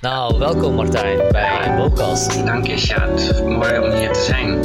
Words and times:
Nou, 0.00 0.38
welkom 0.38 0.74
Martijn 0.74 1.32
bij 1.32 1.76
Vocast. 1.76 2.44
Dank 2.46 2.66
je. 2.66 3.42
Mooi 3.44 3.78
om 3.78 3.90
hier 3.90 4.12
te 4.12 4.20
zijn. 4.20 4.56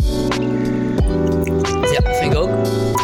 Ja, 1.92 2.16
vind 2.16 2.34
ik 2.34 2.40
ook. 2.40 2.50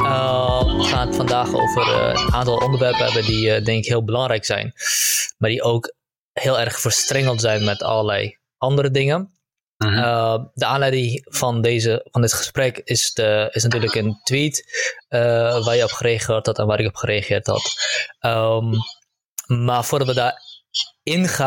Uh, 0.03 0.77
we 0.77 0.83
gaan 0.83 1.07
het 1.07 1.15
vandaag 1.15 1.53
over 1.53 1.87
uh, 1.87 2.25
een 2.25 2.33
aantal 2.33 2.57
onderwerpen 2.57 3.05
hebben 3.05 3.25
die 3.25 3.47
uh, 3.47 3.65
denk 3.65 3.83
ik 3.83 3.85
heel 3.85 4.03
belangrijk 4.03 4.45
zijn. 4.45 4.73
Maar 5.37 5.49
die 5.49 5.61
ook 5.61 5.93
heel 6.31 6.59
erg 6.59 6.79
verstrengeld 6.79 7.41
zijn 7.41 7.63
met 7.63 7.83
allerlei 7.83 8.37
andere 8.57 8.91
dingen. 8.91 9.39
-hmm. 9.77 10.51
de 10.53 10.65
aanleiding 10.65 11.25
van, 11.29 11.61
deze, 11.61 12.07
van 12.11 12.21
dit 12.21 12.33
gesprek 12.33 12.81
is, 12.83 13.13
de, 13.13 13.49
is 13.51 13.63
natuurlijk 13.63 13.95
een 13.95 14.19
tweet 14.23 14.65
waar 15.09 15.75
je 15.75 15.83
op 15.83 15.91
gereageerd 15.91 16.45
had 16.45 16.59
en 16.59 16.65
waar 16.65 16.79
ik 16.79 16.87
op 16.87 16.95
gereageerd 16.95 17.47
had. 17.47 17.73
Um, 18.21 18.73
maar 19.45 19.85
voordat 19.85 20.07
we 20.07 20.13
daar 20.13 20.48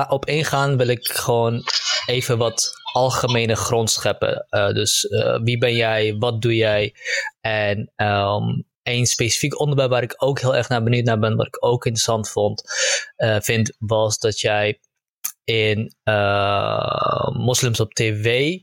op 0.09 0.27
ingaan, 0.27 0.77
wil 0.77 0.87
ik 0.87 1.09
gewoon 1.09 1.63
even 2.07 2.39
wat 2.39 2.73
algemene 2.93 3.57
grond 3.57 3.91
scheppen. 3.91 4.47
Uh, 4.51 4.69
dus 4.69 5.05
uh, 5.05 5.39
wie 5.43 5.59
ben 5.59 5.75
jij, 5.75 6.17
wat 6.19 6.43
doe 6.43 6.55
jij? 6.55 6.95
En 7.41 7.93
um, 7.97 8.65
een 8.83 9.07
specifiek 9.07 9.61
onderwerp 9.61 9.91
waar 9.91 10.03
ik 10.03 10.15
ook 10.17 10.41
heel 10.41 10.57
erg 10.57 10.69
naar 10.69 10.83
benieuwd 10.83 11.05
naar 11.05 11.19
ben, 11.19 11.37
wat 11.37 11.47
ik 11.47 11.65
ook 11.65 11.85
interessant 11.85 12.31
vond, 12.31 12.63
uh, 13.17 13.41
vind, 13.41 13.77
was 13.79 14.19
dat 14.19 14.41
jij 14.41 14.81
in 15.45 15.95
Moslims 17.33 17.81
op 17.81 17.95
TV 17.95 18.59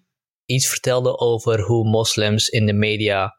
iets 0.45 0.67
vertelde 0.67 1.17
over 1.17 1.61
hoe 1.61 1.89
moslims 1.89 2.49
in 2.49 2.65
de 2.65 2.73
media 2.73 3.37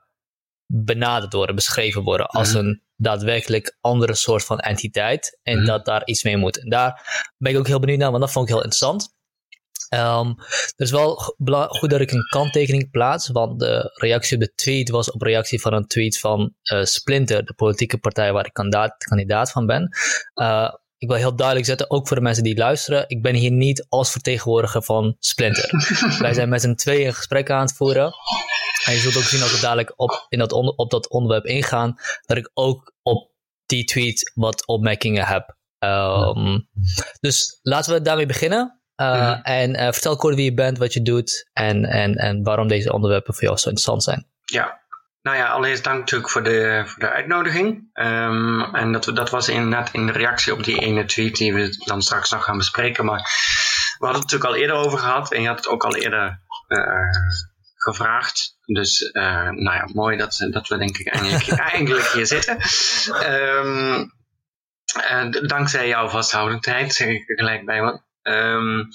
benaderd 0.72 1.32
worden, 1.32 1.54
beschreven 1.54 2.02
worden 2.02 2.26
als 2.26 2.54
een 2.54 2.82
daadwerkelijk 2.96 3.76
andere 3.80 4.14
soort 4.14 4.44
van 4.44 4.58
entiteit. 4.58 5.38
En 5.42 5.58
mm. 5.58 5.64
dat 5.64 5.84
daar 5.84 6.06
iets 6.06 6.22
mee 6.22 6.36
moet. 6.36 6.60
En 6.62 6.68
daar 6.68 7.24
ben 7.38 7.52
ik 7.52 7.58
ook 7.58 7.66
heel 7.66 7.80
benieuwd 7.80 7.98
naar, 7.98 8.10
want 8.10 8.22
dat 8.22 8.32
vond 8.32 8.48
ik 8.48 8.54
heel 8.54 8.62
interessant. 8.62 9.18
Um, 9.94 10.34
het 10.38 10.74
is 10.76 10.90
wel 10.90 11.14
goed 11.68 11.90
dat 11.90 12.00
ik 12.00 12.10
een 12.10 12.28
kanttekening 12.28 12.90
plaats, 12.90 13.28
want 13.28 13.60
de 13.60 13.90
reactie 13.94 14.36
op 14.36 14.42
de 14.42 14.52
tweet 14.54 14.90
was 14.90 15.10
op 15.10 15.22
reactie 15.22 15.60
van 15.60 15.72
een 15.72 15.86
tweet 15.86 16.18
van 16.18 16.54
uh, 16.72 16.84
Splinter, 16.84 17.44
de 17.44 17.54
politieke 17.54 17.98
partij 17.98 18.32
waar 18.32 18.46
ik 18.46 18.52
kandidaat, 18.52 19.04
kandidaat 19.04 19.50
van 19.50 19.66
ben. 19.66 19.96
Uh, 20.34 20.72
ik 21.00 21.08
wil 21.08 21.16
heel 21.16 21.36
duidelijk 21.36 21.66
zetten, 21.66 21.90
ook 21.90 22.06
voor 22.06 22.16
de 22.16 22.22
mensen 22.22 22.44
die 22.44 22.56
luisteren, 22.56 23.04
ik 23.08 23.22
ben 23.22 23.34
hier 23.34 23.50
niet 23.50 23.86
als 23.88 24.10
vertegenwoordiger 24.10 24.82
van 24.82 25.16
Splinter. 25.18 25.70
Wij 26.18 26.34
zijn 26.34 26.48
met 26.48 26.60
z'n 26.60 26.74
tweeën 26.74 27.06
een 27.06 27.14
gesprek 27.14 27.50
aan 27.50 27.60
het 27.60 27.72
voeren. 27.72 28.12
En 28.84 28.92
je 28.92 28.98
zult 28.98 29.16
ook 29.16 29.22
zien 29.22 29.42
als 29.42 29.54
we 29.54 29.60
dadelijk 29.60 29.92
op, 29.96 30.26
in 30.28 30.38
dat 30.38 30.52
onder, 30.52 30.74
op 30.74 30.90
dat 30.90 31.08
onderwerp 31.08 31.44
ingaan, 31.44 31.94
dat 32.26 32.36
ik 32.36 32.50
ook 32.54 32.92
op 33.02 33.30
die 33.66 33.84
tweet 33.84 34.32
wat 34.34 34.66
opmerkingen 34.66 35.26
heb. 35.26 35.56
Um, 35.78 36.68
dus 37.20 37.58
laten 37.62 37.92
we 37.92 38.02
daarmee 38.02 38.26
beginnen. 38.26 38.80
Uh, 38.96 39.36
mm. 39.36 39.42
En 39.42 39.70
uh, 39.70 39.92
vertel 39.92 40.16
kort 40.16 40.34
wie 40.34 40.44
je 40.44 40.54
bent, 40.54 40.78
wat 40.78 40.92
je 40.92 41.02
doet 41.02 41.50
en, 41.52 41.84
en, 41.84 42.14
en 42.14 42.42
waarom 42.42 42.68
deze 42.68 42.92
onderwerpen 42.92 43.34
voor 43.34 43.42
jou 43.42 43.56
zo 43.56 43.68
interessant 43.68 44.02
zijn. 44.02 44.26
Ja, 44.44 44.79
nou 45.22 45.36
ja, 45.36 45.48
allereerst 45.48 45.84
dank 45.84 45.98
natuurlijk 45.98 46.30
voor 46.30 46.42
de, 46.42 46.82
voor 46.86 46.98
de 46.98 47.10
uitnodiging. 47.10 47.90
Um, 47.94 48.74
en 48.74 48.92
dat, 48.92 49.04
dat 49.04 49.30
was 49.30 49.48
inderdaad 49.48 49.90
in 49.92 50.06
de 50.06 50.12
reactie 50.12 50.52
op 50.52 50.64
die 50.64 50.78
ene 50.78 51.04
tweet 51.04 51.36
die 51.36 51.54
we 51.54 51.76
dan 51.84 52.02
straks 52.02 52.30
nog 52.30 52.44
gaan 52.44 52.56
bespreken. 52.56 53.04
Maar 53.04 53.20
we 53.98 54.06
hadden 54.06 54.22
het 54.22 54.30
natuurlijk 54.30 54.50
al 54.50 54.56
eerder 54.56 54.76
over 54.76 54.98
gehad 54.98 55.32
en 55.32 55.42
je 55.42 55.48
had 55.48 55.56
het 55.56 55.68
ook 55.68 55.84
al 55.84 55.96
eerder 55.96 56.40
uh, 56.68 57.10
gevraagd. 57.74 58.56
Dus 58.64 59.00
uh, 59.12 59.50
nou 59.50 59.76
ja, 59.76 59.88
mooi 59.92 60.16
dat, 60.16 60.46
dat 60.50 60.68
we 60.68 60.78
denk 60.78 60.98
ik 60.98 61.06
eigenlijk, 61.06 61.60
eigenlijk 61.72 62.06
hier 62.06 62.26
zitten. 62.26 62.58
Um, 63.32 64.12
uh, 65.10 65.48
dankzij 65.48 65.88
jouw 65.88 66.08
vasthoudendheid, 66.08 66.94
zeg 66.94 67.08
ik 67.08 67.28
er 67.28 67.36
gelijk 67.36 67.64
bij. 67.64 67.80
Want, 67.80 68.02
um, 68.22 68.88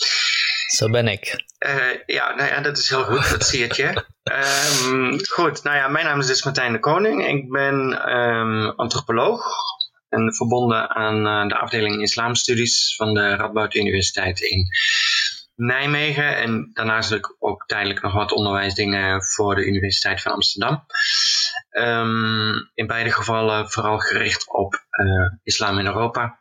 Zo 0.76 0.90
ben 0.90 1.08
ik. 1.08 1.46
Uh, 1.66 2.06
ja, 2.06 2.36
nou 2.36 2.50
ja, 2.50 2.62
dat 2.62 2.78
is 2.78 2.90
heel 2.90 3.04
goed, 3.04 3.30
dat 3.30 3.46
zie 3.46 3.60
je. 3.60 4.04
Um, 4.88 5.26
goed, 5.26 5.64
nou 5.64 5.78
ja, 5.78 5.88
mijn 5.88 6.06
naam 6.06 6.20
is 6.20 6.28
dus 6.28 6.44
Martijn 6.44 6.72
de 6.72 6.80
Koning. 6.80 7.28
Ik 7.28 7.50
ben 7.52 8.10
um, 8.18 8.70
antropoloog 8.70 9.46
en 10.10 10.34
verbonden 10.34 10.90
aan 10.90 11.48
de 11.48 11.56
afdeling 11.56 12.02
Islamstudies 12.02 12.96
van 12.96 13.14
de 13.14 13.36
Radboud 13.36 13.74
Universiteit 13.74 14.40
in 14.40 14.68
Nijmegen. 15.56 16.38
En 16.38 16.70
daarnaast 16.74 17.10
doe 17.10 17.18
ik 17.18 17.36
ook 17.40 17.66
tijdelijk 17.66 18.02
nog 18.02 18.14
wat 18.14 18.32
onderwijsdingen 18.32 19.24
voor 19.24 19.56
de 19.56 19.66
Universiteit 19.66 20.22
van 20.22 20.32
Amsterdam. 20.32 20.86
Um, 21.72 22.72
in 22.74 22.88
beide 22.88 23.12
gevallen 23.12 23.72
vooral 23.72 23.98
gericht 23.98 24.54
op 24.54 24.86
uh, 24.92 25.32
islam 25.44 25.80
in 25.80 25.86
Europa. 25.86 26.40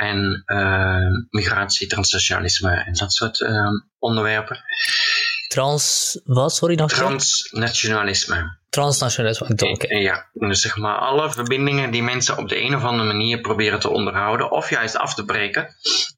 En 0.00 0.42
uh, 0.46 1.26
migratie, 1.30 1.86
transnationalisme 1.86 2.70
en 2.70 2.92
dat 2.92 3.12
soort 3.12 3.40
uh, 3.40 3.68
onderwerpen. 3.98 4.64
Trans, 5.48 6.20
wat? 6.24 6.54
Sorry 6.54 6.74
nog 6.74 6.90
Transnationalisme. 6.90 8.58
Transnationalisme, 8.68 9.70
oké. 9.70 9.94
Ja, 9.94 10.30
dus 10.32 10.60
zeg 10.60 10.76
maar 10.76 10.98
alle 10.98 11.30
verbindingen 11.30 11.90
die 11.90 12.02
mensen 12.02 12.38
op 12.38 12.48
de 12.48 12.62
een 12.62 12.74
of 12.74 12.84
andere 12.84 13.12
manier 13.12 13.40
proberen 13.40 13.80
te 13.80 13.88
onderhouden 13.88 14.50
of 14.50 14.70
juist 14.70 14.96
af 14.96 15.14
te 15.14 15.24
breken, 15.24 15.68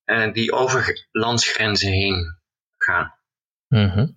uh, 0.04 0.32
die 0.32 0.52
over 0.52 1.08
landsgrenzen 1.10 1.92
heen 1.92 2.40
gaan. 2.76 3.14
Mm 3.68 3.90
-hmm. 3.90 4.12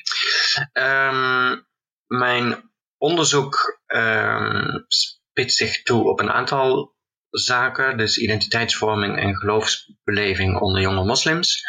um, 0.84 1.66
mijn 2.08 2.72
onderzoek 2.98 3.80
um, 3.88 4.86
spitst 4.88 5.58
zich 5.58 5.84
toe 5.84 6.09
op 6.09 6.20
een 6.20 6.31
aantal 6.31 6.94
zaken, 7.38 7.97
dus 7.97 8.18
identiteitsvorming 8.18 9.18
en 9.19 9.35
geloofsbeleving 9.35 10.59
onder 10.59 10.81
jonge 10.81 11.03
moslims. 11.03 11.63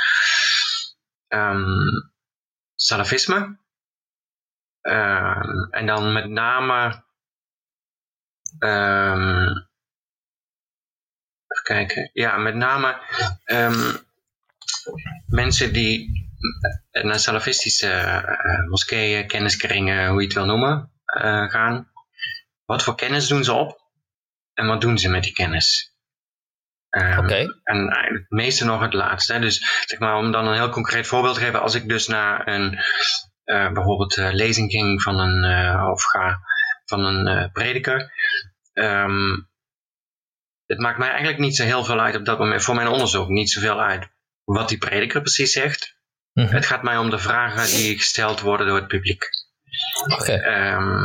Um, 1.29 2.13
salafisme. 2.75 3.59
Um, 4.83 5.71
en 5.71 5.87
dan 5.87 6.13
met 6.13 6.29
name. 6.29 7.05
Um, 8.59 9.49
even 11.47 11.63
kijken. 11.63 12.11
Ja, 12.13 12.37
met 12.37 12.55
name 12.55 13.01
mensen 15.27 15.73
die 15.73 16.25
naar 16.93 17.19
salafistische 17.19 17.87
uh, 17.87 18.69
moskeeën, 18.69 19.27
kenniskringen, 19.27 20.09
hoe 20.09 20.21
je 20.21 20.27
het 20.27 20.35
wil 20.37 20.45
noemen, 20.45 20.93
uh, 21.17 21.51
gaan. 21.51 21.91
Wat 22.65 22.83
voor 22.83 22.95
kennis 22.95 23.29
doen 23.29 23.45
ze 23.45 23.53
op? 23.53 23.86
En 24.57 24.67
wat 24.67 24.81
doen 24.81 24.99
ze 24.99 25.09
met 25.09 25.23
die 25.23 25.33
kennis? 25.33 25.95
Um, 26.91 27.19
okay. 27.19 27.47
En 27.63 27.91
het 28.15 28.25
meeste 28.29 28.65
nog 28.65 28.81
het 28.81 28.93
laatste. 28.93 29.39
Dus 29.39 29.85
zeg 29.87 29.99
maar, 29.99 30.17
om 30.17 30.33
dan 30.33 30.47
een 30.47 30.55
heel 30.55 30.69
concreet 30.69 31.07
voorbeeld 31.07 31.35
te 31.35 31.41
geven. 31.41 31.61
Als 31.61 31.75
ik 31.75 31.89
dus 31.89 32.07
naar 32.07 32.49
een 32.49 32.73
uh, 33.45 33.73
bijvoorbeeld 33.73 34.17
uh, 34.17 34.33
lezing 34.33 34.71
ging 34.71 35.03
van 35.03 35.19
een, 35.19 35.45
uh, 35.45 35.91
of 35.91 36.03
ga 36.03 36.41
van 36.85 37.05
een 37.05 37.53
prediker. 37.53 38.13
Um, 38.73 39.49
het 40.67 40.79
maakt 40.79 40.99
mij 40.99 41.09
eigenlijk 41.09 41.39
niet 41.39 41.57
zo 41.57 41.65
heel 41.65 41.85
veel 41.85 42.01
uit 42.01 42.17
op 42.17 42.25
dat 42.25 42.39
moment, 42.39 42.63
voor 42.63 42.75
mijn 42.75 42.89
onderzoek, 42.89 43.29
niet 43.29 43.51
zoveel 43.51 43.81
uit 43.81 44.09
wat 44.45 44.69
die 44.69 44.79
prediker 44.79 45.21
precies 45.21 45.53
zegt. 45.53 45.97
Mm 46.33 46.45
-hmm. 46.45 46.55
Het 46.55 46.67
gaat 46.67 46.83
mij 46.83 46.97
om 46.97 47.11
de 47.11 47.19
vragen 47.19 47.77
die 47.77 47.97
gesteld 47.97 48.41
worden 48.41 48.67
door 48.67 48.77
het 48.77 48.89
publiek. 48.89 49.29
Oké. 50.19 50.33
Ehm, 50.33 51.05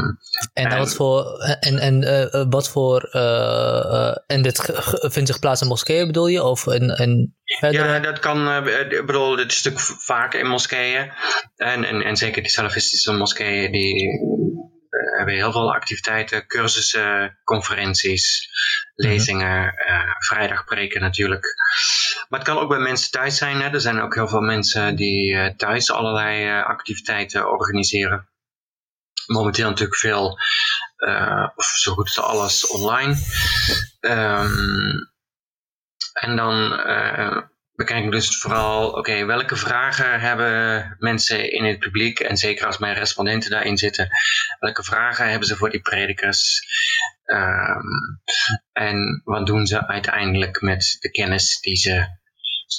en, 0.54 0.72
en, 0.72 0.78
wat 0.78 0.96
voor, 0.96 1.40
en, 1.60 1.80
en 1.80 2.02
uh, 2.04 2.46
wat 2.50 2.70
voor, 2.70 3.10
uh, 3.12 4.16
en 4.28 4.42
dit 4.42 4.62
vindt 5.14 5.30
zich 5.30 5.40
plaats 5.40 5.62
in 5.62 5.68
moskeeën 5.68 6.08
bedoel 6.08 6.28
je? 6.28 6.44
Of 6.44 6.68
in, 6.68 6.90
in 6.90 7.36
Ja, 7.70 8.00
dat 8.00 8.20
kan, 8.20 8.68
ik 8.68 9.06
bedoel, 9.06 9.36
dit 9.36 9.52
is 9.52 9.64
natuurlijk 9.64 10.02
vaak 10.02 10.34
in 10.34 10.48
moskeeën. 10.48 11.12
En, 11.56 11.84
en, 11.84 12.02
en 12.02 12.16
zeker 12.18 12.42
die 12.42 12.52
salafistische 12.52 13.14
moskeeën, 13.14 13.72
die 13.72 14.20
hebben 15.18 15.36
heel 15.36 15.52
veel 15.52 15.74
activiteiten, 15.74 16.48
cursussen, 16.48 17.38
conferenties, 17.44 18.50
mhm. 18.96 19.08
lezingen, 19.08 19.64
uh, 19.64 20.16
vrijdag 20.20 20.66
preken 20.66 21.02
natuurlijk. 21.02 21.46
Maar 22.30 22.40
het 22.40 22.48
kan 22.48 22.58
ook 22.58 22.70
bij 22.70 22.80
mensen 22.80 23.12
thuis 23.12 23.38
zijn. 23.38 23.62
Hè. 23.62 23.70
Er 23.70 23.82
zijn 23.82 24.02
ook 24.02 24.16
heel 24.16 24.28
veel 24.28 24.42
mensen 24.42 24.96
die 24.96 25.56
thuis 25.56 25.92
allerlei 25.92 26.62
activiteiten 26.64 27.52
organiseren. 27.52 28.31
Momenteel 29.26 29.70
natuurlijk 29.70 29.98
veel, 29.98 30.40
of 31.56 31.66
zo 31.66 31.94
goed 31.94 32.08
als 32.08 32.20
alles 32.20 32.68
online. 32.68 33.16
Um, 34.00 35.10
en 36.14 36.36
dan 36.36 36.70
bekijk 37.76 38.12
dus 38.12 38.38
vooral, 38.38 38.90
oké, 38.90 39.26
welke 39.26 39.56
vragen 39.56 40.20
hebben 40.20 40.96
mensen 41.00 41.52
in 41.52 41.66
het 41.66 41.80
publiek, 41.80 42.20
en 42.20 42.38
zeker 42.38 42.66
als 42.66 42.78
mijn 42.78 42.96
respondenten 42.96 43.50
daarin 43.50 43.78
zitten, 43.78 44.10
welke 44.60 44.84
vragen 44.84 45.30
hebben 45.30 45.48
ze 45.48 45.56
voor 45.56 45.70
die 45.70 45.82
predikers? 45.82 46.62
Um, 47.26 48.22
en 48.72 49.22
wat 49.24 49.46
doen 49.46 49.68
ze 49.68 49.88
uiteindelijk 49.88 50.62
met 50.62 50.98
de 51.00 51.12
kennis 51.12 51.60
die 51.60 51.76
ze 51.76 52.08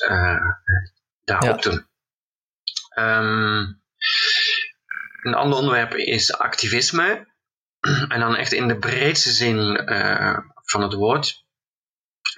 uh, 0.08 0.40
daarop 1.24 1.62
doen? 1.62 1.86
Um, 2.98 3.81
een 5.22 5.34
ander 5.34 5.58
onderwerp 5.58 5.94
is 5.94 6.32
activisme. 6.32 7.30
En 8.08 8.20
dan 8.20 8.36
echt 8.36 8.52
in 8.52 8.68
de 8.68 8.78
breedste 8.78 9.30
zin 9.30 9.90
uh, 9.92 10.38
van 10.64 10.82
het 10.82 10.92
woord. 10.92 11.44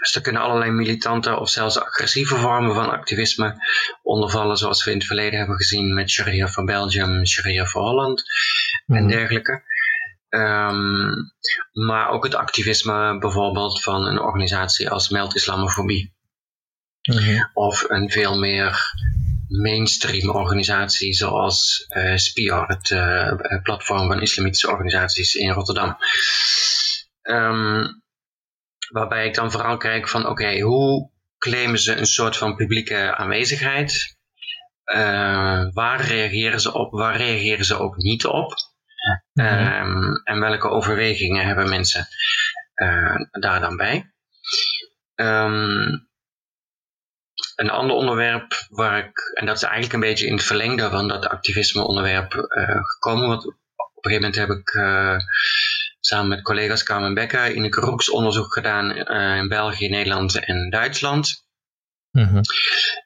Dus 0.01 0.15
er 0.15 0.21
kunnen 0.21 0.43
allerlei 0.43 0.71
militante 0.71 1.39
of 1.39 1.49
zelfs 1.49 1.79
agressieve 1.79 2.37
vormen 2.37 2.75
van 2.75 2.91
activisme 2.91 3.57
ondervallen, 4.03 4.57
zoals 4.57 4.85
we 4.85 4.91
in 4.91 4.97
het 4.97 5.07
verleden 5.07 5.39
hebben 5.39 5.57
gezien 5.57 5.95
met 5.95 6.11
Sharia 6.11 6.49
voor 6.49 6.65
Belgium, 6.65 7.27
Sharia 7.27 7.65
voor 7.65 7.83
Holland 7.83 8.23
en 8.87 9.03
mhm. 9.03 9.09
dergelijke. 9.09 9.63
Um, 10.29 11.33
maar 11.73 12.09
ook 12.09 12.25
het 12.25 12.35
activisme 12.35 13.19
bijvoorbeeld 13.19 13.83
van 13.83 14.07
een 14.07 14.21
organisatie 14.21 14.91
als 14.91 15.09
Meld 15.09 15.35
Islamofobie. 15.35 16.15
Mhm. 17.03 17.45
Of 17.53 17.85
een 17.89 18.11
veel 18.11 18.39
meer 18.39 18.95
mainstream 19.61 20.31
organisatie 20.31 21.13
zoals 21.13 21.87
uh, 21.89 22.17
SPIOR, 22.17 22.67
het 22.67 22.91
uh, 22.91 23.33
platform 23.63 24.07
van 24.07 24.21
islamitische 24.21 24.71
organisaties 24.71 25.35
in 25.35 25.51
Rotterdam. 25.51 25.97
Um, 27.23 28.03
Waarbij 28.89 29.27
ik 29.27 29.35
dan 29.35 29.51
vooral 29.51 29.77
kijk 29.77 30.09
van 30.09 30.27
oké, 30.27 30.61
hoe 30.61 31.11
claimen 31.39 31.79
ze 31.79 31.97
een 31.97 32.07
soort 32.07 32.37
van 32.37 32.57
publieke 32.57 33.17
aanwezigheid? 33.17 34.17
Uh, 34.85 35.67
waar 35.73 36.01
reageren 36.01 36.61
ze 36.61 36.73
op, 36.73 36.93
waar 36.93 37.17
reageren 37.17 37.65
ze 37.65 37.79
ook 37.79 37.97
niet 37.97 38.27
op? 38.27 38.55
um, 39.33 40.21
en 40.25 40.41
welke 40.41 40.69
overwegingen 40.69 41.47
hebben 41.47 41.69
mensen 41.69 42.07
daar 43.31 43.61
dan 43.61 43.77
bij? 43.77 44.13
Um, 45.15 46.09
een 47.57 47.71
ander 47.71 47.97
onderwerp 47.97 48.67
waar 48.69 48.99
ik, 48.99 49.33
en 49.35 49.47
dat 49.47 49.57
is 49.57 49.63
eigenlijk 49.63 49.93
een 49.93 50.01
beetje 50.01 50.27
in 50.27 50.33
het 50.33 50.45
verlengde 50.45 50.91
van 50.91 51.09
dat 51.09 51.29
activisme 51.29 51.83
onderwerp 51.83 52.35
uh, 52.35 52.85
gekomen, 52.85 53.29
want 53.29 53.47
op 53.47 54.05
een 54.05 54.13
gegeven 54.13 54.23
moment 54.23 54.37
heb 54.37 54.51
ik 54.51 54.69
samen 56.01 56.29
met 56.29 56.43
collega's 56.43 56.83
Carmen 56.83 57.15
Becker 57.15 57.55
in 57.55 57.65
een 57.65 58.13
onderzoek 58.13 58.53
gedaan 58.53 58.97
uh, 58.97 59.37
in 59.37 59.49
België, 59.49 59.89
Nederland 59.89 60.45
en 60.45 60.71
Duitsland. 60.71 61.47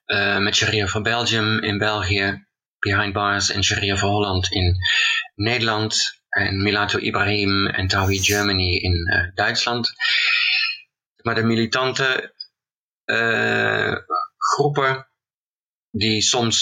Uh, 0.06 0.38
met 0.38 0.56
Sharia 0.56 0.86
for 0.86 1.02
Belgium 1.02 1.58
in 1.58 1.78
België, 1.78 2.46
Behind 2.78 3.12
Bars 3.12 3.50
en 3.50 3.64
Sharia 3.64 3.96
for 3.96 4.08
Holland 4.08 4.52
in 4.52 4.76
Nederland. 5.34 6.16
En 6.28 6.62
Milato 6.62 6.98
Ibrahim 6.98 7.66
en 7.66 7.88
Tawi 7.88 8.18
Germany 8.22 8.76
in 8.76 9.32
Duitsland. 9.34 9.92
Maar 11.22 11.34
de 11.34 11.42
militante 11.42 12.34
groepen 14.58 15.08
die 15.90 16.22
soms 16.22 16.58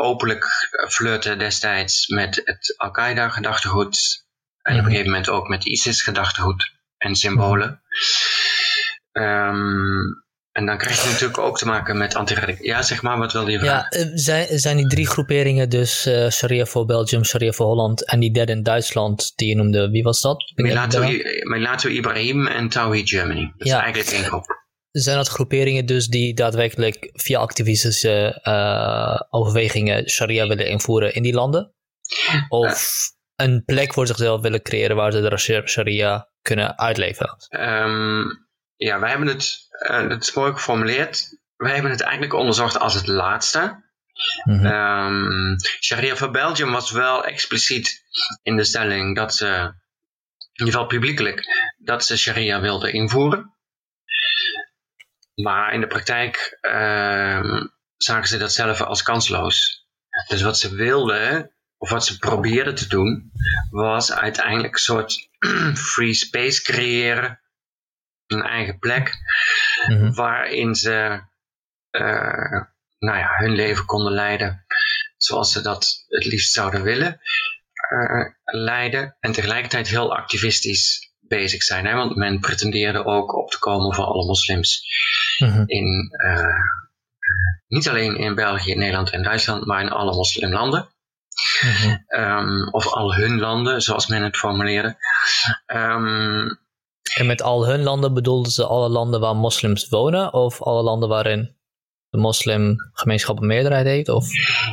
openlijk 0.00 0.46
flirten 0.88 1.38
destijds 1.38 2.08
met 2.08 2.40
het 2.44 2.74
Al-Qaeda 2.76 3.28
gedachtegoed 3.28 4.24
en 4.62 4.72
op 4.72 4.78
een 4.78 4.84
mhm. 4.84 4.84
gegeven 4.84 5.10
moment 5.10 5.28
ook 5.28 5.48
met 5.48 5.64
ISIS-gedachtegoed 5.64 6.72
en 6.96 7.14
symbolen. 7.14 7.82
Um, 9.12 10.24
en 10.52 10.66
dan 10.66 10.78
krijg 10.78 11.02
je 11.02 11.08
natuurlijk 11.08 11.38
ook 11.38 11.58
te 11.58 11.66
maken 11.66 11.98
met 11.98 12.14
anti 12.14 12.34
Ja, 12.58 12.82
zeg 12.82 13.02
maar, 13.02 13.18
wat 13.18 13.32
wilde 13.32 13.50
je 13.50 13.58
vragen? 13.58 13.98
Ja, 13.98 14.04
eh, 14.04 14.10
zijn, 14.14 14.58
zijn 14.58 14.76
die 14.76 14.86
drie 14.86 15.06
groeperingen, 15.06 15.68
dus 15.68 16.06
uh, 16.06 16.28
Sharia 16.28 16.64
voor 16.64 16.86
Belgium, 16.86 17.24
Sharia 17.24 17.52
voor 17.52 17.66
Holland 17.66 18.06
en 18.06 18.20
die 18.20 18.32
derde 18.32 18.52
in 18.52 18.62
Duitsland, 18.62 19.32
die 19.36 19.48
je 19.48 19.56
noemde, 19.56 19.90
wie 19.90 20.02
was 20.02 20.20
dat? 20.20 20.52
Melato 21.42 21.88
Ibrahim 21.88 22.46
en 22.46 22.68
Tawhid 22.68 23.08
Germany. 23.08 23.52
Dat 23.56 23.68
ja. 23.68 23.76
is 23.76 23.82
eigenlijk 23.82 24.16
één 24.16 24.24
groep. 24.24 24.59
Zijn 24.90 25.16
dat 25.16 25.28
groeperingen 25.28 25.86
dus 25.86 26.06
die 26.06 26.34
daadwerkelijk 26.34 27.10
via 27.12 27.38
activistische 27.38 28.40
uh, 28.44 29.20
overwegingen 29.30 30.08
Sharia 30.08 30.46
willen 30.46 30.66
invoeren 30.66 31.14
in 31.14 31.22
die 31.22 31.34
landen? 31.34 31.74
Of 32.48 33.02
een 33.36 33.64
plek 33.64 33.92
voor 33.92 34.06
zichzelf 34.06 34.40
willen 34.40 34.62
creëren 34.62 34.96
waar 34.96 35.12
ze 35.12 35.20
de 35.20 35.62
sharia 35.66 36.28
kunnen 36.42 36.78
uitleven? 36.78 37.36
Um, 37.50 38.48
ja, 38.76 39.00
wij 39.00 39.08
hebben 39.08 39.28
het, 39.28 39.58
uh, 39.90 40.08
het 40.08 40.22
is 40.22 40.34
mooi 40.34 40.52
geformuleerd. 40.52 41.38
Wij 41.56 41.72
hebben 41.72 41.90
het 41.90 42.00
eigenlijk 42.00 42.34
onderzocht 42.34 42.78
als 42.78 42.94
het 42.94 43.06
laatste. 43.06 43.88
Mm 44.44 44.66
um, 44.66 45.56
sharia 45.80 46.16
voor 46.16 46.30
Belgium 46.30 46.72
was 46.72 46.90
wel 46.90 47.24
expliciet 47.24 48.02
in 48.42 48.56
de 48.56 48.64
stelling 48.64 49.16
dat 49.16 49.34
ze, 49.34 49.46
in 49.46 50.64
ieder 50.64 50.72
geval 50.74 50.86
publiekelijk, 50.86 51.44
dat 51.78 52.04
ze 52.04 52.18
sharia 52.18 52.60
wilden 52.60 52.92
invoeren. 52.92 53.54
Maar 55.42 55.72
in 55.72 55.80
de 55.80 55.86
praktijk 55.86 56.58
uh, 56.62 57.62
zagen 57.96 58.28
ze 58.28 58.38
dat 58.38 58.52
zelf 58.52 58.80
als 58.80 59.02
kansloos. 59.02 59.86
Dus 60.28 60.42
wat 60.42 60.58
ze 60.58 60.74
wilden, 60.74 61.52
of 61.78 61.90
wat 61.90 62.04
ze 62.04 62.18
probeerden 62.18 62.74
te 62.74 62.88
doen, 62.88 63.30
was 63.70 64.12
uiteindelijk 64.12 64.72
een 64.72 64.78
soort 64.78 65.28
free 65.92 66.14
space 66.14 66.62
creëren. 66.62 67.40
Een 68.26 68.42
eigen 68.42 68.78
plek. 68.78 69.14
Mhm. 69.88 70.12
Waarin 70.12 70.74
ze 70.74 71.22
uh, 71.90 72.62
nou 72.98 73.18
ja, 73.18 73.36
hun 73.36 73.52
leven 73.52 73.84
konden 73.84 74.12
leiden 74.12 74.64
zoals 75.16 75.52
ze 75.52 75.60
dat 75.60 76.04
het 76.08 76.24
liefst 76.24 76.52
zouden 76.52 76.82
willen 76.82 77.20
uh, 77.92 78.26
leiden. 78.44 79.16
En 79.20 79.32
tegelijkertijd 79.32 79.88
heel 79.88 80.16
activistisch 80.16 81.09
bezig 81.30 81.62
zijn. 81.62 81.86
Hè? 81.86 81.94
Want 81.94 82.16
men 82.16 82.40
pretendeerde 82.40 83.04
ook 83.04 83.36
op 83.36 83.50
te 83.50 83.58
komen 83.58 83.94
voor 83.94 84.04
alle 84.04 84.26
moslims. 84.26 84.82
Mhm. 85.38 85.62
in, 85.66 86.16
uh, 86.26 86.46
niet 87.66 87.88
alleen 87.88 88.16
in 88.16 88.34
België, 88.34 88.74
Nederland 88.74 89.10
en 89.10 89.22
Duitsland, 89.22 89.66
maar 89.66 89.82
in 89.82 89.90
alle 89.90 90.14
moslimlanden. 90.14 90.88
Mhm. 91.60 91.96
Ehm, 92.06 92.68
of 92.70 92.86
al 92.86 93.14
hun 93.14 93.38
landen, 93.38 93.82
zoals 93.82 94.06
men 94.06 94.22
het 94.22 94.36
formuleerde. 94.36 94.96
Um, 95.66 96.58
en 97.14 97.26
met 97.26 97.42
al 97.42 97.66
hun 97.66 97.82
landen 97.82 98.14
bedoelden 98.14 98.52
ze 98.52 98.66
alle 98.66 98.88
landen 98.88 99.20
waar 99.20 99.36
moslims 99.36 99.88
wonen? 99.88 100.32
Of 100.32 100.62
alle 100.62 100.82
landen 100.82 101.08
waarin 101.08 101.56
de 102.08 102.18
moslimgemeenschap 102.18 103.40
een 103.40 103.46
meerderheid 103.46 103.86
heeft? 103.86 104.08
Of? 104.08 104.26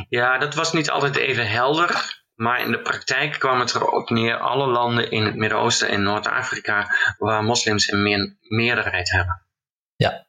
Ja, 0.08 0.38
dat 0.38 0.54
was 0.54 0.72
niet 0.72 0.90
altijd 0.90 1.16
even 1.16 1.48
helder. 1.48 2.17
Maar 2.38 2.60
in 2.60 2.70
de 2.70 2.80
praktijk 2.80 3.38
kwam 3.38 3.60
het 3.60 3.74
erop 3.74 4.10
neer 4.10 4.36
alle 4.36 4.66
landen 4.66 5.10
in 5.10 5.24
het 5.24 5.34
Midden-Oosten 5.34 5.88
en 5.88 6.02
Noord-Afrika 6.02 6.94
waar 7.18 7.44
moslims 7.44 7.92
een 7.92 8.02
meer, 8.02 8.36
meerderheid 8.40 9.10
hebben. 9.10 9.42
Ja. 9.96 10.26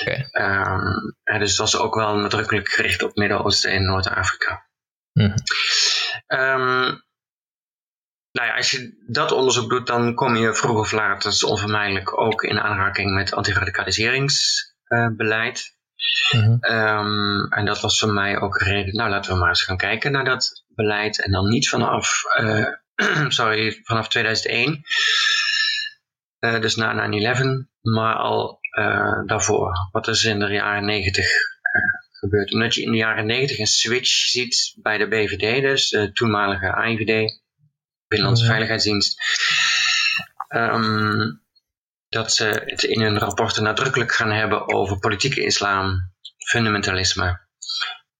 Okay. 0.00 0.28
Um, 0.32 1.16
ehm, 1.22 1.38
dus 1.38 1.56
dat 1.56 1.70
was 1.70 1.80
ook 1.80 1.94
wel 1.94 2.16
nadrukkelijk 2.16 2.68
gericht 2.68 3.02
op 3.02 3.16
Midden-Oosten 3.16 3.70
en 3.70 3.84
Noord-Afrika. 3.84 4.66
Mhm. 5.12 5.36
Ehm, 6.26 6.96
nou 8.32 8.46
ja, 8.46 8.56
als 8.56 8.70
je 8.70 9.04
dat 9.06 9.32
onderzoek 9.32 9.70
doet, 9.70 9.86
dan 9.86 10.14
kom 10.14 10.36
je 10.36 10.54
vroeg 10.54 10.78
of 10.78 10.92
laat, 10.92 11.22
dat 11.22 11.32
is 11.32 11.44
onvermijdelijk, 11.44 12.20
ook 12.20 12.42
in 12.42 12.60
aanraking 12.60 13.14
met 13.14 13.34
antiradicaliseringsbeleid. 13.34 15.76
Uh, 16.60 17.46
en 17.48 17.64
dat 17.64 17.80
was 17.80 17.98
voor 17.98 18.12
mij 18.12 18.40
ook 18.40 18.60
een 18.60 18.66
reden, 18.66 18.94
nou 18.94 19.10
laten 19.10 19.32
we 19.32 19.38
maar 19.38 19.48
eens 19.48 19.62
gaan 19.62 19.76
kijken 19.76 20.12
naar 20.12 20.24
dat 20.24 20.66
beleid. 20.78 21.22
En 21.22 21.30
dan 21.30 21.48
niet 21.48 21.68
vanaf, 21.68 22.22
uh, 22.40 22.66
sorry, 23.38 23.80
vanaf 23.82 24.08
2001, 24.08 24.82
uh, 26.40 26.54
eh, 26.54 26.60
dus 26.60 26.76
na 26.76 27.10
9-11, 27.10 27.68
maar 27.80 28.14
al 28.14 28.58
daarvoor. 29.26 29.72
Wat 29.92 30.08
is 30.08 30.24
in 30.24 30.38
de 30.38 30.46
jaren 30.46 30.84
90 30.84 31.26
gebeurt. 32.18 32.52
Omdat 32.52 32.74
je 32.74 32.82
in 32.82 32.90
de 32.90 32.96
jaren 32.96 33.26
negentig 33.26 33.58
een 33.58 33.66
switch 33.66 34.10
ziet 34.10 34.74
bij 34.76 34.98
de 34.98 35.08
BVD, 35.08 35.62
dus 35.62 35.88
de 35.88 36.12
toenmalige 36.12 36.72
AIVD, 36.72 37.40
Binnenlandse 38.08 38.46
Veiligheidsdienst. 38.46 39.20
Um, 40.48 41.42
dat 42.08 42.32
ze 42.32 42.62
het 42.64 42.82
in 42.82 43.00
hun 43.00 43.18
rapporten 43.18 43.62
nadrukkelijk 43.62 44.12
gaan 44.12 44.30
hebben 44.30 44.74
over 44.74 44.98
politieke 44.98 45.44
islam, 45.44 46.12
fundamentalisme, 46.46 47.40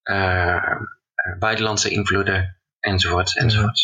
uh, 0.03 0.81
buitenlandse 1.39 1.89
invloeden, 1.89 2.59
enzovoort, 2.79 3.37
enzovoort. 3.37 3.81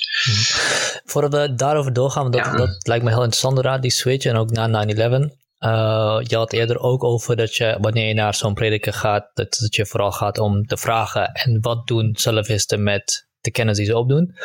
Voordat 1.06 1.34
we 1.34 1.56
daarover 1.56 1.94
doorgaan, 1.94 2.32
dat, 2.32 2.58
dat 2.58 2.88
lijkt 2.88 3.04
me 3.04 3.10
heel 3.10 3.24
interessant 3.24 3.56
inderdaad, 3.56 3.82
die 3.82 3.92
switch 3.92 4.25
en 4.25 4.36
ook 4.36 4.51
na 4.51 4.86
9-11. 4.86 5.44
Uh, 5.60 6.18
je 6.22 6.36
had 6.36 6.54
eerder 6.54 6.80
ook 6.80 7.04
over 7.04 7.36
dat 7.36 7.56
je, 7.56 7.77
wanneer 7.82 8.08
je 8.08 8.13
naar 8.13 8.36
zo'n 8.36 8.54
prediker 8.54 8.94
gaat, 8.94 9.32
dat 9.34 9.56
het 9.56 9.75
je 9.75 9.86
vooral 9.86 10.12
gaat 10.12 10.38
om 10.38 10.65
te 10.65 10.77
vragen 10.77 11.32
en 11.32 11.62
wat 11.62 11.88
doen 11.88 12.15
salafisten 12.15 12.84
met 12.84 13.27
de 13.39 13.51
kennis 13.51 13.77
die 13.77 13.86
ze 13.86 13.98
opdoen. 13.98 14.36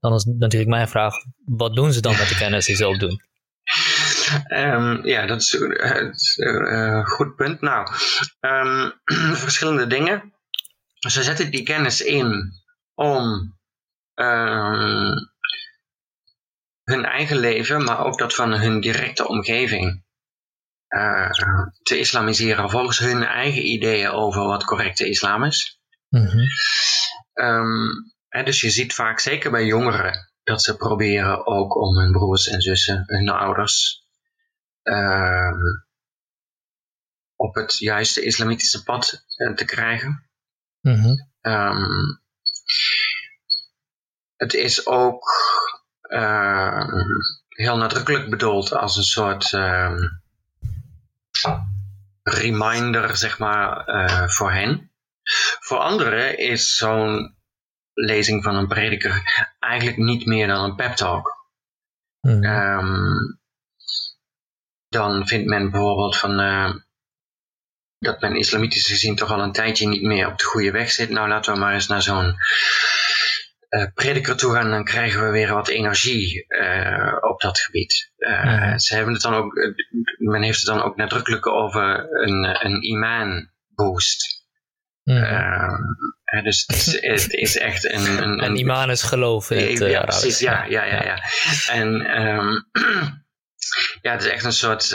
Dan 0.00 0.14
is 0.14 0.24
natuurlijk 0.24 0.70
mijn 0.70 0.88
vraag, 0.88 1.14
wat 1.44 1.74
doen 1.74 1.92
ze 1.92 2.00
dan 2.00 2.16
met 2.16 2.28
de 2.28 2.36
kennis 2.44 2.66
die 2.66 2.76
ze 2.76 2.88
opdoen? 2.88 3.26
Um, 4.48 5.06
ja, 5.06 5.26
dat 5.26 5.40
is 5.40 5.52
een 6.36 6.72
uh, 6.72 7.06
goed 7.06 7.36
punt. 7.36 7.60
Nou, 7.60 7.88
um, 8.40 8.92
verschillende 9.44 9.86
dingen. 9.86 10.32
Ze 10.98 11.22
zetten 11.22 11.50
die 11.50 11.62
kennis 11.62 12.00
in 12.00 12.52
om 12.94 13.56
um, 14.14 15.30
hun 16.82 17.04
eigen 17.04 17.38
leven, 17.38 17.84
maar 17.84 18.04
ook 18.04 18.18
dat 18.18 18.34
van 18.34 18.52
hun 18.52 18.80
directe 18.80 19.28
omgeving 19.28 20.04
uh, 20.88 21.30
te 21.82 21.98
islamiseren 21.98 22.70
volgens 22.70 22.98
hun 22.98 23.22
eigen 23.24 23.66
ideeën 23.66 24.10
over 24.10 24.42
wat 24.42 24.64
correcte 24.64 25.08
islam 25.08 25.44
is. 25.44 25.80
Mm 26.08 26.26
-hmm. 26.26 26.46
um, 27.34 28.12
hè, 28.28 28.42
dus 28.42 28.60
je 28.60 28.70
ziet 28.70 28.94
vaak, 28.94 29.18
zeker 29.18 29.50
bij 29.50 29.64
jongeren, 29.64 30.32
dat 30.42 30.62
ze 30.62 30.76
proberen 30.76 31.46
ook 31.46 31.76
om 31.76 31.96
hun 31.96 32.12
broers 32.12 32.48
en 32.48 32.60
zussen, 32.60 33.02
hun 33.06 33.28
ouders, 33.28 34.06
uh, 34.82 35.52
op 37.36 37.54
het 37.54 37.78
juiste 37.78 38.24
islamitische 38.24 38.82
pad 38.82 39.24
uh, 39.36 39.54
te 39.54 39.64
krijgen. 39.64 40.27
Mm 40.88 40.94
-hmm. 40.94 41.28
um, 41.52 42.20
het 44.36 44.54
is 44.54 44.86
ook 44.86 45.24
heel 47.48 47.76
nadrukkelijk 47.76 48.30
bedoeld 48.30 48.72
als 48.72 48.96
een 48.96 49.02
soort 49.02 49.50
reminder, 52.22 53.16
zeg 53.16 53.38
maar, 53.38 53.88
uh, 53.88 54.28
voor 54.28 54.52
hen. 54.52 54.90
Voor 55.60 55.78
anderen 55.78 56.38
is 56.38 56.76
zo'n 56.76 57.36
lezing 57.92 58.42
van 58.42 58.56
een 58.56 58.68
prediker 58.68 59.22
eigenlijk 59.58 59.96
niet 59.96 60.26
meer 60.26 60.46
dan 60.46 60.64
een 60.64 60.74
pep 60.74 60.92
talk. 60.92 61.46
Mm. 62.20 62.44
Um, 62.44 63.40
dan 64.88 65.26
vindt 65.26 65.48
men 65.48 65.70
bijvoorbeeld 65.70 66.16
van 66.16 66.40
uh, 66.40 66.74
dat 67.98 68.20
men 68.20 68.36
islamitisch 68.36 68.86
gezien 68.86 69.16
toch 69.16 69.30
al 69.30 69.40
een 69.40 69.52
tijdje 69.52 69.88
niet 69.88 70.02
meer 70.02 70.26
op 70.26 70.38
de 70.38 70.44
goede 70.44 70.70
weg 70.70 70.90
zit. 70.90 71.10
Nou, 71.10 71.28
laten 71.28 71.52
we 71.52 71.58
maar 71.58 71.74
eens 71.74 71.86
naar 71.86 72.02
zo'n 72.02 72.36
uh, 73.70 73.84
prediker 73.94 74.36
toe 74.36 74.54
gaan, 74.54 74.70
dan 74.70 74.84
krijgen 74.84 75.24
we 75.24 75.30
weer 75.30 75.54
wat 75.54 75.68
energie 75.68 76.44
uh, 76.48 77.16
op 77.20 77.40
dat 77.40 77.58
gebied. 77.58 78.12
Uh, 78.18 78.76
Ze 78.76 78.94
hebben 78.94 79.12
het 79.12 79.22
dan 79.22 79.34
ook, 79.34 79.74
men 80.18 80.42
heeft 80.42 80.58
het 80.58 80.66
dan 80.66 80.82
ook 80.82 80.96
nadrukkelijk 80.96 81.46
over 81.46 82.06
een, 82.10 82.64
een 82.64 82.82
iman 82.82 83.50
boost. 83.74 84.46
dus 86.42 86.64
het 86.66 86.76
is, 86.76 86.86
het 87.22 87.32
is, 87.32 87.56
echt 87.56 87.84
een... 87.84 88.06
Een, 88.06 88.22
een, 88.22 88.44
een 88.44 88.56
iman 88.56 88.90
is 88.90 89.02
geloof 89.02 89.50
in 89.50 89.70
het 89.70 89.90
ja, 89.90 90.04
precies, 90.04 90.38
ja, 90.38 90.64
ja, 90.64 90.84
ja, 90.84 91.02
ja. 91.04 91.22
En 91.68 92.20
um, 92.22 92.68
ja, 94.02 94.12
het 94.12 94.22
is 94.24 94.30
echt 94.30 94.44
een 94.44 94.52
soort 94.52 94.92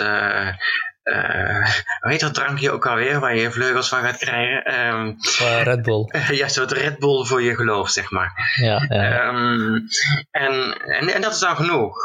hoe 1.04 2.12
heet 2.12 2.20
dat 2.20 2.34
drankje 2.34 2.72
ook 2.72 2.88
alweer, 2.88 3.20
waar 3.20 3.36
je 3.36 3.52
vleugels 3.52 3.90
van 3.90 4.02
gaat 4.02 4.18
krijgen? 4.18 4.88
Um, 4.88 5.18
Red 5.64 5.82
Bull. 5.82 6.10
ja, 6.42 6.48
soort 6.48 6.72
Red 6.72 7.00
Bull 7.00 7.26
voor 7.26 7.42
je 7.42 7.56
geloof, 7.56 7.90
zeg 7.90 8.12
maar. 8.12 8.54
Ja, 8.56 8.86
ja. 8.90 9.28
Um, 9.28 9.88
en, 10.32 10.78
en, 10.82 11.14
en, 11.14 11.22
dat 11.22 11.34
is 11.34 11.40
dan 11.40 11.56
genoeg. 11.56 11.98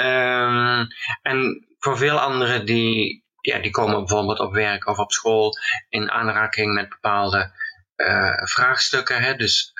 Um, 0.00 0.86
en 1.22 1.66
voor 1.78 1.98
veel 1.98 2.20
anderen 2.20 2.66
die, 2.66 3.24
ja, 3.40 3.58
die 3.58 3.70
komen 3.70 3.98
bijvoorbeeld 3.98 4.38
op 4.38 4.52
werk 4.52 4.86
of 4.86 4.98
op 4.98 5.12
school 5.12 5.52
in 5.88 6.10
aanraking 6.10 6.74
met 6.74 6.88
bepaalde 6.88 7.52
uh, 7.96 8.42
vraagstukken. 8.44 9.22
Hè? 9.22 9.36
Dus 9.36 9.72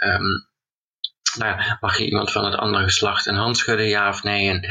nou 1.39 1.77
mag 1.81 1.99
je 1.99 2.07
iemand 2.07 2.33
van 2.33 2.45
het 2.45 2.55
andere 2.55 2.85
geslacht 2.85 3.27
een 3.27 3.35
hand 3.35 3.57
schudden, 3.57 3.87
ja 3.87 4.09
of 4.09 4.23
nee? 4.23 4.49
En, 4.49 4.63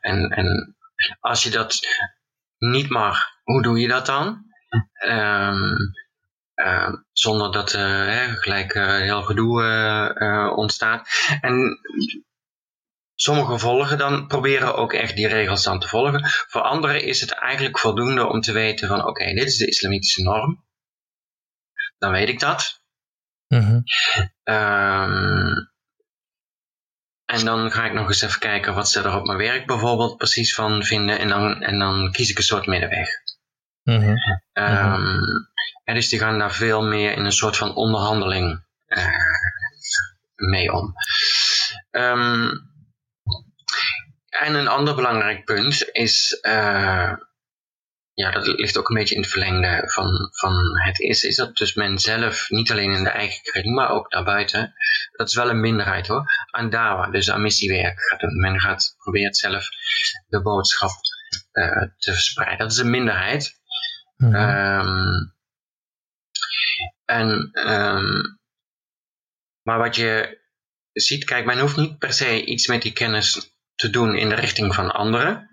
en, 0.00 0.30
en 0.30 0.76
als 1.20 1.42
je 1.42 1.50
dat 1.50 1.78
niet 2.60 2.88
mag, 2.88 3.18
hoe 3.42 3.62
doe 3.62 3.80
je 3.80 3.88
dat 3.88 4.06
dan? 4.06 4.44
Um, 5.08 5.76
uh, 6.54 6.92
zonder 7.12 7.52
dat 7.52 7.74
uh, 7.74 8.32
gelijk 8.32 8.74
uh, 8.74 8.96
heel 8.96 9.22
gedoe 9.22 9.62
uh, 10.18 10.52
ontstaat. 10.56 11.08
En 11.40 11.78
sommige 13.14 13.58
volgen 13.58 13.98
dan 13.98 14.26
proberen 14.26 14.74
ook 14.74 14.92
echt 14.92 15.16
die 15.16 15.28
regels 15.28 15.62
dan 15.62 15.80
te 15.80 15.88
volgen. 15.88 16.28
Voor 16.28 16.60
anderen 16.60 17.02
is 17.02 17.20
het 17.20 17.30
eigenlijk 17.30 17.78
voldoende 17.78 18.26
om 18.26 18.40
te 18.40 18.52
weten 18.52 18.88
van 18.88 18.98
oké, 19.00 19.08
okay, 19.08 19.34
dit 19.34 19.46
is 19.46 19.56
de 19.56 19.66
islamitische 19.66 20.22
norm. 20.22 20.64
Dan 21.98 22.12
weet 22.12 22.28
ik 22.28 22.40
dat. 22.40 22.82
Mm 23.46 23.60
-hmm. 23.60 23.82
um, 24.54 25.69
en 27.30 27.44
dan 27.44 27.70
ga 27.70 27.84
ik 27.84 27.92
nog 27.92 28.08
eens 28.08 28.22
even 28.22 28.38
kijken 28.38 28.74
wat 28.74 28.88
ze 28.88 29.02
er 29.02 29.16
op 29.16 29.26
mijn 29.26 29.38
werk 29.38 29.66
bijvoorbeeld 29.66 30.16
precies 30.16 30.54
van 30.54 30.82
vinden. 30.82 31.18
En 31.18 31.28
dan, 31.28 31.62
en 31.62 31.78
dan 31.78 32.12
kies 32.12 32.30
ik 32.30 32.36
een 32.36 32.44
soort 32.44 32.66
middenweg. 32.66 33.08
Mm 33.82 34.00
-hmm. 34.00 34.16
um, 34.52 35.20
en 35.84 35.94
dus 35.94 36.08
die 36.08 36.18
gaan 36.18 36.38
daar 36.38 36.52
veel 36.52 36.82
meer 36.82 37.12
in 37.12 37.24
een 37.24 37.32
soort 37.32 37.56
van 37.56 37.74
onderhandeling 37.74 38.64
uh, 38.86 39.06
mee 40.34 40.72
om. 40.72 40.94
Um, 41.90 42.68
en 44.28 44.54
een 44.54 44.68
ander 44.68 44.94
belangrijk 44.94 45.44
punt 45.44 45.88
is 45.92 46.38
uh, 46.42 47.12
ja, 48.14 48.30
dat 48.30 48.46
ligt 48.46 48.78
ook 48.78 48.88
een 48.88 48.96
beetje 48.96 49.14
in 49.14 49.20
het 49.20 49.30
verlengde 49.30 49.82
van, 49.86 50.28
van 50.30 50.80
het 50.80 50.98
is, 50.98 51.24
is 51.24 51.36
dat 51.36 51.56
dus 51.56 51.74
men 51.74 51.98
zelf, 51.98 52.48
niet 52.48 52.70
alleen 52.70 52.92
in 52.92 53.04
de 53.04 53.10
eigen 53.10 53.42
kring, 53.42 53.74
maar 53.74 53.90
ook 53.90 54.10
daarbuiten, 54.10 54.74
dat 55.12 55.28
is 55.28 55.34
wel 55.34 55.50
een 55.50 55.60
minderheid 55.60 56.06
hoor, 56.06 56.24
aan 56.50 56.70
dawa, 56.70 57.10
dus 57.10 57.30
aan 57.30 57.42
missiewerk 57.42 58.00
gaat 58.02 58.20
doen. 58.20 58.40
Men 58.40 58.60
gaat, 58.60 58.94
probeert 58.98 59.36
zelf 59.36 59.68
de 60.28 60.42
boodschap 60.42 60.90
uh, 61.52 61.82
te 61.96 62.12
verspreiden. 62.12 62.58
Dat 62.58 62.72
is 62.72 62.78
een 62.78 62.90
minderheid. 62.90 63.60
Mm 64.16 64.34
-hmm. 64.34 64.88
um, 64.88 65.34
en, 67.04 67.50
um, 67.68 68.38
maar 69.62 69.78
wat 69.78 69.96
je 69.96 70.38
ziet, 70.92 71.24
kijk, 71.24 71.44
men 71.44 71.58
hoeft 71.58 71.76
niet 71.76 71.98
per 71.98 72.12
se 72.12 72.44
iets 72.44 72.66
met 72.66 72.82
die 72.82 72.92
kennis 72.92 73.54
te 73.74 73.90
doen 73.90 74.14
in 74.16 74.28
de 74.28 74.34
richting 74.34 74.74
van 74.74 74.92
anderen. 74.92 75.49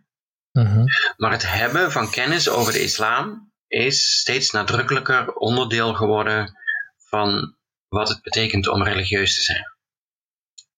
Mhm. 0.64 0.86
Maar 1.18 1.32
het 1.32 1.52
hebben 1.52 1.92
van 1.92 2.12
kennis 2.12 2.50
over 2.50 2.74
de 2.74 2.84
islam 2.84 3.52
is 3.68 4.20
steeds 4.20 4.52
nadrukkelijker 4.52 5.34
onderdeel 5.34 5.94
geworden 5.94 6.58
van 6.98 7.56
wat 7.88 8.10
het 8.10 8.22
betekent 8.22 8.68
om 8.68 8.84
religieus 8.84 9.36
te 9.36 9.42
zijn. 9.42 9.64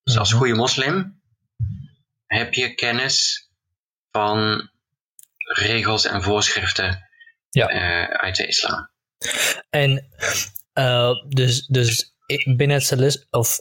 Dus 0.03 0.17
als 0.17 0.29
mhm. 0.29 0.38
goede 0.38 0.55
moslim 0.55 1.21
heb 2.25 2.53
je 2.53 2.75
kennis 2.75 3.48
van 4.12 4.69
regels 5.38 6.05
en 6.05 6.24
voorschriften 6.24 7.09
ja. 7.50 7.71
uh, 7.74 8.03
uit 8.03 8.36
de 8.36 8.48
islam. 8.48 8.89
En 9.69 10.09
uh, 10.74 11.12
dus, 11.27 11.65
dus 11.65 12.13
binnen 12.55 12.81
het, 12.81 13.27
of 13.29 13.57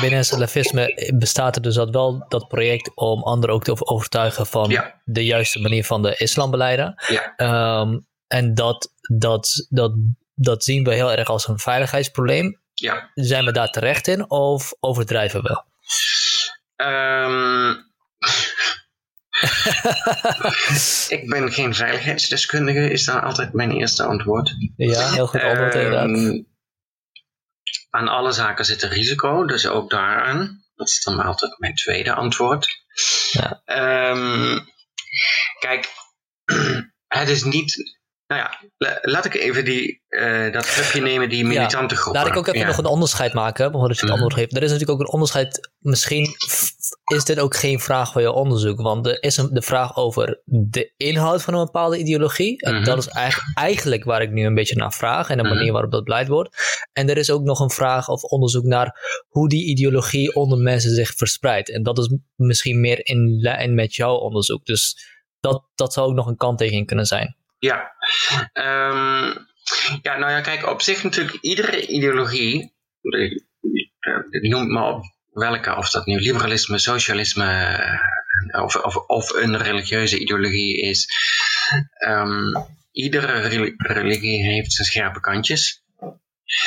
binnen 0.00 0.18
het 0.18 0.26
salafisme 0.26 1.12
bestaat 1.14 1.56
er 1.56 1.62
dus 1.62 1.74
dat 1.74 1.90
wel 1.90 2.24
dat 2.28 2.48
project 2.48 2.90
om 2.94 3.22
anderen 3.22 3.54
ook 3.54 3.64
te 3.64 3.86
overtuigen 3.86 4.46
van 4.46 4.80
de 5.04 5.24
juiste 5.24 5.60
manier 5.60 5.84
van 5.84 6.02
de 6.02 6.16
islam 6.16 6.50
beleiden. 6.50 6.94
Ja. 7.06 7.80
Um, 7.80 8.06
en 8.26 8.54
dat, 8.54 8.92
dat, 9.18 9.66
dat, 9.68 9.92
dat 10.34 10.64
zien 10.64 10.84
we 10.84 10.94
heel 10.94 11.12
erg 11.12 11.28
als 11.28 11.48
een 11.48 11.58
veiligheidsprobleem. 11.58 12.60
Ja. 12.74 13.10
Zijn 13.14 13.44
we 13.44 13.52
daar 13.52 13.70
terecht 13.70 14.06
in 14.06 14.30
of 14.30 14.72
overdrijven 14.80 15.42
we? 15.42 15.62
Um, 16.84 17.86
ik 21.18 21.28
ben 21.28 21.52
geen 21.52 21.74
veiligheidsdeskundige, 21.74 22.90
is 22.90 23.04
dan 23.04 23.22
altijd 23.22 23.52
mijn 23.52 23.70
eerste 23.70 24.02
antwoord. 24.02 24.54
Ja, 24.76 25.12
heel 25.12 25.26
goed 25.26 25.42
antwoord 25.42 25.74
um, 25.74 25.80
inderdaad 25.80 26.44
aan 27.98 28.08
alle 28.08 28.32
zaken 28.32 28.64
zit 28.64 28.82
een 28.82 28.88
risico, 28.90 29.44
dus 29.46 29.66
ook 29.66 29.90
daaraan. 29.90 30.64
Dat 30.74 30.88
is 30.88 31.02
dan 31.02 31.20
altijd 31.20 31.58
mijn 31.58 31.74
tweede 31.74 32.14
antwoord. 32.14 32.68
Ja. 33.30 33.62
Um, 34.10 34.68
kijk, 35.58 35.88
het 37.18 37.28
is 37.28 37.42
niet 37.42 37.97
Nou 38.28 38.40
ja, 38.40 38.98
laat 39.02 39.24
ik 39.24 39.34
even 39.34 39.64
die, 39.64 40.02
uh, 40.08 40.52
dat 40.52 40.66
clubje 40.66 41.00
nemen, 41.00 41.28
die 41.28 41.44
militante 41.44 41.94
ja, 41.94 42.00
groepen. 42.00 42.22
Laat 42.22 42.30
ik 42.30 42.36
ook 42.36 42.46
even 42.46 42.66
nog 42.66 42.78
een 42.78 42.86
onderscheid 42.86 43.32
maken, 43.32 43.72
voordat 43.72 43.96
je 43.96 44.06
het 44.06 44.12
mhm. 44.12 44.12
antwoord 44.12 44.34
geeft. 44.34 44.56
Er 44.56 44.62
is 44.62 44.70
natuurlijk 44.70 45.00
ook 45.00 45.06
een 45.06 45.12
onderscheid, 45.12 45.70
misschien 45.78 46.34
is 47.04 47.24
dit 47.24 47.40
ook 47.40 47.56
geen 47.56 47.80
vraag 47.80 48.12
voor 48.12 48.20
je 48.20 48.32
onderzoek, 48.32 48.80
want 48.80 49.06
er 49.06 49.22
is 49.22 49.36
een, 49.36 49.48
de 49.52 49.62
vraag 49.62 49.96
over 49.96 50.40
de 50.44 50.92
inhoud 50.96 51.42
van 51.42 51.54
een 51.54 51.64
bepaalde 51.64 51.98
ideologie. 51.98 52.60
En 52.62 52.74
mhm. 52.74 52.84
dat 52.84 52.98
is 52.98 53.08
eigenlijk, 53.08 53.58
eigenlijk 53.58 54.04
waar 54.04 54.22
ik 54.22 54.30
nu 54.30 54.44
een 54.44 54.54
beetje 54.54 54.76
naar 54.76 54.92
vraag 54.92 55.30
en 55.30 55.36
de 55.36 55.42
mhm. 55.42 55.54
manier 55.54 55.72
waarop 55.72 55.90
dat 55.90 56.04
beleid 56.04 56.28
wordt. 56.28 56.56
En 56.92 57.08
er 57.08 57.16
is 57.16 57.30
ook 57.30 57.42
nog 57.42 57.60
een 57.60 57.70
vraag 57.70 58.08
of 58.08 58.22
onderzoek 58.22 58.64
naar 58.64 59.24
hoe 59.28 59.48
die 59.48 59.64
ideologie 59.64 60.34
onder 60.34 60.58
mensen 60.58 60.94
zich 60.94 61.12
verspreidt. 61.16 61.70
En 61.70 61.82
dat 61.82 61.98
is 61.98 62.16
misschien 62.34 62.80
meer 62.80 63.06
in 63.06 63.38
lijn 63.40 63.74
met 63.74 63.94
jouw 63.94 64.14
onderzoek. 64.14 64.64
Dus 64.64 64.96
dat, 65.40 65.64
dat 65.74 65.92
zou 65.92 66.08
ook 66.08 66.14
nog 66.14 66.26
een 66.26 66.36
kanttekening 66.36 66.86
kunnen 66.86 67.06
zijn. 67.06 67.36
Ja. 67.58 67.96
Um, 68.52 69.46
ja, 70.02 70.16
nou 70.16 70.30
ja, 70.30 70.40
kijk, 70.40 70.66
op 70.66 70.82
zich 70.82 71.02
natuurlijk 71.02 71.38
iedere 71.40 71.86
ideologie, 71.86 72.74
noem 74.30 74.72
maar 74.72 74.94
op 74.94 75.04
welke, 75.32 75.76
of 75.76 75.90
dat 75.90 76.06
nu 76.06 76.20
liberalisme, 76.20 76.78
socialisme 76.78 77.46
eh, 78.52 78.62
of, 78.62 78.76
of, 78.76 78.96
of 78.96 79.30
een 79.32 79.58
religieuze 79.58 80.18
ideologie 80.18 80.80
is. 80.80 81.08
Um, 82.06 82.66
iedere 82.92 83.72
religie 83.76 84.44
heeft 84.44 84.72
zijn 84.72 84.86
scherpe 84.86 85.20
kantjes. 85.20 85.82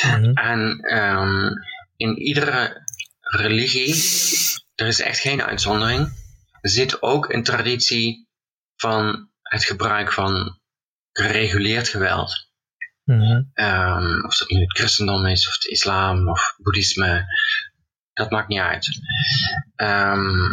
Mhm. 0.01 0.33
En 0.33 0.93
um, 0.97 1.53
in 1.97 2.17
iedere 2.17 2.85
religie, 3.19 3.95
er 4.75 4.87
is 4.87 4.99
echt 4.99 5.19
geen 5.19 5.43
uitzondering, 5.43 6.13
zit 6.61 7.01
ook 7.01 7.33
een 7.33 7.43
traditie 7.43 8.27
van 8.75 9.29
het 9.41 9.65
gebruik 9.65 10.13
van 10.13 10.59
gereguleerd 11.11 11.87
geweld. 11.87 12.49
Mhm. 13.03 13.41
Ehm, 13.53 14.25
of 14.25 14.37
dat 14.37 14.49
nu 14.49 14.59
het 14.59 14.77
christendom 14.77 15.25
is, 15.25 15.47
of 15.47 15.53
het 15.53 15.65
islam, 15.65 16.29
of 16.29 16.55
boeddhisme, 16.57 17.25
dat 18.13 18.31
maakt 18.31 18.47
niet 18.47 18.59
uit. 18.59 18.87
Ehm, 19.75 20.49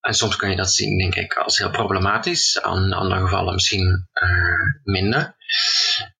en 0.00 0.14
soms 0.14 0.36
kun 0.36 0.50
je 0.50 0.56
dat 0.56 0.72
zien, 0.72 0.98
denk 0.98 1.14
ik, 1.14 1.34
als 1.34 1.58
heel 1.58 1.70
problematisch. 1.70 2.60
Aan 2.62 2.92
andere 2.92 3.20
gevallen 3.20 3.54
misschien 3.54 4.08
uh, 4.14 4.82
minder. 4.84 5.36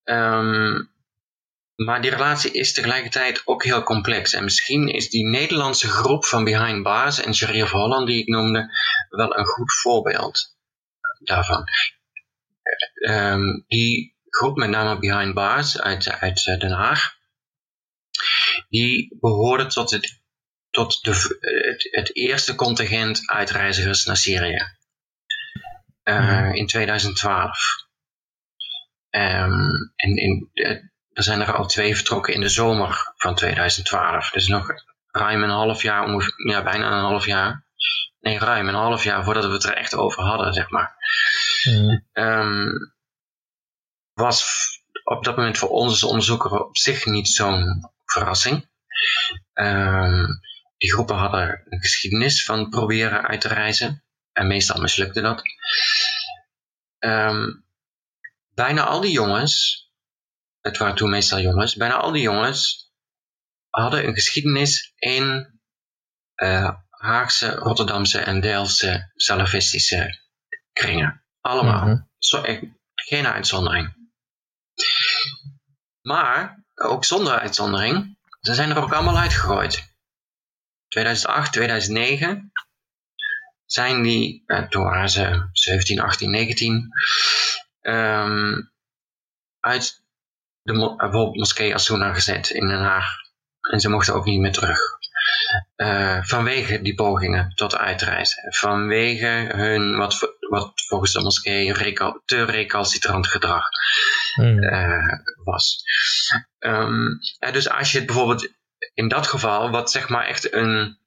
Um, 0.05 0.91
maar 1.77 2.03
die 2.03 2.11
relatie 2.11 2.53
is 2.53 2.73
tegelijkertijd 2.73 3.43
ook 3.45 3.65
heel 3.65 3.83
complex. 3.83 4.33
En 4.33 4.45
misschien 4.45 4.89
is 4.89 5.11
die 5.11 5.27
Nederlandse 5.27 5.89
groep 5.89 6.25
van 6.25 6.45
Behind 6.45 6.83
Bars 6.83 7.21
en 7.21 7.35
Sheriff 7.35 7.71
Holland, 7.71 8.07
die 8.07 8.21
ik 8.21 8.27
noemde, 8.27 8.71
wel 9.09 9.39
een 9.39 9.47
goed 9.47 9.73
voorbeeld 9.73 10.57
daarvan. 11.19 11.65
Um, 12.95 13.65
die 13.69 14.17
groep, 14.29 14.57
met 14.57 14.71
name 14.71 14.99
Behind 14.99 15.35
Bars 15.35 15.81
uit, 15.81 16.09
uit 16.09 16.47
eh, 16.47 16.59
Den 16.59 16.71
Haag, 16.71 17.17
die 18.69 19.17
behoorde 19.21 19.67
tot 19.67 19.91
het, 19.91 20.21
tot 20.71 21.05
de, 21.05 21.39
het, 21.41 21.89
het 21.91 22.17
eerste 22.17 22.55
contingent 22.55 23.31
uitreizigers 23.31 24.05
naar 24.05 24.17
Syrië. 24.17 24.63
Uh, 26.05 26.55
in 26.55 26.67
2012. 26.67 27.59
Um, 29.11 29.93
en 29.97 30.17
in, 30.17 30.51
er 31.13 31.23
zijn 31.23 31.41
er 31.41 31.53
al 31.53 31.67
twee 31.67 31.97
vertrokken 31.97 32.35
in 32.35 32.41
de 32.41 32.49
zomer 32.49 33.13
van 33.17 33.35
2012. 33.35 34.31
Dus 34.31 34.47
nog 34.47 34.67
ruim 35.11 35.43
een 35.43 35.51
half 35.51 35.83
jaar, 35.83 36.05
ongeveer, 36.05 36.51
ja, 36.51 36.63
bijna 36.63 36.87
een 36.87 37.05
half 37.05 37.27
jaar. 37.27 37.65
Nee, 38.21 38.39
ruim 38.39 38.69
een 38.69 38.75
half 38.75 39.05
jaar 39.05 39.25
voordat 39.25 39.45
we 39.45 39.53
het 39.53 39.65
er 39.65 39.77
echt 39.77 39.95
over 39.95 40.23
hadden, 40.23 40.53
zeg 40.53 40.71
maar. 40.71 40.97
Um, 42.13 42.95
was 44.13 44.45
op 45.05 45.25
dat 45.25 45.37
moment 45.37 45.59
voor 45.59 45.69
onze 45.69 46.07
onderzoeker 46.07 46.51
op 46.51 46.77
zich 46.77 47.07
niet 47.07 47.29
zo'n 47.29 47.91
verrassing. 48.05 48.69
Um, 49.55 50.41
die 50.77 50.93
groepen 50.93 51.17
hadden 51.17 51.63
een 51.69 51.81
geschiedenis 51.81 52.45
van 52.45 52.69
proberen 52.69 53.29
uit 53.29 53.41
te 53.41 53.49
reizen. 53.49 54.05
En 54.33 54.47
meestal 54.47 54.81
mislukte 54.81 55.21
dat. 55.21 55.43
Um, 56.99 57.65
bijna 58.55 58.85
al 58.85 59.01
die 59.01 59.13
jongens, 59.13 59.87
het 60.61 60.77
waren 60.77 60.95
toen 60.95 61.11
meestal 61.11 61.41
jongens, 61.41 61.75
bijna 61.75 61.95
al 61.95 62.13
die 62.13 62.23
jongens 62.23 62.91
hadden 63.71 64.07
een 64.07 64.15
geschiedenis 64.15 64.93
in 64.97 65.61
uh, 66.37 66.71
Haagse, 66.89 67.51
Rotterdamse 67.55 68.19
en 68.19 68.41
Delftse 68.41 69.11
salafistische 69.15 70.21
kringen. 70.73 71.22
Allemaal. 71.43 71.87
Mm 71.87 72.11
Zo, 72.19 72.43
geen 72.95 73.27
uitzondering. 73.27 73.95
Maar, 76.03 76.65
ook 76.75 77.05
zonder 77.05 77.39
uitzondering, 77.39 78.19
ze 78.41 78.55
zijn 78.55 78.71
er 78.71 78.83
ook 78.83 78.93
allemaal 78.93 79.19
uitgegooid. 79.19 79.95
2008, 80.89 81.53
2009 81.53 82.53
zijn 83.65 84.03
die, 84.03 84.43
eh, 84.47 84.69
toen 84.69 84.83
waren 84.83 85.09
ze 85.09 85.49
17, 85.53 86.01
18, 86.01 86.31
19, 86.31 86.89
um, 87.81 88.73
uit 89.61 90.03
de 90.63 90.73
bijvoorbeeld 90.73 91.37
moskee 91.37 91.75
Asuna 91.75 92.13
gezet 92.13 92.51
in 92.51 92.69
Den 92.69 92.83
Haag. 92.83 93.07
En 93.71 93.81
ze 93.81 93.89
mochten 93.89 94.15
ook 94.15 94.25
niet 94.25 94.41
meer 94.41 94.53
terug. 94.53 94.79
Uh, 95.77 96.19
vanwege 96.23 96.83
die 96.83 96.95
pogingen 96.95 97.53
tot 97.55 97.77
uitreizen. 97.77 98.53
Vanwege 98.53 99.51
hun, 99.55 99.97
wat, 99.97 100.37
wat 100.49 100.73
volgens 100.87 101.13
de 101.13 101.23
moskee, 101.23 101.73
recal, 101.73 102.23
te 102.25 102.45
recalcitrant 102.45 103.27
gedrag 103.27 103.65
uh, 104.37 105.13
was. 105.45 105.83
Um, 106.59 107.19
dus 107.53 107.69
als 107.69 107.93
je 107.93 108.05
bijvoorbeeld 108.05 108.49
in 108.95 109.09
dat 109.09 109.27
geval, 109.27 109.71
wat 109.71 109.91
zeg 109.91 110.09
maar 110.09 110.27
echt 110.27 110.53
een, 110.53 110.99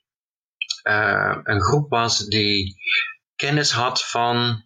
uh, 0.84 1.38
een 1.44 1.62
groep 1.62 1.90
was 1.90 2.26
die 2.26 2.76
kennis 3.36 3.72
had 3.72 4.06
van 4.06 4.64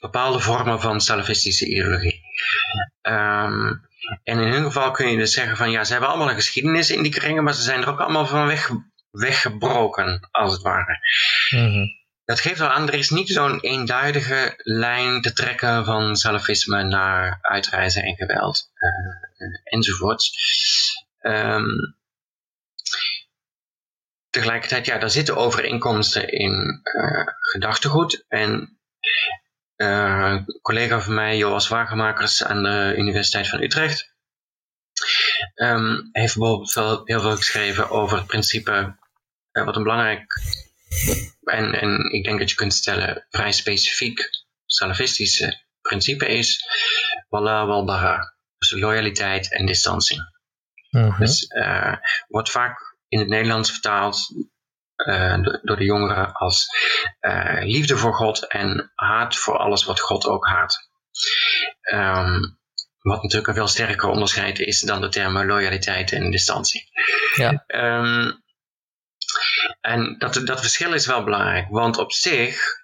bepaalde 0.00 0.40
vormen 0.40 0.80
van 0.80 1.00
salafistische 1.00 1.66
ideologie. 1.66 2.20
Um, 3.02 3.90
en 4.22 4.38
in 4.38 4.52
hun 4.52 4.62
geval 4.62 4.90
kun 4.90 5.10
je 5.10 5.16
dus 5.16 5.32
zeggen 5.32 5.56
van 5.56 5.70
ja, 5.70 5.84
ze 5.84 5.92
hebben 5.92 6.10
allemaal 6.10 6.28
een 6.28 6.34
geschiedenis 6.34 6.90
in 6.90 7.02
die 7.02 7.12
kringen, 7.12 7.44
maar 7.44 7.54
ze 7.54 7.62
zijn 7.62 7.80
er 7.82 7.88
ook 7.88 8.00
allemaal 8.00 8.26
van 8.26 8.46
weg, 8.46 8.70
weggebroken, 9.12 10.28
als 10.30 10.52
het 10.52 10.62
ware. 10.62 10.98
Mhm. 11.50 11.84
Dat 12.24 12.40
geeft 12.40 12.58
wel 12.58 12.68
aan, 12.68 12.88
er 12.88 12.94
is 12.94 13.10
niet 13.10 13.28
zo'n 13.28 13.60
eenduidige 13.60 14.52
lijn 14.56 15.20
te 15.20 15.32
trekken 15.32 15.84
van 15.84 16.16
salafisme 16.16 16.82
naar 16.82 17.38
uitreizen 17.42 18.02
en 18.02 18.16
geweld 18.16 18.70
uh, 18.74 19.56
enzovoorts. 19.64 20.32
Um, 21.20 21.96
tegelijkertijd, 24.30 24.86
ja, 24.86 24.98
daar 24.98 25.10
zitten 25.10 25.36
overeenkomsten 25.36 26.28
in 26.28 26.80
uh, 26.82 27.26
gedachtegoed. 27.38 28.24
En 28.28 28.78
uh, 29.76 30.30
een 30.30 30.58
collega 30.62 31.00
van 31.00 31.14
mij, 31.14 31.36
Joas 31.36 31.68
Wagenmakers 31.68 32.44
aan 32.44 32.62
de 32.62 32.94
Universiteit 32.96 33.48
van 33.48 33.62
Utrecht, 33.62 34.14
um, 35.54 36.08
heeft 36.12 36.36
bijvoorbeeld 36.36 37.08
heel 37.08 37.20
veel 37.20 37.36
geschreven 37.36 37.90
over 37.90 38.16
het 38.16 38.26
principe, 38.26 38.96
wat 39.52 39.76
een 39.76 39.82
belangrijk 39.82 40.24
en, 41.44 41.80
en 41.80 42.12
ik 42.12 42.24
denk 42.24 42.38
dat 42.38 42.50
je 42.50 42.56
kunt 42.56 42.74
stellen 42.74 43.26
vrij 43.30 43.52
specifiek 43.52 44.30
salafistische 44.66 45.60
principe 45.80 46.26
is, 46.26 46.64
wala 47.28 47.66
wal 47.66 47.84
bara, 47.84 48.34
dus 48.58 48.70
loyaliteit 48.70 49.52
en 49.52 49.66
distantie. 49.66 50.20
Mm 50.90 51.14
Dus 51.18 51.44
uh, 51.48 51.94
wordt 52.28 52.50
vaak 52.50 52.96
in 53.08 53.18
het 53.18 53.28
Nederlands 53.28 53.70
vertaald 53.70 54.28
uh, 54.96 55.38
door 55.62 55.76
de 55.76 55.84
jongeren 55.84 56.32
als 56.32 56.66
uh, 57.20 57.62
liefde 57.64 57.96
voor 57.96 58.14
God 58.14 58.46
en 58.46 58.92
haat 58.94 59.36
voor 59.36 59.58
alles 59.58 59.84
wat 59.84 60.00
God 60.00 60.26
ook 60.26 60.46
haat. 60.46 60.90
Um, 61.92 62.60
wat 62.98 63.22
natuurlijk 63.22 63.48
een 63.48 63.54
veel 63.54 63.68
sterker 63.68 64.08
onderscheid 64.08 64.58
is 64.58 64.80
dan 64.80 65.00
de 65.00 65.08
termen 65.08 65.46
loyaliteit 65.46 66.12
en 66.12 66.30
distantie. 66.30 66.88
Ja. 67.34 67.64
Um, 67.66 68.41
en 69.80 70.18
dat, 70.18 70.34
dat 70.44 70.60
verschil 70.60 70.92
is 70.92 71.06
wel 71.06 71.24
belangrijk, 71.24 71.68
want 71.68 71.98
op 71.98 72.12
zich 72.12 72.80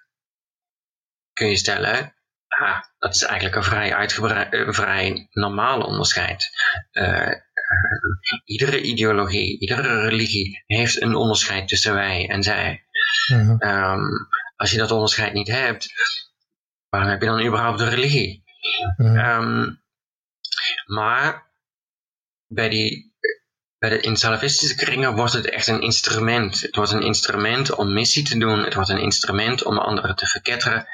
kun 1.33 1.47
je 1.47 1.57
stellen, 1.57 2.15
ah, 2.47 2.81
dat 2.99 3.15
is 3.15 3.23
eigenlijk 3.23 3.55
een 3.55 3.63
vrij 3.63 3.95
uitgebreid, 3.95 4.53
een 4.53 4.73
vrij 4.73 5.27
normaal 5.31 5.81
onderscheid. 5.81 6.49
Uh, 6.91 7.27
uh, 7.27 8.39
iedere 8.45 8.81
ideologie, 8.81 9.59
iedere 9.59 10.07
religie 10.07 10.63
heeft 10.65 11.01
een 11.01 11.15
onderscheid 11.15 11.67
tussen 11.67 11.93
wij 11.93 12.29
en 12.29 12.43
zij. 12.43 12.83
Mhm. 13.27 13.69
um, 13.69 14.27
als 14.55 14.71
je 14.71 14.77
dat 14.77 14.91
onderscheid 14.91 15.33
niet 15.33 15.47
hebt, 15.47 15.93
waarom 16.89 17.09
heb 17.09 17.21
je 17.21 17.27
dan 17.27 17.45
überhaupt 17.45 17.79
een 17.79 17.89
religie? 17.89 18.43
Mhm. 18.97 19.17
um, 19.17 19.81
maar 20.85 21.47
bij 22.47 22.69
die, 22.69 23.08
bij 23.79 23.89
de, 23.89 23.99
in 23.99 24.17
salafistische 24.17 24.75
kringen 24.75 25.15
wordt 25.15 25.33
het 25.33 25.49
echt 25.49 25.67
een 25.67 25.81
instrument. 25.81 26.61
Het 26.61 26.75
wordt 26.75 26.91
een 26.91 27.01
instrument 27.01 27.75
om 27.75 27.93
missie 27.93 28.23
te 28.23 28.37
doen. 28.37 28.63
Het 28.63 28.73
wordt 28.73 28.89
een 28.89 29.01
instrument 29.01 29.63
om 29.63 29.77
anderen 29.77 30.15
te 30.15 30.27
verketteren. 30.27 30.87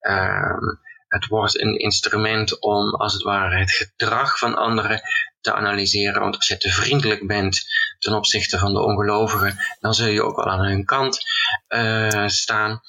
Um, 0.00 0.80
het 1.08 1.26
wordt 1.26 1.60
een 1.60 1.78
instrument 1.78 2.60
om 2.60 2.94
als 2.94 3.12
het 3.12 3.22
ware 3.22 3.58
het 3.58 3.70
gedrag 3.70 4.38
van 4.38 4.56
anderen 4.56 5.02
te 5.40 5.52
analyseren. 5.52 6.20
Want 6.20 6.36
als 6.36 6.46
je 6.46 6.56
te 6.56 6.70
vriendelijk 6.70 7.26
bent 7.26 7.60
ten 7.98 8.14
opzichte 8.14 8.58
van 8.58 8.72
de 8.72 8.80
ongelovigen, 8.80 9.58
dan 9.80 9.94
zul 9.94 10.06
je 10.06 10.24
ook 10.24 10.36
wel 10.36 10.46
aan 10.46 10.64
hun 10.64 10.84
kant 10.84 11.20
uh, 11.68 12.26
staan. 12.26 12.80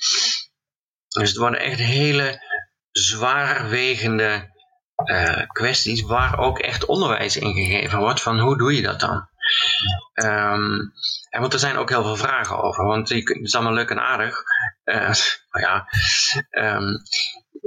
Dus 1.08 1.30
het 1.30 1.38
worden 1.38 1.60
echt 1.60 1.80
hele 1.80 2.41
zwaarwegende 2.91 4.49
uh, 5.06 5.41
kwesties 5.47 6.01
waar 6.01 6.38
ook 6.38 6.60
echt 6.60 6.86
onderwijs 6.86 7.38
in 7.38 7.54
gegeven 7.54 7.99
wordt 7.99 8.21
van 8.21 8.39
hoe 8.39 8.58
doe 8.58 8.75
je 8.75 8.82
dat 8.82 8.99
dan? 8.99 9.30
Um, 10.13 10.93
en 11.29 11.41
want 11.41 11.53
er 11.53 11.59
zijn 11.59 11.77
ook 11.77 11.89
heel 11.89 12.03
veel 12.03 12.15
vragen 12.15 12.63
over, 12.63 12.85
want 12.85 13.09
je 13.09 13.15
het 13.15 13.41
is 13.41 13.55
allemaal 13.55 13.73
leuk 13.73 13.89
en 13.89 14.01
aardig. 14.01 14.35
Uh, 14.83 15.13
ja, 15.51 15.87
um, 16.49 16.97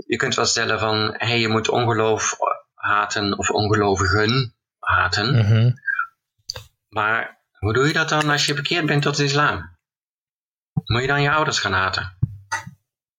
je 0.07 0.17
kunt 0.17 0.35
wel 0.35 0.45
stellen 0.45 0.79
van, 0.79 1.15
hey, 1.17 1.41
je 1.41 1.49
moet 1.49 1.69
ongeloof 1.69 2.37
haten 2.75 3.39
of 3.39 3.51
ongelovigen 3.51 4.55
haten. 4.79 5.35
Mm 5.35 5.41
-hmm. 5.41 5.75
Maar 6.89 7.45
hoe 7.59 7.73
doe 7.73 7.87
je 7.87 7.93
dat 7.93 8.09
dan 8.09 8.31
als 8.31 8.47
je 8.47 8.55
bekeerd 8.55 8.87
bent 8.87 9.03
tot 9.03 9.17
de 9.17 9.25
islam? 9.25 9.77
Moet 10.85 11.01
je 11.01 11.07
dan 11.07 11.23
je 11.23 11.31
ouders 11.31 11.59
gaan 11.59 11.73
haten? 11.73 12.17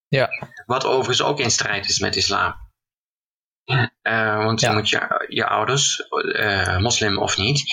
Ja. 0.07 0.29
Wat 0.65 0.85
overigens 0.85 1.21
ook 1.21 1.39
in 1.39 1.51
strijd 1.51 1.89
is 1.89 1.99
met 1.99 2.15
islam. 2.15 2.64
Uh, 3.65 4.43
want 4.43 4.61
je 4.61 4.69
moet 4.69 4.89
je, 4.89 5.25
je 5.27 5.47
ouders, 5.47 6.03
uh, 6.09 6.77
moslim 6.77 7.17
of 7.17 7.37
niet, 7.37 7.63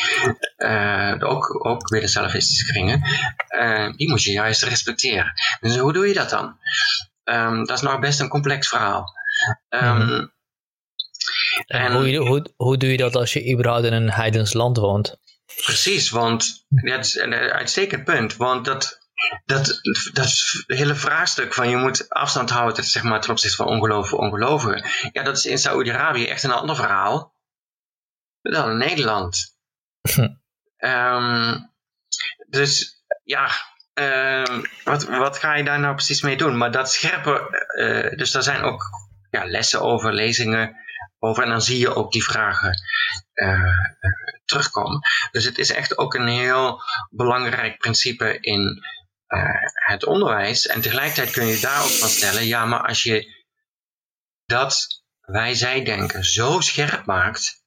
uh, 0.56 1.14
ook, 1.18 1.66
ook 1.66 1.88
weer 1.88 2.00
de 2.00 2.08
salafistische 2.08 2.72
kringen, 2.72 3.02
die 3.96 4.08
moet 4.08 4.22
je 4.22 4.32
juist 4.32 4.62
respecteren. 4.62 5.32
Dus 5.60 5.76
hoe 5.76 5.92
doe 5.92 6.08
je 6.08 6.14
dat 6.14 6.30
dan? 6.30 6.56
Um, 7.24 7.64
dat 7.64 7.76
is 7.76 7.82
nog 7.82 7.98
best 7.98 8.20
een 8.20 8.28
complex 8.28 8.68
verhaal. 8.68 9.12
Um, 9.68 9.94
mm 9.94 10.00
-hmm. 10.00 10.32
en, 11.66 11.92
hoe, 11.92 12.16
hoe, 12.16 12.46
hoe 12.56 12.76
doe 12.76 12.90
je 12.90 12.96
dat 12.96 13.16
als 13.16 13.32
je 13.32 13.52
überhaupt 13.52 13.84
in 13.84 13.92
een 13.92 14.10
heidens 14.10 14.52
land 14.52 14.76
woont? 14.76 15.16
Precies, 15.64 16.10
want 16.10 16.64
dat 16.68 17.04
is 17.04 17.14
een 17.14 17.34
uitstekend 17.34 18.04
punt. 18.04 18.36
Want 18.36 18.64
dat, 18.64 19.01
dat, 19.44 19.80
dat 20.12 20.32
hele 20.66 20.94
vraagstuk 20.94 21.54
van 21.54 21.68
je 21.68 21.76
moet 21.76 22.08
afstand 22.08 22.50
houden 22.50 22.84
zeg 22.84 23.02
maar, 23.02 23.20
ten 23.20 23.30
opzichte 23.30 23.56
van 23.56 23.66
ongelovigen 23.66 24.18
ongelovigen. 24.18 24.84
Ja, 25.12 25.22
dat 25.22 25.36
is 25.36 25.46
in 25.46 25.58
Saoedi-Arabië 25.58 26.26
echt 26.26 26.42
een 26.42 26.52
ander 26.52 26.76
verhaal 26.76 27.34
dan 28.42 28.70
in 28.70 28.76
Nederland. 28.76 29.56
um, 30.78 31.70
dus 32.56 33.02
ja, 33.24 33.50
um, 33.94 34.62
wat, 34.84 35.04
wat 35.04 35.38
ga 35.38 35.54
je 35.54 35.64
daar 35.64 35.80
nou 35.80 35.94
precies 35.94 36.22
mee 36.22 36.36
doen? 36.36 36.56
Maar 36.56 36.70
dat 36.70 36.92
scherpe, 36.92 37.64
uh, 37.78 38.18
dus 38.18 38.30
daar 38.30 38.42
zijn 38.42 38.62
ook 38.62 38.82
ja, 39.30 39.44
lessen 39.44 39.80
over, 39.80 40.12
lezingen 40.12 40.76
over. 41.18 41.42
En 41.42 41.48
dan 41.48 41.62
zie 41.62 41.78
je 41.78 41.94
ook 41.94 42.12
die 42.12 42.24
vragen 42.24 42.82
uh, 43.34 43.76
terugkomen. 44.44 45.00
Dus 45.30 45.44
het 45.44 45.58
is 45.58 45.72
echt 45.72 45.98
ook 45.98 46.14
een 46.14 46.28
heel 46.28 46.82
belangrijk 47.10 47.78
principe 47.78 48.38
in 48.40 48.84
het 49.72 50.04
onderwijs. 50.04 50.66
En 50.66 50.80
tegelijkertijd 50.80 51.30
kun 51.30 51.46
je 51.46 51.60
daar 51.60 51.82
ook 51.82 51.90
van 51.90 52.08
stellen, 52.08 52.46
ja, 52.46 52.64
maar 52.64 52.86
als 52.86 53.02
je 53.02 53.44
dat 54.46 55.02
wij-zij-denken 55.20 56.24
zo 56.24 56.60
scherp 56.60 57.04
maakt, 57.04 57.64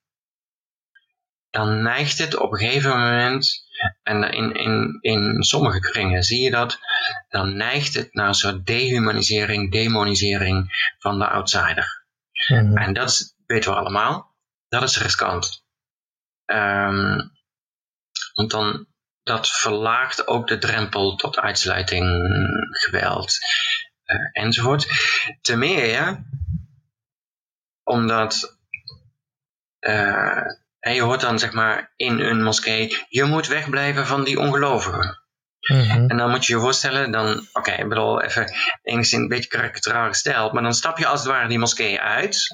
dan 1.50 1.82
neigt 1.82 2.18
het 2.18 2.38
op 2.38 2.52
een 2.52 2.60
gegeven 2.60 2.90
moment, 2.90 3.66
en 4.04 4.24
in, 4.24 4.54
in, 4.54 4.98
in 5.02 5.44
sommige 5.44 5.80
kringen 5.80 6.24
zie 6.24 6.42
je 6.42 6.52
dat, 6.52 6.80
dan 7.30 7.56
neigt 7.56 7.94
het 7.94 8.14
naar 8.14 8.28
een 8.28 8.34
soort 8.34 8.66
dehumanisering, 8.66 9.72
demonisering 9.72 10.70
van 11.00 11.20
de 11.20 11.28
outsider. 11.28 12.06
Mm 12.48 12.78
En 12.78 12.94
dat 12.94 13.36
weten 13.46 13.72
we 13.72 13.78
allemaal, 13.78 14.36
dat 14.68 14.84
is 14.84 15.02
riskant. 15.02 15.64
Um, 16.46 17.32
want 18.34 18.52
dan 18.52 18.88
dat 19.26 19.50
verlaagt 19.50 20.28
ook 20.28 20.48
de 20.48 20.58
drempel 20.58 21.16
tot 21.16 21.40
uitsluiting, 21.40 22.06
geweld 22.72 23.38
uh, 24.06 24.44
enzovoort. 24.44 24.88
Ten 25.42 25.60
meer 25.60 26.26
omdat 27.84 28.58
uh, 29.80 30.42
je 30.80 31.02
hoort 31.02 31.22
dan 31.22 31.40
zeg 31.40 31.52
maar 31.52 31.94
in 31.96 32.20
een 32.20 32.44
moskee, 32.44 33.06
je 33.10 33.24
moet 33.24 33.48
wegblijven 33.48 34.08
van 34.08 34.24
die 34.24 34.40
ongelovigen. 34.40 35.24
Mm 35.60 35.80
-hmm. 35.80 36.10
En 36.10 36.18
dan 36.18 36.30
moet 36.30 36.46
je 36.46 36.54
je 36.54 36.60
voorstellen, 36.60 37.12
dan, 37.12 37.38
oké, 37.38 37.48
okay, 37.54 37.78
ik 37.78 37.90
bedoel 37.90 38.22
even 38.22 38.54
enigszins 38.84 39.22
een 39.22 39.28
beetje 39.28 39.50
karikaturaal 39.50 40.08
gesteld, 40.08 40.54
maar 40.54 40.64
dan 40.64 40.74
stap 40.74 40.98
je 40.98 41.08
als 41.08 41.20
het 41.20 41.30
ware 41.30 41.48
die 41.48 41.60
moskee 41.60 42.02
uit. 42.02 42.48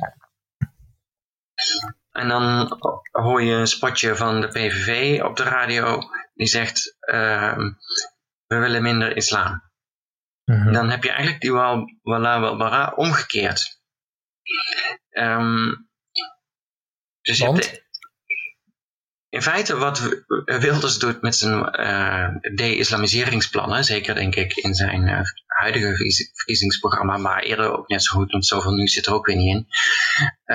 En 2.11 2.27
dan 2.27 2.77
hoor 3.11 3.43
je 3.43 3.53
een 3.53 3.67
spotje 3.67 4.15
van 4.15 4.41
de 4.41 4.47
PVV 4.47 5.21
op 5.23 5.37
de 5.37 5.43
radio 5.43 6.01
die 6.41 6.49
zegt, 6.49 6.95
uh, 7.01 7.57
we 8.45 8.57
willen 8.57 8.81
minder 8.81 9.15
islam. 9.15 9.71
Mm 10.45 10.61
-hmm. 10.61 10.73
Dan 10.73 10.89
heb 10.89 11.03
je 11.03 11.09
eigenlijk 11.09 11.41
die 11.41 11.51
wala 12.01 12.39
wal 12.39 12.57
bara 12.57 12.93
omgekeerd. 12.95 13.79
Um, 15.09 15.89
dus 17.21 17.39
in 19.29 19.41
feite 19.41 19.77
wat 19.77 20.23
Wilders 20.45 20.97
doet 20.97 21.21
met 21.21 21.35
zijn 21.35 21.79
uh, 21.79 22.27
de-islamiseringsplannen, 22.55 23.83
zeker 23.83 24.15
denk 24.15 24.35
ik 24.35 24.55
in 24.55 24.73
zijn 24.73 25.07
uh, 25.07 25.21
huidige 25.45 25.95
verkiezingsprogramma, 26.33 27.17
maar 27.17 27.43
eerder 27.43 27.77
ook 27.77 27.87
net 27.87 28.03
zo 28.03 28.17
goed, 28.17 28.31
want 28.31 28.45
zoveel 28.45 28.73
nu 28.73 28.87
zit 28.87 29.05
er 29.05 29.13
ook 29.13 29.25
weer 29.25 29.35
niet 29.35 29.55
in, 29.55 29.67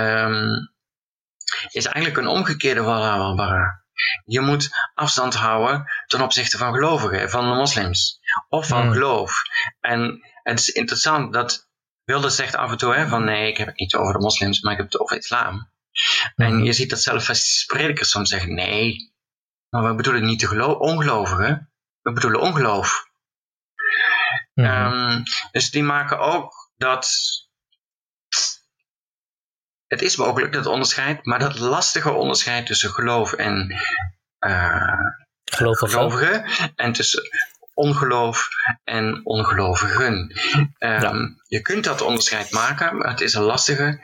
um, 0.01 0.73
is 1.71 1.87
eigenlijk 1.87 2.17
een 2.17 2.33
omgekeerde 2.33 2.83
wala 2.83 3.19
wal 3.19 3.37
bara. 3.37 3.86
Je 4.25 4.41
moet 4.41 4.71
afstand 4.95 5.35
houden 5.35 5.91
ten 6.07 6.23
opzichte 6.23 6.59
van 6.59 6.73
gelovigen, 6.73 7.31
van 7.31 7.49
de 7.49 7.55
moslims. 7.55 8.21
Of 8.49 8.67
van 8.67 8.83
hmm. 8.83 8.93
geloof. 8.93 9.43
En 9.81 10.21
het 10.43 10.59
is 10.59 10.69
interessant 10.69 11.33
dat 11.33 11.69
Wilders 12.05 12.37
zegt 12.37 12.55
af 12.55 12.71
en 12.71 12.77
toe 12.77 12.95
hè, 12.95 13.09
van 13.09 13.25
nee, 13.25 13.51
ik 13.51 13.57
heb 13.57 13.67
het 13.67 13.79
niet 13.79 13.95
over 13.95 14.13
de 14.13 14.19
moslims, 14.19 14.61
maar 14.61 14.73
ik 14.73 14.79
heb 14.79 14.87
het 14.87 15.01
over 15.01 15.17
islam. 15.17 15.71
En 16.35 16.47
hmm. 16.47 16.65
je 16.65 16.73
ziet 16.73 16.91
dat 16.91 17.03
zelfs 17.03 17.65
predikers 17.67 18.11
soms 18.11 18.29
zeggen 18.29 18.55
nee, 18.55 19.13
maar 19.69 19.85
we 19.85 19.95
bedoelen 19.95 20.25
niet 20.25 20.41
de 20.41 20.79
ongelovigen, 20.79 21.71
we 22.01 22.13
bedoelen 22.13 22.41
ongeloof. 22.41 23.05
Mm 24.55 24.65
um, 24.65 25.23
dus 25.53 25.71
die 25.71 25.83
maken 25.83 26.19
ook 26.19 26.73
dat 26.77 27.09
het 29.87 30.03
is 30.03 30.17
mogelijk 30.17 30.53
dat 30.53 30.67
onderscheid, 30.67 31.25
maar 31.25 31.39
dat 31.39 31.59
lastige 31.59 32.11
onderscheid 32.11 32.67
tussen 32.67 32.91
geloof 32.91 33.33
en 33.33 33.75
uh, 34.41 35.01
gelovigen 35.45 36.45
en 36.75 36.93
tussen 36.93 37.23
ongeloof 37.75 38.49
en 38.85 39.21
ongelovigen. 39.25 40.33
Um, 40.79 41.43
Je 41.47 41.61
kunt 41.61 41.85
dat 41.85 42.01
onderscheid 42.01 42.51
maken, 42.51 42.97
maar 42.97 43.09
het 43.09 43.21
is 43.21 43.35
een 43.35 43.43
lastige 43.43 44.01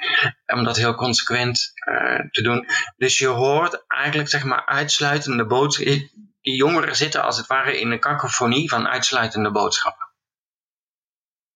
om 0.47 0.65
dat 0.65 0.77
heel 0.77 0.95
consequent 0.95 1.73
uh, 1.89 2.21
te 2.31 2.43
doen. 2.43 2.67
Dus 2.97 3.19
je 3.19 3.27
hoort 3.27 3.85
eigenlijk 3.87 4.29
zeg 4.29 4.45
maar 4.45 4.67
uitsluitende 4.67 5.47
boodschappen. 5.47 6.11
Die 6.41 6.57
jongeren 6.57 6.97
zitten 6.97 7.23
als 7.23 7.37
het 7.37 7.47
ware 7.47 7.81
in 7.81 7.91
een 7.91 8.01
kakofonie 8.01 8.69
van 8.69 8.89
uitsluitende 8.89 9.51
boodschappen. 9.51 10.02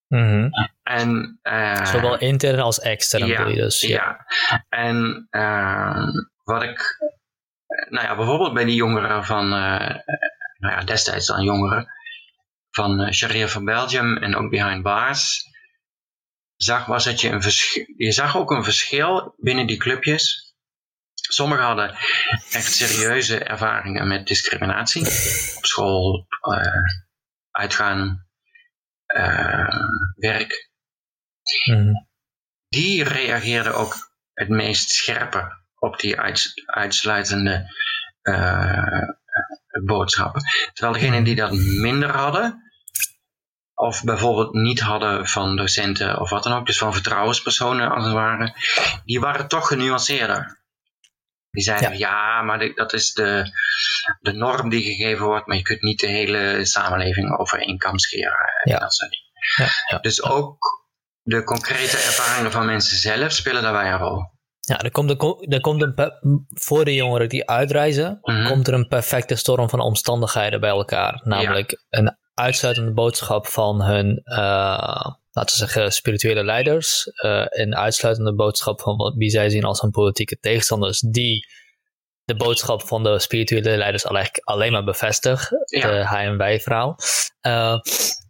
Mm 0.09 0.51
en, 0.87 1.41
uh, 1.43 1.85
Zowel 1.85 2.19
intern 2.19 2.61
als 2.61 2.81
extern 2.81 3.27
ja, 3.27 3.45
dus. 3.45 3.81
Ja, 3.81 4.27
ja. 4.49 4.65
en 4.69 5.29
uh, 5.31 6.07
wat 6.45 6.63
ik, 6.63 6.97
nou 7.89 8.07
ja, 8.07 8.17
bijvoorbeeld 8.17 8.55
bij 8.55 8.65
die 8.65 8.75
jongeren 8.75 9.25
van, 9.25 9.45
uh, 9.45 9.97
nou 10.59 10.75
ja, 10.75 10.81
destijds 10.85 11.27
dan 11.27 11.43
jongeren, 11.43 11.87
van 12.71 13.13
Sharia 13.13 13.49
van 13.49 13.65
Belgium 13.65 14.17
en 14.17 14.37
ook 14.37 14.51
Behind 14.51 14.83
Bars, 14.83 15.45
zag 16.57 16.87
was 16.87 17.05
dat 17.05 17.21
je 17.21 17.29
een 17.31 17.43
verschil, 17.43 17.85
je 17.97 18.13
zag 18.13 18.37
ook 18.37 18.51
een 18.51 18.65
verschil 18.65 19.35
binnen 19.37 19.67
die 19.67 19.77
clubjes. 19.77 20.55
Sommigen 21.15 21.65
hadden 21.65 21.91
echt 22.51 22.73
serieuze 22.73 23.39
ervaringen 23.45 24.09
met 24.09 24.27
discriminatie 24.27 25.03
op 25.57 25.65
school, 25.65 26.27
uitgaan, 27.51 28.26
werk. 30.17 30.71
Mm. 31.71 32.07
Die 32.69 33.05
reageerden 33.05 33.75
ook 33.75 34.11
het 34.33 34.49
meest 34.49 34.91
scherpe 34.91 35.65
op 35.79 36.01
die 36.01 36.21
uitsluitende 36.67 37.71
uh, 38.23 39.09
boodschappen. 39.85 40.43
Terwijl 40.73 40.95
degenen 40.99 41.25
die 41.25 41.35
dat 41.35 41.53
minder 41.53 42.11
hadden, 42.11 42.63
of 43.75 44.05
bijvoorbeeld 44.05 44.53
niet 44.55 44.81
hadden 44.81 45.27
van 45.27 45.57
docenten 45.57 46.21
of 46.21 46.31
wat 46.31 46.43
dan 46.43 46.53
ook, 46.53 46.67
dus 46.67 46.79
van 46.79 46.93
vertrouwenspersonen 46.93 47.91
als 47.91 48.05
het 48.05 48.13
ware, 48.13 48.55
die 49.05 49.21
waren 49.21 49.49
toch 49.49 49.69
genuanceerder. 49.69 50.56
Die 51.57 51.65
zeiden, 51.65 51.91
ja, 51.91 51.97
ja 51.99 52.43
maar 52.43 52.75
dat 52.75 52.93
is 52.93 53.13
de, 53.13 53.51
de 54.21 54.33
norm 54.33 54.69
die 54.69 54.83
gegeven 54.83 55.27
wordt, 55.27 55.47
maar 55.47 55.57
je 55.57 55.63
kunt 55.63 55.83
niet 55.83 56.01
de 56.01 56.07
hele 56.07 56.65
samenleving 56.65 57.39
over 57.39 57.61
één 57.61 57.79
kam 57.79 57.99
scheren. 57.99 58.61
Ja. 58.65 58.79
Dat 58.79 58.95
soort 58.95 59.17
ja, 59.57 59.69
ja, 59.89 59.99
dus 59.99 60.23
ook 60.23 60.59
de 61.23 61.45
concrete 61.45 61.97
ervaringen 61.97 62.53
van 62.53 62.67
mensen 62.67 62.97
zelf 62.97 63.33
spelen 63.33 63.63
daarbij 63.63 63.93
een 63.93 63.99
rol. 63.99 64.35
Ja, 64.61 64.81
er 64.81 64.91
komt, 64.91 65.11
een, 65.11 65.47
er 65.53 65.61
komt 65.61 65.83
een, 65.83 66.47
voor 66.49 66.85
de 66.85 66.95
jongeren 66.95 67.29
die 67.29 67.49
uitreizen, 67.49 68.19
Mhm. 68.23 68.47
komt 68.49 68.69
er 68.69 68.75
een 68.75 68.89
perfecte 68.89 69.37
storm 69.37 69.69
van 69.69 69.81
omstandigheden 69.81 70.61
bij 70.61 70.71
elkaar. 70.71 71.21
Namelijk 71.25 71.85
een 71.89 72.17
uitsluitende 72.35 72.93
boodschap 72.93 73.47
van 73.47 73.83
hun, 73.83 74.21
eh, 74.25 75.07
laten 75.37 75.59
we 75.59 75.65
zeggen, 75.67 75.93
spirituele 75.93 76.45
leiders. 76.45 77.07
eh, 77.07 77.45
een 77.49 77.77
uitsluitende 77.77 78.35
boodschap 78.35 78.81
van 78.81 78.97
wat, 78.97 79.15
wie 79.15 79.31
zij 79.31 79.51
zien 79.51 79.65
als 79.65 79.81
hun 79.81 79.91
politieke 79.91 80.39
tegenstanders, 80.41 81.01
die 81.01 81.47
de 82.25 82.37
boodschap 82.37 82.83
van 82.83 83.03
de 83.03 83.19
spirituele 83.19 83.77
leiders 83.77 84.07
alleen, 84.07 84.29
alleen 84.45 84.73
maar 84.73 84.85
bevestigt. 84.85 85.51
Ja. 85.65 85.91
De 85.91 86.09
hij 86.09 86.27
en 86.27 86.37
wij 86.37 86.61
verhaal. 86.61 86.99
Eh, 87.41 87.79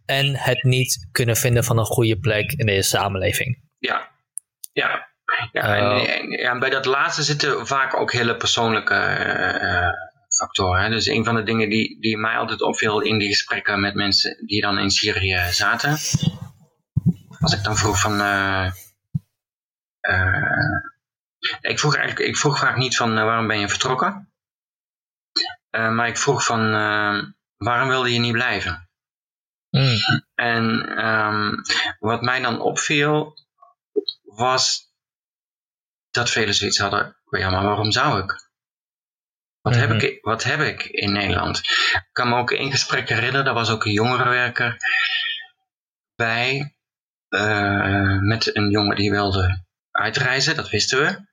en 0.05 0.35
het 0.35 0.63
niet 0.63 1.07
kunnen 1.11 1.35
vinden 1.35 1.63
van 1.63 1.77
een 1.77 1.85
goede 1.85 2.19
plek 2.19 2.51
in 2.51 2.65
deze 2.65 2.89
samenleving. 2.89 3.61
Ja, 3.77 4.07
ja. 4.73 5.07
ja, 5.51 5.75
en, 5.75 5.83
Eh. 6.07 6.15
en- 6.17 6.31
en 6.31 6.59
bij 6.59 6.69
dat 6.69 6.85
laatste 6.85 7.23
zitten 7.23 7.67
vaak 7.67 7.99
ook 7.99 8.11
hele 8.11 8.37
persoonlijke 8.37 8.93
factoren. 10.37 10.81
Hè. 10.83 10.89
Dus 10.89 11.05
een 11.07 11.25
van 11.25 11.35
de 11.35 11.43
dingen 11.43 11.69
die, 11.69 11.99
die 12.01 12.17
mij 12.17 12.35
altijd 12.37 12.61
opviel 12.61 13.01
in 13.01 13.17
die 13.19 13.27
gesprekken 13.27 13.79
met 13.79 13.93
mensen 13.93 14.45
die 14.45 14.61
dan 14.61 14.77
in 14.79 14.89
Syrië 14.89 15.39
zaten. 15.51 15.97
Als 17.39 17.53
ik 17.53 17.63
dan 17.63 17.77
vroeg 17.77 17.99
van... 17.99 18.21
eh, 18.21 18.71
eh, 19.99 20.81
ik, 21.61 21.79
vroeg 21.79 21.95
eigenlijk, 21.95 22.29
ik 22.29 22.37
vroeg 22.37 22.59
vaak 22.59 22.77
niet 22.77 22.97
van 22.97 23.17
eh, 23.17 23.23
waarom 23.23 23.47
ben 23.47 23.59
je 23.59 23.69
vertrokken? 23.69 24.31
Maar 25.71 26.07
ik 26.07 26.17
vroeg 26.17 26.45
van 26.45 26.71
waarom 27.57 27.87
wilde 27.87 28.13
je 28.13 28.19
niet 28.19 28.31
blijven? 28.31 28.89
Mm. 29.69 29.97
En 30.35 30.95
ehm, 30.97 31.51
wat 31.99 32.21
mij 32.21 32.41
dan 32.41 32.59
opviel, 32.61 33.37
was 34.23 34.91
dat 36.09 36.29
velen 36.29 36.53
zoiets 36.53 36.77
hadden, 36.79 37.17
ja, 37.29 37.49
maar 37.49 37.63
waarom 37.63 37.91
zou 37.91 38.23
ik? 38.23 38.49
Wat, 39.61 39.75
heb 39.75 39.89
Mhm. 39.89 39.99
ik? 39.99 40.23
wat 40.23 40.43
heb 40.43 40.59
ik 40.59 40.83
in 40.83 41.11
Nederland? 41.11 41.57
Ik 41.57 42.07
kan 42.11 42.29
me 42.29 42.35
ook 42.35 42.51
één 42.51 42.71
gesprek 42.71 43.09
herinneren, 43.09 43.45
daar 43.45 43.53
was 43.53 43.69
ook 43.69 43.85
een 43.85 43.91
jongerenwerker 43.91 44.77
bij, 46.15 46.76
met 48.19 48.55
een 48.55 48.69
jongen 48.69 48.95
die 48.95 49.11
wilde 49.11 49.63
uitreizen, 49.91 50.55
dat 50.55 50.69
wisten 50.69 50.99
we. 50.99 51.25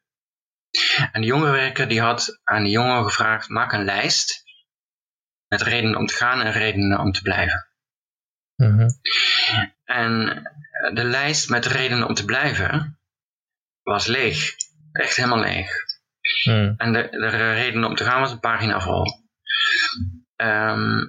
En 1.13 1.21
de 1.21 1.27
jongerenwerker 1.27 1.89
die 1.89 2.01
had 2.01 2.41
aan 2.45 2.63
de 2.63 2.71
jongen 2.71 3.05
gevraagd, 3.05 3.49
maak 3.49 3.73
een 3.73 3.85
lijst 3.85 4.45
met 5.49 5.63
redenen 5.63 5.97
om 5.97 6.07
te 6.07 6.15
gaan 6.15 6.41
en 6.41 6.53
redenen 6.53 6.99
om 6.99 7.13
te 7.13 7.23
blijven. 7.23 7.69
Mhm. 8.57 8.89
En 9.85 10.29
eh, 10.71 10.95
de 10.95 11.05
lijst 11.05 11.49
met 11.49 11.67
redenen 11.67 12.09
om 12.09 12.15
te 12.15 12.25
blijven 12.25 12.99
was 13.83 14.07
leeg. 14.07 14.55
Echt 14.93 15.17
helemaal 15.17 15.41
leeg. 15.41 15.71
Mm. 16.45 16.75
En 16.77 16.93
de, 16.93 17.09
de 17.11 17.53
redenen 17.53 17.89
om 17.89 17.95
te 17.95 18.05
gaan 18.05 18.21
was 18.21 18.31
een 18.31 18.41
pagina 18.41 18.81
vol. 18.81 19.05
Ehm, 20.37 21.05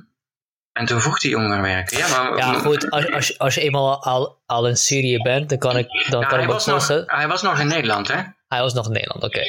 en 0.76 0.86
toen 0.86 1.02
vroeg 1.02 1.20
die 1.20 1.32
jongerenwerker, 1.32 1.98
ja 1.98 2.08
maar... 2.08 2.38
Ja, 2.38 2.54
goed, 2.54 2.90
als, 2.92 3.12
als, 3.12 3.28
je- 3.28 3.38
als 3.38 3.56
je 3.56 3.62
eenmaal 3.62 4.04
al, 4.04 4.42
al 4.46 4.68
in 4.68 4.76
Syrië 4.78 5.18
bent, 5.22 5.50
dan 5.50 5.58
kan 5.58 5.78
ik, 5.78 6.08
dan 6.10 6.22
kan 6.22 6.34
hij, 6.34 6.42
ik 6.42 6.48
was 6.54 6.66
nog, 6.66 6.88
hij 7.06 7.28
was 7.28 7.42
nog 7.42 7.60
in 7.60 7.68
Nederland, 7.68 8.08
hè? 8.08 8.22
Hij 8.48 8.60
was 8.62 8.74
nog 8.74 8.86
in 8.86 8.92
Nederland, 8.92 9.24
oké. 9.24 9.42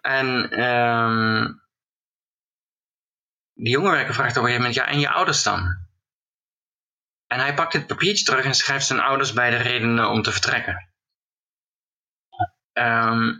En 0.00 0.50
ehm, 0.50 1.46
die 3.54 3.72
jongerenwerker 3.72 4.14
vraagt 4.14 4.36
op 4.36 4.42
een 4.42 4.48
gegeven 4.48 4.66
moment, 4.66 4.74
ja, 4.74 4.86
en 4.92 5.00
je 5.00 5.08
ouders 5.10 5.42
dan? 5.42 5.82
En 7.26 7.40
hij 7.40 7.54
pakt 7.54 7.72
het 7.72 7.86
papiertje 7.86 8.24
terug 8.24 8.44
en 8.44 8.54
schrijft 8.54 8.86
zijn 8.86 9.00
ouders 9.00 9.32
bij 9.32 9.50
de 9.50 9.56
redenen 9.56 10.08
om 10.10 10.22
te 10.22 10.32
vertrekken. 10.32 10.92
Ehm, 12.72 13.32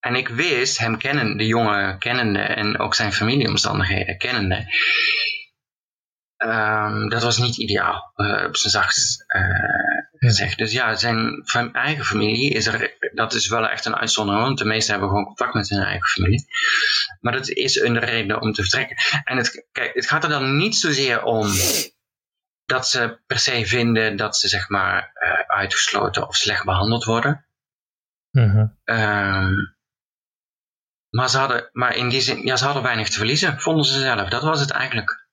en 0.00 0.14
ik 0.14 0.28
wist, 0.28 0.78
hem 0.78 0.98
kennen, 0.98 1.36
de 1.36 1.46
jongen 1.46 1.98
kennende 1.98 2.40
en 2.40 2.78
ook 2.78 2.94
zijn 2.94 3.12
familieomstandigheden 3.12 4.18
kennende, 4.18 4.64
ehm, 6.36 7.08
dat 7.08 7.22
was 7.22 7.38
niet 7.38 7.56
ideaal, 7.56 8.12
eh, 8.14 8.44
op 8.46 8.56
zijn 8.56 8.72
zachtst 8.72 9.24
eh, 9.26 9.42
gezegd. 10.18 10.58
Dus 10.58 10.72
ja, 10.72 10.94
zijn 10.94 11.42
fam- 11.44 11.74
eigen 11.74 12.04
familie 12.04 12.50
is 12.52 12.66
er, 12.66 12.96
dat 13.14 13.34
is 13.34 13.48
wel 13.48 13.68
echt 13.68 13.84
een 13.84 13.96
uitzondering, 13.96 14.44
want 14.44 14.58
de 14.58 14.64
meesten 14.64 14.90
hebben 14.92 15.08
gewoon 15.10 15.24
contact 15.24 15.54
met 15.54 15.68
hun 15.68 15.82
eigen 15.82 16.08
familie. 16.08 16.44
Maar 17.20 17.32
dat 17.32 17.48
is 17.48 17.80
een 17.80 17.98
reden 17.98 18.40
om 18.40 18.52
te 18.52 18.62
vertrekken. 18.62 18.96
En 19.24 19.36
het, 19.36 19.66
kijk, 19.72 19.94
het 19.94 20.08
gaat 20.08 20.22
er 20.24 20.30
dan 20.30 20.56
niet 20.56 20.76
zozeer 20.76 21.22
om 21.22 21.48
dat 22.64 22.88
ze 22.88 23.20
per 23.26 23.38
se 23.38 23.66
vinden 23.66 24.16
dat 24.16 24.36
ze 24.36 24.48
zeg 24.48 24.68
maar 24.68 25.10
eh, 25.14 25.40
uitgesloten 25.56 26.28
of 26.28 26.36
slecht 26.36 26.64
behandeld 26.64 27.04
worden. 27.04 27.46
Mhm. 28.30 28.66
Ehm, 28.84 29.54
maar, 31.10 31.30
ze 31.30 31.38
hadden, 31.38 31.68
maar 31.72 31.96
in 31.96 32.08
die 32.08 32.20
zin, 32.20 32.42
ja, 32.46 32.56
ze 32.56 32.64
hadden 32.64 32.82
weinig 32.82 33.08
te 33.08 33.16
verliezen, 33.16 33.60
vonden 33.60 33.84
ze 33.84 34.00
zelf. 34.00 34.28
Dat 34.28 34.42
was 34.42 34.60
het 34.60 34.70
eigenlijk. 34.70 35.25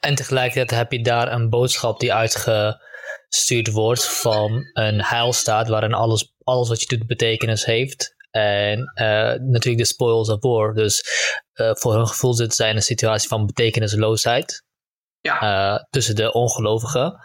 En 0.00 0.14
tegelijkertijd 0.14 0.70
heb 0.70 0.92
je 0.92 1.02
daar 1.02 1.32
een 1.32 1.48
boodschap 1.48 2.00
die 2.00 2.12
uitgestuurd 2.12 3.70
wordt 3.70 4.08
van 4.08 4.70
een 4.72 5.02
heilstaat 5.02 5.68
waarin 5.68 5.94
alles, 5.94 6.34
alles 6.42 6.68
wat 6.68 6.80
je 6.80 6.96
doet 6.96 7.06
betekenis 7.06 7.64
heeft. 7.64 8.16
En 8.30 8.92
eh, 8.94 9.34
natuurlijk 9.40 9.78
de 9.78 9.84
spoils 9.84 10.28
of 10.28 10.40
war. 10.40 10.74
Dus 10.74 11.04
eh, 11.52 11.70
voor 11.74 11.94
hun 11.94 12.06
gevoel 12.06 12.34
zitten 12.34 12.56
zij 12.56 12.70
in 12.70 12.76
een 12.76 12.82
situatie 12.82 13.28
van 13.28 13.46
betekenisloosheid 13.46 14.64
Ja, 15.20 15.40
eh, 15.40 15.84
tussen 15.90 16.16
de 16.16 16.32
ongelovigen. 16.32 17.20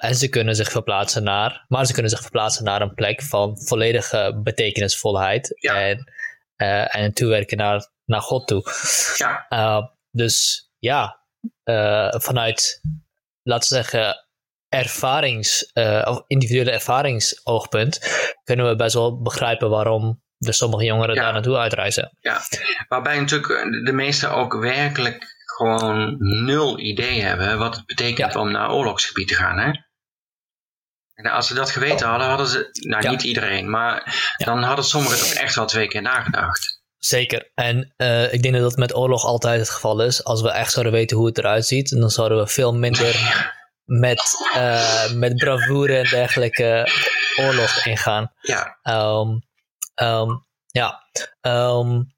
En 0.00 0.14
ze 0.14 0.28
kunnen 0.28 0.56
zich 0.56 0.70
verplaatsen 0.70 1.22
naar, 1.22 1.64
maar 1.68 1.86
ze 1.86 1.92
kunnen 1.92 2.10
zich 2.10 2.20
verplaatsen 2.20 2.64
naar 2.64 2.82
een 2.82 2.94
plek 2.94 3.22
van 3.22 3.58
volledige 3.60 4.40
betekenisvolheid. 4.42 5.52
Ja. 5.60 5.80
En, 5.80 6.12
en 6.90 7.12
toewerken 7.12 7.56
naar, 7.56 7.90
naar 8.04 8.20
God 8.20 8.46
toe. 8.46 8.62
ja, 9.16 9.94
dus 10.10 10.68
ja, 10.78 11.18
uh, 11.68 12.08
vanuit, 12.20 12.80
laten 13.42 13.68
we 13.68 13.74
zeggen, 13.82 14.26
ervarings, 14.68 15.70
uh, 15.74 16.02
of 16.08 16.22
individuele 16.26 16.70
ervaringsoogpunt, 16.70 18.00
kunnen 18.44 18.68
we 18.68 18.76
best 18.76 18.94
wel 18.94 19.22
begrijpen 19.22 19.70
waarom 19.70 20.22
er 20.38 20.54
sommige 20.54 20.84
jongeren 20.84 21.14
Ja. 21.14 21.22
daar 21.22 21.32
naartoe 21.32 21.56
uitreizen. 21.56 22.16
ja. 22.20 22.40
Waarbij 22.88 23.18
natuurlijk 23.20 23.84
de 23.86 23.92
meesten 23.92 24.30
ook 24.30 24.54
werkelijk 24.54 25.36
gewoon 25.44 26.16
nul 26.44 26.78
idee 26.78 27.22
hebben 27.22 27.58
wat 27.58 27.76
het 27.76 27.86
betekent 27.86 28.32
Ja. 28.32 28.40
om 28.40 28.50
naar 28.50 28.70
oorlogsgebied 28.72 29.28
te 29.28 29.34
gaan. 29.34 29.58
Hè? 29.58 29.70
En 31.14 31.26
als 31.30 31.46
ze 31.46 31.54
dat 31.54 31.70
geweten 31.70 32.08
hadden, 32.08 32.28
hadden 32.28 32.46
ze, 32.46 32.68
nou 32.72 33.02
Ja. 33.02 33.10
niet 33.10 33.22
iedereen, 33.22 33.70
maar 33.70 34.14
dan 34.36 34.62
hadden 34.62 34.84
sommigen 34.84 35.18
toch 35.18 35.32
echt 35.32 35.54
wel 35.54 35.66
twee 35.66 35.88
keer 35.88 36.02
nagedacht. 36.02 36.77
Zeker. 36.98 37.50
En 37.54 37.94
uh, 37.96 38.32
ik 38.32 38.42
denk 38.42 38.54
dat 38.54 38.62
dat 38.62 38.76
met 38.76 38.96
oorlog 38.96 39.24
altijd 39.24 39.60
het 39.60 39.70
geval 39.70 40.02
is. 40.02 40.24
Als 40.24 40.42
we 40.42 40.50
echt 40.50 40.72
zouden 40.72 40.92
weten 40.92 41.16
hoe 41.16 41.26
het 41.26 41.38
eruit 41.38 41.66
ziet, 41.66 42.00
dan 42.00 42.10
zouden 42.10 42.38
we 42.38 42.46
veel 42.46 42.74
minder 42.74 43.16
met, 43.84 44.34
uh, 44.56 45.12
met 45.12 45.36
bravoure 45.36 45.96
en 45.96 46.08
dergelijke 46.10 46.88
oorlog 47.40 47.86
ingaan. 47.86 48.32
Ja, 48.40 48.78
Um, 48.82 49.42
um, 50.02 50.46
ja. 50.66 51.02
Um, 51.40 52.16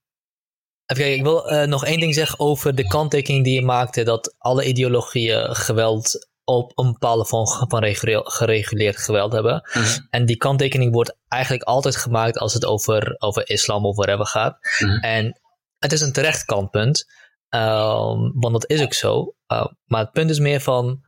even 0.87 1.03
kijken, 1.03 1.15
ik 1.15 1.23
wil 1.23 1.53
uh, 1.53 1.63
nog 1.63 1.85
één 1.85 2.01
ding 2.01 2.15
zeggen 2.15 2.39
over 2.39 2.75
de 2.75 2.87
kanttekening 2.87 3.45
die 3.45 3.55
je 3.55 3.63
maakte: 3.63 4.03
dat 4.03 4.35
alle 4.39 4.65
ideologieën 4.65 5.55
geweld 5.55 6.30
op 6.51 6.79
een 6.79 6.93
bepaalde 6.93 7.25
vorm 7.25 7.47
van 7.47 7.95
gereguleerd 8.25 8.97
geweld 8.97 9.33
hebben. 9.33 9.69
Mhm. 9.73 9.99
En 10.11 10.27
die 10.27 10.37
kanttekening 10.37 10.93
wordt 10.93 11.17
eigenlijk 11.29 11.63
altijd 11.63 11.97
gemaakt 11.97 12.39
als 12.39 12.55
het 12.55 12.65
over, 12.65 13.15
over 13.19 13.51
islam 13.51 13.85
of 13.85 13.97
whatever 13.97 14.27
gaat. 14.27 14.59
Mhm. 14.79 15.05
En 15.05 15.41
het 15.79 15.93
is 15.93 16.01
een 16.01 16.13
terecht 16.13 16.45
kantpunt, 16.45 17.05
um, 17.49 18.33
want 18.35 18.53
dat 18.53 18.71
is 18.71 18.83
ook 18.83 18.95
zo. 18.95 19.35
Uh, 19.53 19.67
maar 19.85 20.01
het 20.01 20.13
punt 20.13 20.31
is 20.31 20.39
meer 20.39 20.61
van. 20.61 21.01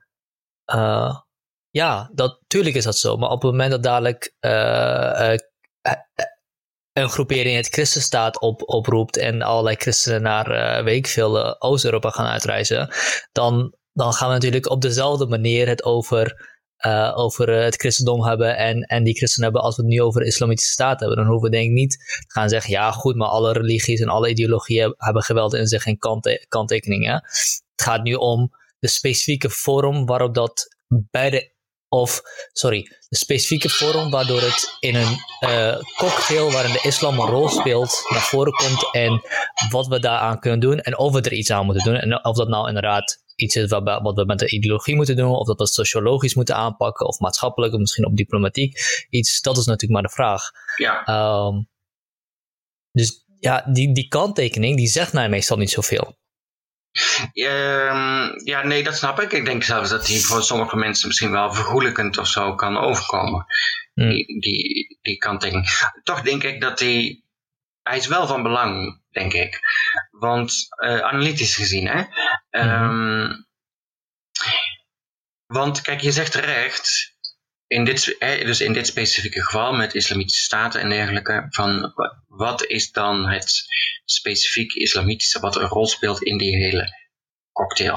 Uh, 0.75 1.19
ja, 1.71 2.11
dat, 2.15 2.41
tuurlijk 2.47 2.77
is 2.77 2.85
dat 2.85 2.97
zo. 2.97 3.17
Maar 3.17 3.31
op 3.31 3.43
het 3.43 3.51
moment 3.51 3.71
dat 3.71 3.83
dadelijk 3.83 4.35
uh, 4.41 5.35
een 6.93 7.09
groepering 7.09 7.57
het 7.57 7.69
christenstaat 7.69 8.41
op, 8.41 8.63
oproept 8.69 9.17
en 9.17 9.43
allerlei 9.43 9.77
christenen 9.77 10.23
naar 10.23 10.85
weet 10.85 10.97
ik 10.97 11.07
veel 11.07 11.61
Oost-Europa 11.61 12.11
gaan 12.11 12.27
uitreizen, 12.27 12.95
dan, 13.33 13.77
dan 13.93 14.13
gaan 14.13 14.29
we 14.29 14.35
natuurlijk 14.35 14.71
op 14.71 14.81
dezelfde 14.81 15.27
manier 15.27 15.69
het 15.69 15.85
over, 15.85 16.51
uh, 16.87 17.13
over 17.15 17.49
het 17.49 17.75
christendom 17.75 18.25
hebben 18.25 18.57
en, 18.57 18.81
en 18.83 19.05
die 19.05 19.17
christenen 19.17 19.45
hebben 19.45 19.63
als 19.63 19.77
we 19.77 19.83
het 19.83 19.91
nu 19.91 20.03
over 20.03 20.21
de 20.21 20.27
islamitische 20.27 20.73
staat 20.73 21.01
hebben. 21.01 21.19
Dan 21.19 21.27
hoeven 21.27 21.51
we 21.51 21.57
denk 21.57 21.69
ik 21.69 21.75
niet 21.75 21.91
te 21.91 22.25
gaan 22.27 22.49
zeggen, 22.49 22.71
ja 22.71 22.91
goed, 22.91 23.17
maar 23.17 23.29
alle 23.29 23.53
religies 23.53 24.01
en 24.01 24.09
alle 24.09 24.29
ideologieën 24.29 24.95
hebben 24.97 25.23
geweld 25.23 25.55
in 25.55 25.67
zich 25.67 25.83
geen 25.83 25.99
kante, 25.99 26.45
kanttekeningen. 26.49 27.15
Het 27.15 27.83
gaat 27.83 28.03
nu 28.03 28.15
om 28.15 28.51
de 28.79 28.89
specifieke 28.89 29.51
vorm 29.51 30.07
waarop 30.07 30.35
dat 30.35 30.77
beide 31.11 31.51
of, 31.89 32.23
sorry, 32.53 32.83
de 33.09 33.17
specifieke 33.17 33.69
vorm 33.69 34.11
waardoor 34.11 34.41
het 34.41 34.77
in 34.81 34.95
een 34.95 35.17
uh, 35.41 35.77
cocktail 35.97 36.51
waarin 36.53 36.73
de 36.73 36.83
islam 36.83 37.19
een 37.19 37.27
rol 37.27 37.49
speelt 37.49 38.07
naar 38.09 38.21
voren 38.21 38.53
komt 38.53 38.89
en 38.93 39.23
wat 39.71 39.87
we 39.87 40.01
daaraan 40.01 40.39
kunnen 40.39 40.61
doen 40.61 40.81
en 40.81 40.99
of 40.99 41.13
we 41.13 41.21
er 41.21 41.33
iets 41.33 41.51
aan 41.51 41.65
moeten 41.65 41.85
doen 41.85 41.95
en 41.95 42.25
of 42.25 42.37
dat 42.37 42.49
nou 42.49 42.69
inderdaad 42.69 43.22
iets 43.37 43.57
is 43.57 43.71
wat, 43.71 44.01
wat 44.03 44.16
we 44.16 44.25
met 44.25 44.38
de 44.38 44.51
ideologie 44.51 44.95
moeten 44.95 45.16
doen, 45.16 45.31
of 45.31 45.47
dat 45.47 45.59
we 45.59 45.66
sociologisch 45.66 46.35
moeten 46.35 46.57
aanpakken, 46.57 47.07
of 47.07 47.18
maatschappelijk, 47.18 47.73
of 47.73 47.79
misschien 47.79 48.07
op 48.07 48.16
diplomatiek 48.16 48.79
iets. 49.11 49.40
Dat 49.40 49.57
is 49.57 49.66
natuurlijk 49.66 49.92
maar 49.92 50.11
de 50.11 50.14
vraag. 50.14 50.51
Ja. 50.77 51.09
Um, 51.47 51.68
dus 52.92 53.25
ja, 53.40 53.64
die, 53.73 53.95
die 53.95 54.09
kanttekening, 54.09 54.77
die 54.77 54.87
zegt 54.87 55.12
mij 55.12 55.29
meestal 55.29 55.57
niet 55.57 55.71
zoveel. 55.71 56.21
Um, 57.35 58.45
ja, 58.45 58.62
nee, 58.64 58.83
dat 58.83 58.97
snap 58.97 59.21
ik. 59.21 59.33
Ik 59.33 59.45
denk 59.45 59.62
zelfs 59.62 59.90
dat 59.90 60.07
die 60.07 60.21
voor 60.21 60.42
sommige 60.42 60.77
mensen 60.77 61.09
misschien 61.09 61.31
wel 61.31 61.55
vergoelijkend 61.55 62.18
of 62.18 62.27
zo 62.27 62.55
kan 62.55 62.77
overkomen. 62.77 63.47
Hmm. 63.95 64.09
Die, 64.09 64.40
die, 64.40 64.99
die 65.03 65.16
kanttekening. 65.16 65.66
Toch 66.03 66.23
denk 66.23 66.42
ik 66.42 66.61
dat 66.61 66.79
die, 66.79 67.22
hij 67.83 67.97
is 67.97 68.07
wel 68.07 68.27
van 68.27 68.42
belang, 68.42 69.03
denk 69.11 69.33
ik. 69.33 69.61
Want 70.11 70.55
uh, 70.85 71.01
analytisch 71.01 71.57
gezien, 71.57 71.87
hè. 71.87 72.05
Um, 72.51 73.47
want 75.47 75.81
kijk, 75.81 76.01
je 76.01 76.12
zegt 76.12 76.33
terecht, 76.33 77.16
in 77.66 77.85
dit, 77.85 78.16
dus 78.21 78.61
in 78.61 78.73
dit 78.73 78.87
specifieke 78.87 79.42
geval 79.42 79.73
met 79.73 79.95
islamitische 79.95 80.42
staten 80.42 80.81
en 80.81 80.88
dergelijke, 80.88 81.47
van 81.49 81.92
wat 82.27 82.64
is 82.64 82.90
dan 82.90 83.29
het 83.29 83.64
specifiek 84.05 84.73
islamitische 84.73 85.40
wat 85.40 85.57
een 85.57 85.68
rol 85.68 85.87
speelt 85.87 86.23
in 86.23 86.38
die 86.38 86.57
hele 86.57 86.88
cocktail? 87.53 87.97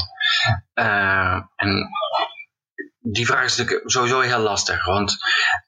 Uh, 0.74 1.42
en 1.56 1.90
die 3.12 3.26
vraag 3.26 3.46
is 3.46 3.58
natuurlijk 3.58 3.90
sowieso 3.90 4.20
heel 4.20 4.40
lastig, 4.40 4.86
want 4.86 5.18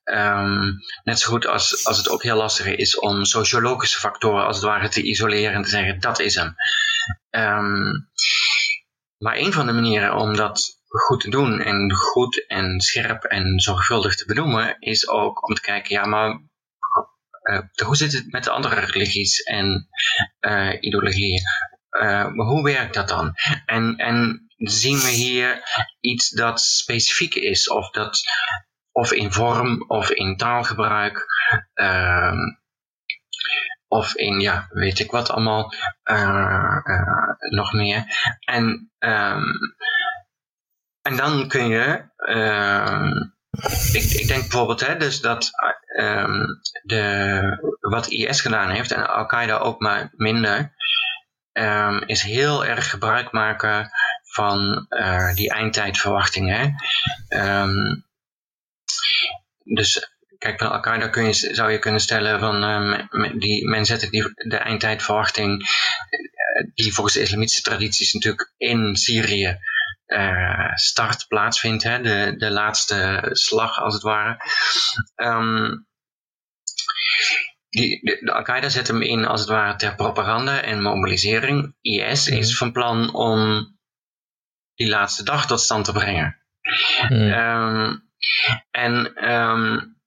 um, 0.03 0.79
net 1.03 1.19
zo 1.19 1.29
goed 1.29 1.47
als, 1.47 1.85
als 1.85 1.97
het 1.97 2.09
ook 2.09 2.23
heel 2.23 2.35
lastig 2.35 2.65
is 2.65 2.99
om 2.99 3.25
sociologische 3.25 3.99
factoren 3.99 4.45
als 4.45 4.55
het 4.55 4.65
ware 4.65 4.89
te 4.89 5.01
isoleren 5.01 5.53
en 5.53 5.61
te 5.61 5.69
zeggen 5.69 5.99
dat 5.99 6.19
is 6.19 6.35
hem. 6.35 6.55
Um, 7.29 8.09
maar 9.17 9.35
een 9.35 9.53
van 9.53 9.65
de 9.65 9.73
manieren 9.73 10.15
om 10.15 10.35
dat 10.35 10.79
goed 10.87 11.21
te 11.21 11.29
doen 11.29 11.59
en 11.59 11.93
goed 11.93 12.47
en 12.47 12.81
scherp 12.81 13.23
en 13.23 13.59
zorgvuldig 13.59 14.15
te 14.15 14.25
benoemen, 14.25 14.75
is 14.79 15.07
ook 15.07 15.47
om 15.47 15.55
te 15.55 15.61
kijken, 15.61 15.95
ja, 15.95 16.05
maar 16.05 16.41
uh, 17.43 17.61
hoe 17.85 17.95
zit 17.95 18.11
het 18.11 18.31
met 18.31 18.43
de 18.43 18.49
andere 18.49 18.79
religies 18.79 19.41
en 19.41 19.87
uh, 20.39 20.73
ideologieën? 20.79 21.41
Uh, 22.01 22.25
hoe 22.33 22.63
werkt 22.63 22.93
dat 22.93 23.07
dan? 23.07 23.33
En, 23.65 23.95
en 23.95 24.46
zien 24.57 24.99
we 24.99 25.09
hier 25.09 25.61
iets 25.99 26.29
dat 26.29 26.61
specifiek 26.61 27.35
is, 27.35 27.69
of, 27.69 27.89
dat, 27.89 28.19
of 28.91 29.11
in 29.11 29.31
vorm 29.31 29.85
of 29.87 30.09
in 30.09 30.37
taalgebruik, 30.37 31.25
ehm, 31.73 32.37
of 33.87 34.15
in, 34.15 34.39
ja, 34.39 34.67
weet 34.69 34.99
ik 34.99 35.11
wat 35.11 35.29
allemaal, 35.29 35.73
nog 37.49 37.73
meer. 37.73 38.05
En 38.45 38.91
um, 38.99 39.53
en 41.07 41.15
dan 41.15 41.47
kun 41.47 41.67
je, 41.67 42.03
uh, 42.17 43.11
ik, 43.93 44.03
ik, 44.03 44.27
denk 44.27 44.41
bijvoorbeeld 44.41 44.87
hè, 44.87 44.97
dus 44.97 45.21
dat 45.21 45.49
de, 46.83 47.77
wat 47.79 48.07
IS 48.07 48.41
gedaan 48.41 48.69
heeft 48.69 48.91
en 48.91 49.07
Al-Qaeda 49.07 49.57
ook 49.57 49.79
maar 49.79 50.09
minder, 50.11 50.75
is 52.05 52.21
heel 52.21 52.65
erg 52.65 52.89
gebruik 52.89 53.31
maken 53.31 53.89
van 54.37 54.85
uh, 54.89 55.33
die 55.33 55.51
eindtijdverwachtingen. 55.51 56.75
Um, 57.29 58.05
dus 59.63 60.09
kijk, 60.37 60.59
van 60.59 60.71
Al-Qaeda 60.71 61.07
kun 61.07 61.23
je, 61.23 61.33
zou 61.33 61.71
je 61.71 61.79
kunnen 61.79 62.01
stellen 62.01 62.39
van 62.39 62.63
uh, 62.63 63.31
die, 63.39 63.67
men 63.67 63.85
zet 63.85 64.09
die, 64.09 64.33
de 64.33 64.57
eindtijdverwachting, 64.57 65.61
uh, 65.61 66.71
die 66.73 66.93
volgens 66.93 67.15
de 67.15 67.21
islamitische 67.21 67.61
tradities 67.61 68.13
natuurlijk 68.13 68.53
in 68.57 68.95
Syrië 68.95 69.57
uh, 70.07 70.71
start 70.73 71.27
plaatsvindt, 71.27 71.83
hè, 71.83 72.01
de, 72.01 72.33
de 72.37 72.49
laatste 72.49 73.29
slag 73.31 73.79
als 73.81 73.93
het 73.93 74.03
ware. 74.03 74.37
Um, 75.15 75.87
die, 77.69 77.99
de, 78.03 78.17
de 78.21 78.33
Al-Qaeda 78.33 78.69
zet 78.69 78.87
hem 78.87 79.01
in 79.01 79.25
als 79.25 79.39
het 79.39 79.49
ware 79.49 79.75
ter 79.75 79.95
propaganda 79.95 80.61
en 80.61 80.81
mobilisering. 80.81 81.75
IS 81.81 82.27
is 82.27 82.49
mhm. 82.49 82.57
van 82.57 82.71
plan 82.71 83.13
om 83.13 83.71
die 84.77 84.87
laatste 84.87 85.23
dag 85.23 85.47
tot 85.47 85.61
stand 85.61 85.85
te 85.85 85.91
brengen. 85.91 86.37
Mm. 87.09 87.31
Um, 87.31 88.09
en 88.71 89.25
um, 89.31 89.97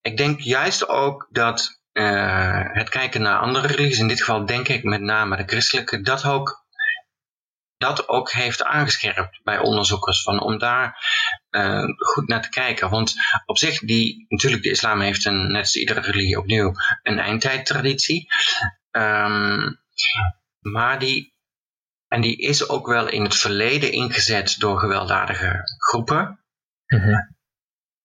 ik 0.00 0.16
denk 0.16 0.40
juist 0.40 0.88
ook 0.88 1.28
dat 1.30 1.80
uh, 1.92 2.64
het 2.72 2.88
kijken 2.88 3.22
naar 3.22 3.38
andere 3.38 3.66
religies, 3.66 3.98
in 3.98 4.08
dit 4.08 4.18
geval 4.18 4.46
denk 4.46 4.68
ik 4.68 4.82
met 4.82 5.00
name 5.00 5.36
de 5.36 5.44
christelijke, 5.46 6.00
dat 6.00 6.24
ook 6.24 6.66
dat 7.76 8.08
ook 8.08 8.32
heeft 8.32 8.62
aangescherpt 8.62 9.40
bij 9.42 9.58
onderzoekers. 9.58 10.22
Van, 10.22 10.40
om 10.40 10.58
daar 10.58 11.04
uh, 11.50 11.84
goed 11.96 12.28
naar 12.28 12.42
te 12.42 12.48
kijken. 12.48 12.90
Want 12.90 13.14
op 13.46 13.58
zich, 13.58 13.78
die, 13.78 14.26
natuurlijk 14.28 14.62
de 14.62 14.70
islam 14.70 15.00
heeft 15.00 15.24
een, 15.24 15.52
net 15.52 15.60
als 15.60 15.76
iedere 15.76 16.00
religie 16.00 16.38
opnieuw, 16.38 16.72
een 17.02 17.18
eindtijdtraditie. 17.18 18.28
Um, 18.90 19.80
maar 20.60 20.98
die, 20.98 21.37
en 22.08 22.20
die 22.20 22.36
is 22.36 22.68
ook 22.68 22.86
wel 22.86 23.08
in 23.08 23.22
het 23.22 23.36
verleden 23.36 23.92
ingezet 23.92 24.54
door 24.58 24.78
gewelddadige 24.78 25.60
groepen. 25.78 26.40
Mm 26.86 27.00
-hmm. 27.00 27.36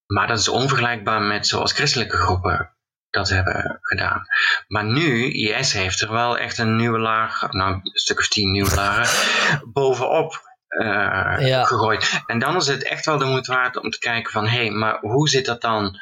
Maar 0.06 0.28
dat 0.28 0.40
is 0.40 0.48
onvergelijkbaar 0.48 1.22
met 1.22 1.48
zoals 1.48 1.74
christelijke 1.74 2.18
groepen 2.18 2.74
dat 3.10 3.30
hebben 3.30 3.78
gedaan. 3.82 4.26
Maar 4.68 4.84
nu, 4.84 5.32
IS 5.32 5.74
heeft 5.74 6.02
er 6.02 6.12
wel 6.12 6.38
echt 6.38 6.58
een 6.58 6.76
nieuwe 6.76 7.00
laag, 7.00 7.52
nou 7.52 7.74
een 7.74 7.82
stuk 7.84 8.20
of 8.20 8.28
tien 8.28 8.52
nieuwe 8.52 8.76
lagen, 8.76 9.08
bovenop 9.74 10.52
uh, 10.70 11.66
gegooid. 11.66 12.22
En 12.26 12.40
dan 12.40 12.56
is 12.56 12.68
het 12.68 12.84
echt 12.84 13.06
wel 13.06 13.18
de 13.18 13.26
moeite 13.26 13.52
waard 13.52 13.78
om 13.78 13.90
te 13.90 14.00
kijken 14.00 14.32
van, 14.32 14.48
hé, 14.48 14.58
hey, 14.58 14.70
maar 14.70 15.00
hoe 15.00 15.30
zit 15.30 15.46
dat 15.46 15.62
dan 15.62 16.00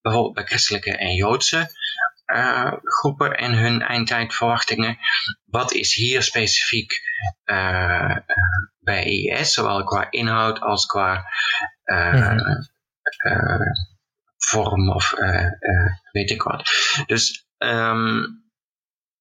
bijvoorbeeld 0.00 0.34
bij 0.34 0.44
christelijke 0.44 0.96
en 0.96 1.14
joodse 1.14 1.70
uh, 2.26 2.72
groepen 2.82 3.36
en 3.36 3.52
hun 3.52 3.82
eindtijdverwachtingen? 3.82 4.98
Wat 5.44 5.72
is 5.72 5.94
hier 5.94 6.22
specifiek 6.22 6.92
uh, 7.44 8.16
bij 8.78 9.04
IS, 9.04 9.52
zowel 9.52 9.84
qua 9.84 10.10
inhoud 10.10 10.60
als 10.60 10.86
qua 10.86 11.24
mm 11.84 12.12
-hmm 12.12 12.74
vorm 14.46 14.90
of 14.90 15.14
weet 16.12 16.30
ik 16.30 16.42
wat. 16.42 16.70
Dus 17.06 17.48
um, 17.58 18.44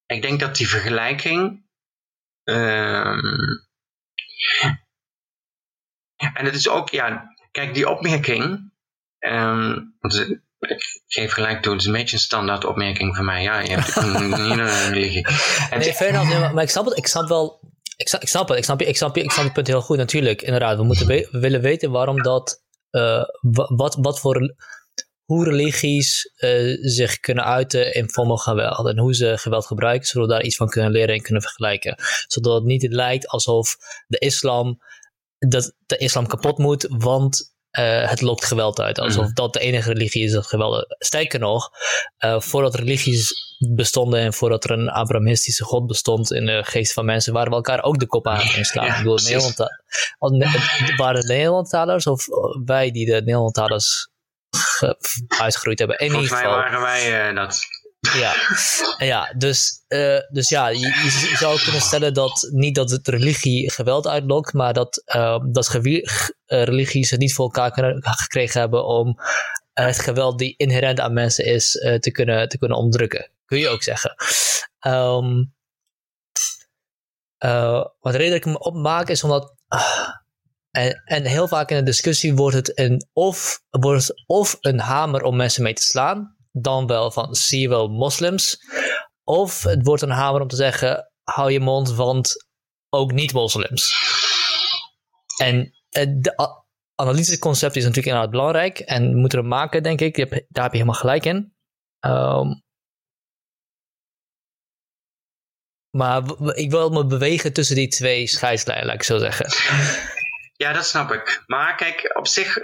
ik 0.05 0.21
denk 0.21 0.39
dat 0.39 0.55
die 0.55 0.67
vergelijking. 0.67 1.63
Um, 2.43 3.63
en 6.17 6.45
het 6.45 6.55
is 6.55 6.69
ook, 6.69 6.89
ja, 6.89 7.35
kijk, 7.51 7.73
die 7.73 7.89
opmerking. 7.89 8.73
Um, 9.19 9.97
ik 10.69 11.01
geef 11.07 11.31
gelijk 11.31 11.61
toe, 11.61 11.71
het 11.71 11.81
is 11.81 11.87
een 11.87 11.93
beetje 11.93 12.15
een 12.15 12.21
standaard 12.21 12.65
opmerking 12.65 13.15
van 13.15 13.25
mij. 13.25 13.43
Ja, 13.43 13.59
je 13.59 13.69
hebt 13.69 13.95
niet 13.95 14.39
een 14.59 14.93
religie. 14.93 15.27
Nee, 16.27 16.53
maar 16.53 16.63
ik 16.63 16.69
snap 16.69 16.85
het, 16.85 16.97
ik 16.97 17.07
snap 17.07 17.27
wel. 17.27 17.73
Ik 17.97 18.07
snap, 18.07 18.21
ik 18.21 18.27
snap 18.27 18.47
het, 18.47 18.57
ik 18.57 18.63
snap, 18.63 18.81
ik 18.81 18.97
snap, 18.97 19.17
ik 19.17 19.31
snap 19.31 19.43
het 19.43 19.53
punt 19.53 19.67
heel 19.67 19.81
goed 19.81 19.97
natuurlijk. 19.97 20.41
Inderdaad, 20.41 20.77
we, 20.77 20.83
moeten 20.83 21.07
we 21.07 21.27
willen 21.31 21.61
weten 21.61 21.91
waarom 21.91 22.21
dat, 22.21 22.63
uh, 22.91 23.23
wat, 23.75 23.97
wat 24.01 24.19
voor 24.19 24.55
hoe 25.25 25.43
religies 25.43 26.31
uh, 26.37 26.77
zich 26.81 27.19
kunnen 27.19 27.45
uiten 27.45 27.93
in 27.93 28.09
vormen 28.09 28.37
van 28.37 28.53
geweld. 28.53 28.87
En 28.87 28.99
hoe 28.99 29.15
ze 29.15 29.37
geweld 29.37 29.65
gebruiken, 29.65 30.07
zodat 30.07 30.27
we 30.27 30.33
daar 30.33 30.43
iets 30.43 30.55
van 30.55 30.69
kunnen 30.69 30.91
leren 30.91 31.15
en 31.15 31.21
kunnen 31.21 31.41
vergelijken. 31.41 31.95
Zodat 32.27 32.53
het 32.53 32.63
niet 32.63 32.87
lijkt 32.91 33.27
alsof 33.27 33.77
de 34.07 34.17
islam, 34.17 34.81
dat 35.37 35.75
de 35.85 35.97
islam 35.97 36.27
kapot 36.27 36.57
moet, 36.57 36.87
want 36.89 37.54
uh, 37.79 38.09
het 38.09 38.21
lokt 38.21 38.45
geweld 38.45 38.79
uit. 38.79 38.99
Alsof 38.99 39.25
mm. 39.25 39.33
dat 39.33 39.53
de 39.53 39.59
enige 39.59 39.93
religie 39.93 40.23
is 40.23 40.31
dat 40.31 40.47
geweld. 40.47 40.95
Sterker 40.97 41.39
nog, 41.39 41.69
uh, 42.25 42.39
voordat 42.39 42.75
religies 42.75 43.33
bestonden 43.75 44.19
en 44.19 44.33
voordat 44.33 44.63
er 44.63 44.71
een 44.71 44.89
Abrahamistische 44.89 45.63
God 45.63 45.87
bestond 45.87 46.31
in 46.31 46.45
de 46.45 46.63
geest 46.63 46.93
van 46.93 47.05
mensen, 47.05 47.33
waren 47.33 47.49
we 47.49 47.55
elkaar 47.55 47.83
ook 47.83 47.99
de 47.99 48.07
kop 48.07 48.27
aan 48.27 48.37
het 48.37 48.55
inslaan. 48.55 48.85
Ja, 48.85 48.91
ik 48.91 48.97
bedoel, 48.97 49.17
Nederland, 49.17 49.57
waren 50.97 51.21
de 51.21 51.27
Nederlandtalers 51.27 52.07
of 52.07 52.25
wij 52.65 52.91
die 52.91 53.05
de 53.05 53.11
Nederlandtalers 53.11 54.09
uitgegroeid 55.41 55.79
hebben. 55.79 55.97
In 55.97 56.11
Volgens 56.11 56.31
mij 56.31 56.45
waren 56.45 56.81
wij 56.81 57.29
uh, 57.29 57.35
dat. 57.35 57.59
Ja, 58.13 58.33
ja 58.97 59.33
dus, 59.37 59.83
uh, 59.87 60.19
dus 60.31 60.49
ja, 60.49 60.67
je, 60.67 61.35
zou 61.37 61.61
kunnen 61.63 61.81
stellen 61.81 62.13
dat 62.13 62.49
niet 62.51 62.75
dat 62.75 62.89
het 62.89 63.07
religie 63.07 63.71
geweld 63.71 64.07
uitlokt, 64.07 64.53
maar 64.53 64.73
dat, 64.73 65.03
uh, 65.15 65.39
dat 65.51 65.67
religies 66.45 67.09
het 67.09 67.19
niet 67.19 67.33
voor 67.33 67.45
elkaar 67.45 67.71
kunnen, 67.71 68.03
gekregen 68.03 68.59
hebben 68.59 68.85
om 68.85 69.19
het 69.73 69.99
geweld 69.99 70.39
die 70.39 70.53
inherent 70.57 70.99
aan 70.99 71.13
mensen 71.13 71.45
is 71.45 71.71
te, 71.99 72.11
kunnen, 72.11 72.49
te 72.49 72.57
kunnen 72.57 72.77
onderdrukken. 72.77 73.29
Kun 73.45 73.59
je 73.59 73.67
ook 73.67 73.83
zeggen. 73.83 74.15
Um, 74.87 75.53
wat 77.99 78.13
de 78.13 78.17
reden 78.17 78.29
dat 78.29 78.37
ik 78.37 78.45
me 78.45 78.59
opmaak 78.59 79.09
is 79.09 79.23
omdat 79.23 79.53
en, 80.75 81.01
en 81.05 81.25
heel 81.25 81.47
vaak 81.47 81.69
in 81.69 81.77
de 81.77 81.83
discussie 81.83 82.35
wordt 82.35 82.55
het, 82.55 82.79
een 82.79 83.07
of, 83.13 83.61
wordt 83.69 84.07
het 84.07 84.23
of 84.25 84.57
een 84.59 84.79
hamer 84.79 85.21
om 85.21 85.35
mensen 85.35 85.63
mee 85.63 85.73
te 85.73 85.81
slaan, 85.81 86.34
dan 86.61 86.87
wel 86.87 87.11
van 87.11 87.35
zie 87.35 87.69
wel 87.69 87.87
moslims. 87.87 88.57
Of 89.23 89.63
het 89.63 89.85
wordt 89.85 90.01
een 90.01 90.09
hamer 90.09 90.41
om 90.41 90.47
te 90.47 90.55
zeggen 90.55 91.11
hou 91.23 91.51
je 91.51 91.59
mond, 91.59 91.91
want 91.95 92.47
ook 92.89 93.11
niet-moslims. 93.11 93.93
En 95.37 95.73
de 95.89 96.63
analytische 96.95 97.39
concept 97.39 97.75
is 97.75 97.81
natuurlijk 97.81 98.07
inderdaad 98.07 98.31
belangrijk 98.31 98.79
en 98.79 99.11
we 99.11 99.17
moeten 99.17 99.39
hem 99.39 99.47
maken, 99.47 99.83
denk 99.83 100.01
ik. 100.01 100.15
Daar 100.15 100.63
heb 100.63 100.71
je 100.71 100.77
helemaal 100.77 100.99
gelijk 100.99 101.25
in. 101.25 101.55
Um, 101.99 102.63
maar 105.89 106.23
ik 106.53 106.71
wil 106.71 106.89
me 106.89 107.05
bewegen 107.05 107.53
tussen 107.53 107.75
die 107.75 107.87
twee 107.87 108.27
scheidslijnen, 108.27 108.85
laat 108.85 108.95
ik 108.95 109.03
zo 109.03 109.17
zeggen. 109.17 109.45
Ja, 110.57 110.73
dat 110.73 110.85
snap 110.85 111.11
ik. 111.11 111.43
Maar 111.45 111.75
kijk, 111.75 112.17
op 112.17 112.27
zich, 112.27 112.57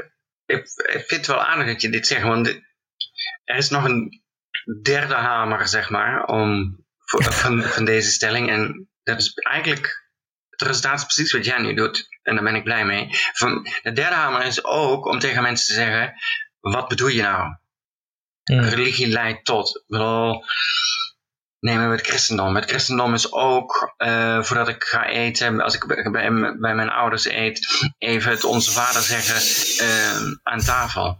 ik, 0.46 0.68
vind 0.84 1.10
het 1.10 1.28
wel 1.28 1.44
aardig 1.44 1.68
dat 1.68 1.82
je 1.82 1.90
dit 1.90 2.08
zegt, 2.08 2.24
want 2.24 2.62
er 3.52 3.58
is 3.58 3.70
nog 3.70 3.84
een 3.84 4.22
derde 4.82 5.14
hamer, 5.14 5.68
zeg 5.68 5.90
maar, 5.90 6.26
om, 6.26 6.78
van, 7.06 7.64
van 7.64 7.86
deze 7.86 8.12
stelling. 8.12 8.50
En 8.50 8.90
dat 9.04 9.20
is 9.20 9.34
eigenlijk, 9.34 10.10
het 10.50 10.62
resultaat 10.62 10.98
is 10.98 11.04
precies 11.04 11.32
wat 11.32 11.46
jij 11.46 11.62
nu 11.62 11.74
doet. 11.74 12.08
En 12.22 12.36
daar 12.36 12.44
ben 12.44 12.56
ik 12.56 12.64
blij 12.64 12.86
mee. 12.86 13.08
Van, 13.34 13.68
de 13.82 13.92
derde 13.92 14.16
hamer 14.16 14.46
is 14.46 14.64
ook 14.64 15.06
om 15.06 15.20
tegen 15.20 15.42
mensen 15.42 15.68
te 15.68 15.74
zeggen, 15.74 16.14
wat 16.60 16.88
bedoel 16.88 17.08
je 17.08 17.22
nou? 17.22 17.56
Religie 18.44 19.08
leidt 19.08 19.46
tot. 19.46 19.84
Wel, 19.88 20.46
nemen 21.62 21.90
we 21.90 21.96
het 21.96 22.08
christendom. 22.08 22.56
Het 22.56 22.70
christendom 22.70 23.14
is 23.14 23.32
ook, 23.32 23.94
uh, 23.98 24.44
voordat 24.44 24.68
ik 24.68 24.84
ga 24.84 25.06
eten, 25.06 25.62
als 25.62 25.76
ik 25.76 25.86
bij, 25.88 26.32
bij, 26.60 26.76
mijn 26.76 26.90
ouders 26.90 27.26
eet, 27.26 27.68
even 27.98 28.32
het 28.32 28.44
onze 28.44 28.72
vader 28.72 29.02
zeggen 29.02 29.42
uh, 29.86 30.38
aan 30.44 30.60
tafel. 30.60 31.18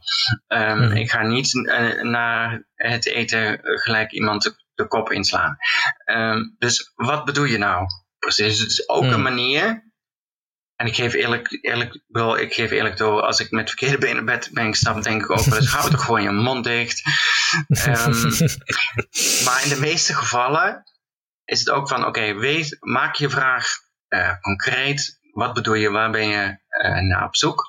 Um, 0.48 0.78
mm. 0.78 0.92
Ik 0.92 1.12
ga 1.12 1.22
niet 1.22 1.54
uh, 1.54 2.02
na 2.02 2.60
het 2.76 3.06
eten 3.06 3.60
gelijk 3.62 4.12
iemand 4.12 4.44
de, 4.44 4.56
de 4.74 4.88
kop 4.88 5.12
inslaan. 5.12 5.58
Um, 6.06 6.56
dus 6.58 6.92
wat 6.96 7.26
bedoel 7.26 7.46
je 7.46 7.58
nou? 7.58 7.86
Precies, 8.20 8.60
het 8.60 8.70
is 8.70 8.90
ook 8.90 9.04
mm. 9.04 9.12
een 9.12 9.22
manier 9.22 9.91
en 10.82 10.88
ik 10.88 10.96
geef 10.96 11.14
eerlijk, 11.14 11.58
eerlijk, 11.62 12.00
wel, 12.08 12.38
ik 12.38 12.54
geef 12.54 12.72
eerlijk 12.72 12.96
toe, 12.96 13.22
als 13.22 13.40
ik 13.40 13.52
met 13.52 13.70
verkeerde 13.70 13.98
benen 13.98 14.18
in 14.18 14.26
bed 14.26 14.50
ben 14.52 14.70
gestapt, 14.70 15.04
denk 15.04 15.22
ik 15.22 15.32
ook 15.32 15.46
wel 15.46 15.58
eens, 15.58 15.72
hou 15.72 15.90
toch 15.90 16.04
gewoon 16.06 16.24
je 16.24 16.32
mond 16.32 16.64
dicht. 16.64 17.02
Um, 17.68 18.12
maar 19.46 19.64
in 19.64 19.70
de 19.70 19.78
meeste 19.80 20.14
gevallen 20.14 20.84
is 21.46 21.60
het 21.60 21.70
ook 21.70 21.88
van, 21.88 22.06
oké, 22.06 22.34
okay, 22.34 22.66
maak 22.80 23.16
je 23.16 23.30
vraag 23.30 23.68
uh, 24.10 24.40
concreet. 24.42 25.20
Wat 25.32 25.54
bedoel 25.54 25.74
je, 25.74 25.90
waar 25.90 26.12
ben 26.12 26.28
je 26.28 26.58
uh, 26.84 27.00
naar 27.00 27.26
op 27.26 27.36
zoek? 27.36 27.66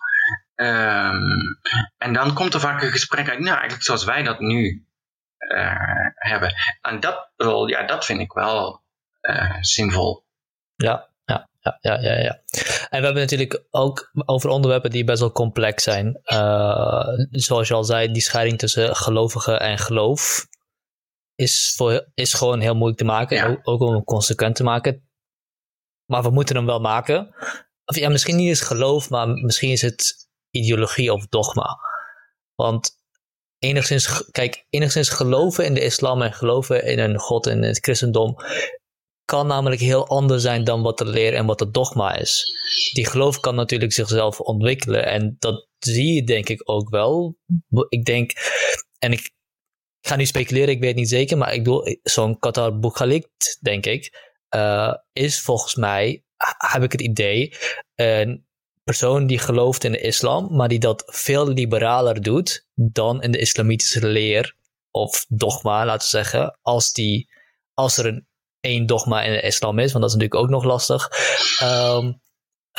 Um, 0.55 1.59
en 1.99 2.13
dan 2.13 2.35
komt 2.35 2.55
er 2.55 2.61
vaak 2.61 2.83
een 2.83 2.93
gesprek 2.93 3.29
uit, 3.29 3.39
nou, 3.39 3.55
eigenlijk 3.55 3.85
zoals 3.85 4.05
wij 4.05 4.23
dat 4.23 4.41
nu 4.41 4.87
uh, 5.39 6.07
hebben. 6.15 6.55
En 6.81 7.01
dat, 7.01 7.31
wel, 7.37 7.67
ja, 7.69 7.83
dat 7.83 8.05
vind 8.05 8.21
ik 8.21 8.33
wel 8.33 8.85
zinvol. 9.61 10.25
Ja, 10.75 11.12
ja, 11.25 11.49
ja, 11.81 12.01
ja, 12.01 12.18
ja. 12.18 12.43
En 12.89 12.99
we 12.99 13.05
hebben 13.05 13.23
natuurlijk 13.23 13.64
ook 13.70 14.11
over 14.25 14.51
onderwerpen 14.51 14.91
die 14.91 15.05
best 15.05 15.20
wel 15.20 15.33
complex 15.33 15.83
zijn. 15.83 16.20
Uh, 16.25 17.07
zoals 17.31 17.68
je 17.68 17.75
al 17.75 17.85
zei, 17.85 18.12
die 18.12 18.23
scheiding 18.23 18.59
tussen 18.59 18.97
gelovigen 18.97 19.61
en 19.61 19.79
geloof 19.79 20.47
is, 21.35 21.73
voor, 21.77 22.11
is 22.14 22.35
gewoon 22.35 22.61
heel 22.61 22.75
moeilijk 22.75 22.99
te 22.99 23.05
maken. 23.05 23.47
Ook, 23.47 23.68
ook, 23.68 23.81
om 23.81 24.05
consequent 24.05 24.57
te 24.57 24.62
maken. 24.62 25.09
Maar 26.07 26.23
we 26.23 26.31
moeten 26.31 26.57
hem 26.57 26.66
wel 26.66 26.81
maken. 26.81 27.35
Of 27.85 27.97
ja, 27.97 28.09
misschien 28.09 28.37
niet 28.37 28.49
eens 28.49 28.61
geloof, 28.61 29.11
maar 29.11 29.29
misschien 29.29 29.70
is 29.70 29.83
het 29.83 30.29
ideologie 30.51 31.12
of 31.12 31.27
dogma. 31.27 31.79
Want 32.55 32.91
enigszins, 33.59 34.31
kijk, 34.31 34.66
enigszins 34.70 35.09
geloven 35.09 35.64
in 35.64 35.75
de 35.75 35.85
islam 35.85 36.23
en 36.23 36.33
geloven 36.33 36.85
in 36.85 36.99
een 36.99 37.18
god 37.18 37.47
en 37.47 37.62
het 37.62 37.79
christendom 37.79 38.37
kan 39.25 39.47
namelijk 39.47 39.81
heel 39.81 40.07
anders 40.07 40.43
zijn 40.43 40.64
dan 40.64 40.83
wat 40.83 40.99
de 40.99 41.07
leer 41.07 41.35
en 41.35 41.47
wat 41.47 41.61
het 41.61 41.75
dogma 41.75 42.14
is. 42.14 42.53
Die 42.93 43.07
geloof 43.07 43.41
kan 43.41 43.55
natuurlijk 43.55 43.93
zichzelf 43.93 44.41
ontwikkelen 44.41 45.07
en 45.07 45.37
dat 45.39 45.68
zie 45.79 46.14
je 46.14 46.25
denk 46.25 46.49
ik 46.49 46.70
ook 46.70 46.89
wel. 46.89 47.37
Ik 47.89 48.05
denk, 48.05 48.33
en 48.99 49.12
ik 49.12 49.31
ga 50.01 50.16
nu 50.16 50.27
speculeren, 50.27 50.75
ik 50.75 50.81
weet 50.81 50.95
niet 50.95 51.09
zeker, 51.09 51.39
maar 51.39 51.53
ik 51.53 51.64
bedoel, 51.64 51.97
zo'n 52.03 52.39
Qatar 52.39 52.79
Bukhalikt, 52.79 53.59
denk 53.61 53.87
ik, 53.87 54.31
uh, 54.55 54.95
is 55.12 55.41
volgens 55.41 55.75
mij, 55.75 56.25
heb 56.57 56.83
ik 56.83 56.93
het 56.93 57.01
idee, 57.01 57.55
een 57.95 58.47
persoon 58.85 59.27
die 59.27 59.39
gelooft 59.39 59.85
in 59.85 59.93
de 59.93 60.01
islam, 60.01 60.57
maar 60.57 60.68
die 60.68 60.79
dat 60.79 61.03
veel 61.07 61.49
liberaler 61.49 62.23
doet 62.23 62.66
dan 62.75 63.23
in 63.23 63.31
de 63.31 63.39
islamitische 63.39 64.07
leer 64.07 64.57
of 64.91 65.25
dogma, 65.29 65.85
laten 65.85 66.03
we 66.03 66.16
zeggen, 66.16 66.59
als, 66.62 66.93
die, 66.93 67.29
als 67.75 67.97
er 67.97 68.07
een 68.07 68.27
één 68.63 68.87
dogma 68.87 69.23
in 69.23 69.33
de 69.33 69.41
islam 69.41 69.79
is, 69.79 69.93
want 69.93 70.05
dat 70.05 70.15
is 70.15 70.19
natuurlijk 70.19 70.45
ook 70.45 70.51
nog 70.51 70.65
lastig, 70.65 71.09
um, 71.63 72.21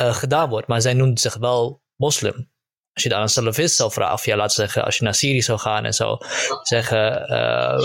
uh, 0.00 0.14
gedaan 0.14 0.48
wordt. 0.48 0.66
Maar 0.66 0.80
zij 0.80 0.94
noemt 0.94 1.20
zich 1.20 1.36
wel 1.36 1.82
moslim. 1.96 2.52
Als 2.92 3.02
je 3.02 3.08
daar 3.08 3.22
een 3.22 3.28
salafist 3.28 3.76
zou 3.76 3.92
vragen, 3.92 4.14
of 4.14 4.24
ja, 4.24 4.36
laten 4.36 4.54
zeggen, 4.54 4.84
als 4.84 4.96
je 4.96 5.04
naar 5.04 5.14
Syrië 5.14 5.42
zou 5.42 5.58
gaan 5.58 5.84
en 5.84 5.92
zo, 5.92 6.18
zeggen 6.62 7.30
uh, 7.30 7.78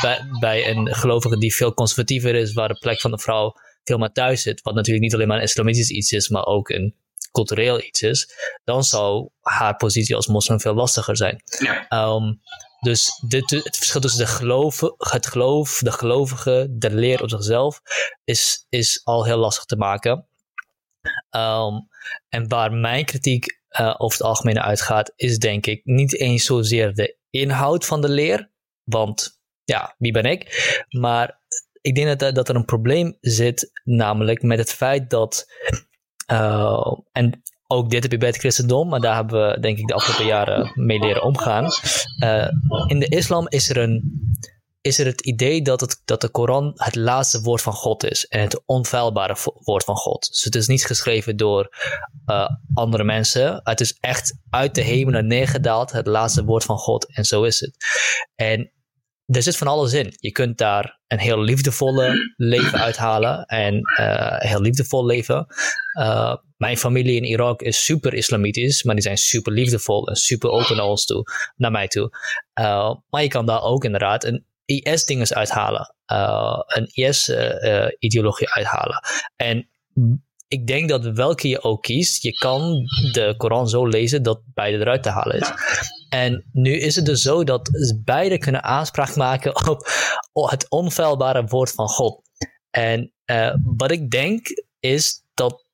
bij, 0.00 0.20
bij, 0.40 0.68
een 0.70 0.94
gelovige 0.94 1.38
die 1.38 1.54
veel 1.54 1.74
conservatiever 1.74 2.34
is, 2.34 2.52
waar 2.52 2.68
de 2.68 2.78
plek 2.78 3.00
van 3.00 3.10
de 3.10 3.18
vrouw 3.18 3.54
veel 3.84 3.98
meer 3.98 4.12
thuis 4.12 4.42
zit, 4.42 4.62
wat 4.62 4.74
natuurlijk 4.74 5.04
niet 5.04 5.14
alleen 5.14 5.28
maar 5.28 5.36
een 5.36 5.42
islamitisch 5.42 5.90
iets 5.90 6.12
is, 6.12 6.28
maar 6.28 6.46
ook 6.46 6.68
een 6.68 6.94
cultureel 7.32 7.80
iets 7.80 8.02
is, 8.02 8.28
dan 8.64 8.84
zou 8.84 9.28
haar 9.40 9.76
positie 9.76 10.16
als 10.16 10.26
moslim 10.26 10.60
veel 10.60 10.74
lastiger 10.74 11.16
zijn. 11.16 11.42
Ja. 11.58 12.04
Um, 12.14 12.40
dus 12.80 13.22
dit, 13.28 13.50
het 13.50 13.76
verschil 13.76 14.00
tussen 14.00 14.20
de 14.20 14.30
geloven, 14.30 14.94
het 14.96 15.26
geloof, 15.26 15.78
de 15.78 15.92
gelovige, 15.92 16.66
de 16.70 16.94
leer 16.94 17.22
op 17.22 17.30
zichzelf, 17.30 17.80
is, 18.24 18.66
is 18.68 19.00
al 19.04 19.24
heel 19.24 19.38
lastig 19.38 19.64
te 19.64 19.76
maken. 19.76 20.28
Um, 21.30 21.88
en 22.28 22.48
waar 22.48 22.72
mijn 22.72 23.04
kritiek 23.04 23.60
uh, 23.80 23.94
over 23.98 24.18
het 24.18 24.26
algemeen 24.26 24.60
uitgaat, 24.60 25.12
is 25.16 25.38
denk 25.38 25.66
ik 25.66 25.84
niet 25.84 26.14
eens 26.14 26.44
zozeer 26.44 26.94
de 26.94 27.16
inhoud 27.30 27.84
van 27.84 28.00
de 28.00 28.08
leer. 28.08 28.50
Want 28.84 29.40
ja, 29.64 29.94
wie 29.98 30.12
ben 30.12 30.24
ik? 30.24 30.74
Maar 30.88 31.40
ik 31.80 31.94
denk 31.94 32.18
dat, 32.18 32.34
dat 32.34 32.48
er 32.48 32.54
een 32.54 32.64
probleem 32.64 33.16
zit, 33.20 33.70
namelijk 33.84 34.42
met 34.42 34.58
het 34.58 34.72
feit 34.72 35.10
dat. 35.10 35.46
Uh, 36.30 36.92
en 37.12 37.42
ook 37.66 37.90
dit 37.90 38.02
heb 38.02 38.12
je 38.12 38.18
bij 38.18 38.28
het 38.28 38.38
christendom, 38.38 38.88
maar 38.88 39.00
daar 39.00 39.14
hebben 39.14 39.48
we 39.48 39.60
denk 39.60 39.78
ik 39.78 39.86
de 39.86 39.94
afgelopen 39.94 40.26
jaren 40.26 40.72
mee 40.74 40.98
leren 40.98 41.22
omgaan. 41.22 41.68
Uh, 42.24 42.48
in 42.86 42.98
de 42.98 43.08
islam 43.08 43.46
is 43.48 43.70
er, 43.70 43.76
een, 43.76 44.20
is 44.80 44.98
er 44.98 45.06
het 45.06 45.20
idee 45.20 45.62
dat, 45.62 45.80
het, 45.80 46.02
dat 46.04 46.20
de 46.20 46.28
Koran 46.28 46.72
het 46.74 46.94
laatste 46.94 47.40
woord 47.40 47.62
van 47.62 47.72
God 47.72 48.04
is 48.04 48.26
en 48.26 48.40
het 48.40 48.62
onfeilbare 48.66 49.36
woord 49.54 49.84
van 49.84 49.96
God. 49.96 50.28
Dus 50.30 50.44
het 50.44 50.54
is 50.54 50.66
niet 50.66 50.86
geschreven 50.86 51.36
door 51.36 51.68
uh, 52.26 52.48
andere 52.74 53.04
mensen. 53.04 53.60
Het 53.64 53.80
is 53.80 53.96
echt 54.00 54.38
uit 54.50 54.74
de 54.74 54.82
hemelen 54.82 55.26
neergedaald, 55.26 55.92
het 55.92 56.06
laatste 56.06 56.44
woord 56.44 56.64
van 56.64 56.78
God 56.78 57.14
en 57.14 57.24
zo 57.24 57.42
is 57.42 57.60
het. 57.60 57.76
En 58.34 58.70
er 59.26 59.42
zit 59.42 59.56
van 59.56 59.66
alles 59.66 59.92
in. 59.92 60.16
Je 60.16 60.32
kunt 60.32 60.58
daar 60.58 61.00
een 61.06 61.18
heel 61.18 61.40
liefdevolle 61.40 62.34
leven 62.36 62.78
uithalen 62.78 63.44
en 63.44 63.74
uh, 63.74 64.38
heel 64.38 64.60
liefdevol 64.60 65.06
leven. 65.06 65.46
Uh, 65.98 66.34
mijn 66.56 66.76
familie 66.76 67.16
in 67.16 67.24
Irak 67.24 67.62
is 67.62 67.84
super 67.84 68.14
islamitisch, 68.14 68.82
maar 68.82 68.94
die 68.94 69.04
zijn 69.04 69.16
super 69.16 69.52
liefdevol 69.52 70.08
en 70.08 70.16
super 70.16 70.50
open 70.50 70.76
naar 70.76 70.86
ons 70.86 71.04
toe, 71.04 71.24
naar 71.56 71.70
mij 71.70 71.88
toe. 71.88 72.10
Uh, 72.60 72.94
maar 73.10 73.22
je 73.22 73.28
kan 73.28 73.46
daar 73.46 73.62
ook 73.62 73.84
inderdaad 73.84 74.24
een 74.24 74.44
IS-dinges 74.64 75.34
uithalen, 75.34 75.94
een 76.66 76.86
IS-ideologie 76.92 78.50
uithalen. 78.50 79.00
En 79.36 79.68
ik 80.48 80.66
denk 80.66 80.88
dat 80.88 81.04
welke 81.04 81.48
je 81.48 81.62
ook 81.62 81.82
kiest, 81.82 82.22
je 82.22 82.32
kan 82.32 82.84
de 83.12 83.34
Koran 83.36 83.68
zo 83.68 83.86
lezen 83.86 84.22
dat 84.22 84.40
beide 84.54 84.78
eruit 84.78 85.02
te 85.02 85.08
halen 85.08 85.40
is. 85.40 85.52
En 86.08 86.44
nu 86.52 86.80
is 86.80 86.96
het 86.96 87.06
dus 87.06 87.22
zo 87.22 87.44
dat 87.44 87.70
beide 88.04 88.38
kunnen 88.38 88.62
aanspraak 88.62 89.16
maken 89.16 89.66
op 90.32 90.50
het 90.50 90.70
onfeilbare 90.70 91.44
woord 91.44 91.70
van 91.70 91.88
God. 91.88 92.20
En 92.70 93.12
wat 93.62 93.90
ik 93.90 94.10
denk 94.10 94.46
is 94.80 95.22
dat 95.34 95.65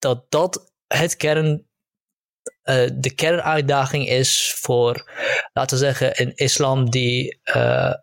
dat, 0.00 0.30
dat 0.30 0.72
het 0.86 1.16
kern, 1.16 1.66
uh, 2.64 2.88
de 2.94 3.14
kernuitdaging 3.14 4.08
is 4.08 4.54
voor, 4.56 5.10
laten 5.52 5.78
we 5.78 5.84
zeggen, 5.84 6.20
een 6.20 6.34
islam 6.34 6.90
die, 6.90 7.40
uh, 7.54 7.94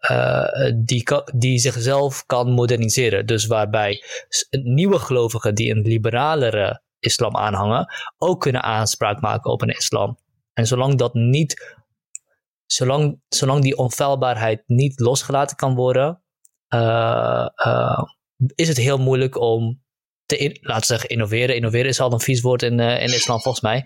die, 0.75 1.03
die 1.35 1.59
zichzelf 1.59 2.25
kan 2.25 2.51
moderniseren. 2.51 3.25
Dus 3.25 3.45
waarbij 3.45 4.03
nieuwe 4.49 4.99
gelovigen 4.99 5.55
die 5.55 5.71
een 5.71 5.81
liberalere 5.81 6.81
islam 6.99 7.35
aanhangen, 7.35 7.93
ook 8.17 8.41
kunnen 8.41 8.63
aanspraak 8.63 9.21
maken 9.21 9.51
op 9.51 9.61
een 9.61 9.75
islam 9.75 10.17
en 10.53 10.67
zolang 10.67 10.97
dat 10.97 11.13
niet, 11.13 11.77
zolang, 12.65 13.21
zolang 13.27 13.61
die 13.61 13.77
onfeilbaarheid 13.77 14.63
niet 14.65 14.99
losgelaten 14.99 15.57
kan 15.57 15.75
worden, 15.75 16.21
is 18.55 18.67
het 18.67 18.77
heel 18.77 18.97
moeilijk 18.97 19.39
om 19.39 19.85
te, 20.27 20.57
laten 20.61 20.79
we 20.79 20.85
zeggen, 20.85 21.09
innoveren. 21.09 21.55
Innoveren 21.55 21.87
is 21.87 21.99
al 21.99 22.13
een 22.13 22.19
vies 22.19 22.41
woord 22.41 22.61
in, 22.61 22.79
uh, 22.79 23.01
in 23.01 23.13
islam 23.13 23.41
volgens 23.41 23.63
mij. 23.63 23.85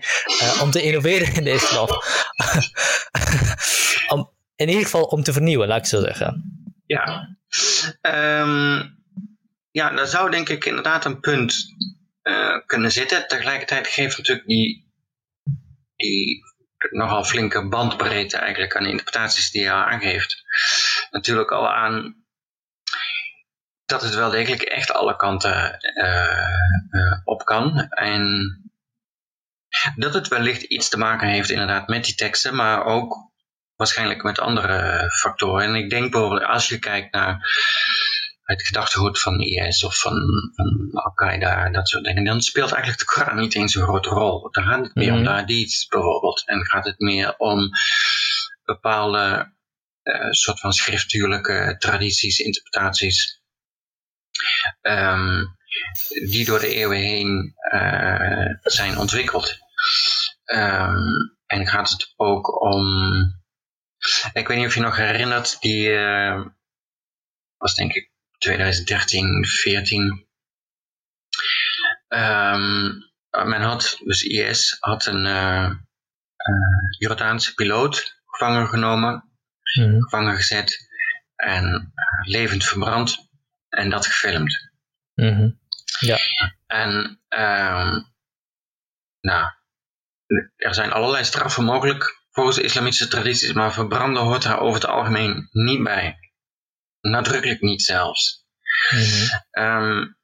om 0.62 0.70
te 0.70 0.82
innoveren 0.82 1.34
in 1.34 1.44
de 1.44 1.50
islam. 1.50 1.88
om, 4.14 4.30
in 4.56 4.68
ieder 4.68 4.84
geval 4.84 5.04
om 5.04 5.22
te 5.22 5.32
vernieuwen, 5.32 5.68
laat 5.68 5.78
ik 5.78 5.86
zo 5.86 6.00
zeggen. 6.00 6.42
Ja. 6.86 7.36
Um, 8.00 9.00
ja, 9.70 9.90
daar 9.90 10.06
zou 10.06 10.30
denk 10.30 10.48
ik 10.48 10.64
inderdaad 10.64 11.04
een 11.04 11.20
punt 11.20 11.54
kunnen 12.66 12.92
zitten. 12.92 13.28
Tegelijkertijd 13.28 13.86
geeft 13.86 14.16
natuurlijk 14.16 14.46
die, 14.46 14.92
die 15.96 16.40
nogal 16.90 17.24
flinke 17.24 17.68
bandbreedte 17.68 18.36
eigenlijk 18.36 18.76
aan 18.76 18.82
de 18.82 18.90
interpretaties 18.90 19.50
die 19.50 19.62
hij 19.62 19.72
aangeeft. 19.72 20.42
Natuurlijk 21.10 21.50
al 21.50 21.68
aan 21.68 22.21
dat 23.92 24.02
het 24.02 24.14
wel 24.14 24.30
degelijk 24.30 24.62
echt 24.62 24.92
alle 24.92 25.16
kanten 25.16 25.78
uh, 25.94 27.18
op 27.24 27.44
kan. 27.44 27.88
En 27.88 28.56
dat 29.96 30.14
het 30.14 30.28
wellicht 30.28 30.62
iets 30.62 30.88
te 30.88 30.98
maken 30.98 31.28
heeft 31.28 31.50
inderdaad 31.50 31.88
met 31.88 32.04
die 32.04 32.14
teksten, 32.14 32.54
maar 32.54 32.84
ook 32.84 33.30
waarschijnlijk 33.76 34.22
met 34.22 34.38
andere 34.38 35.10
factoren. 35.10 35.64
En 35.64 35.74
ik 35.74 35.90
denk 35.90 36.10
bijvoorbeeld 36.10 36.44
als 36.44 36.68
je 36.68 36.78
kijkt 36.78 37.12
naar 37.12 37.46
het 38.42 38.62
gedachtegoed 38.62 39.20
van 39.20 39.40
IS 39.40 39.84
of 39.84 39.98
van, 40.00 40.14
van 40.54 40.90
Al-Qaeda, 40.92 41.70
dat 41.70 41.88
soort 41.88 42.04
dingen, 42.04 42.24
dan 42.24 42.40
speelt 42.40 42.72
eigenlijk 42.72 43.00
de 43.00 43.14
Koran 43.14 43.40
niet 43.40 43.54
eens 43.54 43.74
een 43.74 43.82
grote 43.82 44.08
rol. 44.08 44.50
Dan 44.50 44.64
gaat 44.64 44.84
het 44.84 44.94
meer 44.94 45.12
om 45.12 45.14
mhm. 45.14 45.24
de 45.24 45.30
hadith 45.30 45.86
bijvoorbeeld. 45.88 46.42
En 46.46 46.66
gaat 46.66 46.84
het 46.84 46.98
meer 46.98 47.34
om 47.36 47.70
bepaalde 48.64 49.52
uh, 50.02 50.30
soort 50.30 50.60
van 50.60 50.72
schriftuurlijke 50.72 51.76
tradities, 51.78 52.38
interpretaties 52.38 53.41
um, 54.82 55.56
die 56.08 56.44
door 56.44 56.60
de 56.60 56.74
eeuwen 56.74 56.98
heen 56.98 57.54
uh, 57.74 58.54
zijn 58.62 58.98
ontwikkeld. 58.98 59.58
Um, 60.44 61.36
en 61.46 61.66
gaat 61.66 61.90
het 61.90 62.12
ook 62.16 62.62
om. 62.62 62.84
Ik 64.32 64.48
weet 64.48 64.56
niet 64.56 64.66
of 64.66 64.74
je 64.74 64.80
nog 64.80 64.96
herinnert, 64.96 65.60
die 65.60 65.88
uh, 65.88 66.46
was 67.56 67.74
denk 67.74 67.92
ik 67.92 68.10
2013, 68.38 69.46
14. 69.46 70.26
Um, 72.08 73.10
men 73.30 73.60
had, 73.60 73.98
dus 74.04 74.22
IS 74.22 74.76
had 74.80 75.06
een 75.06 75.26
uh, 75.26 75.70
Jordaanse 76.98 77.54
piloot 77.54 78.20
gevangen 78.26 78.68
genomen, 78.68 79.32
mm 79.78 80.02
gevangen 80.02 80.36
gezet 80.36 80.90
en 81.36 81.92
levend 82.22 82.64
verbrand 82.64 83.30
en 83.72 83.90
dat 83.90 84.06
gefilmd. 84.06 84.70
Mm 85.14 85.60
Ja. 85.98 86.18
En 86.66 87.20
um, 87.28 88.12
nou, 89.20 89.50
er 90.56 90.74
zijn 90.74 90.92
allerlei 90.92 91.24
straffen 91.24 91.64
mogelijk 91.64 92.24
volgens 92.30 92.56
de 92.56 92.62
islamitische 92.62 93.08
tradities, 93.08 93.52
maar 93.52 93.72
verbranden 93.72 94.22
hoort 94.22 94.42
daar 94.42 94.60
over 94.60 94.80
het 94.80 94.90
algemeen 94.90 95.48
niet 95.50 95.82
bij. 95.82 96.18
Nadrukkelijk 97.00 97.60
niet 97.60 97.82
zelfs. 97.82 98.46
Mm 98.90 99.64
um, 99.64 100.16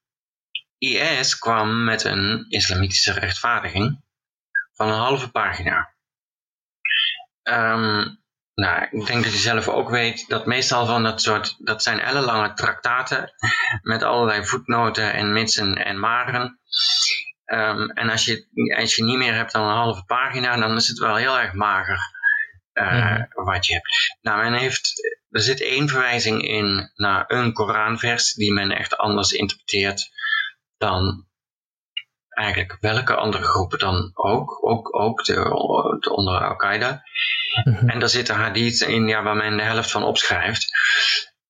IS 0.78 1.38
kwam 1.38 1.84
met 1.84 2.05
een 2.05 2.46
islamitische 2.49 3.12
rechtvaardiging 3.12 4.03
van 4.72 4.88
een 4.88 4.99
halve 4.99 5.30
pagina. 5.30 5.94
Um, 7.42 8.17
nou, 8.59 8.86
ik 8.90 9.06
denk 9.06 9.24
dat 9.24 9.32
je 9.32 9.38
zelf 9.38 9.68
ook 9.68 9.90
weet 9.90 10.28
dat 10.28 10.46
meestal 10.46 10.86
van 10.86 11.02
dat 11.02 11.22
soort, 11.22 11.56
dat 11.59 11.82
zijn 11.82 12.00
ellenlange 12.00 12.52
traktaten 12.54 13.32
met 13.82 14.02
allerlei 14.02 14.44
voetnoten 14.44 15.12
en 15.12 15.32
mitsen 15.32 15.84
en 15.84 15.98
maren. 15.98 16.61
Um, 17.44 17.90
en 17.90 18.11
als 18.11 18.24
je, 18.24 18.46
als 18.78 18.96
je 18.96 19.04
niet 19.04 19.16
meer 19.16 19.34
hebt 19.34 19.52
dan 19.52 19.62
een 19.62 19.76
halve 19.76 20.04
pagina, 20.04 20.56
dan 20.56 20.76
is 20.76 20.88
het 20.88 20.98
wel 20.98 21.16
heel 21.16 21.38
erg 21.38 21.52
mager 21.52 21.98
uh, 22.72 23.22
wat 23.34 23.66
je 23.66 23.72
hebt. 23.72 24.16
Nou, 24.20 24.42
men 24.42 24.61
heeft, 24.61 24.92
er 25.30 25.40
zit 25.40 25.61
één 25.61 25.88
verwijzing 25.88 26.42
in 26.42 26.90
naar 26.94 27.24
een 27.26 27.52
Koranvers 27.52 28.32
die 28.34 28.52
men 28.52 28.70
echt 28.70 28.96
anders 28.96 29.32
interpreteert 29.32 30.11
dan 30.76 31.27
eigenlijk 32.39 32.76
welke 32.80 33.14
andere 33.14 33.45
groepen 33.45 33.78
dan 33.78 34.11
ook, 34.14 34.68
ook, 34.68 34.99
ook 34.99 35.24
de, 35.24 35.34
de 36.01 36.11
onder 36.14 36.49
Al-Qaeda. 36.49 37.03
Mhm. 37.64 37.89
En 37.89 37.99
daar 37.99 38.09
zitten 38.09 38.34
hadith 38.34 38.80
in 38.80 39.09
ja, 39.09 39.22
waar 39.22 39.36
men 39.36 39.57
de 39.57 39.62
helft 39.62 39.91
van 39.91 40.03
opschrijft. 40.03 40.68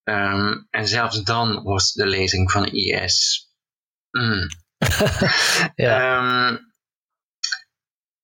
Um, 0.03 0.67
en 0.69 0.87
zelfs 0.87 1.23
dan 1.23 1.63
was 1.63 1.93
de 1.93 2.05
lezing 2.05 2.51
van 2.51 2.65
IS. 2.65 3.47
Mm. 4.11 4.47
ja. 5.75 6.17
um, 6.49 6.59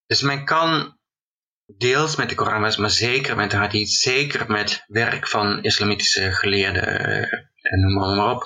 dus 0.05 0.21
men 0.21 0.45
kan 0.45 0.97
deels 1.77 2.15
met 2.15 2.29
de 2.29 2.35
Koran, 2.35 2.61
maar 2.61 2.89
zeker 2.89 3.35
met 3.35 3.51
de 3.51 3.57
hadith, 3.57 3.89
zeker 3.89 4.51
met 4.51 4.83
werk 4.87 5.27
van 5.27 5.63
islamitische 5.63 6.31
geleerden, 6.31 6.87
en 7.61 7.79
noem 7.79 7.93
maar, 7.93 8.15
maar 8.15 8.35
op, 8.35 8.43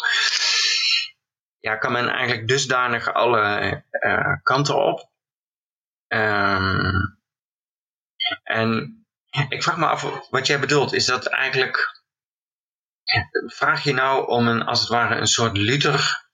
ja, 1.60 1.76
kan 1.76 1.92
men 1.92 2.10
eigenlijk 2.10 2.48
dusdanig 2.48 3.14
alle 3.14 3.84
uh, 3.92 4.34
kanten 4.44 4.86
op. 4.86 5.10
Um, 6.08 7.20
en 8.44 9.00
ik 9.50 9.64
vraag 9.64 9.78
me 9.78 9.86
af 9.86 10.28
wat 10.30 10.48
jij 10.48 10.60
bedoelt. 10.60 10.94
Is 10.94 11.06
dat 11.06 11.26
eigenlijk. 11.26 11.98
Vraag 13.46 13.84
je 13.84 13.94
nou 13.94 14.28
om 14.28 14.48
een, 14.48 14.64
als 14.64 14.80
het 14.80 14.90
ware, 14.90 15.16
een 15.16 15.28
soort 15.28 15.58
Luther 15.58 16.30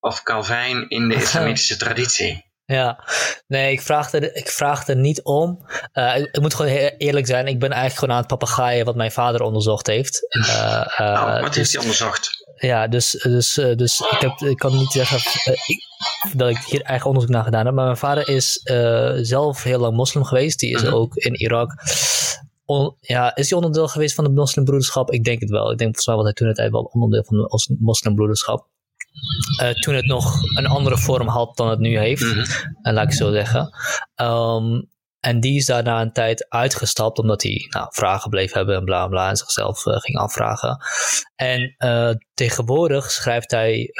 of 0.00 0.22
Calvijn 0.22 0.88
in 0.88 1.08
de 1.08 1.14
islamitische 1.22 1.76
traditie? 1.76 2.44
Ja, 2.64 3.04
nee, 3.46 3.72
ik 3.72 3.80
vraag 3.80 4.12
er, 4.12 4.34
ik 4.34 4.48
vraag 4.48 4.88
er 4.88 4.96
niet 4.96 5.22
om. 5.22 5.66
Uh, 5.92 6.16
ik 6.16 6.40
moet 6.40 6.54
gewoon 6.54 6.72
eerlijk 6.72 7.26
zijn, 7.26 7.46
ik 7.46 7.58
ben 7.58 7.70
eigenlijk 7.70 7.98
gewoon 7.98 8.14
aan 8.14 8.20
het 8.20 8.30
papegaaien 8.30 8.84
wat 8.84 8.96
mijn 8.96 9.12
vader 9.12 9.40
onderzocht 9.40 9.86
heeft. 9.86 10.36
Uh, 10.36 10.86
uh, 11.00 11.40
wat 11.40 11.46
dus, 11.46 11.56
heeft 11.56 11.72
hij 11.72 11.80
onderzocht? 11.80 12.45
Ja, 12.58 12.88
dus, 12.88 13.10
dus, 13.10 13.54
dus 13.54 14.00
ik, 14.00 14.20
heb, 14.20 14.32
ik 14.38 14.56
kan 14.56 14.76
niet 14.76 14.90
zeggen 14.90 15.18
ik, 15.66 15.82
dat 16.32 16.50
ik 16.50 16.58
hier 16.58 16.82
eigen 16.82 17.06
onderzoek 17.06 17.30
naar 17.30 17.44
gedaan 17.44 17.66
heb. 17.66 17.74
Maar 17.74 17.84
mijn 17.84 17.96
vader 17.96 18.28
is 18.28 18.60
zelf 19.26 19.62
heel 19.62 19.78
lang 19.78 19.96
moslim 19.96 20.24
geweest. 20.24 20.58
Die 20.58 20.74
is 20.74 20.82
mhm. 20.82 20.94
ook 20.94 21.14
in 21.14 21.34
Irak. 21.34 21.72
ja, 23.00 23.34
is 23.34 23.50
hij 23.50 23.58
onderdeel 23.58 23.88
geweest 23.88 24.14
van 24.14 24.24
de 24.24 24.30
moslimbroederschap? 24.30 25.10
Ik 25.10 25.24
denk 25.24 25.40
het 25.40 25.50
wel. 25.50 25.70
Ik 25.70 25.78
denk 25.78 25.94
volgens 25.94 26.06
mij 26.06 26.16
was 26.16 26.24
hij 26.24 26.32
toen 26.32 26.46
het 26.46 26.56
tijd 26.56 26.70
wel 26.70 26.90
onderdeel 26.92 27.24
van 27.24 27.36
de 27.36 27.76
moslimbroederschap. 27.78 28.66
Uh, 29.62 29.70
toen 29.70 29.94
het 29.94 30.06
nog 30.06 30.42
een 30.56 30.66
andere 30.66 30.98
vorm 30.98 31.28
had 31.28 31.56
dan 31.56 31.68
het 31.68 31.78
nu 31.78 31.98
heeft. 31.98 32.22
Mm 32.22 32.44
laat 32.82 33.04
ik 33.04 33.12
zo 33.12 33.32
zeggen. 33.32 33.70
Um, 34.16 34.88
en 35.26 35.40
die 35.40 35.56
is 35.56 35.66
daarna 35.66 36.00
een 36.00 36.12
tijd 36.12 36.46
uitgestapt 36.48 37.18
omdat 37.18 37.42
hij 37.42 37.66
nou, 37.70 37.86
vragen 37.90 38.30
bleef 38.30 38.52
hebben 38.52 38.76
en 38.76 38.84
bla 38.84 39.06
bla 39.06 39.28
en 39.28 39.36
zichzelf 39.36 39.86
uh, 39.86 39.96
ging 39.96 40.18
afvragen. 40.18 40.78
En 41.34 41.74
uh, 41.78 42.10
tegenwoordig 42.34 43.10
schrijft 43.10 43.50
hij, 43.50 43.90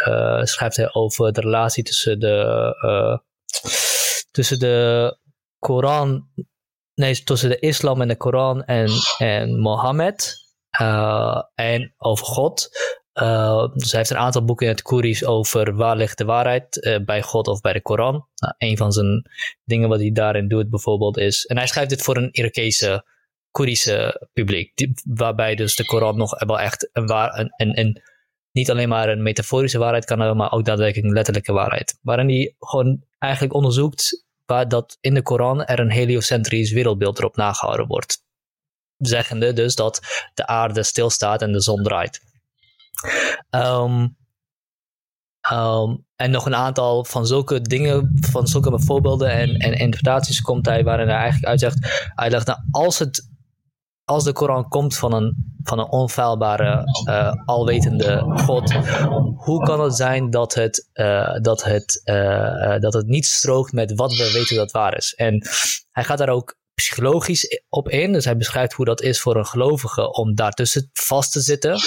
schrijft 0.42 0.76
hij 0.76 0.94
over 0.94 1.32
de 1.32 1.40
relatie 1.40 1.84
tussen 1.84 2.20
de, 2.20 3.22
tussen 4.30 4.58
de 4.58 5.18
Koran, 5.58 6.28
nee, 6.94 7.22
tussen 7.22 7.48
de 7.48 7.58
islam 7.58 8.00
en 8.00 8.08
de 8.08 8.16
Koran 8.16 8.64
en, 8.64 8.90
en 9.18 9.60
Mohammed. 9.60 10.34
en 11.54 11.94
over 11.96 12.26
God. 12.26 12.68
Uh, 13.22 13.68
dus 13.74 13.90
hij 13.90 14.00
heeft 14.00 14.10
een 14.10 14.16
aantal 14.16 14.44
boeken 14.44 14.66
in 14.66 14.72
het 14.72 14.82
Koerisch 14.82 15.24
over 15.24 15.74
waar 15.74 15.96
ligt 15.96 16.18
de 16.18 16.24
waarheid, 16.24 16.76
uh, 16.76 17.04
bij 17.04 17.22
God 17.22 17.46
of 17.46 17.60
bij 17.60 17.72
de 17.72 17.82
Koran. 17.82 18.12
Nou, 18.36 18.54
een 18.58 18.76
van 18.76 18.92
zijn 18.92 19.30
dingen 19.64 19.88
wat 19.88 20.00
hij 20.00 20.12
daarin 20.12 20.48
doet 20.48 20.70
bijvoorbeeld 20.70 21.16
is, 21.16 21.46
en 21.46 21.56
hij 21.56 21.66
schrijft 21.66 21.90
dit 21.90 22.02
voor 22.02 22.16
een 22.16 22.28
Irakese 22.32 23.04
Koerische 23.50 24.28
publiek, 24.32 24.72
waarbij 25.04 25.54
dus 25.54 25.76
de 25.76 25.84
Koran 25.84 26.16
nog 26.16 26.44
wel 26.44 26.60
echt 26.60 26.88
een, 26.92 27.06
waar, 27.06 27.38
een, 27.38 27.52
een, 27.56 27.78
een, 27.78 28.02
niet 28.52 28.70
alleen 28.70 28.88
maar 28.88 29.08
een 29.08 29.22
metaforische 29.22 29.78
waarheid 29.78 30.04
kan 30.04 30.18
hebben, 30.18 30.36
maar 30.36 30.52
ook 30.52 30.64
daadwerkelijk 30.64 31.06
een 31.06 31.14
letterlijke 31.14 31.52
waarheid. 31.52 31.98
Waarin 32.02 32.28
hij 32.28 32.54
gewoon 32.58 33.04
eigenlijk 33.18 33.54
onderzoekt 33.54 34.24
waar 34.46 34.68
dat 34.68 34.98
in 35.00 35.14
de 35.14 35.22
Koran 35.22 35.64
er 35.64 35.80
een 35.80 35.90
heliocentrisch 35.90 36.72
wereldbeeld 36.72 37.18
erop 37.18 37.36
nagehouden 37.36 37.86
wordt. 37.86 38.24
Zeggende 38.96 39.52
dus 39.52 39.74
dat 39.74 40.00
de 40.34 40.46
aarde 40.46 40.82
stilstaat 40.82 41.42
en 41.42 41.52
de 41.52 41.60
zon 41.60 41.82
draait. 41.82 42.20
Um, 43.50 44.16
um, 45.52 46.04
en 46.16 46.30
nog 46.30 46.46
een 46.46 46.54
aantal 46.54 47.04
van 47.04 47.26
zulke 47.26 47.60
dingen, 47.60 48.18
van 48.20 48.46
zulke 48.46 48.80
voorbeelden 48.80 49.30
en, 49.30 49.56
en 49.56 49.72
interpretaties 49.72 50.40
komt 50.40 50.66
hij 50.66 50.84
waarin 50.84 51.08
hij 51.08 51.16
eigenlijk 51.16 51.46
uitzegt, 51.46 52.10
hij 52.14 52.28
nou, 52.28 52.58
als, 52.70 52.98
het, 52.98 53.28
als 54.04 54.24
de 54.24 54.32
Koran 54.32 54.68
komt 54.68 54.96
van 54.96 55.12
een, 55.12 55.56
van 55.62 55.78
een 55.78 55.90
onfeilbare, 55.90 56.84
uh, 57.08 57.32
alwetende 57.44 58.18
God, 58.44 58.72
hoe 59.36 59.64
kan 59.64 59.80
het 59.80 59.94
zijn 59.94 60.30
dat 60.30 60.54
het, 60.54 60.88
uh, 60.94 61.38
dat, 61.40 61.64
het, 61.64 62.02
uh, 62.04 62.78
dat 62.78 62.92
het 62.92 63.06
niet 63.06 63.26
strookt 63.26 63.72
met 63.72 63.94
wat 63.94 64.16
we 64.16 64.32
weten 64.32 64.56
dat 64.56 64.70
waar 64.70 64.96
is? 64.96 65.14
En 65.14 65.48
hij 65.90 66.04
gaat 66.04 66.18
daar 66.18 66.28
ook 66.28 66.56
psychologisch 66.82 67.62
op 67.68 67.88
in. 67.88 68.12
Dus 68.12 68.24
hij 68.24 68.36
beschrijft 68.36 68.72
hoe 68.72 68.84
dat 68.84 69.02
is 69.02 69.20
voor 69.20 69.36
een 69.36 69.46
gelovige 69.46 70.12
om 70.12 70.34
daartussen 70.34 70.90
vast 70.92 71.32
te 71.32 71.40
zitten. 71.40 71.78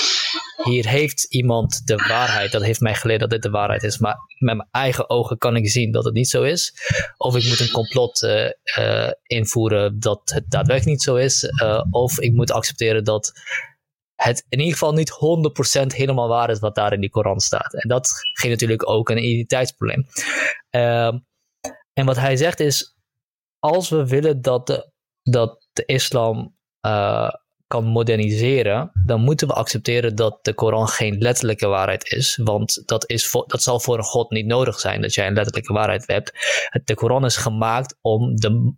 Hier 0.64 0.88
heeft 0.88 1.24
iemand 1.24 1.88
de 1.88 1.96
waarheid. 1.96 2.52
Dat 2.52 2.64
heeft 2.64 2.80
mij 2.80 2.96
geleerd 2.96 3.20
dat 3.20 3.30
dit 3.30 3.42
de 3.42 3.50
waarheid 3.50 3.84
is. 3.84 3.98
Maar 3.98 4.16
met 4.38 4.56
mijn 4.56 4.68
eigen 4.72 5.10
ogen 5.10 5.38
kan 5.38 5.56
ik 5.56 5.70
zien 5.70 5.92
dat 5.92 6.06
het 6.06 6.14
niet 6.14 6.30
zo 6.30 6.44
is. 6.44 6.74
Of 7.18 7.36
ik 7.36 7.44
moet 7.44 7.60
een 7.60 7.72
complot 7.72 8.22
uh, 8.22 8.50
uh, 8.80 9.12
invoeren 9.24 10.00
dat 10.00 10.22
het 10.34 10.50
daadwerkelijk 10.50 10.96
niet 10.96 11.04
zo 11.04 11.16
is. 11.16 11.44
Uh, 11.64 11.84
of 11.92 12.20
ik 12.20 12.34
moet 12.34 12.52
accepteren 12.52 13.04
dat 13.04 13.32
het 14.16 14.46
in 14.50 14.60
ieder 14.60 14.74
geval 14.74 14.94
niet 14.94 15.12
100% 15.84 15.96
helemaal 15.96 16.28
waar 16.28 16.50
is 16.50 16.60
wat 16.60 16.76
daar 16.76 16.94
in 16.94 17.02
die 17.02 17.10
Koran 17.10 17.40
staat. 17.40 17.74
En 17.74 17.90
dat 17.90 18.12
geeft 18.34 18.54
natuurlijk 18.54 18.90
ook 18.90 19.10
een 19.10 19.24
identiteitsprobleem. 19.24 20.06
Ehm, 20.70 21.18
en 21.94 22.06
wat 22.06 22.18
hij 22.18 22.36
zegt 22.36 22.60
is, 22.60 22.98
als 23.60 23.90
we 23.90 24.08
willen 24.08 24.42
dat 24.42 24.68
de, 24.68 24.92
dat 25.24 25.68
de 25.74 25.86
islam 25.86 26.56
uh, 26.86 27.30
kan 27.68 27.86
moderniseren, 27.86 28.92
dan 29.06 29.22
moeten 29.22 29.48
we 29.48 29.54
accepteren 29.54 30.16
dat 30.16 30.40
de 30.42 30.54
Koran 30.54 30.88
geen 30.88 31.18
letterlijke 31.18 31.68
waarheid 31.68 32.12
is. 32.12 32.40
Want 32.44 32.82
dat, 32.86 33.10
is 33.10 33.32
dat 33.46 33.64
zal 33.64 33.80
voor 33.80 33.98
een 33.98 34.04
God 34.04 34.30
niet 34.32 34.46
nodig 34.46 34.80
zijn 34.80 35.02
dat 35.02 35.14
jij 35.14 35.28
een 35.28 35.34
letterlijke 35.34 35.74
waarheid 35.74 36.08
hebt. 36.08 36.32
De 36.84 36.94
Koran 36.94 37.26
is 37.26 37.38
gemaakt 37.38 37.98
om 38.02 38.36
de, 38.36 38.74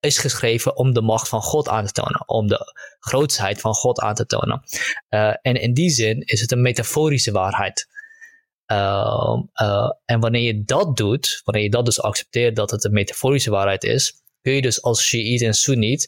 is 0.00 0.18
geschreven 0.18 0.76
om 0.76 0.92
de 0.92 1.02
macht 1.02 1.28
van 1.28 1.42
God 1.42 1.68
aan 1.68 1.86
te 1.86 1.92
tonen, 1.92 2.28
om 2.28 2.46
de 2.46 2.74
grootsheid 2.98 3.60
van 3.60 3.74
God 3.74 4.00
aan 4.00 4.14
te 4.14 4.26
tonen. 4.26 4.62
Uh, 5.10 5.34
en 5.42 5.54
in 5.54 5.74
die 5.74 5.90
zin 5.90 6.20
is 6.20 6.40
het 6.40 6.52
een 6.52 6.62
metaforische 6.62 7.32
waarheid. 7.32 7.88
Uh, 8.72 9.36
uh, 9.62 9.90
en 10.04 10.20
wanneer 10.20 10.42
je 10.42 10.64
dat 10.64 10.96
doet, 10.96 11.40
wanneer 11.44 11.62
je 11.62 11.70
dat 11.70 11.84
dus 11.84 12.02
accepteert 12.02 12.56
dat 12.56 12.70
het 12.70 12.84
een 12.84 12.92
metaforische 12.92 13.50
waarheid 13.50 13.84
is, 13.84 14.24
kun 14.46 14.54
je 14.54 14.62
dus 14.62 14.82
als 14.82 15.02
Shiite 15.02 15.46
en 15.46 15.54
Soeniet 15.54 16.06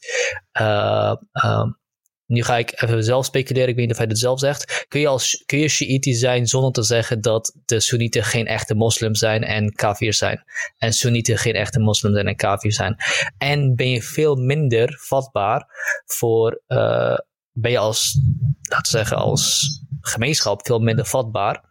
nu 2.28 2.42
ga 2.42 2.56
ik 2.56 2.82
even 2.82 3.04
zelf 3.04 3.24
speculeren, 3.24 3.68
ik 3.68 3.74
weet 3.74 3.84
niet 3.84 3.92
of 3.94 4.00
hij 4.00 4.06
het 4.08 4.18
zelf 4.18 4.38
zegt. 4.38 4.86
Kun 4.88 5.00
je, 5.00 5.08
als, 5.08 5.42
kun 5.46 5.58
je 5.58 5.68
Shiite 5.68 6.12
zijn 6.14 6.46
zonder 6.46 6.72
te 6.72 6.82
zeggen 6.82 7.20
dat 7.20 7.56
de 7.64 7.80
Soenieten 7.80 8.24
geen 8.24 8.46
echte 8.46 8.74
moslims 8.74 9.18
zijn 9.18 9.44
en 9.44 9.72
kafir 9.72 10.14
zijn? 10.14 10.44
En 10.78 10.92
Soenieten 10.92 11.38
geen 11.38 11.54
echte 11.54 11.78
moslims 11.78 12.14
zijn 12.14 12.28
en 12.28 12.36
kafir 12.36 12.72
zijn? 12.72 12.96
En 13.38 13.74
ben 13.74 13.90
je 13.90 14.02
veel 14.02 14.36
minder 14.36 14.98
vatbaar 15.00 15.66
voor, 16.06 16.62
uh, 16.68 17.18
ben 17.52 17.70
je 17.70 17.78
als, 17.78 18.20
laten 18.62 18.92
we 18.92 18.98
zeggen, 18.98 19.16
als 19.16 19.68
gemeenschap 20.00 20.66
veel 20.66 20.78
minder 20.78 21.06
vatbaar 21.06 21.64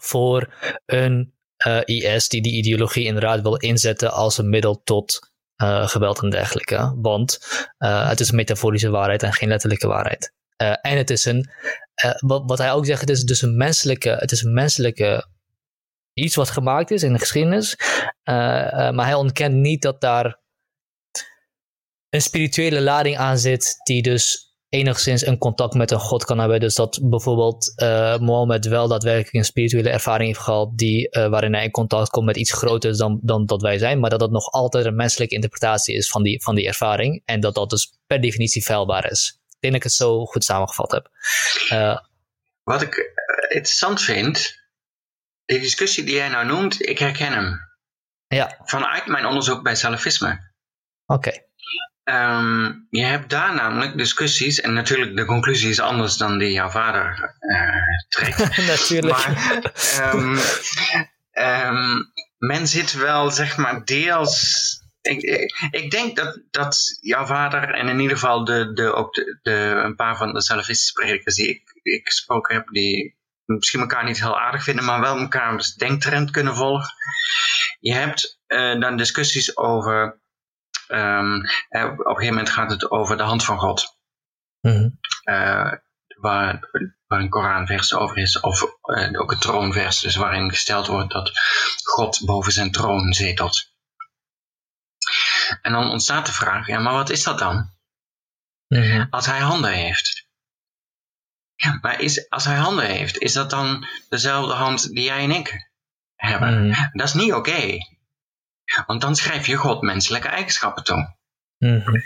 voor 0.00 0.54
een 0.86 1.34
IS 1.84 2.28
die 2.28 2.42
die 2.42 2.52
ideologie 2.52 3.04
inderdaad 3.04 3.42
wil 3.42 3.56
inzetten 3.56 4.12
als 4.12 4.38
een 4.38 4.48
middel 4.48 4.82
tot 4.84 5.31
uh, 5.62 5.88
geweld 5.88 6.22
en 6.22 6.30
dergelijke. 6.30 6.94
Want 6.96 7.38
uh, 7.78 8.08
het 8.08 8.20
is 8.20 8.28
een 8.28 8.36
metaforische 8.36 8.90
waarheid 8.90 9.22
en 9.22 9.32
geen 9.32 9.48
letterlijke 9.48 9.86
waarheid. 9.86 10.32
Uh, 10.62 10.74
en 10.80 10.96
het 10.96 11.10
is 11.10 11.24
een, 11.24 11.50
wat, 12.18 12.42
wat, 12.46 12.58
hij 12.58 12.72
ook 12.72 12.86
zegt, 12.86 13.00
het 13.00 13.10
is 13.10 13.24
dus 13.24 13.42
een 13.42 13.56
menselijke, 13.56 14.10
het 14.10 14.32
is 14.32 14.42
een 14.42 14.52
menselijke 14.52 15.26
iets 16.14 16.34
wat 16.34 16.50
gemaakt 16.50 16.90
is 16.90 17.02
in 17.02 17.12
de 17.12 17.18
geschiedenis. 17.18 17.76
maar 18.24 19.04
hij 19.04 19.14
ontkent 19.14 19.54
niet 19.54 19.82
dat 19.82 20.00
daar 20.00 20.40
een 22.08 22.22
spirituele 22.22 22.80
lading 22.80 23.16
aan 23.16 23.38
zit 23.38 23.80
die 23.82 24.02
dus 24.02 24.51
enigszins 24.72 25.26
een 25.26 25.38
contact 25.38 25.74
met 25.74 25.90
een 25.90 26.00
god 26.00 26.24
kan 26.24 26.38
hebben. 26.38 26.60
Dus 26.60 26.74
dat 26.74 27.00
bijvoorbeeld 27.02 27.72
uh, 27.76 28.18
Mohammed 28.18 28.66
wel 28.66 28.88
daadwerkelijk 28.88 29.34
een 29.34 29.44
spirituele 29.44 29.90
ervaring 29.90 30.26
heeft 30.26 30.44
gehad, 30.44 30.78
die, 30.78 31.16
uh, 31.16 31.28
waarin 31.28 31.54
hij 31.54 31.64
in 31.64 31.70
contact 31.70 32.10
komt 32.10 32.26
met 32.26 32.36
iets 32.36 32.52
groters 32.52 32.98
dan, 32.98 33.18
dan 33.22 33.46
dat 33.46 33.62
wij 33.62 33.78
zijn, 33.78 34.00
maar 34.00 34.10
dat 34.10 34.20
dat 34.20 34.30
nog 34.30 34.50
altijd 34.50 34.84
een 34.84 34.96
menselijke 34.96 35.34
interpretatie 35.34 35.96
is 35.96 36.10
van 36.10 36.22
die, 36.22 36.42
van 36.42 36.54
die 36.54 36.66
ervaring 36.66 37.22
en 37.24 37.40
dat 37.40 37.54
dat 37.54 37.70
dus 37.70 37.98
per 38.06 38.20
definitie 38.20 38.62
feilbaar 38.62 39.10
is. 39.10 39.40
Ik 39.46 39.60
denk 39.60 39.72
dat 39.72 39.82
ik 39.82 39.88
het 39.88 39.92
zo 39.92 40.24
goed 40.24 40.44
samengevat 40.44 40.90
heb. 40.90 41.08
Uh, 41.72 41.98
Wat 42.62 42.82
ik 42.82 43.12
interessant 43.48 44.02
vind, 44.02 44.54
de 45.44 45.58
discussie 45.58 46.04
die 46.04 46.14
jij 46.14 46.28
nou 46.28 46.46
noemt, 46.46 46.88
ik 46.88 46.98
herken 46.98 47.32
hem. 47.32 47.58
Ja. 48.26 48.58
Vanuit 48.64 49.06
mijn 49.06 49.26
onderzoek 49.26 49.62
bij 49.62 49.74
salafisme. 49.74 50.52
Oké. 51.06 51.28
Okay. 51.28 51.46
Um, 52.04 52.86
je 52.90 53.04
hebt 53.04 53.30
daar 53.30 53.54
namelijk 53.54 53.96
discussies, 53.96 54.60
en 54.60 54.72
natuurlijk 54.72 55.16
de 55.16 55.24
conclusie 55.24 55.70
is 55.70 55.80
anders 55.80 56.16
dan 56.16 56.38
die 56.38 56.52
jouw 56.52 56.68
vader 56.68 57.36
uh, 57.40 58.06
trekt. 58.08 58.56
natuurlijk. 58.66 59.26
Maar 59.26 60.14
um, 60.14 60.38
um, 61.32 62.12
men 62.38 62.66
zit 62.66 62.92
wel, 62.92 63.30
zeg 63.30 63.56
maar, 63.56 63.84
deels. 63.84 64.80
Ik, 65.00 65.22
ik, 65.22 65.68
ik, 65.70 65.90
denk 65.90 66.16
dat, 66.16 66.40
dat 66.50 66.98
jouw 67.00 67.26
vader 67.26 67.74
en 67.74 67.88
in 67.88 68.00
ieder 68.00 68.16
geval 68.16 68.44
de, 68.44 68.72
de, 68.72 68.92
ook 68.92 69.14
de, 69.14 69.38
de, 69.42 69.82
een 69.84 69.96
paar 69.96 70.16
van 70.16 70.32
de 70.32 70.42
salafistische 70.42 70.92
predikers 70.92 71.34
die 71.34 71.48
ik, 71.48 71.80
die 71.82 71.94
ik 71.94 72.06
gesproken 72.06 72.54
heb, 72.54 72.68
die 72.68 73.16
misschien 73.44 73.80
elkaar 73.80 74.04
niet 74.04 74.20
heel 74.20 74.40
aardig 74.40 74.62
vinden, 74.62 74.84
maar 74.84 75.00
wel 75.00 75.18
elkaar 75.18 75.56
dus 75.56 75.74
denktrend 75.74 76.30
kunnen 76.30 76.56
volgen. 76.56 76.94
Je 77.80 77.92
hebt 77.92 78.40
uh, 78.48 78.80
dan 78.80 78.96
discussies 78.96 79.56
over 79.56 80.21
Um, 80.92 81.36
op 81.36 81.98
een 81.98 82.14
gegeven 82.14 82.26
moment 82.26 82.50
gaat 82.50 82.70
het 82.70 82.90
over 82.90 83.16
de 83.16 83.22
hand 83.22 83.44
van 83.44 83.58
God. 83.58 83.96
Mm 84.60 84.72
-hmm. 84.72 84.98
uh, 85.24 85.72
waar, 86.20 86.70
waar 87.06 87.20
een 87.20 87.28
Koranvers 87.28 87.94
over 87.94 88.18
is, 88.18 88.40
of 88.40 88.62
uh, 88.62 89.20
ook 89.20 89.32
een 89.32 89.38
troonvers, 89.38 90.00
dus 90.00 90.16
waarin 90.16 90.50
gesteld 90.50 90.86
wordt 90.86 91.12
dat 91.12 91.30
God 91.82 92.22
boven 92.24 92.52
zijn 92.52 92.70
troon 92.70 93.12
zetelt. 93.12 93.70
En 95.62 95.72
dan 95.72 95.90
ontstaat 95.90 96.26
de 96.26 96.32
vraag, 96.32 96.66
ja, 96.66 96.78
maar 96.78 96.92
wat 96.92 97.10
is 97.10 97.22
dat 97.22 97.38
dan? 97.38 97.70
Mm 98.68 98.82
-hmm. 98.82 99.06
Als 99.10 99.26
hij 99.26 99.40
handen 99.40 99.72
heeft. 99.72 100.26
Maar 101.80 102.00
is, 102.00 102.28
als 102.30 102.44
hij 102.44 102.56
handen 102.56 102.86
heeft, 102.86 103.18
is 103.18 103.32
dat 103.32 103.50
dan 103.50 103.86
dezelfde 104.08 104.54
hand 104.54 104.94
die 104.94 105.04
jij 105.04 105.22
en 105.22 105.30
ik 105.30 105.70
hebben? 106.14 106.64
Mm 106.64 106.72
-hmm. 106.72 106.90
Dat 106.92 107.08
is 107.08 107.14
niet 107.14 107.32
oké. 107.32 107.50
Okay. 107.50 107.78
Want 108.86 109.00
dan 109.00 109.16
schrijf 109.16 109.46
je 109.46 109.56
God 109.56 109.82
menselijke 109.82 110.28
eigenschappen 110.28 110.84
toe. 110.84 111.16
Mm 111.58 111.82
-hmm. 111.84 112.02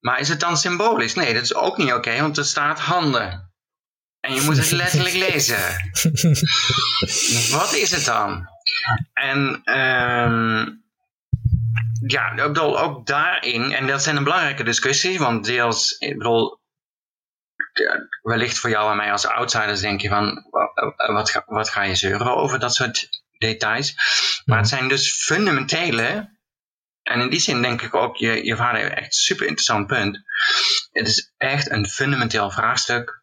Maar 0.00 0.20
is 0.20 0.28
het 0.28 0.40
dan 0.40 0.56
symbolisch? 0.56 1.14
Nee, 1.14 1.34
dat 1.34 1.42
is 1.42 1.54
ook 1.54 1.76
niet 1.76 1.86
oké, 1.86 1.96
okay, 1.96 2.20
want 2.20 2.38
er 2.38 2.44
staat 2.44 2.80
handen. 2.80 3.52
En 4.20 4.34
je 4.34 4.40
moet 4.40 4.56
het 4.56 4.70
letterlijk 4.70 5.14
lezen. 5.30 5.90
Wat 7.50 7.72
is 7.74 7.90
het 7.90 8.04
dan? 8.04 8.48
En 9.12 9.38
um, 9.78 10.84
ja, 12.06 12.30
ik 12.30 12.36
bedoel, 12.36 12.80
ook 12.80 13.06
daarin, 13.06 13.72
en 13.72 13.86
dat 13.86 14.02
zijn 14.02 14.16
een 14.16 14.24
belangrijke 14.24 14.62
discussie, 14.62 15.18
want 15.18 15.44
deels, 15.44 15.96
ik 15.98 16.16
bedoel, 16.18 16.60
wellicht 18.22 18.58
voor 18.58 18.70
jou 18.70 18.90
en 18.90 18.96
mij 18.96 19.12
als 19.12 19.26
outsiders 19.26 19.80
denk 19.80 20.00
je 20.00 20.08
van, 20.08 20.46
wat 20.96 21.30
ga, 21.30 21.42
wat 21.46 21.70
ga 21.70 21.82
je 21.82 21.94
zeuren 21.94 22.36
over 22.36 22.58
dat 22.58 22.74
soort 22.74 23.08
details. 23.40 23.94
Maar 24.44 24.58
het 24.58 24.68
zijn 24.68 24.88
dus 24.88 25.24
fundamentele, 25.24 26.38
en 27.02 27.20
in 27.20 27.30
die 27.30 27.40
zin 27.40 27.62
denk 27.62 27.82
ik 27.82 27.94
ook, 27.94 28.16
je, 28.16 28.44
je 28.44 28.56
vader 28.56 28.80
heeft 28.80 28.94
echt 28.94 29.06
een 29.06 29.12
super 29.12 29.46
interessant 29.46 29.86
punt. 29.86 30.22
Het 30.90 31.08
is 31.08 31.32
echt 31.36 31.70
een 31.70 31.88
fundamenteel 31.88 32.50
vraagstuk. 32.50 33.22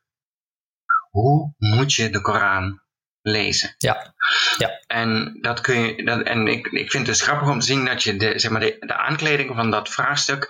Hoe 1.10 1.54
moet 1.58 1.94
je 1.94 2.10
de 2.10 2.22
Koran 2.22 2.82
lezen? 3.22 3.76
Ja. 3.78 4.14
ja. 4.58 4.84
En, 4.88 5.38
dat 5.42 5.62
kun 5.62 5.80
je, 5.80 6.04
dat, 6.04 6.22
en 6.22 6.48
ik, 6.48 6.68
ik 6.68 6.92
vind 6.92 7.08
het 7.08 7.18
dus 7.18 7.22
grappig 7.22 7.50
om 7.50 7.60
te 7.60 7.66
zien 7.66 7.86
dat 7.86 8.04
je 8.04 8.16
de, 8.16 8.40
zeg 8.40 8.52
maar 8.52 8.62
de, 8.62 8.78
de 8.80 8.96
aankleding 8.96 9.56
van 9.56 9.72
dat 9.72 9.90
vraagstuk 9.90 10.50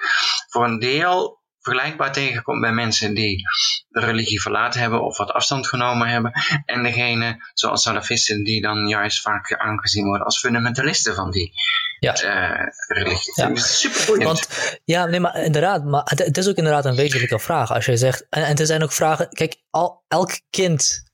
voor 0.50 0.66
een 0.66 0.80
deel 0.80 1.37
vergelijkbaar 1.68 2.12
tegenkomt 2.12 2.62
bij 2.62 2.72
mensen 2.72 3.14
die 3.14 3.44
de 3.90 4.00
religie 4.00 4.42
verlaten 4.42 4.80
hebben 4.80 5.04
of 5.04 5.18
wat 5.18 5.32
afstand 5.32 5.68
genomen 5.68 6.08
hebben. 6.08 6.32
En 6.66 6.84
degene, 6.84 7.50
zoals 7.54 7.82
salafisten, 7.82 8.44
die 8.44 8.62
dan 8.62 8.88
juist 8.88 9.22
vaak 9.22 9.54
aangezien 9.58 10.06
worden 10.06 10.26
als 10.26 10.40
fundamentalisten 10.40 11.16
van 11.16 11.32
die 11.32 11.52
ja. 12.00 12.24
uh, 12.24 12.68
religie. 12.88 13.34
Ja. 13.36 13.56
Super. 13.56 14.24
Want, 14.24 14.48
ja, 14.86 15.06
nee, 15.06 15.20
maar 15.20 15.44
inderdaad, 15.44 15.84
maar 15.84 16.02
het, 16.04 16.20
het, 16.20 16.38
is 16.38 16.48
ook 16.48 16.56
inderdaad 16.56 16.86
een 16.86 16.96
wezenlijke 16.96 17.40
vraag. 17.40 17.72
Als 17.72 17.86
je 17.86 17.98
zegt, 17.98 18.28
en, 18.30 18.46
en 18.46 18.56
er 18.56 18.66
zijn 18.66 18.84
ook 18.84 18.92
vragen, 18.92 19.30
kijk, 19.30 19.56
al, 19.70 20.04
elk 20.08 20.40
kind 20.50 21.06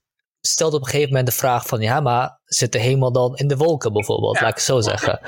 stelt 0.47 0.73
op 0.73 0.79
een 0.79 0.87
gegeven 0.87 1.09
moment 1.09 1.27
de 1.27 1.35
vraag 1.35 1.65
van, 1.65 1.81
ja, 1.81 1.99
maar 1.99 2.39
zit 2.45 2.71
de 2.71 2.79
hemel 2.79 3.11
dan 3.11 3.35
in 3.35 3.47
de 3.47 3.57
wolken 3.57 3.93
bijvoorbeeld? 3.93 4.35
Ja. 4.35 4.41
Laat 4.41 4.49
ik 4.49 4.55
het 4.55 4.65
zo 4.65 4.81
zeggen. 4.81 5.19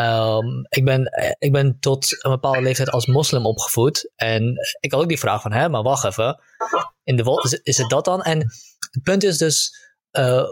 Um, 0.00 0.66
ik, 0.68 0.84
ben, 0.84 1.10
ik 1.38 1.52
ben 1.52 1.76
tot 1.80 2.24
een 2.24 2.30
bepaalde 2.30 2.62
leeftijd 2.62 2.90
als 2.90 3.06
moslim 3.06 3.46
opgevoed. 3.46 4.12
En 4.16 4.56
ik 4.80 4.92
had 4.92 5.00
ook 5.00 5.08
die 5.08 5.18
vraag 5.18 5.42
van, 5.42 5.52
hè, 5.52 5.68
maar 5.68 5.82
wacht 5.82 6.04
even. 6.04 6.40
In 7.02 7.16
de 7.16 7.22
wolken, 7.22 7.50
is, 7.50 7.60
is 7.62 7.78
het 7.78 7.90
dat 7.90 8.04
dan? 8.04 8.22
En 8.22 8.38
het 8.90 9.02
punt 9.02 9.24
is 9.24 9.38
dus, 9.38 9.72
uh, 10.18 10.44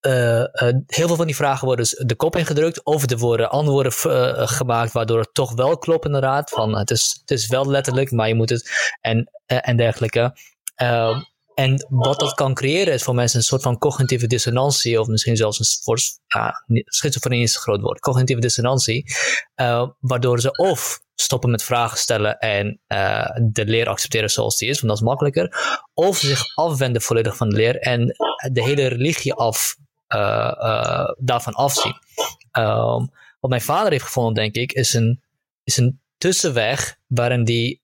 uh, 0.00 0.38
uh, 0.38 0.46
heel 0.86 1.06
veel 1.06 1.16
van 1.16 1.26
die 1.26 1.36
vragen 1.36 1.66
worden 1.66 1.84
dus 1.84 2.02
de 2.06 2.16
kop 2.16 2.36
ingedrukt. 2.36 2.84
Of 2.84 3.10
er 3.10 3.18
worden 3.18 3.50
antwoorden 3.50 3.92
gemaakt 4.48 4.92
waardoor 4.92 5.18
het 5.18 5.34
toch 5.34 5.54
wel 5.54 5.78
klopt 5.78 6.04
inderdaad. 6.04 6.50
Van, 6.50 6.78
het, 6.78 6.90
is, 6.90 7.18
het 7.20 7.30
is 7.30 7.46
wel 7.46 7.70
letterlijk, 7.70 8.10
maar 8.10 8.28
je 8.28 8.34
moet 8.34 8.50
het... 8.50 8.94
En, 9.00 9.30
en 9.46 9.76
dergelijke. 9.76 10.36
En 11.54 11.86
wat 11.88 12.20
dat 12.20 12.34
kan 12.34 12.54
creëren 12.54 12.94
is 12.94 13.02
voor 13.02 13.14
mensen 13.14 13.38
een 13.38 13.44
soort 13.44 13.62
van 13.62 13.78
cognitieve 13.78 14.26
dissonantie, 14.26 15.00
of 15.00 15.06
misschien 15.06 15.36
zelfs 15.36 15.58
een 15.58 15.64
soort, 15.64 16.20
ja, 16.26 16.64
schizofrenie 16.84 17.42
is 17.42 17.54
een 17.54 17.60
groot 17.60 17.80
woord, 17.80 18.00
cognitieve 18.00 18.40
dissonantie, 18.40 19.04
uh, 19.56 19.88
waardoor 20.00 20.40
ze 20.40 20.50
of 20.50 21.00
stoppen 21.14 21.50
met 21.50 21.62
vragen 21.62 21.98
stellen 21.98 22.38
en 22.38 22.80
uh, 22.88 23.30
de 23.42 23.64
leer 23.64 23.88
accepteren 23.88 24.30
zoals 24.30 24.56
die 24.56 24.68
is, 24.68 24.80
want 24.80 24.88
dat 24.88 24.96
is 24.96 25.08
makkelijker, 25.08 25.56
of 25.94 26.16
zich 26.16 26.42
afwenden 26.54 27.02
volledig 27.02 27.36
van 27.36 27.48
de 27.48 27.56
leer 27.56 27.78
en 27.78 28.06
de 28.52 28.62
hele 28.62 28.86
religie 28.86 29.34
af, 29.34 29.76
uh, 30.08 31.10
daarvan 31.18 31.52
afzien. 31.52 31.96
Um, 32.58 33.10
wat 33.40 33.50
mijn 33.50 33.60
vader 33.60 33.90
heeft 33.90 34.04
gevonden, 34.04 34.34
denk 34.34 34.54
ik, 34.54 34.72
is 34.72 34.94
een, 34.94 35.22
is 35.64 35.76
een 35.76 36.00
tussenweg 36.18 36.98
waarin 37.06 37.44
die 37.44 37.82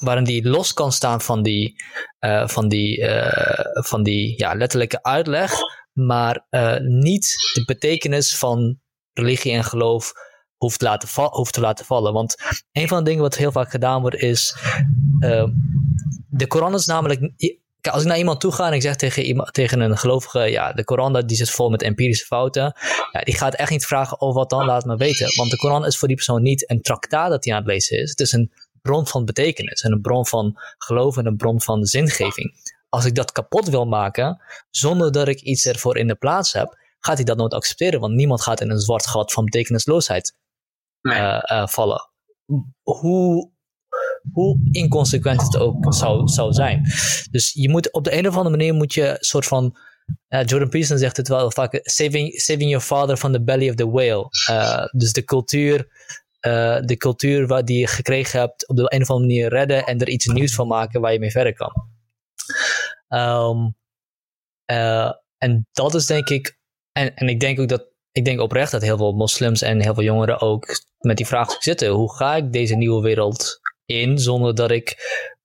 waarin 0.00 0.24
die 0.24 0.48
los 0.48 0.72
kan 0.72 0.92
staan 0.92 1.20
van 1.20 1.42
die, 1.42 1.82
uh, 2.20 2.48
van 2.48 2.68
die, 2.68 2.98
uh, 2.98 3.58
van 3.72 4.02
die 4.02 4.38
ja, 4.38 4.54
letterlijke 4.54 5.02
uitleg, 5.02 5.52
maar 5.92 6.46
uh, 6.50 6.76
niet 6.80 7.36
de 7.54 7.64
betekenis 7.64 8.36
van 8.36 8.80
religie 9.12 9.52
en 9.52 9.64
geloof 9.64 10.12
hoeft, 10.56 10.82
laten 10.82 11.08
hoeft 11.30 11.52
te 11.52 11.60
laten 11.60 11.84
vallen. 11.84 12.12
Want 12.12 12.34
een 12.72 12.88
van 12.88 12.98
de 12.98 13.04
dingen 13.04 13.22
wat 13.22 13.36
heel 13.36 13.52
vaak 13.52 13.70
gedaan 13.70 14.00
wordt 14.00 14.16
is, 14.16 14.56
de 16.28 16.46
Koran 16.46 16.74
is 16.74 16.86
namelijk 16.86 17.32
als 17.90 18.02
ik 18.02 18.08
naar 18.08 18.18
iemand 18.18 18.40
toe 18.40 18.52
ga 18.52 18.66
en 18.66 18.72
ik 18.72 18.82
zeg 18.82 18.96
tegen, 18.96 19.22
iemand, 19.22 19.52
tegen 19.52 19.80
een 19.80 19.98
gelovige, 19.98 20.38
ja, 20.38 20.72
de 20.72 20.84
Koran 20.84 21.26
die 21.26 21.36
zit 21.36 21.50
vol 21.50 21.70
met 21.70 21.82
empirische 21.82 22.26
fouten, 22.26 22.74
ja, 23.12 23.20
die 23.20 23.36
gaat 23.36 23.54
echt 23.54 23.70
niet 23.70 23.86
vragen, 23.86 24.20
oh 24.20 24.34
wat 24.34 24.50
dan, 24.50 24.64
laat 24.64 24.84
me 24.84 24.96
weten. 24.96 25.36
Want 25.36 25.50
de 25.50 25.56
Koran 25.56 25.86
is 25.86 25.98
voor 25.98 26.08
die 26.08 26.16
persoon 26.16 26.42
niet 26.42 26.70
een 26.70 26.80
traktaat 26.80 27.30
dat 27.30 27.44
hij 27.44 27.54
aan 27.54 27.62
het 27.62 27.68
lezen 27.68 27.98
is. 27.98 28.10
Het 28.10 28.20
is 28.20 28.32
een 28.32 28.52
bron 28.86 29.06
van 29.06 29.24
betekenis 29.24 29.82
en 29.82 29.92
een 29.92 30.00
bron 30.00 30.26
van 30.26 30.54
geloof 30.78 31.16
en 31.16 31.26
een 31.26 31.36
bron 31.36 31.60
van 31.60 31.84
zingeving. 31.84 32.74
Als 32.88 33.04
ik 33.04 33.14
dat 33.14 33.32
kapot 33.32 33.68
wil 33.68 33.86
maken, 33.86 34.42
zonder 34.70 35.12
dat 35.12 35.28
ik 35.28 35.40
iets 35.40 35.66
ervoor 35.66 35.96
in 35.96 36.06
de 36.06 36.14
plaats 36.14 36.52
heb, 36.52 36.78
gaat 37.00 37.16
hij 37.16 37.24
dat 37.24 37.36
nooit 37.36 37.54
accepteren, 37.54 38.00
want 38.00 38.14
niemand 38.14 38.42
gaat 38.42 38.60
in 38.60 38.70
een 38.70 38.80
zwart 38.80 39.06
gat 39.06 39.32
van 39.32 39.44
betekenisloosheid 39.44 40.34
uh, 41.02 41.42
uh, 41.50 41.66
vallen. 41.66 42.10
Hoe 42.82 43.50
hoe 44.32 44.58
inconsequent 44.70 45.42
het 45.42 45.56
ook 45.56 45.94
zou, 45.94 46.28
zou 46.28 46.52
zijn. 46.52 46.82
Dus 47.30 47.52
je 47.52 47.68
moet 47.70 47.92
op 47.92 48.04
de 48.04 48.18
een 48.18 48.28
of 48.28 48.36
andere 48.36 48.56
manier 48.56 48.74
moet 48.74 48.94
je 48.94 49.08
een 49.08 49.16
soort 49.20 49.46
van. 49.46 49.76
Uh, 50.28 50.44
Jordan 50.44 50.68
Peterson 50.68 50.98
zegt 50.98 51.16
het 51.16 51.28
wel 51.28 51.50
vaak: 51.50 51.80
saving, 51.82 52.40
saving 52.40 52.70
your 52.70 52.84
father 52.84 53.16
from 53.16 53.32
the 53.32 53.42
belly 53.42 53.68
of 53.68 53.74
the 53.74 53.90
whale. 53.90 54.28
Uh, 54.50 54.84
dus 54.90 55.12
de 55.12 55.24
cultuur, 55.24 55.88
uh, 56.46 56.80
de 56.80 56.96
cultuur 56.96 57.46
waar 57.46 57.64
die 57.64 57.78
je 57.78 57.86
gekregen 57.86 58.40
hebt, 58.40 58.68
op 58.68 58.76
de 58.76 58.82
een 58.82 59.02
of 59.02 59.10
andere 59.10 59.28
manier 59.28 59.48
redden 59.48 59.86
en 59.86 59.98
er 59.98 60.08
iets 60.08 60.26
nieuws 60.26 60.54
van 60.54 60.66
maken 60.66 61.00
waar 61.00 61.12
je 61.12 61.18
mee 61.18 61.30
verder 61.30 61.54
kan. 61.54 61.72
Um, 63.08 63.76
en 65.38 65.66
dat 65.72 65.94
is 65.94 66.06
denk 66.06 66.28
ik. 66.28 66.58
En, 66.92 67.14
en 67.14 67.28
ik 67.28 67.40
denk 67.40 67.60
ook 67.60 67.68
dat. 67.68 67.94
Ik 68.12 68.24
denk 68.24 68.40
oprecht 68.40 68.70
dat 68.70 68.82
heel 68.82 68.96
veel 68.96 69.12
moslims 69.12 69.62
en 69.62 69.82
heel 69.82 69.94
veel 69.94 70.02
jongeren 70.02 70.40
ook 70.40 70.66
met 70.98 71.16
die 71.16 71.26
vraag 71.26 71.62
zitten. 71.62 71.88
Hoe 71.88 72.14
ga 72.14 72.36
ik 72.36 72.52
deze 72.52 72.74
nieuwe 72.74 73.02
wereld 73.02 73.60
in, 73.84 74.18
zonder 74.18 74.54
dat 74.54 74.70
ik 74.70 74.96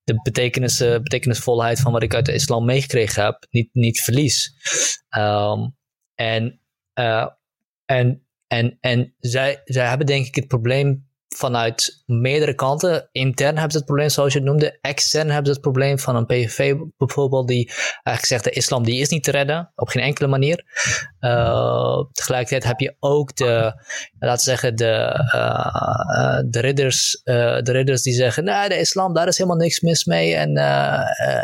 de 0.04 0.22
betekenis, 0.24 0.78
betekenisvolheid 0.78 1.80
van 1.80 1.91
wat 1.91 2.04
ik 2.04 2.14
uit 2.14 2.26
de 2.26 2.34
islam 2.34 2.66
meegekregen 2.66 3.24
heb, 3.24 3.47
niet, 3.49 3.70
niet 3.74 4.02
verlies. 4.02 4.54
Um, 5.18 5.76
en, 6.16 6.62
uh, 6.99 7.28
en, 7.86 8.26
en, 8.52 8.78
en 8.80 9.14
zij, 9.20 9.62
zij 9.66 9.88
hebben 9.88 10.08
denk 10.08 10.26
ik 10.26 10.36
het 10.36 10.47
probleem 10.47 11.10
vanuit 11.36 12.04
meerdere 12.06 12.54
kanten. 12.54 13.10
Intern 13.12 13.54
hebben 13.54 13.72
ze 13.72 13.78
het 13.78 13.86
probleem, 13.86 14.10
zoals 14.10 14.34
je 14.34 14.40
het 14.40 14.48
noemde. 14.48 14.78
Extern 14.82 15.28
hebben 15.28 15.46
ze 15.46 15.52
het 15.52 15.62
probleem 15.62 16.00
van 16.00 16.16
een 16.16 16.26
PVV 16.26 16.76
bijvoorbeeld, 16.98 17.48
die 17.48 17.72
eigenlijk 18.04 18.26
zegt: 18.26 18.44
de 18.44 18.50
islam 18.50 18.84
die 18.84 19.00
is 19.00 19.10
niet 19.10 19.24
te 19.24 19.32
redden, 19.32 19.72
op 19.76 19.88
geen 19.88 20.04
enkele 20.04 20.28
manier. 20.28 20.64
Uh, 21.20 22.04
tegelijkertijd 22.12 22.64
heb 22.64 22.80
je 22.80 22.96
ook 23.00 23.36
de, 23.36 23.74
laten 24.20 24.46
we 24.46 24.50
zeggen, 24.50 24.76
de, 24.76 25.20
uh, 25.36 26.40
de, 26.46 26.60
ridders, 26.60 27.22
de 27.24 27.72
ridders 27.72 28.02
die 28.02 28.14
zeggen: 28.14 28.44
nee, 28.44 28.70
de 28.70 28.80
islam, 28.80 29.14
daar 29.14 29.28
is 29.28 29.38
helemaal 29.38 29.60
niks 29.60 29.80
mis 29.80 30.06
mee. 30.06 30.36
En 30.36 30.58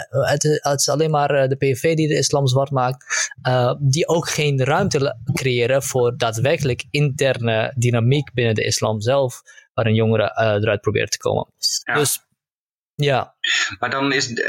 het, 0.10 0.60
het, 0.62 0.80
is 0.80 0.90
alleen 0.90 1.12
maar 1.12 1.50
de 1.50 1.56
PVV 1.56 1.96
die 1.96 2.08
de 2.08 2.18
islam 2.18 2.48
zwart 2.48 2.72
maakt. 2.72 3.30
die 3.80 4.08
ook 4.08 4.30
geen 4.30 4.64
ruimte 4.64 5.18
creëren 5.34 5.84
voor 5.84 6.18
daadwerkelijk 6.18 6.86
interne 6.90 7.74
dynamiek 7.76 8.34
binnen 8.34 8.56
de 8.56 8.66
islam 8.66 9.02
zelf 9.02 9.42
waar 9.78 9.86
een 9.86 9.96
jongere 9.96 10.38
uh, 10.40 10.46
eruit 10.46 10.82
probeert 10.82 11.12
te 11.12 11.18
komen. 11.18 11.48
Dus 11.84 12.20
ja. 12.96 13.36
Maar 13.80 13.90
dan 13.90 14.12
is 14.12 14.28
het 14.28 14.40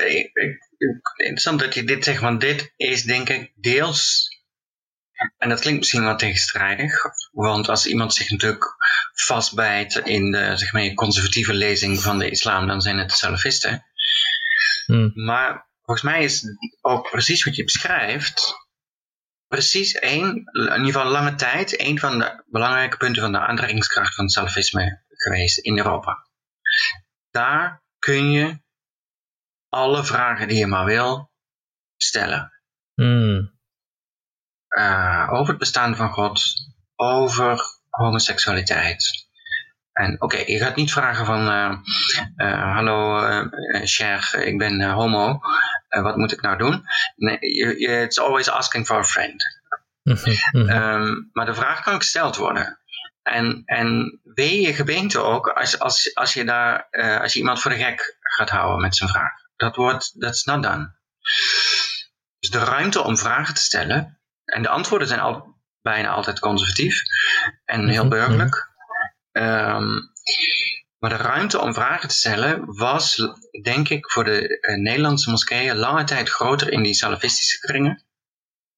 interessant 1.16 1.60
dat 1.60 1.74
je 1.74 1.84
dit 1.84 2.04
zegt, 2.04 2.20
want 2.20 2.40
dit 2.40 2.72
is 2.76 3.02
denk 3.02 3.28
ik 3.28 3.52
deels, 3.54 4.28
en 5.38 5.48
dat 5.48 5.60
klinkt 5.60 5.78
misschien 5.78 6.04
wat 6.04 6.18
tegenstrijdig, 6.18 7.02
want 7.32 7.68
als 7.68 7.86
iemand 7.86 8.14
zich 8.14 8.30
natuurlijk 8.30 8.64
vastbijt 9.12 9.94
in 9.94 10.30
de 10.30 10.56
zeg 10.56 10.72
maar, 10.72 10.94
conservatieve 10.94 11.54
lezing 11.54 12.00
van 12.00 12.18
de 12.18 12.30
islam, 12.30 12.66
dan 12.66 12.80
zijn 12.80 12.98
het 12.98 13.08
de 13.08 13.14
salafisten. 13.14 13.84
Hmm. 14.86 15.12
Maar 15.14 15.68
volgens 15.82 16.06
mij 16.06 16.24
is 16.24 16.44
ook 16.80 17.10
precies 17.10 17.44
wat 17.44 17.56
je 17.56 17.64
beschrijft, 17.64 18.54
precies 19.48 19.92
één, 19.92 20.26
in 20.52 20.62
ieder 20.62 20.84
geval 20.84 21.10
lange 21.10 21.34
tijd, 21.34 21.80
een 21.80 21.98
van 21.98 22.18
de 22.18 22.42
belangrijke 22.46 22.96
punten 22.96 23.22
van 23.22 23.32
de 23.32 23.38
aantrekkingskracht 23.38 24.14
van 24.14 24.24
het 24.24 24.32
salafisme 24.32 25.06
geweest 25.22 25.58
in 25.58 25.78
Europa. 25.78 26.26
Daar 27.30 27.82
kun 27.98 28.30
je 28.30 28.60
alle 29.68 30.04
vragen 30.04 30.48
die 30.48 30.58
je 30.58 30.66
maar 30.66 30.84
wil 30.84 31.30
stellen. 31.96 32.52
Hmm. 32.94 33.56
Uh, 34.68 35.28
over 35.32 35.48
het 35.48 35.58
bestaan 35.58 35.96
van 35.96 36.10
God, 36.10 36.42
over 36.96 37.60
homoseksualiteit. 37.90 39.26
En 39.92 40.22
oké, 40.22 40.36
je 40.36 40.58
gaat 40.58 40.76
niet 40.76 40.92
vragen 40.92 41.26
van, 41.26 41.48
uh, 41.48 41.78
uh, 42.36 42.74
hallo 42.74 43.20
Cher, 43.84 44.34
ik 44.34 44.58
ben 44.58 44.90
homo, 44.90 45.40
wat 45.88 46.16
moet 46.16 46.32
ik 46.32 46.40
nou 46.40 46.58
doen? 46.58 46.84
Nee, 47.16 47.38
it's 47.38 48.18
always 48.18 48.48
asking 48.48 48.86
for 48.86 48.96
a 48.96 49.04
friend. 49.04 49.44
um, 50.52 51.30
maar 51.32 51.46
de 51.46 51.54
vraag 51.54 51.82
kan 51.82 51.96
gesteld 51.96 52.36
worden. 52.36 52.78
En, 53.28 53.62
en 53.64 54.20
wee 54.22 54.60
je 54.60 54.74
gemeente 54.74 55.18
ook 55.18 55.48
als, 55.48 55.78
als, 55.78 56.14
als, 56.14 56.32
je 56.32 56.44
daar, 56.44 56.86
uh, 56.90 57.20
als 57.20 57.32
je 57.32 57.38
iemand 57.38 57.60
voor 57.60 57.70
de 57.70 57.76
gek 57.76 58.16
gaat 58.20 58.50
houden 58.50 58.80
met 58.80 58.96
zijn 58.96 59.10
vraag. 59.10 59.32
Dat 59.56 59.76
wordt, 59.76 60.14
that's 60.18 60.44
not 60.44 60.62
done. 60.62 60.96
Dus 62.38 62.50
de 62.50 62.64
ruimte 62.64 63.02
om 63.02 63.18
vragen 63.18 63.54
te 63.54 63.60
stellen, 63.60 64.20
en 64.44 64.62
de 64.62 64.68
antwoorden 64.68 65.08
zijn 65.08 65.20
al, 65.20 65.56
bijna 65.82 66.08
altijd 66.08 66.38
conservatief 66.38 67.02
en 67.64 67.88
heel 67.88 68.04
mhm, 68.04 68.10
burgerlijk. 68.10 68.68
Um, 69.32 70.12
maar 70.98 71.10
de 71.10 71.16
ruimte 71.16 71.60
om 71.60 71.74
vragen 71.74 72.08
te 72.08 72.14
stellen 72.14 72.76
was, 72.76 73.16
denk 73.62 73.88
ik, 73.88 74.10
voor 74.10 74.24
de 74.24 74.58
uh, 74.60 74.76
Nederlandse 74.76 75.30
moskeeën 75.30 75.76
lange 75.76 76.04
tijd 76.04 76.28
groter 76.28 76.72
in 76.72 76.82
die 76.82 76.94
salafistische 76.94 77.58
kringen 77.58 78.06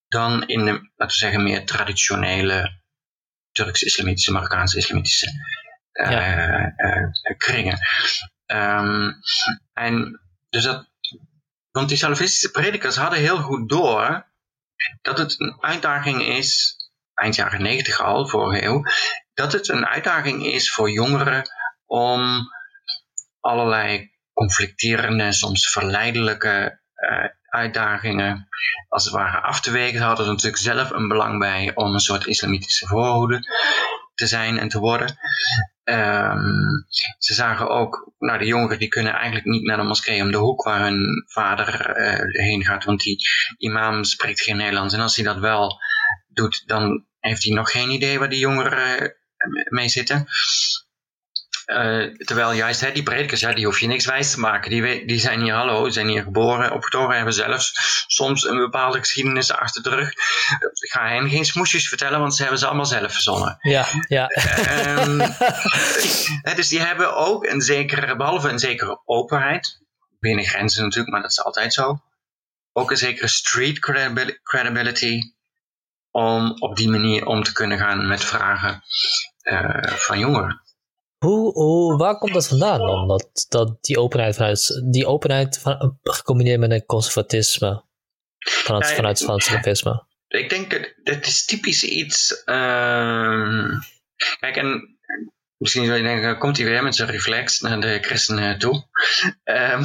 dan 0.09 0.47
in 0.47 0.65
de, 0.65 0.73
laten 0.73 0.91
we 0.97 1.13
zeggen, 1.13 1.43
meer 1.43 1.67
traditionele 1.67 2.80
Turks-islamitische, 3.53 4.33
Marokkaanse-islamitische 4.33 5.27
uh, 5.93 6.11
ja. 6.11 6.73
uh, 6.77 7.37
kringen. 7.37 7.79
Um, 8.47 9.15
en 9.73 10.21
dus 10.49 10.65
dat, 10.65 10.89
want 11.71 11.89
die 11.89 11.99
salafistische 11.99 12.51
predikers 12.51 12.97
hadden 12.97 13.19
heel 13.19 13.39
goed 13.39 13.69
door 13.69 14.29
dat 15.03 15.19
het 15.19 15.41
een 15.41 15.63
uitdaging 15.63 16.23
is, 16.23 16.77
eind 17.15 17.35
jaren 17.35 17.63
negentig 17.63 18.01
al, 18.01 18.29
vorige 18.29 18.65
eeuw, 18.65 18.83
dat 19.35 19.53
het 19.53 19.69
een 19.69 19.87
uitdaging 19.87 20.47
is 20.47 20.73
voor 20.73 20.91
jongeren 20.91 21.51
om 21.87 22.49
allerlei 23.41 24.11
conflicterende, 24.33 25.33
soms 25.33 25.71
verleidelijke 25.71 26.81
uh, 26.95 27.25
uitdagingen 27.51 28.49
als 28.89 29.05
het 29.05 29.15
ware 29.15 29.41
af 29.41 29.61
te 29.61 29.71
wegen. 29.71 29.99
Ze 29.99 30.05
hadden 30.05 30.25
er 30.27 30.33
natuurlijk 30.33 30.63
zelf 30.63 30.91
een 30.91 31.09
belang 31.09 31.39
bij 31.39 31.75
om 31.75 31.93
een 31.93 32.01
soort 32.01 32.27
islamitische 32.27 32.87
voorhoede 32.87 33.41
te 34.15 34.27
zijn 34.27 34.59
en 34.59 34.69
te 34.69 34.79
worden. 34.79 35.19
Um, 35.85 36.87
ze 37.19 37.35
zagen 37.35 37.69
ook, 37.69 38.13
nou 38.19 38.39
de 38.39 38.45
jongeren 38.45 38.79
die 38.79 38.89
kunnen 38.89 39.13
eigenlijk 39.13 39.45
niet 39.45 39.65
naar 39.65 39.77
de 39.77 39.83
moskee 39.83 40.23
om 40.23 40.31
de 40.31 40.37
hoek 40.37 40.65
waar 40.65 40.81
hun 40.81 41.25
vader 41.27 41.97
uh, 41.99 42.45
heen 42.45 42.65
gaat, 42.65 42.85
want 42.85 43.01
die 43.01 43.17
imam 43.59 44.05
spreekt 44.05 44.41
geen 44.41 44.57
Nederlands. 44.57 44.95
En 44.95 45.01
als 45.01 45.17
hij 45.17 45.25
dat 45.25 45.39
wel 45.39 45.81
doet, 46.29 46.63
dan 46.67 47.07
heeft 47.19 47.45
hij 47.45 47.55
nog 47.55 47.71
geen 47.71 47.91
idee 47.91 48.19
waar 48.19 48.29
die 48.29 48.39
jongeren 48.39 49.01
uh, 49.01 49.09
mee 49.69 49.89
zitten. 49.89 50.27
Uh, 51.71 52.15
terwijl 52.17 52.53
juist 52.53 52.81
hè, 52.81 52.93
die 52.93 53.03
predikers, 53.03 53.41
ja, 53.41 53.53
die 53.53 53.65
hoef 53.65 53.81
je 53.81 53.87
niks 53.87 54.07
wijs 54.07 54.31
te 54.31 54.41
maken. 54.41 54.71
Die, 54.71 55.07
die 55.07 55.19
zijn 55.19 55.41
hier, 55.41 55.55
hallo, 55.55 55.89
zijn 55.89 56.09
hier 56.09 56.23
geboren, 56.23 56.73
opgetogen, 56.73 57.17
hebben 57.17 57.35
zelfs 57.35 57.73
soms 58.07 58.45
een 58.45 58.59
bepaalde 58.59 58.99
geschiedenis 58.99 59.53
achter 59.53 59.83
de 59.83 59.89
rug. 59.91 60.11
Ik 60.81 60.91
ga 60.91 61.09
hen 61.09 61.29
geen 61.29 61.45
smoesjes 61.45 61.89
vertellen, 61.89 62.21
want 62.21 62.35
ze 62.35 62.43
hebben 62.43 62.61
ze 62.61 62.67
allemaal 62.67 62.87
zelf 62.87 63.13
verzonnen. 63.13 63.59
Ja, 63.61 63.87
ja. 64.09 64.31
Um, 64.99 65.21
hè, 66.47 66.55
dus 66.55 66.69
die 66.69 66.81
hebben 66.81 67.17
ook 67.17 67.45
een 67.47 67.61
zekere, 67.61 68.17
behalve 68.17 68.49
een 68.49 68.59
zekere 68.59 69.03
openheid, 69.05 69.81
binnen 70.21 70.45
grenzen 70.45 70.83
natuurlijk, 70.83 71.11
maar 71.11 71.23
dat 71.23 71.31
is 71.31 71.45
altijd 71.45 71.73
zo. 71.73 72.01
Ook 72.73 72.91
een 72.91 72.97
zekere 72.97 73.29
street 73.29 73.79
credibility 74.43 75.21
om 76.11 76.57
op 76.59 76.77
die 76.77 76.89
manier 76.89 77.27
om 77.27 77.43
te 77.43 77.53
kunnen 77.53 77.79
gaan 77.79 78.09
met 78.09 78.25
vragen 78.25 78.83
uh, 79.43 79.83
van 79.83 80.19
jongeren. 80.19 80.61
Hoe, 81.25 81.53
hoe, 81.53 81.97
waar 81.97 82.19
komt 82.19 82.33
dat 82.33 82.49
vandaan 82.49 82.79
dan? 82.79 83.09
Dat, 83.09 83.47
dat 83.49 83.85
die 83.85 83.99
openheid 83.99 84.37
vanuit, 84.37 84.83
die 84.93 85.07
openheid 85.07 85.59
van, 85.59 85.99
gecombineerd 86.03 86.61
met 86.61 86.71
een 86.71 86.87
conservatisme 86.87 87.85
vanuit, 88.39 88.89
ja, 88.89 88.95
vanuit, 88.95 89.19
salafisme? 89.19 90.07
Ik 90.29 90.51
denk 90.51 90.95
dat 91.03 91.27
is 91.27 91.45
typisch 91.45 91.85
iets. 91.85 92.43
Uh, 92.47 93.81
kijk, 94.41 94.57
en 94.57 94.99
misschien 95.57 95.85
zou 95.85 95.97
je 95.97 96.03
denken, 96.03 96.39
komt 96.39 96.57
hij 96.57 96.67
weer 96.67 96.83
met 96.83 96.95
zijn 96.95 97.11
reflex 97.11 97.61
naar 97.61 97.81
de 97.81 97.99
christenen 98.01 98.59
toe. 98.59 98.75
Um, 99.45 99.85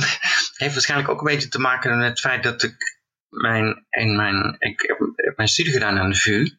heeft 0.55 0.73
waarschijnlijk 0.73 1.09
ook 1.09 1.19
een 1.19 1.33
beetje 1.33 1.49
te 1.49 1.59
maken 1.59 1.97
met 1.97 2.09
het 2.09 2.19
feit 2.19 2.43
dat 2.43 2.63
ik 2.63 2.99
mijn, 3.29 3.85
in 3.89 4.15
mijn, 4.15 4.55
ik 4.59 4.81
heb 5.15 5.37
mijn 5.37 5.49
studie 5.49 5.73
gedaan 5.73 5.99
aan 5.99 6.09
de 6.09 6.15
VU. 6.15 6.57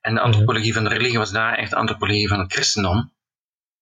En 0.00 0.14
de 0.14 0.20
mhm. 0.20 0.24
antropologie 0.24 0.74
van 0.74 0.84
de 0.84 0.90
religie 0.90 1.18
was 1.18 1.32
daar 1.32 1.58
echt 1.58 1.74
antropologie 1.74 2.28
van 2.28 2.38
het 2.38 2.52
christendom. 2.52 3.13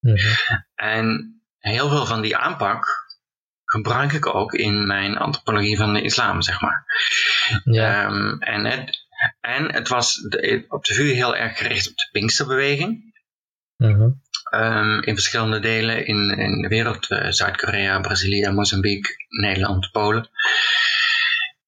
Mhm. 0.02 0.34
En 0.74 1.36
heel 1.58 1.88
veel 1.88 2.06
van 2.06 2.20
die 2.20 2.36
aanpak 2.36 2.86
gebruik 3.64 4.12
ik 4.12 4.34
ook 4.34 4.52
in 4.52 4.86
mijn 4.86 5.16
antropologie 5.16 5.76
van 5.76 5.94
de 5.94 6.02
islam, 6.02 6.42
zeg 6.42 6.60
maar. 6.60 6.84
Ja. 7.64 8.04
Um, 8.06 8.40
en, 8.40 8.64
het, 8.64 9.06
en 9.40 9.72
het 9.72 9.88
was 9.88 10.20
op 10.68 10.84
de 10.84 10.94
VU 10.94 11.12
heel 11.12 11.36
erg 11.36 11.58
gericht 11.58 11.90
op 11.90 11.96
de 11.96 12.08
Pinksterbeweging. 12.12 13.20
Mm 13.76 14.20
in 15.00 15.14
verschillende 15.14 15.60
delen 15.60 16.06
in, 16.06 16.30
in 16.30 16.62
de 16.62 16.68
wereld. 16.68 17.10
Uh, 17.10 17.30
Zuid-Korea, 17.30 18.00
Brazilië, 18.00 18.50
Mozambique, 18.50 19.14
Nederland, 19.28 19.90
Polen. 19.90 20.28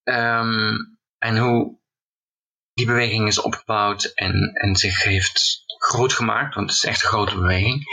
Um, 0.04 0.98
en 1.18 1.38
hoe 1.38 1.78
die 2.74 2.86
beweging 2.86 3.28
is 3.28 3.40
opgebouwd 3.40 4.04
en, 4.04 4.50
en 4.54 4.76
zich 4.76 5.02
heeft 5.02 5.63
groot 5.84 6.12
gemaakt, 6.12 6.54
want 6.54 6.68
het 6.68 6.78
is 6.78 6.84
echt 6.84 7.02
een 7.02 7.08
grote 7.08 7.34
beweging. 7.34 7.84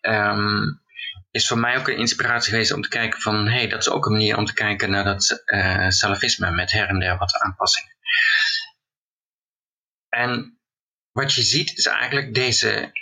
Um, 0.00 0.82
is 1.30 1.48
voor 1.48 1.58
mij 1.58 1.78
ook 1.78 1.88
een 1.88 1.96
inspiratie 1.96 2.50
geweest 2.50 2.72
om 2.72 2.82
te 2.82 2.88
kijken 2.88 3.20
van, 3.20 3.46
hé, 3.46 3.52
hey, 3.52 3.68
dat 3.68 3.80
is 3.80 3.90
ook 3.90 4.06
een 4.06 4.12
manier 4.12 4.36
om 4.36 4.44
te 4.44 4.54
kijken 4.54 4.90
naar 4.90 5.04
dat 5.04 5.42
uh, 5.46 5.88
salafisme 5.88 6.50
met 6.50 6.70
her 6.70 6.88
en 6.88 6.98
der 6.98 7.18
wat 7.18 7.38
aanpassingen. 7.38 7.96
En 10.08 10.58
wat 11.12 11.34
je 11.34 11.42
ziet 11.42 11.78
is 11.78 11.86
eigenlijk 11.86 12.34
deze 12.34 12.92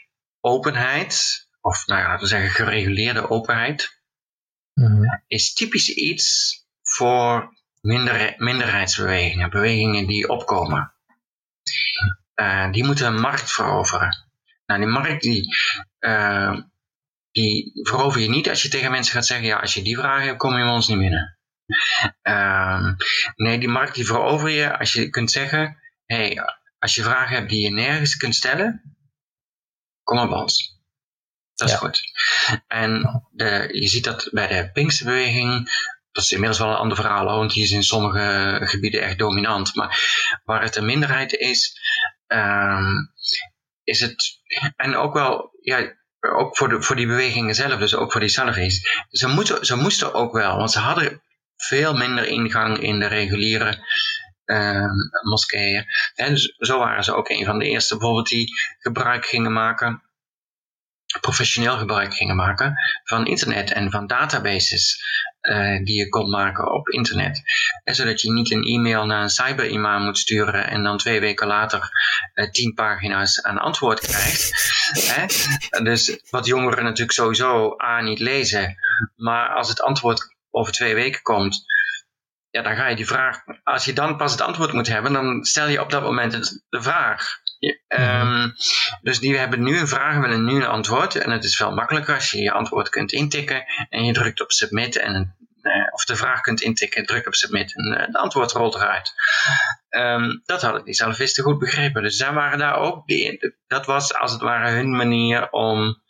openheid, 0.40 1.46
of 1.60 1.86
nou 1.86 2.00
ja, 2.00 2.06
laten 2.06 2.22
we 2.22 2.28
zeggen 2.28 2.50
gereguleerde 2.50 3.30
openheid, 3.30 4.02
mhm. 4.74 5.02
is 5.26 5.52
typisch 5.52 5.88
iets 5.88 6.56
voor 6.82 7.56
minder, 7.80 8.34
minderheidsbewegingen, 8.36 9.50
bewegingen 9.50 10.06
die 10.06 10.28
opkomen. 10.28 10.94
Uh, 12.43 12.72
die 12.72 12.84
moeten 12.84 13.07
een 13.07 13.20
markt 13.20 13.53
veroveren. 13.53 14.16
Nou, 14.66 14.80
die 14.80 14.88
markt 14.88 15.22
die, 15.22 15.57
uh, 16.01 16.59
die 17.30 17.70
verover 17.82 18.20
je 18.20 18.28
niet 18.28 18.49
als 18.49 18.62
je 18.62 18.68
tegen 18.68 18.90
mensen 18.90 19.14
gaat 19.14 19.26
zeggen, 19.26 19.47
ja, 19.47 19.59
als 19.59 19.74
je 19.74 19.82
die 19.82 19.97
vragen 19.97 20.26
hebt, 20.26 20.38
kom 20.38 20.57
je 20.57 20.64
bij 20.64 20.72
ons 20.72 20.88
niet 20.88 20.99
binnen. 20.99 21.38
Uh, 22.22 22.93
nee, 23.36 23.59
die 23.59 23.68
markt 23.68 23.95
die 23.95 24.07
verover 24.07 24.49
je 24.49 24.78
als 24.78 24.93
je 24.93 25.11
kunt 25.11 25.30
zeggen, 25.30 25.76
hey, 26.07 26.38
als 26.78 26.95
je 26.95 27.03
vragen 27.03 27.36
hebt 27.36 27.51
die 27.51 27.62
je 27.62 27.70
nergens 27.70 28.16
kunt 28.16 28.34
stellen, 28.34 28.97
kom 30.03 30.16
maar 30.16 30.28
bij 30.28 30.38
ons. 30.38 30.80
Dat 31.55 31.68
is 31.68 31.74
goed. 31.74 32.01
En 32.66 33.22
de, 33.30 33.68
je 33.72 33.88
ziet 33.88 34.05
dat 34.05 34.28
bij 34.32 34.47
de 34.47 34.70
Pinksterbeweging, 34.72 35.70
dat 36.12 36.24
is 36.24 36.32
inmiddels 36.32 36.59
wel 36.59 36.68
een 36.68 36.76
ander 36.76 36.97
verhaal, 36.97 37.24
want 37.24 37.53
die 37.53 37.62
is 37.62 37.70
in 37.70 37.82
sommige 37.82 38.61
gebieden 38.62 39.03
echt 39.03 39.18
dominant. 39.18 39.74
Maar 39.74 39.99
waar 40.45 40.62
het 40.62 40.76
een 40.76 40.84
minderheid 40.84 41.32
is, 41.32 41.80
um, 42.37 43.12
is 43.85 44.01
het, 44.01 44.41
en 44.76 44.97
ook 44.97 45.14
wel, 45.14 45.51
ja, 45.61 45.93
ook 46.20 46.57
voor, 46.57 46.68
de, 46.68 46.83
voor 46.83 46.97
die 46.97 47.07
bewegingen 47.07 47.55
zelf, 47.55 47.78
dus 47.78 47.95
ook 47.95 48.12
voor 48.12 48.20
die 48.20 48.30
Salafis. 48.30 49.05
Ze, 49.09 49.59
ze 49.61 49.76
moesten 49.76 50.14
ook 50.14 50.33
wel, 50.33 50.57
want 50.57 50.70
ze 50.70 50.78
hadden 50.78 51.22
veel 51.57 51.95
minder 51.95 52.26
ingang 52.26 52.78
in 52.78 52.99
de 52.99 53.07
reguliere 53.07 53.87
uh, 54.45 54.91
moskeeën. 55.22 55.87
En 56.14 56.30
dus 56.30 56.55
zo 56.59 56.78
waren 56.78 57.05
ze 57.05 57.14
ook 57.14 57.28
een 57.28 57.45
van 57.45 57.59
de 57.59 57.68
eerste 57.68 57.97
bijvoorbeeld 57.97 58.28
die 58.28 58.53
gebruik 58.78 59.26
gingen 59.26 59.53
maken, 59.53 60.03
professioneel 61.20 61.76
gebruik 61.76 62.14
gingen 62.14 62.37
maken 62.37 62.74
van 63.05 63.26
internet 63.26 63.72
en 63.72 63.91
van 63.91 64.07
databases 64.07 65.05
uh, 65.43 65.84
die 65.84 65.97
je 65.97 66.09
kon 66.09 66.30
maken 66.30 66.72
op 66.72 66.88
internet. 66.88 67.43
En 67.84 67.95
zodat 67.95 68.20
je 68.20 68.32
niet 68.32 68.51
een 68.51 68.64
e-mail 68.64 69.07
naar 69.07 69.22
een 69.22 69.30
cyberimam 69.30 70.03
moet 70.03 70.18
sturen 70.18 70.68
en 70.68 70.82
dan 70.82 70.99
twee 70.99 71.20
weken 71.20 71.47
later 71.47 71.90
uh, 72.34 72.51
tien 72.51 72.74
pagina's 72.74 73.43
aan 73.43 73.59
antwoord 73.59 74.01
krijgt. 74.01 74.51
Hè? 75.12 75.26
Dus 75.82 76.20
wat 76.30 76.47
jongeren 76.47 76.84
natuurlijk 76.84 77.12
sowieso 77.12 77.74
A 77.84 78.01
niet 78.01 78.18
lezen, 78.18 78.76
maar 79.16 79.49
als 79.49 79.68
het 79.68 79.82
antwoord 79.82 80.36
over 80.51 80.72
twee 80.72 80.95
weken 80.95 81.22
komt, 81.22 81.64
ja, 82.51 82.62
dan 82.62 82.76
ga 82.76 82.88
je 82.88 82.97
die 82.97 83.07
vraag, 83.07 83.43
als 83.62 83.84
je 83.84 83.93
dan 83.93 84.16
pas 84.16 84.32
het 84.32 84.40
antwoord 84.40 84.72
moet 84.72 84.88
hebben, 84.88 85.12
dan 85.12 85.45
stel 85.45 85.68
je 85.68 85.80
op 85.80 85.90
dat 85.90 86.03
moment 86.03 86.32
de 86.68 86.82
vraag. 86.82 87.40
Um, 87.88 88.54
dus 89.02 89.20
die 89.20 89.36
hebben 89.36 89.62
nu 89.62 89.78
een 89.78 89.88
vraag, 89.88 90.20
willen 90.20 90.44
nu 90.44 90.56
een 90.56 90.66
antwoord. 90.66 91.14
En 91.16 91.30
het 91.30 91.44
is 91.44 91.56
veel 91.56 91.72
makkelijker 91.72 92.14
als 92.14 92.30
je 92.30 92.42
je 92.42 92.52
antwoord 92.52 92.88
kunt 92.88 93.12
intikken 93.12 93.64
en 93.88 94.04
je 94.04 94.12
drukt 94.12 94.40
op 94.40 94.52
submit 94.52 94.96
en 94.96 95.36
uh, 95.62 95.86
of 95.90 96.04
de 96.04 96.16
vraag 96.16 96.40
kunt 96.40 96.60
intikken, 96.60 97.06
druk 97.06 97.26
op 97.26 97.34
submit 97.34 97.76
en 97.76 97.86
uh, 97.86 98.06
de 98.06 98.18
antwoord 98.18 98.52
rolt 98.52 98.74
eruit. 98.74 99.12
Um, 99.90 100.42
dat 100.44 100.62
hadden 100.62 100.84
die 100.84 100.94
salafisten 100.94 101.44
goed 101.44 101.58
begrepen. 101.58 102.02
Dus 102.02 102.16
zij 102.16 102.32
waren 102.32 102.58
daar 102.58 102.76
ook, 102.76 103.06
die, 103.06 103.54
dat 103.66 103.86
was 103.86 104.14
als 104.14 104.32
het 104.32 104.40
ware 104.40 104.70
hun 104.70 104.96
manier 104.96 105.50
om, 105.50 106.02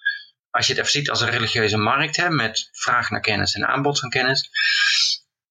als 0.50 0.66
je 0.66 0.72
het 0.72 0.80
even 0.80 0.92
ziet 0.92 1.11
als 1.11 1.20
een 1.20 1.30
religieuze 1.30 1.76
markt 1.76 2.16
hè, 2.16 2.30
met 2.30 2.68
vraag 2.72 3.11
naar 3.11 3.20
kennis 3.20 3.55
en 3.55 3.66
aanbod 3.66 4.00
van 4.00 4.11
kennis, 4.11 4.50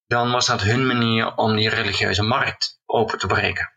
dan 0.08 0.32
was 0.32 0.46
dat 0.46 0.62
hun 0.62 0.88
manier 0.88 1.36
om 1.36 1.56
die 1.56 1.70
religieuze 1.70 2.24
markt 2.24 2.80
open 2.86 3.20
te 3.20 3.28
breken. 3.28 3.72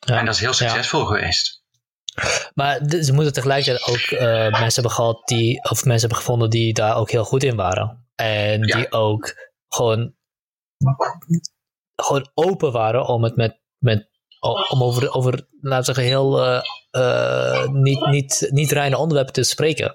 Ja, 0.00 0.18
en 0.18 0.24
dat 0.24 0.34
is 0.34 0.40
heel 0.40 0.52
succesvol 0.52 1.04
geweest. 1.04 1.62
Maar 2.54 2.80
ze 3.02 3.12
moeten 3.12 3.32
tegelijkertijd 3.32 3.88
ook 3.88 4.10
uh, 4.10 4.20
mensen 4.50 4.82
hebben 4.82 4.92
gehad 4.92 5.28
die, 5.28 5.62
of 5.62 5.84
mensen 5.84 6.00
hebben 6.00 6.18
gevonden 6.18 6.50
die 6.50 6.74
daar 6.74 6.96
ook 6.96 7.10
heel 7.10 7.24
goed 7.24 7.42
in 7.42 7.56
waren. 7.56 8.08
En 8.14 8.62
die 8.62 8.92
ook 8.92 9.34
gewoon, 9.68 10.14
gewoon 11.94 12.30
open 12.34 12.72
waren 12.72 13.06
om 13.06 13.24
het 13.24 13.36
met, 13.36 13.60
met 13.78 14.08
om 14.68 14.82
over, 14.82 15.12
over 15.12 15.48
laten 15.60 15.94
we 15.94 16.00
zeggen, 16.00 16.04
heel 16.04 16.46
uh, 16.46 16.62
uh, 16.92 17.68
niet, 17.68 18.06
niet, 18.06 18.48
niet 18.50 18.70
reine 18.70 18.96
onderwerpen 18.96 19.32
te 19.32 19.42
spreken. 19.42 19.92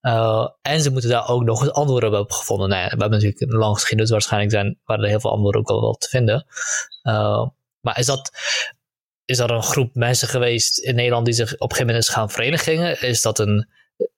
Uh, 0.00 0.48
en 0.62 0.80
ze 0.80 0.90
moeten 0.90 1.10
daar 1.10 1.28
ook 1.28 1.42
nog 1.42 1.60
eens 1.60 1.72
antwoorden 1.72 2.08
op 2.08 2.14
hebben 2.14 2.34
gevonden. 2.34 2.68
Nou 2.68 2.80
ja, 2.80 2.88
we 2.88 3.00
hebben 3.00 3.10
natuurlijk 3.10 3.40
een 3.40 3.58
lange 3.58 3.74
geschiedenis, 3.74 4.10
waarschijnlijk 4.10 4.52
zijn, 4.52 4.80
waren 4.84 5.04
er 5.04 5.10
heel 5.10 5.20
veel 5.20 5.30
antwoorden 5.30 5.60
ook 5.60 5.68
wel, 5.68 5.80
wel 5.80 5.94
te 5.94 6.08
vinden. 6.08 6.46
maar 7.80 7.98
is 7.98 8.06
dat, 8.06 8.30
is 9.26 9.38
er 9.38 9.50
een 9.50 9.62
groep 9.62 9.94
mensen 9.94 10.28
geweest 10.28 10.78
in 10.78 10.94
Nederland 10.94 11.24
die 11.24 11.34
zich 11.34 11.54
op 11.54 11.70
een 11.70 11.76
gegeven 11.76 11.86
moment 11.86 12.04
is 12.04 12.14
gaan 12.14 12.30
verenigen? 12.30 13.00
Is 13.00 13.22
dat 13.22 13.38
een. 13.38 13.68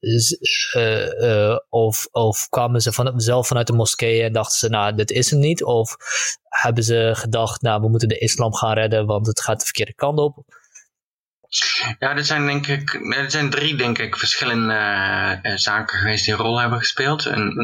Uh, 0.01 1.21
uh, 1.21 1.57
of, 1.69 2.09
of 2.11 2.49
kwamen 2.49 2.81
ze 2.81 3.13
zelf 3.17 3.47
vanuit 3.47 3.67
de 3.67 3.73
moskee 3.73 4.23
en 4.23 4.33
dachten 4.33 4.59
ze, 4.59 4.69
nou, 4.69 4.95
dit 4.95 5.11
is 5.11 5.31
het 5.31 5.39
niet? 5.41 5.65
Of 5.65 5.97
hebben 6.43 6.85
ze 6.85 7.11
gedacht, 7.15 7.63
nou, 7.63 7.81
we 7.81 7.89
moeten 7.89 8.09
de 8.09 8.19
islam 8.19 8.55
gaan 8.55 8.73
redden, 8.73 9.07
want 9.07 9.27
het 9.27 9.41
gaat 9.41 9.59
de 9.59 9.65
verkeerde 9.65 9.95
kant 9.95 10.19
op? 10.19 10.45
Ja, 11.99 12.17
er 12.17 12.25
zijn 12.25 12.47
denk 12.47 12.67
ik, 12.67 12.95
er 13.17 13.31
zijn 13.31 13.51
drie 13.51 13.77
denk 13.77 13.99
ik 13.99 14.17
verschillende 14.17 14.75
uh, 15.43 15.57
zaken 15.57 15.99
geweest 15.99 16.25
die 16.25 16.35
een 16.35 16.41
rol 16.41 16.61
hebben 16.61 16.79
gespeeld. 16.79 17.27
En, 17.27 17.55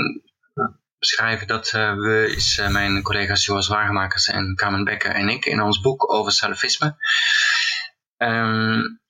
beschrijven 1.05 1.47
dat 1.47 1.73
uh, 1.73 1.95
we, 1.95 2.33
is 2.37 2.59
uh, 2.59 2.69
mijn 2.69 3.03
collega's 3.03 3.45
Joas 3.45 3.69
Wagemakers 3.69 4.29
en 4.29 4.55
Carmen 4.55 4.85
Becker 4.85 5.11
en 5.11 5.29
ik 5.29 5.45
in 5.45 5.63
ons 5.63 5.81
boek 5.81 6.13
over 6.13 6.33
salafisme. 6.33 6.97
Um, 8.17 9.01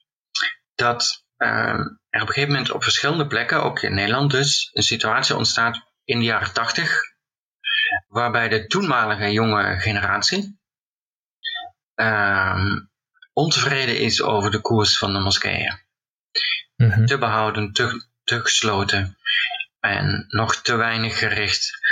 dat 0.75 1.25
um, 1.37 2.01
er 2.11 2.21
op 2.23 2.29
een 2.29 2.35
gegeven 2.35 2.49
moment 2.49 2.71
op 2.71 2.83
verschillende 2.83 3.27
plekken, 3.27 3.63
ook 3.63 3.83
in 3.83 3.95
Nederland 3.95 4.31
dus, 4.31 4.71
een 4.73 4.83
situatie 4.83 5.37
ontstaat 5.37 5.83
in 6.05 6.19
de 6.19 6.25
jaren 6.25 6.53
tachtig, 6.53 7.01
waarbij 8.09 8.49
de 8.49 8.67
toenmalige 8.67 9.33
jonge 9.33 9.79
generatie 9.79 10.59
um, 11.95 12.91
ontevreden 13.33 13.99
is 13.99 14.23
over 14.23 14.51
de 14.51 14.61
koers 14.61 14.99
van 14.99 15.13
de 15.13 15.21
moskeeën. 15.21 15.79
Mm 16.77 16.91
-hmm. 16.91 17.07
Te 17.07 17.19
behouden, 17.19 17.73
te, 17.73 18.07
te 18.25 18.41
gesloten 18.41 19.17
en 19.81 20.25
nog 20.29 20.57
te 20.57 20.77
weinig 20.77 21.19
gericht 21.19 21.84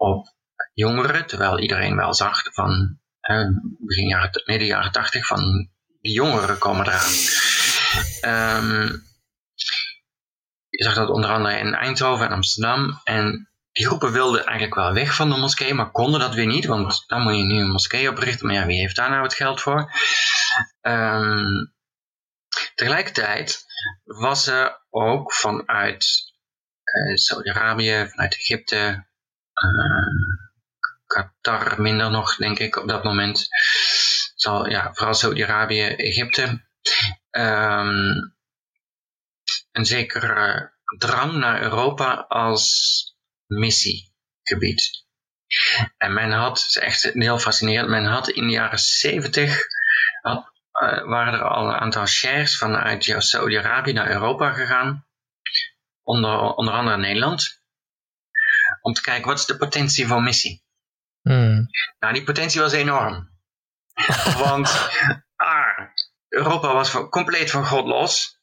op 0.00 0.34
jongeren, 0.72 1.26
terwijl 1.26 1.58
iedereen 1.58 1.96
wel 1.96 2.14
zag 2.14 2.42
van 2.52 2.98
eh, 3.20 3.48
begin 3.78 4.08
jaren, 4.08 4.42
midden 4.44 4.66
jaren 4.66 4.92
tachtig 4.92 5.26
van 5.26 5.70
die 6.00 6.12
jongeren 6.12 6.58
komen 6.58 6.86
eraan. 6.86 7.12
Um, 8.62 9.02
je 10.68 10.84
zag 10.84 10.94
dat 10.94 11.08
onder 11.08 11.30
andere 11.30 11.58
in 11.58 11.74
Eindhoven 11.74 12.26
en 12.26 12.32
Amsterdam 12.32 13.00
en 13.04 13.50
die 13.72 13.86
groepen 13.86 14.12
wilden 14.12 14.44
eigenlijk 14.44 14.74
wel 14.74 14.92
weg 14.92 15.14
van 15.14 15.30
de 15.30 15.36
moskee, 15.36 15.74
maar 15.74 15.90
konden 15.90 16.20
dat 16.20 16.34
weer 16.34 16.46
niet, 16.46 16.66
want 16.66 17.04
dan 17.06 17.22
moet 17.22 17.36
je 17.36 17.42
nu 17.42 17.60
een 17.60 17.70
moskee 17.70 18.10
oprichten. 18.10 18.46
Maar 18.46 18.54
ja, 18.54 18.66
wie 18.66 18.78
heeft 18.78 18.96
daar 18.96 19.10
nou 19.10 19.22
het 19.22 19.34
geld 19.34 19.60
voor? 19.60 19.92
Um, 20.80 21.74
tegelijkertijd 22.74 23.64
was 24.04 24.46
er 24.46 24.86
ook 24.90 25.32
vanuit 25.32 26.32
uh, 26.84 27.16
Saudi-Arabië, 27.16 28.06
vanuit 28.10 28.34
Egypte, 28.34 29.08
Qatar 31.06 31.80
minder 31.80 32.10
nog, 32.10 32.36
denk 32.36 32.58
ik, 32.58 32.76
op 32.76 32.88
dat 32.88 33.04
moment. 33.04 33.48
Zal, 34.34 34.68
ja, 34.68 34.92
vooral 34.92 35.14
Saudi-Arabië, 35.14 35.86
Egypte. 35.86 36.68
Um, 37.30 38.34
een 39.72 39.86
zekere 39.86 40.72
drang 40.98 41.32
naar 41.32 41.62
Europa 41.62 42.14
als 42.28 42.68
missiegebied. 43.46 45.04
En 45.96 46.12
men 46.12 46.32
had, 46.32 46.58
het 46.58 46.68
is 46.68 46.78
echt 46.78 47.02
heel 47.02 47.38
fascinerend, 47.38 47.88
men 47.88 48.04
had 48.04 48.28
in 48.28 48.46
de 48.46 48.52
jaren 48.52 48.78
70 48.78 49.58
had, 50.22 50.52
uh, 50.82 51.04
waren 51.04 51.32
er 51.32 51.42
al 51.42 51.68
een 51.68 51.80
aantal 51.80 52.06
shares 52.06 52.58
vanuit 52.58 53.14
Saudi-Arabië 53.18 53.92
naar 53.92 54.10
Europa 54.10 54.52
gegaan, 54.52 55.06
onder, 56.02 56.40
onder 56.40 56.74
andere 56.74 56.96
Nederland, 56.96 57.59
om 58.80 58.92
te 58.92 59.02
kijken 59.02 59.28
wat 59.28 59.38
is 59.38 59.46
de 59.46 59.56
potentie 59.56 60.06
van 60.06 60.22
missie. 60.22 60.64
Hmm. 61.22 61.68
Nou, 61.98 62.12
die 62.12 62.24
potentie 62.24 62.60
was 62.60 62.72
enorm. 62.72 63.30
Want 64.44 64.90
ah, 65.36 65.78
Europa 66.28 66.72
was 66.74 67.08
compleet 67.08 67.50
van 67.50 67.66
God 67.66 67.86
los. 67.86 68.38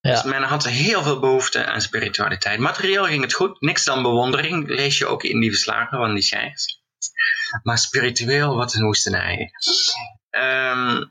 Ja. 0.00 0.12
Dus 0.12 0.22
men 0.22 0.42
had 0.42 0.64
heel 0.64 1.02
veel 1.02 1.20
behoefte 1.20 1.66
aan 1.66 1.80
spiritualiteit. 1.80 2.58
Materieel 2.58 3.04
ging 3.04 3.22
het 3.22 3.32
goed, 3.32 3.60
niks 3.60 3.84
dan 3.84 4.02
bewondering, 4.02 4.68
lees 4.68 4.98
je 4.98 5.06
ook 5.06 5.22
in 5.22 5.40
die 5.40 5.50
verslagen 5.50 5.98
van 5.98 6.14
die 6.14 6.22
sheiks. 6.22 6.82
Maar 7.62 7.78
spiritueel, 7.78 8.56
wat 8.56 8.74
een 8.74 8.84
woestenij. 8.84 9.50
Ehm, 10.30 11.04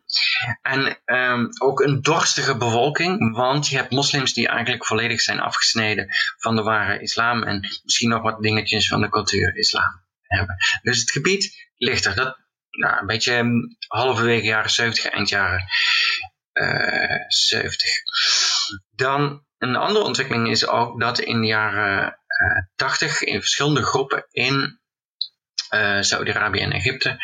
en 0.61 0.99
ehm, 1.05 1.45
ook 1.61 1.79
een 1.79 2.01
dorstige 2.01 2.57
bevolking, 2.57 3.35
want 3.35 3.67
je 3.67 3.75
hebt 3.75 3.91
moslims 3.91 4.33
die 4.33 4.47
eigenlijk 4.47 4.85
volledig 4.85 5.21
zijn 5.21 5.39
afgesneden 5.39 6.07
van 6.37 6.55
de 6.55 6.61
ware 6.61 7.01
islam 7.01 7.43
en 7.43 7.59
misschien 7.83 8.09
nog 8.09 8.21
wat 8.21 8.41
dingetjes 8.41 8.87
van 8.87 9.01
de 9.01 9.09
cultuur 9.09 9.55
islam 9.55 10.05
hebben. 10.21 10.55
Dus 10.81 10.99
het 10.99 11.11
gebied 11.11 11.69
ligt 11.77 12.05
er. 12.05 12.15
Dat, 12.15 12.37
nou, 12.69 12.99
een 12.99 13.05
beetje 13.05 13.33
ehm, 13.33 13.51
halverwege 13.87 14.45
jaren 14.45 14.69
70, 14.69 15.05
eind 15.05 15.29
jaren 15.29 15.63
uh, 16.53 17.23
70. 17.27 17.89
Dan 18.95 19.45
een 19.57 19.75
andere 19.75 20.05
ontwikkeling 20.05 20.49
is 20.49 20.67
ook 20.67 20.99
dat 20.99 21.19
in 21.19 21.41
de 21.41 21.47
jaren 21.47 22.19
uh, 22.27 22.65
80 22.75 23.21
in 23.21 23.39
verschillende 23.39 23.83
groepen 23.83 24.25
in 24.29 24.79
uh, 25.73 26.01
Saudi-Arabië 26.01 26.59
en 26.59 26.71
Egypte 26.71 27.17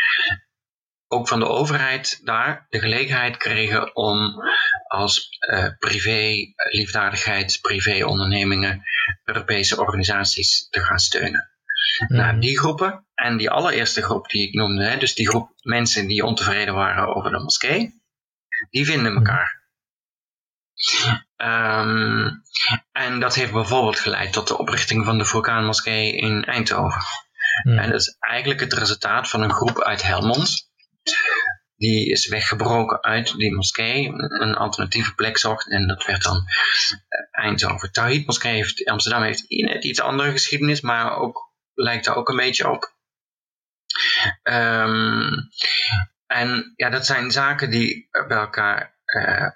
ook 1.14 1.28
van 1.28 1.39
de 1.39 1.47
overheid 1.47 2.20
daar 2.24 2.66
de 2.70 2.80
gelegenheid 2.80 3.38
kregen 3.38 3.95
om 3.95 4.43
als 4.88 5.38
uh, 5.53 5.68
privé 5.80 6.53
liefdadigheid, 6.72 7.59
privé 7.61 8.05
ondernemingen, 8.05 8.84
Europese 9.24 9.80
organisaties 9.80 10.68
te 10.70 10.80
gaan 10.80 10.99
steunen. 10.99 11.49
Mm. 12.07 12.18
Nou, 12.18 12.39
die 12.39 12.59
groepen 12.59 13.05
en 13.14 13.38
die 13.38 13.49
allereerste 13.49 14.01
groep 14.01 14.30
die 14.30 14.47
ik 14.47 14.53
noemde, 14.53 14.84
hè, 14.84 14.97
dus 14.97 15.16
die 15.16 15.30
groep 15.30 15.49
mensen 15.61 16.07
die 16.07 16.26
ontevreden 16.26 16.74
waren 16.74 17.16
over 17.16 17.32
de 17.32 17.39
moskee, 17.39 18.01
die 18.70 18.86
vinden 18.86 19.16
elkaar. 19.16 19.61
Um, 21.38 22.41
en 22.91 23.20
dat 23.20 23.36
heeft 23.36 23.51
bijvoorbeeld 23.51 23.99
geleid 23.99 24.34
tot 24.34 24.47
de 24.47 24.57
oprichting 24.57 25.05
van 25.05 25.18
de 25.18 25.26
Vulkaanmoskee 25.26 26.16
in 26.16 26.43
Eindhoven. 26.43 27.01
Mm. 27.64 27.78
En 27.78 27.89
dat 27.89 27.99
is 27.99 28.18
eigenlijk 28.20 28.59
het 28.59 28.74
resultaat 28.74 29.30
van 29.30 29.41
een 29.41 29.53
groep 29.53 29.82
uit 29.82 30.03
Helmond. 30.03 30.72
Die 31.76 32.12
is 32.12 32.28
weggebroken 32.28 33.04
uit 33.04 33.38
die 33.38 33.56
moskee, 33.56 34.08
een 34.08 34.56
alternatieve 34.56 35.14
plek 35.14 35.38
zocht 35.38 35.70
en 35.70 35.88
dat 35.88 36.06
werd 36.06 36.24
dan 36.24 36.45
Eindhoven. 37.32 37.91
Tawhid 37.91 38.26
Moskee 38.26 38.54
heeft, 38.54 38.86
Amsterdam 38.86 39.24
heeft 39.24 39.43
net 39.47 39.84
iets 39.84 40.01
andere 40.01 40.32
geschiedenis, 40.32 40.82
maar 40.82 41.16
ook, 41.18 41.51
lijkt 41.74 42.06
er 42.06 42.16
ook 42.16 42.30
een 42.30 42.36
beetje 42.36 42.70
op. 42.70 42.93
Um, 44.43 45.49
en 46.28 46.74
ja, 46.76 46.89
dat 46.89 47.06
zijn 47.06 47.32
zaken 47.32 47.70
die 47.70 48.08
bij 48.12 48.38
elkaar 48.38 48.97
uh, 49.06 49.47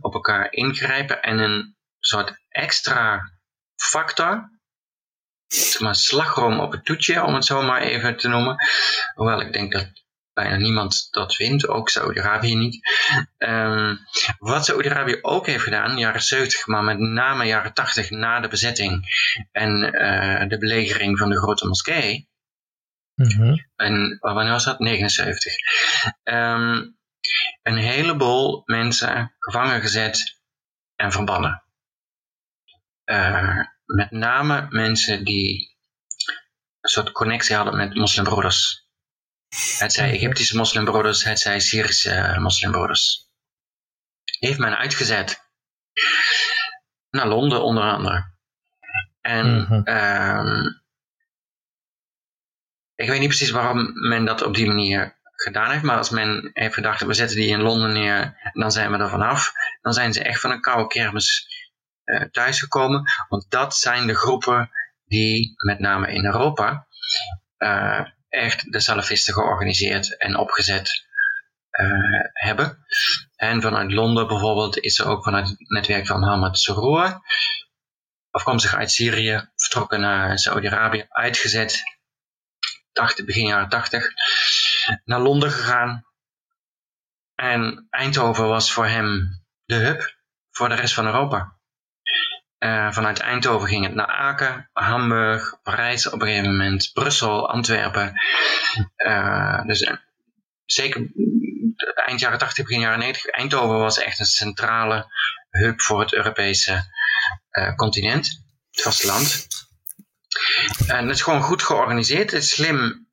op 0.00 0.14
elkaar 0.14 0.52
ingrijpen 0.52 1.22
en 1.22 1.38
een 1.38 1.76
soort 1.98 2.34
extra 2.48 3.32
factor, 3.76 4.50
maar 5.78 5.94
slagroom 5.94 6.60
op 6.60 6.72
het 6.72 6.84
toetje, 6.84 7.24
om 7.24 7.34
het 7.34 7.44
zo 7.44 7.62
maar 7.62 7.80
even 7.80 8.16
te 8.16 8.28
noemen. 8.28 8.56
Hoewel 9.14 9.40
ik 9.40 9.52
denk 9.52 9.72
dat 9.72 10.05
bijna 10.36 10.56
niemand 10.56 11.08
dat 11.10 11.34
vindt, 11.34 11.68
ook 11.68 11.88
Saudi-Arabië 11.88 12.54
niet. 12.54 12.78
Um, 13.38 13.98
wat 14.38 14.64
Saudi-Arabië 14.64 15.18
ook 15.20 15.46
heeft 15.46 15.62
gedaan, 15.62 15.98
jaren 15.98 16.22
70, 16.22 16.66
maar 16.66 16.84
met 16.84 16.98
name 16.98 17.44
jaren 17.44 17.72
80 17.74 18.10
na 18.10 18.40
de 18.40 18.48
bezetting 18.48 19.06
en 19.52 19.82
uh, 19.82 20.48
de 20.48 20.58
belegering 20.58 21.18
van 21.18 21.30
de 21.30 21.38
grote 21.38 21.66
moskee. 21.66 22.28
Mm 23.14 23.30
-hmm. 23.30 23.66
En 23.76 24.16
wanneer 24.20 24.52
was 24.52 24.64
dat? 24.64 24.78
79. 24.78 25.52
Um, 26.24 26.96
een 27.62 27.76
heleboel 27.76 28.62
mensen 28.64 29.34
gevangen 29.38 29.80
gezet 29.80 30.40
en 30.96 31.12
verbannen. 31.12 31.64
Uh, 33.04 33.60
met 33.84 34.10
name 34.10 34.66
mensen 34.70 35.24
die 35.24 35.76
een 36.80 36.90
soort 36.90 37.12
connectie 37.12 37.56
hadden 37.56 37.76
met 37.76 37.94
moslimbroeders. 37.94 38.85
Het 39.78 39.92
zij 39.92 40.10
Egyptische 40.10 40.56
moslimbroeders, 40.56 41.24
het 41.24 41.38
zij 41.38 41.60
Syrische 41.60 42.36
moslimbroeders. 42.38 43.30
Heeft 44.38 44.58
men 44.58 44.76
uitgezet. 44.76 45.44
Naar 47.10 47.26
Londen 47.26 47.62
onder 47.62 47.82
andere. 47.82 48.34
En 49.20 49.46
mm 49.46 49.64
-hmm. 49.64 49.88
um, 49.88 50.82
ik 52.94 53.08
weet 53.08 53.18
niet 53.18 53.28
precies 53.28 53.50
waarom 53.50 54.08
men 54.08 54.24
dat 54.24 54.42
op 54.42 54.54
die 54.54 54.66
manier 54.66 55.16
gedaan 55.22 55.70
heeft. 55.70 55.82
Maar 55.82 55.96
als 55.96 56.10
men 56.10 56.50
heeft 56.52 56.74
gedacht, 56.74 57.02
we 57.02 57.14
zetten 57.14 57.36
die 57.36 57.48
in 57.48 57.60
Londen 57.60 57.92
neer, 57.92 58.50
dan 58.52 58.72
zijn 58.72 58.90
we 58.90 58.98
er 58.98 59.08
vanaf. 59.08 59.52
Dan 59.80 59.92
zijn 59.92 60.12
ze 60.12 60.22
echt 60.22 60.40
van 60.40 60.50
een 60.50 60.60
koude 60.60 60.86
kermis 60.86 61.48
uh, 62.04 62.22
thuisgekomen. 62.22 63.04
Want 63.28 63.50
dat 63.50 63.76
zijn 63.76 64.06
de 64.06 64.14
groepen 64.14 64.70
die 65.04 65.54
met 65.56 65.78
name 65.78 66.12
in 66.12 66.24
Europa 66.24 66.86
uh, 67.58 68.06
echt 68.36 68.72
de 68.72 68.80
salafisten 68.80 69.34
georganiseerd 69.34 70.16
en 70.16 70.36
opgezet 70.36 71.06
uh, 71.70 72.20
hebben. 72.32 72.86
En 73.36 73.62
vanuit 73.62 73.92
Londen 73.92 74.26
bijvoorbeeld 74.26 74.78
is 74.78 74.98
er 74.98 75.06
ook 75.06 75.24
vanuit 75.24 75.48
het 75.48 75.58
netwerk 75.58 76.06
van 76.06 76.20
Mohammed 76.20 76.58
Surur, 76.58 77.20
afkomstig 78.30 78.74
uit 78.74 78.90
Syrië, 78.90 79.50
vertrokken 79.56 80.00
naar 80.00 80.38
Saudi-Arabië, 80.38 81.06
uitgezet, 81.08 81.82
80, 82.92 83.24
begin 83.24 83.46
jaren 83.46 83.68
80, 83.68 84.08
naar 85.04 85.20
Londen 85.20 85.50
gegaan. 85.50 86.04
En 87.34 87.86
Eindhoven 87.90 88.48
was 88.48 88.72
voor 88.72 88.86
hem 88.86 89.28
de 89.64 89.74
hub 89.74 90.14
voor 90.50 90.68
de 90.68 90.74
rest 90.74 90.94
van 90.94 91.06
Europa. 91.06 91.55
Uh, 92.58 92.92
vanuit 92.92 93.18
Eindhoven 93.18 93.68
ging 93.68 93.84
het 93.84 93.94
naar 93.94 94.06
Aken, 94.06 94.70
Hamburg, 94.72 95.58
Parijs 95.62 96.06
op 96.06 96.20
een 96.20 96.26
gegeven 96.26 96.50
moment, 96.50 96.90
Brussel, 96.92 97.50
Antwerpen. 97.50 98.20
Uh, 98.96 99.64
dus 99.66 99.82
uh, 99.82 99.96
zeker 100.64 101.10
eind 101.94 102.20
jaren 102.20 102.38
80, 102.38 102.64
begin 102.64 102.80
jaren 102.80 102.98
90, 102.98 103.30
Eindhoven 103.30 103.78
was 103.78 103.98
echt 103.98 104.18
een 104.18 104.26
centrale 104.26 105.06
hub 105.50 105.80
voor 105.80 106.00
het 106.00 106.14
Europese 106.14 106.84
continent, 107.76 108.26
het 108.70 108.82
vasteland. 108.82 109.46
En 110.86 111.06
het 111.06 111.16
is 111.16 111.22
gewoon 111.22 111.42
goed 111.42 111.62
georganiseerd, 111.62 112.30
het 112.30 112.42
is 112.42 112.50
slim 112.50 113.08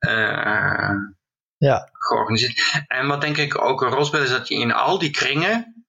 ja. 1.57 1.89
georganiseerd. 1.91 2.83
En 2.87 3.07
wat 3.07 3.21
denk 3.21 3.37
ik 3.37 3.61
ook 3.61 3.81
een 3.81 3.89
rol 3.89 4.05
speelt, 4.05 4.23
is 4.23 4.29
dat 4.29 4.47
je 4.47 4.55
in 4.55 4.73
al 4.73 4.99
die 4.99 5.11
kringen 5.11 5.85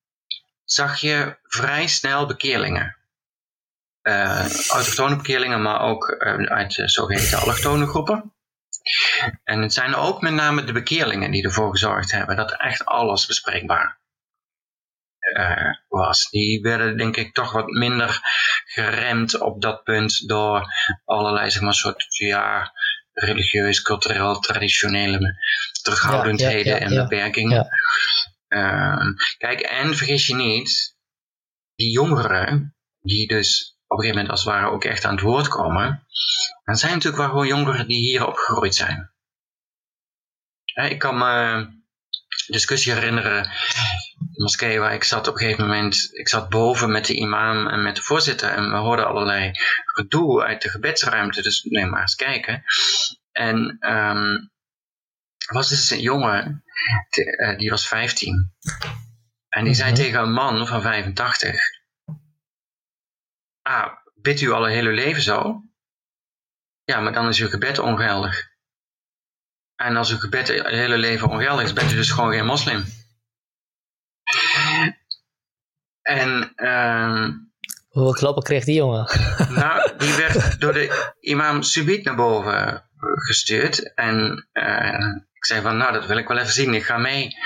zag 0.65 1.01
je 1.01 1.39
vrij 1.43 1.87
snel 1.87 2.27
bekeerlingen 2.27 3.04
autochtone 4.69 5.17
bekeerlingen, 5.17 5.63
maar 5.63 5.81
ook 5.81 6.09
uh, 6.09 6.47
uit 6.47 6.77
uh, 6.77 6.87
zogeheten 6.87 7.39
allochtone 7.39 7.87
groepen. 7.87 8.33
En 9.45 9.63
het 9.63 9.73
zijn 9.73 9.95
ook 9.95 10.21
met 10.21 10.33
name 10.33 10.65
de 10.65 10.73
bekeerlingen 10.73 11.31
die 11.31 11.45
ervoor 11.45 11.71
gezorgd 11.71 12.13
hebben 12.13 12.37
dat 12.37 12.57
echt 12.61 12.85
alles 12.85 13.27
bespreekbaar 13.27 14.03
was. 15.89 16.31
Die 16.31 16.61
werden 16.61 16.97
denk 16.97 17.17
ik 17.17 17.35
toch 17.35 17.53
wat 17.53 17.67
minder 17.67 18.21
geremd 18.65 19.41
op 19.41 19.63
dat 19.63 19.83
punt 19.83 20.29
door 20.29 20.75
allerlei 21.05 21.51
zeg 21.51 21.63
maar 21.63 21.75
soort 21.75 22.07
ja, 22.09 22.73
religieus, 23.13 23.83
cultureel, 23.83 24.39
traditionele 24.39 25.35
terughoudendheden 25.83 26.73
ja, 26.73 26.79
ja, 26.79 26.85
en 26.85 26.95
beperkingen. 26.95 27.69
Ehm, 28.49 29.13
kijk, 29.39 29.61
en 29.61 29.97
vergis 29.97 30.27
je 30.27 30.35
niet, 30.35 30.97
die 31.75 31.91
jongeren 31.91 32.77
die 33.01 33.27
dus 33.27 33.74
een 33.99 34.05
gegeven 34.05 34.23
moment 34.23 34.31
als 34.31 34.45
het 34.45 34.55
ware 34.55 34.71
ook 34.71 34.85
echt 34.85 35.05
aan 35.05 35.15
het 35.15 35.25
woord 35.25 35.49
komen, 35.49 36.07
dan 36.65 36.77
zijn 36.77 36.93
natuurlijk 36.93 37.23
wel 37.23 37.29
gewoon 37.29 37.47
jongeren 37.47 37.89
die 37.89 38.01
hier 38.01 38.27
opgegroeid 38.27 38.75
zijn. 38.75 39.13
ik 40.75 40.99
kan 40.99 41.19
me 41.19 41.25
een 41.25 41.85
discussie 42.47 42.93
herinneren, 42.93 43.43
de 44.19 44.43
moskee 44.43 44.81
waar 44.81 44.95
ik 44.95 45.05
zat 45.05 45.29
op 45.29 45.35
een 45.35 45.41
gegeven 45.41 45.67
moment, 45.67 46.09
ik 46.13 46.29
zat 46.29 46.49
boven 46.49 46.91
met 46.91 47.07
de 47.07 47.15
imam 47.15 47.69
en 47.69 47.83
met 47.83 47.97
de 47.97 48.03
voorzitter 48.03 48.51
en 48.51 48.71
we 48.71 48.77
hoorden 48.77 49.07
allerlei 49.07 49.51
gedoe 49.85 50.45
uit 50.45 50.63
de 50.63 50.69
gebedsruimte, 50.69 51.43
dus 51.43 51.63
neem 51.63 51.91
maar 51.91 52.01
eens 52.01 52.15
kijken. 52.15 52.65
En 53.33 53.77
um, 53.81 54.53
was 55.53 55.69
dus 55.69 55.91
een 55.91 56.01
jongen, 56.01 56.65
die, 57.11 57.57
die 57.57 57.71
was 57.71 57.89
15. 57.89 58.53
En 59.49 59.65
die 59.65 59.75
zei 59.75 59.89
-hmm. 59.89 59.97
tegen 59.97 60.21
een 60.21 60.33
man 60.33 60.67
van 60.67 60.83
85, 60.83 61.57
ah, 63.65 63.93
bidt 64.15 64.41
u 64.41 64.51
al 64.51 64.67
een 64.67 64.73
hele 64.73 64.91
leven 64.91 65.23
zo? 65.23 65.63
Ja, 66.85 67.01
maar 67.01 67.13
dan 67.13 67.29
is 67.29 67.41
uw 67.41 67.49
gebed 67.49 67.79
ongeldig. 67.79 68.53
En 69.77 69.97
als 69.97 70.11
uw 70.11 70.19
gebed 70.19 70.49
het 70.49 70.67
hele 70.67 70.99
leven 70.99 71.29
ongeldig 71.29 71.65
is, 71.65 71.73
bent 71.73 71.93
u 71.93 71.95
dus 71.95 72.11
gewoon 72.11 72.33
geen 72.33 72.45
moslim. 72.45 72.85
En 76.03 76.53
uh, 76.57 77.29
Hoeveel 77.89 78.13
klappen 78.13 78.43
kreeg 78.43 78.65
die 78.65 78.75
jongen? 78.75 79.05
nou, 79.61 79.97
die 79.97 80.15
werd 80.15 80.61
door 80.61 80.73
de 80.73 81.15
imam 81.21 81.63
subiet 81.63 82.05
naar 82.05 82.15
boven 82.15 82.91
gestuurd. 82.99 83.95
En 83.95 84.49
uh, 84.53 85.17
ik 85.33 85.45
zei 85.45 85.63
van, 85.63 85.77
nou, 85.77 85.93
dat 85.93 86.07
wil 86.07 86.17
ik 86.17 86.29
wel 86.29 86.39
even 86.39 86.53
zien, 86.53 86.75
ik 86.75 86.85
ga 86.85 86.99
mee. 86.99 87.37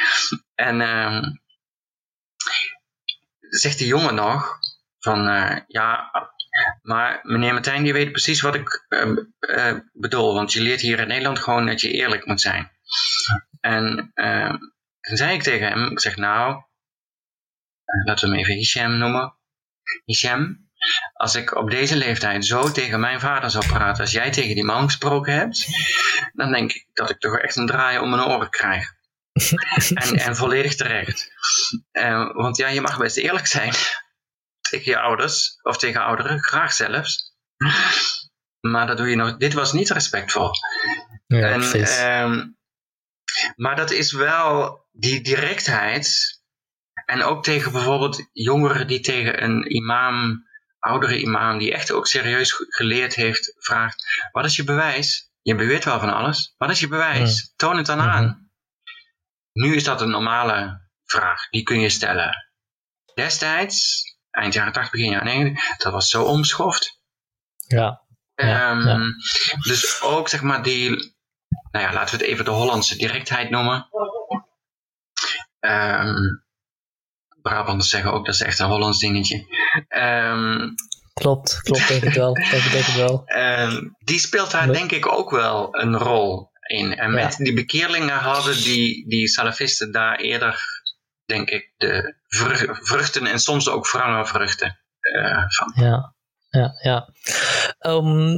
En 0.54 0.80
uh, 0.80 1.22
zegt 3.40 3.78
die 3.78 3.86
jongen 3.86 4.14
nog, 4.14 4.58
van, 5.08 5.28
uh, 5.28 5.56
ja, 5.66 6.10
maar 6.82 7.20
meneer 7.22 7.52
Martijn 7.52 7.82
die 7.82 7.92
weet 7.92 8.12
precies 8.12 8.40
wat 8.40 8.54
ik 8.54 8.86
uh, 9.40 9.78
bedoel. 9.92 10.34
Want 10.34 10.52
je 10.52 10.62
leert 10.62 10.80
hier 10.80 10.98
in 10.98 11.08
Nederland 11.08 11.38
gewoon 11.38 11.66
dat 11.66 11.80
je 11.80 11.90
eerlijk 11.90 12.26
moet 12.26 12.40
zijn. 12.40 12.70
En 13.60 14.10
uh, 14.14 14.54
toen 15.00 15.16
zei 15.16 15.34
ik 15.34 15.42
tegen 15.42 15.68
hem, 15.68 15.90
ik 15.90 16.00
zeg 16.00 16.16
nou, 16.16 16.62
laten 18.04 18.28
we 18.28 18.34
hem 18.34 18.44
even 18.44 18.54
Hisham 18.54 18.98
noemen. 18.98 19.34
Hisham, 20.04 20.68
als 21.12 21.34
ik 21.34 21.56
op 21.56 21.70
deze 21.70 21.96
leeftijd 21.96 22.46
zo 22.46 22.70
tegen 22.70 23.00
mijn 23.00 23.20
vader 23.20 23.50
zou 23.50 23.66
praten 23.66 24.02
als 24.02 24.12
jij 24.12 24.30
tegen 24.30 24.54
die 24.54 24.64
man 24.64 24.84
gesproken 24.84 25.32
hebt, 25.32 25.66
dan 26.32 26.52
denk 26.52 26.72
ik 26.72 26.86
dat 26.92 27.10
ik 27.10 27.18
toch 27.18 27.38
echt 27.38 27.56
een 27.56 27.66
draai 27.66 27.98
om 27.98 28.10
mijn 28.10 28.22
oren 28.22 28.50
krijg. 28.50 28.96
en, 29.94 30.18
en 30.18 30.36
volledig 30.36 30.74
terecht. 30.74 31.32
Uh, 31.92 32.34
want 32.34 32.56
ja, 32.56 32.68
je 32.68 32.80
mag 32.80 32.98
best 32.98 33.16
eerlijk 33.16 33.46
zijn 33.46 33.72
tegen 34.68 34.92
je 34.92 34.98
ouders, 34.98 35.58
of 35.62 35.78
tegen 35.78 36.00
ouderen, 36.00 36.42
graag 36.42 36.72
zelfs. 36.72 37.36
Maar 38.60 38.86
dat 38.86 38.96
doe 38.96 39.08
je 39.08 39.16
nog. 39.16 39.36
Dit 39.36 39.52
was 39.52 39.72
niet 39.72 39.90
respectvol. 39.90 40.50
Ja, 41.26 41.48
en, 41.48 42.22
um, 42.22 42.56
maar 43.56 43.76
dat 43.76 43.90
is 43.90 44.12
wel 44.12 44.80
die 44.92 45.20
directheid. 45.20 46.36
En 47.06 47.22
ook 47.22 47.44
tegen 47.44 47.72
bijvoorbeeld 47.72 48.28
jongeren 48.32 48.86
die 48.86 49.00
tegen 49.00 49.42
een 49.42 49.74
imam, 49.74 50.46
oudere 50.78 51.20
imam, 51.20 51.58
die 51.58 51.72
echt 51.72 51.92
ook 51.92 52.06
serieus 52.06 52.52
geleerd 52.68 53.14
heeft, 53.14 53.54
vraagt: 53.58 54.28
Wat 54.32 54.44
is 54.44 54.56
je 54.56 54.64
bewijs? 54.64 55.30
Je 55.42 55.54
beweert 55.54 55.84
wel 55.84 56.00
van 56.00 56.14
alles. 56.14 56.54
Wat 56.56 56.70
is 56.70 56.80
je 56.80 56.88
bewijs? 56.88 57.38
Ja. 57.40 57.52
Toon 57.56 57.76
het 57.76 57.86
dan 57.86 58.00
aan. 58.00 58.24
Mm 58.24 58.30
-hmm. 58.30 58.46
Nu 59.52 59.74
is 59.74 59.84
dat 59.84 60.00
een 60.00 60.10
normale 60.10 60.88
vraag, 61.04 61.48
die 61.48 61.62
kun 61.62 61.80
je 61.80 61.88
stellen. 61.88 62.52
Destijds 63.14 64.02
eind 64.30 64.54
jaren 64.54 64.72
80, 64.72 64.92
begin 64.92 65.10
jaren 65.10 65.26
90, 65.26 65.76
dat 65.76 65.92
was 65.92 66.10
zo 66.10 66.24
omschoft. 66.24 67.00
Ja. 67.66 68.02
ja, 68.34 68.70
um, 68.70 68.86
ja. 68.86 69.14
Dus 69.58 70.02
ook 70.02 70.28
zeg 70.28 70.42
maar 70.42 70.62
die, 70.62 70.90
nou 71.70 71.84
ja, 71.84 71.92
laten 71.92 72.18
we 72.18 72.24
het 72.24 72.32
even 72.32 72.44
de 72.44 72.50
Hollandse 72.50 72.96
directheid 72.96 73.50
noemen. 73.50 73.88
Um, 75.60 76.46
Brabanders 77.42 77.90
zeggen 77.90 78.12
ook 78.12 78.26
dat 78.26 78.34
is 78.34 78.42
echt 78.42 78.58
een 78.58 78.66
Hollands 78.66 78.98
dingetje. 78.98 79.46
Um, 79.88 80.74
klopt, 81.14 81.60
klopt, 81.62 81.88
denk 81.88 82.02
ik 82.02 82.14
wel. 82.14 82.34
Denk 82.34 82.62
ik 82.62 82.94
wel. 82.94 83.24
die 84.04 84.18
speelt 84.18 84.50
daar 84.50 84.72
denk 84.72 84.92
ik 84.92 85.06
ook 85.06 85.30
wel 85.30 85.68
een 85.78 85.96
rol 85.98 86.50
in. 86.66 86.96
En 86.96 87.10
met 87.10 87.36
die 87.36 87.54
bekeerlingen 87.54 88.18
hadden 88.18 88.54
die, 88.54 89.08
die 89.08 89.28
salafisten 89.28 89.92
daar 89.92 90.16
eerder 90.16 90.77
denk 91.28 91.50
ik, 91.50 91.72
de 91.76 92.14
vruchten 92.80 93.26
en 93.26 93.38
soms 93.38 93.68
ook 93.68 93.86
vruchten 93.86 94.78
uh, 95.16 95.44
van. 95.48 95.84
Ja, 95.84 96.14
ja, 96.48 96.74
ja. 96.82 97.08
Um, 97.86 98.30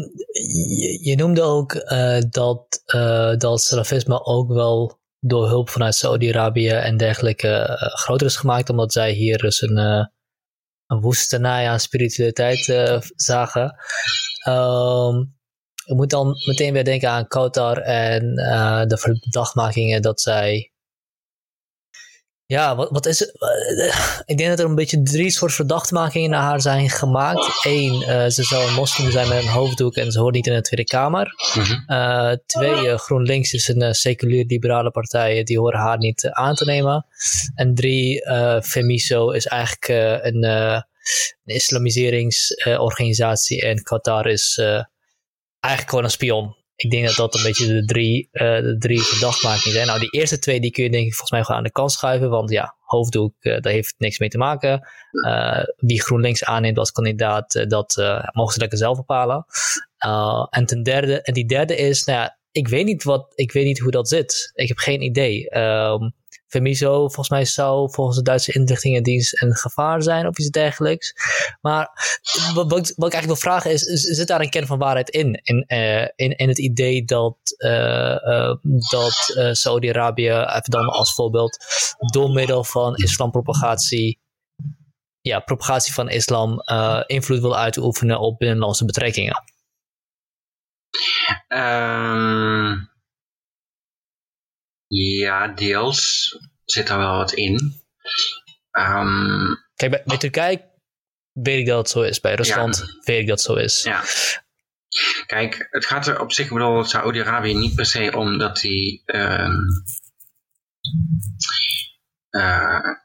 je, 1.03 1.15
noemde 1.17 1.43
ook 1.43 1.75
uh, 1.75 2.19
dat, 2.29 2.83
uh, 2.95 3.37
dat 3.37 3.61
salafisme 3.61 4.25
ook 4.25 4.53
wel 4.53 4.99
door 5.19 5.49
hulp 5.49 5.71
vanuit 5.71 5.95
Saudi-Arabië 5.95 6.69
en 6.69 6.97
dergelijke 6.97 7.77
groter 7.79 8.27
is 8.27 8.37
gemaakt, 8.37 8.71
omdat 8.71 8.93
zij 8.93 9.11
hier 9.11 9.39
dus 9.39 9.61
een, 9.61 9.77
een 10.87 11.01
woestenij 11.01 11.69
aan 11.69 11.81
spiritualiteit 11.81 12.65
zagen. 13.15 13.77
Um, 14.49 15.39
ik 15.85 15.97
moet 15.97 16.11
dan 16.11 16.35
meteen 16.47 16.73
weer 16.73 16.85
denken 16.85 17.11
aan 17.11 17.29
Qatar 17.29 17.79
en 17.79 18.35
de 18.89 18.99
verdachtmakingen 18.99 20.03
dat 20.03 20.21
zij 20.21 20.70
ja, 22.51 22.77
wat, 22.77 22.91
wat 22.91 23.07
is 23.07 23.19
het? 23.19 23.33
Ik 24.25 24.39
denk 24.39 24.51
dat 24.51 24.59
er 24.59 24.65
een 24.65 24.75
beetje 24.75 25.03
drie 25.03 25.31
soort 25.31 25.53
verdachtmakingen 25.53 26.31
naar 26.31 26.43
haar 26.43 26.61
zijn 26.61 26.91
gemaakt. 26.91 27.65
Eén, 27.65 28.01
uh, 28.01 28.27
ze 28.27 28.43
zou 28.43 28.69
een 28.69 28.75
moslim 28.75 29.11
zijn 29.11 29.29
met 29.29 29.43
een 29.43 29.49
hoofddoek 29.49 29.95
en 29.95 30.13
ze 30.13 30.21
hoort 30.21 30.35
niet 30.35 30.47
in 30.47 30.55
de 30.55 30.61
Tweede 30.61 30.87
Kamer. 30.87 31.35
Mm-hmm. 31.55 31.85
Uh, 31.87 32.33
twee, 32.47 32.87
uh, 32.87 32.99
GroenLinks 32.99 33.53
is 33.53 33.69
een 33.69 33.95
seculier 33.95 34.45
liberale 34.47 34.91
partij, 34.91 35.43
die 35.43 35.59
horen 35.59 35.81
haar 35.81 35.99
niet 35.99 36.29
aan 36.31 36.55
te 36.55 36.65
nemen. 36.65 37.07
En 37.55 37.75
drie, 37.75 38.25
Femiso 38.63 39.31
is 39.31 39.47
eigenlijk 39.47 39.89
een, 40.25 40.45
een 40.45 40.85
islamiseringsorganisatie 41.45 43.63
en 43.63 43.83
Qatar 43.83 44.27
is 44.27 44.59
eigenlijk 45.61 45.89
gewoon 45.89 46.05
een 46.05 46.11
spion 46.11 46.59
ik 46.83 46.91
denk 46.91 47.07
dat 47.07 47.17
dat 47.17 47.35
een 47.35 47.43
beetje 47.43 47.67
de 47.67 47.85
drie, 47.85 48.29
uh, 48.33 48.41
de 48.41 48.77
drie 48.79 49.01
verdachtmakingen 49.01 49.73
zijn. 49.73 49.87
Nou, 49.87 50.01
die 50.01 50.11
eerste 50.11 50.39
twee 50.39 50.61
die 50.61 50.71
kun 50.71 50.85
je 50.85 50.91
denk 50.91 51.07
ik 51.07 51.15
volgens 51.15 51.31
mij 51.31 51.43
gewoon 51.43 51.57
aan 51.57 51.67
de 51.67 51.73
kant 51.73 51.93
schuiven. 51.93 52.31
Want 52.31 52.51
ja, 52.51 52.77
hoofddoek, 52.81 53.35
uh, 53.41 53.61
daar 53.61 53.73
heeft 53.73 53.95
niks 53.99 54.19
mee 54.19 54.29
te 54.29 54.39
maken. 54.39 54.89
Uh, 55.27 55.63
wie 55.77 56.03
GroenLinks 56.03 56.45
aanneemt 56.45 56.79
als 56.79 56.93
kandidaat, 56.93 57.65
dat 57.69 57.97
mogen 58.33 58.53
ze 58.53 58.61
lekker 58.61 58.79
zelf 58.79 58.97
bepalen. 58.97 59.45
en 60.51 60.67
ten 60.67 60.83
derde, 60.83 61.23
en 61.23 61.35
die 61.35 61.47
derde 61.47 61.77
is, 61.77 62.05
nou 62.05 62.19
ja, 62.19 62.39
ik 62.53 62.69
weet 62.69 62.85
niet 62.85 63.05
wat, 63.05 63.33
ik 63.35 63.53
weet 63.53 63.65
niet 63.65 63.79
hoe 63.79 63.91
dat 63.91 64.09
zit. 64.09 64.51
Ik 64.55 64.69
heb 64.69 64.79
geen 64.79 65.03
idee. 65.03 65.59
Um, 65.59 66.15
Femiso, 66.51 66.99
volgens 66.99 67.29
mij 67.29 67.45
zou 67.45 67.91
volgens 67.91 68.17
de 68.17 68.23
Duitse 68.23 68.53
inlichtingendienst 68.53 69.43
een 69.43 69.57
gevaar 69.57 70.03
zijn 70.03 70.27
of 70.27 70.39
iets 70.39 70.49
dergelijks. 70.49 71.15
Maar 71.61 71.91
wat, 72.55 72.71
wat, 72.71 72.89
ik 72.89 73.01
eigenlijk 73.01 73.27
wil 73.27 73.37
vragen 73.37 73.71
is, 73.71 73.83
zit 73.83 74.29
daar 74.29 74.41
een 74.41 74.51
kern 74.51 74.67
van 74.67 74.79
waarheid 74.79 75.09
in? 75.09 75.41
In, 75.43 75.65
uh, 75.69 76.01
in, 76.01 76.37
in 76.37 76.49
het 76.49 76.59
idee 76.59 77.05
dat, 77.05 77.37
uh, 77.59 78.17
uh, 78.25 78.55
dat 78.91 79.41
Saudi-Arabië, 79.57 80.29
even 80.29 80.71
dan 80.71 80.89
als 80.89 81.15
voorbeeld, 81.15 81.59
door 82.13 82.31
middel 82.31 82.65
van 82.65 82.97
islampropagatie, 82.97 84.21
ja, 85.21 85.41
propagatie 85.41 85.93
van 85.93 86.09
islam, 86.09 86.61
invloed 87.07 87.41
wil 87.41 87.57
uitoefenen 87.57 88.21
op 88.21 88.39
binnenlandse 88.39 88.85
betrekkingen? 88.85 89.43
Um 91.49 92.91
ja, 94.97 95.49
deels 95.49 96.37
zit 96.65 96.89
er 96.89 96.99
wel 96.99 97.17
wat 97.17 97.33
in. 97.33 97.81
Um, 98.73 99.57
Kijk, 99.75 99.91
bij, 99.91 100.03
bij, 100.05 100.19
Turkije 100.19 100.71
weet 101.33 101.59
ik 101.59 101.67
dat 101.67 101.79
het 101.79 101.91
zo 101.91 102.03
is. 102.03 102.21
Bij 102.21 102.35
Rusland 102.35 102.77
ja. 102.77 103.01
weet 103.05 103.21
ik 103.21 103.27
dat 103.27 103.37
het 103.39 103.47
zo 103.47 103.55
is. 103.55 103.83
Ja. 103.83 104.03
Kijk, 105.27 105.69
het 105.71 105.87
gaat 105.87 106.07
er 106.07 106.21
op 106.21 106.33
zich, 106.33 106.47
ik 106.47 106.53
bedoel, 106.53 106.85
Saoedi-Arabië 106.85 107.55
niet 107.55 107.75
per 107.75 107.87
se 107.87 108.17
om 108.17 108.39
dat 108.39 108.61
die... 108.61 109.03
Um, 109.07 109.67
uh, 112.31 112.97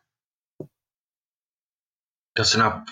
dat 2.31 2.47
ze 2.47 2.57
nou 2.57 2.83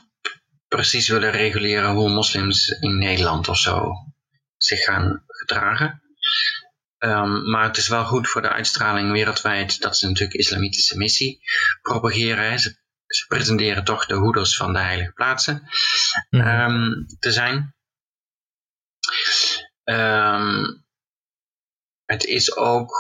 precies 0.68 1.07
willen 1.07 1.32
reguleren 1.32 1.91
hoe 1.91 2.10
moslims 2.10 2.68
in 2.68 2.98
Nederland 2.98 3.48
of 3.48 3.57
zo 3.57 3.91
zich 4.57 4.84
gaan 4.84 5.24
gedragen. 5.28 6.03
Um, 7.06 7.50
maar 7.50 7.64
het 7.64 7.78
is 7.78 7.88
wel 7.88 8.06
goed 8.06 8.28
voor 8.28 8.42
de 8.42 8.50
uitstraling 8.50 9.12
wereldwijd 9.12 9.82
dat 9.82 9.98
ze 9.98 10.08
natuurlijk 10.08 10.40
islamitische 10.40 10.98
missie 10.98 11.40
propageren. 11.82 12.60
Ze, 12.60 12.76
ze, 13.08 13.26
presenteren 13.28 13.84
toch 13.84 14.06
de 14.06 14.14
hoeders 14.14 14.58
van 14.58 14.74
de 14.74 14.80
heilige 14.80 15.12
plaatsen 15.12 15.70
mm 16.30 16.42
-hmm. 16.42 16.76
um, 16.76 17.06
te 17.20 17.32
zijn. 17.32 17.76
Um, 19.84 20.86
het 22.06 22.24
is 22.24 22.56
ook, 22.56 22.92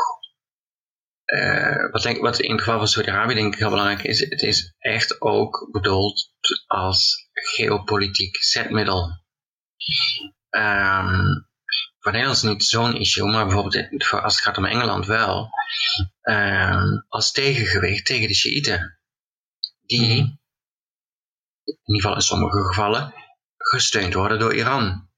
uh, 1.25 1.91
wat, 1.91 2.01
denk, 2.01 2.21
wat 2.21 2.39
in 2.39 2.51
het 2.51 2.61
geval 2.61 2.77
van 2.77 2.87
Saudi-Arabië 2.87 3.33
denk 3.33 3.53
ik 3.53 3.59
heel 3.59 3.69
belangrijk 3.69 4.03
is, 4.03 4.19
het 4.19 4.41
is 4.41 4.73
echt 4.79 5.21
ook 5.21 5.69
bedoeld 5.71 6.31
als 6.67 7.29
geopolitiek 7.31 8.43
zetmiddel. 8.43 9.21
Um, 10.49 11.51
voor 12.03 12.11
Nederland 12.11 12.37
is 12.37 12.49
niet 12.49 12.63
zo'n 12.63 12.95
issue, 12.95 13.31
maar 13.31 13.45
bijvoorbeeld 13.45 14.11
als 14.11 14.35
het 14.35 14.43
gaat 14.43 14.57
om 14.57 14.65
Engeland 14.65 15.05
wel, 15.05 15.49
uh, 16.23 16.83
als 17.07 17.31
tegengewicht 17.31 18.05
tegen 18.05 18.27
de 18.27 18.33
Shiiten. 18.33 18.99
Die, 19.85 20.21
mm. 20.21 20.39
in 21.63 21.77
ieder 21.83 22.01
geval 22.01 22.15
in 22.15 22.21
sommige 22.21 22.63
gevallen, 22.63 23.13
gesteund 23.57 24.13
worden 24.13 24.39
door 24.39 24.53
Iran. 24.53 25.09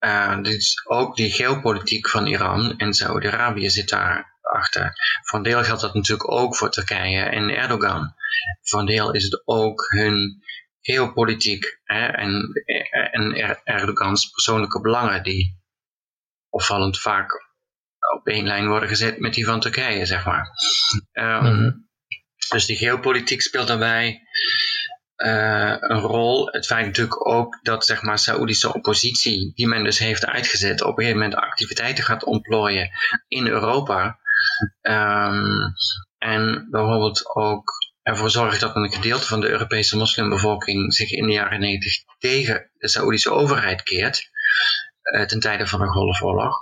Uh, 0.00 0.42
dus 0.42 0.86
ook 0.86 1.16
die 1.16 1.30
geopolitiek 1.30 2.08
van 2.08 2.26
Iran 2.26 2.78
en 2.78 2.94
Saudi-Arabië 2.94 3.70
zit 3.70 3.88
daar 3.88 4.38
achter. 4.40 4.92
Voor 5.22 5.38
een 5.38 5.44
deel 5.44 5.64
geldt 5.64 5.80
dat 5.80 5.94
natuurlijk 5.94 6.30
ook 6.30 6.56
voor 6.56 6.70
Turkije 6.70 7.22
en 7.22 7.50
Erdogan. 7.50 8.14
Voor 8.62 8.80
een 8.80 8.86
deel 8.86 9.12
is 9.12 9.24
het 9.24 9.42
ook 9.44 9.86
hun 9.88 10.42
geopolitiek 10.86 11.80
hè, 11.84 12.06
en, 12.06 12.52
en 13.12 13.34
Erdogans 13.64 14.30
persoonlijke 14.30 14.80
belangen 14.80 15.22
die 15.22 15.60
opvallend 16.48 17.00
vaak 17.00 17.32
op 18.14 18.26
één 18.26 18.46
lijn 18.46 18.68
worden 18.68 18.88
gezet 18.88 19.18
met 19.18 19.34
die 19.34 19.44
van 19.44 19.60
Turkije, 19.60 20.06
zeg 20.06 20.24
maar. 20.24 20.48
Um, 21.12 21.84
Dus 22.48 22.66
die 22.66 22.76
geopolitiek 22.76 23.40
speelt 23.40 23.66
daarbij 23.66 24.20
uh, 25.16 25.76
een 25.78 26.00
rol. 26.00 26.46
Het 26.52 26.66
feit 26.66 26.86
natuurlijk 26.86 27.26
ook 27.26 27.58
dat 27.62 27.86
zeg 27.86 28.02
maar 28.02 28.18
Saoedische 28.18 28.74
oppositie, 28.74 29.52
die 29.54 29.66
men 29.66 29.84
dus 29.84 29.98
heeft 29.98 30.26
uitgezet, 30.26 30.82
op 30.82 30.88
een 30.88 31.04
gegeven 31.04 31.20
moment 31.20 31.40
activiteiten 31.40 32.04
gaat 32.04 32.24
ontplooien 32.24 32.90
in 33.28 33.46
Europa. 33.46 34.18
Um, 34.82 35.74
en 36.18 36.68
bijvoorbeeld 36.70 37.34
ook 37.34 37.72
ervoor 38.06 38.30
zorgt 38.30 38.60
dat 38.60 38.76
een 38.76 38.92
gedeelte 38.92 39.26
van 39.26 39.40
de 39.40 39.48
Europese 39.48 39.96
moslimbevolking 39.96 40.94
zich 40.94 41.10
in 41.10 41.26
de 41.26 41.32
jaren 41.32 41.60
90 41.60 41.94
tegen 42.18 42.70
de 42.78 42.88
Saoedische 42.88 43.30
overheid 43.30 43.82
keert, 43.82 44.30
uh, 45.02 45.24
ten 45.24 45.40
tijde 45.40 45.66
van 45.66 45.80
de 45.80 45.86
Golfoorlog. 45.86 46.58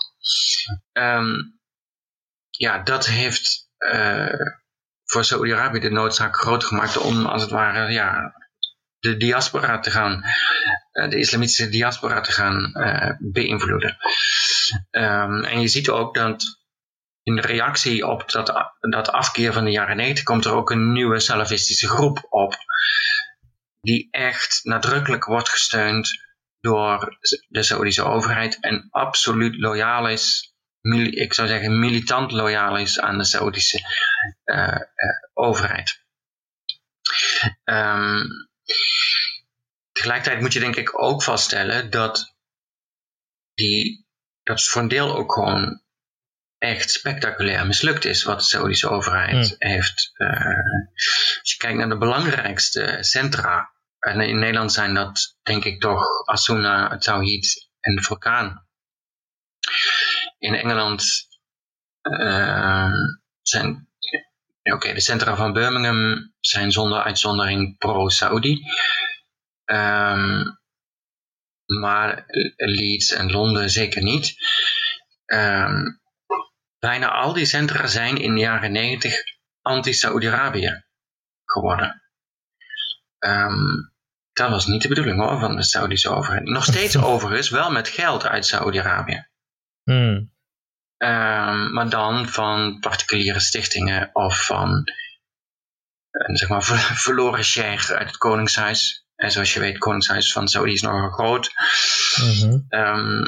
Um, 0.93 1.61
ja, 2.51 2.83
dat 2.83 3.07
heeft 3.07 3.69
uh, 3.79 4.41
voor 5.05 5.25
Saoedi-Arabië 5.25 5.81
de 5.81 5.91
noodzaak 5.91 6.37
groot 6.37 6.65
gemaakt 6.65 6.97
om 6.97 7.27
als 7.27 7.43
het 7.43 7.51
ware 7.51 7.93
ja, 7.93 8.35
de 8.99 9.17
diaspora 9.17 9.79
te 9.79 9.91
gaan, 9.91 10.25
uh, 10.93 11.11
de 11.11 11.19
islamitische 11.19 11.69
diaspora 11.69 12.21
te 12.21 12.33
gaan 12.33 12.73
beïnvloeden. 13.19 13.97
Um, 14.91 15.45
en 15.45 15.61
je 15.61 15.69
ziet 15.69 15.89
ook 15.89 16.15
dat 16.15 16.64
in 17.25 17.39
reactie 17.39 18.07
op 18.07 18.31
dat, 18.31 18.75
dat 18.81 19.09
afkeer 19.09 19.53
van 19.53 19.65
de 19.65 19.71
jaren 19.71 19.97
90 19.97 20.25
komt 20.25 20.45
er 20.45 20.53
ook 20.53 20.71
een 20.71 20.93
nieuwe 20.93 21.21
salafistische 21.21 21.89
groep 21.89 22.27
op. 22.29 22.57
Die 23.81 24.09
echt 24.11 24.61
nadrukkelijk 24.63 25.25
wordt 25.25 25.49
gesteund 25.49 26.23
door 26.61 27.19
de 27.49 27.63
Saoedische 27.63 28.05
overheid 28.05 28.61
en 28.61 28.89
absoluut 28.91 29.57
loyaal 29.57 30.09
is, 30.09 30.55
ik 31.11 31.35
zou 31.35 31.49
zeggen 31.49 31.79
militant 31.79 32.33
loyaal 32.33 32.79
is 32.79 33.01
aan 33.01 33.19
de 33.19 33.25
Saoedische 33.25 33.79
uh, 34.45 34.67
uh, 34.67 34.81
overheid. 35.33 36.03
Um, 37.65 38.49
tegelijkertijd 39.93 40.41
moet 40.41 40.53
je 40.53 40.61
denk 40.61 40.77
ik 40.77 41.03
ook 41.03 41.23
vaststellen 41.23 41.91
dat 41.91 42.35
die, 43.55 44.07
dat 44.43 44.65
voor 44.65 44.83
een 44.83 44.89
deel 44.89 45.17
ook 45.17 45.33
gewoon 45.33 45.84
echt 46.65 46.91
spectaculair 46.91 47.67
mislukt 47.67 48.05
is 48.05 48.23
wat 48.23 48.39
de 48.39 48.45
Saoedische 48.45 48.89
overheid 48.89 49.49
hmm. 49.49 49.71
heeft. 49.71 50.11
Uh, 50.17 50.29
als 51.41 51.53
je 51.53 51.57
kijkt 51.57 51.79
naar 51.79 51.89
de 51.89 51.99
belangrijkste 51.99 52.97
centra, 53.01 53.73
en 53.99 54.21
in 54.21 54.39
Nederland 54.39 54.73
zijn 54.73 54.95
dat 54.95 55.39
denk 55.43 55.65
ik 55.65 55.81
toch 55.81 56.27
Asuna, 56.27 56.99
Tawhid 56.99 57.69
en 57.81 57.95
de 57.95 58.03
Vulkaan. 58.03 58.67
In 60.39 60.55
Engeland 60.55 61.29
uh, 62.03 62.93
zijn 63.43 63.89
oké, 64.63 64.93
de 64.93 65.01
centra 65.01 65.37
van 65.37 65.53
Birmingham 65.53 66.33
zijn 66.41 66.73
zonder 66.73 67.03
uitzondering 67.03 67.79
pro-Saudi. 67.79 68.63
Um, 69.65 70.59
maar 71.67 72.25
Leeds 72.57 73.13
en 73.13 73.31
Londen 73.31 73.71
zeker 73.71 74.03
niet. 74.03 74.35
Um, 75.27 76.03
bijna 76.85 77.11
al 77.11 77.33
die 77.33 77.45
centra 77.45 77.87
zijn 77.87 78.17
in 78.17 78.35
de 78.35 78.41
jaren 78.41 78.73
90 78.73 79.15
anti-Saudi-Arabië 79.63 80.85
geworden. 81.45 82.03
Um, 83.19 83.93
dat 84.33 84.51
was 84.51 84.67
niet 84.67 84.83
de 84.83 84.89
bedoeling 84.89 85.21
hoor, 85.21 85.39
van 85.39 85.57
de 85.57 85.63
Saudische 85.63 86.09
overheid. 86.09 86.45
Nog 86.45 86.65
steeds 86.65 86.97
overigens, 87.13 87.49
wel 87.49 87.71
met 87.71 87.89
geld 87.89 88.27
uit 88.27 88.47
Saudi-Arabië. 88.47 89.27
Hmm. 89.83 90.33
Um, 90.99 91.73
maar 91.73 91.89
dan 91.89 92.29
van 92.29 92.79
particuliere 92.81 93.41
stichtingen 93.41 94.11
of 94.13 94.47
van 94.47 94.85
een 96.11 96.37
zeg 96.37 96.49
maar 96.49 96.63
verloren 97.05 97.45
sheikh 97.45 97.91
uit 97.91 98.07
het 98.07 98.17
koningshuis. 98.17 99.07
En 99.17 99.31
zoals 99.31 99.55
je 99.55 99.61
weet, 99.61 99.73
het 99.73 99.79
koningshuis 99.79 100.33
van 100.33 100.49
Saudi 100.49 100.73
is 100.73 100.83
nogal 100.83 101.11
groot. 101.11 101.53
Mm 102.21 102.67
um, 102.69 103.23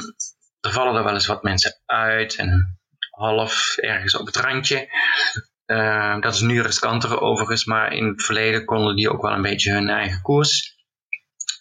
er 0.59 0.71
vallen 0.71 0.95
er 0.95 1.03
wel 1.03 1.13
eens 1.13 1.25
wat 1.25 1.43
mensen 1.43 1.81
uit 1.85 2.35
en 2.35 2.76
half 3.17 3.77
ergens 3.77 4.15
op 4.15 4.25
het 4.25 4.35
randje. 4.35 4.87
Uh, 5.65 6.21
dat 6.21 6.33
is 6.33 6.41
nu 6.41 6.61
riskanter 6.61 7.21
overigens, 7.21 7.65
maar 7.65 7.93
in 7.93 8.07
het 8.07 8.23
verleden 8.23 8.65
konden 8.65 8.95
die 8.95 9.11
ook 9.11 9.21
wel 9.21 9.31
een 9.31 9.41
beetje 9.41 9.71
hun 9.71 9.89
eigen 9.89 10.21
koers 10.21 10.75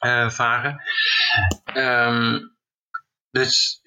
uh, 0.05 0.31
varen. 0.31 0.83
Um, 1.75 2.57
dus 3.31 3.81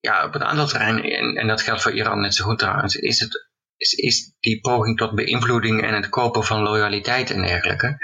ja, 0.00 0.24
op 0.24 0.34
een 0.34 0.44
aantal 0.44 0.66
terreinen, 0.66 1.04
en, 1.04 1.36
en, 1.36 1.46
dat 1.46 1.62
geldt 1.62 1.82
voor 1.82 1.92
Iran 1.92 2.20
net 2.20 2.34
zo 2.34 2.44
goed 2.44 2.58
trouwens, 2.58 2.94
is, 2.94 3.20
het, 3.20 3.48
is, 3.76 3.92
is 3.92 4.36
die 4.40 4.60
poging 4.60 4.98
tot 4.98 5.14
beïnvloeding 5.14 5.82
en 5.82 5.94
het 5.94 6.08
kopen 6.08 6.44
van 6.44 6.62
loyaliteit 6.62 7.30
en 7.30 7.42
dergelijke, 7.42 7.98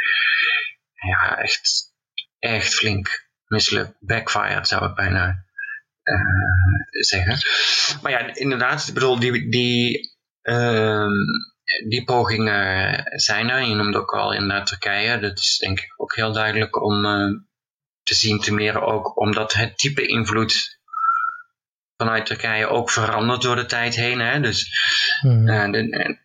ja, 0.93 1.37
echt, 1.39 1.93
echt 2.39 2.75
flink 2.75 3.31
mislukt, 3.47 3.97
backfired 4.01 4.69
zou 4.69 4.85
ik 4.91 4.95
bijna 4.95 5.45
zeggen. 6.91 7.39
Maar 8.03 8.13
ja, 8.13 8.35
inderdaad, 8.35 8.89
ik 8.89 8.95
bedoel, 8.95 9.19
die, 9.19 9.51
die, 9.51 10.11
uh, 10.43 11.11
die 11.89 12.05
pogingen 12.05 13.03
zijn 13.21 13.49
er. 13.49 13.63
Je 13.63 13.75
noemde 13.75 13.99
ook 13.99 14.15
al 14.15 14.33
inderdaad 14.33 14.67
Turkije. 14.67 15.19
Dat 15.19 15.39
is 15.39 15.59
denk 15.59 15.81
ik 15.81 15.95
ook 15.97 16.15
heel 16.15 16.33
duidelijk 16.33 16.83
om 16.83 17.05
uh, 17.05 17.39
te 18.03 18.15
zien, 18.15 18.41
te 18.41 18.55
meer 18.55 18.83
ook 18.83 19.21
omdat 19.21 19.53
het 19.53 19.79
type 19.79 20.07
invloed 20.07 20.81
vanuit 21.97 22.27
Turkije 22.27 22.67
ook 22.67 22.91
verandert 22.91 23.43
door 23.43 23.57
de 23.57 23.67
tijd 23.67 23.95
heen. 23.95 24.21
Hè? 24.21 24.41
Dus 24.41 24.71
hmm. 25.21 25.49
uh, 25.49 25.71
de, 25.71 25.89
de, 25.89 26.21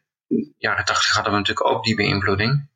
jaren 0.58 0.86
tachtig 0.86 1.14
hadden 1.14 1.32
we 1.32 1.40
natuurlijk 1.40 1.70
ook 1.70 1.84
die 1.84 1.96
beïnvloeding. 1.96 2.70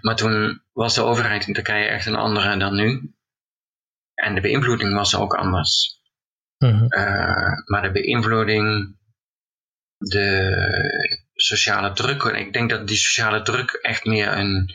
Maar 0.00 0.16
toen 0.16 0.62
was 0.72 0.94
de 0.94 1.02
overheid 1.02 1.46
in 1.46 1.54
Turkije 1.54 1.86
echt 1.86 2.06
een 2.06 2.16
andere 2.16 2.56
dan 2.56 2.74
nu. 2.74 3.14
En 4.20 4.34
de 4.34 4.40
beïnvloeding 4.40 4.94
was 4.94 5.16
ook 5.16 5.34
anders. 5.34 5.98
Mm 6.58 6.88
maar 7.64 7.82
de 7.82 7.90
beïnvloeding, 7.92 8.96
de 9.96 11.30
sociale 11.34 11.92
druk, 11.92 12.22
en 12.22 12.34
ik 12.34 12.52
denk 12.52 12.70
dat 12.70 12.86
die 12.86 12.96
sociale 12.96 13.42
druk 13.42 13.70
echt 13.70 14.04
meer 14.04 14.32
een 14.36 14.74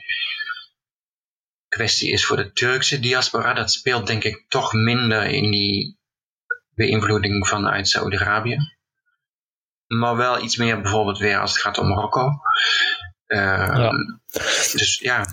kwestie 1.67 2.11
is 2.11 2.26
voor 2.26 2.38
de 2.38 2.51
Turkse 2.51 2.99
diaspora. 2.99 3.53
Dat 3.53 3.72
speelt 3.72 4.07
denk 4.07 4.23
ik 4.23 4.45
toch 4.47 4.73
minder 4.73 5.26
in 5.26 5.51
die 5.51 5.99
beïnvloeding 6.76 7.47
vanuit 7.47 7.88
Saudi-Arabië. 7.88 8.57
Maar 9.88 10.15
wel 10.15 10.43
iets 10.43 10.57
meer 10.57 10.81
bijvoorbeeld 10.81 11.17
weer 11.17 11.39
als 11.39 11.51
het 11.53 11.61
gaat 11.61 11.77
om 11.77 11.88
Marokko. 11.88 12.31
Ehm, 13.27 13.81
ja. 13.81 13.91
Dus 14.72 14.99
ja. 15.03 15.26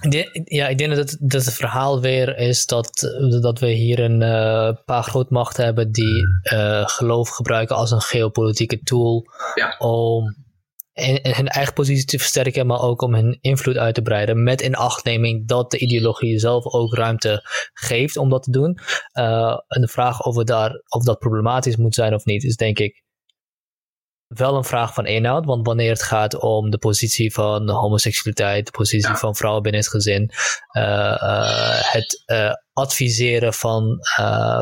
Ja, 0.44 0.68
ik 0.68 0.78
denk 0.78 0.94
dat 0.94 1.10
het, 1.10 1.16
dat 1.20 1.44
het 1.44 1.54
verhaal 1.54 2.00
weer 2.00 2.36
is 2.38 2.66
dat, 2.66 3.16
dat 3.40 3.58
we 3.58 3.70
hier 3.70 3.98
een 3.98 4.20
uh, 4.22 4.70
paar 4.84 5.02
grootmachten 5.02 5.64
hebben 5.64 5.92
die 5.92 6.26
uh, 6.52 6.86
geloof 6.86 7.28
gebruiken 7.28 7.76
als 7.76 7.90
een 7.90 8.00
geopolitieke 8.00 8.82
tool 8.82 9.26
ja. 9.54 9.74
om 9.78 10.34
hun 11.22 11.48
eigen 11.48 11.74
positie 11.74 12.04
te 12.04 12.18
versterken, 12.18 12.66
maar 12.66 12.80
ook 12.80 13.02
om 13.02 13.14
hun 13.14 13.38
invloed 13.40 13.76
uit 13.76 13.94
te 13.94 14.02
breiden. 14.02 14.42
Met 14.42 14.60
inachtneming 14.60 15.48
dat 15.48 15.70
de 15.70 15.78
ideologie 15.78 16.38
zelf 16.38 16.66
ook 16.66 16.94
ruimte 16.94 17.40
geeft 17.72 18.16
om 18.16 18.30
dat 18.30 18.42
te 18.42 18.50
doen. 18.50 18.78
Uh, 19.18 19.58
en 19.68 19.80
de 19.80 19.88
vraag 19.88 20.20
of, 20.20 20.36
we 20.36 20.44
daar, 20.44 20.82
of 20.88 21.04
dat 21.04 21.18
problematisch 21.18 21.76
moet 21.76 21.94
zijn 21.94 22.14
of 22.14 22.24
niet, 22.24 22.44
is 22.44 22.56
denk 22.56 22.78
ik 22.78 23.02
wel 24.34 24.56
een 24.56 24.64
vraag 24.64 24.94
van 24.94 25.06
inhoud, 25.06 25.44
want 25.44 25.66
wanneer 25.66 25.90
het 25.90 26.02
gaat 26.02 26.40
om 26.40 26.70
de 26.70 26.78
positie 26.78 27.32
van 27.32 27.70
homoseksualiteit, 27.70 28.66
de 28.66 28.72
positie 28.72 29.14
van 29.14 29.36
vrouwen 29.36 29.62
binnen 29.62 29.80
het 29.80 29.90
gezin, 29.90 30.30
uh, 30.76 30.82
uh, 30.82 31.80
het 31.80 32.22
uh, 32.26 32.52
adviseren 32.72 33.54
van, 33.54 33.98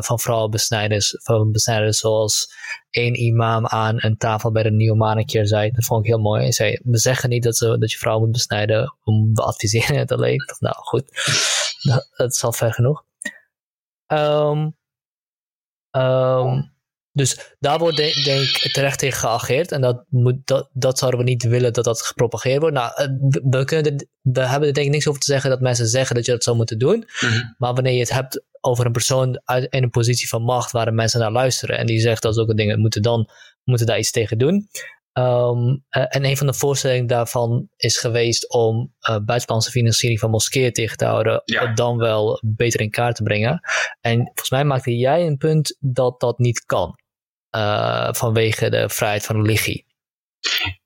van 0.01 0.19
vrouwenbesnijders, 0.19 1.17
van 1.23 1.53
besnijders 1.53 1.99
zoals 1.99 2.53
één 2.91 3.15
imam 3.15 3.67
aan 3.67 3.95
een 3.97 4.17
tafel 4.17 4.53
bij 4.53 4.63
de 4.63 4.71
nieuwe 4.71 5.17
een 5.17 5.27
keer 5.27 5.47
zei, 5.47 5.71
dat 5.71 5.85
vond 5.85 6.05
ik 6.05 6.11
heel 6.11 6.21
mooi. 6.21 6.43
Hij 6.43 6.53
zei, 6.53 6.79
we 6.83 6.99
zeggen 6.99 7.29
niet 7.29 7.43
dat, 7.43 7.57
ze, 7.57 7.79
dat 7.79 7.93
je 7.93 7.99
vrouw 7.99 8.19
moet 8.19 8.33
besnijden, 8.33 8.97
we 9.05 9.43
adviseren 9.43 9.99
het 9.99 10.13
alleen. 10.13 10.45
Nou 10.59 10.75
goed, 10.77 11.05
dat, 11.83 12.09
dat 12.17 12.35
is 12.35 12.45
al 12.45 12.53
ver 12.53 12.73
genoeg. 12.73 13.05
Um, 14.07 14.77
um, 15.91 16.79
dus 17.13 17.55
daar 17.59 17.79
wordt 17.79 17.97
denk, 17.97 18.49
ik 18.63 18.73
terecht 18.73 18.99
tegen 18.99 19.19
geageerd. 19.19 19.73
En 19.73 19.81
dat, 19.81 20.05
moet, 20.09 20.37
dat, 20.45 20.69
dat 20.73 20.99
zouden 20.99 21.21
we 21.21 21.27
niet 21.27 21.43
willen 21.43 21.73
dat 21.73 21.85
dat 21.85 22.03
gepropageerd 22.03 22.61
wordt. 22.61 22.77
Nou, 22.77 22.93
eh, 22.95 23.07
we, 23.51 23.65
kunnen 23.65 24.09
we 24.23 24.41
hebben 24.41 24.69
er 24.69 24.75
denk 24.75 24.87
ik 24.87 24.93
niks 24.93 25.09
over 25.09 25.21
te 25.21 25.31
zeggen 25.33 25.51
dat 25.51 25.61
mensen 25.61 25.87
zeggen 25.87 26.17
dat 26.17 26.27
je 26.27 26.33
dat 26.33 26.43
zou 26.43 26.57
moeten 26.57 26.79
doen. 26.79 27.09
Mhm. 27.21 27.43
Maar 27.59 27.75
wanneer 27.75 27.93
je 27.93 28.01
het 28.01 28.13
hebt 28.13 28.43
over 28.61 28.87
een 28.87 28.93
persoon 28.93 29.41
uit, 29.45 29.73
in 29.73 29.83
een 29.83 29.91
positie 29.91 30.29
van 30.29 30.43
macht 30.43 30.71
waar 30.71 30.85
de 30.85 30.93
mensen 30.93 31.21
naar 31.21 31.33
luisteren. 31.33 31.79
En 31.79 31.87
die 31.87 32.01
zegt 32.01 32.23
dat 32.23 32.35
zulke 32.35 32.55
dingen 32.55 32.81
moeten 32.81 33.03
dan 33.03 33.31
moeten 33.65 33.87
daar 33.87 33.99
iets 33.99 34.11
tegen 34.11 34.39
doen. 34.39 34.69
Ehm, 35.21 35.77
eh, 35.89 36.17
en 36.17 36.25
een 36.25 36.37
van 36.37 36.47
de 36.47 36.55
voorstellingen 36.55 37.07
daarvan 37.07 37.69
is 37.77 37.99
geweest 37.99 38.53
om 38.53 38.95
uh, 39.11 39.17
buitenlandse 39.25 39.71
financiering 39.71 40.21
van 40.21 40.31
moskeeën 40.31 40.73
tegen 40.73 40.97
te 40.97 41.05
houden, 41.05 41.43
dan 41.75 41.97
wel 41.97 42.43
beter 42.45 42.81
in 42.81 42.91
kaart 42.91 43.17
te 43.17 43.23
brengen. 43.23 43.61
En 44.01 44.17
volgens 44.25 44.51
mij 44.51 44.65
maakte 44.65 44.97
jij 44.97 45.27
een 45.27 45.37
punt 45.37 45.77
dat 45.81 46.21
dat 46.21 46.39
niet 46.39 46.65
kan, 46.65 46.99
uh, 47.57 48.09
vanwege 48.13 48.71
de 48.71 48.89
vrijheid 48.89 49.27
van 49.27 49.37
religie. 49.37 49.89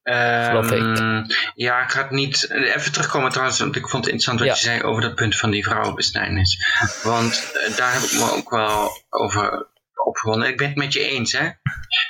Um, 0.02 1.26
ja, 1.54 1.82
ik 1.82 1.90
ga 1.90 2.02
het 2.02 2.10
niet... 2.10 2.50
Even 2.50 2.92
terugkomen 2.92 3.30
trouwens, 3.30 3.58
want 3.58 3.76
ik 3.76 3.88
vond 3.88 4.04
het 4.04 4.14
interessant 4.14 4.40
wat 4.40 4.58
je 4.58 4.64
zei 4.64 4.82
over 4.82 5.02
dat 5.02 5.14
punt 5.14 5.36
van 5.36 5.50
die 5.50 5.64
vrouwenbesnijdenis. 5.64 6.58
Want 7.02 7.52
daar 7.76 7.92
heb 7.92 8.02
ik 8.02 8.12
me 8.12 8.32
ook 8.36 8.50
wel 8.50 8.90
over 9.08 9.68
opgewonden. 10.04 10.48
Ik 10.48 10.56
ben 10.56 10.66
het 10.66 10.76
met 10.76 10.92
je 10.92 11.08
eens, 11.08 11.32
hè. 11.32 11.48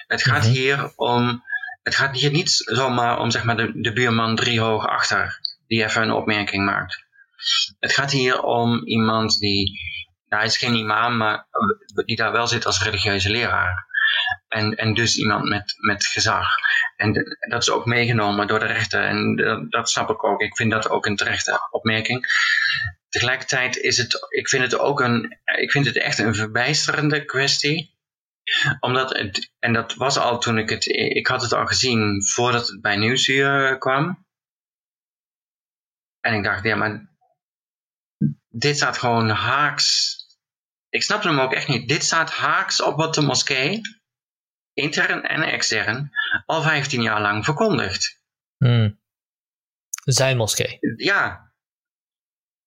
Het 0.06 0.22
gaat 0.22 0.42
mhm. 0.42 0.52
hier 0.52 0.92
om 0.96 1.42
het 1.84 1.94
gaat 1.94 2.16
hier 2.16 2.30
niet 2.30 2.50
zomaar 2.50 3.18
om 3.18 3.30
zeg 3.30 3.44
maar, 3.44 3.56
de, 3.56 3.72
de 3.74 3.92
buurman 3.92 4.36
drie 4.36 4.60
hoog 4.60 4.86
achter 4.86 5.38
die 5.66 5.84
even 5.84 6.02
een 6.02 6.12
opmerking 6.12 6.64
maakt. 6.64 7.04
Het 7.78 7.92
gaat 7.92 8.10
hier 8.10 8.42
om 8.42 8.86
iemand 8.86 9.38
die, 9.38 9.80
nou, 10.28 10.42
hij 10.42 10.50
is 10.50 10.58
geen 10.58 10.74
imam, 10.74 11.16
maar 11.16 11.46
die 12.04 12.16
daar 12.16 12.32
wel 12.32 12.46
zit 12.46 12.66
als 12.66 12.82
religieuze 12.82 13.30
leraar. 13.30 13.86
En, 14.48 14.74
en 14.74 14.94
dus 14.94 15.16
iemand 15.16 15.48
met, 15.48 15.74
met 15.78 16.06
gezag. 16.06 16.48
En 16.96 17.38
dat 17.48 17.62
is 17.62 17.70
ook 17.70 17.86
meegenomen 17.86 18.46
door 18.46 18.58
de 18.58 18.66
rechter. 18.66 19.04
En 19.04 19.36
dat, 19.70 19.90
snap 19.90 20.10
ik 20.10 20.24
ook. 20.24 20.40
Ik 20.40 20.56
vind 20.56 20.70
dat 20.70 20.88
ook 20.88 21.06
een 21.06 21.16
terechte 21.16 21.68
opmerking. 21.70 22.26
Tegelijkertijd 23.08 23.76
is 23.76 23.98
het, 23.98 24.26
ik 24.28 24.48
vind 24.48 24.62
het 24.62 24.78
ook 24.78 25.00
een, 25.00 25.38
ik 25.58 25.70
vind 25.70 25.86
het 25.86 25.98
echt 25.98 26.18
een 26.18 26.34
verbijsterende 26.34 27.24
kwestie 27.24 27.93
omdat 28.80 29.16
het, 29.16 29.52
en 29.58 29.72
dat 29.72 29.94
was 29.94 30.16
al 30.16 30.38
toen 30.38 30.58
ik 30.58 30.70
het, 30.70 30.86
ik 30.86 31.26
had 31.26 31.42
het 31.42 31.52
al 31.52 31.66
gezien 31.66 32.24
voordat 32.24 32.68
het 32.68 32.80
bij 32.80 32.96
Nieuwsuur 32.96 33.72
eh, 33.72 33.78
kwam. 33.78 34.26
En 36.20 36.34
ik 36.34 36.44
dacht, 36.44 36.64
ja, 36.64 36.76
maar 36.76 37.14
dit 38.48 38.76
staat 38.76 38.98
gewoon 38.98 39.28
haaks. 39.28 40.16
Ik 40.88 41.02
snapte 41.02 41.28
hem 41.28 41.38
ook 41.38 41.52
echt 41.52 41.68
niet. 41.68 41.88
Dit 41.88 42.04
staat 42.04 42.30
haaks 42.30 42.82
op 42.82 42.96
wat 42.96 43.14
de 43.14 43.22
moskee, 43.22 43.80
intern 44.72 45.22
en 45.22 45.42
extern, 45.42 46.10
al 46.46 46.62
15 46.62 47.02
jaar 47.02 47.20
lang 47.20 47.44
verkondigt. 47.44 48.22
Hmm. 48.56 49.00
Zijn 50.04 50.36
moskee. 50.36 50.78
Ja, 50.96 51.53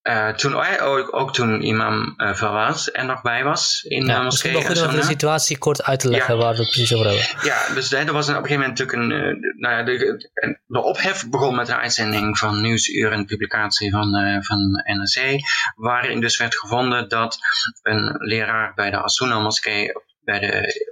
uh, 0.08 0.30
toen, 0.30 0.56
ook, 0.82 1.16
ook, 1.16 1.34
toen 1.34 1.62
imam 1.62 2.14
uh, 2.18 2.34
Fawaz 2.34 2.88
er 2.92 3.06
nog 3.06 3.22
bij 3.22 3.44
was 3.44 3.84
in 3.84 4.06
ja, 4.06 4.18
de 4.18 4.24
moskee. 4.24 4.58
Het 4.58 4.70
is 4.72 4.80
goed 4.80 4.90
om 4.90 4.96
de 4.96 5.04
situatie 5.04 5.58
kort 5.58 5.84
uit 5.84 6.00
te 6.00 6.10
leggen 6.10 6.38
waar 6.38 6.54
we 6.54 6.60
het 6.60 6.70
precies 6.70 6.94
over 6.94 7.06
hebben. 7.06 7.26
Ja, 7.42 7.74
dus 7.74 7.92
er 7.92 8.14
was 8.14 8.30
op 8.30 8.36
een 8.36 8.42
gegeven 8.42 8.60
moment 8.60 8.80
natuurlijk 8.80 8.98
een... 8.98 9.12
Uh, 9.12 9.60
nou 9.62 9.76
ja, 9.76 9.84
de, 9.84 10.30
de, 10.68 10.82
ophef 10.82 11.30
begon 11.30 11.56
met 11.56 11.68
de 11.68 11.78
uitzending 11.78 12.38
van 12.38 12.62
Nieuwsuur 12.62 13.12
en 13.12 13.20
de 13.20 13.26
publicatie 13.26 13.92
van, 13.92 14.42
van 14.44 14.60
NRC. 14.84 15.40
Waarin 15.76 16.22
dus 16.22 16.38
werd 16.38 16.56
gevonden 16.56 17.10
dat 17.10 17.38
een 17.82 18.16
leraar 18.18 18.74
bij 18.74 18.92
de 18.92 19.04
Asuna 19.04 19.40
moskee 19.40 19.92
bij 20.20 20.40
de, 20.40 20.52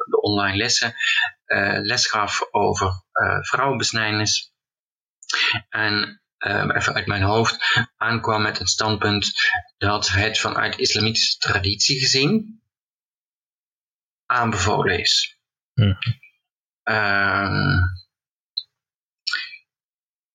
de 0.10 0.22
online 0.22 0.58
lessen 0.58 0.94
les 1.82 2.08
gaf 2.08 2.48
over 2.52 3.04
vrouwenbesnijdenis. 3.42 4.54
En 5.70 6.22
even 6.45 6.93
uit 6.93 7.05
mijn 7.05 7.22
hoofd, 7.22 7.57
aankwam 7.97 8.41
met 8.41 8.57
het 8.57 8.69
standpunt 8.69 9.34
dat 9.77 10.09
het 10.09 10.39
vanuit 10.39 10.77
islamitische 10.77 11.38
traditie 11.38 11.99
gezien 11.99 12.61
aanbevolen 14.26 14.99
is. 14.99 15.39
Um, 16.84 17.80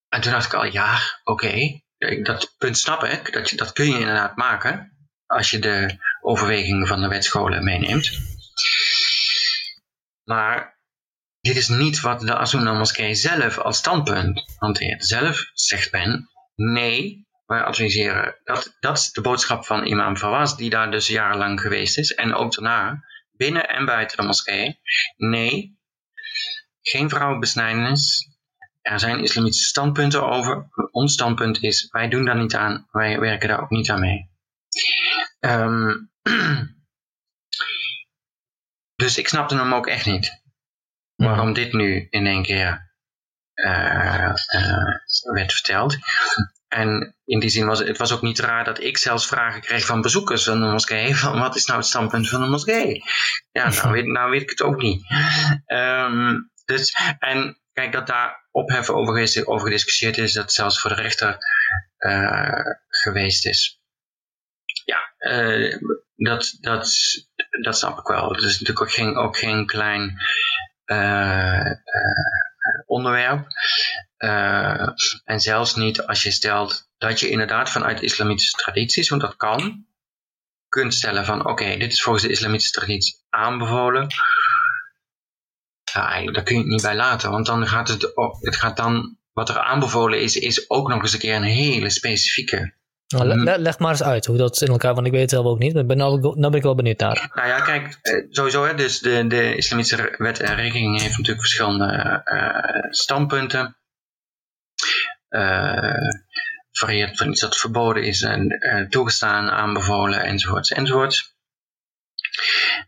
en 0.09 0.21
toen 0.21 0.33
dacht 0.33 0.47
ik 0.47 0.55
al, 0.55 0.65
ja, 0.65 0.99
oké, 1.25 1.47
okay, 1.47 2.23
dat 2.23 2.55
punt 2.59 2.79
snap 2.79 3.05
ik, 3.05 3.33
dat, 3.33 3.51
je, 3.51 3.57
dat 3.57 3.73
kun 3.73 3.87
je 3.91 3.99
inderdaad 3.99 4.37
maken 4.37 4.97
als 5.27 5.51
je 5.51 5.59
de 5.59 5.99
overwegingen 6.21 6.87
van 6.87 7.01
de 7.01 7.09
wetscholen 7.09 7.65
meeneemt. 7.65 8.11
Maar 10.25 10.80
dit 11.41 11.57
is 11.57 11.69
niet 11.69 12.01
wat 12.01 12.21
de 12.21 12.37
Asuna 12.37 12.73
Moskee 12.73 13.15
zelf 13.15 13.59
als 13.59 13.77
standpunt 13.77 14.45
hanteert. 14.57 15.07
Zelf 15.07 15.51
zegt 15.53 15.93
men, 15.93 16.31
nee, 16.55 17.27
wij 17.47 17.63
adviseren. 17.63 18.37
Dat, 18.45 18.77
dat 18.81 18.99
is 18.99 19.13
de 19.13 19.21
boodschap 19.21 19.67
van 19.67 19.87
imam 19.87 20.17
Fawaz, 20.17 20.55
die 20.55 20.71
daar 20.71 20.91
dus 20.91 21.07
jarenlang 21.07 21.61
geweest 21.61 21.99
is. 21.99 22.15
En 22.15 22.35
ook 22.35 22.55
daarna, 22.55 23.05
binnen 23.33 23.69
en 23.69 23.85
buiten 23.85 24.17
de 24.17 24.23
moskee. 24.23 24.81
Nee, 25.17 25.79
geen 26.83 27.09
vrouwenbesnijdenis. 27.09 28.29
Er 28.81 29.01
zijn 29.01 29.23
islamitische 29.23 29.67
standpunten 29.67 30.29
over. 30.29 30.69
Ons 30.91 31.13
standpunt 31.13 31.63
is, 31.63 31.89
wij 31.91 32.09
doen 32.09 32.25
daar 32.25 32.37
niet 32.37 32.55
aan. 32.55 32.87
Wij 32.91 33.21
werken 33.21 33.49
daar 33.49 33.63
ook 33.63 33.71
niet 33.71 33.91
aan 33.91 34.01
mee. 34.01 34.31
Um, 35.41 36.11
dus 39.03 39.19
ik 39.19 39.29
snapte 39.29 39.57
hem 39.57 39.75
ook 39.75 39.87
echt 39.87 40.07
niet 40.07 40.40
waarom 41.27 41.53
dit 41.53 41.73
nu 41.73 42.07
in 42.11 42.27
één 42.27 42.43
keer 42.43 42.91
uh, 43.55 44.35
uh, 44.55 44.95
werd 45.33 45.53
verteld. 45.53 45.97
En 46.69 47.17
in 47.25 47.41
die 47.41 47.51
zin 47.51 47.67
was 47.67 47.79
het 47.79 47.99
was 47.99 48.13
ook 48.13 48.23
niet 48.23 48.39
raar 48.39 48.65
dat 48.65 48.81
ik 48.83 48.99
zelfs 48.99 49.27
vragen 49.27 49.61
kreeg 49.61 49.87
van 49.87 50.01
bezoekers 50.01 50.45
van 50.45 50.61
de 50.61 50.67
moskee. 50.67 51.17
Van 51.25 51.39
wat 51.39 51.57
is 51.57 51.67
nou 51.67 51.79
het 51.79 51.89
standpunt 51.89 52.29
van 52.29 52.41
de 52.41 52.47
moskee? 52.47 53.03
Ja, 53.53 53.69
nou 53.75 53.93
weet, 53.93 54.07
nou 54.07 54.31
weet 54.31 54.43
ik 54.43 54.51
het 54.51 54.63
ook 54.63 54.83
niet. 54.83 55.03
Um, 55.67 56.51
dus, 56.65 56.97
en 57.19 57.61
kijk, 57.73 57.93
dat 57.93 58.07
daar 58.07 58.49
ophef 58.51 58.91
over, 58.91 59.47
over 59.47 59.67
gediscussieerd 59.67 60.19
is, 60.19 60.33
dat 60.33 60.53
zelfs 60.53 60.81
voor 60.81 60.91
de 60.91 61.03
rechter 61.03 61.37
uh, 61.99 62.75
geweest 62.89 63.47
is. 63.47 63.81
Ja, 64.85 65.15
dat, 66.17 66.57
dat, 66.61 66.97
dat 67.61 67.79
snap 67.79 67.99
ik 67.99 68.07
wel. 68.07 68.33
Het 68.33 68.43
is 68.43 68.53
natuurlijk 68.53 68.81
ook 68.81 68.93
geen, 68.93 69.17
ook 69.17 69.37
geen 69.37 69.67
klein 69.67 70.03
eh, 70.03 70.17
eh, 70.17 70.50
onderwerp. 72.87 73.47
Eh, 74.17 74.89
en 75.25 75.41
zelfs 75.41 75.75
niet 75.75 76.03
als 76.07 76.23
je 76.23 76.31
stelt 76.31 76.89
dat 76.99 77.21
je 77.21 77.29
inderdaad 77.29 77.71
vanuit 77.71 78.03
islamitische 78.03 78.57
tradities, 78.57 79.09
want 79.09 79.23
dat 79.23 79.37
kan, 79.37 79.87
kunt 80.69 80.95
stellen 80.95 81.25
van 81.25 81.47
oké, 81.47 81.77
dit 81.77 81.93
is 81.93 82.03
volgens 82.03 82.25
de 82.25 82.31
islamitische 82.31 82.81
traditie 82.81 83.17
aanbevolen. 83.29 84.07
Ja, 85.93 86.33
daar 86.33 86.43
kun 86.43 86.55
je 86.55 86.61
het 86.61 86.71
niet 86.71 86.83
bij 86.83 86.97
laten, 86.97 87.31
want 87.31 87.47
dan 87.47 87.67
gaat 87.67 87.89
het, 87.89 88.13
het 88.41 88.57
gaat 88.57 88.77
dan, 88.77 89.19
wat 89.33 89.49
er 89.49 89.59
aanbevolen 89.59 90.21
is, 90.21 90.37
is 90.37 90.71
ook 90.71 90.89
nog 90.89 91.03
eens 91.03 91.13
een 91.13 91.19
keer 91.19 91.35
een 91.35 91.43
hele 91.43 91.91
specifieke 91.91 92.75
nou, 93.17 93.27
leg, 93.27 93.57
leg 93.57 93.79
maar 93.79 93.91
eens 93.91 94.03
uit 94.03 94.27
hoe 94.27 94.37
dat 94.37 94.61
in 94.61 94.69
elkaar, 94.69 94.95
want 94.95 95.07
ik 95.07 95.13
weet 95.13 95.21
het 95.21 95.31
zelf 95.31 95.47
ook 95.47 95.59
niet. 95.59 95.75
Maar 95.75 95.87
ben, 95.87 95.97
nou, 95.97 96.21
nou 96.21 96.41
ben 96.41 96.55
ik 96.55 96.63
wel 96.63 96.75
benieuwd 96.75 96.99
naar. 96.99 97.31
Nou 97.35 97.49
ja, 97.49 97.61
kijk, 97.61 97.99
eh, 98.03 98.27
sowieso, 98.31 98.65
hè, 98.65 98.75
dus 98.75 98.99
de, 98.99 99.27
de 99.27 99.57
islamitische 99.57 100.15
wet 100.19 100.41
en 100.41 100.55
regeling 100.55 101.01
heeft 101.01 101.17
natuurlijk 101.17 101.47
verschillende 101.47 102.23
uh, 102.25 102.91
standpunten. 102.91 103.77
Uh, 105.31 106.09
varieert 106.73 107.17
van 107.17 107.31
iets 107.31 107.41
dat 107.41 107.57
verboden 107.57 108.03
is 108.03 108.23
en 108.23 108.59
uh, 108.59 108.89
toegestaan, 108.89 109.51
aanbevolen, 109.51 110.23
enzovoorts, 110.23 110.71
enzovoorts. 110.71 111.35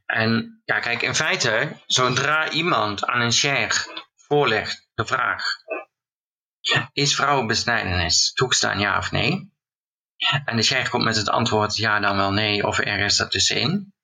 En 0.06 0.62
ja, 0.64 0.78
kijk, 0.78 1.02
in 1.02 1.14
feite, 1.14 1.68
zodra 1.86 2.50
iemand 2.50 3.04
aan 3.04 3.20
een 3.20 3.32
sheikh 3.32 3.86
voorlegt 4.16 4.88
de 4.94 5.06
vraag, 5.06 5.44
is 6.92 7.14
vrouwenbesnijdenis 7.14 8.32
toegestaan, 8.32 8.78
ja 8.78 8.98
of 8.98 9.10
nee? 9.10 9.51
En 10.44 10.56
de 10.56 10.62
sheikh 10.62 10.90
komt 10.90 11.04
met 11.04 11.16
het 11.16 11.28
antwoord 11.28 11.76
ja 11.76 12.00
dan 12.00 12.16
wel 12.16 12.32
nee 12.32 12.66
of 12.66 12.78
ergens 12.78 13.16
daartussenin, 13.16 13.94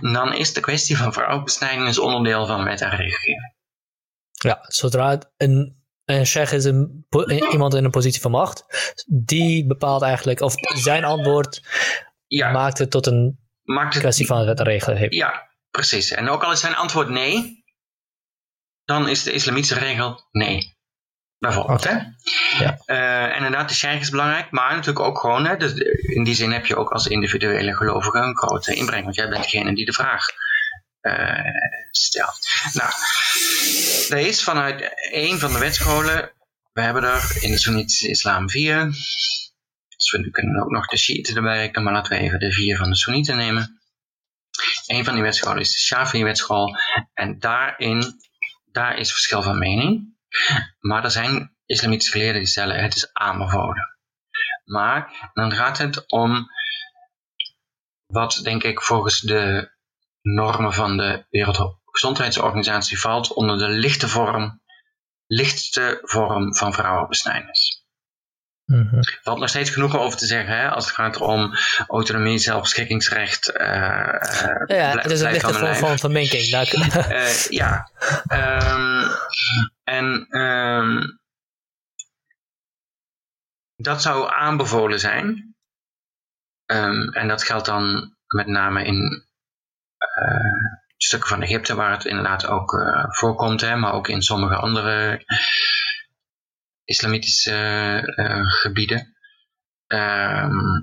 dan 0.00 0.34
is 0.34 0.52
de 0.52 0.60
kwestie 0.60 0.96
van 0.96 1.12
vrouwenbesnijdenis 1.12 1.98
onderdeel 1.98 2.46
van 2.46 2.64
wet 2.64 2.80
en 2.80 2.90
regelgeving. 2.90 3.54
Ja, 4.30 4.58
zodra 4.62 5.18
een, 5.36 5.84
een 6.04 6.26
sheikh 6.26 6.52
is 6.52 6.64
een, 6.64 7.06
iemand 7.50 7.74
in 7.74 7.84
een 7.84 7.90
positie 7.90 8.20
van 8.20 8.30
macht, 8.30 8.64
die 9.06 9.66
bepaalt 9.66 10.02
eigenlijk, 10.02 10.40
of 10.40 10.54
zijn 10.74 11.04
antwoord 11.04 11.62
ja, 12.26 12.50
maakt 12.50 12.78
het 12.78 12.90
tot 12.90 13.06
een 13.06 13.40
maakt 13.62 13.94
het, 13.94 14.02
kwestie 14.02 14.26
van 14.26 14.44
wet 14.44 14.58
en 14.58 14.64
regelgeving. 14.64 15.14
Ja, 15.14 15.48
precies. 15.70 16.10
En 16.10 16.28
ook 16.28 16.42
al 16.42 16.52
is 16.52 16.60
zijn 16.60 16.74
antwoord 16.74 17.08
nee, 17.08 17.64
dan 18.84 19.08
is 19.08 19.22
de 19.22 19.32
islamitische 19.32 19.78
regel 19.78 20.28
nee 20.30 20.71
bijvoorbeeld. 21.42 21.84
Hè? 21.84 21.96
Ja. 22.58 22.78
Uh, 22.86 23.22
en 23.24 23.36
inderdaad, 23.36 23.68
de 23.68 23.74
sheikh 23.74 24.00
is 24.00 24.10
belangrijk, 24.10 24.50
maar 24.50 24.74
natuurlijk 24.74 25.06
ook 25.06 25.18
gewoon, 25.18 25.46
hè, 25.46 25.56
dus 25.56 25.72
in 26.02 26.24
die 26.24 26.34
zin 26.34 26.52
heb 26.52 26.66
je 26.66 26.76
ook 26.76 26.90
als 26.90 27.06
individuele 27.06 27.76
gelovige 27.76 28.18
een 28.18 28.36
grote 28.36 28.74
inbreng, 28.74 29.04
want 29.04 29.14
jij 29.14 29.28
bent 29.28 29.42
degene 29.42 29.74
die 29.74 29.86
de 29.86 29.92
vraag 29.92 30.26
uh, 31.02 31.38
stelt. 31.90 32.38
Nou, 32.72 32.92
er 34.08 34.26
is 34.26 34.42
vanuit 34.42 34.92
een 35.12 35.38
van 35.38 35.52
de 35.52 35.58
wetscholen, 35.58 36.32
we 36.72 36.80
hebben 36.80 37.02
er 37.02 37.36
in 37.40 37.50
de 37.50 37.58
Soenitische 37.58 38.08
islam 38.08 38.50
vier, 38.50 38.84
dus 39.96 40.10
we 40.10 40.30
kunnen 40.30 40.62
ook 40.62 40.70
nog 40.70 40.86
de 40.86 40.98
Shiiten 40.98 41.36
erbij 41.36 41.56
rekenen, 41.56 41.82
maar 41.82 41.92
laten 41.92 42.16
we 42.16 42.22
even 42.22 42.38
de 42.38 42.52
vier 42.52 42.76
van 42.76 42.90
de 42.90 42.96
Soenieten 42.96 43.36
nemen. 43.36 43.80
Een 44.86 45.04
van 45.04 45.14
die 45.14 45.22
wetscholen 45.22 45.60
is 45.60 45.72
de 45.72 45.78
Shafi'i-wetschool 45.78 46.76
en 47.14 47.38
daarin, 47.38 48.04
daar 48.72 48.98
is 48.98 49.12
verschil 49.12 49.42
van 49.42 49.58
mening. 49.58 50.10
Maar 50.80 51.04
er 51.04 51.10
zijn 51.10 51.56
islamitische 51.66 52.12
geleerden 52.12 52.40
die 52.40 52.50
stellen 52.50 52.82
het 52.82 52.94
is 52.94 53.12
aanbevolen. 53.12 53.96
Maar 54.64 55.30
dan 55.32 55.52
gaat 55.52 55.78
het 55.78 56.10
om 56.10 56.46
wat 58.06 58.40
denk 58.42 58.62
ik 58.62 58.82
volgens 58.82 59.20
de 59.20 59.70
normen 60.22 60.72
van 60.72 60.96
de 60.96 61.26
Wereldgezondheidsorganisatie 61.30 63.00
valt 63.00 63.32
onder 63.32 63.58
de 63.58 63.68
lichte 63.68 64.08
vorm, 64.08 64.62
lichtste 65.26 65.98
vorm 66.02 66.54
van 66.56 66.72
vrouwenbesnijdenis. 66.72 67.86
Mm 68.64 69.00
valt 69.22 69.38
nog 69.38 69.48
steeds 69.48 69.70
genoeg 69.70 69.96
over 69.96 70.18
te 70.18 70.26
zeggen 70.26 70.56
hè, 70.56 70.70
als 70.70 70.84
het 70.84 70.94
gaat 70.94 71.16
om 71.16 71.54
autonomie, 71.86 72.38
zelfbeschikkingsrecht. 72.38 73.52
Uh, 73.56 73.66
ja, 74.66 74.98
het 74.98 75.10
is 75.10 75.20
een 75.20 75.32
lichte 75.32 75.54
vorm 75.54 75.74
van 75.74 75.98
verminking. 75.98 76.46
uh, 77.10 77.40
ja, 77.60 77.90
um, 78.32 79.10
en 79.92 80.38
um, 80.40 81.20
dat 83.76 84.02
zou 84.02 84.32
aanbevolen 84.32 85.00
zijn. 85.00 85.56
Um, 86.66 87.12
en 87.12 87.28
dat 87.28 87.44
geldt 87.44 87.66
dan 87.66 88.16
met 88.26 88.46
name 88.46 88.84
in 88.84 89.26
uh, 89.98 90.78
stukken 90.96 91.28
van 91.28 91.42
Egypte 91.42 91.74
waar 91.74 91.90
het 91.90 92.04
inderdaad 92.04 92.46
ook 92.46 92.72
uh, 92.72 93.04
voorkomt, 93.08 93.60
hè, 93.60 93.76
maar 93.76 93.92
ook 93.92 94.08
in 94.08 94.22
sommige 94.22 94.56
andere 94.56 95.24
islamitische 96.84 98.12
uh, 98.16 98.52
gebieden. 98.52 99.16
Um, 99.86 100.82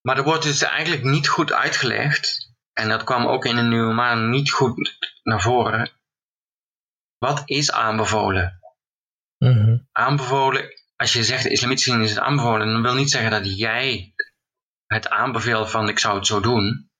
maar 0.00 0.16
er 0.16 0.24
wordt 0.24 0.42
dus 0.42 0.62
eigenlijk 0.62 1.02
niet 1.02 1.28
goed 1.28 1.52
uitgelegd, 1.52 2.53
en 2.74 2.88
dat 2.88 3.04
kwam 3.04 3.26
ook 3.26 3.44
in 3.44 3.56
de 3.56 3.62
nieuwe 3.62 3.92
maan 3.92 4.30
niet 4.30 4.50
goed 4.50 4.98
naar 5.22 5.40
voren. 5.40 5.90
Wat 7.18 7.42
is 7.44 7.72
aanbevolen? 7.72 8.60
Mm 9.38 9.52
-hmm. 9.52 9.88
Aanbevolen, 9.92 10.82
als 10.96 11.12
je 11.12 11.24
zegt 11.24 11.44
islamitische 11.44 12.02
is 12.02 12.10
het 12.10 12.18
aanbevolen, 12.18 12.66
dan 12.66 12.82
wil 12.82 12.94
niet 12.94 13.10
zeggen 13.10 13.30
dat 13.30 13.58
jij 13.58 14.14
het 14.86 15.08
aanbeveelt 15.08 15.70
van 15.70 15.88
ik 15.88 15.98
zou 15.98 16.16
het 16.16 16.26
zo 16.26 16.40
doen. 16.40 16.90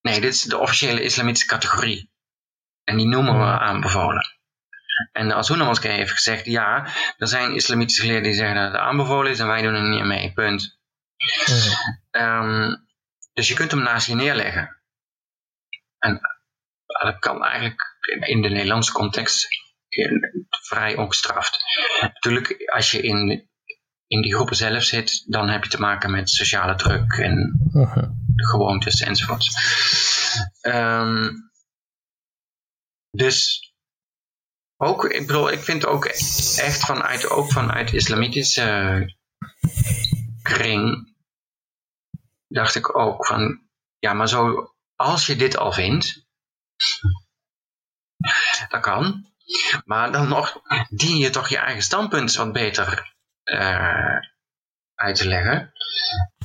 Nee, 0.00 0.20
dit 0.20 0.34
is 0.34 0.42
de 0.42 0.58
officiële 0.58 1.02
islamitische 1.02 1.48
categorie. 1.48 2.10
En 2.84 2.96
die 2.96 3.06
noemen 3.06 3.38
we 3.38 3.58
aanbevolen. 3.58 4.38
En 5.12 5.28
de 5.28 5.34
Azuna 5.34 5.64
moskee 5.64 5.92
heeft 5.92 6.12
gezegd, 6.12 6.44
ja, 6.44 6.86
er 7.16 7.28
zijn 7.28 7.54
islamitische 7.54 8.00
geleerden 8.00 8.24
die 8.30 8.34
zeggen 8.34 8.56
dat 8.56 8.72
het 8.72 8.80
aanbevolen 8.80 9.30
is 9.30 9.38
en 9.38 9.46
wij 9.46 9.62
doen 9.62 9.74
er 9.74 9.88
niet 9.88 10.04
mee, 10.04 10.32
punt. 10.32 10.78
Um, 12.10 12.88
dus 13.40 13.48
je 13.48 13.54
kunt 13.54 13.70
hem 13.70 13.82
naast 13.82 14.06
je 14.06 14.14
neerleggen. 14.14 14.82
En 15.98 16.20
dat 17.02 17.18
kan 17.18 17.44
eigenlijk 17.44 17.82
in 18.20 18.42
de 18.42 18.48
Nederlandse 18.48 18.92
context 18.92 19.46
vrij 20.48 20.96
ongestraft. 20.96 21.58
Natuurlijk, 22.00 22.70
als 22.72 22.90
je 22.90 23.02
in, 23.02 23.48
in 24.06 24.22
die 24.22 24.34
groepen 24.34 24.56
zelf 24.56 24.82
zit, 24.82 25.24
dan 25.26 25.48
heb 25.48 25.64
je 25.64 25.70
te 25.70 25.80
maken 25.80 26.10
met 26.10 26.30
sociale 26.30 26.74
druk 26.74 27.12
en 27.12 27.60
de 28.26 28.46
gewoontes 28.46 29.00
enzovoort. 29.00 29.46
Um, 30.62 31.50
dus 33.10 33.68
ook, 34.76 35.04
ik 35.04 35.26
bedoel, 35.26 35.50
ik 35.50 35.60
vind 35.60 35.86
ook 35.86 36.04
echt 36.04 36.84
vanuit, 36.84 37.28
ook 37.28 37.52
vanuit 37.52 37.92
islamitische 37.92 39.04
kring, 40.42 41.09
dacht 42.50 42.74
ik 42.74 42.96
ook 42.96 43.26
van, 43.26 43.68
ja, 43.98 44.12
maar 44.12 44.28
zo, 44.28 44.72
als 44.94 45.26
je 45.26 45.36
dit 45.36 45.56
al 45.56 45.72
vindt, 45.72 46.26
dat 48.68 48.80
kan, 48.80 49.26
maar 49.84 50.12
dan 50.12 50.28
nog 50.28 50.60
dien 50.88 51.16
je 51.16 51.30
toch 51.30 51.48
je 51.48 51.58
eigen 51.58 51.82
standpunt 51.82 52.34
wat 52.34 52.52
beter 52.52 53.14
uh, 53.44 54.18
uit 54.94 55.16
te 55.16 55.28
leggen. 55.28 55.72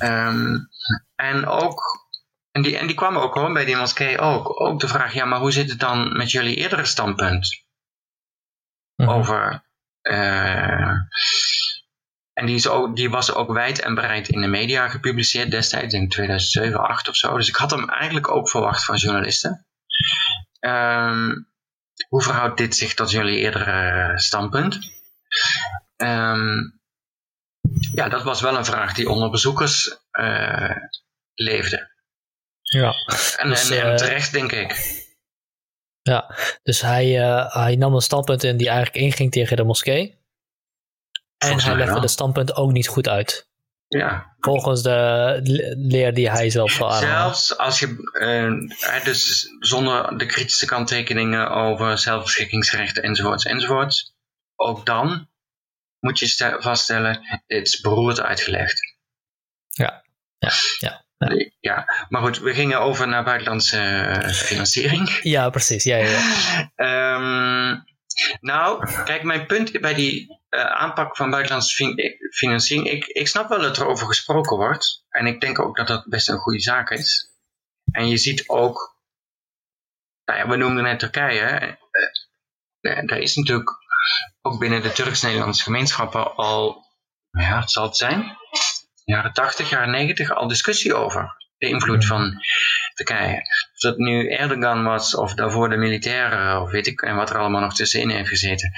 Um, 0.02 0.68
en 1.14 1.46
ook 1.46 2.06
en 2.50 2.62
die, 2.62 2.78
en 2.78 2.86
die 2.86 2.96
kwam 2.96 3.16
ook 3.16 3.34
hoor, 3.34 3.52
bij 3.52 3.64
die 3.64 3.76
moskee 3.76 4.18
ook. 4.18 4.60
Ook 4.60 4.80
de 4.80 4.88
vraag, 4.88 5.12
ja, 5.12 5.24
maar 5.24 5.38
hoe 5.38 5.52
zit 5.52 5.70
het 5.70 5.80
dan 5.80 6.16
met 6.16 6.30
jullie 6.30 6.56
eerdere 6.56 6.84
standpunt? 6.84 7.64
Mhm. 8.96 9.10
Over... 9.10 9.64
Uh, 10.02 10.94
en 12.36 12.46
die, 12.46 12.54
is 12.54 12.68
ook, 12.68 12.96
die 12.96 13.10
was 13.10 13.34
ook 13.34 13.52
wijd 13.52 13.80
en 13.80 13.94
breed 13.94 14.28
in 14.28 14.40
de 14.40 14.46
media 14.46 14.88
gepubliceerd 14.88 15.50
destijds, 15.50 15.94
in 15.94 16.08
2007, 16.08 16.70
2008 16.70 17.08
of 17.08 17.16
zo. 17.16 17.36
Dus 17.36 17.48
ik 17.48 17.56
had 17.56 17.70
hem 17.70 17.90
eigenlijk 17.90 18.28
ook 18.28 18.50
verwacht 18.50 18.84
van 18.84 18.96
journalisten. 18.96 19.66
Um, 20.60 21.48
hoe 22.08 22.22
verhoudt 22.22 22.58
dit 22.58 22.76
zich 22.76 22.94
tot 22.94 23.10
jullie 23.10 23.38
eerdere 23.38 24.12
standpunt? 24.18 24.78
Um, 25.96 26.80
ja, 27.94 28.08
dat 28.08 28.22
was 28.22 28.40
wel 28.40 28.56
een 28.56 28.64
vraag 28.64 28.94
die 28.94 29.10
onder 29.10 29.30
bezoekers 29.30 29.98
uh, 30.12 30.76
leefde. 31.34 31.90
Ja. 32.60 32.92
En, 33.36 33.48
dus, 33.48 33.70
en, 33.70 33.90
eh, 33.90 33.94
terecht, 33.94 34.32
denk 34.32 34.52
ik. 34.52 35.04
Ja, 36.02 36.34
dus 36.62 36.80
hij, 36.80 37.20
uh, 37.20 37.54
hij 37.54 37.76
nam 37.76 37.94
een 37.94 38.00
standpunt 38.00 38.44
in 38.44 38.56
die 38.56 38.68
eigenlijk 38.68 38.96
inging 38.96 39.32
tegen 39.32 39.56
de 39.56 39.64
moskee. 39.64 40.25
En 41.38 41.60
hij 41.60 41.76
legde 41.76 42.00
de 42.00 42.08
standpunt 42.08 42.54
ook 42.54 42.72
niet 42.72 42.88
goed 42.88 43.08
uit. 43.08 43.48
Ja. 43.88 44.34
Volgens 44.38 44.82
de 44.82 45.40
leer 45.76 46.14
die 46.14 46.30
hij 46.30 46.50
zelf 46.50 46.76
had. 46.76 46.98
Zelfs 46.98 47.58
als 47.58 47.78
je, 47.78 48.10
uh, 48.12 49.04
dus 49.04 49.48
zonder 49.58 50.18
de 50.18 50.26
kritische 50.26 50.66
kanttekeningen 50.66 51.50
over 51.50 51.98
zelfbeschikkingsrechten 51.98 53.02
enzovoorts 53.02 53.44
enzovoorts. 53.44 54.14
Ook 54.56 54.86
dan 54.86 55.28
moet 56.00 56.18
je 56.18 56.56
vaststellen, 56.58 57.42
dit 57.46 57.66
is 57.66 57.80
beroerd 57.80 58.20
uitgelegd. 58.20 58.96
Ja, 59.64 60.04
ja, 60.38 60.50
ja. 60.78 61.04
Ja. 61.60 62.06
maar 62.08 62.22
goed, 62.22 62.38
we 62.38 62.54
gingen 62.54 62.80
over 62.80 63.08
naar 63.08 63.24
buitenlandse 63.24 63.78
eh, 63.78 64.32
financiering. 64.32 65.18
Ja, 65.22 65.50
precies. 65.50 65.84
Ja, 65.84 65.96
ja, 65.96 67.16
um, 67.16 67.84
nou, 68.40 68.86
kijk, 69.04 69.22
mijn 69.22 69.46
punt 69.46 69.80
bij 69.80 69.94
die 69.94 70.40
uh, 70.50 70.64
aanpak 70.64 71.16
van 71.16 71.30
buitenlandse 71.30 71.94
financiering, 72.30 72.90
ik, 72.90 73.06
ik 73.06 73.28
snap 73.28 73.48
wel 73.48 73.60
dat 73.60 73.76
er 73.76 73.86
over 73.86 74.06
gesproken 74.06 74.56
wordt. 74.56 75.04
En 75.08 75.26
ik 75.26 75.40
denk 75.40 75.58
ook 75.58 75.76
dat 75.76 75.86
dat 75.86 76.04
best 76.08 76.28
een 76.28 76.38
goede 76.38 76.60
zaak 76.60 76.90
is. 76.90 77.30
En 77.90 78.08
je 78.08 78.16
ziet 78.16 78.48
ook, 78.48 78.96
nou 80.24 80.38
ja, 80.38 80.48
we 80.48 80.56
noemden 80.56 80.82
net 80.82 80.98
Turkije. 80.98 81.78
Uh, 82.80 83.06
daar 83.06 83.18
is 83.18 83.36
natuurlijk 83.36 83.70
ook 84.42 84.58
binnen 84.58 84.82
de 84.82 84.92
Turks-Nederlandse 84.92 85.62
gemeenschappen 85.62 86.34
al, 86.34 86.84
ja, 87.30 87.60
het 87.60 87.70
zal 87.70 87.84
het 87.84 87.96
zijn, 87.96 88.36
jaren 89.04 89.32
80, 89.32 89.70
jaren 89.70 89.90
90 89.90 90.30
al 90.30 90.48
discussie 90.48 90.94
over. 90.94 91.44
De 91.58 91.68
invloed 91.68 92.04
van 92.04 92.38
Turkije. 92.96 93.36
Of 93.72 93.80
dat 93.80 93.96
nu 93.96 94.30
Erdogan 94.30 94.84
was, 94.84 95.14
of 95.14 95.34
daarvoor 95.34 95.68
de 95.68 95.76
militairen, 95.76 96.62
of 96.62 96.70
weet 96.70 96.86
ik, 96.86 97.00
en 97.00 97.16
wat 97.16 97.30
er 97.30 97.38
allemaal 97.38 97.60
nog 97.60 97.74
tussenin 97.74 98.10
heeft 98.10 98.28
gezeten. 98.28 98.70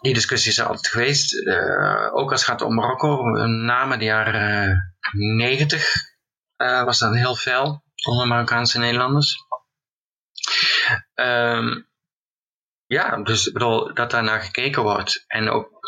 Die 0.00 0.14
discussie 0.14 0.50
is 0.50 0.58
er 0.58 0.66
altijd 0.66 0.86
geweest. 0.86 1.32
Uh, 1.32 2.14
ook 2.14 2.30
als 2.30 2.40
het 2.40 2.50
gaat 2.50 2.62
om 2.62 2.74
Marokko, 2.74 3.22
na 3.46 3.96
de 3.96 4.04
jaren 4.04 4.94
90 5.10 5.94
uh, 6.56 6.84
was 6.84 6.98
dat 6.98 7.14
heel 7.14 7.34
fel 7.34 7.84
onder 8.06 8.26
Marokkaanse 8.26 8.78
Nederlanders. 8.78 9.36
Um, 11.14 11.88
ja, 12.86 13.22
dus 13.22 13.46
ik 13.46 13.52
bedoel 13.52 13.94
dat 13.94 14.10
daar 14.10 14.22
naar 14.22 14.40
gekeken 14.40 14.82
wordt. 14.82 15.24
En 15.26 15.50
ook 15.50 15.80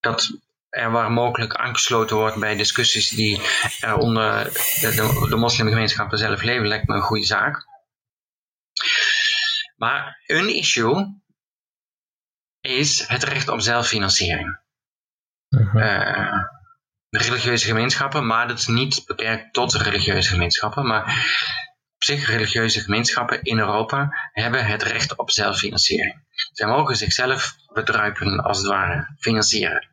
dat 0.00 0.28
er 0.72 0.90
waar 0.90 1.10
mogelijk 1.10 1.54
aangesloten 1.54 2.16
wordt 2.16 2.36
bij 2.36 2.56
discussies 2.56 3.08
die 3.08 3.40
er 3.80 3.96
onder 3.96 4.44
de, 4.80 5.26
de, 5.28 5.36
moslimgemeenschappen 5.36 6.18
zelf 6.18 6.42
leven, 6.42 6.66
lijkt 6.66 6.86
me 6.86 6.94
een 6.94 7.02
goede 7.02 7.26
zaak. 7.26 7.66
Maar 9.76 10.22
een 10.26 10.54
issue 10.54 11.20
is 12.60 13.08
het 13.08 13.22
recht 13.22 13.48
op 13.48 13.60
zelffinanciering. 13.60 14.60
Uh 15.74 16.42
religieuze 17.10 17.66
gemeenschappen, 17.66 18.26
maar 18.26 18.48
dat 18.48 18.58
is 18.58 18.66
niet 18.66 19.02
beperkt 19.06 19.52
tot 19.52 19.72
religieuze 19.72 20.28
gemeenschappen, 20.28 20.86
maar 20.86 21.02
op 21.94 22.04
zich 22.04 22.26
religieuze 22.26 22.80
gemeenschappen 22.80 23.42
in 23.42 23.58
Europa 23.58 24.08
hebben 24.32 24.66
het 24.66 24.82
recht 24.82 25.16
op 25.16 25.30
zelffinanciering. 25.30 26.24
Zij 26.52 26.66
mogen 26.66 26.96
zichzelf 26.96 27.56
bedruipen, 27.72 28.40
als 28.40 28.58
het 28.58 28.66
ware, 28.66 29.14
financieren. 29.18 29.91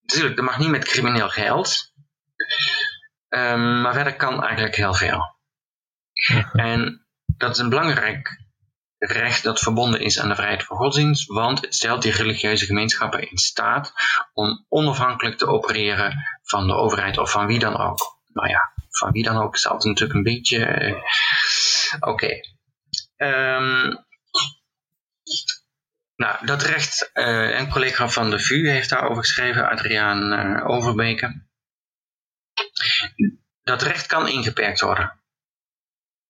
Natuurlijk, 0.00 0.36
dat 0.36 0.44
mag 0.44 0.58
niet 0.58 0.68
met 0.68 0.84
crimineel 0.84 1.28
geld. 1.28 1.92
Um, 3.28 3.80
maar 3.80 3.92
verder 3.92 4.16
kan 4.16 4.44
eigenlijk 4.44 4.76
heel 4.76 4.94
veel. 4.94 5.36
En 6.52 7.06
dat 7.36 7.50
is 7.50 7.58
een 7.58 7.68
belangrijk 7.68 8.40
recht 8.98 9.42
dat 9.42 9.60
verbonden 9.60 10.00
is 10.00 10.20
aan 10.20 10.28
de 10.28 10.34
vrijheid 10.34 10.64
van 10.64 10.76
godsdienst, 10.76 11.26
want 11.26 11.60
het 11.60 11.74
stelt 11.74 12.02
die 12.02 12.12
religieuze 12.12 12.66
gemeenschappen 12.66 13.30
in 13.30 13.36
staat 13.38 13.92
om 14.32 14.66
onafhankelijk 14.68 15.38
te 15.38 15.46
opereren 15.46 16.24
van 16.42 16.66
de 16.66 16.74
overheid 16.74 17.18
of 17.18 17.30
van 17.30 17.46
wie 17.46 17.58
dan 17.58 17.76
ook. 17.76 18.20
Nou 18.32 18.48
ja, 18.48 18.72
van 18.90 19.10
wie 19.10 19.22
dan 19.22 19.36
ook, 19.36 19.54
is 19.54 19.66
altijd 19.66 19.84
natuurlijk 19.88 20.18
een 20.18 20.34
beetje... 20.34 20.64
eh, 20.64 21.02
Oké. 22.00 22.40
Ehm, 23.16 23.94
nou, 26.22 26.46
dat 26.46 26.62
recht, 26.62 27.10
eh, 27.12 27.58
een 27.58 27.68
collega 27.68 28.08
van 28.08 28.30
de 28.30 28.38
VU 28.38 28.68
heeft 28.68 28.88
daarover 28.88 29.22
geschreven, 29.22 29.68
Adriaan 29.68 30.32
eh, 30.32 30.68
Overbeke. 30.68 31.42
Dat 33.62 33.82
recht 33.82 34.06
kan 34.06 34.28
ingeperkt 34.28 34.80
worden. 34.80 35.20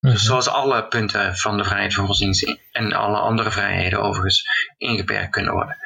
Mhm. 0.00 0.12
Dus 0.12 0.22
zoals 0.22 0.48
alle 0.48 0.88
punten 0.88 1.36
van 1.36 1.56
de 1.56 1.64
vrijheid 1.64 1.94
van 1.94 2.06
godsdienst 2.06 2.58
en 2.72 2.92
alle 2.92 3.18
andere 3.18 3.50
vrijheden 3.50 4.02
overigens 4.02 4.44
ingeperkt 4.76 5.30
kunnen 5.30 5.52
worden. 5.52 5.76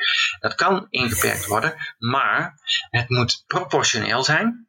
Dat 0.41 0.55
kan 0.55 0.87
ingeperkt 0.91 1.47
worden, 1.47 1.75
maar 1.99 2.55
het 2.91 3.09
moet 3.09 3.45
proportioneel 3.47 4.25
zijn. 4.25 4.69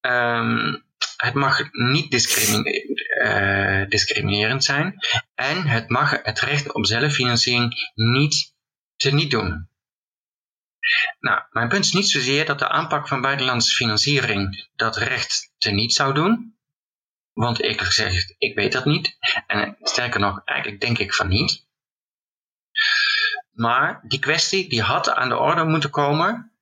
Ehm, 0.00 0.76
het 1.22 1.34
mag 1.34 1.72
niet 1.72 2.10
discrimine- 2.10 2.70
eh, 3.22 3.88
discriminerend 3.88 4.64
zijn 4.64 4.98
en 5.34 5.66
het 5.66 5.88
mag 5.88 6.22
het 6.22 6.40
recht 6.40 6.72
op 6.72 6.86
zelffinanciering 6.86 7.90
niet 7.94 8.54
te 8.96 9.10
niet 9.10 9.30
doen. 9.30 9.68
Nou, 11.20 11.42
mijn 11.50 11.68
punt 11.68 11.84
is 11.84 11.92
niet 11.92 12.08
zozeer 12.08 12.46
dat 12.46 12.58
de 12.58 12.68
aanpak 12.68 13.08
van 13.08 13.20
buitenlandse 13.20 13.74
financiering 13.74 14.68
dat 14.76 14.96
recht 14.96 15.52
te 15.58 15.70
niet 15.70 15.92
zou 15.92 16.14
doen. 16.14 16.56
Want 17.32 17.60
eerlijk 17.60 17.80
gezegd, 17.80 18.34
ik 18.38 18.54
weet 18.54 18.72
dat 18.72 18.84
niet. 18.84 19.16
En 19.46 19.76
sterker 19.80 20.20
nog, 20.20 20.40
eigenlijk 20.44 20.80
denk 20.80 20.98
ik 20.98 21.14
van 21.14 21.28
niet. 21.28 21.66
Maar 23.52 24.00
die 24.08 24.18
kwestie 24.18 24.68
die 24.68 24.82
had 24.82 25.10
aan 25.10 25.28
de 25.28 25.38
orde 25.38 25.64
moeten 25.64 25.90
komen 25.90 26.52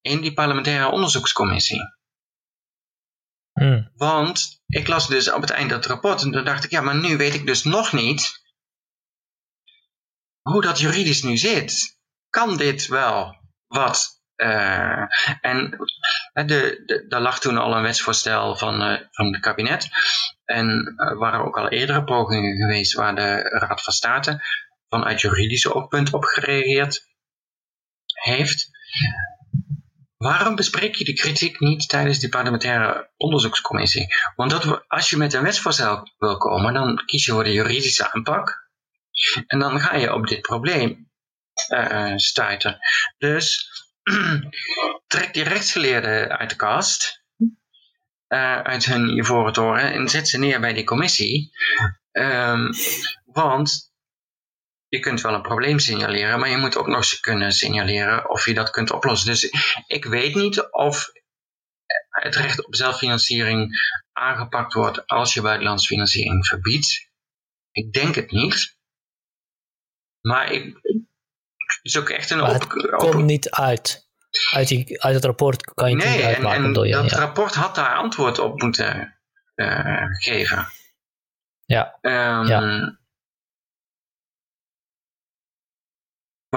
in 0.00 0.20
die 0.20 0.32
parlementaire 0.32 0.90
onderzoekscommissie. 0.90 1.95
Mm. 3.56 3.90
Want 3.96 4.62
ik 4.66 4.86
las 4.86 5.08
dus 5.08 5.32
op 5.32 5.40
het 5.40 5.50
eind 5.50 5.70
dat 5.70 5.86
rapport 5.86 6.22
en 6.22 6.30
toen 6.30 6.44
dacht 6.44 6.64
ik, 6.64 6.70
ja, 6.70 6.80
maar 6.80 6.96
nu 6.96 7.16
weet 7.16 7.34
ik 7.34 7.46
dus 7.46 7.64
nog 7.64 7.92
niet 7.92 8.44
hoe 10.42 10.62
dat 10.62 10.80
juridisch 10.80 11.22
nu 11.22 11.36
zit. 11.36 11.98
Kan 12.30 12.56
dit 12.56 12.86
wel 12.86 13.36
wat? 13.66 14.16
eh, 14.36 15.02
en 15.40 15.76
de, 16.32 16.82
de, 16.86 17.06
er 17.08 17.20
lag 17.20 17.40
toen 17.40 17.58
al 17.58 17.76
een 17.76 17.82
wetsvoorstel 17.82 18.56
van, 18.56 18.82
eh, 18.82 19.00
van 19.10 19.32
het 19.32 19.40
kabinet. 19.40 19.88
En 20.44 20.94
er 20.96 21.18
waren 21.18 21.44
ook 21.44 21.58
al 21.58 21.68
eerdere 21.68 22.04
pogingen 22.04 22.56
geweest 22.56 22.94
waar 22.94 23.14
de 23.14 23.38
Raad 23.42 23.82
van 23.82 23.92
State 23.92 24.42
vanuit 24.88 25.20
juridische 25.20 25.74
oogpunt 25.74 26.12
op 26.12 26.24
gereageerd 26.24 27.06
heeft. 28.04 28.68
Waarom 30.16 30.54
bespreek 30.54 30.94
je 30.94 31.04
de 31.04 31.12
kritiek 31.12 31.60
niet 31.60 31.88
tijdens 31.88 32.18
die 32.18 32.28
parlementaire 32.28 33.10
onderzoekscommissie? 33.16 34.06
Want 34.36 34.82
als 34.88 35.10
je 35.10 35.16
met 35.16 35.32
een 35.32 35.42
wetsvoorstel 35.42 36.10
wil 36.18 36.36
komen, 36.36 36.74
dan 36.74 37.04
kies 37.04 37.24
je 37.24 37.32
voor 37.32 37.44
de 37.44 37.52
juridische 37.52 38.12
aanpak. 38.12 38.68
En 39.46 39.58
dan 39.58 39.80
ga 39.80 39.96
je 39.96 40.14
op 40.14 40.26
dit 40.26 40.40
probleem 40.40 41.10
eh 41.68 42.12
stuiten. 42.16 42.78
Dus 43.18 43.68
trek 45.06 45.34
die 45.34 45.42
rechtsgeleerden 45.42 46.38
uit 46.38 46.50
de 46.50 46.56
kast, 46.56 47.24
eh, 48.26 48.60
uit 48.60 48.84
hun 48.84 49.18
ivoren 49.18 49.52
toren, 49.52 49.92
en 49.92 50.08
zet 50.08 50.28
ze 50.28 50.38
neer 50.38 50.60
bij 50.60 50.72
die 50.72 50.84
commissie. 50.84 51.50
Ehm, 52.10 52.72
want 53.24 53.94
je 54.88 55.00
kunt 55.00 55.20
wel 55.20 55.34
een 55.34 55.42
probleem 55.42 55.78
signaleren, 55.78 56.38
maar 56.38 56.48
je 56.48 56.56
moet 56.56 56.76
ook 56.76 56.86
nog 56.86 56.96
eens 56.96 57.20
kunnen 57.20 57.52
signaleren 57.52 58.30
of 58.30 58.46
je 58.46 58.54
dat 58.54 58.70
kunt 58.70 58.90
oplossen. 58.90 59.28
Dus 59.28 59.52
ik 59.86 60.04
weet 60.04 60.34
niet 60.34 60.72
of 60.72 61.10
het 62.08 62.36
recht 62.36 62.66
op 62.66 62.74
zelffinanciering 62.74 63.74
aangepakt 64.12 64.72
wordt 64.72 65.06
als 65.06 65.34
je 65.34 65.40
buitenlandse 65.40 65.86
financiering 65.86 66.46
verbiedt. 66.46 67.10
Ik 67.70 67.92
denk 67.92 68.14
het 68.14 68.30
niet. 68.30 68.76
Maar 70.20 70.52
ik, 70.52 70.78
het 70.82 71.78
is 71.82 71.98
ook 71.98 72.08
echt 72.08 72.30
een 72.30 72.38
Maar 72.38 72.52
het 72.52 72.92
open... 72.92 72.96
Komt 72.96 73.24
niet 73.24 73.50
uit. 73.50 74.04
Uit, 74.52 74.68
die, 74.68 75.02
uit 75.02 75.14
het 75.14 75.24
rapport 75.24 75.74
kan 75.74 75.90
je 75.90 75.96
het 75.96 76.04
nee, 76.04 76.14
niet 76.16 76.24
en, 76.24 76.28
uitmaken, 76.28 76.64
en 76.64 76.86
je? 76.86 76.92
dat 76.92 77.10
Ja. 77.10 77.18
rapport 77.18 77.54
had 77.54 77.74
daar 77.74 77.96
antwoord 77.96 78.38
op 78.38 78.62
moeten 78.62 79.18
eh, 79.54 80.04
geven. 80.18 80.68
Ja. 81.64 81.98
Ehm, 82.00 82.46
Ja. 82.46 82.98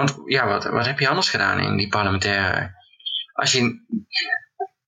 Want 0.00 0.20
ja, 0.24 0.46
wat, 0.46 0.64
wat 0.64 0.86
heb 0.86 0.98
je 0.98 1.08
anders 1.08 1.28
gedaan 1.30 1.58
in 1.58 1.76
die 1.76 1.88
parlementaire? 1.88 2.74
Als 3.32 3.52
je 3.52 3.84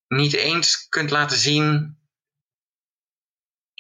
niet 0.09 0.33
eens 0.35 0.89
kunt 0.89 1.11
laten 1.11 1.37
zien 1.39 1.97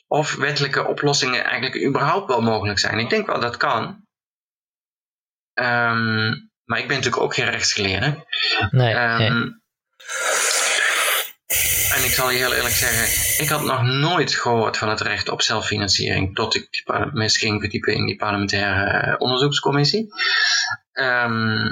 of 0.06 0.34
wettelijke 0.34 0.86
oplossingen 0.86 1.44
eigenlijk 1.44 1.84
überhaupt 1.86 2.28
wel 2.28 2.40
mogelijk 2.42 2.78
zijn. 2.78 2.98
Ik 2.98 3.10
denk 3.10 3.26
wel 3.26 3.40
dat 3.40 3.56
kan. 3.56 4.06
Ehm, 5.54 6.28
maar 6.64 6.78
ik 6.78 6.86
ben 6.88 6.96
natuurlijk 6.96 7.22
ook 7.22 7.34
geen 7.34 7.50
rechtsgeleerde. 7.50 8.26
Nee, 8.70 8.94
Ehm, 8.94 9.18
nee. 9.18 9.60
En 11.94 12.04
ik 12.04 12.10
zal 12.10 12.30
je 12.30 12.38
heel 12.38 12.54
eerlijk 12.54 12.74
zeggen, 12.74 13.42
ik 13.44 13.48
had 13.50 13.62
nog 13.64 13.82
nooit 13.82 14.34
gehoord 14.34 14.76
van 14.76 14.88
het 14.88 15.00
recht 15.00 15.28
op 15.28 15.42
zelffinanciering 15.42 16.34
tot 16.34 16.54
ik 16.54 16.66
die 16.70 16.82
par- 16.82 17.12
me 17.12 17.22
eens 17.22 17.38
ging 17.38 17.60
verdiepen 17.60 17.94
in 17.94 18.06
die 18.06 18.16
parlementaire 18.16 18.90
eh, 19.00 19.14
onderzoekscommissie. 19.18 20.08
Ehm, 20.92 21.66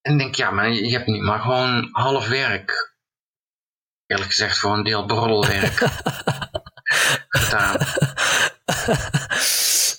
en 0.00 0.12
ik 0.12 0.18
denk, 0.18 0.34
ja, 0.34 0.50
maar 0.50 0.70
je 0.70 0.90
hebt 0.90 1.06
nu 1.06 1.22
maar 1.22 1.40
gewoon 1.40 1.88
half 1.92 2.28
werk. 2.28 2.94
Eerlijk 4.06 4.30
gezegd, 4.30 4.58
voor 4.58 4.72
een 4.72 4.82
deel 4.82 5.06
broddelwerk 5.06 5.74
gedaan. 7.28 7.78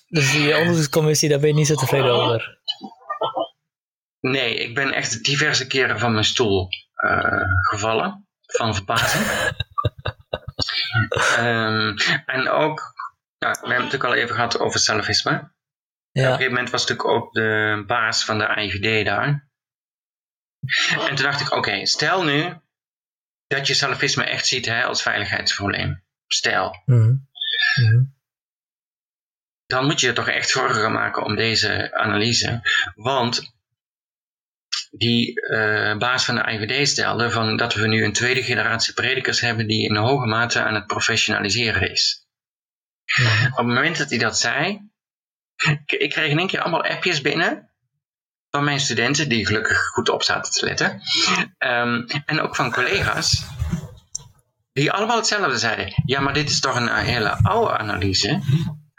dus 0.07 0.31
die 0.31 0.57
onderzoekscommissie, 0.57 1.29
daar 1.29 1.39
ben 1.39 1.47
je 1.47 1.55
niet 1.55 1.67
zo 1.67 1.75
tevreden 1.75 2.11
over. 2.11 2.59
Nee, 4.19 4.55
ik 4.55 4.75
ben 4.75 4.93
echt 4.93 5.23
diverse 5.23 5.67
keren 5.67 5.99
van 5.99 6.13
mijn 6.13 6.25
stoel 6.25 6.69
eh, 6.95 7.41
gevallen. 7.69 8.27
Van 8.45 8.75
verbazing. 8.75 9.25
Ehm, 11.37 11.97
en 12.25 12.49
ook, 12.49 12.93
ja, 13.37 13.49
we 13.51 13.57
hebben 13.57 13.75
het 13.75 13.83
natuurlijk 13.83 14.03
al 14.03 14.13
even 14.13 14.35
gehad 14.35 14.59
over 14.59 14.79
salafisme. 14.79 15.51
Op 16.14 16.22
een 16.22 16.31
gegeven 16.31 16.53
moment 16.53 16.69
was 16.69 16.81
natuurlijk 16.81 17.10
ook 17.10 17.34
de 17.34 17.84
baas 17.88 18.26
van 18.26 18.38
de 18.38 18.56
IVD 18.56 19.06
daar. 19.06 19.49
En 20.90 21.15
toen 21.15 21.26
dacht 21.26 21.41
ik, 21.41 21.52
oké, 21.52 21.85
stel 21.85 22.23
nu 22.23 22.57
dat 23.48 23.68
je 23.68 23.73
salafisme 23.73 24.23
echt 24.23 24.48
ziet 24.48 24.65
hè, 24.65 24.84
als 24.84 25.02
veiligheidsprobleem. 25.02 26.03
Stel. 26.27 26.81
Mhm. 26.85 27.15
Mhm. 27.76 28.03
dan 29.65 29.85
moet 29.85 29.99
je 29.99 30.07
je 30.07 30.14
toch 30.14 30.27
echt 30.27 30.49
zorgen 30.49 30.81
gaan 30.81 30.91
maken 30.91 31.23
om 31.23 31.35
deze 31.35 31.94
analyse. 31.94 32.61
Want 32.95 33.53
die 34.91 35.41
eh, 35.41 35.98
baas 35.98 36.26
van 36.26 36.35
de 36.35 36.52
IVD 36.52 36.88
stelde 36.88 37.31
van 37.31 37.57
dat 37.57 37.73
we 37.73 37.88
nu 37.88 38.03
een 38.03 38.14
tweede 38.14 38.44
generatie 38.44 38.94
predikers 38.94 39.40
hebben 39.40 39.68
die 39.68 39.90
in 39.90 39.95
hoge 39.95 40.26
mate 40.26 40.61
aan 40.61 40.76
het 40.76 40.88
professionaliseren 40.88 41.91
is. 41.91 42.27
Mhm. 43.15 43.45
Op 43.45 43.57
het 43.57 43.65
moment 43.65 43.98
dat 43.98 44.10
hij 44.10 44.19
dat 44.19 44.40
zei, 44.40 44.91
ik, 45.55 45.91
ik 45.91 46.09
kreeg 46.09 46.30
in 46.30 46.39
één 46.39 46.47
keer 46.47 46.61
allemaal 46.61 46.84
appjes 46.84 47.21
binnen 47.21 47.69
van 48.49 48.63
mijn 48.63 48.80
studenten, 48.80 49.30
die 49.30 49.45
gelukkig 49.45 49.88
goed 49.88 50.09
op 50.09 50.23
zaten 50.23 50.51
te 50.51 50.65
letten. 50.65 51.01
Ehm, 51.57 52.07
en 52.25 52.41
ook 52.41 52.55
van 52.55 52.71
collega's, 52.71 53.45
die 54.73 54.91
allemaal 54.91 55.17
hetzelfde 55.17 55.57
zeiden. 55.57 55.93
Ja, 56.05 56.19
maar 56.19 56.34
dit 56.34 56.49
is 56.49 56.59
toch 56.59 56.75
een 56.75 56.88
eh, 56.88 56.97
hele 56.97 57.30
oude 57.30 57.77
analyse. 57.77 58.41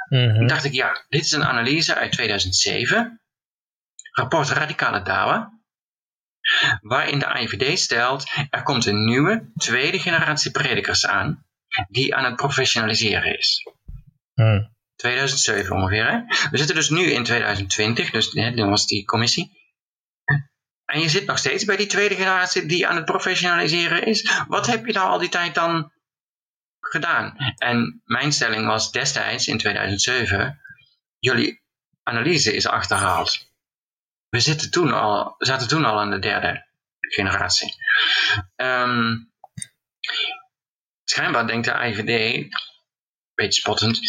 Toen 0.09 0.47
dacht 0.47 0.65
ik, 0.65 0.73
ja, 0.73 1.05
dit 1.09 1.25
is 1.25 1.33
een 1.33 1.45
analyse 1.45 1.95
uit 1.95 2.13
2007. 2.13 3.21
Rapport 4.11 4.49
Radicale 4.49 5.03
Dawa. 5.03 5.53
Waarin 6.81 7.19
de 7.19 7.41
IVD 7.41 7.79
stelt, 7.79 8.31
er 8.51 8.63
komt 8.63 8.87
een 8.87 9.05
nieuwe, 9.05 9.51
tweede 9.57 9.99
generatie 9.99 10.51
predikers 10.51 11.07
aan. 11.07 11.47
Die 11.89 12.15
aan 12.15 12.25
het 12.25 12.37
professionaliseren 12.37 13.39
is. 13.39 13.67
Mhm. 14.35 14.63
2007 14.97 15.77
ongeveer, 15.77 16.11
hè? 16.11 16.19
We 16.51 16.57
zitten 16.57 16.75
dus 16.75 16.91
nu 16.91 17.11
in 17.11 17.25
2020, 17.25 18.11
dus 18.11 18.33
hè, 18.33 18.55
dan 18.55 18.71
was 18.71 18.87
die 18.87 19.05
commissie. 19.05 19.63
En 20.85 21.01
je 21.01 21.09
zit 21.09 21.27
nog 21.27 21.39
steeds 21.39 21.65
bij 21.65 21.77
die 21.77 21.87
tweede 21.87 22.15
generatie 22.15 22.67
die 22.67 22.87
aan 22.87 22.97
het 22.97 23.05
professionaliseren 23.05 24.07
is. 24.07 24.45
Wat 24.49 24.67
heb 24.67 24.87
je 24.87 24.93
nou 24.93 25.09
al 25.09 25.19
die 25.19 25.29
tijd 25.29 25.55
dan 25.55 25.93
gedaan? 26.81 27.37
En 27.57 28.03
mijn 28.05 28.33
stelling 28.33 28.67
was 28.67 28.93
destijds, 28.93 29.49
in 29.49 29.59
2007, 29.59 30.61
jullie 31.19 31.63
analyse 32.03 32.55
is 32.55 32.67
achterhaald. 32.67 33.53
We 34.29 34.41
zitten 34.41 34.71
toen 34.71 34.93
al, 34.93 35.35
zaten 35.39 35.69
toen 35.69 35.85
al 35.85 36.01
aan 36.01 36.11
de 36.11 36.19
derde 36.19 36.67
generatie. 37.01 37.75
Ehm, 38.57 39.17
schijnbaar 41.05 41.47
denkt 41.47 41.67
de 41.67 41.87
IVD, 41.87 42.47
beetje 43.35 43.61
spottend, 43.61 44.01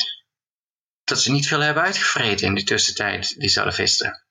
dat 1.06 1.22
ze 1.22 1.32
niet 1.32 1.48
veel 1.48 1.60
hebben 1.60 1.84
uitgevreten 1.84 2.48
in 2.48 2.56
die 2.56 2.64
tussentijd, 2.64 3.40
die 3.40 3.50
salafisten. 3.50 4.26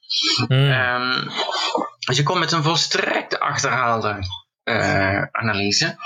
Mhm. 0.48 0.52
Ehm, 0.52 1.28
dus 2.06 2.16
je 2.16 2.22
komt 2.22 2.38
met 2.38 2.52
een 2.52 2.62
volstrekte 2.62 3.40
achterhaalde 3.40 4.18
analyse. 5.30 5.96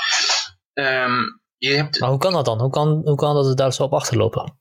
Ehm, 0.72 1.22
je 1.58 1.74
hebt... 1.74 2.00
Maar 2.00 2.08
hoe 2.08 2.18
kan 2.18 2.32
dat 2.32 2.44
dan? 2.44 2.60
Hoe 2.60 2.70
kan, 2.70 3.00
hoe 3.04 3.16
kan 3.16 3.34
dat 3.34 3.46
het 3.46 3.56
daar 3.56 3.72
zo 3.72 3.82
op 3.82 3.92
achterlopen? 3.92 4.58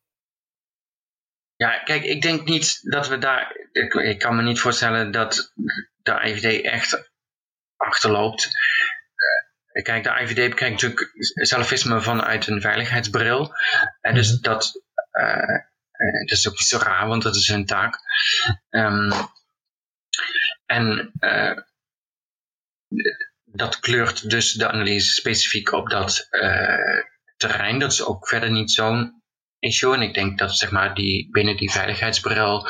Ja, 1.58 1.80
kijk, 1.84 2.04
ik 2.04 2.22
denk 2.22 2.48
niet 2.48 2.80
dat 2.92 3.08
we 3.08 3.18
daar. 3.18 3.56
Ik, 3.72 3.94
ik 3.94 4.20
kan 4.20 4.36
me 4.36 4.42
niet 4.42 4.60
voorstellen 4.60 5.12
dat 5.12 5.54
de 6.02 6.22
IVD 6.24 6.64
echt 6.64 7.12
achterloopt. 7.76 8.50
Uh, 9.74 9.84
kijk, 9.84 10.04
de 10.04 10.22
IVD 10.22 10.50
bekijkt 10.50 10.82
natuurlijk 10.82 11.12
salafisme 11.46 12.02
vanuit 12.02 12.48
een 12.48 12.62
veiligheidsbril. 12.62 13.52
En 14.02 14.16
dus 14.16 14.32
mhm. 14.32 14.42
dat, 14.42 14.82
uh, 15.12 15.60
dat 16.26 16.38
is 16.38 16.48
ook 16.48 16.58
niet 16.58 16.68
zo 16.68 16.78
raar, 16.78 17.08
want 17.08 17.24
dat 17.24 17.36
is 17.36 17.48
hun 17.48 17.66
taak. 17.66 18.00
Um, 18.70 19.12
en 20.66 21.12
uh, 21.20 21.58
dat 23.44 23.80
kleurt 23.80 24.30
dus 24.30 24.54
de 24.54 24.70
analyse 24.70 25.12
specifiek 25.12 25.72
op 25.72 25.90
dat 25.90 26.28
terrein. 27.38 27.80
Dat 27.80 27.92
is 27.92 28.04
ook 28.04 28.28
verder 28.28 28.52
niet 28.52 28.72
zo'n 28.72 29.24
issue. 29.60 29.94
En 29.94 30.02
ik 30.02 30.14
denk 30.14 30.38
dat 30.38 30.58
zeg 30.58 30.72
maar, 30.72 30.96
die, 30.96 31.30
binnen 31.32 31.58
die 31.58 31.72
veiligheidsbril 31.72 32.68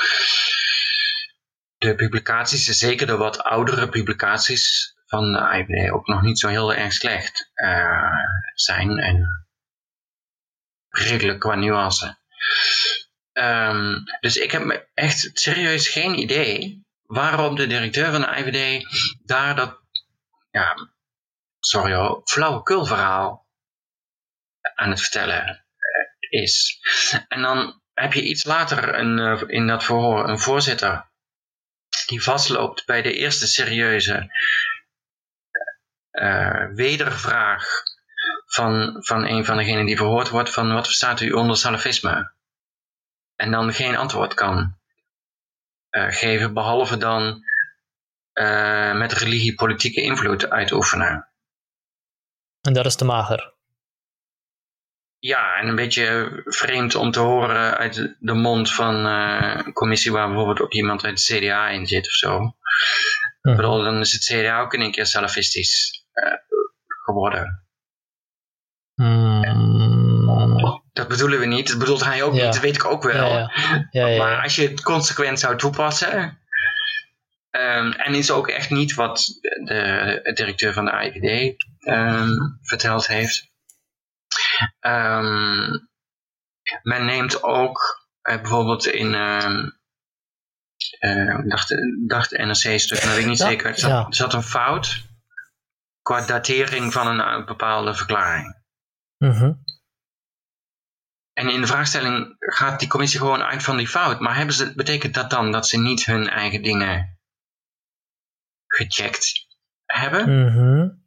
de 1.78 1.96
publicaties, 1.96 2.66
zeker 2.66 3.08
de 3.08 3.18
wat 3.18 3.44
oudere 3.44 3.90
publicaties 3.90 4.96
van 5.06 5.32
de 5.32 5.40
IBD, 5.40 5.92
ook 5.92 6.08
nog 6.08 6.22
niet 6.22 6.40
zo 6.40 6.48
heel 6.48 6.74
erg 6.74 6.94
slecht 6.94 7.52
zijn. 8.54 8.98
En 8.98 9.48
redelijk 10.90 11.40
qua 11.40 11.56
nuance. 11.56 12.18
Um, 13.40 14.04
dus 14.20 14.36
ik 14.38 14.52
heb 14.52 14.88
echt 14.94 15.30
serieus 15.34 15.88
geen 15.88 16.20
idee 16.20 16.86
waarom 17.06 17.56
de 17.56 17.68
directeur 17.68 18.12
van 18.12 18.22
de 18.22 18.28
IVD 18.28 18.86
daar 19.24 19.56
dat, 19.56 19.80
ja, 20.52 20.90
sorry 21.60 21.94
hoor, 21.94 22.22
flauwekul 22.26 22.86
verhaal 22.86 23.48
aan 24.76 24.90
het 24.90 25.02
vertellen 25.02 25.66
is. 26.30 26.80
En 27.28 27.42
dan 27.42 27.82
heb 27.94 28.14
je 28.14 28.24
iets 28.24 28.44
later 28.44 28.96
een, 28.96 29.20
eh, 29.20 29.44
in 29.48 29.68
dat 29.68 29.84
verhoor 29.84 30.30
een 30.30 30.40
voorzitter 30.40 31.10
die 32.06 32.24
vastloopt 32.24 32.86
bij 32.86 33.02
de 33.02 33.14
eerste 33.14 33.48
serieuze 33.48 34.30
uh, 36.12 36.66
wedervraag 36.74 37.68
van, 38.46 38.98
van 39.00 39.26
een 39.26 39.46
van 39.46 39.58
degenen 39.58 39.86
die 39.86 39.98
verhoord 39.98 40.30
wordt 40.30 40.50
van 40.50 40.74
wat 40.74 40.86
verstaat 40.86 41.22
u 41.22 41.32
onder 41.32 41.58
salafisme? 41.58 42.36
En 43.38 43.52
dan 43.52 43.74
geen 43.74 43.96
antwoord 43.96 44.34
kan 44.34 44.78
uh, 45.92 46.12
geven, 46.12 46.54
behalve 46.54 46.98
dan 46.98 47.44
uh, 48.34 48.94
met 48.98 49.14
religie 49.14 49.56
politieke 49.56 50.02
invloed 50.02 50.50
uitoefenen. 50.50 51.28
En 52.62 52.74
dat 52.74 52.86
is 52.86 52.96
te 52.96 53.06
mager. 53.06 53.56
Ja, 55.20 55.56
en 55.56 55.68
een 55.68 55.76
beetje 55.76 56.42
vreemd 56.46 56.96
om 56.96 57.12
te 57.12 57.20
horen 57.20 57.78
uit 57.78 58.16
de 58.20 58.34
mond 58.34 58.74
van 58.74 59.06
uh, 59.06 59.62
een 59.66 59.74
commissie 59.74 60.12
waar 60.12 60.28
bijvoorbeeld 60.28 60.62
ook 60.62 60.74
iemand 60.74 61.04
uit 61.04 61.28
de 61.28 61.38
CDA 61.38 61.70
in 61.70 61.88
zit 61.88 62.06
of 62.06 62.12
zo. 62.12 62.56
Bedoel, 63.42 63.84
dan 63.84 64.00
is 64.00 64.12
het 64.12 64.24
CDA 64.24 64.62
ook 64.62 64.74
in 64.74 64.82
een 64.82 64.92
keer 64.92 65.06
salafistisch 65.06 66.06
geworden. 67.06 67.66
Hmm. 68.96 69.97
Dat 70.94 71.08
bedoelen 71.08 71.40
we 71.40 71.46
niet, 71.46 71.68
dat 71.68 71.78
bedoelt 71.78 72.04
hij 72.04 72.24
ook 72.24 72.34
niet, 72.34 72.42
dat 72.42 72.60
weet 72.60 72.76
ik 72.76 72.86
ook 72.86 73.04
wel. 73.04 73.52
Ja, 73.92 74.18
maar 74.18 74.42
als 74.44 74.56
je 74.56 74.68
het 74.68 74.82
consequent 74.82 75.40
zou 75.40 75.58
toepassen, 75.58 76.40
um, 77.52 77.92
en 77.92 78.14
is 78.14 78.32
ook 78.32 78.48
echt 78.48 78.70
niet 78.70 78.94
wat 78.94 79.26
de 79.64 80.32
directeur 80.34 80.74
van 80.74 80.86
de 80.86 80.92
IVD 80.92 81.56
um, 81.88 82.60
verteld 82.62 83.08
heeft. 83.08 83.52
Um, 84.80 85.90
men 86.82 87.06
neemt 87.06 87.44
ook 87.44 88.08
uh, 88.30 88.36
bijvoorbeeld 88.36 88.86
in, 88.86 89.14
uh, 89.14 89.66
dacht, 91.46 91.76
dacht 92.08 92.32
NRC-stuk, 92.32 93.04
maar 93.04 93.14
weet 93.14 93.24
ik 93.24 93.30
niet 93.30 93.38
zeker, 93.38 93.66
er 93.66 93.80
zat, 93.80 94.16
zat, 94.16 94.34
een 94.34 94.44
fout 94.44 95.06
qua 96.02 96.26
datering 96.26 96.94
van 96.94 97.08
een, 97.08 97.20
een 97.34 97.46
bepaalde 97.46 97.94
verklaring. 97.94 98.56
Mm 99.18 99.66
En 101.38 101.50
in 101.50 101.62
de 101.62 101.68
vraagstelling 101.68 102.36
gaat 102.40 102.80
die 102.80 102.88
commissie 102.88 103.20
gewoon 103.20 103.44
uit 103.44 103.64
van 103.64 103.78
die 103.78 103.88
fout. 103.88 104.20
Maar 104.20 104.36
hebben 104.36 104.56
ze, 104.56 104.74
betekent 104.76 105.14
dat 105.14 105.30
dan 105.30 105.52
dat 105.52 105.68
ze 105.68 105.80
niet 105.80 106.06
hun 106.06 106.30
eigen 106.30 106.62
dingen 106.62 107.20
gecheckt 108.68 109.48
hebben? 109.86 110.30
Mm 110.30 111.06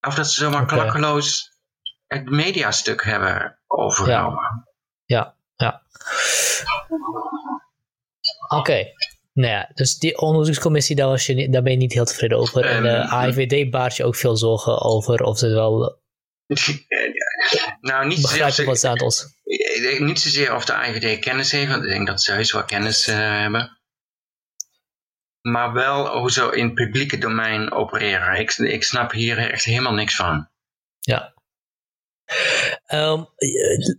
Of 0.00 0.14
dat 0.14 0.30
ze 0.30 0.40
zomaar 0.40 0.62
okay. 0.62 0.78
klakkeloos 0.78 1.58
het 2.06 2.30
mediastuk 2.30 3.04
hebben 3.04 3.58
overgenomen. 3.66 4.68
Ja, 5.04 5.36
ja. 5.56 5.62
ja. 5.66 5.82
Oké. 8.48 8.60
Okay. 8.60 8.92
Nou 9.32 9.52
ja, 9.52 9.70
dus 9.74 9.98
die 9.98 10.18
onderzoekscommissie, 10.18 10.96
daar, 10.96 11.08
was 11.08 11.26
je, 11.26 11.50
daar 11.50 11.62
ben 11.62 11.72
je 11.72 11.78
niet 11.78 11.92
heel 11.92 12.04
tevreden 12.04 12.38
over. 12.38 12.64
en 12.64 12.82
de 12.82 12.88
ehm, 12.88 13.08
AIVD 13.08 13.70
baart 13.70 13.96
je 13.96 14.04
ook 14.04 14.16
veel 14.16 14.36
zorgen 14.36 14.80
over 14.80 15.22
of 15.22 15.38
ze 15.38 15.48
wel... 15.48 16.00
nou, 17.80 18.06
niet 18.06 18.20
wat. 18.20 19.30
Niet 19.98 20.20
zozeer 20.20 20.54
of 20.54 20.64
de 20.64 20.74
AIVD 20.74 21.18
kennis 21.18 21.52
heeft, 21.52 21.70
want 21.70 21.82
ik 21.82 21.88
denk 21.88 22.06
dat 22.06 22.22
ze 22.22 22.32
heus 22.32 22.52
wel 22.52 22.64
kennis 22.64 23.08
uh, 23.08 23.16
hebben. 23.16 23.80
Maar 25.40 25.72
wel 25.72 26.18
hoe 26.18 26.32
ze 26.32 26.56
in 26.56 26.64
het 26.64 26.74
publieke 26.74 27.18
domein 27.18 27.72
opereren. 27.72 28.40
Ik, 28.40 28.52
ik 28.52 28.84
snap 28.84 29.12
hier 29.12 29.38
echt 29.38 29.64
helemaal 29.64 29.92
niks 29.92 30.16
van. 30.16 30.48
Ja. 31.00 31.34
Um, 32.88 33.28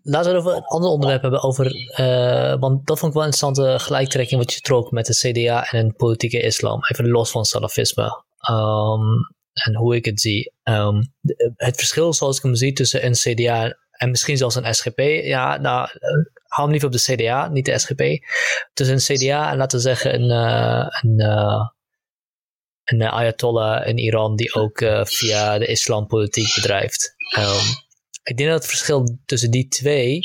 laten 0.03 0.31
we 0.31 0.37
het 0.37 0.45
over 0.45 0.55
een 0.55 0.65
ander 0.65 0.89
onderwerp 0.89 1.21
hebben. 1.21 1.43
Over, 1.43 1.65
uh, 1.99 2.59
want 2.59 2.87
dat 2.87 2.99
vond 2.99 3.11
ik 3.11 3.17
wel 3.17 3.27
een 3.27 3.33
interessante 3.33 3.79
gelijktrekking 3.79 4.39
wat 4.39 4.53
je 4.53 4.59
trok 4.59 4.91
met 4.91 5.05
de 5.05 5.31
CDA 5.31 5.65
en 5.65 5.79
een 5.79 5.95
politieke 5.95 6.41
islam. 6.41 6.79
Even 6.83 7.09
los 7.09 7.31
van 7.31 7.45
salafisme. 7.45 8.23
Um, 8.49 9.35
en 9.53 9.75
hoe 9.75 9.95
ik 9.95 10.05
het 10.05 10.21
zie. 10.21 10.53
Um, 10.63 11.13
het 11.55 11.75
verschil 11.75 12.13
zoals 12.13 12.37
ik 12.37 12.43
hem 12.43 12.55
zie 12.55 12.73
tussen 12.73 13.05
een 13.05 13.13
CDA 13.13 13.77
en 13.91 14.09
misschien 14.09 14.37
zelfs 14.37 14.55
een 14.55 14.75
SGP. 14.75 14.99
Ja, 15.23 15.57
nou, 15.57 15.89
uh, 15.93 16.25
hou 16.43 16.61
hem 16.61 16.71
liever 16.71 16.87
op 16.87 16.93
de 16.93 17.13
CDA, 17.13 17.47
niet 17.47 17.65
de 17.65 17.79
SGP. 17.79 18.01
Tussen 18.73 18.95
een 18.95 19.17
CDA 19.17 19.51
en 19.51 19.57
laten 19.57 19.77
we 19.77 19.83
zeggen 19.83 20.13
een, 20.13 20.29
uh, 20.29 20.87
een, 21.01 21.19
een 22.83 23.01
Ayatollah 23.01 23.87
in 23.87 23.97
Iran 23.97 24.35
die 24.35 24.53
ook 24.53 24.77
via 25.03 25.57
de 25.57 25.65
islampolitiek 25.65 26.55
bedrijft. 26.55 27.15
Um, 27.37 27.81
ik 28.23 28.37
denk 28.37 28.49
dat 28.49 28.59
het 28.59 28.69
verschil 28.69 29.17
tussen 29.25 29.51
die 29.51 29.67
twee, 29.67 30.19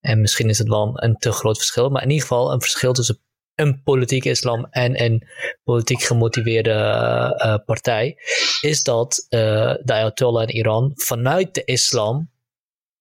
en 0.00 0.20
misschien 0.20 0.48
is 0.48 0.58
het 0.58 0.68
wel 0.68 1.02
een 1.02 1.16
te 1.16 1.32
groot 1.32 1.56
verschil, 1.56 1.88
maar 1.88 2.02
in 2.02 2.10
ieder 2.10 2.26
geval 2.26 2.52
een 2.52 2.60
verschil 2.60 2.92
tussen 2.92 3.20
een 3.54 3.82
politieke 3.82 4.28
islam 4.28 4.66
en 4.70 5.02
een 5.02 5.28
politiek 5.64 6.02
gemotiveerde 6.02 6.70
uh, 6.70 7.54
partij, 7.66 8.16
is 8.60 8.82
dat 8.82 9.26
uh, 9.30 9.40
de 9.82 9.92
Ayatollah 9.92 10.42
in 10.42 10.54
Iran 10.54 10.92
vanuit 10.94 11.54
de 11.54 11.64
islam 11.64 12.30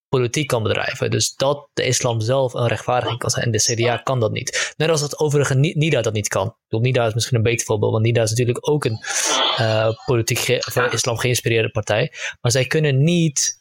politiek 0.10 0.48
kan 0.48 0.64
bedrijven. 0.64 1.11
Dus 1.11 1.36
dat 1.36 1.69
de 1.73 1.86
islam 1.86 2.22
zelf 2.22 2.53
een 2.53 2.68
rechtvaardiging 2.68 3.19
kan 3.19 3.30
zijn. 3.30 3.45
En 3.45 3.52
de 3.52 3.73
CDA 3.73 3.98
kan 3.98 4.19
dat 4.19 4.32
niet. 4.32 4.73
Net 4.78 4.90
als 4.90 5.02
dat 5.02 5.19
overigens 5.19 5.73
NIDA 5.76 6.02
dat 6.02 6.14
niet 6.14 6.28
kan. 6.28 6.48
Ik 6.48 6.53
bedoel, 6.68 6.86
NIDA 6.86 7.06
is 7.06 7.14
misschien 7.14 7.38
een 7.38 7.44
beter 7.44 7.65
voorbeeld, 7.65 7.91
want 7.91 8.03
NIDA 8.03 8.22
is 8.22 8.30
natuurlijk 8.30 8.69
ook 8.69 8.86
een 8.86 8.99
uh, 9.60 9.90
politiek 10.06 10.40
ge 10.40 10.90
islam 10.91 11.18
geïnspireerde 11.18 11.69
partij. 11.69 12.14
Maar 12.41 12.52
zij 12.52 12.65
kunnen 12.65 13.03
niet 13.03 13.60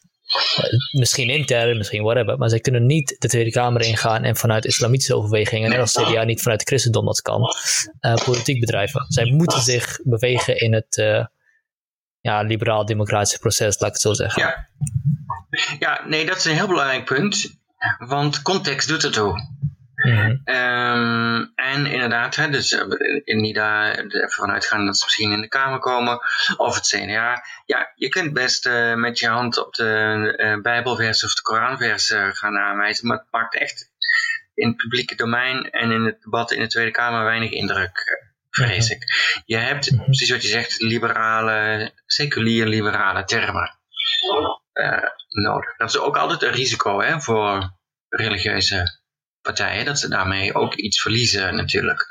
misschien 0.91 1.29
intern, 1.29 1.77
misschien 1.77 2.03
whatever, 2.03 2.37
maar 2.37 2.49
zij 2.49 2.59
kunnen 2.59 2.85
niet 2.85 3.15
de 3.19 3.27
Tweede 3.27 3.51
Kamer 3.51 3.81
ingaan 3.81 4.23
en 4.23 4.35
vanuit 4.35 4.65
islamitische 4.65 5.15
overwegingen, 5.15 5.71
en 5.71 5.79
als 5.79 5.93
CDA 5.93 6.23
niet 6.23 6.41
vanuit 6.41 6.59
het 6.59 6.69
christendom 6.69 7.05
dat 7.05 7.21
kan, 7.21 7.41
uh, 8.01 8.13
politiek 8.13 8.59
bedrijven. 8.59 9.05
Zij 9.07 9.25
moeten 9.25 9.61
zich 9.61 9.99
bewegen 10.03 10.57
in 10.57 10.73
het 10.73 10.97
uh, 10.97 11.25
ja, 12.19 12.41
liberaal-democratische 12.41 13.39
proces, 13.39 13.79
laat 13.79 13.89
ik 13.89 13.93
het 13.93 14.01
zo 14.01 14.13
zeggen. 14.13 14.41
Ja. 14.41 14.67
ja, 15.79 16.07
nee, 16.07 16.25
dat 16.25 16.37
is 16.37 16.45
een 16.45 16.55
heel 16.55 16.67
belangrijk 16.67 17.05
punt, 17.05 17.59
want 17.97 18.41
context 18.41 18.87
doet 18.87 19.03
ertoe. 19.03 19.59
Mm 20.01 20.41
um, 20.45 21.51
en 21.55 21.85
inderdaad, 21.85 22.35
hè, 22.35 22.49
dus 22.49 22.71
eh, 22.71 22.85
in 23.23 23.41
NIDA 23.41 23.95
even 23.95 24.31
vanuitgaan 24.31 24.85
dat 24.85 24.97
ze 24.97 25.03
misschien 25.03 25.31
in 25.31 25.41
de 25.41 25.47
Kamer 25.47 25.79
komen, 25.79 26.19
of 26.57 26.75
het 26.75 26.87
CNA. 26.87 27.43
Ja, 27.65 27.91
je 27.95 28.09
kunt 28.09 28.33
best 28.33 28.65
uh, 28.65 28.93
met 28.93 29.19
je 29.19 29.27
hand 29.27 29.65
op 29.65 29.73
de 29.73 30.33
uh, 30.37 30.61
Bijbelvers 30.61 31.23
of 31.23 31.33
de 31.33 31.41
Koranvers 31.41 32.13
gaan 32.31 32.57
aanwijzen, 32.57 33.07
maar 33.07 33.17
het 33.17 33.31
maakt 33.31 33.55
echt 33.55 33.91
in 34.53 34.67
het 34.67 34.77
publieke 34.77 35.15
domein 35.15 35.69
en 35.69 35.91
in 35.91 36.05
het 36.05 36.21
debat 36.21 36.51
in 36.51 36.61
de 36.61 36.67
Tweede 36.67 36.91
Kamer 36.91 37.23
weinig 37.23 37.51
indruk, 37.51 38.27
vrees 38.49 38.89
mhm. 38.89 38.93
ik. 38.93 39.03
Je 39.45 39.57
hebt, 39.57 39.91
mhm. 39.91 40.03
precies 40.03 40.31
wat 40.31 40.41
je 40.41 40.47
zegt, 40.47 40.81
liberale, 40.81 41.91
seculier 42.05 42.65
liberale 42.65 43.23
termen 43.23 43.79
nodig. 45.29 45.77
Dat 45.77 45.89
is 45.89 45.97
ook 45.97 46.17
altijd 46.17 46.41
een 46.41 46.51
risico 46.51 47.01
hè, 47.01 47.21
voor 47.21 47.71
religieuze 48.09 49.00
partijen, 49.41 49.85
dat 49.85 49.99
ze 49.99 50.07
daarmee 50.07 50.53
ook 50.53 50.75
iets 50.75 51.01
verliezen 51.01 51.55
natuurlijk. 51.55 52.07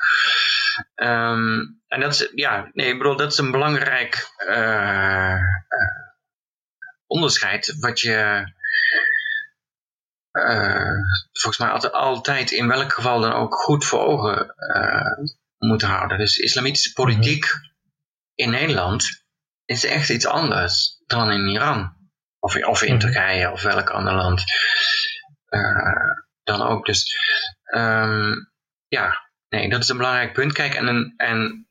Ehm, 0.95 1.59
en 1.89 2.01
dat 2.01 2.13
is, 2.13 2.31
ja, 2.35 2.71
nee, 2.73 2.89
ik 2.89 2.99
bedoel, 2.99 3.17
dat 3.17 3.33
is 3.33 3.39
een 3.39 3.51
belangrijk 3.51 4.29
uh, 4.49 5.41
onderscheid 7.07 7.77
wat 7.79 8.01
je 8.01 8.53
uh, 10.33 10.99
volgens 11.33 11.59
mij 11.59 11.69
altijd, 11.69 11.93
altijd 11.93 12.51
in 12.51 12.69
welk 12.69 12.93
geval 12.93 13.21
dan 13.21 13.33
ook 13.33 13.55
goed 13.55 13.85
voor 13.85 14.01
ogen 14.01 14.55
moet 15.59 15.83
houden. 15.83 16.19
Dus 16.19 16.37
islamitische 16.37 16.93
politiek 16.93 17.45
mhm. 17.45 17.63
in 18.35 18.51
Nederland 18.51 19.25
is 19.65 19.85
echt 19.85 20.09
iets 20.09 20.27
anders 20.27 21.03
dan 21.07 21.31
in 21.31 21.49
Iran. 21.49 21.99
Of, 22.39 22.65
of 22.65 22.83
in 22.83 22.95
mhm. 22.95 23.01
Turkije 23.01 23.51
of 23.51 23.63
welk 23.63 23.91
ander 23.91 24.15
land 24.15 24.45
dan 26.51 26.63
ook. 26.63 26.87
Dus 26.87 27.17
um, 27.75 28.53
ja, 28.89 29.31
nee, 29.49 29.69
dat 29.69 29.83
is 29.83 29.89
een 29.89 29.97
belangrijk 29.97 30.33
punt. 30.33 30.53
Kijk, 30.53 30.75
en, 30.75 31.15
en 31.17 31.69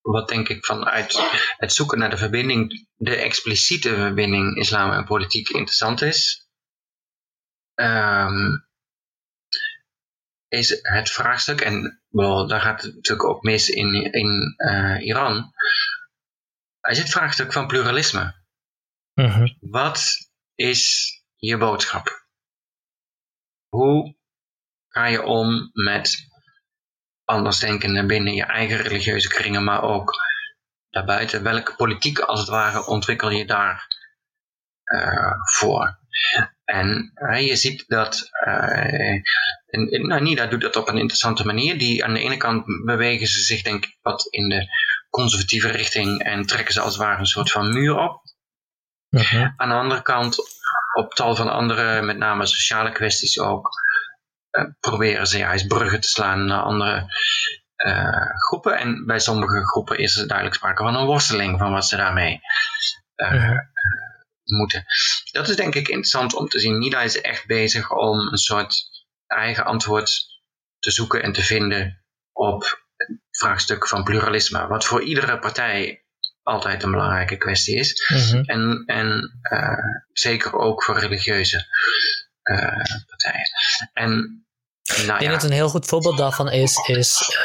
wat 0.00 0.28
denk 0.28 0.48
ik 0.48 0.64
vanuit 0.64 1.18
het 1.56 1.72
zoeken 1.72 1.98
naar 1.98 2.10
de 2.10 2.16
verbinding, 2.16 2.88
de 2.94 3.16
expliciete 3.16 3.94
verbinding 3.94 4.56
islam 4.56 4.92
en 4.92 5.04
politiek 5.04 5.48
interessant 5.48 6.02
is, 6.02 6.48
um, 7.74 8.66
is 10.48 10.80
het 10.82 11.10
vraagstuk, 11.10 11.60
en 11.60 12.02
wel, 12.08 12.46
daar 12.48 12.60
gaat 12.60 12.82
het 12.82 12.94
natuurlijk 12.94 13.28
ook 13.28 13.42
mis 13.42 13.68
in, 13.68 14.12
in 14.12 14.54
uh, 14.56 15.06
Iran, 15.06 15.52
is 16.80 16.98
het 16.98 17.10
vraagstuk 17.10 17.52
van 17.52 17.66
pluralisme. 17.66 18.42
Mhm. 19.14 19.46
Wat 19.60 20.30
is 20.54 21.12
je 21.36 21.56
boodschap? 21.56 22.23
Hoe 23.74 24.16
ga 24.88 25.06
je 25.06 25.22
om 25.22 25.70
met 25.72 26.16
andersdenkenden 27.24 28.06
binnen 28.06 28.34
je 28.34 28.44
eigen 28.44 28.76
religieuze 28.76 29.28
kringen, 29.28 29.64
maar 29.64 29.82
ook 29.82 30.14
daarbuiten? 30.90 31.42
Welke 31.42 31.74
politiek 31.74 32.18
als 32.18 32.40
het 32.40 32.48
ware 32.48 32.86
ontwikkel 32.86 33.30
je 33.30 33.46
daar 33.46 33.86
uh, 34.84 35.32
voor? 35.52 35.98
En 36.64 37.12
uh, 37.14 37.46
je 37.46 37.56
ziet 37.56 37.84
dat 37.86 38.28
uh, 38.46 39.22
en, 39.66 40.06
nou, 40.06 40.22
Nida 40.22 40.46
doet 40.46 40.60
dat 40.60 40.76
op 40.76 40.88
een 40.88 40.98
interessante 40.98 41.46
manier. 41.46 41.78
Die, 41.78 42.04
aan 42.04 42.14
de 42.14 42.20
ene 42.20 42.36
kant 42.36 42.64
bewegen 42.84 43.26
ze 43.26 43.40
zich 43.40 43.62
denk 43.62 43.84
ik 43.84 43.98
wat 44.02 44.26
in 44.30 44.48
de 44.48 44.66
conservatieve 45.10 45.68
richting 45.68 46.22
en 46.22 46.46
trekken 46.46 46.74
ze 46.74 46.80
als 46.80 46.94
het 46.94 47.02
ware 47.02 47.18
een 47.18 47.26
soort 47.26 47.50
van 47.50 47.72
muur 47.72 47.98
op. 47.98 48.22
Aan 49.56 49.68
de 49.68 49.74
andere 49.74 50.02
kant 50.02 50.36
op 50.94 51.14
tal 51.14 51.36
van 51.36 51.50
andere, 51.50 52.02
met 52.02 52.16
name 52.16 52.46
sociale 52.46 52.92
kwesties 52.92 53.38
ook, 53.38 53.68
uh, 54.50 54.64
proberen 54.80 55.26
ze 55.26 55.38
juist 55.38 55.66
bruggen 55.66 56.00
te 56.00 56.08
slaan 56.08 56.46
naar 56.46 56.62
andere 56.62 57.06
uh, 57.76 58.38
groepen. 58.48 58.78
En 58.78 59.06
bij 59.06 59.18
sommige 59.18 59.66
groepen 59.66 59.98
is 59.98 60.16
er 60.16 60.26
duidelijk 60.26 60.56
sprake 60.56 60.82
van 60.82 60.96
een 60.96 61.06
worsteling 61.06 61.58
van 61.58 61.72
wat 61.72 61.86
ze 61.86 61.96
daarmee 61.96 62.40
uh, 63.16 63.58
moeten. 64.44 64.84
Dat 65.32 65.48
is 65.48 65.56
denk 65.56 65.74
ik 65.74 65.88
interessant 65.88 66.34
om 66.34 66.48
te 66.48 66.58
zien. 66.58 66.78
Nida 66.78 67.00
is 67.00 67.20
echt 67.20 67.46
bezig 67.46 67.90
om 67.90 68.18
een 68.18 68.36
soort 68.36 68.74
eigen 69.26 69.64
antwoord 69.64 70.26
te 70.78 70.90
zoeken 70.90 71.22
en 71.22 71.32
te 71.32 71.42
vinden 71.42 72.04
op 72.32 72.82
het 72.96 73.18
vraagstuk 73.30 73.88
van 73.88 74.04
pluralisme. 74.04 74.66
Wat 74.66 74.84
voor 74.84 75.02
iedere 75.02 75.38
partij 75.38 76.03
altijd 76.44 76.82
een 76.82 76.90
belangrijke 76.90 77.36
kwestie 77.36 77.76
is. 77.76 78.08
Mhm. 78.08 78.42
En, 78.42 78.82
en 78.86 79.38
uh, 79.52 79.78
zeker 80.12 80.52
ook 80.52 80.82
voor 80.82 80.98
religieuze 80.98 81.66
uh, 82.42 82.84
partijen. 83.06 83.48
En 83.92 84.10
nou 85.06 85.12
ik 85.12 85.18
denk 85.18 85.30
dat 85.30 85.42
een 85.42 85.50
heel 85.50 85.68
goed 85.68 85.86
voorbeeld 85.86 86.18
daarvan 86.18 86.50
is, 86.50 86.76
is 86.86 87.38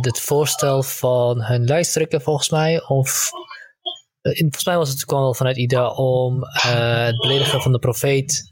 het 0.00 0.20
voorstel 0.20 0.82
van 0.82 1.42
hun 1.42 1.64
lijsttrekker 1.64 2.20
volgens 2.20 2.50
mij. 2.50 2.82
Of 2.86 3.30
in, 4.22 4.34
volgens 4.34 4.64
mij 4.64 4.76
was 4.76 4.88
het 4.88 5.02
ook 5.02 5.10
wel 5.10 5.34
vanuit 5.34 5.56
IDA 5.56 5.88
om 5.88 6.38
het 6.42 7.16
beledigen 7.16 7.62
van 7.62 7.72
de 7.72 7.78
profeet 7.78 8.51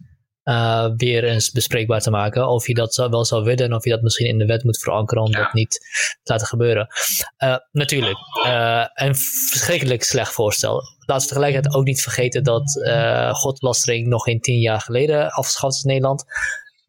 uh, 0.50 0.86
weer 0.96 1.24
eens 1.24 1.50
bespreekbaar 1.50 2.00
te 2.00 2.10
maken. 2.10 2.48
Of 2.48 2.66
je 2.66 2.74
dat 2.74 2.96
wel 2.96 3.24
zou 3.24 3.44
willen, 3.44 3.72
of 3.72 3.84
je 3.84 3.90
dat 3.90 4.02
misschien 4.02 4.26
in 4.26 4.38
de 4.38 4.46
wet 4.46 4.64
moet 4.64 4.78
verankeren 4.78 5.22
om 5.22 5.32
dat 5.32 5.52
niet 5.52 5.70
te 6.22 6.32
laten 6.32 6.46
gebeuren. 6.46 6.86
Uh, 7.38 7.56
natuurlijk, 7.72 8.18
uh, 8.46 8.84
een 8.94 9.16
verschrikkelijk 9.16 10.02
slecht 10.02 10.32
voorstel. 10.32 10.82
Laten 11.06 11.28
we 11.28 11.34
tegelijkertijd 11.34 11.74
ook 11.74 11.84
niet 11.84 12.02
vergeten 12.02 12.44
dat 12.44 12.80
godlastering 13.32 14.08
nog 14.08 14.22
geen 14.22 14.40
tien 14.40 14.60
jaar 14.60 14.80
geleden 14.80 15.30
afgeschaft 15.30 15.74
is 15.74 15.82
in 15.82 15.88
Nederland 15.88 16.24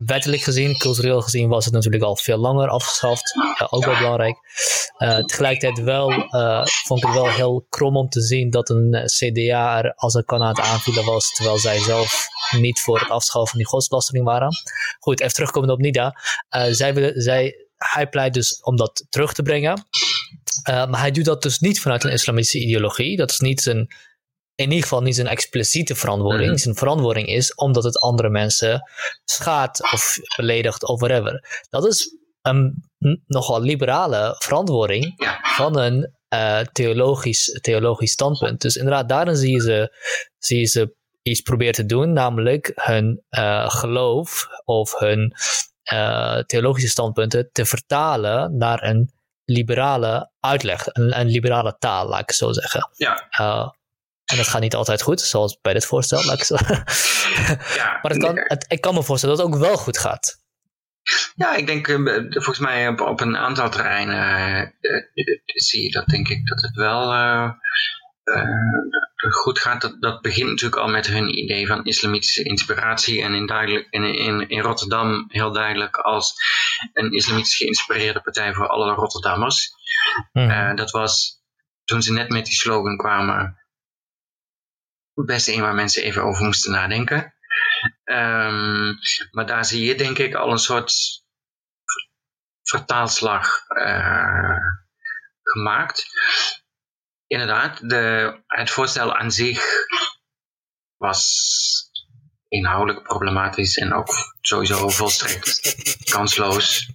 wettelijk 0.06 0.42
gezien, 0.42 0.78
cultureel 0.78 1.22
gezien 1.22 1.50
was 1.50 1.66
het 1.66 1.74
natuurlijk 1.74 2.04
al 2.04 2.16
veel 2.16 2.38
langer 2.38 2.68
afgeschaft. 2.68 3.36
ook 3.70 3.86
wel 3.86 3.98
belangrijk. 3.98 4.38
Uh, 4.98 5.18
tegelijkertijd 5.18 5.86
wel, 5.86 6.12
uh, 6.12 6.66
vond 6.66 7.00
ik 7.00 7.06
het 7.06 7.16
wel 7.16 7.30
heel 7.30 7.66
krom 7.70 7.98
om 7.98 8.10
te 8.10 8.22
zien 8.22 8.50
dat 8.50 8.70
een 8.70 8.94
eh, 8.94 9.06
CDA 9.06 9.84
er 9.84 9.94
als 9.96 10.14
een 10.14 10.26
kan 10.26 10.42
aan 10.42 10.48
het 10.48 10.60
aanvielen 10.60 11.06
was, 11.06 11.34
terwijl 11.34 11.58
zij 11.58 11.80
zelf 11.80 12.28
niet 12.60 12.80
voor 12.80 13.00
het 13.00 13.10
afschaffen 13.10 13.50
van 13.50 13.60
die 13.60 13.68
godsbelasting 13.68 14.24
waren. 14.24 14.50
Goed, 15.00 15.22
even 15.22 15.34
terugkomen 15.34 15.70
op 15.70 15.80
Nida. 15.80 16.16
zij, 16.72 16.94
willen, 16.94 17.22
zij, 17.22 17.68
hij 17.78 18.08
pleit 18.08 18.34
dus 18.34 18.62
om 18.62 18.76
dat 18.76 19.06
terug 19.10 19.34
te 19.34 19.42
brengen. 19.42 19.86
maar 20.64 21.00
hij 21.00 21.12
doet 21.12 21.26
dat 21.26 21.42
dus 21.42 21.60
niet 21.60 21.82
vanuit 21.82 22.04
een 22.04 22.12
islamitische 22.12 22.60
ideologie. 22.60 23.18
Dat 23.18 23.32
is 23.32 23.40
niet 23.40 23.62
zijn 23.62 23.88
in 24.56 24.68
ieder 24.68 24.84
geval 24.84 25.02
niet 25.02 25.16
zijn 25.16 25.28
expliciete 25.28 25.96
verantwoording. 25.96 26.50
Mhm. 26.50 26.58
Zijn 26.58 26.76
verantwoording 26.76 27.28
is 27.28 27.56
omdat 27.56 27.84
het 27.84 28.00
andere 28.00 28.30
mensen 28.30 28.90
schaadt 29.24 29.92
of 29.94 30.18
beledigt 30.36 30.88
of 30.88 31.00
whatever. 31.00 31.64
Dat 31.70 31.86
is 31.86 32.16
een 32.42 32.90
nogal 33.28 33.62
liberale 33.62 34.36
verantwoording 34.38 35.14
van 35.42 35.78
een 35.78 36.14
uh, 36.34 36.60
theologisch, 36.60 37.60
theologisch 37.62 38.12
standpunt. 38.12 38.62
Dus 38.62 38.76
inderdaad, 38.76 39.10
daarin 39.10 39.36
zie 39.36 39.52
je 39.52 39.62
ze, 39.62 39.98
zie 40.38 40.60
je 40.60 40.66
ze 40.66 40.96
iets 41.22 41.42
proberen 41.42 41.74
te 41.74 41.86
doen, 41.86 42.14
namelijk 42.14 42.72
hun 42.76 43.24
uh, 43.30 43.70
geloof 43.70 44.48
of 44.66 45.00
hun 45.00 45.34
uh, 45.94 46.38
theologische 46.38 46.90
standpunten 46.90 47.50
te 47.52 47.66
vertalen 47.66 48.58
naar 48.58 48.84
een 48.84 49.12
liberale 49.46 50.32
uitleg, 50.40 50.88
een, 50.88 51.20
een 51.20 51.28
liberale 51.28 51.76
taal, 51.80 52.08
laat 52.08 52.22
ik 52.22 52.28
het 52.28 52.36
zo 52.36 52.52
zeggen. 52.52 52.90
Ja. 52.96 53.76
En 54.32 54.38
dat 54.38 54.48
gaat 54.48 54.62
niet 54.62 54.76
altijd 54.76 55.02
goed, 55.02 55.22
zoals 55.22 55.60
bij 55.62 55.74
dit 55.74 55.86
voorstel. 55.86 56.26
Laat 56.26 56.38
ik 56.38 56.44
zo. 56.44 56.56
ja, 57.80 58.00
maar 58.02 58.12
het 58.12 58.18
kan, 58.18 58.36
het, 58.36 58.66
ik 58.68 58.82
kan 58.82 58.94
me 58.94 59.04
voorstellen 59.04 59.38
dat 59.38 59.46
het 59.46 59.56
ook 59.56 59.62
wel 59.62 59.78
goed 59.78 59.98
gaat. 59.98 60.40
Ja, 61.36 61.56
ik 61.56 61.68
denk 61.68 61.88
eh, 61.88 61.96
volgens 62.30 62.60
mij 62.60 62.88
op, 62.88 63.02
op 63.02 63.22
een 63.22 63.38
aantal 63.38 63.70
terreinen 63.70 64.74
uh, 64.82 65.04
zie 65.46 65.84
je 65.84 65.92
dat 65.92 66.06
denk 66.06 66.28
ik 66.28 66.48
dat 66.48 66.62
het 66.62 66.76
wel 66.76 67.14
uh, 67.14 67.52
goed 69.30 69.60
gaat. 69.60 69.82
Dat, 69.82 70.02
dat 70.02 70.22
begint 70.22 70.50
natuurlijk 70.50 70.82
al 70.82 70.90
met 70.90 71.08
hun 71.08 71.38
idee 71.38 71.68
van 71.68 71.86
islamitische 71.86 72.44
inspiratie 72.44 73.22
en 73.22 73.34
in, 73.34 73.46
duidelijk, 73.46 73.88
in, 73.90 74.04
in, 74.04 74.50
in 74.50 74.62
Rotterdam 74.62 75.26
heel 75.28 75.52
duidelijk 75.52 75.98
als 75.98 76.34
een 76.94 77.12
islamitisch 77.12 77.56
geïnspireerde 77.56 78.22
partij 78.22 78.54
voor 78.54 78.68
alle 78.68 78.94
Rotterdammers. 78.94 79.70
Mm. 80.32 80.76
dat 80.76 80.92
was 80.92 81.40
toen 81.84 82.02
ze 82.02 82.14
net 82.14 82.30
met 82.30 82.46
die 82.46 82.56
slogan 82.56 82.98
kwamen 82.98 83.61
best 85.26 85.48
een 85.48 85.62
waar 85.62 85.76
mensen 85.76 86.04
even 86.04 86.24
over 86.24 86.46
moesten 86.46 86.72
nadenken. 86.72 87.34
Um, 88.06 88.96
maar 89.32 89.46
daar 89.46 89.66
zie 89.66 89.86
je 89.86 89.96
denk 89.96 90.18
ik 90.18 90.34
al 90.36 90.52
een 90.52 90.60
soort 90.60 90.94
vertaalslag 92.64 93.68
uh, 93.70 94.58
gemaakt. 95.44 96.06
Inderdaad, 97.28 97.90
de, 97.90 98.36
het 98.48 98.70
voorstel 98.70 99.16
aan 99.16 99.32
zich 99.32 99.64
was 100.98 101.50
inhoudelijk 102.48 103.04
problematisch 103.04 103.78
en 103.78 103.94
ook 103.94 104.10
sowieso 104.42 104.90
volstrekt 104.90 105.60
kansloos 106.12 106.90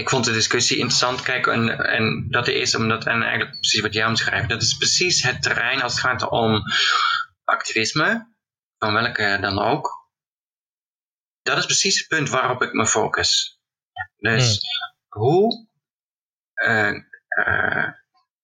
ik 0.00 0.08
vond 0.08 0.24
de 0.24 0.32
discussie 0.32 0.76
interessant. 0.76 1.22
Kijk, 1.22 1.46
en, 1.46 1.78
en 1.84 2.26
dat 2.30 2.48
is 2.48 2.74
omdat, 2.74 3.06
en 3.06 3.22
eigenlijk 3.22 3.60
precies 3.60 3.80
wat 3.80 3.92
jij 3.92 4.06
omschrijft, 4.06 4.48
dat 4.48 4.62
is 4.62 4.76
precies 4.76 5.22
het 5.22 5.42
terrein 5.42 5.82
als 5.82 5.92
het 5.92 6.00
gaat 6.00 6.28
om 6.28 6.62
activisme, 7.44 8.34
van 8.78 8.92
welke 8.92 9.38
dan 9.40 9.58
ook. 9.58 10.08
Dat 11.42 11.58
is 11.58 11.64
precies 11.64 11.98
het 11.98 12.08
punt 12.08 12.28
waarop 12.28 12.62
ik 12.62 12.72
me 12.72 12.86
focus. 12.86 13.60
Dus 14.16 14.58
hmm. 14.58 15.22
hoe 15.22 15.68
uh, 16.54 16.94
uh, 17.46 17.88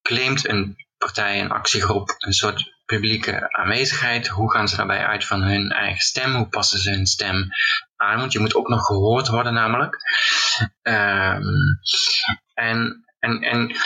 claimt 0.03 0.49
een 0.49 0.77
partij, 0.99 1.41
een 1.41 1.51
actiegroep, 1.51 2.15
een 2.19 2.33
soort 2.33 2.76
publieke 2.87 3.57
aanwezigheid? 3.57 4.29
Hoe 4.29 4.51
gaan 4.51 4.69
ze 4.69 4.77
daarbij 4.77 5.07
uit 5.07 5.25
van 5.25 5.43
hun 5.43 5.71
eigen 5.71 6.03
stem? 6.03 6.35
Hoe 6.35 6.49
passen 6.49 6.79
ze 6.79 6.91
hun 6.91 7.07
stem 7.07 7.49
aan? 7.97 8.19
Want 8.19 8.33
je 8.33 8.39
moet 8.39 8.55
ook 8.55 8.69
nog 8.69 8.87
gehoord 8.87 9.29
worden 9.29 9.55
namelijk. 9.55 9.97
Um, 10.83 11.79
en, 12.55 13.05
en, 13.19 13.41
en 13.41 13.77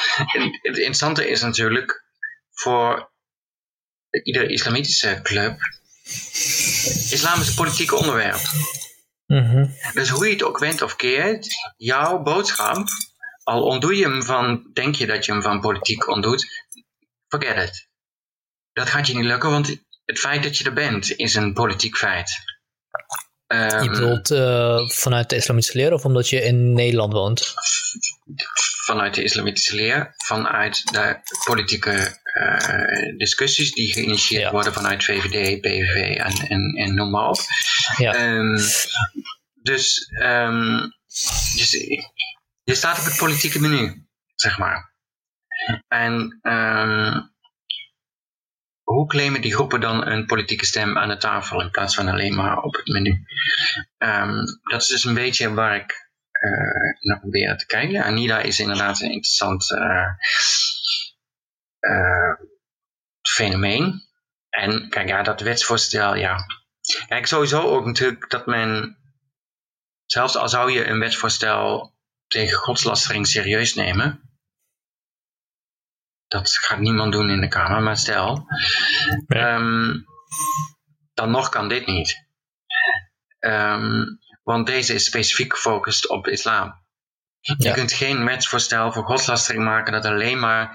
het 0.62 0.76
interessante 0.76 1.28
is 1.28 1.42
natuurlijk 1.42 2.04
voor 2.50 3.12
iedere 4.22 4.52
islamitische 4.52 5.20
club, 5.22 5.58
islam 7.10 7.40
is 7.40 7.48
een 7.48 7.54
politiek 7.54 7.92
onderwerp. 7.92 8.40
Mm 9.26 9.50
-hmm. 9.50 9.74
Dus 9.92 10.08
hoe 10.08 10.26
je 10.26 10.32
het 10.32 10.42
ook 10.42 10.58
went 10.58 10.82
of 10.82 10.96
keert, 10.96 11.48
jouw 11.76 12.22
boodschap 12.22 12.88
al 13.42 13.62
ontdoe 13.62 13.96
je 13.96 14.02
hem 14.02 14.22
van, 14.22 14.70
denk 14.72 14.94
je 14.94 15.06
dat 15.06 15.24
je 15.24 15.32
hem 15.32 15.42
van 15.42 15.60
politiek 15.60 16.08
ontdoet, 16.08 16.66
forget 17.28 17.68
it. 17.68 17.89
Dat 18.80 18.90
gaat 18.90 19.06
je 19.06 19.14
niet 19.14 19.24
lukken, 19.24 19.50
want 19.50 19.76
het 20.04 20.18
feit 20.18 20.42
dat 20.42 20.58
je 20.58 20.64
er 20.64 20.72
bent 20.72 21.16
is 21.16 21.34
een 21.34 21.52
politiek 21.52 21.96
feit. 21.96 22.30
Um, 23.46 23.82
je 23.82 23.90
bedoelt 23.90 24.30
uh, 24.30 24.88
vanuit 24.88 25.30
de 25.30 25.36
islamitische 25.36 25.76
leer 25.76 25.92
of 25.92 26.04
omdat 26.04 26.28
je 26.28 26.42
in 26.42 26.72
Nederland 26.72 27.12
woont? 27.12 27.54
Vanuit 28.84 29.14
de 29.14 29.22
islamitische 29.22 29.74
leer, 29.74 30.14
vanuit 30.16 30.92
de 30.92 31.20
politieke 31.44 32.18
uh, 32.34 33.16
discussies 33.16 33.72
die 33.72 33.92
geïnitieerd 33.92 34.42
ja. 34.42 34.50
worden 34.50 34.72
vanuit 34.72 35.04
VVD, 35.04 35.60
PVV 35.60 36.16
en, 36.16 36.48
en, 36.48 36.74
en 36.74 36.94
noem 36.94 37.10
maar 37.10 37.28
op. 37.28 37.38
Ja. 37.96 38.34
Um, 38.34 38.58
dus 39.62 40.10
um, 40.22 40.92
je, 41.54 42.02
je 42.62 42.74
staat 42.74 42.98
op 42.98 43.04
het 43.04 43.16
politieke 43.16 43.60
menu, 43.60 44.06
zeg 44.34 44.58
maar. 44.58 44.94
En 45.88 46.40
um, 46.42 47.30
hoe 48.94 49.06
claimen 49.06 49.40
die 49.40 49.54
groepen 49.54 49.80
dan 49.80 50.06
een 50.06 50.26
politieke 50.26 50.66
stem 50.66 50.98
aan 50.98 51.08
de 51.08 51.16
tafel 51.16 51.60
in 51.60 51.70
plaats 51.70 51.94
van 51.94 52.08
alleen 52.08 52.34
maar 52.34 52.62
op 52.62 52.74
het 52.74 52.86
menu? 52.86 53.24
Um, 53.98 54.44
dat 54.62 54.80
is 54.80 54.86
dus 54.86 55.04
een 55.04 55.14
beetje 55.14 55.54
waar 55.54 55.76
ik 55.76 56.10
uh, 56.40 56.98
naar 57.00 57.20
probeer 57.20 57.56
te 57.56 57.66
kijken. 57.66 58.04
Anida 58.04 58.40
is 58.40 58.60
inderdaad 58.60 59.00
een 59.00 59.10
interessant 59.10 59.70
uh, 59.70 60.06
uh, 61.80 62.34
fenomeen. 63.28 64.02
En 64.48 64.88
kijk, 64.88 65.08
ja, 65.08 65.22
dat 65.22 65.40
wetsvoorstel, 65.40 66.14
ja. 66.14 66.46
Kijk, 67.08 67.26
sowieso 67.26 67.62
ook 67.62 67.86
natuurlijk 67.86 68.30
dat 68.30 68.46
men, 68.46 68.98
zelfs 70.04 70.36
al 70.36 70.48
zou 70.48 70.72
je 70.72 70.86
een 70.86 70.98
wetsvoorstel 70.98 71.94
tegen 72.26 72.58
godslastering 72.58 73.26
serieus 73.26 73.74
nemen, 73.74 74.29
dat 76.30 76.50
gaat 76.50 76.78
niemand 76.78 77.12
doen 77.12 77.30
in 77.30 77.40
de 77.40 77.48
Kamer, 77.48 77.82
maar 77.82 77.96
stel, 77.96 78.46
um, 79.28 80.04
dan 81.14 81.30
nog 81.30 81.48
kan 81.48 81.68
dit 81.68 81.86
niet. 81.86 82.28
Um, 83.40 84.18
want 84.42 84.66
deze 84.66 84.94
is 84.94 85.04
specifiek 85.04 85.52
gefocust 85.52 86.08
op 86.08 86.26
islam. 86.26 86.78
Je 87.40 87.72
kunt 87.72 87.92
geen 87.92 88.24
wetsvoorstel 88.24 88.92
voor 88.92 89.04
godslastering 89.04 89.64
maken 89.64 89.92
dat 89.92 90.04
alleen 90.04 90.38
maar 90.38 90.68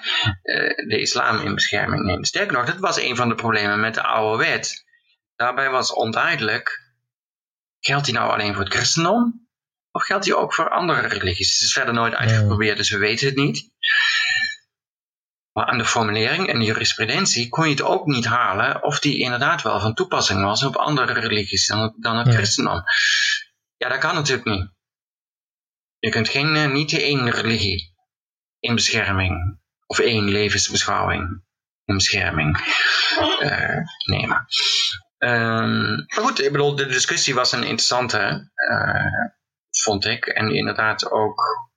uh, 0.43 0.87
de 0.87 0.99
islam 0.99 1.39
in 1.39 1.53
bescherming 1.53 2.03
neemt. 2.03 2.27
Sterker 2.27 2.53
nog, 2.53 2.65
dat 2.65 2.79
was 2.79 2.99
een 2.99 3.15
van 3.15 3.29
de 3.29 3.35
problemen 3.35 3.79
met 3.79 3.93
de 3.93 4.03
oude 4.03 4.43
wet. 4.43 4.85
Daarbij 5.35 5.69
was 5.69 5.93
onduidelijk, 5.93 6.81
geldt 7.79 8.05
die 8.05 8.13
nou 8.13 8.31
alleen 8.31 8.53
voor 8.53 8.63
het 8.63 8.73
christendom? 8.73 9.47
Of 9.91 10.03
geldt 10.03 10.23
die 10.23 10.37
ook 10.37 10.53
voor 10.53 10.69
andere 10.69 11.07
religies? 11.07 11.53
Het 11.53 11.61
is 11.61 11.73
verder 11.73 11.93
nooit 11.93 12.13
uitgeprobeerd, 12.13 12.77
dus 12.77 12.89
we 12.89 12.97
weten 12.97 13.27
het 13.27 13.35
niet. 13.35 13.71
Maar 15.55 15.65
aan 15.65 15.77
de 15.77 15.85
formulering 15.85 16.47
en 16.47 16.59
de 16.59 16.65
jurisprudentie 16.65 17.49
kon 17.49 17.65
je 17.65 17.71
het 17.71 17.81
ook 17.81 18.05
niet 18.05 18.25
halen 18.25 18.83
of 18.83 18.99
die 18.99 19.19
inderdaad 19.19 19.61
wel 19.61 19.79
van 19.79 19.93
toepassing 19.93 20.43
was 20.43 20.63
op 20.63 20.75
andere 20.75 21.19
religies 21.19 21.67
dan, 21.67 21.95
dan 21.97 22.17
het 22.17 22.33
christendom. 22.33 22.83
Ja, 23.77 23.89
dat 23.89 23.97
kan 23.97 24.15
natuurlijk 24.15 24.47
niet. 24.47 24.69
Je 25.99 26.09
kunt 26.09 26.29
geen, 26.29 26.55
uh, 26.55 26.71
niet 26.71 26.93
één 26.93 27.29
religie 27.29 27.95
in 28.59 28.75
bescherming 28.75 29.59
of 29.85 29.99
één 29.99 30.29
levensbeschouwing 30.29 31.43
in 31.85 31.95
bescherming 31.95 32.57
uh, 33.39 33.77
nemen. 34.05 34.45
Um, 35.17 36.05
maar 36.07 36.23
goed, 36.23 36.41
ik 36.41 36.51
bedoel, 36.51 36.75
de 36.75 36.85
discussie 36.85 37.33
was 37.33 37.51
een 37.51 37.63
interessante, 37.63 38.51
uh, 38.71 39.31
vond 39.69 40.05
ik. 40.05 40.25
En 40.25 40.55
inderdaad 40.55 41.11
ook 41.11 41.69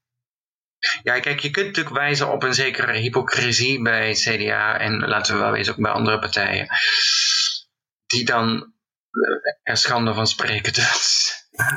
ja, 1.03 1.21
kijk, 1.21 1.41
je 1.41 1.51
kunt 1.51 1.67
natuurlijk 1.67 1.97
wijzen 1.97 2.33
op 2.33 2.43
een 2.43 2.55
zekere 2.55 2.93
hypocrisie 2.93 3.83
bij 3.83 4.13
CDA 4.13 4.79
en 4.79 4.99
laten 4.99 5.35
we 5.35 5.41
wel 5.41 5.51
wezen 5.51 5.73
ook 5.73 5.81
bij 5.81 5.91
andere 5.91 6.19
partijen. 6.19 6.69
Die 8.07 8.25
dan 8.25 8.73
eh, 9.11 9.73
er 9.73 9.77
schande 9.77 10.15
van 10.15 10.27
spreken 10.27 10.73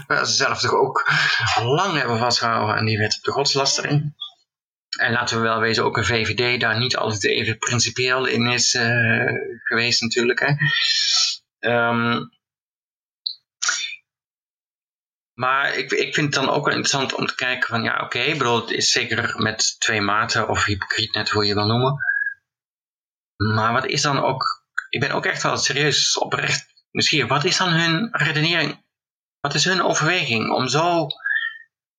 dat 0.07 0.27
ze 0.27 0.33
zelf 0.33 0.59
toch 0.59 0.73
ook 0.73 1.11
lang 1.63 1.97
hebben 1.97 2.17
vastgehouden 2.17 2.75
aan 2.75 2.85
die 2.85 2.97
wet 2.97 3.15
op 3.17 3.23
de 3.23 3.31
godslastering. 3.31 4.15
En 4.99 5.11
laten 5.11 5.35
we 5.35 5.43
wel 5.43 5.59
wezen, 5.59 5.83
ook 5.83 5.97
een 5.97 6.05
VVD 6.05 6.59
daar 6.59 6.79
niet 6.79 6.97
altijd 6.97 7.25
even 7.25 7.57
principieel 7.57 8.25
in 8.25 8.47
is 8.47 8.73
uh, 8.73 9.33
geweest 9.63 10.01
natuurlijk. 10.01 10.39
Hè. 10.39 10.53
Um, 11.59 12.29
maar 15.41 15.75
ik, 15.75 15.91
ik 15.91 16.13
vind 16.13 16.35
het 16.35 16.43
dan 16.43 16.53
ook 16.53 16.65
wel 16.65 16.75
interessant 16.75 17.13
om 17.13 17.25
te 17.25 17.35
kijken 17.35 17.67
van 17.67 17.83
ja 17.83 17.93
oké, 17.93 18.03
okay, 18.03 18.37
bedoel 18.37 18.61
het 18.61 18.69
is 18.69 18.91
zeker 18.91 19.41
met 19.41 19.79
twee 19.79 20.01
maten 20.01 20.49
of 20.49 20.65
hypocriet 20.65 21.13
net 21.13 21.29
hoe 21.29 21.45
je 21.45 21.53
wil 21.53 21.65
noemen. 21.65 21.95
Maar 23.53 23.73
wat 23.73 23.85
is 23.85 24.01
dan 24.01 24.23
ook, 24.23 24.65
ik 24.89 24.99
ben 24.99 25.11
ook 25.11 25.25
echt 25.25 25.43
wel 25.43 25.57
serieus 25.57 26.17
oprecht 26.17 26.65
misschien, 26.91 27.27
wat 27.27 27.43
is 27.43 27.57
dan 27.57 27.69
hun 27.69 28.09
redenering? 28.11 28.85
Wat 29.39 29.53
is 29.53 29.65
hun 29.65 29.83
overweging 29.83 30.51
om 30.51 30.67
zo 30.67 31.07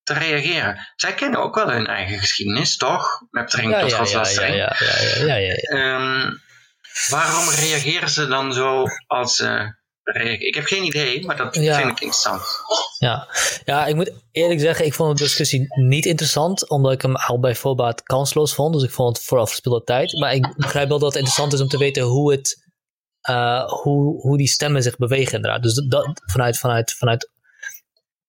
te 0.03 0.13
reageren? 0.13 0.89
Zij 0.97 1.15
kennen 1.15 1.41
ook 1.41 1.55
wel 1.55 1.71
hun 1.71 1.87
eigen 1.87 2.19
geschiedenis, 2.19 2.77
toch? 2.77 3.21
Met 3.31 3.45
betrekking 3.45 3.81
tot 3.81 3.93
godslastering. 3.93 4.55
Ja, 4.55 4.77
ja, 4.79 4.87
ja, 4.87 5.25
ja, 5.25 5.35
ja, 5.35 5.55
ja, 5.57 5.95
um, 5.95 6.43
waarom 7.09 7.49
reageren 7.49 8.11
ze 8.11 8.27
dan 8.27 8.53
zo 8.53 8.85
als 9.07 9.37
ze 9.37 9.81
ik 10.39 10.55
heb 10.55 10.65
geen 10.65 10.85
idee, 10.85 11.25
maar 11.25 11.37
dat 11.37 11.57
vind 11.57 11.79
ik 11.79 11.89
interessant. 11.89 12.43
Ja. 12.99 13.29
ja, 13.65 13.87
ik 13.87 13.95
moet 13.95 14.13
eerlijk 14.33 14.61
zeggen, 14.61 14.87
ik 14.87 14.95
vond 14.95 15.19
de 15.19 15.25
discussie 15.25 15.67
niet 15.69 16.07
interessant, 16.07 16.69
omdat 16.69 16.93
ik 16.93 17.03
hem 17.03 17.17
al 17.17 17.41
bij 17.41 17.55
voorbaat 17.55 18.03
kansloos 18.03 18.55
vond. 18.55 18.75
Dus 18.75 18.83
ik 18.83 18.91
vond 18.91 19.17
het 19.17 19.27
vooral 19.27 19.47
verspilde 19.47 19.85
tijd. 19.85 20.19
Maar 20.19 20.35
ik 20.35 20.55
begrijp 20.57 20.89
wel 20.89 20.99
dat 20.99 21.09
het 21.09 21.19
interessant 21.19 21.53
is 21.53 21.61
om 21.61 21.69
te 21.69 21.79
weten 21.79 22.03
hoe, 22.03 22.33
het, 22.33 22.71
uh, 23.31 23.69
hoe, 23.69 24.21
hoe 24.21 24.37
die 24.37 24.49
stemmen 24.49 24.83
zich 24.83 24.97
bewegen 24.97 25.35
inderdaad. 25.35 25.63
Dus 25.63 25.75
dat, 25.75 26.23
vanuit, 26.25 26.59
vanuit, 26.59 26.93
vanuit, 26.93 27.31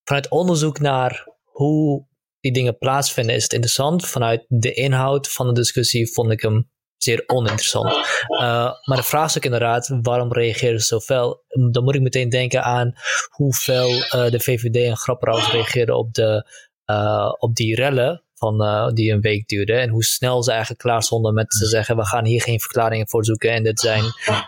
vanuit 0.03 0.29
onderzoek 0.29 0.79
naar 0.79 1.27
hoe 1.43 2.07
die 2.39 2.53
dingen 2.53 2.77
plaatsvinden 2.77 3.35
is 3.35 3.43
het 3.43 3.53
interessant. 3.53 4.07
Vanuit 4.07 4.45
de 4.47 4.73
inhoud 4.73 5.31
van 5.31 5.47
de 5.47 5.53
discussie 5.53 6.13
vond 6.13 6.31
ik 6.31 6.41
hem 6.41 6.71
zeer 7.03 7.23
oninteressant. 7.25 7.93
Uh, 8.29 8.71
maar 8.83 8.97
de 8.97 9.03
vraagstuk 9.03 9.45
inderdaad, 9.45 9.99
waarom 10.01 10.33
reageren 10.33 10.79
ze 10.79 10.85
zo 10.85 10.99
fel? 10.99 11.43
Dan 11.71 11.83
moet 11.83 11.95
ik 11.95 12.01
meteen 12.01 12.29
denken 12.29 12.63
aan 12.63 12.93
hoeveel 13.29 13.89
uh, 13.89 14.29
de 14.29 14.39
VVD 14.39 14.75
en 14.75 14.97
Grapperhaus 14.97 15.51
reageerden 15.51 15.97
op, 15.97 16.13
de, 16.13 16.49
uh, 16.85 17.33
op 17.37 17.55
die 17.55 17.75
rellen 17.75 18.23
van, 18.33 18.91
die 18.93 19.11
een 19.11 19.21
week 19.21 19.47
duurden. 19.47 19.81
En 19.81 19.89
hoe 19.89 20.03
snel 20.03 20.43
ze 20.43 20.51
eigenlijk 20.51 20.81
klaar 20.81 21.03
stonden 21.03 21.33
met 21.33 21.49
te 21.49 21.65
zeggen, 21.65 21.95
we 21.95 22.05
gaan 22.05 22.25
hier 22.25 22.41
geen 22.41 22.59
verklaringen 22.59 23.09
voor 23.09 23.25
zoeken. 23.25 23.51
En 23.51 23.63
dit 23.63 23.79
zijn 23.79 24.03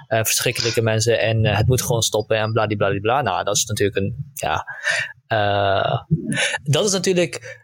verschrikkelijke 0.07 0.81
mensen 0.81 1.19
en 1.19 1.45
het 1.45 1.67
moet 1.67 1.81
gewoon 1.81 2.01
stoppen 2.01 2.37
en 2.37 2.51
bladibladibla. 2.51 3.21
Nou, 3.21 3.43
dat 3.43 3.55
is 3.55 3.65
natuurlijk 3.65 3.97
een, 3.97 4.31
ja... 4.33 4.65
dat 6.63 6.85
is 6.85 6.91
natuurlijk 6.91 7.63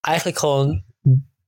eigenlijk 0.00 0.38
gewoon 0.38 0.84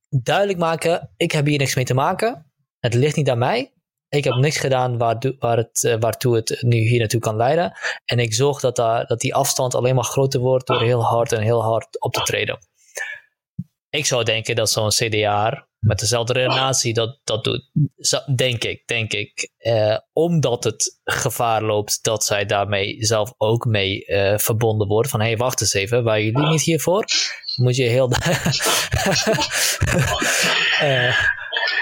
duidelijk 0.08 0.58
maken, 0.58 1.10
ik 1.16 1.32
heb 1.32 1.46
hier 1.46 1.58
niks 1.58 1.74
mee 1.74 1.84
te 1.84 1.94
maken. 1.94 2.47
Het 2.78 2.94
ligt 2.94 3.16
niet 3.16 3.30
aan 3.30 3.38
mij. 3.38 3.72
Ik 4.08 4.24
heb 4.24 4.34
niks 4.34 4.58
gedaan 4.58 4.98
waar, 4.98 5.34
waar 5.38 5.56
het, 5.56 5.84
eh, 5.84 5.96
waartoe 6.00 6.36
het 6.36 6.58
nu 6.60 6.76
hier 6.76 6.98
naartoe 6.98 7.20
kan 7.20 7.36
leiden. 7.36 7.78
En 8.04 8.18
ik 8.18 8.34
zorg 8.34 8.60
dat, 8.60 8.76
daar, 8.76 9.06
dat 9.06 9.20
die 9.20 9.34
afstand 9.34 9.74
alleen 9.74 9.94
maar 9.94 10.04
groter 10.04 10.40
wordt 10.40 10.66
door 10.66 10.82
heel 10.82 11.04
hard 11.04 11.32
en 11.32 11.42
heel 11.42 11.62
hard 11.62 12.00
op 12.00 12.12
te 12.12 12.22
treden. 12.22 12.58
Ik 13.90 14.06
zou 14.06 14.24
denken 14.24 14.56
dat 14.56 14.70
zo'n 14.70 14.88
CDA 14.88 15.68
met 15.78 15.98
dezelfde 15.98 16.32
redenatie 16.32 16.94
dat, 16.94 17.20
dat 17.24 17.44
doet. 17.44 17.70
Denk 18.36 18.64
ik, 18.64 18.86
denk 18.86 19.12
ik. 19.12 19.50
Eh, 19.58 19.96
omdat 20.12 20.64
het 20.64 21.00
gevaar 21.04 21.62
loopt 21.62 21.98
dat 22.02 22.24
zij 22.24 22.44
daarmee 22.46 23.04
zelf 23.04 23.32
ook 23.36 23.64
mee 23.64 24.06
uh, 24.06 24.38
verbonden 24.38 24.88
worden. 24.88 25.10
Van 25.10 25.20
hé, 25.20 25.26
hey, 25.26 25.36
wacht 25.36 25.60
eens 25.60 25.74
even, 25.74 26.04
waren 26.04 26.24
jullie 26.24 26.48
niet 26.48 26.62
hiervoor? 26.62 27.04
Moet 27.56 27.76
je 27.76 27.82
heel. 27.82 28.10
uh, 30.82 31.20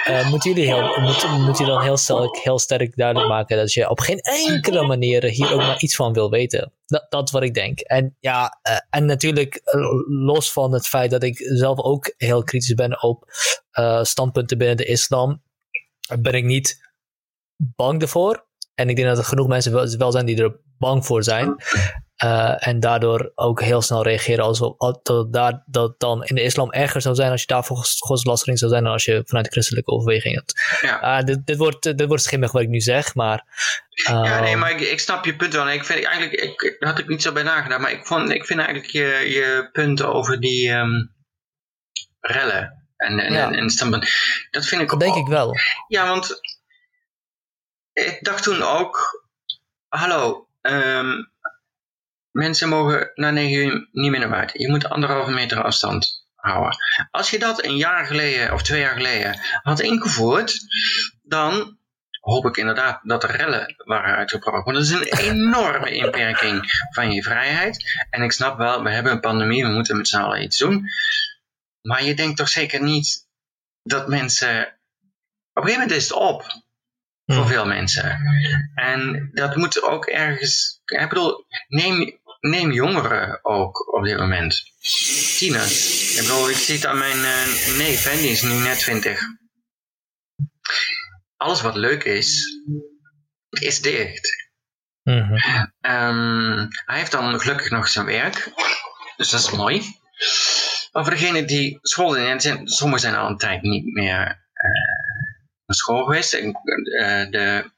uh, 0.08 0.30
moet 0.30 0.44
jullie 0.44 0.64
heel, 0.64 1.00
moet, 1.00 1.58
je 1.58 1.64
dan 1.64 1.82
heel 1.82 1.96
sterk, 1.96 2.36
heel 2.36 2.90
duidelijk 2.94 3.28
maken 3.28 3.56
dat 3.56 3.72
je 3.72 3.90
op 3.90 4.00
geen 4.00 4.20
enkele 4.20 4.86
manier 4.86 5.24
hier 5.24 5.52
ook 5.52 5.60
maar 5.60 5.80
iets 5.80 5.96
van 5.96 6.12
wil 6.12 6.30
weten. 6.30 6.72
Dat, 6.86 7.06
dat 7.08 7.30
wat 7.30 7.42
ik 7.42 7.54
denk. 7.54 7.80
En 7.80 8.16
ja, 8.20 8.58
uh, 8.68 8.76
en 8.90 9.04
natuurlijk 9.04 9.60
uh, 9.64 9.82
los 10.26 10.52
van 10.52 10.72
het 10.72 10.88
feit 10.88 11.10
dat 11.10 11.22
ik 11.22 11.36
zelf 11.38 11.78
ook 11.78 12.14
heel 12.16 12.42
kritisch 12.42 12.74
ben 12.74 13.02
op 13.02 13.24
standpunten 14.02 14.58
binnen 14.58 14.76
de 14.76 14.84
islam, 14.84 15.42
ben 16.18 16.34
ik 16.34 16.44
niet 16.44 16.90
bang 17.56 18.02
ervoor. 18.02 18.46
En 18.74 18.88
ik 18.88 18.96
denk 18.96 19.08
dat 19.08 19.18
er 19.18 19.24
genoeg 19.24 19.48
mensen 19.48 19.98
wel 19.98 20.12
zijn 20.12 20.26
die 20.26 20.42
er 20.42 20.60
bang 20.78 21.06
voor 21.06 21.22
zijn. 21.22 21.56
Uh, 22.24 22.66
en 22.68 22.80
daardoor 22.80 23.32
ook 23.34 23.60
heel 23.62 23.82
snel 23.82 24.02
reageren 24.02 24.44
alsof 24.44 24.76
dat, 24.76 25.32
dat, 25.32 25.62
dat 25.66 26.01
dan 26.01 26.24
in 26.24 26.34
de 26.34 26.43
islam 26.43 26.72
erger 26.72 27.01
zou 27.01 27.14
zijn 27.14 27.30
als 27.30 27.40
je 27.40 27.47
daarvoor 27.47 27.76
godslastering 27.98 28.59
zou 28.59 28.70
zijn 28.70 28.82
dan 28.84 28.93
als 28.93 29.05
je 29.05 29.22
vanuit 29.26 29.44
de 29.47 29.51
christelijke 29.52 29.90
overweging 29.90 30.34
hebt. 30.34 30.78
Ja. 30.80 31.18
Uh, 31.18 31.24
dit, 31.24 31.47
dit, 31.47 31.56
wordt, 31.56 31.82
dit 31.82 32.06
wordt 32.06 32.22
schimmig 32.22 32.52
wat 32.52 32.62
ik 32.62 32.68
nu 32.68 32.80
zeg, 32.80 33.14
maar... 33.14 33.44
Uh, 34.10 34.24
ja, 34.24 34.40
nee, 34.40 34.56
maar 34.56 34.70
ik, 34.70 34.80
ik, 34.80 35.01
snap 35.01 35.24
je 35.24 35.36
punt 35.36 35.52
wel. 35.52 35.70
Ik 35.70 35.84
vind 35.84 36.05
eigenlijk, 36.05 36.40
ik, 36.43 36.76
daar 36.78 36.90
had 36.90 36.98
ik 36.98 37.09
niet 37.09 37.22
zo 37.22 37.32
bij 37.32 37.43
nagedacht, 37.43 37.80
maar 37.80 37.90
ik, 37.93 38.06
vond, 38.06 38.30
ik 38.30 38.44
vind 38.47 38.59
eigenlijk 38.60 38.90
je, 38.90 39.05
je 39.28 39.68
punt 39.72 40.02
over 40.02 40.40
die... 40.40 40.70
Um, 40.72 41.14
rellen. 42.20 42.88
En, 42.97 43.18
en, 43.18 43.32
Ja. 43.32 43.47
en, 43.47 43.55
en. 43.55 43.68
Dat 44.51 44.66
vind 44.66 44.82
ik 44.82 44.88
Dat 44.88 45.01
denk 45.01 45.14
ook- 45.14 45.26
ik 45.26 45.26
wel. 45.26 45.55
Ja, 45.88 46.09
want 46.09 46.40
ik 47.93 48.18
dacht 48.24 48.43
toen 48.43 48.62
ook, 48.62 49.24
hallo, 49.88 50.48
ehm, 50.60 51.12
mensen 52.36 52.68
mogen 52.68 53.10
na 53.14 53.30
negen 53.30 53.66
uur 53.66 53.88
niet 53.92 54.10
meer 54.10 54.20
naar 54.20 54.28
buiten. 54.28 54.60
Je 54.60 54.70
moet 54.70 54.88
anderhalve 54.88 55.30
meter 55.30 55.62
afstand 55.62 56.26
houden. 56.34 56.76
Als 57.10 57.30
je 57.30 57.38
dat 57.38 57.64
een 57.64 57.76
jaar 57.76 58.06
geleden 58.06 58.52
of 58.52 58.62
twee 58.62 58.80
jaar 58.80 58.94
geleden 58.94 59.40
had 59.62 59.80
ingevoerd, 59.80 60.58
dan 61.22 61.78
hoop 62.20 62.46
ik 62.46 62.56
inderdaad 62.56 63.00
dat 63.02 63.22
er 63.22 63.36
rellen 63.36 63.74
waren 63.84 64.16
uitgebroken. 64.16 64.72
Want 64.72 64.76
dat 64.76 65.00
is 65.00 65.10
een 65.10 65.18
enorme 65.32 65.90
inperking 65.90 66.84
van 66.90 67.12
je 67.12 67.22
vrijheid. 67.22 68.06
En 68.10 68.22
ik 68.22 68.32
snap 68.32 68.58
wel, 68.58 68.82
we 68.82 68.90
hebben 68.90 69.12
een 69.12 69.20
pandemie, 69.20 69.64
we 69.64 69.72
moeten 69.72 69.96
met 69.96 70.08
z'n 70.08 70.16
allen 70.16 70.42
iets 70.42 70.58
doen. 70.58 70.88
Maar 71.82 72.04
je 72.04 72.14
denkt 72.14 72.36
toch 72.36 72.48
zeker 72.48 72.82
niet 72.82 73.26
dat 73.82 74.08
mensen 74.08 74.60
op 75.52 75.62
een 75.62 75.68
gegeven 75.68 75.80
moment 75.80 75.90
is 75.90 76.08
het 76.08 76.18
op 76.18 76.64
voor 77.26 77.44
Hm. 77.44 77.48
veel 77.48 77.66
mensen. 77.66 78.18
En 78.74 79.30
dat 79.32 79.56
moet 79.56 79.82
ook 79.82 80.06
ergens. 80.06 80.80
Ik 80.84 81.08
bedoel, 81.08 81.46
neem, 81.68 82.20
neem 82.48 82.73
jongeren 82.73 83.44
ook 83.44 83.94
op 83.97 84.05
dit 84.05 84.18
moment. 84.18 84.62
Tieners. 85.39 86.14
Ik 86.16 86.23
bedoel, 86.23 86.51
ik 86.51 86.56
zie 86.56 86.74
het 86.74 86.86
aan 86.86 86.98
mijn 86.98 87.24
eh, 87.24 87.77
neef, 87.77 88.05
hè, 88.05 88.16
die 88.16 88.31
is 88.31 88.43
nu 88.43 88.52
net 88.52 88.78
20. 88.78 89.20
Alles 91.36 91.60
wat 91.60 91.77
leuk 91.77 92.05
is, 92.05 92.60
is 93.51 93.81
dicht. 93.81 94.51
Mhm. 95.02 95.35
Ehm, 95.81 96.66
hij 96.86 96.98
heeft 96.98 97.12
dan 97.12 97.40
gelukkig 97.40 97.70
nog 97.70 97.89
zijn 97.89 98.06
werk. 98.06 98.52
Dus 99.16 99.31
dat 99.31 99.40
is 99.40 99.51
mooi. 99.51 99.81
Maar 100.93 101.05
voor 101.05 101.14
degene 101.14 101.44
die 101.44 101.78
school 101.82 102.12
zijn, 102.12 102.68
sommigen 102.68 103.01
zijn 103.01 103.14
al 103.14 103.28
een 103.28 103.36
tijd 103.36 103.62
niet 103.62 103.85
meer 103.85 104.20
eh, 104.52 104.70
naar 105.66 105.77
school 105.77 106.05
geweest. 106.05 106.35
Ik, 106.35 106.44
eh, 106.44 107.31
de, 107.31 107.70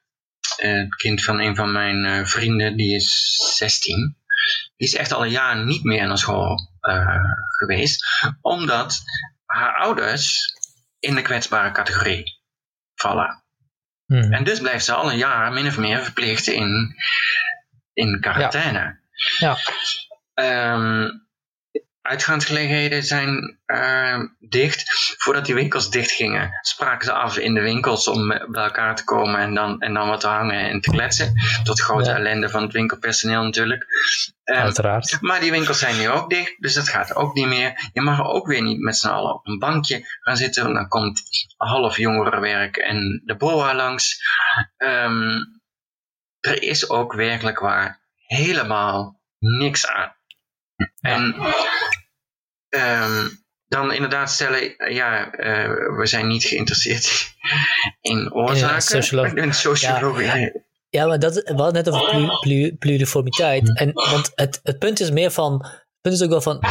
het 0.56 0.94
kind 0.94 1.24
van 1.24 1.40
een 1.40 1.56
van 1.56 1.72
mijn 1.72 2.26
vrienden, 2.26 2.76
die 2.76 2.94
is 2.94 3.36
16. 3.56 4.17
Die 4.78 4.88
is 4.88 4.94
echt 4.94 5.12
al 5.12 5.24
een 5.24 5.30
jaar 5.30 5.64
niet 5.64 5.84
meer 5.84 6.06
naar 6.06 6.18
school 6.18 6.58
eh, 6.80 7.20
geweest. 7.56 8.06
Omdat 8.40 8.98
haar 9.44 9.76
ouders 9.76 10.52
in 10.98 11.14
de 11.14 11.22
kwetsbare 11.22 11.72
categorie 11.72 12.40
vallen. 12.94 13.42
Mhm. 14.06 14.32
En 14.32 14.44
dus 14.44 14.60
blijft 14.60 14.84
ze 14.84 14.92
al 14.92 15.10
een 15.10 15.18
jaar 15.18 15.52
min 15.52 15.66
of 15.66 15.78
meer 15.78 16.02
verplicht 16.02 16.46
in, 16.46 16.96
in 17.92 18.20
quarantaine. 18.20 19.00
Ja. 19.38 19.56
Ehm, 20.34 21.08
uitgaansgelegenheden 22.08 23.02
zijn 23.02 23.58
ehm, 23.66 24.26
dicht. 24.38 24.82
Voordat 25.18 25.44
die 25.46 25.54
winkels 25.54 25.90
dicht 25.90 26.10
gingen, 26.10 26.58
spraken 26.60 27.04
ze 27.06 27.12
af 27.12 27.36
in 27.38 27.54
de 27.54 27.60
winkels 27.60 28.08
om 28.08 28.28
bij 28.28 28.62
elkaar 28.64 28.96
te 28.96 29.04
komen 29.04 29.40
en 29.40 29.54
dan, 29.54 29.80
en 29.80 29.94
dan 29.94 30.08
wat 30.08 30.20
te 30.20 30.26
hangen 30.26 30.60
en 30.70 30.80
te 30.80 30.90
kletsen. 30.90 31.34
Tot 31.64 31.80
grote 31.80 32.10
Ja. 32.10 32.16
ellende 32.16 32.48
van 32.48 32.62
het 32.62 32.72
winkelpersoneel 32.72 33.42
natuurlijk. 33.42 33.84
Uiteraard. 34.44 35.18
maar 35.20 35.40
die 35.40 35.50
winkels 35.50 35.78
zijn 35.78 35.98
nu 35.98 36.08
ook 36.08 36.30
dicht, 36.30 36.54
dus 36.58 36.74
dat 36.74 36.88
gaat 36.88 37.14
ook 37.14 37.34
niet 37.34 37.46
meer. 37.46 37.90
Je 37.92 38.00
mag 38.00 38.24
ook 38.26 38.46
weer 38.46 38.62
niet 38.62 38.80
met 38.80 38.96
z'n 38.96 39.08
allen 39.08 39.34
op 39.34 39.46
een 39.46 39.58
bankje 39.58 40.04
gaan 40.20 40.36
zitten. 40.36 40.62
want 40.62 40.74
Dan 40.74 40.88
komt 40.88 41.22
half 41.56 41.96
jongerenwerk 41.96 42.76
en 42.76 43.22
de 43.24 43.36
BOA 43.36 43.74
langs. 43.74 44.20
Ehm, 44.76 45.38
er 46.40 46.62
is 46.62 46.88
ook 46.90 47.12
werkelijk 47.12 47.58
waar 47.58 48.00
helemaal 48.26 49.20
niks 49.38 49.86
aan. 49.86 50.16
En 51.00 51.34
ehm, 52.68 53.28
dan 53.68 53.92
inderdaad 53.92 54.30
stellen, 54.30 54.74
ja, 54.94 55.30
eh, 55.30 55.68
we 55.98 56.06
zijn 56.06 56.26
niet 56.28 56.44
geïnteresseerd 56.44 57.32
in 58.00 58.34
oorzaken. 58.34 58.76
in 59.36 59.54
sociologie. 59.54 60.66
Ja, 60.90 61.06
maar 61.06 61.18
dat, 61.18 61.34
we 61.34 61.52
hadden 61.54 61.72
net 61.72 61.88
over 61.90 62.10
plu- 62.10 62.38
plu- 62.40 62.76
pluriformiteit. 62.76 63.78
En, 63.78 63.92
want 63.92 64.32
het, 64.34 64.60
het 64.62 64.78
punt 64.78 65.00
is 65.00 65.10
meer 65.10 65.30
van. 65.30 65.52
Het 65.66 66.00
punt 66.00 66.14
is 66.14 66.22
ook 66.22 66.30
wel 66.30 66.40
van. 66.40 66.62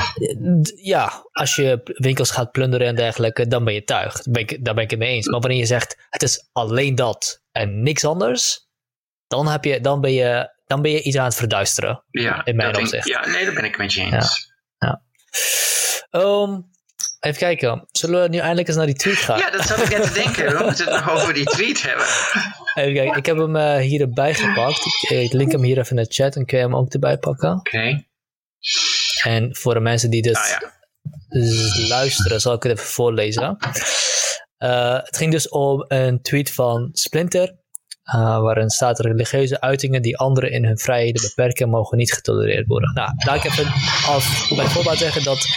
Ja, 0.82 1.28
als 1.32 1.56
je 1.56 1.82
winkels 1.84 2.32
gaat 2.32 2.52
plunderen 2.52 2.88
en 2.88 2.96
dergelijke, 2.96 3.48
dan 3.48 3.64
ben 3.64 3.74
je 3.74 3.84
tuig. 3.84 4.14
Daar 4.14 4.34
ben 4.34 4.42
ik, 4.42 4.66
daar 4.66 4.74
ben 4.74 4.84
ik 4.84 4.90
het 4.90 5.00
mee 5.00 5.14
eens. 5.14 5.28
Maar 5.28 5.40
wanneer 5.40 5.60
je 5.60 5.66
zegt 5.66 5.98
het 6.10 6.24
is 6.24 6.50
alleen 6.52 6.96
dat 6.96 7.44
en 7.52 7.84
niks 7.84 8.06
anders, 8.06 8.68
dan, 9.28 9.48
heb 9.48 9.64
je, 9.64 9.82
dan, 9.82 10.02
ben, 10.02 10.14
je, 10.14 10.50
dan 10.66 10.82
ben 10.82 10.92
je 10.92 11.02
iets 11.02 11.18
aan 11.18 11.26
het 11.26 11.36
verduisteren. 11.36 12.04
Ja, 12.10 12.46
In 12.46 12.56
mijn 12.56 12.72
denk- 12.72 12.84
opzicht. 12.84 13.08
Ja, 13.08 13.28
nee, 13.28 13.46
daar 13.46 13.54
ben 13.54 13.66
ik 13.66 13.78
met 13.78 13.94
je 13.94 14.02
eens. 14.02 14.52
Ehm, 16.10 16.60
even 17.20 17.38
kijken. 17.40 17.88
Zullen 17.92 18.22
we 18.22 18.30
nu 18.30 18.38
eindelijk 18.38 18.68
eens 18.68 18.78
naar 18.78 18.86
die 18.86 18.96
tweet 18.96 19.16
gaan? 19.18 19.38
Ja, 19.38 19.50
dat 19.50 19.66
zat 19.66 19.78
ik 19.82 19.90
net 19.98 20.04
te 20.08 20.14
denken. 20.14 20.58
We 20.58 20.64
moeten 20.64 20.86
het 20.86 21.06
nog 21.06 21.10
over 21.16 21.34
die 21.34 21.46
tweet 21.46 21.82
hebben. 21.82 22.06
Even 22.74 22.94
kijken. 22.94 23.18
Ik 23.18 23.26
heb 23.26 23.38
hem 23.38 23.56
eh, 23.56 23.76
hier 23.78 24.02
erbij 24.02 24.34
gepakt. 24.34 24.86
Ik, 24.86 25.10
ik 25.10 25.34
link 25.34 25.52
hem 25.52 25.64
hier 25.64 25.78
even 25.78 25.98
in 25.98 26.04
de 26.04 26.14
chat 26.14 26.36
en 26.36 26.46
kun 26.46 26.58
je 26.58 26.64
hem 26.64 26.76
ook 26.76 26.94
erbij 26.94 27.18
pakken. 27.18 27.52
Oké. 27.52 28.06
En 29.24 29.56
voor 29.56 29.74
de 29.74 29.80
mensen 29.80 30.10
die 30.10 30.22
dit 30.22 30.58
ja. 30.60 30.74
z- 31.42 31.90
luisteren, 31.90 32.42
zal 32.42 32.54
ik 32.54 32.64
het 32.64 32.72
even 32.72 32.86
voorlezen. 32.86 33.58
Eh, 34.58 34.94
het 35.04 35.18
ging 35.18 35.32
dus 35.32 35.50
om 35.50 35.86
een 35.88 36.22
tweet 36.22 36.54
van 36.54 36.90
Splinter, 36.94 37.56
eh, 38.08 38.40
waarin 38.40 38.70
staat 38.70 39.00
religieuze 39.00 39.62
uitingen 39.62 40.02
die 40.02 40.18
anderen 40.18 40.52
in 40.52 40.66
hun 40.66 40.78
vrijheden 40.78 41.22
beperken, 41.22 41.70
mogen 41.70 41.98
niet 41.98 42.14
getolereerd 42.14 42.68
worden. 42.68 42.94
Nou, 42.94 43.12
laat 43.26 43.36
ik 43.36 43.44
even 43.44 43.72
als 44.08 44.54
bij 44.56 44.66
voorbaat 44.66 44.98
zeggen 44.98 45.24
dat 45.24 45.48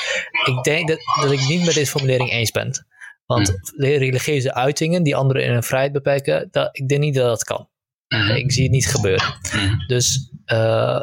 ik 0.46 0.62
denk 0.62 0.88
dat, 0.88 0.98
dat 1.20 1.30
ik 1.30 1.48
niet 1.48 1.64
met 1.64 1.74
deze 1.74 1.90
formulering 1.90 2.30
eens 2.30 2.50
ben. 2.50 2.86
Want 3.26 3.52
religieuze 3.76 4.54
uitingen 4.54 5.02
die 5.02 5.16
anderen 5.16 5.44
in 5.44 5.52
hun 5.52 5.62
vrijheid 5.62 5.92
beperken, 5.92 6.48
dat, 6.50 6.68
ik 6.72 6.88
denk 6.88 7.00
niet 7.00 7.14
dat 7.14 7.26
dat 7.26 7.44
kan. 7.44 7.68
Mhm. 8.08 8.30
Ik 8.30 8.52
zie 8.52 8.62
het 8.62 8.72
niet 8.72 8.86
gebeuren. 8.86 9.34
Mhm. 9.52 9.86
Dus, 9.86 10.30
eh, 10.44 11.00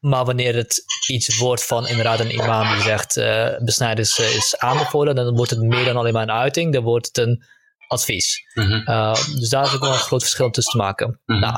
maar 0.00 0.24
wanneer 0.24 0.54
het 0.54 0.84
iets 1.06 1.38
wordt 1.38 1.66
van 1.66 1.88
inderdaad 1.88 2.20
een 2.20 2.34
imam 2.34 2.72
die 2.72 2.82
zegt 2.82 3.16
uh, 3.16 3.88
eh, 3.88 4.36
is 4.36 4.54
aanbevolen, 4.58 5.14
dan 5.14 5.36
wordt 5.36 5.50
het 5.50 5.60
meer 5.60 5.84
dan 5.84 5.96
alleen 5.96 6.12
maar 6.12 6.22
een 6.22 6.30
uiting, 6.30 6.72
dan 6.72 6.82
wordt 6.82 7.06
het 7.06 7.18
een 7.18 7.44
advies. 7.90 8.44
Mhm. 8.54 8.90
Uh, 8.90 9.14
dus 9.14 9.48
daar 9.48 9.64
is 9.64 9.74
ook 9.74 9.80
wel 9.80 9.92
een 9.92 9.98
groot 9.98 10.22
verschil 10.22 10.50
tussen 10.50 10.72
te 10.72 10.78
maken. 10.78 11.20
Mhm. 11.24 11.40
Nou, 11.40 11.54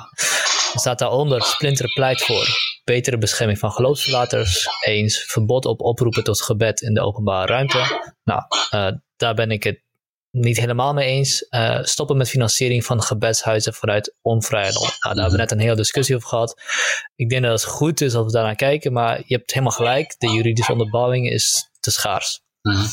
er 0.73 0.81
staat 0.81 0.99
daaronder, 0.99 1.43
Splinter 1.43 1.93
pleit 1.93 2.23
voor 2.23 2.47
betere 2.85 3.19
bescherming 3.19 3.59
van 3.59 3.73
geloofsverlaters, 3.73 4.69
eens 4.85 5.25
verbod 5.25 5.65
op 5.65 5.81
oproepen 5.81 6.25
tot 6.25 6.43
gebed 6.43 6.81
in 6.81 6.95
de 6.95 7.01
openbare 7.01 7.47
ruimte. 7.47 8.13
Nou, 8.25 8.43
uh, 8.75 8.99
daar 9.17 9.35
ben 9.35 9.51
ik 9.51 9.63
het 9.63 9.83
niet 10.31 10.57
helemaal 10.57 10.95
mee 10.95 11.09
eens. 11.09 11.47
Uh, 11.51 11.83
stoppen 11.83 12.17
met 12.17 12.29
financiering 12.29 12.85
van 12.85 13.03
gebedshuizen 13.03 13.75
vanuit 13.75 14.17
onvrijheid. 14.21 14.75
Nou, 14.75 14.91
daar 15.01 15.15
hebben 15.15 15.31
we 15.31 15.37
net 15.37 15.51
een 15.51 15.59
hele 15.59 15.77
discussie 15.77 16.17
over 16.17 16.29
gehad. 16.29 16.63
Ik 17.15 17.29
denk 17.29 17.43
dat 17.43 17.53
het 17.53 17.71
goed 17.71 18.01
is 18.01 18.15
als 18.15 18.27
we 18.27 18.33
daarnaar 18.33 18.55
kijken, 18.55 18.93
maar 18.93 19.23
je 19.27 19.35
hebt 19.37 19.51
helemaal 19.51 19.77
gelijk. 19.77 20.15
De 20.19 20.33
juridische 20.33 20.73
onderbouwing 20.73 21.31
is 21.31 21.71
te 21.81 21.91
schaars. 21.91 22.41
Mhm. 22.63 22.87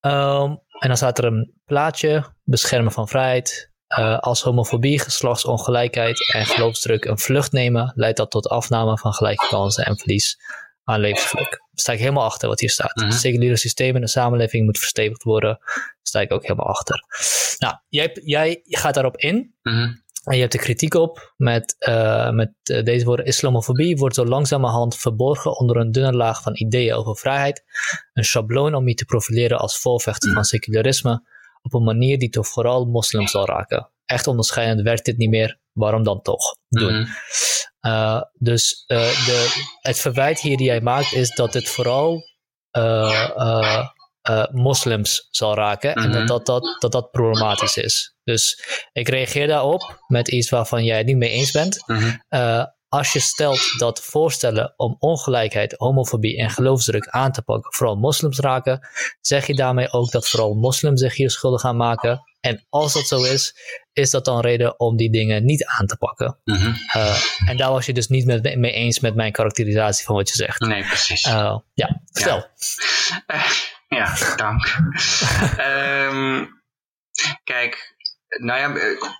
Um, 0.00 0.62
en 0.78 0.88
dan 0.88 0.96
staat 0.96 1.18
er 1.18 1.24
een 1.24 1.52
plaatje, 1.64 2.24
beschermen 2.50 2.92
van 2.92 3.08
vrijheid. 3.08 3.70
Uh, 3.98 4.18
als 4.18 4.42
homofobie, 4.42 4.98
geslachtsongelijkheid 4.98 6.32
en 6.32 6.46
geloofsdruk 6.46 7.04
een 7.04 7.18
vlucht 7.18 7.52
nemen, 7.52 7.92
leidt 7.94 8.16
dat 8.16 8.30
tot 8.30 8.48
afname 8.48 8.98
van 8.98 9.12
gelijke 9.12 9.46
kansen 9.48 9.84
en 9.84 9.98
verlies 9.98 10.36
aan 10.84 11.00
levensgeluk. 11.00 11.50
Daar 11.50 11.60
sta 11.72 11.92
ik 11.92 11.98
helemaal 11.98 12.24
achter 12.24 12.48
wat 12.48 12.60
hier 12.60 12.70
staat. 12.70 12.96
Mhm. 12.96 13.06
Het 13.06 13.14
seculiere 13.14 13.56
systeem 13.56 13.94
in 13.94 14.00
de 14.00 14.08
samenleving 14.08 14.64
moet 14.64 14.78
verstevigd 14.78 15.22
worden. 15.22 15.58
Daar 15.58 15.98
sta 16.02 16.20
ik 16.20 16.32
ook 16.32 16.42
helemaal 16.42 16.66
achter. 16.66 17.04
Nou, 17.58 17.74
jij, 17.88 18.20
jij 18.24 18.60
gaat 18.64 18.94
daarop 18.94 19.16
in. 19.16 19.54
Mhm. 19.62 19.92
En 20.24 20.34
je 20.34 20.40
hebt 20.40 20.54
er 20.54 20.60
kritiek 20.60 20.94
op 20.94 21.34
met, 21.36 21.76
uh, 21.88 22.30
met 22.30 22.52
uh, 22.70 22.84
deze 22.84 23.04
woorden. 23.04 23.26
Islamofobie 23.26 23.96
wordt 23.96 24.14
zo 24.14 24.24
langzamerhand 24.24 24.96
verborgen 24.96 25.58
onder 25.58 25.76
een 25.76 25.92
dunne 25.92 26.12
laag 26.12 26.42
van 26.42 26.56
ideeën 26.56 26.94
over 26.94 27.16
vrijheid. 27.16 27.64
Een 28.12 28.24
schabloon 28.24 28.74
om 28.74 28.88
je 28.88 28.94
te 28.94 29.04
profileren 29.04 29.58
als 29.58 29.78
volvechter 29.78 30.32
van 30.32 30.44
secularisme. 30.44 31.22
Op 31.62 31.74
een 31.74 31.84
manier 31.84 32.18
die 32.18 32.28
toch 32.28 32.48
vooral 32.48 32.84
moslims 32.84 33.30
zal 33.30 33.46
raken. 33.46 33.90
Echt 34.04 34.26
onderscheidend 34.26 34.80
werkt 34.82 35.04
dit 35.04 35.16
niet 35.16 35.30
meer. 35.30 35.58
Waarom 35.72 36.02
dan 36.02 36.22
toch 36.22 36.56
doen? 36.68 37.00
Mhm. 37.00 37.10
Uh, 37.80 38.22
dus 38.34 38.84
de, 38.86 39.66
het 39.80 40.00
verwijt 40.00 40.40
hier 40.40 40.56
die 40.56 40.66
jij 40.66 40.80
maakt 40.80 41.12
is 41.12 41.34
dat 41.34 41.52
dit 41.52 41.68
vooral 41.68 42.22
uh, 42.78 43.86
moslims 44.50 45.28
zal 45.30 45.54
raken. 45.54 45.90
Mhm. 45.90 46.00
En 46.00 46.12
dat 46.12 46.26
dat, 46.26 46.46
dat, 46.46 46.76
dat 46.80 46.92
dat 46.92 47.10
problematisch 47.10 47.76
is. 47.76 48.14
Dus 48.24 48.64
ik 48.92 49.08
reageer 49.08 49.46
daarop 49.46 50.02
met 50.06 50.28
iets 50.28 50.50
waarvan 50.50 50.84
jij 50.84 50.96
het 50.96 51.06
niet 51.06 51.16
mee 51.16 51.30
eens 51.30 51.50
bent. 51.50 51.82
Mhm. 51.86 52.16
Uh, 52.30 52.64
als 52.88 53.12
je 53.12 53.20
stelt 53.20 53.78
dat 53.78 54.00
voorstellen 54.00 54.74
om 54.76 54.96
ongelijkheid, 54.98 55.74
homofobie 55.76 56.38
en 56.38 56.50
geloofsdruk 56.50 57.08
aan 57.08 57.32
te 57.32 57.42
pakken 57.42 57.72
vooral 57.74 57.96
moslims 57.96 58.38
raken, 58.38 58.88
zeg 59.20 59.46
je 59.46 59.54
daarmee 59.54 59.92
ook 59.92 60.10
dat 60.10 60.28
vooral 60.28 60.54
moslims 60.54 61.00
zich 61.00 61.16
hier 61.16 61.30
schuldig 61.30 61.60
gaan 61.60 61.76
maken? 61.76 62.22
En 62.40 62.66
als 62.68 62.92
dat 62.92 63.06
zo 63.06 63.22
is, 63.22 63.54
is 63.92 64.10
dat 64.10 64.24
dan 64.24 64.40
reden 64.40 64.80
om 64.80 64.96
die 64.96 65.10
dingen 65.10 65.44
niet 65.44 65.64
aan 65.64 65.86
te 65.86 65.96
pakken? 65.96 66.40
Mhm. 66.44 66.72
Uh, 66.96 67.22
en 67.48 67.56
daar 67.56 67.70
was 67.70 67.86
je 67.86 67.92
dus 67.92 68.08
niet 68.08 68.26
met, 68.26 68.56
mee 68.56 68.72
eens 68.72 69.00
met 69.00 69.14
mijn 69.14 69.32
karakterisatie 69.32 70.04
van 70.04 70.14
wat 70.14 70.28
je 70.28 70.34
zegt. 70.34 70.60
Nee, 70.60 70.82
precies. 70.82 71.26
Uh, 71.26 71.58
ja, 71.74 72.00
stel. 72.04 72.46
Uh, 73.26 73.50
Ja, 73.88 74.34
dank. 74.36 74.64
Ehm, 75.56 76.44
kijk, 77.44 77.96
nou 78.28 78.58
ja, 78.60 78.80
eh, 78.80 79.10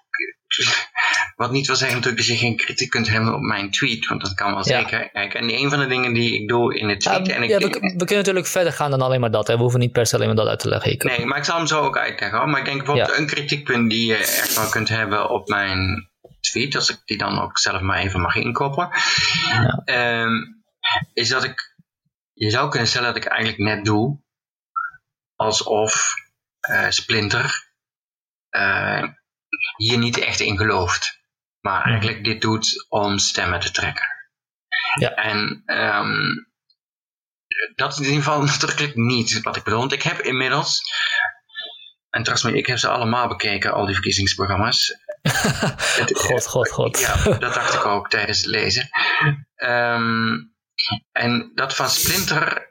wat 1.36 1.50
niet 1.50 1.66
wil 1.66 1.76
zeggen 1.76 1.96
natuurlijk 1.96 2.26
dat 2.26 2.36
je 2.36 2.44
geen 2.44 2.56
kritiek 2.56 2.90
kunt 2.90 3.08
hebben 3.08 3.34
op 3.34 3.40
mijn 3.40 3.70
tweet, 3.70 4.06
want 4.06 4.20
dat 4.20 4.34
kan 4.34 4.54
wel 4.54 4.64
zeker. 4.64 5.10
Kijk, 5.10 5.34
en 5.34 5.54
een 5.54 5.70
van 5.70 5.78
de 5.78 5.86
dingen 5.86 6.12
die 6.12 6.40
ik 6.40 6.48
doe 6.48 6.78
in 6.78 6.88
het 6.88 7.00
tweet... 7.00 7.26
Ja, 7.26 7.34
en 7.34 7.42
ik, 7.42 7.48
ja, 7.48 7.58
we, 7.58 7.68
we, 7.68 7.96
kunnen 7.96 8.16
natuurlijk 8.16 8.46
verder 8.46 8.72
gaan 8.72 8.90
dan 8.90 9.00
alleen 9.00 9.20
maar 9.20 9.30
dat. 9.30 9.46
Hè. 9.46 9.54
We 9.54 9.60
hoeven 9.60 9.80
niet 9.80 9.92
per 9.92 10.06
se 10.06 10.14
alleen 10.14 10.26
maar 10.26 10.36
dat 10.36 10.48
uit 10.48 10.58
te 10.58 10.68
leggen. 10.68 10.92
Ik, 10.92 11.02
nee, 11.02 11.26
maar 11.26 11.38
ik 11.38 11.44
zal 11.44 11.56
hem 11.56 11.66
zo 11.66 11.80
ook 11.80 11.98
uitleggen. 11.98 12.38
Hoor. 12.38 12.48
Maar 12.48 12.58
ik 12.58 12.64
denk 12.64 12.76
bijvoorbeeld 12.76 13.18
een 13.18 13.26
kritiekpunt 13.26 13.90
die 13.90 14.06
je 14.06 14.16
echt 14.16 14.54
wel 14.54 14.68
kunt 14.68 14.88
hebben 14.88 15.30
op 15.30 15.48
mijn 15.48 16.10
tweet, 16.40 16.74
als 16.74 16.90
ik 16.90 16.98
die 17.04 17.18
dan 17.18 17.40
ook 17.40 17.58
zelf 17.58 17.80
maar 17.80 17.98
even 17.98 18.20
mag 18.20 18.34
inkoppelen, 18.34 18.88
ja. 19.48 19.82
Ehm, 19.84 20.34
is 21.12 21.28
dat 21.28 21.44
ik... 21.44 21.76
Je 22.32 22.50
zou 22.50 22.70
kunnen 22.70 22.88
stellen 22.88 23.14
dat 23.14 23.24
ik 23.24 23.30
eigenlijk 23.30 23.58
net 23.58 23.84
doe 23.84 24.20
alsof 25.36 26.14
uh, 26.70 26.90
Splinter 26.90 27.70
uh, 28.50 29.04
hier 29.76 29.98
niet 29.98 30.18
echt 30.18 30.40
in 30.40 30.56
gelooft. 30.56 31.18
Maar 31.60 31.80
mhm. 31.80 31.88
eigenlijk 31.88 32.24
dit 32.24 32.40
doet 32.40 32.86
om 32.88 33.18
stemmen 33.18 33.60
te 33.60 33.70
trekken. 33.70 34.06
Ja. 34.98 35.14
En 35.14 35.62
um, 35.66 36.48
dat 37.74 37.92
is 37.92 37.98
in 37.98 38.04
ieder 38.04 38.22
geval 38.22 38.42
natuurlijk 38.58 38.94
niet 38.94 39.42
wat 39.42 39.56
ik 39.56 39.62
bedoel. 39.62 39.78
Want 39.78 39.92
ik 39.92 40.02
heb 40.02 40.20
inmiddels, 40.20 40.82
en 42.10 42.22
trouwens, 42.22 42.58
ik 42.58 42.66
heb 42.66 42.78
ze 42.78 42.88
allemaal 42.88 43.28
bekeken, 43.28 43.72
al 43.72 43.84
die 43.84 43.94
verkiezingsprogramma's. 43.94 44.94
god, 46.12 46.46
god, 46.46 46.70
god. 46.70 46.98
Ja, 46.98 47.38
dat 47.38 47.54
dacht 47.54 47.74
ik 47.74 47.84
ook 47.84 48.08
tijdens 48.08 48.38
het 48.38 48.46
lezen. 48.46 48.88
Um, 49.56 50.54
en 51.12 51.52
dat 51.54 51.74
van 51.74 51.88
Splinter 51.88 52.68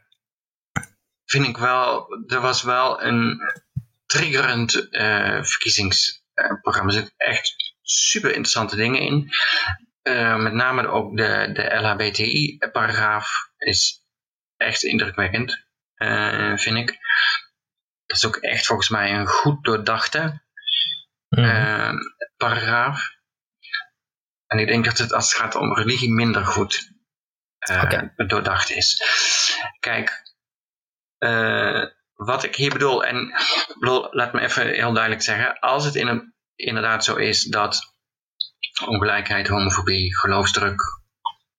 vind 1.26 1.48
ik 1.48 1.58
wel, 1.58 2.08
er 2.28 2.42
was 2.42 2.62
wel 2.62 3.02
een 3.02 3.40
triggerend 4.06 4.88
uh, 4.92 5.44
verkiezingsprogramma. 5.44 6.26
Er 6.38 6.92
zitten 6.92 7.14
echt 7.18 7.76
super 7.82 8.30
interessante 8.30 8.76
dingen 8.76 9.02
in. 9.02 9.30
Uh, 10.04 10.36
met 10.36 10.54
name 10.54 10.88
ook 10.88 11.18
de, 11.18 11.50
de 11.54 11.76
LHBTI-paragraaf 11.76 13.50
is 13.58 14.06
echt 14.58 14.84
indrukwekkend, 14.84 15.66
uh, 15.98 16.58
vind 16.58 16.78
ik. 16.78 16.98
Dat 18.06 18.18
is 18.18 18.26
ook 18.26 18.36
echt 18.36 18.66
volgens 18.66 18.90
mij 18.90 19.14
een 19.14 19.28
goed 19.28 19.64
doordachte 19.64 20.42
mm. 21.30 22.00
paragraaf. 22.38 23.16
En 24.48 24.60
ik 24.60 24.68
denk 24.68 24.86
dat 24.86 24.98
het 24.98 25.14
als 25.14 25.34
het 25.34 25.42
gaat 25.42 25.56
om 25.56 25.74
religie 25.74 26.14
minder 26.14 26.46
goed 26.46 26.92
okay. 27.60 28.14
doordacht 28.16 28.70
is. 28.70 29.02
Kijk, 29.80 30.22
wat 32.18 32.44
ik 32.44 32.56
hier 32.56 32.72
bedoel, 32.72 33.04
en 33.04 33.34
bedoel, 33.80 34.08
laat 34.12 34.34
me 34.34 34.42
even 34.42 34.68
heel 34.68 34.94
duidelijk 34.94 35.24
zeggen, 35.24 35.60
als 35.60 35.86
het 35.86 35.96
in 35.96 36.08
een, 36.08 36.34
inderdaad 36.56 37.04
zo 37.04 37.16
is 37.16 37.44
dat 37.44 37.94
ongelijkheid, 38.86 39.48
homofobie, 39.48 40.18
geloofsdruk 40.18 40.82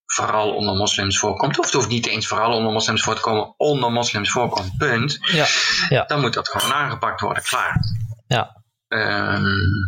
vooral 0.05 0.55
onder 0.55 0.75
moslims 0.75 1.19
voorkomt, 1.19 1.59
of 1.59 1.65
het 1.65 1.75
hoeft 1.75 1.89
niet 1.89 2.07
eens 2.07 2.27
vooral 2.27 2.53
onder 2.53 2.73
moslims 2.73 3.03
voor 3.03 3.15
te 3.15 3.21
komen, 3.21 3.55
onder 3.57 3.93
moslims 3.93 4.31
voorkomt, 4.31 4.77
punt, 4.77 5.19
ja, 5.21 5.47
ja. 5.89 6.05
dan 6.05 6.21
moet 6.21 6.35
dat 6.35 6.49
gewoon 6.49 6.73
aangepakt 6.73 7.21
worden, 7.21 7.43
klaar. 7.43 7.81
Ja. 8.27 8.63
Um, 8.89 9.87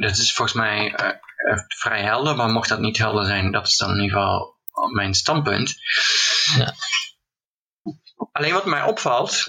dat 0.00 0.16
is 0.16 0.32
volgens 0.32 0.56
mij 0.56 0.92
uh, 1.00 1.58
vrij 1.68 2.02
helder, 2.02 2.36
maar 2.36 2.48
mocht 2.48 2.68
dat 2.68 2.80
niet 2.80 2.98
helder 2.98 3.26
zijn, 3.26 3.52
dat 3.52 3.66
is 3.66 3.76
dan 3.76 3.90
in 3.90 4.02
ieder 4.02 4.18
geval 4.18 4.56
mijn 4.94 5.14
standpunt. 5.14 5.74
Ja. 6.56 6.74
Alleen 8.32 8.52
wat 8.52 8.66
mij 8.66 8.82
opvalt, 8.82 9.46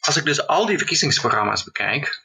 als 0.00 0.16
ik 0.16 0.24
dus 0.24 0.46
al 0.46 0.66
die 0.66 0.78
verkiezingsprogramma's 0.78 1.64
bekijk, 1.64 2.24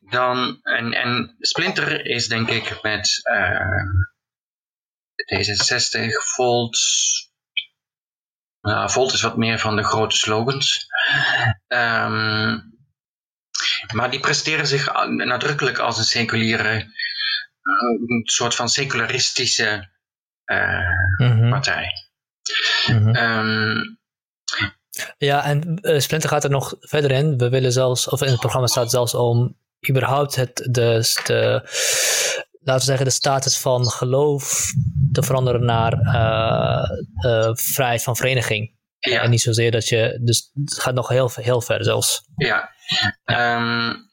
dan, 0.00 0.58
en, 0.62 0.92
en 0.92 1.36
Splinter 1.38 2.06
is 2.06 2.28
denk 2.28 2.50
ik 2.50 2.82
met 2.82 3.20
uh, 3.32 3.82
D66, 5.34 6.06
Volt, 6.34 6.78
nou, 8.60 8.90
Volt 8.90 9.12
is 9.12 9.22
wat 9.22 9.36
meer 9.36 9.58
van 9.58 9.76
de 9.76 9.84
grote 9.84 10.16
slogans. 10.16 10.86
Um, 11.68 12.78
maar 13.92 14.10
die 14.10 14.20
presteren 14.20 14.66
zich 14.66 15.06
nadrukkelijk 15.06 15.78
als 15.78 15.98
een 15.98 16.04
seculiere, 16.04 16.92
een 17.62 18.22
soort 18.24 18.54
van 18.54 18.68
secularistische 18.68 19.90
uh, 20.44 20.78
mm 21.16 21.38
-hmm. 21.38 21.50
partij. 21.50 21.86
Mm 22.86 22.96
-hmm. 22.96 23.16
um, 23.16 23.99
ja, 25.18 25.44
en 25.44 25.78
uh, 25.82 25.98
Splinter 25.98 26.28
gaat 26.28 26.44
er 26.44 26.50
nog 26.50 26.74
verder 26.80 27.10
in. 27.10 27.38
We 27.38 27.48
willen 27.48 27.72
zelfs, 27.72 28.08
of 28.08 28.22
in 28.22 28.30
het 28.30 28.40
programma 28.40 28.66
staat 28.66 28.90
zelfs 28.90 29.14
om 29.14 29.56
überhaupt 29.88 30.34
het, 30.34 30.56
de, 30.56 31.20
de, 31.24 31.60
laten 32.60 32.80
we 32.80 32.80
zeggen, 32.80 33.04
de 33.04 33.10
status 33.10 33.58
van 33.58 33.90
geloof 33.90 34.72
te 35.12 35.22
veranderen 35.22 35.64
naar 35.64 35.92
uh, 35.92 37.32
uh, 37.32 37.50
vrijheid 37.54 38.02
van 38.02 38.16
vereniging. 38.16 38.78
Ja. 38.98 39.22
En 39.22 39.30
niet 39.30 39.40
zozeer 39.40 39.70
dat 39.70 39.88
je, 39.88 40.20
dus 40.22 40.50
het 40.64 40.80
gaat 40.80 40.94
nog 40.94 41.08
heel, 41.08 41.30
heel 41.34 41.60
ver 41.60 41.84
zelfs. 41.84 42.22
Ja, 42.36 42.70
um, 43.24 44.09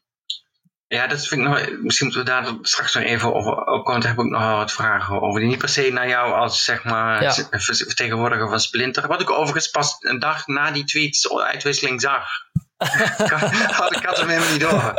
ja, 0.88 1.08
dat 1.08 1.28
vind 1.28 1.42
ik 1.42 1.48
nog, 1.48 1.78
misschien 1.82 2.08
moeten 2.08 2.26
we 2.26 2.32
daar 2.32 2.58
straks 2.62 2.94
nog 2.94 3.04
even 3.04 3.34
over 3.34 3.56
komen. 3.56 4.02
Daar 4.02 4.10
heb 4.10 4.20
ik 4.20 4.32
nog 4.32 4.42
wel 4.42 4.58
wat 4.58 4.72
vragen 4.72 5.22
over. 5.22 5.40
Die 5.40 5.50
niet 5.50 5.58
per 5.58 5.70
se 5.70 5.92
naar 5.92 6.08
jou 6.08 6.34
als 6.34 6.64
zeg 6.64 6.84
maar 6.84 7.24
ja. 7.24 7.34
vertegenwoordiger 7.60 8.50
van 8.50 8.60
Splinter. 8.60 9.08
Wat 9.08 9.22
ik 9.22 9.30
overigens 9.30 9.70
pas 9.70 9.96
een 10.00 10.20
dag 10.20 10.48
na 10.48 10.72
die 10.72 10.84
tweets 10.84 11.32
uitwisseling 11.32 12.02
zag. 12.02 12.28
had 12.78 13.96
ik 13.98 14.06
had 14.06 14.18
hem 14.18 14.28
helemaal 14.28 14.52
niet 14.52 14.60
door. 14.60 14.94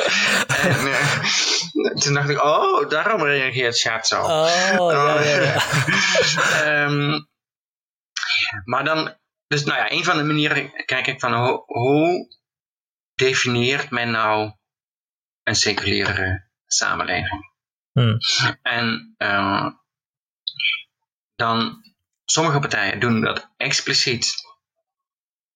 En 0.46 0.86
uh, 0.86 1.94
toen 1.94 2.14
dacht 2.14 2.28
ik, 2.28 2.42
oh, 2.42 2.88
daarom 2.88 3.22
reageert 3.22 3.80
Chat 3.80 4.06
zo. 4.06 4.22
Oh, 4.22 4.48
ja, 4.90 5.22
ja, 5.22 5.40
ja. 5.42 6.84
um, 6.84 7.28
maar 8.72 8.84
dan, 8.84 9.14
dus 9.46 9.64
nou 9.64 9.78
ja, 9.78 9.92
een 9.92 10.04
van 10.04 10.16
de 10.16 10.22
manieren 10.22 10.84
kijk 10.84 11.06
ik 11.06 11.20
van 11.20 11.32
ho 11.32 11.62
hoe 11.66 12.36
definieert 13.14 13.90
men 13.90 14.10
nou 14.10 14.52
een 15.48 15.54
seculiere 15.54 16.48
samenleving. 16.66 17.52
Hmm. 17.92 18.18
En 18.62 19.14
uh, 19.18 19.66
dan, 21.36 21.84
sommige 22.24 22.58
partijen 22.58 23.00
doen 23.00 23.20
dat 23.20 23.50
expliciet 23.56 24.34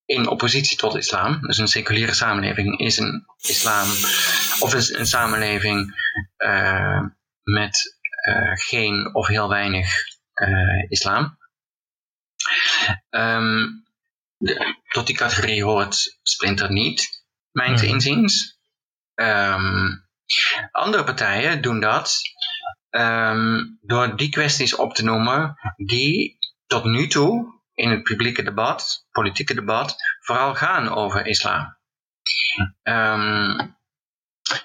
in 0.05 0.29
oppositie 0.29 0.77
tot 0.77 0.97
islam. 0.97 1.41
Dus 1.41 1.59
een 1.59 1.69
seculiere 1.69 2.13
samenleving 2.13 2.79
is 2.79 2.99
een 2.99 3.27
islam, 3.41 3.89
of 4.61 4.75
is 4.75 4.93
een 4.93 5.07
samenleving 5.07 5.95
uh, 6.39 7.07
met 7.43 7.99
uh, 8.29 8.53
geen 8.55 9.15
of 9.15 9.27
heel 9.27 9.49
weinig 9.49 10.11
islam. 10.89 11.39
Um, 13.11 13.85
de, 14.37 14.77
tot 14.89 15.07
die 15.07 15.17
categorie 15.17 15.65
hoort 15.65 16.19
Splinter 16.23 16.73
niet, 16.73 17.25
mijns 17.51 17.81
hmm. 17.81 17.91
inziens. 17.91 18.62
Um, 19.15 20.07
andere 20.71 21.05
partijen 21.05 21.63
doen 21.63 21.81
dat 21.81 22.21
um, 22.91 23.79
door 23.83 24.17
die 24.17 24.29
kwesties 24.29 24.75
op 24.75 24.95
te 24.95 25.05
noemen 25.05 25.57
die 25.77 26.39
tot 26.67 26.85
nu 26.85 27.07
toe 27.07 27.61
in 27.75 27.91
het 27.91 28.03
publieke 28.03 28.43
debat, 28.43 29.07
politieke 29.11 29.55
debat, 29.55 29.97
vooral 30.21 30.55
gaan 30.55 30.89
over 30.89 31.27
islam. 31.27 31.77
Um, 32.83 33.77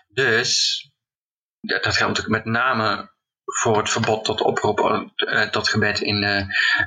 dus, 0.07 0.82
dat 1.60 1.98
geldt 1.98 2.18
natuurlijk 2.18 2.45
met 2.45 2.53
name 2.53 3.15
voor 3.44 3.78
het 3.78 3.90
verbod 3.90 4.26
tot 4.26 4.41
oproep 4.41 4.80
uh, 5.15 5.41
tot 5.41 5.69
gebed 5.69 5.99
in 5.99 6.22
de 6.22 6.45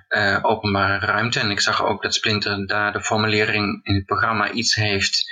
uh, 0.09 0.39
openbare 0.43 1.07
ruimte. 1.07 1.41
En 1.41 1.51
ik 1.51 1.61
zag 1.61 1.85
ook 1.85 2.03
dat 2.03 2.15
Splinter 2.15 2.66
daar 2.66 2.93
de 2.93 3.03
formulering 3.03 3.85
in 3.85 3.95
het 3.95 4.05
programma 4.05 4.51
iets 4.51 4.74
heeft 4.74 5.24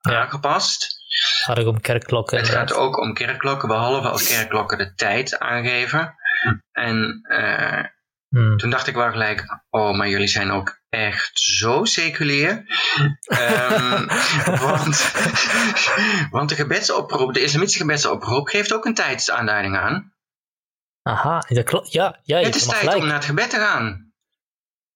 aangepast. 0.00 0.99
Het 1.10 1.44
gaat 1.44 1.58
ook 1.58 1.66
om 1.66 1.80
kerkklokken. 1.80 2.38
Het 2.38 2.48
gaat 2.48 2.74
ook 2.74 2.98
om 2.98 3.14
kerkklokken, 3.14 3.68
behalve 3.68 4.08
als 4.08 4.36
kerkklokken 4.36 4.78
de 4.78 4.94
tijd 4.94 5.38
aangeven. 5.38 6.14
En 6.72 7.20
uh, 7.22 7.84
hmm. 8.28 8.56
toen 8.56 8.70
dacht 8.70 8.86
ik 8.86 8.94
wel 8.94 9.10
gelijk, 9.10 9.62
oh, 9.70 9.96
maar 9.96 10.08
jullie 10.08 10.28
zijn 10.28 10.50
ook 10.50 10.80
echt 10.88 11.40
zo 11.40 11.84
seculier. 11.84 12.50
um, 13.28 14.06
want, 14.68 15.12
want 16.36 16.48
de 16.48 16.54
gebedsoproep, 16.54 17.34
de 17.34 17.42
islamitische 17.42 17.80
gebedsoproep 17.80 18.48
geeft 18.48 18.72
ook 18.72 18.84
een 18.84 18.94
tijdsaanduiding 18.94 19.76
aan. 19.76 20.14
Aha, 21.02 21.44
dat 21.48 21.64
klopt. 21.64 21.92
Ja, 21.92 22.20
ja, 22.22 22.38
het 22.38 22.54
is 22.54 22.66
tijd 22.66 22.78
gelijk. 22.78 22.98
om 22.98 23.06
naar 23.06 23.14
het 23.14 23.24
gebed 23.24 23.50
te 23.50 23.56
gaan. 23.56 24.09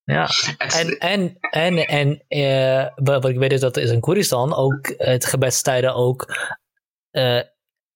Ja, 0.05 0.29
en, 0.59 0.99
en, 0.99 1.37
en, 1.51 1.77
en 1.87 2.25
uh, 2.29 2.87
wat 2.95 3.29
ik 3.29 3.39
weet 3.39 3.53
is 3.53 3.61
dat 3.61 3.77
is 3.77 3.91
in 3.91 4.01
Koeristan 4.01 4.55
ook 4.55 4.95
het 4.97 5.25
gebedstijden 5.25 5.95
ook 5.95 6.37
uh, 7.13 7.41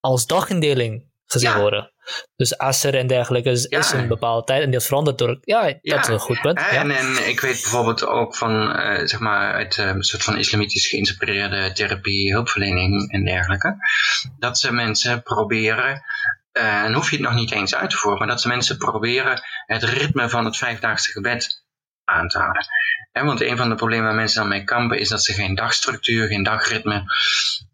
als 0.01 0.26
dagindeling 0.26 1.10
gezien 1.26 1.55
worden. 1.55 1.93
Dus 2.36 2.59
Asser 2.59 2.94
en 2.94 3.06
dergelijke 3.06 3.51
is, 3.51 3.64
is 3.64 3.93
een 3.93 4.09
bepaalde 4.09 4.44
tijd 4.44 4.62
en 4.62 4.70
dat 4.70 4.85
verandert 4.85 5.18
door. 5.18 5.39
Ja, 5.40 5.62
dat 5.82 5.98
is 5.98 6.06
een 6.06 6.18
goed 6.18 6.40
punt. 6.40 6.59
En, 6.59 6.90
en 6.90 7.28
ik 7.28 7.40
weet 7.40 7.62
bijvoorbeeld 7.62 8.06
ook 8.06 8.36
van, 8.36 8.80
uh, 8.80 9.06
zeg 9.06 9.20
maar, 9.20 9.52
uit 9.52 9.76
een 9.76 10.02
soort 10.02 10.22
van 10.22 10.39
islamitisch 10.39 10.86
geïnspireerde 10.86 11.72
therapie, 11.72 12.32
hulpverlening 12.32 13.12
en 13.12 13.24
dergelijke. 13.24 13.76
Dat 14.39 14.59
ze 14.59 14.72
mensen 14.72 15.22
proberen 15.22 16.02
en 16.52 16.93
hoef 16.93 17.10
je 17.10 17.16
het 17.16 17.24
nog 17.24 17.35
niet 17.35 17.52
eens 17.52 17.74
uit 17.74 17.90
te 17.90 17.97
voeren, 17.97 18.18
maar 18.18 18.28
dat 18.28 18.40
ze 18.40 18.48
mensen 18.48 18.76
proberen 18.76 19.43
het 19.66 19.82
ritme 19.82 20.28
van 20.28 20.44
het 20.44 20.56
vijfdaagse 20.56 21.10
gebed 21.10 21.66
aan 22.09 22.28
te 22.28 22.39
houden. 22.39 22.66
want 23.12 23.40
een 23.40 23.56
van 23.56 23.68
de 23.68 23.74
problemen 23.74 24.06
waar 24.06 24.14
mensen 24.14 24.40
dan 24.40 24.48
mee 24.48 24.64
kampen 24.64 24.98
is 24.98 25.09
dat 25.09 25.24
ze 25.24 25.32
geen 25.32 25.55
dagstructuur, 25.55 26.28
geen 26.28 26.43
dagritme 26.43 27.02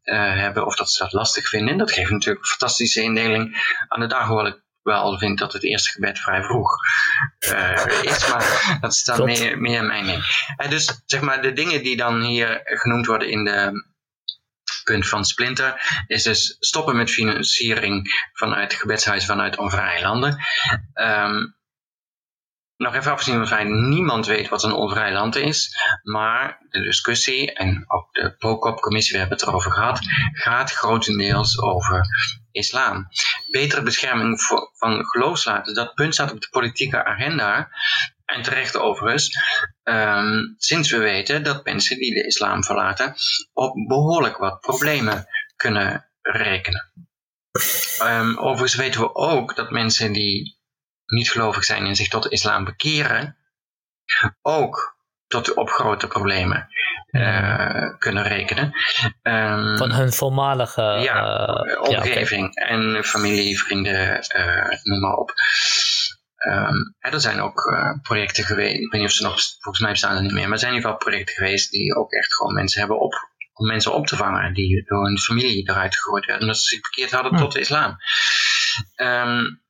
uh, 0.04 0.32
hebben 0.32 0.66
of 0.66 0.76
dat 0.76 0.90
ze 0.90 1.02
dat 1.02 1.12
lastig 1.12 1.48
vinden. 1.48 1.72
En 1.72 1.78
dat 1.78 1.92
geeft 1.92 2.10
natuurlijk 2.10 2.44
een 2.44 2.50
fantastische 2.50 3.02
indeling 3.02 3.74
aan 3.88 4.00
de 4.00 4.06
dag, 4.06 4.26
hoewel 4.26 4.46
ik 4.46 4.62
wel 4.82 5.18
vind 5.18 5.38
dat 5.38 5.52
het 5.52 5.64
eerste 5.64 5.90
gebed 5.90 6.18
vrij 6.18 6.42
vroeg 6.42 6.70
uh, 7.52 8.02
is, 8.02 8.28
maar 8.28 8.78
dat 8.80 8.92
is 8.92 9.02
dan 9.02 9.24
meer, 9.24 9.58
meer 9.58 9.84
mijn 9.84 10.06
ding. 10.06 10.52
En 10.56 10.70
dus 10.70 11.02
zeg 11.06 11.20
maar 11.20 11.42
de 11.42 11.52
dingen 11.52 11.82
die 11.82 11.96
dan 11.96 12.22
hier 12.22 12.60
genoemd 12.64 13.06
worden 13.06 13.30
in 13.30 13.44
de 13.44 13.84
punt 14.84 15.08
van 15.08 15.24
Splinter 15.24 16.02
is 16.06 16.22
dus 16.22 16.56
stoppen 16.60 16.96
met 16.96 17.10
financiering 17.10 18.08
vanuit 18.32 18.74
gebedshuis 18.74 19.24
vanuit 19.24 19.58
onvrije 19.58 20.02
landen. 20.02 20.44
Um, 20.94 21.56
nog 22.76 22.94
even 22.94 23.12
afgezien 23.12 23.34
van 23.34 23.46
feit 23.46 23.68
niemand 23.68 24.26
weet 24.26 24.48
wat 24.48 24.62
een 24.62 24.72
onvrij 24.72 25.12
land 25.12 25.36
is, 25.36 25.76
maar 26.02 26.58
de 26.68 26.82
discussie 26.82 27.52
en 27.52 27.84
ook 27.86 28.12
de 28.12 28.34
POCOP-commissie, 28.38 29.12
we 29.12 29.18
hebben 29.18 29.38
het 29.38 29.46
erover 29.46 29.72
gehad, 29.72 29.98
gaat 30.32 30.72
grotendeels 30.72 31.60
over 31.60 32.06
islam. 32.50 33.08
Betere 33.50 33.82
bescherming 33.82 34.40
van 34.72 35.04
geloofslaten, 35.06 35.74
dat 35.74 35.94
punt 35.94 36.14
staat 36.14 36.32
op 36.32 36.40
de 36.40 36.48
politieke 36.50 37.04
agenda 37.04 37.68
en 38.24 38.42
terecht 38.42 38.76
overigens, 38.76 39.30
um, 39.82 40.54
sinds 40.58 40.90
we 40.90 40.98
weten 40.98 41.42
dat 41.42 41.64
mensen 41.64 41.98
die 41.98 42.14
de 42.14 42.26
islam 42.26 42.64
verlaten 42.64 43.14
op 43.52 43.74
behoorlijk 43.86 44.36
wat 44.36 44.60
problemen 44.60 45.26
kunnen 45.56 46.08
rekenen. 46.22 46.92
Um, 48.02 48.38
overigens 48.38 48.74
weten 48.74 49.00
we 49.00 49.14
ook 49.14 49.56
dat 49.56 49.70
mensen 49.70 50.12
die 50.12 50.58
niet 51.14 51.30
gelovig 51.30 51.64
zijn 51.64 51.86
en 51.86 51.96
zich 51.96 52.08
tot 52.08 52.22
de 52.22 52.28
islam 52.28 52.64
bekeren, 52.64 53.36
ook 54.42 54.96
tot 55.26 55.54
op 55.54 55.68
grote 55.68 56.06
problemen 56.06 56.68
uh, 57.10 57.98
kunnen 57.98 58.22
rekenen. 58.22 58.64
Um, 59.22 59.76
Van 59.76 59.92
hun 59.92 60.12
voormalige 60.12 60.82
ja, 60.82 61.48
uh, 61.66 61.80
omgeving 61.80 62.54
ja, 62.54 62.62
okay. 62.62 62.94
en 62.94 63.04
familie, 63.04 63.58
vrienden, 63.58 64.24
uh, 64.36 64.82
noem 64.82 65.00
maar 65.00 65.16
op. 65.16 65.32
Um, 66.46 66.94
er 66.98 67.20
zijn 67.20 67.40
ook 67.40 67.70
uh, 67.72 68.02
projecten 68.02 68.44
geweest, 68.44 68.74
ik 68.74 68.90
weet 68.90 69.00
niet 69.00 69.10
of 69.10 69.16
ze 69.16 69.22
nog, 69.22 69.40
volgens 69.58 69.84
mij 69.84 69.90
bestaan 69.90 70.16
er 70.16 70.22
niet 70.22 70.32
meer, 70.32 70.42
maar 70.42 70.52
er 70.52 70.58
zijn 70.58 70.70
in 70.70 70.76
ieder 70.76 70.90
geval 70.90 71.08
projecten 71.08 71.34
geweest 71.34 71.70
die 71.70 71.94
ook 71.96 72.12
echt 72.12 72.34
gewoon 72.34 72.54
mensen 72.54 72.80
hebben 72.80 73.00
op, 73.00 73.14
om 73.52 73.66
mensen 73.66 73.92
op 73.92 74.06
te 74.06 74.16
vangen 74.16 74.54
die 74.54 74.84
door 74.84 75.04
hun 75.04 75.18
familie 75.18 75.70
eruit 75.70 75.96
gegooid 75.96 76.24
werden, 76.24 76.42
omdat 76.42 76.60
ze 76.60 76.68
zich 76.68 76.80
bekeerd 76.80 77.10
hadden 77.10 77.36
tot 77.36 77.52
de 77.52 77.60
islam. 77.60 77.96
Um, 78.96 79.63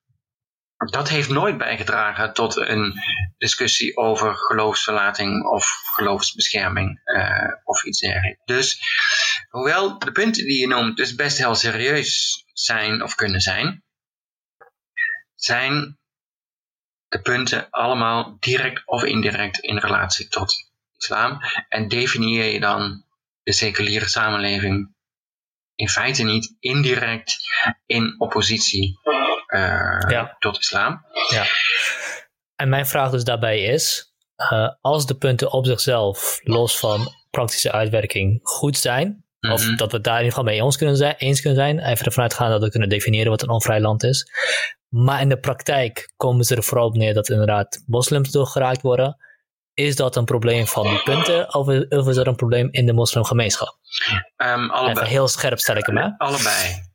dat 0.90 1.08
heeft 1.08 1.28
nooit 1.28 1.58
bijgedragen 1.58 2.32
tot 2.32 2.56
een 2.56 2.94
discussie 3.38 3.96
over 3.96 4.34
geloofsverlating 4.34 5.44
of 5.44 5.80
geloofsbescherming 5.84 7.00
uh, 7.04 7.52
of 7.64 7.84
iets 7.84 8.00
dergelijks. 8.00 8.40
Dus 8.44 8.80
hoewel 9.48 9.98
de 9.98 10.12
punten 10.12 10.44
die 10.44 10.60
je 10.60 10.66
noemt 10.66 10.96
dus 10.96 11.14
best 11.14 11.38
heel 11.38 11.54
serieus 11.54 12.44
zijn 12.52 13.02
of 13.02 13.14
kunnen 13.14 13.40
zijn, 13.40 13.84
zijn 15.34 15.98
de 17.08 17.20
punten 17.20 17.70
allemaal 17.70 18.36
direct 18.40 18.82
of 18.86 19.04
indirect 19.04 19.58
in 19.58 19.78
relatie 19.78 20.28
tot 20.28 20.54
islam. 20.96 21.38
En 21.68 21.88
definieer 21.88 22.52
je 22.52 22.60
dan 22.60 23.04
de 23.42 23.52
seculiere 23.52 24.08
samenleving 24.08 24.94
in 25.74 25.88
feite 25.88 26.22
niet 26.22 26.56
indirect 26.60 27.36
in 27.86 28.14
oppositie 28.18 28.98
uh, 29.54 30.28
tot 30.38 30.58
islam. 30.58 31.04
Ja. 31.28 31.44
En 32.56 32.68
mijn 32.68 32.86
vraag 32.86 33.10
dus 33.10 33.24
daarbij 33.24 33.62
is, 33.62 34.14
uh, 34.52 34.68
als 34.80 35.06
de 35.06 35.14
punten 35.14 35.52
op 35.52 35.66
zichzelf, 35.66 36.38
los 36.42 36.78
van 36.78 37.08
praktische 37.30 37.72
uitwerking, 37.72 38.40
goed 38.42 38.76
zijn, 38.76 39.24
of 39.40 39.66
mhm. 39.66 39.76
dat 39.76 39.92
we 39.92 40.00
daar 40.00 40.18
in 40.18 40.24
ieder 40.24 40.38
geval 40.38 40.52
mee 40.52 40.64
ons 40.64 40.76
kunnen 40.76 40.96
zijn, 40.96 41.14
eens 41.18 41.40
kunnen 41.40 41.58
zijn, 41.58 41.78
even 41.78 42.06
ervan 42.06 42.22
uitgaan 42.22 42.50
dat 42.50 42.62
we 42.62 42.70
kunnen 42.70 42.88
definiëren 42.88 43.30
wat 43.30 43.42
een 43.42 43.48
onvrij 43.48 43.80
land 43.80 44.02
is. 44.02 44.30
Maar 44.88 45.20
in 45.20 45.28
de 45.28 45.38
praktijk 45.38 46.12
komen 46.16 46.44
ze 46.44 46.56
er 46.56 46.62
vooral 46.62 46.86
op 46.86 46.94
neer 46.94 47.14
dat 47.14 47.28
inderdaad 47.28 47.82
moslims 47.86 48.30
doorgeraakt 48.30 48.82
worden. 48.82 49.16
Is 49.74 49.96
dat 49.96 50.16
een 50.16 50.24
probleem 50.24 50.66
van 50.66 50.88
die 50.88 51.02
punten 51.02 51.54
of 51.54 51.68
is 52.08 52.14
dat 52.14 52.26
een 52.26 52.36
probleem 52.36 52.68
in 52.70 52.86
de 52.86 52.92
moslimgemeenschap? 52.92 53.78
Um, 54.36 54.70
allebei. 54.70 54.90
Even 54.90 55.06
heel 55.06 55.28
scherp 55.28 55.58
stel 55.58 55.76
ik 55.76 55.86
hem, 55.86 55.96
hè? 55.96 56.08
Allebei. 56.16 56.92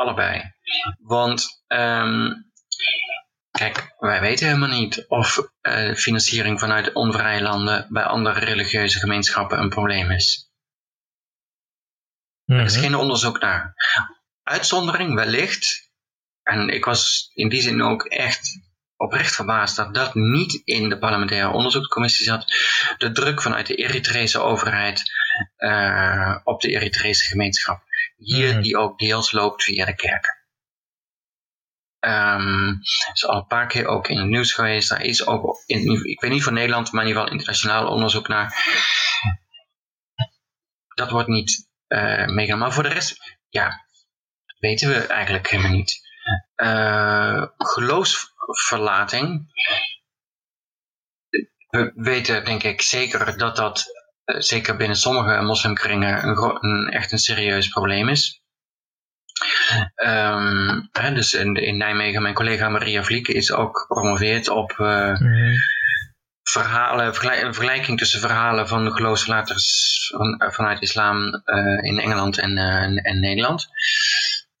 Allebei. 0.00 0.54
Want 0.98 1.64
um, 1.68 2.52
kijk, 3.50 3.94
wij 3.98 4.20
weten 4.20 4.46
helemaal 4.46 4.78
niet 4.78 5.04
of 5.08 5.50
uh, 5.62 5.94
financiering 5.94 6.60
vanuit 6.60 6.92
onvrije 6.92 7.42
landen 7.42 7.86
bij 7.90 8.02
andere 8.02 8.44
religieuze 8.44 8.98
gemeenschappen 8.98 9.58
een 9.58 9.68
probleem 9.68 10.10
is. 10.10 10.50
Er 12.44 12.60
is 12.60 12.74
mhm. 12.74 12.82
geen 12.82 12.94
onderzoek 12.94 13.40
naar. 13.40 13.74
Uitzondering 14.42 15.14
wellicht, 15.14 15.90
en 16.42 16.68
ik 16.68 16.84
was 16.84 17.30
in 17.34 17.48
die 17.48 17.60
zin 17.60 17.82
ook 17.82 18.04
echt 18.04 18.60
oprecht 18.96 19.34
verbaasd 19.34 19.76
dat 19.76 19.94
dat 19.94 20.14
niet 20.14 20.62
in 20.64 20.88
de 20.88 20.98
parlementaire 20.98 21.48
onderzoekscommissie 21.48 22.26
zat. 22.26 22.44
De 22.98 23.12
druk 23.12 23.42
vanuit 23.42 23.66
de 23.66 23.74
Eritrese 23.74 24.38
overheid 24.38 25.02
uh, 25.58 26.36
op 26.44 26.60
de 26.60 26.68
Eritrese 26.68 27.26
gemeenschap. 27.26 27.82
Hier 28.20 28.52
mhm. 28.52 28.62
die 28.62 28.76
ook 28.76 28.98
deels 28.98 29.32
loopt 29.32 29.62
via 29.62 29.84
de 29.84 29.94
kerken. 29.94 30.38
Um, 32.00 32.80
is 33.12 33.26
al 33.26 33.36
een 33.36 33.46
paar 33.46 33.66
keer 33.66 33.86
ook 33.86 34.08
in 34.08 34.18
het 34.18 34.26
nieuws 34.26 34.52
geweest. 34.52 34.88
Daar 34.88 35.02
is 35.02 35.26
ook, 35.26 35.62
in, 35.66 36.04
ik 36.04 36.20
weet 36.20 36.30
niet 36.30 36.42
van 36.42 36.54
Nederland, 36.54 36.92
maar 36.92 37.02
in 37.02 37.08
ieder 37.08 37.22
geval 37.22 37.38
internationaal 37.38 37.88
onderzoek 37.88 38.28
naar. 38.28 38.54
Dat 40.94 41.10
wordt 41.10 41.28
niet 41.28 41.68
uh, 41.88 42.26
meegenomen. 42.26 42.58
Maar 42.58 42.72
voor 42.72 42.82
de 42.82 42.88
rest, 42.88 43.38
ja, 43.48 43.84
weten 44.58 44.88
we 44.88 45.06
eigenlijk 45.06 45.50
helemaal 45.50 45.72
niet. 45.72 46.08
Uh, 46.56 47.46
geloofsverlating. 47.56 49.48
We 51.68 51.92
weten 51.94 52.44
denk 52.44 52.62
ik 52.62 52.82
zeker 52.82 53.38
dat 53.38 53.56
dat, 53.56 53.99
zeker 54.38 54.76
binnen 54.76 54.96
sommige 54.96 55.40
moslimkringen, 55.40 56.28
een, 56.28 56.58
een, 56.60 56.90
echt 56.90 57.12
een 57.12 57.18
serieus 57.18 57.68
probleem 57.68 58.08
is. 58.08 58.42
Um, 60.04 60.88
hè, 60.92 61.12
dus 61.14 61.34
in, 61.34 61.54
in, 61.54 61.76
Nijmegen, 61.76 62.22
mijn 62.22 62.34
collega 62.34 62.68
Maria 62.68 63.02
Vlieken 63.02 63.34
is 63.34 63.52
ook 63.52 63.78
gepromoveerd 63.78 64.48
op 64.48 64.76
uh, 64.78 65.18
mm. 65.18 65.54
verhalen, 66.42 67.06
een 67.06 67.54
vergelijking 67.54 67.98
tussen 67.98 68.20
verhalen 68.20 68.68
van 68.68 68.84
de 68.84 68.90
geloofsverlaters 68.90 70.08
van, 70.16 70.42
uh, 70.42 70.50
vanuit 70.50 70.80
islam 70.80 71.42
uh, 71.44 71.82
in 71.82 71.98
Engeland 71.98 72.38
en, 72.38 72.58
en 72.96 73.20
Nederland. 73.20 73.66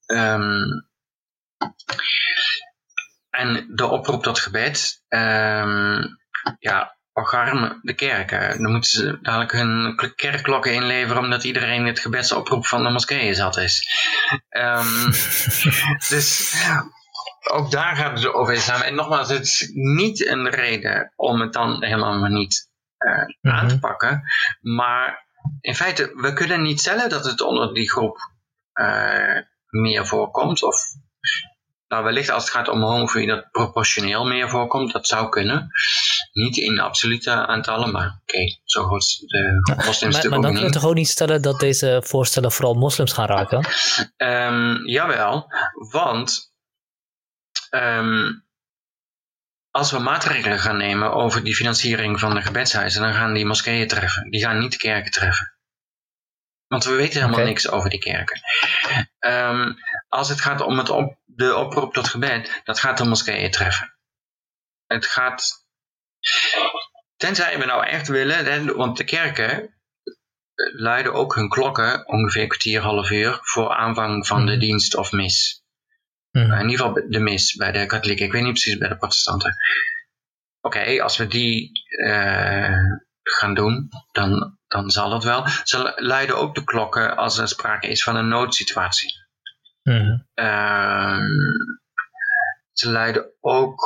Um, 0.06 0.88
en 3.30 3.66
de 3.74 3.86
oproep 3.86 4.22
tot 4.22 4.38
gebed, 4.38 5.02
um, 5.08 6.18
ja, 6.58 6.98
Ogarm, 7.12 7.78
de 7.82 7.94
kerken. 7.94 8.62
Dan 8.62 8.70
moeten 8.70 8.90
ze 8.90 9.18
dadelijk 9.22 9.52
hun 9.52 9.96
kerkklokken 10.16 10.74
inleveren 10.74 11.22
omdat 11.22 11.44
iedereen 11.44 11.86
het 11.86 11.98
gebedsoproep 11.98 12.66
van 12.66 12.82
de 12.82 12.90
moskeeën 12.90 13.34
zat 13.34 13.56
is. 13.56 13.88
Um, 14.50 15.10
dus 16.08 16.54
ook 17.50 17.70
daar 17.70 17.96
gaat 17.96 18.18
het 18.18 18.32
over 18.32 18.56
samen. 18.56 18.86
En 18.86 18.94
nogmaals, 18.94 19.28
het 19.28 19.42
is 19.42 19.70
niet 19.72 20.26
een 20.26 20.50
reden 20.50 21.12
om 21.16 21.40
het 21.40 21.52
dan 21.52 21.84
helemaal 21.84 22.28
niet 22.28 22.68
uh, 22.98 23.54
aan 23.54 23.68
te 23.68 23.74
mhm. 23.74 23.80
pakken. 23.80 24.22
Maar 24.60 25.26
in 25.60 25.74
feite, 25.74 26.12
we 26.14 26.32
kunnen 26.32 26.62
niet 26.62 26.80
stellen 26.80 27.08
dat 27.08 27.24
het 27.24 27.40
onder 27.40 27.74
die 27.74 27.90
groep 27.90 28.18
uh, 28.74 29.42
meer 29.68 30.06
voorkomt. 30.06 30.62
Of 30.62 30.76
nou, 31.90 32.04
wellicht 32.04 32.30
als 32.30 32.42
het 32.42 32.52
gaat 32.52 32.68
om 32.68 32.82
homofobie 32.82 33.26
dat 33.26 33.50
proportioneel 33.50 34.24
meer 34.24 34.48
voorkomt, 34.48 34.92
dat 34.92 35.06
zou 35.06 35.28
kunnen. 35.28 35.70
Niet 36.32 36.56
in 36.56 36.80
absolute 36.80 37.30
aantallen, 37.30 37.90
maar 37.90 38.06
oké, 38.06 38.20
okay, 38.22 38.60
zo 38.64 38.82
goed 38.82 39.18
de 39.26 39.62
moslims 39.86 40.14
Maar, 40.14 40.28
maar 40.30 40.40
dan 40.40 40.52
kunnen 40.52 40.70
we 40.70 40.78
toch 40.78 40.86
ook 40.86 40.94
niet 40.94 41.08
stellen 41.08 41.42
dat 41.42 41.60
deze 41.60 42.02
voorstellen 42.04 42.52
vooral 42.52 42.74
moslims 42.74 43.12
gaan 43.12 43.26
raken? 43.26 43.64
Um, 44.16 44.88
jawel, 44.88 45.46
want 45.90 46.52
um, 47.70 48.44
als 49.70 49.90
we 49.90 49.98
maatregelen 49.98 50.58
gaan 50.58 50.76
nemen 50.76 51.12
over 51.12 51.44
die 51.44 51.54
financiering 51.54 52.20
van 52.20 52.34
de 52.34 52.42
gebedshuizen, 52.42 53.02
dan 53.02 53.14
gaan 53.14 53.34
die 53.34 53.46
moskeeën 53.46 53.88
treffen. 53.88 54.30
Die 54.30 54.40
gaan 54.40 54.58
niet 54.58 54.72
de 54.72 54.78
kerken 54.78 55.10
treffen. 55.10 55.54
Want 56.66 56.84
we 56.84 56.94
weten 56.94 57.20
helemaal 57.20 57.44
niks 57.44 57.70
over 57.70 57.90
die 57.90 57.98
kerken. 57.98 58.40
Ehm, 59.18 59.72
als 60.08 60.28
het 60.28 60.40
gaat 60.40 60.60
om 60.60 60.78
het 60.78 60.90
op, 60.90 61.19
de 61.40 61.56
oproep 61.56 61.92
tot 61.92 62.08
gebed, 62.08 62.60
dat 62.64 62.78
gaat 62.78 62.98
de 62.98 63.04
moskeeën 63.04 63.50
treffen. 63.50 63.94
Het 64.86 65.06
gaat, 65.06 65.66
tenzij 67.16 67.58
we 67.58 67.64
nou 67.64 67.86
echt 67.86 68.08
willen, 68.08 68.76
want 68.76 68.96
de 68.96 69.04
kerken 69.04 69.74
luiden 70.72 71.14
ook 71.14 71.34
hun 71.34 71.48
klokken 71.48 72.08
ongeveer 72.08 72.42
een 72.42 72.48
kwartier, 72.48 72.80
half 72.80 73.10
uur 73.10 73.38
voor 73.42 73.74
aanvang 73.74 74.26
van 74.26 74.46
de 74.46 74.52
mhm. 74.52 74.60
dienst 74.60 74.96
of 74.96 75.12
mis. 75.12 75.64
Mhm. 76.30 76.52
In 76.52 76.68
ieder 76.68 76.86
geval 76.86 77.08
de 77.08 77.18
mis 77.18 77.54
bij 77.54 77.72
de 77.72 77.86
katholieken. 77.86 78.26
Ik 78.26 78.32
weet 78.32 78.42
niet 78.42 78.52
precies 78.52 78.78
bij 78.78 78.88
de 78.88 78.96
protestanten. 78.96 79.56
Oké, 80.60 81.02
als 81.02 81.16
we 81.16 81.26
die 81.26 81.70
uh, 81.88 82.92
gaan 83.22 83.54
doen, 83.54 83.88
dan, 84.12 84.58
dan 84.66 84.90
zal 84.90 85.12
het 85.12 85.24
wel. 85.24 85.46
Ze 85.64 85.92
luiden 85.96 86.36
ook 86.36 86.54
de 86.54 86.64
klokken 86.64 87.16
als 87.16 87.38
er 87.38 87.48
sprake 87.48 87.88
is 87.88 88.02
van 88.02 88.16
een 88.16 88.28
noodsituatie. 88.28 89.28
Mm 89.82 90.28
ze 92.80 92.90
leiden 92.90 93.26
ook 93.40 93.80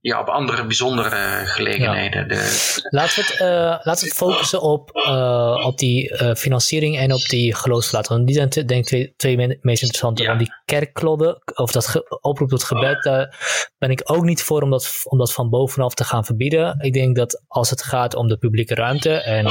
ja, 0.00 0.20
op 0.20 0.28
andere 0.28 0.66
bijzondere 0.66 1.42
gelegenheden. 1.44 2.28
De, 2.28 2.84
laten, 2.90 3.14
we 3.14 3.22
het, 3.22 3.40
uh, 3.40 3.48
laten 3.84 4.02
we 4.02 4.08
het 4.08 4.16
focussen 4.16 4.62
op, 4.62 4.90
uh, 4.94 5.62
op 5.66 5.78
die 5.78 6.10
uh, 6.10 6.34
financiering 6.34 6.98
en 6.98 7.12
op 7.12 7.20
die 7.20 7.54
geloofsverlaten. 7.54 8.24
Die 8.24 8.34
zijn 8.34 8.48
denk 8.48 8.70
ik 8.70 8.84
twee, 8.84 9.14
twee 9.16 9.36
meest 9.36 9.82
interessante. 9.82 10.22
Ja. 10.22 10.28
Want 10.28 10.40
die 10.40 10.52
kerkklodden, 10.64 11.42
of 11.54 11.70
dat 11.70 12.02
oproep 12.20 12.48
tot 12.48 12.64
gebed, 12.64 13.02
daar 13.02 13.36
ben 13.78 13.90
ik 13.90 14.00
ook 14.04 14.24
niet 14.24 14.42
voor 14.42 14.62
om 14.62 14.70
dat, 14.70 15.00
om 15.04 15.18
dat 15.18 15.32
van 15.32 15.50
bovenaf 15.50 15.94
te 15.94 16.04
gaan 16.04 16.24
verbieden. 16.24 16.80
Ik 16.80 16.92
denk 16.92 17.16
dat 17.16 17.42
als 17.46 17.70
het 17.70 17.82
gaat 17.82 18.14
om 18.14 18.28
de 18.28 18.36
publieke 18.36 18.74
ruimte 18.74 19.12
en 19.12 19.46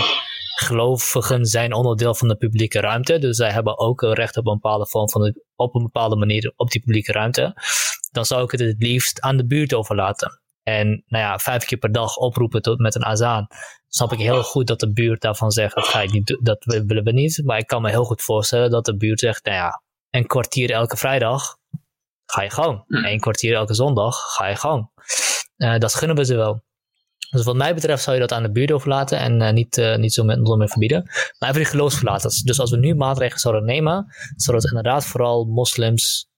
gelovigen 0.56 1.46
zijn 1.46 1.74
onderdeel 1.74 2.16
van 2.16 2.28
de 2.28 2.36
publieke 2.36 2.80
ruimte. 2.80 3.20
Dus 3.20 3.38
zij 3.38 3.52
hebben 3.52 3.78
ook 3.78 4.02
een 4.02 4.14
recht 4.14 4.38
op 4.38 4.48
een 4.48 4.54
bepaalde 4.54 4.88
vorm 4.88 5.10
van 5.10 5.22
de, 5.22 5.44
op 5.56 5.76
een 5.76 5.84
bepaalde 5.84 6.16
manier 6.16 6.54
op 6.56 6.72
die 6.72 6.82
publieke 6.82 7.12
ruimte. 7.12 7.54
Dan 8.12 8.26
zou 8.26 8.44
ik 8.44 8.52
het 8.52 8.60
het 8.60 8.82
liefst 8.82 9.22
aan 9.22 9.38
de 9.38 9.46
buurt 9.46 9.74
overlaten. 9.74 10.40
En 10.64 10.88
nou 11.08 11.24
ja, 11.24 11.38
vijf 11.38 11.66
keer 11.66 11.78
per 11.78 11.92
dag 11.92 12.18
oproepen 12.18 12.62
tot, 12.62 12.80
met 12.80 12.96
een 12.96 13.06
azaan. 13.06 13.48
Snap 13.88 14.12
ik 14.12 14.20
heel 14.20 14.44
goed 14.44 14.68
dat 14.68 14.80
de 14.80 14.94
buurt 14.94 15.22
daarvan 15.22 15.52
zegt, 15.52 15.76
dat, 15.76 15.88
ga 15.88 16.02
ik 16.02 16.12
niet, 16.12 16.38
dat 16.42 16.64
willen 16.66 17.04
we 17.04 17.12
niet. 17.12 17.42
Maar 17.44 17.58
ik 17.58 17.68
kan 17.68 17.82
me 17.82 17.90
heel 17.90 18.04
goed 18.04 18.22
voorstellen 18.22 18.70
dat 18.70 18.86
de 18.86 18.98
buurt 18.98 19.20
zegt, 19.20 19.46
nou 19.46 19.58
ja, 19.58 19.82
een 20.10 20.28
kwartier 20.28 20.72
elke 20.72 20.98
vrijdag, 20.98 21.58
ga 22.26 22.42
je 22.42 22.50
gang. 22.50 22.84
Een 22.88 23.06
hmm. 23.06 23.20
kwartier 23.20 23.56
elke 23.56 23.74
zondag, 23.74 24.16
ga 24.16 24.48
je 24.48 24.56
gang. 24.56 24.90
Uh, 25.58 25.78
dat 25.78 25.96
gunnen 25.96 26.18
we 26.18 26.26
ze 26.26 26.36
wel. 26.36 26.64
Dus 27.36 27.46
wat 27.46 27.56
mij 27.56 27.74
betreft 27.74 28.04
zou 28.04 28.16
je 28.16 28.22
dat 28.22 28.32
aan 28.32 28.44
de 28.44 28.52
buurt 28.52 28.72
overlaten 28.72 29.20
en 29.20 29.42
uh, 29.42 29.52
niet, 29.52 29.78
uh, 29.78 29.96
niet 29.96 30.14
zo 30.14 30.24
met 30.24 30.70
verbieden. 30.70 31.04
Maar 31.40 31.50
even 31.50 31.62
die 31.62 31.70
geloofsverlaters. 31.70 32.42
Dus 32.42 32.60
als 32.60 32.72
we 32.72 32.78
nu 32.78 32.96
maatregelen 32.96 33.40
zouden 33.40 33.66
nemen, 33.66 34.06
zodat 34.36 34.66
inderdaad 34.66 35.06
vooral 35.06 35.46
moslims, 35.46 36.30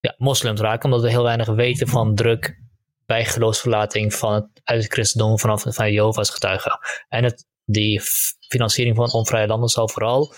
ja, 0.00 0.14
moslims 0.18 0.60
raken, 0.60 0.84
omdat 0.84 1.02
we 1.02 1.10
heel 1.10 1.22
weinig 1.22 1.48
weten 1.48 1.88
van 1.88 2.14
druk 2.14 2.66
bij 3.06 3.24
geloofsverlating 3.24 4.14
van 4.14 4.32
het, 4.32 4.48
uit 4.64 4.82
het 4.82 4.92
christendom 4.92 5.38
vanaf 5.38 5.64
van 5.66 5.92
Jehovah's 5.92 6.30
getuigen. 6.30 6.78
En 7.08 7.24
het, 7.24 7.46
die 7.64 8.00
financiering 8.48 8.96
van 8.96 9.12
onvrije 9.12 9.46
landen 9.46 9.68
zal 9.68 9.88
vooral 9.88 10.34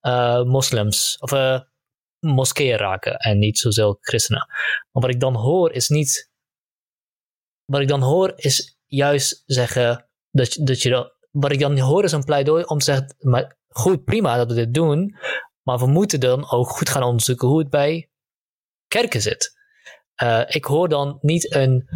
uh, 0.00 0.42
moslims 0.42 1.16
of 1.18 1.32
moskeeën 2.20 2.76
raken 2.76 3.16
en 3.16 3.38
niet 3.38 3.58
zozeer 3.58 3.96
christenen. 4.00 4.46
Maar 4.92 5.02
wat 5.02 5.10
ik 5.10 5.20
dan 5.20 5.34
hoor 5.34 5.72
is 5.72 5.88
niet 5.88 6.30
wat 7.66 7.80
ik 7.80 7.88
dan 7.88 8.02
hoor 8.02 8.32
is 8.36 8.78
juist 8.84 9.42
zeggen 9.46 10.08
dat, 10.30 10.56
dat 10.60 10.82
je 10.82 10.90
dat, 10.90 11.16
wat 11.30 11.52
ik 11.52 11.60
dan 11.60 11.78
hoor 11.78 12.04
is 12.04 12.12
een 12.12 12.24
pleidooi 12.24 12.64
om 12.64 12.78
te 12.78 12.84
zeggen, 12.84 13.16
maar 13.18 13.56
goed, 13.68 14.04
prima 14.04 14.36
dat 14.36 14.48
we 14.48 14.54
dit 14.54 14.74
doen, 14.74 15.16
maar 15.62 15.78
we 15.78 15.86
moeten 15.86 16.20
dan 16.20 16.50
ook 16.50 16.68
goed 16.68 16.88
gaan 16.88 17.02
onderzoeken 17.02 17.48
hoe 17.48 17.58
het 17.58 17.70
bij 17.70 18.10
kerken 18.88 19.22
zit. 19.22 19.54
Uh, 20.22 20.42
ik 20.46 20.64
hoor 20.64 20.88
dan 20.88 21.18
niet 21.20 21.54
een, 21.54 21.88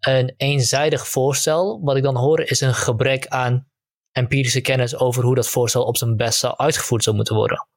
een 0.00 0.34
eenzijdig 0.36 1.08
voorstel. 1.08 1.80
Wat 1.82 1.96
ik 1.96 2.02
dan 2.02 2.16
hoor 2.16 2.40
is 2.40 2.60
een 2.60 2.74
gebrek 2.74 3.26
aan 3.26 3.68
empirische 4.12 4.60
kennis 4.60 4.96
over 4.96 5.24
hoe 5.24 5.34
dat 5.34 5.48
voorstel 5.48 5.84
op 5.84 5.96
zijn 5.96 6.16
best 6.16 6.56
uitgevoerd 6.56 7.02
zou 7.02 7.16
moeten 7.16 7.34
worden. 7.34 7.68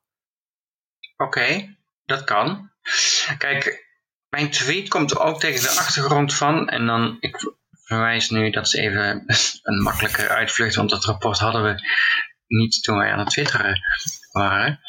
Oké, 1.17 1.75
dat 2.05 2.23
kan. 2.23 2.71
Kijk, 3.37 3.86
mijn 4.29 4.49
tweet 4.49 4.89
komt 4.89 5.17
ook 5.19 5.39
tegen 5.39 5.61
de 5.61 5.79
achtergrond 5.79 6.33
van. 6.33 6.69
En 6.69 6.85
dan, 6.85 7.17
ik 7.19 7.53
verwijs 7.71 8.29
nu, 8.29 8.49
dat 8.49 8.65
is 8.65 8.73
even 8.73 9.23
een 9.63 9.81
makkelijke 9.81 10.27
uitvlucht, 10.27 10.75
want 10.75 10.89
dat 10.89 11.05
rapport 11.05 11.39
hadden 11.39 11.63
we 11.63 11.75
niet 12.47 12.83
toen 12.83 12.97
wij 12.97 13.11
aan 13.11 13.19
het 13.19 13.29
twitteren 13.29 13.81
waren. 14.31 14.79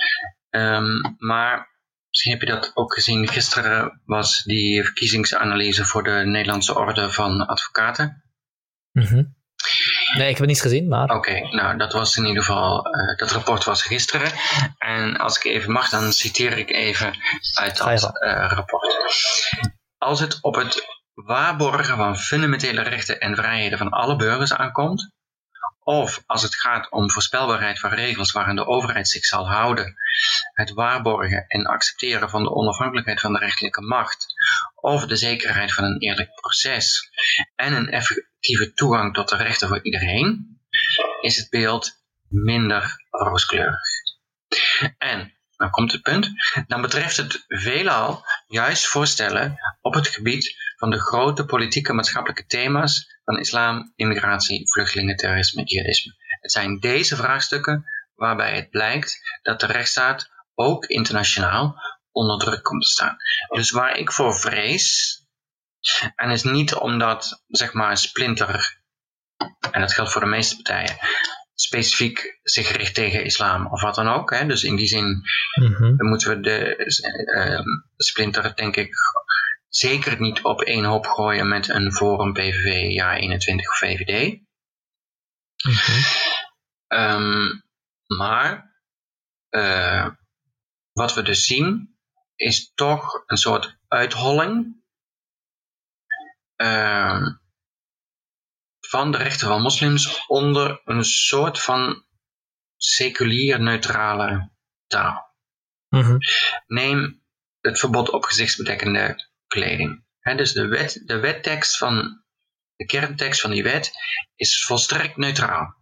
Um, 0.51 1.15
maar 1.19 1.69
misschien 2.09 2.33
heb 2.33 2.41
je 2.41 2.55
dat 2.55 2.71
ook 2.75 2.95
gezien. 2.95 3.29
Gisteren 3.29 4.03
was 4.05 4.43
die 4.43 4.85
verkiezingsanalyse 4.85 5.85
voor 5.85 6.03
de 6.03 6.23
Nederlandse 6.25 6.79
Orde 6.79 7.11
van 7.11 7.47
Advocaten. 7.47 8.23
Mm 8.93 9.38
Nee, 10.17 10.29
ik 10.29 10.37
heb 10.37 10.39
het 10.39 10.47
niet 10.49 10.61
gezien, 10.61 10.89
maar... 10.89 11.11
Oké, 11.11 11.41
nou 11.41 11.77
dat 11.77 11.93
was 11.93 12.17
in 12.17 12.27
ieder 12.27 12.43
geval, 12.43 12.97
uh, 12.97 13.17
dat 13.17 13.31
rapport 13.31 13.65
was 13.65 13.83
gisteren. 13.83 14.33
En 14.79 15.17
als 15.17 15.37
ik 15.37 15.45
even 15.45 15.73
mag, 15.73 15.89
dan 15.89 16.13
citeer 16.13 16.59
ik 16.59 16.71
even 16.71 17.15
uit 17.55 17.77
dat 17.77 18.03
uh, 18.03 18.53
rapport. 18.55 18.97
Als 19.99 20.21
het 20.21 20.39
op 20.41 20.55
het 20.55 20.87
waarborgen 21.15 21.97
van 21.97 22.17
fundamentele 22.17 22.83
rechten 22.83 23.21
en 23.21 23.37
vrijheden 23.37 23.79
van 23.79 23.91
alle 23.91 24.17
burgers 24.17 24.55
aankomt, 24.55 25.11
of 25.89 26.23
als 26.27 26.43
het 26.43 26.55
gaat 26.55 26.91
om 26.91 27.11
voorspelbaarheid 27.11 27.79
van 27.79 27.91
regels 27.91 28.33
waaraan 28.33 28.57
de 28.57 28.67
overheid 28.67 29.09
zich 29.09 29.25
zal 29.25 29.49
houden, 29.49 29.95
het 30.53 30.71
waarborgen 30.71 31.45
en 31.47 31.67
accepteren 31.67 32.31
van 32.31 32.43
de 32.43 32.51
onafhankelijkheid 32.51 33.21
van 33.21 33.33
de 33.33 33.39
rechterlijke 33.39 33.81
macht, 33.81 34.27
of 34.81 35.07
de 35.07 35.17
zekerheid 35.17 35.75
van 35.75 35.85
een 35.85 36.01
eerlijk 36.01 36.35
proces 36.35 37.11
en 37.55 37.73
een 37.73 37.89
effectieve 37.89 38.73
toegang 38.73 39.15
tot 39.15 39.29
de 39.29 39.37
rechten 39.37 39.69
voor 39.69 39.85
iedereen, 39.85 40.59
is 41.21 41.37
het 41.37 41.51
beeld 41.51 42.03
minder 42.29 43.05
rooskleurig. 43.11 43.81
En, 44.99 45.37
dan 45.57 45.71
komt 45.71 45.93
het 45.93 46.03
punt, 46.03 46.31
dan 46.67 46.81
betreft 46.81 47.17
het 47.17 47.45
veelal 47.49 48.25
juist 48.47 48.87
voorstellen 48.87 49.59
op 49.81 49.95
het 49.95 50.09
gebied 50.09 50.57
van 50.77 50.91
de 50.91 51.01
grote 51.01 51.45
politieke 51.45 51.93
maatschappelijke 51.93 52.47
thema's 52.47 53.21
van 53.25 53.39
islam, 53.39 53.93
immigratie, 53.97 54.71
vluchtelingen, 54.71 55.17
terrorisme, 55.17 55.63
jihadisme. 55.65 56.15
Het 56.41 56.53
zijn 56.53 56.79
deze 56.81 57.17
vraagstukken 57.17 57.85
waarbij 58.15 58.57
het 58.57 58.71
blijkt 58.71 59.39
dat 59.43 59.61
de 59.61 59.67
rechtsstaat 59.67 60.31
ook 60.55 60.85
internationaal 60.85 61.77
onder 62.19 62.39
druk 62.39 62.63
komt 62.63 62.83
te 62.83 62.89
staan. 62.89 63.17
Dus 63.49 63.71
waar 63.71 63.97
ik 63.97 64.13
voor 64.13 64.35
vrees, 64.35 65.17
en 66.15 66.31
is 66.31 66.43
niet 66.43 66.75
omdat 66.75 67.45
zeg 67.47 67.73
maar 67.73 67.97
Splinter, 67.97 68.81
en 69.71 69.81
dat 69.81 69.93
geldt 69.93 70.13
voor 70.13 70.21
de 70.21 70.27
meeste 70.27 70.55
partijen, 70.55 70.97
specifiek 71.55 72.39
zich 72.43 72.77
richt 72.77 72.95
tegen 72.95 73.25
islam 73.25 73.67
of 73.67 73.83
wat 73.83 73.95
dan 73.95 74.09
ook. 74.09 74.31
Hè? 74.31 74.47
Dus 74.47 74.63
in 74.63 74.77
die 74.77 74.87
zin 74.87 75.23
mm 75.61 75.97
moeten 75.97 76.29
we 76.29 76.41
de 76.41 76.77
uh, 77.37 77.61
Splinter 77.97 78.57
denk 78.57 78.77
ik 78.77 78.91
zeker 79.69 80.21
niet 80.21 80.43
op 80.43 80.61
één 80.61 80.85
hoop 80.85 81.07
gooien 81.07 81.49
met 81.49 81.69
een 81.69 81.93
Forum 81.93 82.33
PVV 82.33 82.91
ja 82.91 83.17
21 83.17 83.69
of 83.69 83.79
VVD. 83.79 84.41
Mhm. 85.65 86.01
Ehm, 86.87 87.61
maar 88.07 88.77
uh, 89.51 90.09
wat 90.93 91.15
we 91.15 91.23
dus 91.23 91.45
zien 91.45 91.98
is 92.39 92.73
toch 92.75 93.23
een 93.27 93.37
soort 93.37 93.79
uitholling 93.89 94.83
uh, 96.57 97.27
van 98.81 99.11
de 99.13 99.19
rechten 99.19 99.49
van 99.49 99.63
moslims 99.63 100.27
onder 100.27 100.81
een 100.85 101.05
soort 101.05 101.61
van 101.61 102.05
seculier 102.77 103.61
neutrale 103.61 104.51
taal. 104.87 105.37
Mm 105.89 106.19
Neem 106.67 107.23
het 107.61 107.79
verbod 107.79 108.11
op 108.11 108.25
gezichtsbedekkende 108.25 109.29
kleding. 109.47 110.05
dus 110.37 110.53
de, 110.53 110.67
wet, 110.67 111.03
de 111.05 111.19
wettekst 111.19 111.79
van 111.79 112.23
de 112.77 112.85
kerntekst 112.85 113.41
van 113.41 113.51
die 113.51 113.63
wet 113.63 113.93
is 114.35 114.65
volstrekt 114.65 115.17
neutraal. 115.17 115.77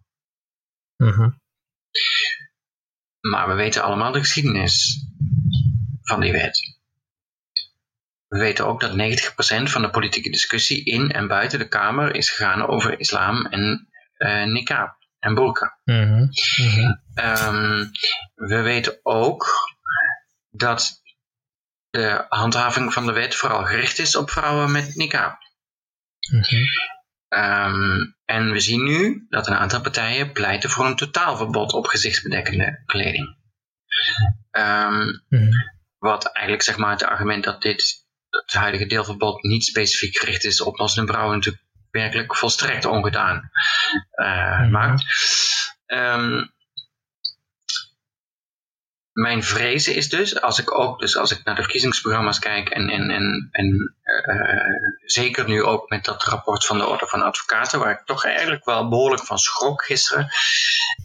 Mm 0.97 1.41
Maar 3.21 3.49
we 3.49 3.55
weten 3.55 3.83
allemaal 3.83 4.13
de 4.13 4.19
geschiedenis 4.19 5.07
van 6.09 6.21
die 6.21 6.33
wet. 6.33 6.77
We 8.29 8.39
weten 8.39 8.67
ook 8.67 8.81
dat 8.81 8.91
90% 8.91 9.71
van 9.71 9.83
de 9.83 9.91
politieke 9.91 10.31
discussie 10.31 10.85
in 10.85 11.11
en 11.11 11.29
buiten 11.29 11.59
de 11.59 11.69
Kamer 11.69 12.15
is 12.15 12.31
gegaan 12.31 12.67
over 12.67 13.01
islam 13.01 13.47
en 13.47 13.89
uh, 14.19 14.45
niqab 14.45 14.97
en 15.19 15.35
burqa. 15.35 15.79
Mm 15.85 16.03
-hmm. 16.03 16.31
we 18.35 18.61
weten 18.61 18.99
ook 19.03 19.47
dat 20.51 21.03
de 21.91 22.25
handhaving 22.29 22.93
van 22.93 23.07
de 23.07 23.13
wet 23.13 23.35
vooral 23.35 23.65
gericht 23.65 23.99
is 23.99 24.17
op 24.17 24.31
vrouwen 24.31 24.73
met 24.73 24.95
niqab. 24.95 25.39
Mm 26.33 26.43
Ehm, 27.29 28.05
en 28.25 28.51
we 28.51 28.61
zien 28.61 28.85
nu 28.85 29.27
dat 29.29 29.47
een 29.47 29.55
aantal 29.55 29.81
partijen 29.81 30.33
pleiten 30.33 30.71
voor 30.71 30.87
een 30.87 30.97
totaalverbod 30.97 31.73
op 31.73 31.87
gezichtsbedekkende 31.87 32.83
kleding. 32.87 33.37
Ehm, 34.51 35.05
Mhm. 35.29 35.51
Wat 36.07 36.25
eigenlijk 36.25 36.63
zeg 36.63 36.77
maar 36.77 36.91
het 36.91 37.05
argument 37.05 37.45
dat 37.45 37.63
dit 37.63 38.05
het 38.31 38.53
huidige 38.53 38.87
deelverbod 38.87 39.43
niet 39.43 39.65
specifiek 39.65 40.19
gericht 40.19 40.45
is 40.45 40.61
op 40.61 40.79
moslimbrouwen 40.79 41.07
vrouwen 41.09 41.37
natuurlijk 41.37 41.65
werkelijk 41.91 42.37
volstrekt 42.37 42.85
ongedaan 42.85 43.51
Mhm. 44.17 44.71
maakt. 44.71 45.05
Ehm, 45.87 46.45
mijn 49.13 49.43
vrees 49.43 49.89
is 49.89 50.09
dus, 50.09 50.41
als 50.41 50.59
ik 50.59 50.79
ook, 50.79 51.01
dus 51.01 51.17
als 51.17 51.31
ik 51.31 51.45
naar 51.45 51.55
de 51.55 51.63
verkiezingsprogramma's 51.63 52.39
kijk 52.39 52.69
en, 52.69 52.89
en, 52.89 53.11
en, 53.11 53.49
en 53.51 53.95
eh, 54.03 55.01
zeker 55.05 55.49
nu 55.49 55.63
ook 55.63 55.89
met 55.91 56.05
dat 56.05 56.25
rapport 56.25 56.67
van 56.67 56.79
de 56.79 56.87
Orde 56.87 57.07
van 57.07 57.23
Advocaten, 57.23 57.79
waar 57.79 57.91
ik 57.91 58.05
toch 58.05 58.25
eigenlijk 58.25 58.65
wel 58.65 58.89
behoorlijk 58.89 59.25
van 59.25 59.39
schrok 59.39 59.85
gisteren, 59.85 60.29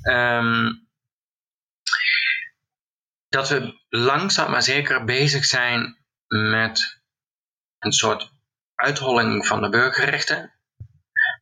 ehm, 0.01 0.71
dat 3.31 3.49
we 3.49 3.79
langzaam 3.89 4.51
maar 4.51 4.63
zeker 4.63 5.03
bezig 5.03 5.45
zijn 5.45 5.97
met 6.27 7.01
een 7.79 7.91
soort 7.91 8.31
uitholling 8.75 9.47
van 9.47 9.61
de 9.61 9.69
burgerrechten 9.69 10.53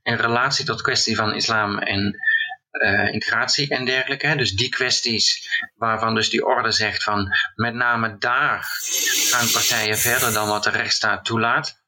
in 0.03 0.15
relatie 0.15 0.65
tot 0.65 0.81
kwestie 0.81 1.15
van 1.15 1.33
islam 1.33 1.77
en 1.77 2.19
eh, 2.71 3.13
integratie 3.13 3.69
en 3.69 3.85
dergelijke. 3.85 4.35
Dus 4.35 4.51
die 4.51 4.69
kwesties 4.69 5.49
waarvan 5.75 6.15
dus 6.15 6.29
die 6.29 6.45
orde 6.45 6.71
zegt 6.71 7.03
van 7.03 7.31
met 7.55 7.73
name 7.73 8.17
daar 8.17 8.67
gaan 9.29 9.51
partijen 9.51 9.97
verder 9.97 10.33
dan 10.33 10.47
wat 10.47 10.63
de 10.63 10.69
rechtsstaat 10.69 11.25
toelaat. 11.25 11.83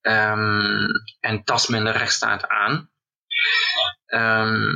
Ehm, 0.00 0.86
en 1.20 1.44
tast 1.44 1.68
men 1.68 1.84
de 1.84 1.90
rechtsstaat 1.90 2.48
aan. 2.48 2.90
Ehm, 4.06 4.70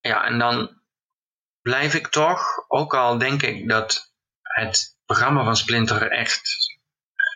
ja, 0.00 0.24
en 0.24 0.38
dan 0.38 0.75
blijf 1.66 1.94
ik 1.94 2.08
toch, 2.08 2.64
ook 2.68 2.94
al 2.94 3.18
denk 3.18 3.42
ik 3.42 3.68
dat 3.68 4.14
het 4.42 4.98
programma 5.04 5.44
van 5.44 5.56
Splinter 5.56 6.10
echt 6.10 6.42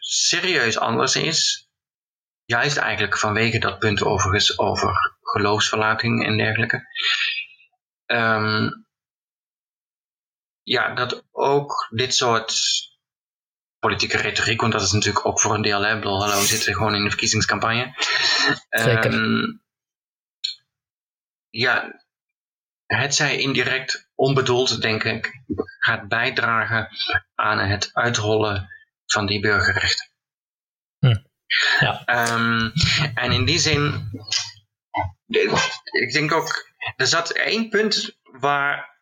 serieus 0.00 0.78
anders 0.78 1.16
is, 1.16 1.70
juist 2.44 2.76
eigenlijk 2.76 3.18
vanwege 3.18 3.58
dat 3.58 3.78
punt 3.78 4.02
overigens 4.02 4.58
over 4.58 5.16
geloofsverlating 5.20 6.24
en 6.26 6.36
dergelijke. 6.36 6.86
Ehm, 8.06 8.68
ja, 10.62 10.94
dat 10.94 11.24
ook 11.30 11.88
dit 11.90 12.14
soort 12.14 12.54
politieke 13.78 14.16
retoriek, 14.16 14.60
want 14.60 14.72
dat 14.72 14.82
is 14.82 14.92
natuurlijk 14.92 15.26
ook 15.26 15.40
voor 15.40 15.54
een 15.54 15.62
deel, 15.62 15.82
hè, 15.82 15.94
bedoel, 15.94 16.20
hallo, 16.20 16.40
we 16.40 16.46
zitten 16.46 16.74
gewoon 16.74 16.94
in 16.94 17.02
de 17.02 17.10
verkiezingscampagne. 17.10 17.94
Zeker. 18.68 19.12
Ehm, 19.12 19.58
ja, 21.48 22.04
het 22.86 23.14
zij 23.14 23.38
indirect 23.38 24.09
onbedoeld, 24.20 24.82
denk 24.82 25.04
ik, 25.04 25.42
gaat 25.78 26.08
bijdragen 26.08 26.88
aan 27.34 27.58
het 27.58 27.90
uithollen 27.92 28.68
van 29.06 29.26
die 29.26 29.40
burgerrechten. 29.40 30.08
Hm. 30.98 31.16
Ja. 31.80 32.04
Ehm, 32.04 32.70
en 33.14 33.32
in 33.32 33.44
die 33.44 33.58
zin, 33.58 34.10
ik 35.90 36.12
denk 36.12 36.32
ook, 36.32 36.68
er 36.96 37.06
zat 37.06 37.30
één 37.30 37.68
punt 37.68 38.18
waar, 38.22 39.00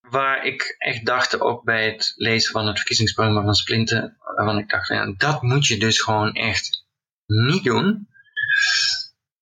waar 0.00 0.44
ik 0.44 0.74
echt 0.78 1.06
dacht, 1.06 1.40
ook 1.40 1.64
bij 1.64 1.90
het 1.90 2.12
lezen 2.16 2.52
van 2.52 2.66
het 2.66 2.76
verkiezingsprogramma 2.76 3.42
van 3.42 3.54
Splinten, 3.54 4.16
waarvan 4.18 4.58
ik 4.58 4.68
dacht, 4.68 4.88
ja, 4.88 5.14
dat 5.16 5.42
moet 5.42 5.66
je 5.66 5.78
dus 5.78 6.00
gewoon 6.00 6.32
echt 6.32 6.84
niet 7.26 7.64
doen. 7.64 8.08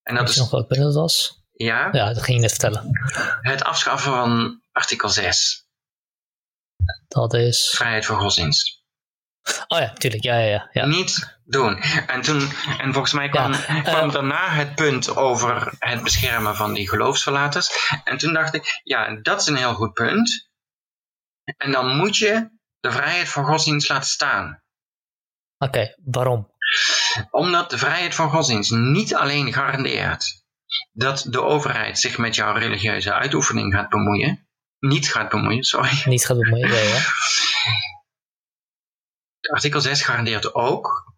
En 0.02 0.14
dat 0.14 0.24
Weet 0.24 0.34
je 0.34 0.40
is, 0.42 0.51
nog 0.51 0.66
dat 0.66 0.94
was? 0.94 1.42
ja, 1.52 1.88
Ja, 1.92 2.12
dat 2.12 2.22
ging 2.22 2.36
je 2.36 2.42
net 2.42 2.51
vertellen. 2.51 2.90
het 3.40 3.64
afschaffen 3.64 4.12
van 4.12 4.62
artikel 4.74 5.09
6, 5.09 5.68
Dat 7.09 7.34
is... 7.34 7.72
vrijheid 7.76 8.06
van 8.06 8.20
godsdienst. 8.20 8.82
Oh 9.68 9.78
ja, 9.78 9.92
tuurlijk. 9.92 10.22
Ja, 10.22 10.38
ja, 10.38 10.46
ja. 10.46 10.68
ja. 10.72 10.86
Niet 10.86 11.38
doen. 11.44 11.76
En, 12.06 12.20
toen, 12.20 12.51
en 12.78 12.92
volgens 12.92 13.12
mij 13.12 13.28
kwam, 13.28 13.52
Ja, 13.52 13.80
kwam 13.82 14.09
eh, 14.09 14.12
daarna 14.12 14.48
het 14.48 14.74
punt 14.74 15.16
over 15.16 15.72
het 15.78 16.02
beschermen 16.02 16.56
van 16.56 16.72
die 16.72 16.88
geloofsverlaters. 16.88 17.90
En 18.05 18.18
toen 18.18 18.32
dacht 18.32 18.55
ik, 18.55 18.80
ja, 18.84 19.14
dat 19.22 19.40
is 19.40 19.46
een 19.46 19.56
heel 19.56 19.74
goed 19.74 19.92
punt. 19.92 20.51
En 21.56 21.72
dan 21.72 21.96
moet 21.96 22.16
je 22.16 22.51
de 22.80 22.92
vrijheid 22.92 23.28
van 23.28 23.44
godsdienst 23.44 23.88
laten 23.88 24.09
staan. 24.09 24.62
Oké, 25.59 25.94
waarom? 26.05 26.52
Omdat 27.30 27.70
de 27.70 27.78
vrijheid 27.78 28.14
van 28.14 28.30
godsdienst 28.30 28.70
niet 28.70 29.14
alleen 29.14 29.52
garandeert 29.52 30.44
dat 30.92 31.26
de 31.28 31.42
overheid 31.42 31.98
zich 31.98 32.18
met 32.18 32.34
jouw 32.34 32.55
religieuze 32.55 33.12
uitoefening 33.12 33.74
gaat 33.74 33.88
bemoeien. 33.88 34.43
Niet 34.86 35.12
gaat 35.12 35.28
bemoeien, 35.28 35.65
sorry. 35.65 36.02
Niet 36.05 36.27
gaat 36.27 36.39
bemoeien. 36.39 36.69
Ja, 36.69 36.81
ja. 36.81 37.02
Artikel 39.40 39.81
6 39.81 40.02
garandeert 40.02 40.55
ook 40.55 41.12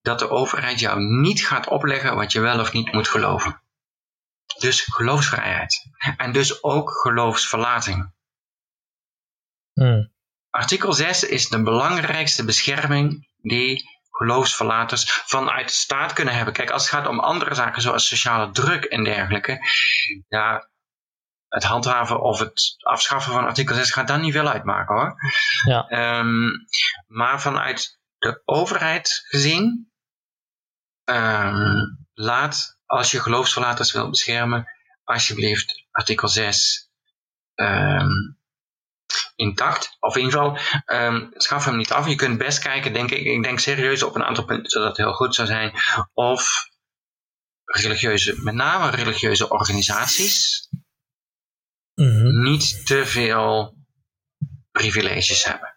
dat 0.00 0.18
de 0.18 0.30
overheid 0.30 0.80
jou 0.80 1.00
niet 1.00 1.46
gaat 1.46 1.68
opleggen 1.68 2.16
wat 2.16 2.32
je 2.32 2.40
wel 2.40 2.60
of 2.60 2.72
niet 2.72 2.92
moet 2.92 3.08
geloven. 3.08 3.62
Dus 4.58 4.80
geloofsvrijheid. 4.80 5.82
En 6.16 6.32
dus 6.32 6.62
ook 6.62 6.90
geloofsverlating. 6.90 8.12
Hm. 9.72 10.06
Artikel 10.50 10.92
6 10.92 11.24
is 11.24 11.48
de 11.48 11.62
belangrijkste 11.62 12.44
bescherming 12.44 13.28
die 13.36 13.82
geloofsverlaters 14.10 15.12
vanuit 15.12 15.66
de 15.66 15.74
staat 15.74 16.12
kunnen 16.12 16.34
hebben. 16.34 16.54
Kijk, 16.54 16.70
als 16.70 16.82
het 16.82 16.92
gaat 16.92 17.06
om 17.06 17.20
andere 17.20 17.54
zaken 17.54 17.82
zoals 17.82 18.08
sociale 18.08 18.50
druk 18.50 18.84
en 18.84 19.04
dergelijke, 19.04 19.58
ja, 20.28 20.68
het 21.54 21.64
handhaven 21.64 22.20
of 22.20 22.38
het 22.38 22.76
afschaffen 22.78 23.32
van 23.32 23.44
artikel 23.44 23.74
6 23.74 23.90
gaat 23.90 24.08
daar 24.08 24.18
niet 24.18 24.32
veel 24.32 24.48
uitmaken 24.48 24.94
hoor. 24.94 25.16
Ja. 25.64 25.88
Ehm, 25.88 26.48
maar 27.06 27.40
vanuit 27.40 27.98
de 28.18 28.42
overheid 28.44 29.24
gezien, 29.28 29.92
ehm, 31.04 31.76
laat 32.14 32.78
als 32.86 33.10
je 33.10 33.20
geloofsverlaters 33.20 33.92
wilt 33.92 34.10
beschermen, 34.10 34.66
alsjeblieft 35.04 35.84
artikel 35.90 36.28
6 36.28 36.90
ehm, 37.54 38.10
intact. 39.36 39.96
Of 40.00 40.16
in 40.16 40.24
ieder 40.24 40.38
geval, 40.38 40.58
schaf 41.32 41.64
hem 41.64 41.76
niet 41.76 41.92
af. 41.92 42.08
Je 42.08 42.14
kunt 42.14 42.38
best 42.38 42.58
kijken, 42.58 42.92
denk 42.92 43.10
ik, 43.10 43.24
ik 43.24 43.42
denk 43.42 43.58
serieus 43.58 44.02
op 44.02 44.14
een 44.14 44.24
aantal 44.24 44.44
punten 44.44 44.80
dat 44.80 44.88
het 44.88 44.96
heel 44.96 45.12
goed 45.12 45.34
zou 45.34 45.48
zijn. 45.48 45.72
Of 46.14 46.68
religieuze, 47.64 48.42
met 48.42 48.54
name 48.54 48.90
religieuze 48.90 49.48
organisaties, 49.48 50.63
Mhm. 51.94 52.42
niet 52.42 52.86
te 52.86 53.06
veel 53.06 53.76
privileges 54.70 55.44
hebben. 55.44 55.72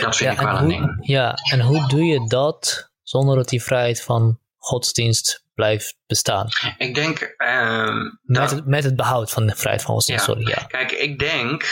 Dat 0.00 0.16
vind 0.16 0.18
Ja, 0.18 0.30
ik 0.32 0.38
wel 0.38 0.48
en 0.48 0.54
een 0.56 0.60
hoe, 0.60 0.68
ding. 0.70 0.98
ja, 1.08 1.34
en 1.52 1.60
hoe 1.60 1.88
doe 1.88 2.04
je 2.04 2.26
dat 2.28 2.90
zonder 3.02 3.36
dat 3.36 3.48
die 3.48 3.62
vrijheid 3.62 4.02
van 4.02 4.40
godsdienst 4.58 5.44
blijft 5.54 5.96
bestaan? 6.06 6.48
Ik 6.78 6.94
denk 6.94 7.18
ehm, 7.20 7.96
Met 8.02 8.16
dat, 8.22 8.50
het, 8.50 8.66
met 8.66 8.84
het 8.84 8.96
behoud 8.96 9.30
van 9.30 9.46
de 9.46 9.54
vrijheid 9.56 9.82
van 9.82 9.94
godsdienst, 9.94 10.26
Ja. 10.26 10.32
sorry. 10.32 10.48
Ja. 10.48 10.64
kijk, 10.64 10.90
ik 10.90 11.18
denk 11.18 11.64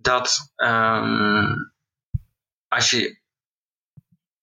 dat 0.00 0.52
ehm, 0.56 1.54
als 2.68 2.90
je 2.90 3.20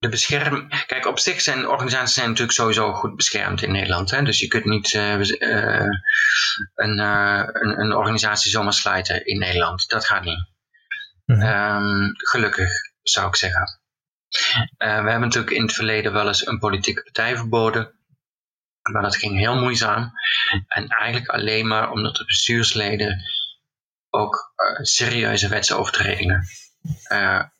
de 0.00 0.08
bescherm... 0.08 0.68
Kijk, 0.86 1.06
op 1.06 1.18
zich 1.18 1.40
zijn 1.40 1.68
organisaties 1.68 2.14
zijn 2.14 2.28
natuurlijk 2.28 2.56
sowieso 2.56 2.92
goed 2.92 3.16
beschermd 3.16 3.62
in 3.62 3.72
Nederland. 3.72 4.10
Hè? 4.10 4.22
Dus 4.22 4.38
je 4.40 4.48
kunt 4.48 4.64
niet 4.64 4.94
eh, 4.94 5.14
eh, 5.14 5.88
een, 6.74 6.98
eh, 6.98 7.42
een, 7.46 7.80
een 7.80 7.94
organisatie 7.94 8.50
zomaar 8.50 8.72
sluiten 8.72 9.26
in 9.26 9.38
Nederland. 9.38 9.88
Dat 9.88 10.06
gaat 10.06 10.24
niet. 10.24 10.48
Mhm. 11.24 11.40
Ehm, 11.40 12.08
gelukkig, 12.12 12.70
zou 13.02 13.28
ik 13.28 13.36
zeggen. 13.36 13.80
We 14.78 14.84
hebben 14.84 15.20
natuurlijk 15.20 15.52
in 15.52 15.62
het 15.62 15.72
verleden 15.72 16.12
wel 16.12 16.26
eens 16.26 16.46
een 16.46 16.58
politieke 16.58 17.02
partij 17.02 17.36
verboden. 17.36 17.94
Maar 18.92 19.02
dat 19.02 19.16
ging 19.16 19.38
heel 19.38 19.60
moeizaam. 19.60 20.12
En 20.68 20.88
eigenlijk 20.88 21.28
alleen 21.28 21.66
maar 21.66 21.90
omdat 21.90 22.16
de 22.16 22.24
bestuursleden 22.24 23.22
ook 24.10 24.54
serieuze 24.80 25.48
wetsovertredingen 25.48 26.44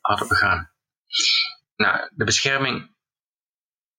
hadden 0.01 0.27
begaan. 0.27 0.71
Nou, 1.81 2.09
de 2.15 2.23
bescherming 2.23 2.95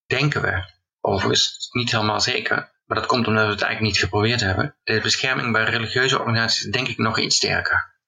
denken 0.07 0.43
we, 0.43 0.65
overigens 1.01 1.69
niet 1.73 1.91
helemaal 1.91 2.21
zeker, 2.21 2.57
maar 2.85 2.99
dat 2.99 3.07
komt 3.07 3.27
omdat 3.27 3.45
we 3.45 3.51
het 3.51 3.63
eigenlijk 3.63 3.93
niet 3.93 4.03
geprobeerd 4.03 4.41
hebben. 4.41 4.77
De 4.83 5.01
bescherming 5.01 5.53
bij 5.53 5.65
religieuze 5.65 6.19
organisaties 6.19 6.65
is 6.65 6.73
denk 6.73 6.89
ik 6.89 6.99
nog 6.99 7.19
iets 7.19 7.37
sterker. 7.37 8.01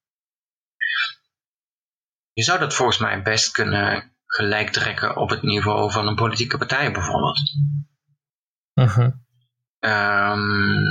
Je 2.32 2.42
zou 2.42 2.58
dat 2.58 2.74
volgens 2.74 2.98
mij 2.98 3.22
best 3.22 3.50
kunnen 3.50 4.16
gelijk 4.26 4.70
trekken 4.70 5.16
op 5.16 5.30
het 5.30 5.42
niveau 5.42 5.90
van 5.90 6.06
een 6.06 6.14
politieke 6.14 6.58
partij 6.58 6.92
bijvoorbeeld. 6.92 7.38
Mhm. 8.74 9.10
Ehm, 9.78 10.82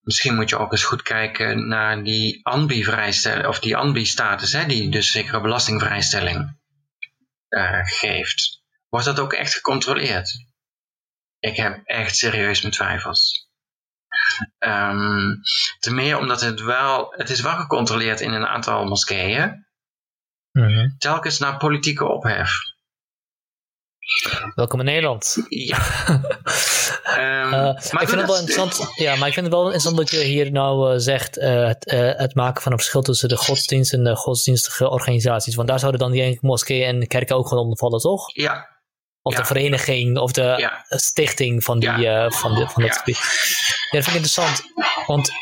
misschien 0.00 0.34
moet 0.34 0.48
je 0.48 0.58
ook 0.58 0.72
eens 0.72 0.84
goed 0.84 1.02
kijken 1.02 1.68
naar 1.68 2.04
die 2.04 2.46
ANBI-vrijstelling, 2.46 3.46
of 3.46 3.60
die 3.60 3.76
ANBI-status, 3.76 4.52
hè, 4.52 4.66
die 4.66 4.90
dus 4.90 5.10
zekere 5.10 5.40
belastingvrijstelling 5.40 6.60
eh, 7.52 7.80
geeft. 7.84 8.62
wordt 8.88 9.06
dat 9.06 9.18
ook 9.18 9.32
echt 9.32 9.54
gecontroleerd? 9.54 10.46
Ik 11.38 11.56
heb 11.56 11.80
echt 11.84 12.16
serieus 12.16 12.60
mijn 12.60 12.74
twijfels. 12.74 13.48
Um, 14.58 15.40
ten 15.78 15.94
meer 15.94 16.18
omdat 16.18 16.40
het 16.40 16.60
wel, 16.60 17.12
het 17.16 17.30
is 17.30 17.40
wel 17.40 17.56
gecontroleerd 17.56 18.20
in 18.20 18.32
een 18.32 18.46
aantal 18.46 18.84
moskeeën. 18.84 19.66
Mm 20.52 20.94
Telkens 20.98 21.38
naar 21.38 21.56
politieke 21.56 22.04
ophef. 22.04 22.71
Welkom 24.54 24.78
in 24.78 24.84
Nederland. 24.84 25.36
Ja. 25.48 25.78
um, 27.18 27.50
maar 27.92 28.02
ik 28.02 28.08
vind 28.08 28.20
het 28.20 28.26
wel 28.26 28.38
interessant. 28.38 28.92
Ja, 28.94 29.16
maar 29.16 29.28
ik 29.28 29.34
vind 29.34 29.46
het 29.46 29.54
wel 29.54 29.64
interessant 29.64 29.96
dat 29.96 30.10
je 30.10 30.18
hier 30.18 30.52
nou 30.52 30.92
uh, 30.92 30.98
zegt 30.98 31.38
uh, 31.38 31.66
het, 31.66 31.90
het, 32.16 32.34
maken 32.34 32.62
van 32.62 32.72
een 32.72 32.78
verschil 32.78 33.02
tussen 33.02 33.28
de 33.28 33.36
godsdienst 33.36 33.92
en 33.92 34.04
de 34.04 34.16
godsdienstige 34.16 34.90
organisaties. 34.90 35.54
Want 35.54 35.68
daar 35.68 35.78
zouden 35.78 36.00
dan 36.00 36.10
die 36.10 36.38
moskeeën 36.40 37.00
en 37.00 37.06
kerken 37.06 37.36
ook 37.36 37.48
gewoon 37.48 37.62
onder 37.62 37.78
vallen, 37.78 38.00
toch? 38.00 38.34
Ja, 38.34 38.70
of 39.22 39.34
de 39.34 39.44
vereniging 39.44 40.18
of 40.18 40.32
de 40.32 40.70
stichting 40.88 41.64
van, 41.64 41.78
die, 41.78 41.90
van, 42.28 42.54
de, 42.54 42.68
van 42.68 42.82
dat 42.82 42.96
gebied. 42.96 43.16
Ja, 43.90 43.98
dat 43.98 44.04
vind 44.04 44.06
ik 44.06 44.14
interessant. 44.14 44.62
Want 45.06 45.32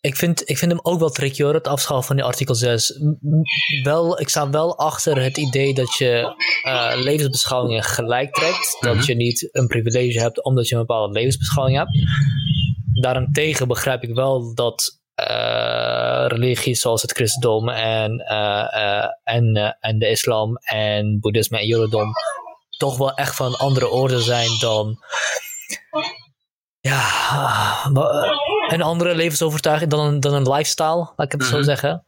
ik, 0.00 0.16
vind, 0.16 0.48
ik 0.48 0.58
vind 0.58 0.70
hem 0.70 0.80
ook 0.82 0.98
wel 0.98 1.10
tricky 1.10 1.42
hoor, 1.42 1.54
het 1.54 1.68
afschaffen 1.68 2.06
van 2.06 2.16
die 2.16 2.24
artikel 2.24 2.54
6. 2.54 3.00
Wel, 3.82 4.20
ik 4.20 4.28
sta 4.28 4.50
wel 4.50 4.78
achter 4.78 5.22
het 5.22 5.36
idee 5.36 5.74
dat 5.74 5.94
je 5.94 6.34
uh, 6.66 6.92
levensbeschouwingen 6.94 7.82
gelijk 7.82 8.34
trekt. 8.34 8.76
Dat 8.80 8.94
mhm. 8.94 9.04
je 9.06 9.14
niet 9.14 9.48
een 9.52 9.66
privilege 9.66 10.20
hebt 10.20 10.44
omdat 10.44 10.68
je 10.68 10.74
een 10.74 10.80
bepaalde 10.80 11.12
levensbeschouwing 11.12 11.78
hebt. 11.78 11.90
Daarentegen 13.00 13.68
begrijp 13.68 14.02
ik 14.02 14.14
wel 14.14 14.54
dat 14.54 15.00
uh, 15.20 16.24
religies 16.28 16.80
zoals 16.80 17.02
het 17.02 17.12
christendom 17.12 17.68
en, 17.68 18.24
uh, 18.30 19.04
en, 19.22 19.76
en 19.80 19.98
de 19.98 20.08
islam 20.08 20.56
en 20.56 21.20
boeddhisme 21.20 21.58
en 21.58 21.66
jodendom 21.66 22.12
toch 22.78 22.96
wel 22.96 23.14
echt 23.14 23.36
van 23.36 23.58
andere 23.58 23.88
orde 23.88 24.20
zijn 24.20 24.50
dan 24.60 24.98
ja, 26.80 27.84
een 28.68 28.82
andere 28.82 29.14
levensovertuiging 29.14 29.90
dan 29.90 30.06
een, 30.06 30.20
dan 30.20 30.34
een 30.34 30.52
lifestyle, 30.52 31.12
laat 31.16 31.32
ik 31.32 31.32
het 31.32 31.44
zo 31.44 31.56
mhm. 31.56 31.64
zeggen. 31.64 32.04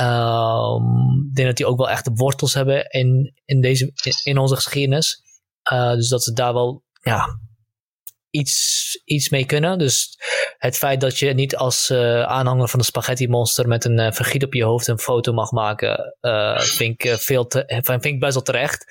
Um, 0.00 1.26
ik 1.28 1.34
denk 1.34 1.48
dat 1.48 1.56
die 1.56 1.66
ook 1.66 1.78
wel 1.78 1.90
echt 1.90 2.04
de 2.04 2.10
wortels 2.14 2.54
hebben 2.54 2.86
in, 2.90 3.34
in, 3.44 3.60
deze, 3.60 3.92
in 4.22 4.38
onze 4.38 4.54
geschiedenis. 4.54 5.22
Uh, 5.72 5.92
dus 5.92 6.08
dat 6.08 6.22
ze 6.22 6.32
daar 6.32 6.52
wel 6.52 6.82
ja, 7.00 7.38
iets, 8.30 9.00
iets 9.04 9.28
mee 9.28 9.46
kunnen. 9.46 9.78
Dus 9.78 10.18
het 10.58 10.78
feit 10.78 11.00
dat 11.00 11.18
je 11.18 11.32
niet 11.32 11.56
als 11.56 11.90
uh, 11.90 12.22
aanhanger 12.22 12.68
van 12.68 12.78
de 12.78 12.84
spaghetti 12.84 13.28
monster 13.28 13.68
met 13.68 13.84
een 13.84 14.00
uh, 14.00 14.12
vergiet 14.12 14.44
op 14.44 14.54
je 14.54 14.64
hoofd 14.64 14.86
een 14.86 14.98
foto 14.98 15.32
mag 15.32 15.50
maken, 15.50 16.16
uh, 16.20 16.58
vind, 16.58 17.04
ik, 17.04 17.18
veel 17.18 17.46
te, 17.46 17.82
vind 17.82 18.04
ik 18.04 18.20
best 18.20 18.34
wel 18.34 18.42
terecht. 18.42 18.86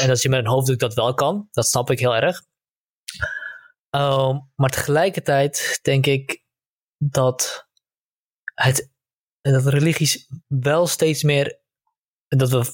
en 0.00 0.08
dat 0.08 0.22
je 0.22 0.28
met 0.28 0.38
een 0.38 0.50
hoofddoek 0.50 0.78
dat 0.78 0.94
wel 0.94 1.14
kan, 1.14 1.48
dat 1.50 1.66
snap 1.66 1.90
ik 1.90 1.98
heel 1.98 2.14
erg. 2.14 2.42
Um, 3.96 4.50
maar 4.54 4.70
tegelijkertijd 4.70 5.78
denk 5.82 6.06
ik 6.06 6.42
dat, 6.98 7.68
het, 8.54 8.90
dat 9.40 9.66
religies 9.66 10.28
wel 10.46 10.86
steeds 10.86 11.22
meer 11.22 11.60
dat 12.28 12.50
we, 12.50 12.64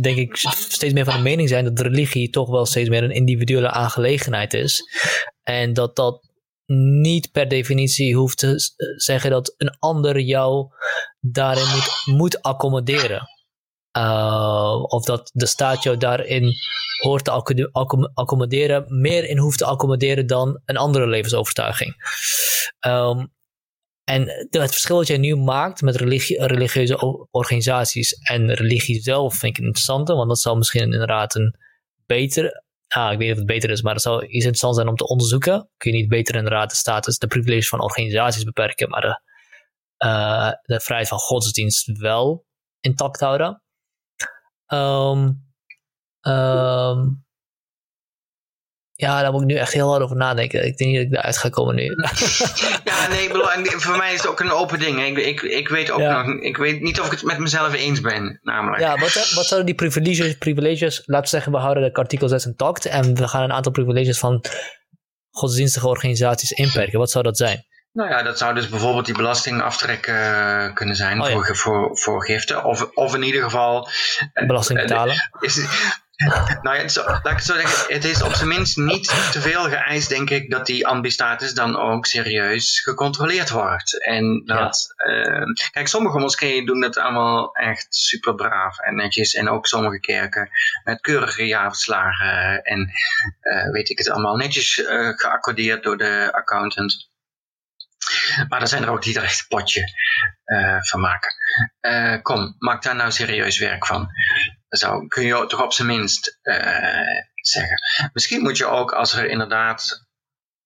denk 0.00 0.16
ik, 0.16 0.36
steeds 0.36 0.92
meer 0.92 1.04
van 1.04 1.16
de 1.16 1.22
mening 1.22 1.48
zijn 1.48 1.64
dat 1.64 1.80
religie 1.80 2.30
toch 2.30 2.50
wel 2.50 2.66
steeds 2.66 2.88
meer 2.88 3.02
een 3.02 3.10
individuele 3.10 3.70
aangelegenheid 3.70 4.54
is. 4.54 4.82
En 5.42 5.72
dat 5.72 5.96
dat 5.96 6.30
niet 7.00 7.32
per 7.32 7.48
definitie 7.48 8.16
hoeft 8.16 8.38
te 8.38 8.54
zeggen 8.96 9.30
dat 9.30 9.54
een 9.56 9.76
ander 9.78 10.20
jou 10.20 10.72
daarin 11.20 11.68
moet, 11.68 12.16
moet 12.16 12.42
accommoderen. 12.42 13.28
Uh, 13.96 14.82
of 14.82 15.04
dat 15.04 15.30
de 15.32 15.46
staat 15.46 15.82
jou 15.82 15.96
daarin 15.96 16.52
hoort 17.02 17.24
te 17.24 17.30
accommoderen, 18.14 19.00
meer 19.00 19.28
in 19.28 19.38
hoeft 19.38 19.58
te 19.58 19.64
accommoderen 19.64 20.26
dan 20.26 20.60
een 20.64 20.76
andere 20.76 21.06
levensovertuiging. 21.06 21.94
Um, 22.86 23.32
en 24.04 24.46
het 24.50 24.70
verschil 24.70 24.96
dat 24.96 25.06
jij 25.06 25.18
nu 25.18 25.36
maakt 25.36 25.82
met 25.82 25.96
religie, 25.96 26.46
religieuze 26.46 27.26
organisaties 27.30 28.12
en 28.12 28.54
religie 28.54 29.00
zelf 29.00 29.36
vind 29.36 29.56
ik 29.56 29.64
interessant, 29.64 30.08
want 30.08 30.28
dat 30.28 30.40
zou 30.40 30.56
misschien 30.56 30.92
inderdaad 30.92 31.34
een 31.34 31.56
beter, 32.06 32.62
ah, 32.88 33.12
ik 33.12 33.18
weet 33.18 33.26
niet 33.26 33.30
of 33.30 33.36
het 33.36 33.46
beter 33.46 33.70
is, 33.70 33.82
maar 33.82 33.94
het 33.94 34.02
zou 34.02 34.22
iets 34.22 34.32
interessant 34.32 34.74
zijn 34.74 34.88
om 34.88 34.96
te 34.96 35.08
onderzoeken. 35.08 35.68
Kun 35.76 35.92
je 35.92 35.98
niet 35.98 36.08
beter 36.08 36.34
inderdaad 36.34 36.70
de 36.70 36.76
status, 36.76 37.18
de 37.18 37.26
privileges 37.26 37.68
van 37.68 37.80
organisaties 37.80 38.44
beperken, 38.44 38.88
maar 38.88 39.00
de, 39.00 39.20
de 40.62 40.80
vrijheid 40.80 41.08
van 41.08 41.18
godsdienst 41.18 41.98
wel 41.98 42.44
intact 42.80 43.20
houden. 43.20 43.61
Um, 44.72 45.44
um, 46.22 47.24
ja, 48.92 49.22
daar 49.22 49.32
moet 49.32 49.40
ik 49.40 49.46
nu 49.46 49.54
echt 49.54 49.72
heel 49.72 49.88
hard 49.88 50.02
over 50.02 50.16
nadenken. 50.16 50.66
Ik 50.66 50.76
denk 50.76 50.90
niet 50.90 50.98
dat 50.98 51.12
ik 51.12 51.18
eruit 51.18 51.38
ga 51.38 51.48
komen 51.48 51.74
nu. 51.74 51.82
ja, 52.84 53.08
nee, 53.08 53.30
voor 53.64 53.96
mij 53.96 54.12
is 54.12 54.20
het 54.20 54.26
ook 54.30 54.40
een 54.40 54.50
open 54.50 54.78
ding. 54.78 55.06
Ik, 55.06 55.18
ik, 55.18 55.42
ik 55.42 55.68
weet 55.68 55.90
ook 55.90 56.00
nog, 56.00 56.40
ik 56.40 56.56
weet 56.56 56.80
niet 56.80 57.00
of 57.00 57.06
ik 57.06 57.12
het 57.12 57.22
met 57.22 57.38
mezelf 57.38 57.74
eens 57.74 58.00
ben, 58.00 58.38
namelijk. 58.42 58.80
Ja, 58.82 58.98
wat, 58.98 59.32
wat 59.34 59.46
zouden 59.46 59.66
die 59.66 59.74
privileges, 59.74 60.38
privileges, 60.38 61.02
laten 61.04 61.24
we 61.24 61.28
zeggen, 61.28 61.52
we 61.52 61.58
houden 61.58 61.82
de 61.82 61.94
artikel 61.94 62.28
6 62.28 62.46
intact 62.46 62.86
en 62.86 63.14
we 63.14 63.28
gaan 63.28 63.42
een 63.42 63.52
aantal 63.52 63.72
privileges 63.72 64.18
van 64.18 64.44
godsdienstige 65.30 65.88
organisaties 65.88 66.50
inperken. 66.50 66.98
Wat 66.98 67.10
zou 67.10 67.24
dat 67.24 67.36
zijn? 67.36 67.66
Nou 67.92 68.10
ja, 68.10 68.22
dat 68.22 68.38
zou 68.38 68.54
dus 68.54 68.68
bijvoorbeeld 68.68 69.06
die 69.06 69.14
belastingaftrek 69.14 70.06
uh, 70.06 70.74
kunnen 70.74 70.96
zijn 70.96 71.20
oh, 71.20 71.30
voor, 71.30 71.56
voor, 71.56 71.98
voor 71.98 72.24
giften. 72.24 72.64
Of, 72.64 72.90
of 72.94 73.14
in 73.14 73.22
ieder 73.22 73.42
geval... 73.42 73.88
Belasting 74.46 74.80
betalen. 74.80 75.30
Is, 75.40 75.66
nou 76.62 76.76
ja, 76.76 76.88
zo, 76.88 77.04
laat 77.04 77.26
ik 77.26 77.30
het 77.30 77.44
zo 77.44 77.54
zeggen. 77.54 77.94
Het 77.94 78.04
is 78.04 78.22
op 78.22 78.32
zijn 78.32 78.48
minst 78.48 78.76
niet 78.76 79.32
te 79.32 79.40
veel 79.40 79.62
geëist, 79.62 80.08
denk 80.08 80.30
ik, 80.30 80.50
dat 80.50 80.66
die 80.66 80.86
ambistatus 80.86 81.54
dan 81.54 81.76
ook 81.76 82.06
serieus 82.06 82.80
gecontroleerd 82.80 83.50
wordt. 83.50 84.04
En 84.04 84.42
dat, 84.44 84.94
uh, 84.96 85.44
kijk, 85.70 85.88
sommige 85.88 86.18
moskeeën 86.18 86.66
doen 86.66 86.82
het 86.82 86.98
allemaal 86.98 87.54
echt 87.54 87.86
super 87.94 88.34
braaf 88.34 88.78
en 88.78 88.94
netjes. 88.94 89.34
En 89.34 89.48
ook 89.48 89.66
sommige 89.66 90.00
kerken 90.00 90.50
met 90.84 91.00
keurige 91.00 91.46
jaarverslagen 91.46 92.62
en 92.62 92.90
uh, 93.42 93.70
weet 93.70 93.90
ik 93.90 93.98
het 93.98 94.10
allemaal 94.10 94.36
netjes 94.36 94.78
uh, 94.78 95.08
geaccordeerd 95.16 95.82
door 95.82 95.96
de 95.96 96.28
accountant. 96.32 97.10
Maar 98.48 98.60
er 98.60 98.68
zijn 98.68 98.82
er 98.82 98.90
ook 98.90 99.02
die 99.02 99.16
er 99.16 99.22
echt 99.22 99.48
potje 99.48 99.92
uh, 100.44 100.82
van 100.82 101.00
maken. 101.00 101.32
Uh, 101.80 102.22
kom, 102.22 102.54
maak 102.58 102.82
daar 102.82 102.96
nou 102.96 103.10
serieus 103.10 103.58
werk 103.58 103.86
van. 103.86 104.08
Zo 104.68 105.06
kun 105.06 105.24
je 105.24 105.46
toch 105.46 105.62
op 105.62 105.72
zijn 105.72 105.88
minst 105.88 106.38
uh, 106.42 106.56
zeggen. 107.34 107.80
Misschien 108.12 108.42
moet 108.42 108.56
je 108.56 108.66
ook 108.66 108.92
als 108.92 109.14
er 109.14 109.26
inderdaad. 109.26 110.06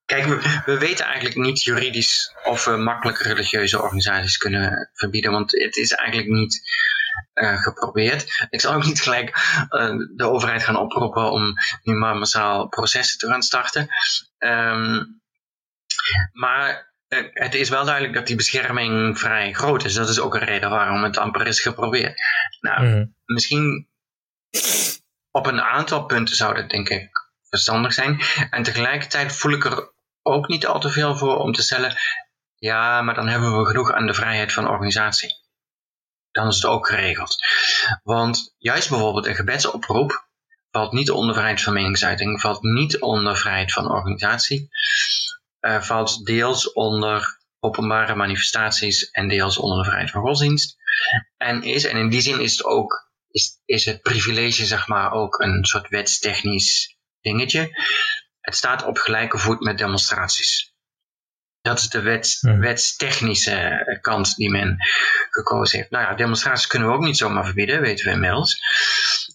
Kijk, 0.04 0.24
we, 0.24 0.60
we, 0.64 0.78
weten 0.78 1.04
eigenlijk 1.04 1.36
niet 1.36 1.62
juridisch 1.62 2.34
of 2.44 2.64
we 2.64 2.76
makkelijk 2.76 3.18
religieuze 3.18 3.82
organisaties 3.82 4.36
kunnen 4.36 4.90
verbieden, 4.92 5.30
want 5.30 5.50
het 5.50 5.76
is 5.76 5.92
eigenlijk 5.92 6.28
niet 6.28 6.60
geprobeerd. 7.34 8.46
Ik 8.50 8.60
zal 8.60 8.74
ook 8.74 8.84
niet 8.84 9.02
gelijk 9.02 9.30
de 10.16 10.28
overheid 10.30 10.62
gaan 10.62 10.76
oproepen 10.76 11.30
om 11.30 11.54
nu 11.82 11.94
maar 11.94 12.16
massaal 12.16 12.68
processen 12.68 13.18
te 13.18 13.26
gaan 13.26 13.42
starten. 13.42 13.88
Um, 14.38 15.20
maar 16.32 16.94
het 17.32 17.54
is 17.54 17.68
wel 17.68 17.84
duidelijk 17.84 18.14
dat 18.14 18.26
die 18.26 18.36
bescherming 18.36 19.18
vrij 19.18 19.52
groot 19.52 19.84
is. 19.84 19.94
Dat 19.94 20.08
is 20.08 20.20
ook 20.20 20.34
een 20.34 20.44
reden 20.44 20.70
waarom 20.70 21.02
het 21.02 21.16
amper 21.16 21.46
is 21.46 21.60
geprobeerd. 21.60 22.20
Nou, 22.60 22.86
mm. 22.86 23.14
misschien 23.24 23.88
op 25.30 25.46
een 25.46 25.60
aantal 25.60 26.04
punten 26.04 26.36
zou 26.36 26.54
dat 26.54 26.70
denk 26.70 26.88
ik 26.88 27.08
verstandig 27.48 27.92
zijn. 27.92 28.20
En 28.50 28.62
tegelijkertijd 28.62 29.36
voel 29.36 29.52
ik 29.52 29.64
er 29.64 29.92
ook 30.22 30.48
niet 30.48 30.66
al 30.66 30.80
te 30.80 30.90
veel 30.90 31.16
voor 31.16 31.36
om 31.36 31.52
te 31.52 31.62
stellen, 31.62 31.96
ja, 32.54 33.02
maar 33.02 33.14
dan 33.14 33.28
hebben 33.28 33.58
we 33.58 33.66
genoeg 33.66 33.92
aan 33.92 34.06
de 34.06 34.14
vrijheid 34.14 34.52
van 34.52 34.68
organisatie. 34.68 35.30
Dan 36.30 36.48
is 36.48 36.54
het 36.54 36.64
ook 36.64 36.86
geregeld. 36.86 37.36
Want 38.02 38.54
juist 38.58 38.88
bijvoorbeeld 38.88 39.26
een 39.26 39.34
gebedsoproep 39.34 40.28
valt 40.70 40.92
niet 40.92 41.10
onder 41.10 41.34
vrijheid 41.34 41.62
van 41.62 41.72
meningsuiting, 41.72 42.40
valt 42.40 42.62
niet 42.62 43.00
onder 43.00 43.36
vrijheid 43.36 43.72
van 43.72 43.90
organisatie, 43.90 44.68
uh, 45.60 45.82
valt 45.82 46.24
deels 46.24 46.72
onder 46.72 47.38
openbare 47.60 48.14
manifestaties 48.14 49.10
en 49.10 49.28
deels 49.28 49.58
onder 49.58 49.78
de 49.78 49.84
vrijheid 49.84 50.10
van 50.10 50.22
godsdienst. 50.22 50.76
En, 51.36 51.62
is, 51.62 51.84
en 51.84 51.96
in 51.96 52.08
die 52.08 52.20
zin 52.20 52.40
is 52.40 52.56
het 52.56 52.64
ook 52.64 53.06
is, 53.30 53.60
is 53.64 53.84
het 53.84 54.02
privilege 54.02 54.66
zeg 54.66 54.88
maar 54.88 55.12
ook 55.12 55.40
een 55.40 55.64
soort 55.64 55.88
wetstechnisch 55.88 56.96
dingetje. 57.20 57.70
Het 58.40 58.56
staat 58.56 58.84
op 58.84 58.98
gelijke 58.98 59.38
voet 59.38 59.60
met 59.60 59.78
demonstraties. 59.78 60.74
Dat 61.60 61.78
is 61.78 61.88
de 61.88 62.00
wet, 62.00 62.38
wetstechnische 62.40 63.98
kant 64.00 64.36
die 64.36 64.50
men 64.50 64.76
gekozen 65.30 65.78
heeft. 65.78 65.90
Nou 65.90 66.04
ja, 66.04 66.14
demonstraties 66.14 66.66
kunnen 66.66 66.88
we 66.88 66.94
ook 66.94 67.04
niet 67.04 67.16
zomaar 67.16 67.44
verbieden, 67.44 67.80
weten 67.80 68.06
we 68.06 68.12
inmiddels. 68.12 68.60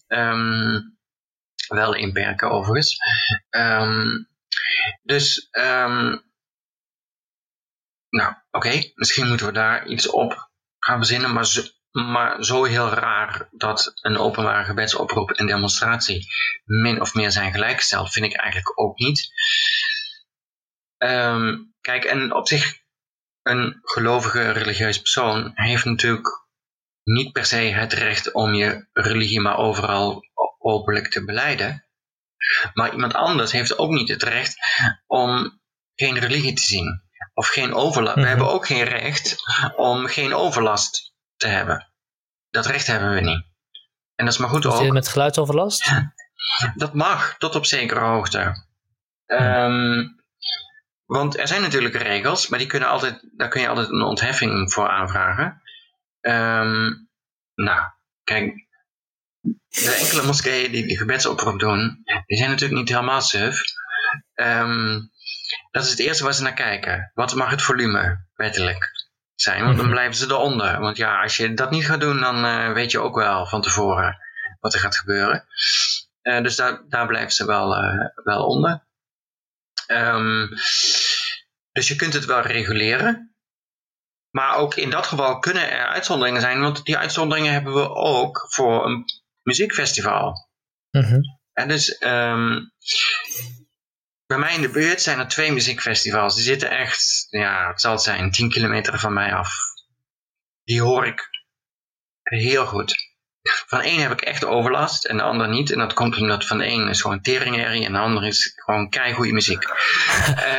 Um, 0.08 0.98
wel 1.68 1.94
inperken 1.94 2.52
overigens. 2.52 2.98
Um, 3.50 4.30
dus, 5.02 5.48
um, 5.52 6.32
nou 8.10 8.34
oké, 8.52 8.92
misschien 8.96 9.28
moeten 9.28 9.46
we 9.46 9.52
daar 9.52 9.88
iets 9.88 10.10
op 10.10 10.50
gaan 10.80 10.98
verzinnen, 10.98 11.34
maar 11.34 11.46
maar 11.92 12.44
zo 12.44 12.64
heel 12.64 12.90
raar 12.90 13.48
dat 13.52 13.92
een 14.02 14.18
openbare 14.18 14.64
gebedsoproep 14.64 15.32
en 15.32 15.46
demonstratie 15.46 16.28
min 16.66 17.02
of 17.02 17.14
meer 17.14 17.32
zijn 17.32 17.52
gelijkgesteld, 17.52 18.12
vind 18.12 18.26
ik 18.26 18.34
eigenlijk 18.34 18.80
ook 18.80 18.98
niet. 18.98 19.30
Ehm, 20.98 21.58
kijk, 21.82 22.04
en 22.04 22.34
op 22.34 22.48
zich, 22.48 22.80
een 23.42 23.80
gelovige 23.82 24.52
religieus 24.52 24.98
persoon 24.98 25.52
heeft 25.54 25.86
natuurlijk 25.86 26.48
niet 27.04 27.32
per 27.32 27.46
se 27.46 27.56
het 27.56 27.94
recht 27.94 28.34
om 28.34 28.54
je 28.54 28.88
religie 28.94 29.42
maar 29.42 29.58
overal 29.58 30.24
openlijk 30.58 31.08
te 31.08 31.26
beleiden. 31.26 31.86
Maar 32.74 32.94
iemand 32.94 33.14
anders 33.14 33.52
heeft 33.52 33.78
ook 33.78 33.92
niet 33.92 34.10
het 34.10 34.24
recht 34.24 34.58
om 35.08 35.60
geen 35.96 36.20
religie 36.20 36.54
te 36.54 36.62
zien. 36.62 37.02
Of 37.34 37.48
geen 37.48 37.74
overlast. 37.74 38.16
We 38.16 38.20
mhm. 38.20 38.30
hebben 38.30 38.52
ook 38.52 38.66
geen 38.66 38.84
recht 38.84 39.36
om 39.76 40.08
geen 40.08 40.34
overlast 40.34 41.14
te 41.36 41.48
hebben. 41.48 41.92
Dat 42.50 42.66
recht 42.66 42.88
hebben 42.88 43.14
we 43.14 43.22
niet. 43.22 43.46
En 44.16 44.26
dat 44.26 44.34
is 44.34 44.40
maar 44.40 44.50
goed 44.50 44.66
ook. 44.66 44.92
met 44.92 45.08
geluidsoverlast? 45.08 45.92
Dat 46.76 46.94
mag, 46.94 47.38
tot 47.38 47.56
op 47.56 47.66
zekere 47.66 48.00
hoogte. 48.00 48.66
Ehm, 49.26 50.08
want 51.06 51.38
er 51.38 51.48
zijn 51.48 51.62
natuurlijk 51.62 51.96
regels, 51.96 52.48
maar 52.48 52.60
die 52.60 52.68
kunnen 52.68 52.90
altijd, 52.90 53.30
daar 53.38 53.50
kun 53.50 53.62
je 53.62 53.68
altijd 53.68 53.90
een 53.90 54.02
ontheffing 54.02 54.72
voor 54.72 54.90
aanvragen. 54.90 55.62
Ehm, 56.20 56.94
nou, 57.56 57.92
kijk, 58.24 58.68
de 59.70 59.98
enkele 60.00 60.24
moskeeën 60.24 60.72
die 60.72 60.88
de 60.88 60.98
gebedsoproep 60.98 61.60
doen, 61.60 62.02
die 62.26 62.38
zijn 62.38 62.50
natuurlijk 62.50 62.80
niet 62.80 62.90
helemaal 62.90 63.22
suf. 63.22 63.62
Ehm, 64.34 65.00
dat 65.72 65.84
is 65.84 65.90
het 65.90 66.00
eerste 66.00 66.24
waar 66.24 66.34
ze 66.34 66.42
naar 66.42 66.54
kijken. 66.54 67.12
Wat 67.14 67.36
mag 67.36 67.50
het 67.50 67.62
volume 67.62 68.26
wettelijk 68.36 68.92
zijn? 69.36 69.64
Want 69.64 69.76
dan 69.76 69.86
mhm. 69.86 69.94
blijven 69.94 70.16
ze 70.16 70.26
eronder. 70.26 70.80
Want 70.80 70.98
ja, 70.98 71.22
als 71.22 71.38
je 71.38 71.54
dat 71.54 71.72
niet 71.72 71.86
gaat 71.86 72.00
doen, 72.00 72.20
dan 72.20 72.46
uh, 72.46 72.74
weet 72.74 72.92
je 72.92 73.00
ook 73.00 73.16
wel 73.16 73.46
van 73.46 73.62
tevoren 73.62 74.18
wat 74.60 74.74
er 74.74 74.80
gaat 74.80 74.98
gebeuren. 74.98 75.46
Uh, 76.24 76.44
dus 76.44 76.56
daar, 76.56 76.82
daar 76.90 77.08
blijven 77.08 77.32
ze 77.32 77.46
wel, 77.46 77.84
uh, 77.84 78.06
wel 78.24 78.46
onder. 78.46 78.84
Um, 79.88 80.50
dus 81.72 81.88
je 81.88 81.96
kunt 81.96 82.14
het 82.14 82.26
wel 82.26 82.42
reguleren. 82.42 83.36
Maar 84.30 84.56
ook 84.56 84.76
in 84.76 84.90
dat 84.90 85.06
geval 85.06 85.40
kunnen 85.40 85.72
er 85.72 85.88
uitzonderingen 85.88 86.42
zijn, 86.42 86.62
want 86.62 86.86
die 86.86 86.98
uitzonderingen 86.98 87.52
hebben 87.52 87.74
we 87.74 87.90
ook 87.96 88.46
voor 88.50 88.86
een 88.86 89.06
muziekfestival. 89.44 90.50
Mm 90.92 91.22
En 91.54 91.68
dus 91.68 92.02
um, 92.04 92.74
bij 94.26 94.38
mij 94.38 94.56
in 94.56 94.62
de 94.62 94.70
buurt 94.70 95.02
zijn 95.02 95.20
er 95.20 95.28
twee 95.28 95.52
muziekfestivals. 95.52 96.36
Die 96.36 96.44
zitten 96.44 96.70
echt, 96.70 97.28
ja, 97.30 97.68
het 97.68 97.82
zal 97.82 97.92
het 97.92 98.02
zijn, 98.02 98.32
10 98.32 98.50
kilometer 98.50 99.00
van 99.00 99.14
mij 99.14 99.34
af. 99.34 99.54
Die 100.64 100.82
hoor 100.82 101.06
ik 101.06 101.30
heel 102.22 102.66
goed. 102.66 103.11
Van 103.44 103.82
één 103.82 104.02
heb 104.02 104.12
ik 104.12 104.22
echt 104.22 104.46
overlast 104.46 105.06
en 105.06 105.18
de 105.18 105.24
ander 105.24 105.50
niet. 105.50 105.72
En 105.72 105.80
dat 105.80 105.94
komt 105.94 106.18
omdat 106.18 106.46
van 106.46 106.58
de 106.58 106.64
één 106.64 106.88
is 106.88 107.02
gewoon 107.02 107.22
teringherrie 107.22 107.86
en 107.86 107.92
de 107.92 108.00
ander 108.00 108.26
is 108.26 108.54
gewoon 108.56 108.90
keigoede 108.90 109.34
muziek. 109.34 109.64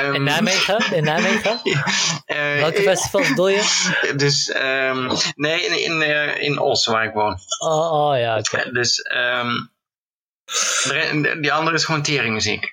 um, 0.02 0.14
in 0.14 0.22
Nijmegen? 0.22 0.94
In 0.94 1.04
Nijmegen? 1.04 1.60
uh, 1.64 2.60
Welke 2.60 2.82
festivals 2.82 3.28
bedoel 3.28 3.48
je? 3.48 4.12
Dus, 4.16 4.54
um, 4.56 5.10
nee, 5.34 5.66
in, 5.66 5.82
in, 5.84 6.00
uh, 6.00 6.42
in 6.42 6.59
Os 6.59 6.86
waar 6.86 7.04
ik 7.04 7.12
woon. 7.12 7.38
Oh, 7.59 7.92
oh 7.92 8.18
ja, 8.18 8.38
oké. 8.38 8.70
Dus, 8.72 9.10
um, 9.14 9.70
die 11.40 11.52
andere 11.52 11.76
is 11.76 11.84
gewoon 11.84 12.02
teringmuziek. 12.02 12.70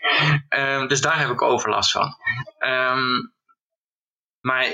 Dus 0.88 1.02
daar 1.02 1.20
heb 1.20 1.30
ik 1.30 1.42
overlast 1.42 1.92
van. 1.92 2.16
Maar 4.42 4.68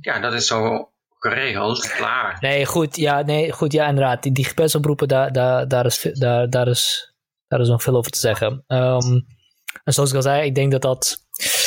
ja, 0.00 0.18
dat 0.20 0.32
is 0.32 0.46
zo 0.46 0.91
geregeld, 1.22 1.88
klaar. 1.88 2.36
Nee, 2.40 2.66
goed, 2.66 2.96
ja, 2.96 3.22
nee, 3.22 3.52
goed, 3.52 3.72
ja 3.72 3.88
inderdaad. 3.88 4.22
Die, 4.22 4.32
die 4.32 4.46
daar, 5.06 5.32
daar, 5.32 5.68
daar, 5.68 5.86
is, 5.86 6.08
daar, 6.12 6.50
daar, 6.50 6.68
is, 6.68 7.14
daar 7.48 7.60
is 7.60 7.68
nog 7.68 7.82
veel 7.82 7.96
over 7.96 8.10
te 8.10 8.18
zeggen. 8.18 8.64
Um, 8.66 9.26
en 9.84 9.92
zoals 9.92 10.10
ik 10.10 10.16
al 10.16 10.22
zei, 10.22 10.46
ik 10.46 10.54
denk 10.54 10.72
dat 10.72 10.82
dat... 10.82 11.20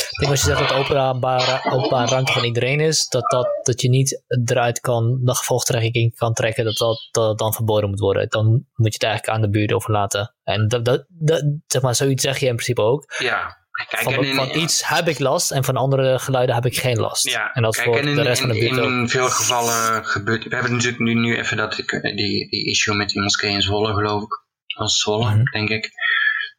Ik 0.10 0.22
denk 0.22 0.32
als 0.32 0.42
je 0.42 0.56
zegt 0.56 0.70
dat 0.70 0.78
openbare, 0.78 1.72
openbare 1.72 2.10
ruimte 2.12 2.32
van 2.32 2.44
iedereen 2.44 2.80
is, 2.80 3.08
dat, 3.08 3.30
dat, 3.32 3.48
dat 3.64 3.82
je 3.82 3.90
niet 3.90 4.24
eruit 4.46 4.80
kan, 4.80 5.20
de 5.24 5.36
gevolgtrekking 5.36 6.16
kan 6.16 6.34
trekken, 6.34 6.64
dat 6.64 6.78
dat, 6.78 7.08
dat 7.12 7.38
dan 7.38 7.54
verboden 7.54 7.90
moet 7.90 8.00
worden. 8.00 8.30
Dan 8.30 8.46
moet 8.74 8.94
je 8.94 8.94
het 8.94 9.04
eigenlijk 9.04 9.34
aan 9.34 9.42
de 9.42 9.50
buurt 9.50 9.74
overlaten. 9.74 10.36
En 10.44 10.68
dat, 10.68 10.86
dat, 10.86 11.06
dat, 11.10 11.44
zeg 11.68 11.82
maar, 11.82 11.96
zoiets 11.96 12.24
zeg 12.24 12.38
je 12.38 12.46
in 12.46 12.56
principe 12.56 12.82
ook. 12.82 13.14
Ja. 13.18 13.65
Kijk, 13.76 14.04
van, 14.04 14.26
van 14.26 14.50
iets 14.56 14.88
heb 14.88 15.08
ik 15.08 15.20
last 15.20 15.52
en 15.52 15.64
van 15.64 15.76
andere 15.76 16.20
geluiden 16.20 16.56
heb 16.56 16.66
ik 16.66 16.78
geen 16.78 16.98
last. 16.98 17.30
Ja, 17.30 17.54
en 17.54 17.62
dat 17.62 17.76
voor 17.76 18.02
de 18.02 18.22
rest 18.22 18.42
van 18.42 18.50
de 18.50 18.60
buurt 18.60 18.78
in, 18.78 18.84
in 18.84 19.10
veel 19.10 19.30
gevallen 19.30 20.06
gebeurt... 20.06 20.44
We 20.44 20.54
hebben 20.54 20.72
natuurlijk 20.72 21.00
nu, 21.00 21.14
nu 21.14 21.38
even 21.38 21.58
dat, 21.58 21.76
die, 21.76 22.50
die 22.50 22.66
issue 22.70 22.96
met 22.96 23.10
die 23.10 23.22
moskee 23.22 23.52
in 23.52 23.62
Zwolle, 23.62 23.94
geloof 23.94 24.24
ik. 24.24 24.44
Als 24.76 25.00
Zwolle, 25.00 25.36
mhm. 25.36 25.44
denk 25.44 25.70
ik. 25.70 25.92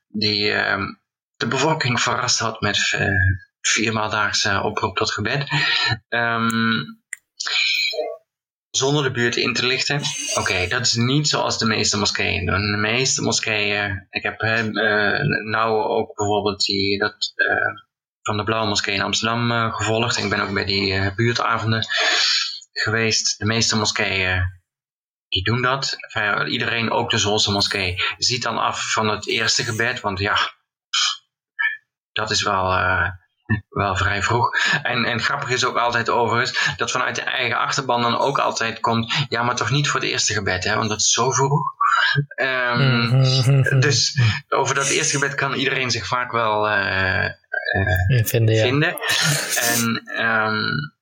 Die 0.09 0.51
uh, 0.51 0.85
de 1.37 1.47
bevolking 1.47 2.01
verrast 2.01 2.39
had 2.39 2.61
met 2.61 2.93
uh, 2.95 3.09
viermaaldaagse 3.61 4.63
oproep 4.63 4.97
tot 4.97 5.13
gebed. 5.13 5.49
Um, 6.09 7.01
zonder 8.77 9.03
de 9.03 9.11
buurt 9.11 9.37
in 9.37 9.55
te 9.55 9.67
lichten. 9.67 10.01
Oké, 10.35 10.67
dat 10.69 10.81
is 10.81 10.95
niet 10.95 11.29
zoals 11.29 11.59
de 11.59 11.67
meeste 11.67 11.99
moskeeën 11.99 12.47
doen. 12.47 12.71
De 12.71 12.77
meeste 12.77 13.23
moskeeën, 13.23 14.07
ik 14.11 14.23
heb 14.23 14.43
uh, 14.43 14.63
nou 15.51 15.83
ook 15.83 16.15
bijvoorbeeld 16.15 16.65
die, 16.65 16.99
dat 16.99 17.33
uh, 17.37 17.83
van 18.23 18.37
de 18.37 18.45
Blauwe 18.45 18.69
Moskee 18.69 18.95
in 18.95 19.03
Amsterdam 19.03 19.51
uh, 19.51 19.75
gevolgd. 19.75 20.17
Ik 20.17 20.31
ben 20.31 20.41
ook 20.41 20.55
bij 20.55 20.65
die 20.65 21.15
buurtavonden 21.15 21.87
geweest. 22.73 23.39
De 23.39 23.47
meeste 23.47 23.77
moskeeën, 23.77 24.43
die 25.29 25.45
doen 25.45 25.63
dat. 25.63 25.97
Iedereen, 26.47 26.91
ook 26.91 27.11
de 27.11 27.19
Zolse 27.19 27.53
moskee, 27.53 27.97
ziet 28.19 28.43
dan 28.43 28.59
af 28.59 28.93
van 28.93 29.09
het 29.09 29.29
eerste 29.29 29.65
gebed. 29.65 30.01
Want 30.01 30.19
ja, 30.19 30.37
dat 32.13 32.31
is 32.31 32.43
wel 32.43 32.73
wel 33.69 33.97
vrij 33.97 34.23
vroeg. 34.23 34.51
En, 34.83 35.05
en 35.05 35.21
grappig 35.21 35.49
is 35.49 35.65
ook 35.65 35.77
altijd 35.77 36.11
overigens 36.11 36.75
dat 36.77 36.91
vanuit 36.91 37.15
de 37.15 37.23
eigen 37.23 37.59
achterban 37.59 38.03
dan 38.03 38.19
ook 38.19 38.39
altijd 38.39 38.81
komt, 38.81 39.27
ja, 39.29 39.43
maar 39.43 39.57
toch 39.57 39.71
niet 39.71 39.89
voor 39.89 40.01
het 40.01 40.09
eerste 40.09 40.33
gebed, 40.33 40.65
hè, 40.65 40.77
want 40.77 40.89
dat 40.89 41.01
is 41.01 41.13
zo 41.13 41.31
vroeg. 41.31 41.75
Um, 42.43 43.81
dus 43.81 44.21
over 44.49 44.75
dat 44.75 44.89
eerste 44.89 45.19
gebed 45.19 45.35
kan 45.35 45.55
iedereen 45.55 45.91
zich 45.91 46.07
vaak 46.07 46.33
wel 46.33 46.69
uh, 46.69 47.25
uh, 47.25 48.25
vinden. 48.25 48.55
Ja. 48.55 48.63
vinden. 48.63 48.97
En 49.57 50.03
um, 50.25 50.95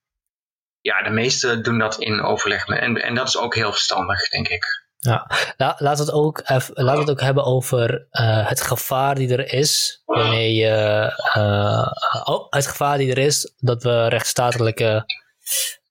ja, 0.81 1.03
de 1.03 1.11
meesten 1.11 1.63
doen 1.63 1.79
dat 1.79 1.99
in 1.99 2.23
overleg. 2.23 2.67
Met, 2.67 2.79
en, 2.79 3.03
en 3.03 3.15
dat 3.15 3.29
is 3.29 3.39
ook 3.39 3.55
heel 3.55 3.73
verstandig, 3.73 4.29
denk 4.29 4.49
ik. 4.49 4.84
Ja, 5.05 5.31
nou, 5.57 5.75
laat 5.79 5.99
het 5.99 6.13
ook, 6.13 6.43
laat 6.75 6.99
het 6.99 7.11
ook 7.11 7.21
hebben 7.21 7.45
over 7.45 8.07
uh, 8.11 8.49
het 8.49 8.61
gevaar 8.61 9.15
die 9.15 9.37
er 9.37 9.53
is 9.53 10.03
wanneer 10.05 10.51
je, 10.51 11.13
uh, 11.37 12.35
oh, 12.35 12.47
het 12.51 12.67
gevaar 12.67 12.99
die 12.99 13.11
er 13.11 13.19
is 13.19 13.55
dat 13.57 13.83
we 13.83 14.09
rechtsstatelijke, 14.09 15.05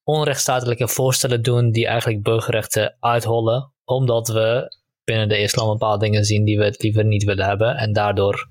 onrechtsstatelijke 0.04 0.88
voorstellen 0.88 1.42
doen 1.42 1.72
die 1.72 1.88
eigenlijk 1.88 2.24
burgerrechten 2.24 2.98
uithollen, 3.00 3.74
omdat 3.84 4.28
we 4.28 4.76
binnen 5.04 5.30
de 5.30 5.38
islam 5.38 5.70
een 5.70 5.78
paar 5.78 5.98
dingen 5.98 6.24
zien 6.24 6.46
die 6.46 6.58
we 6.58 6.64
het 6.64 6.82
liever 6.82 7.06
niet 7.06 7.24
willen 7.24 7.46
hebben 7.46 7.76
en 7.76 7.94
daardoor 7.94 8.48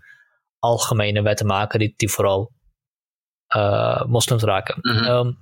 algemene 0.58 1.23
wetten 1.23 1.47
maken 1.47 1.78
die, 1.78 1.94
die 1.97 2.10
vooral 2.10 2.52
uh, 3.57 4.05
moslims 4.05 4.42
raken. 4.42 4.76
Mm 4.81 4.97
-hmm. 4.97 5.08
um, 5.08 5.39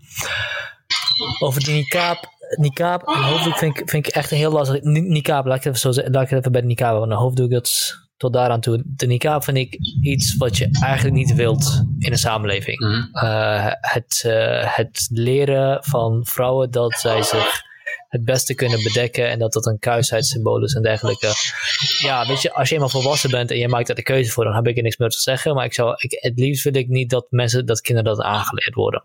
over 1.41 1.65
die 1.65 1.75
niqab 1.75 2.39
niqab 2.59 3.09
en 3.09 3.23
hoofddoek 3.23 3.59
vind 3.59 3.79
ik, 3.79 3.91
vind 3.91 4.07
ik 4.07 4.15
echt 4.15 4.31
een 4.31 4.37
heel 4.37 4.53
lastig. 4.53 4.83
Niqab, 4.83 5.47
laat 5.47 5.57
ik 5.57 5.65
het 5.65 5.77
even, 5.77 5.95
zo, 5.95 6.03
laat 6.11 6.23
ik 6.23 6.29
het 6.29 6.39
even 6.39 6.53
bij 6.53 6.61
de 6.61 6.67
niqab. 6.67 6.99
Want 6.99 7.11
een 7.11 7.17
hoofddoek, 7.17 7.51
dat 7.51 7.99
tot 8.21 8.33
daaraan 8.33 8.61
toe. 8.61 8.83
De 8.87 9.07
niqab 9.07 9.45
vind 9.45 9.57
ik 9.57 9.79
iets 10.01 10.37
wat 10.37 10.57
je 10.57 10.69
eigenlijk 10.83 11.17
niet 11.17 11.35
wilt 11.35 11.85
in 11.99 12.13
een 12.13 12.19
samenleving. 12.19 12.79
Mhm. 12.79 13.25
Eh, 13.25 13.67
het, 13.81 14.23
uh, 14.27 14.77
het 14.77 15.09
leren 15.11 15.85
van 15.85 16.27
vrouwen 16.27 16.71
dat 16.71 16.93
zij 16.93 17.23
zich 17.23 17.63
het 18.09 18.25
beste 18.25 18.55
kunnen 18.55 18.83
bedekken 18.83 19.31
en 19.31 19.39
dat 19.39 19.53
dat 19.53 19.67
een 19.67 19.79
kuisheidsymbool 19.79 20.63
is 20.63 20.75
en 20.75 20.83
dergelijke. 20.83 21.33
Ja, 21.99 22.27
weet 22.27 22.43
je, 22.43 22.53
als 22.53 22.69
je 22.69 22.75
eenmaal 22.75 22.89
volwassen 22.89 23.31
bent 23.31 23.51
en 23.51 23.59
je 23.59 23.69
maakt 23.69 23.87
daar 23.87 23.97
de 23.97 24.03
keuze 24.03 24.31
voor, 24.31 24.45
dan 24.45 24.55
heb 24.55 24.67
ik 24.67 24.77
er 24.77 24.83
niks 24.83 24.97
meer 24.97 25.09
te 25.09 25.21
zeggen. 25.21 25.55
Maar 25.55 25.65
ik 25.65 25.75
zou, 25.75 25.95
ik, 25.97 26.19
het 26.21 26.39
liefst 26.39 26.65
wil 26.65 26.75
ik 26.75 26.89
niet 26.89 27.11
dat 27.11 27.27
mensen, 27.31 27.67
dat 27.67 27.81
kinderen 27.81 28.17
dat 28.17 28.25
aangeleerd 28.25 28.75
worden. 28.75 29.05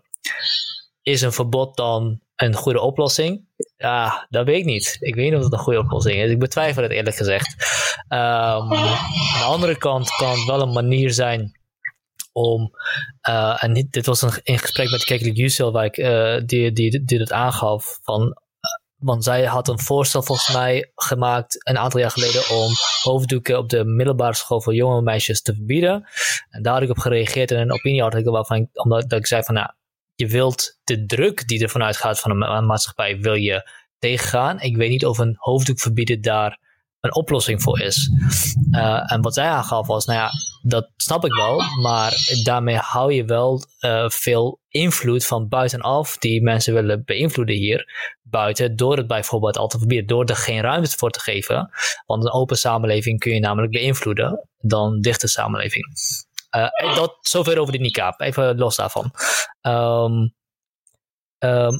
Is 1.02 1.22
een 1.22 1.32
verbod 1.32 1.76
dan 1.76 2.20
een 2.36 2.54
goede 2.54 2.80
oplossing? 2.80 3.44
Ja, 3.76 4.26
dat 4.30 4.46
weet 4.46 4.58
ik 4.58 4.64
niet. 4.64 4.96
Ik 5.00 5.14
weet 5.14 5.24
niet 5.24 5.38
of 5.38 5.44
het 5.44 5.52
een 5.52 5.58
goede 5.58 5.78
oplossing 5.78 6.16
is. 6.16 6.30
Ik 6.30 6.38
betwijfel 6.38 6.82
het 6.82 6.92
eerlijk 6.92 7.16
gezegd. 7.16 7.54
Um, 8.08 8.18
aan 8.18 8.68
de 9.38 9.44
andere 9.46 9.78
kant 9.78 10.10
kan 10.10 10.30
het 10.30 10.44
wel 10.44 10.60
een 10.60 10.72
manier 10.72 11.10
zijn 11.12 11.60
om, 12.32 12.70
uh, 13.28 13.62
en 13.64 13.86
dit 13.90 14.06
was 14.06 14.22
een, 14.22 14.40
in 14.42 14.58
gesprek 14.58 14.90
met 14.90 15.04
Keklik 15.04 15.36
Yusel, 15.36 15.72
waar 15.72 15.84
ik, 15.84 15.94
die, 16.48 16.72
die, 16.72 17.04
die 17.04 17.18
het 17.18 17.32
aangaf, 17.32 17.98
van, 18.02 18.22
uh, 18.22 18.34
want 18.96 19.24
zij 19.24 19.44
had 19.44 19.68
een 19.68 19.80
voorstel 19.80 20.22
volgens 20.22 20.52
mij 20.52 20.92
gemaakt 20.94 21.68
een 21.68 21.78
aantal 21.78 22.00
jaar 22.00 22.10
geleden 22.10 22.50
om 22.50 22.70
hoofddoeken 23.02 23.58
op 23.58 23.68
de 23.68 23.84
middelbare 23.84 24.34
school 24.34 24.62
voor 24.62 24.74
jonge 24.74 25.02
meisjes 25.02 25.42
te 25.42 25.54
verbieden. 25.54 26.08
En 26.50 26.62
daar 26.62 26.74
heb 26.74 26.82
ik 26.82 26.90
op 26.90 26.98
gereageerd 26.98 27.50
in 27.50 27.58
een 27.58 27.72
opinieartikel 27.72 28.32
waarvan 28.32 28.68
omdat 28.72 29.10
dat 29.10 29.18
ik 29.18 29.26
zei 29.26 29.42
van, 29.42 29.54
nou, 29.54 29.68
je 30.16 30.26
wilt 30.26 30.78
de 30.84 31.06
druk 31.06 31.48
die 31.48 31.62
er 31.62 31.68
vanuit 31.68 31.96
gaat 31.96 32.20
van 32.20 32.42
een 32.42 32.66
maatschappij, 32.66 33.18
wil 33.18 33.34
je 33.34 33.70
tegengaan. 33.98 34.60
Ik 34.60 34.76
weet 34.76 34.90
niet 34.90 35.06
of 35.06 35.18
een 35.18 35.36
hoofddoek 35.38 35.80
verbieden 35.80 36.20
daar 36.20 36.58
een 37.00 37.14
oplossing 37.14 37.62
voor 37.62 37.80
is. 37.80 38.10
Uh, 38.70 39.12
en 39.12 39.22
wat 39.22 39.34
zij 39.34 39.48
aangaf 39.48 39.86
was, 39.86 40.04
nou 40.04 40.18
ja, 40.18 40.30
dat 40.62 40.90
snap 40.96 41.24
ik 41.24 41.32
wel, 41.32 41.62
maar 41.82 42.14
daarmee 42.42 42.76
hou 42.76 43.12
je 43.12 43.24
wel 43.24 43.62
uh, 43.80 44.08
veel 44.08 44.60
invloed 44.68 45.26
van 45.26 45.48
buitenaf 45.48 46.18
die 46.18 46.42
mensen 46.42 46.74
willen 46.74 47.04
beïnvloeden 47.04 47.56
hier 47.56 48.14
buiten, 48.22 48.76
door 48.76 48.96
het 48.96 49.06
bijvoorbeeld 49.06 49.58
al 49.58 49.68
te 49.68 49.78
verbieden, 49.78 50.06
door 50.06 50.24
er 50.24 50.36
geen 50.36 50.60
ruimte 50.60 50.96
voor 50.96 51.10
te 51.10 51.20
geven. 51.20 51.70
Want 52.06 52.24
een 52.24 52.32
open 52.32 52.56
samenleving 52.56 53.18
kun 53.18 53.34
je 53.34 53.40
namelijk 53.40 53.72
beïnvloeden 53.72 54.48
dan 54.58 55.00
dichte 55.00 55.28
samenleving. 55.28 55.86
Uh, 56.56 56.94
dat 56.94 57.18
zover 57.20 57.58
over 57.58 57.72
die 57.72 57.80
niqab, 57.80 58.20
even 58.20 58.58
los 58.58 58.76
daarvan. 58.76 59.12
Um, 59.60 60.34
um, 61.38 61.78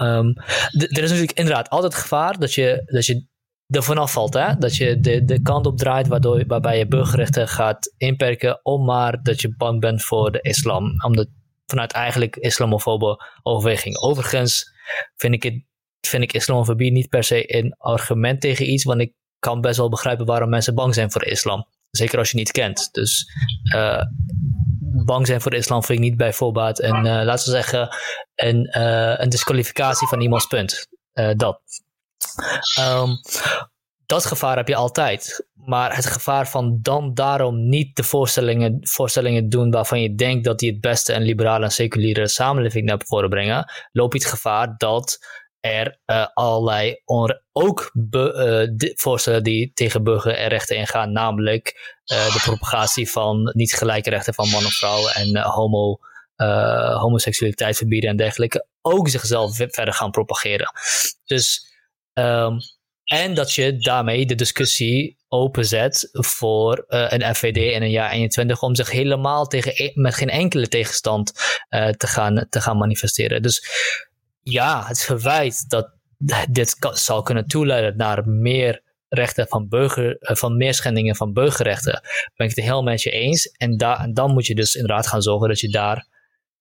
um, 0.00 0.36
er 0.72 1.02
is 1.02 1.10
natuurlijk 1.10 1.38
inderdaad 1.38 1.68
altijd 1.68 1.94
gevaar 1.94 2.38
dat 2.38 2.54
je, 2.54 2.82
dat 2.84 3.06
je 3.06 3.26
er 3.66 3.82
vanaf 3.82 4.12
valt. 4.12 4.34
Hè? 4.34 4.56
Dat 4.58 4.76
je 4.76 5.00
de, 5.00 5.24
de 5.24 5.42
kant 5.42 5.66
op 5.66 5.78
draait 5.78 6.08
waardoor, 6.08 6.46
waarbij 6.46 6.78
je 6.78 6.86
burgerrechten 6.86 7.48
gaat 7.48 7.94
inperken. 7.96 8.60
Om 8.62 8.84
maar 8.84 9.22
dat 9.22 9.40
je 9.40 9.54
bang 9.56 9.80
bent 9.80 10.02
voor 10.02 10.32
de 10.32 10.40
islam. 10.40 11.02
Omdat 11.04 11.28
vanuit 11.66 11.92
eigenlijk 11.92 12.36
islamofobe 12.36 13.24
overweging. 13.42 13.98
Overigens 13.98 14.72
vind 15.16 15.34
ik, 15.34 15.42
het, 15.42 15.64
vind 16.00 16.22
ik 16.22 16.32
islamofobie 16.32 16.92
niet 16.92 17.08
per 17.08 17.24
se 17.24 17.56
een 17.56 17.74
argument 17.78 18.40
tegen 18.40 18.70
iets. 18.70 18.84
Want 18.84 19.00
ik 19.00 19.14
kan 19.38 19.60
best 19.60 19.76
wel 19.76 19.88
begrijpen 19.88 20.26
waarom 20.26 20.48
mensen 20.48 20.74
bang 20.74 20.94
zijn 20.94 21.10
voor 21.12 21.20
de 21.20 21.30
islam. 21.30 21.66
Zeker 21.92 22.18
als 22.18 22.30
je 22.30 22.36
niet 22.36 22.50
kent. 22.50 22.88
Dus 22.92 23.26
uh, 23.74 24.02
bang 25.04 25.26
zijn 25.26 25.40
voor 25.40 25.50
de 25.50 25.56
islam 25.56 25.84
vind 25.84 25.98
ik 25.98 26.04
niet 26.04 26.16
bij 26.16 26.32
voorbaat. 26.32 26.78
En 26.78 26.96
uh, 26.96 27.02
laten 27.02 27.44
we 27.44 27.50
zeggen, 27.50 27.96
een, 28.34 28.70
uh, 28.78 29.14
een 29.16 29.28
disqualificatie 29.28 30.08
van 30.08 30.20
iemands 30.20 30.46
punt. 30.46 30.88
dat. 31.36 31.60
Um, 32.80 33.20
dat 34.06 34.26
gevaar 34.26 34.56
heb 34.56 34.68
je 34.68 34.74
altijd. 34.74 35.46
Maar 35.54 35.96
het 35.96 36.06
gevaar 36.06 36.48
van 36.48 36.78
dan 36.82 37.14
daarom 37.14 37.68
niet 37.68 37.96
de 37.96 38.02
voorstellingen, 38.02 38.78
voorstellingen 38.80 39.48
doen 39.48 39.70
waarvan 39.70 40.00
je 40.00 40.14
denkt 40.14 40.44
dat 40.44 40.58
die 40.58 40.70
het 40.70 40.80
beste 40.80 41.12
en 41.12 41.22
liberale 41.22 41.64
en 41.64 41.70
seculiere 41.70 42.28
samenleving 42.28 42.84
naar 42.84 43.00
voren 43.06 43.28
brengen, 43.28 43.72
loop 43.92 44.12
je 44.12 44.18
het 44.18 44.28
gevaar 44.28 44.74
dat 44.76 45.18
er 45.62 45.98
uh, 46.06 46.26
allerlei 46.34 47.00
ook 47.52 47.90
be, 47.92 48.68
uh, 48.80 48.90
voorstellen 48.94 49.42
die 49.42 49.72
tegen 49.74 50.04
burgerrechten 50.04 50.76
ingaan, 50.76 51.12
namelijk 51.12 51.96
uh, 52.12 52.32
de 52.32 52.40
propagatie 52.42 53.10
van 53.10 53.50
niet 53.54 53.74
gelijke 53.74 54.10
rechten 54.10 54.34
van 54.34 54.48
man 54.48 54.64
en 54.64 54.70
vrouw 54.70 55.08
en 55.08 55.38
homo, 55.42 55.98
homoseksualiteit 56.98 57.76
verbieden 57.76 58.10
en 58.10 58.16
dergelijke, 58.16 58.66
ook 58.80 59.08
zichzelf 59.08 59.56
verder 59.56 59.94
gaan 59.94 60.10
propageren. 60.10 60.72
Dus 61.24 61.70
Um, 62.14 62.58
en 63.04 63.34
dat 63.34 63.52
je 63.52 63.76
daarmee 63.76 64.26
de 64.26 64.34
discussie 64.34 65.16
openzet 65.28 66.08
voor 66.12 66.84
een 66.88 67.34
FVD 67.34 67.56
in 67.56 67.82
een 67.82 67.90
jaar 67.90 68.10
21 68.10 68.62
om 68.62 68.74
zich 68.74 68.90
helemaal 68.90 69.46
tegen, 69.46 69.72
e-, 69.74 69.92
met 69.94 70.14
geen 70.14 70.28
enkele 70.28 70.68
tegenstand 70.68 71.32
te, 71.70 72.06
gaan, 72.06 72.46
te 72.48 72.60
gaan 72.60 72.76
manifesteren. 72.76 73.42
Dus 73.42 73.66
ja, 74.42 74.86
het 74.86 75.00
verwijt 75.00 75.64
dat 75.68 75.90
dit 76.50 76.76
zal 76.92 77.22
kunnen 77.22 77.46
toeleiden 77.46 77.96
naar 77.96 78.28
meer 78.28 78.82
rechten 79.08 79.48
van 79.48 79.68
burger, 79.68 80.16
uh, 80.20 80.36
van 80.36 80.56
meer 80.56 80.74
schendingen 80.74 81.16
van 81.16 81.32
burgerrechten, 81.32 82.00
ben 82.34 82.48
ik 82.48 82.56
het 82.56 82.64
heel 82.64 82.82
met 82.82 83.02
je 83.02 83.10
eens. 83.10 83.46
En, 83.46 83.76
da 83.76 84.02
en 84.02 84.14
dan 84.14 84.32
moet 84.32 84.46
je 84.46 84.54
dus 84.54 84.74
inderdaad 84.74 85.06
gaan 85.06 85.22
zorgen 85.22 85.48
dat 85.48 85.60
je 85.60 85.68
daar 85.68 86.06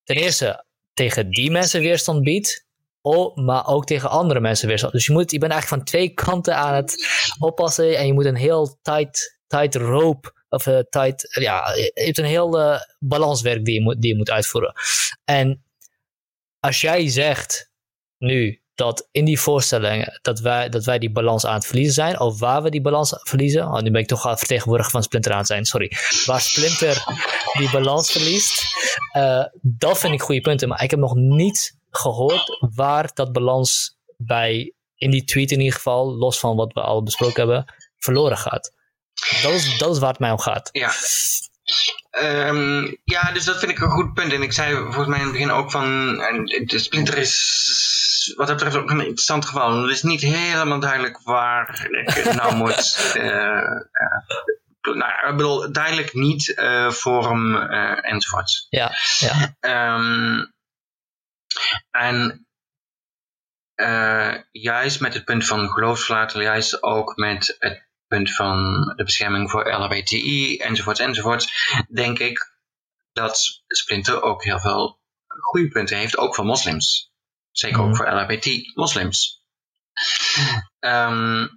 ten 0.04 0.16
eerste 0.16 0.66
tegen 0.94 1.30
die 1.30 1.52
mensen 1.52 1.82
weerstand 1.82 2.24
biedt. 2.24 2.70
Oh, 3.02 3.36
maar 3.36 3.68
ook 3.68 3.86
tegen 3.86 4.10
andere 4.10 4.40
mensen 4.40 4.68
weer. 4.68 4.90
Dus 4.92 5.06
je, 5.06 5.12
moet, 5.12 5.32
je 5.32 5.40
bent 5.40 5.52
eigenlijk 5.52 5.82
van 5.82 5.92
twee 5.92 6.14
kanten 6.14 6.56
aan 6.56 6.74
het 6.74 7.08
oppassen 7.40 7.98
en 7.98 8.08
je 8.08 8.14
moet 8.14 8.26
een 8.26 8.36
heel 8.36 8.80
tight, 8.82 9.40
tight 9.48 9.76
rope 9.76 10.34
of 10.50 10.66
uh, 10.66 10.80
tight, 10.90 11.36
ja, 11.40 11.74
je 11.74 11.92
hebt 11.94 12.18
een 12.18 12.26
heel 12.26 12.60
uh, 12.60 12.80
balanswerk 13.00 13.66
die 13.66 13.74
je, 13.74 13.82
moet, 13.82 14.02
die 14.02 14.12
je 14.12 14.18
moet 14.18 14.30
uitvoeren. 14.30 14.74
En 15.24 15.64
als 16.60 16.82
jij 16.82 17.10
zegt 17.10 17.71
nu 18.22 18.62
dat 18.76 19.08
in 19.12 19.26
die 19.26 19.40
voorstellingen 19.40 20.20
dat 20.22 20.40
wij, 20.40 20.70
dat 20.70 20.86
wij 20.86 21.00
die 21.00 21.12
balans 21.12 21.46
aan 21.46 21.54
het 21.54 21.66
verliezen 21.66 21.94
zijn, 21.94 22.20
of 22.20 22.40
waar 22.40 22.64
we 22.64 22.70
die 22.70 22.82
balans 22.82 23.16
verliezen, 23.20 23.66
oh, 23.66 23.80
nu 23.80 23.92
ben 23.92 24.02
ik 24.02 24.08
toch 24.08 24.26
al 24.26 24.38
vertegenwoordiger 24.38 24.92
van 24.92 25.04
Splinter 25.04 25.32
aan 25.32 25.38
het 25.38 25.48
zijn, 25.48 25.66
sorry, 25.66 25.92
waar 26.26 26.42
Splinter 26.42 27.04
die 27.58 27.72
balans 27.72 28.12
verliest, 28.12 28.64
uh, 29.18 29.46
dat 29.62 30.00
vind 30.00 30.14
ik 30.14 30.22
goede 30.22 30.42
punten, 30.42 30.68
maar 30.68 30.84
ik 30.84 30.90
heb 30.90 31.00
nog 31.00 31.16
niet 31.16 31.78
gehoord 31.90 32.58
waar 32.76 33.12
dat 33.14 33.32
balans 33.32 33.98
bij, 34.18 34.74
in 34.96 35.12
die 35.12 35.24
tweet 35.24 35.52
in 35.52 35.60
ieder 35.60 35.76
geval, 35.76 36.16
los 36.16 36.40
van 36.40 36.56
wat 36.56 36.74
we 36.74 36.82
al 36.82 37.04
besproken 37.04 37.48
hebben, 37.48 37.74
verloren 37.98 38.38
gaat. 38.38 38.74
Dat 39.42 39.52
is, 39.52 39.78
dat 39.78 39.94
is 39.94 40.00
waar 40.00 40.10
het 40.10 40.20
mij 40.20 40.32
om 40.32 40.40
gaat. 40.40 40.70
Ja. 40.72 40.92
Um, 42.24 42.98
ja, 43.04 43.32
dus 43.32 43.46
dat 43.46 43.60
vind 43.60 43.72
ik 43.72 43.80
een 43.80 43.90
goed 43.90 44.14
punt. 44.14 44.34
En 44.34 44.42
ik 44.42 44.54
zei 44.54 44.76
volgens 44.76 45.08
mij 45.08 45.18
in 45.18 45.24
het 45.24 45.34
begin 45.34 45.52
ook 45.52 45.72
van, 45.72 46.16
de 46.66 46.80
Splinter 46.80 47.18
is 47.18 48.34
wat 48.36 48.48
dat 48.48 48.56
betreft 48.56 48.76
ook 48.76 48.90
een 48.90 49.00
interessant 49.00 49.46
geval. 49.46 49.82
Het 49.82 49.92
is 49.92 50.04
niet 50.04 50.22
helemaal 50.22 50.80
duidelijk 50.80 51.20
waar 51.24 51.88
ik 51.92 52.34
nou 52.34 52.56
moet... 52.64 53.14
Uh, 53.18 53.24
uh, 53.24 54.96
nou, 54.96 55.30
ik 55.30 55.36
bedoel, 55.38 55.72
duidelijk 55.72 56.14
niet 56.14 56.48
uh, 56.48 56.92
Forum 56.92 57.56
enzovoort. 57.56 58.68
Ja, 58.70 58.92
ja. 59.20 59.56
Um, 59.96 60.54
en 61.92 62.46
juist 64.52 65.02
met 65.02 65.14
het 65.14 65.26
punt 65.26 65.46
van 65.46 65.70
geloofsverlaten, 65.70 66.42
juist 66.42 66.84
ook 66.84 67.16
met 67.16 67.56
het 67.60 67.90
punt 68.12 68.36
van 68.36 68.82
de 68.96 69.04
bescherming 69.04 69.50
voor 69.50 69.72
LHBTI 69.72 70.58
enzovoort 70.58 71.00
enzovoort, 71.00 71.52
denk 71.94 72.20
ik 72.20 72.60
dat 73.12 73.64
Splinter 73.68 74.22
ook 74.22 74.44
heel 74.44 74.60
veel 74.60 75.00
goede 75.28 75.68
punten 75.68 75.98
heeft, 75.98 76.18
ook 76.18 76.36
voor 76.36 76.46
moslims. 76.46 77.12
Zeker 77.52 77.80
ook 77.80 77.88
mhm. 77.88 77.96
voor 77.96 78.12
LHBT-moslims. 78.12 79.44
Um, 80.80 81.50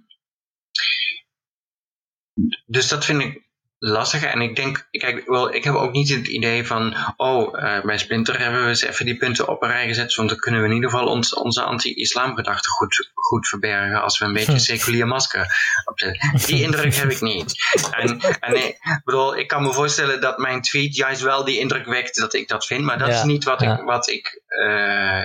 dus 2.65 2.87
dat 2.87 3.05
vind 3.05 3.21
ik 3.21 3.44
lastig. 3.77 4.23
En 4.23 4.41
ik 4.41 4.55
denk, 4.55 4.87
kijk, 4.91 5.27
wel, 5.27 5.53
ik 5.53 5.63
heb 5.63 5.73
ook 5.73 5.91
niet 5.91 6.09
het 6.09 6.27
idee 6.27 6.65
van, 6.65 6.95
oh, 7.17 7.59
uh, 7.59 7.81
bij 7.81 7.97
Splinter 7.97 8.39
hebben 8.39 8.61
we 8.61 8.67
eens 8.67 8.81
even 8.81 9.05
die 9.05 9.17
punten 9.17 9.47
op 9.47 9.63
een 9.63 9.69
rij 9.69 9.87
gezet, 9.87 10.15
want 10.15 10.29
dan 10.29 10.37
kunnen 10.37 10.61
we 10.61 10.67
in 10.67 10.73
ieder 10.73 10.89
geval 10.89 11.07
ons, 11.07 11.33
onze 11.33 11.61
anti-islam 11.61 12.35
gedachten 12.35 12.71
goed, 12.71 13.11
goed 13.13 13.47
verbergen 13.47 14.01
als 14.01 14.17
we 14.17 14.25
een 14.25 14.33
beetje 14.33 14.59
seculier 14.59 15.07
masker 15.07 15.55
opzetten. 15.85 16.39
Die 16.45 16.61
indruk 16.61 16.95
heb 16.95 17.11
ik 17.11 17.21
niet. 17.21 17.53
En, 17.91 18.19
en 18.39 18.53
nee, 18.53 18.77
bedoel, 19.03 19.37
ik 19.37 19.47
kan 19.47 19.63
me 19.63 19.73
voorstellen 19.73 20.21
dat 20.21 20.37
mijn 20.37 20.61
tweet 20.61 20.95
juist 20.95 21.21
wel 21.21 21.43
die 21.43 21.59
indruk 21.59 21.85
wekt 21.85 22.15
dat 22.15 22.33
ik 22.33 22.47
dat 22.47 22.65
vind, 22.65 22.83
maar 22.83 22.99
dat 22.99 23.09
is 23.09 23.23
niet 23.23 23.43
wat 23.43 23.61
ik, 23.61 23.81
wat 23.81 24.09
ik 24.09 24.41
uh, 24.47 25.21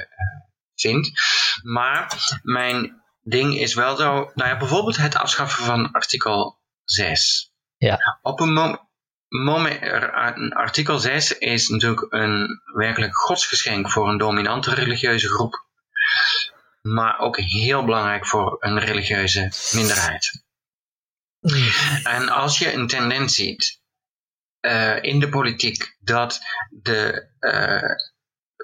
vind. 0.74 1.10
Maar 1.62 2.38
mijn 2.42 3.02
ding 3.22 3.58
is 3.58 3.74
wel 3.74 3.96
zo, 3.96 4.30
nou 4.34 4.50
ja, 4.50 4.56
bijvoorbeeld 4.56 4.96
het 4.96 5.16
afschaffen 5.16 5.64
van 5.64 5.90
artikel 5.92 6.58
6. 6.84 7.49
Ja. 7.88 8.18
Op 8.22 8.40
een 8.40 8.78
moment, 9.28 9.82
artikel 10.54 10.98
6 10.98 11.38
is 11.38 11.68
natuurlijk 11.68 12.12
een 12.12 12.60
werkelijk 12.74 13.16
godsgeschenk 13.16 13.90
voor 13.90 14.08
een 14.08 14.18
dominante 14.18 14.74
religieuze 14.74 15.28
groep. 15.28 15.66
Maar 16.82 17.18
ook 17.18 17.36
heel 17.36 17.84
belangrijk 17.84 18.26
voor 18.26 18.56
een 18.60 18.78
religieuze 18.78 19.52
minderheid. 19.74 20.44
Mm. 21.40 21.68
En 22.02 22.28
als 22.28 22.58
je 22.58 22.72
een 22.72 22.86
tendens 22.86 23.34
ziet 23.34 23.80
uh, 24.60 25.02
in 25.02 25.20
de 25.20 25.28
politiek 25.28 25.96
dat 26.00 26.40
de 26.70 27.28
uh, 27.40 27.90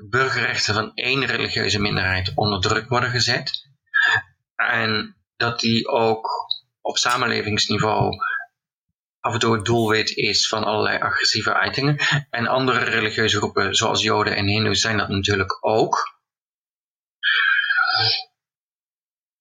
burgerrechten 0.09 0.75
van 0.75 0.95
één 0.95 1.27
religieuze 1.27 1.81
minderheid 1.81 2.33
onder 2.35 2.61
druk 2.61 2.89
worden 2.89 3.11
gezet. 3.11 3.69
En 4.55 5.17
dat 5.36 5.61
die 5.61 5.89
ook 5.89 6.31
op 6.81 6.99
samenlevingsniveau 6.99 8.17
af 9.27 9.33
en 9.33 9.39
toe 9.39 9.55
het 9.55 9.65
doelwit 9.65 10.11
is 10.11 10.49
van 10.49 10.65
allerlei 10.65 10.99
agressieve 10.99 11.55
uitingen. 11.55 11.99
En 12.31 12.47
andere 12.47 12.85
religieuze 12.85 13.37
groepen, 13.37 13.75
zoals 13.75 14.03
Joden 14.03 14.37
en 14.37 14.47
Hindoes, 14.47 14.81
zijn 14.81 14.97
dat 14.97 15.09
natuurlijk 15.09 15.59
ook. 15.61 16.21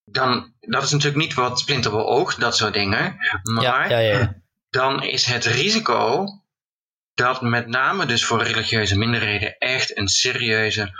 Dan, 0.04 0.54
dat 0.60 0.84
is 0.84 0.92
natuurlijk 0.92 1.24
niet 1.24 1.34
wat 1.34 1.60
Splinter 1.60 1.92
beoogt, 1.92 2.40
dat 2.40 2.58
soort 2.58 2.74
dingen. 2.74 3.18
Maar 3.44 3.64
ja, 3.64 3.86
ja, 3.86 4.00
ja. 4.00 4.34
dan 4.70 5.04
is 5.04 5.26
het 5.26 5.46
risico 5.46 6.26
dat 7.14 7.42
met 7.42 7.68
name 7.68 8.06
dus 8.06 8.26
voor 8.26 8.44
religieuze 8.44 8.98
minderheden 8.98 9.58
echt 9.58 9.98
een 9.98 10.08
serieuze, 10.08 10.92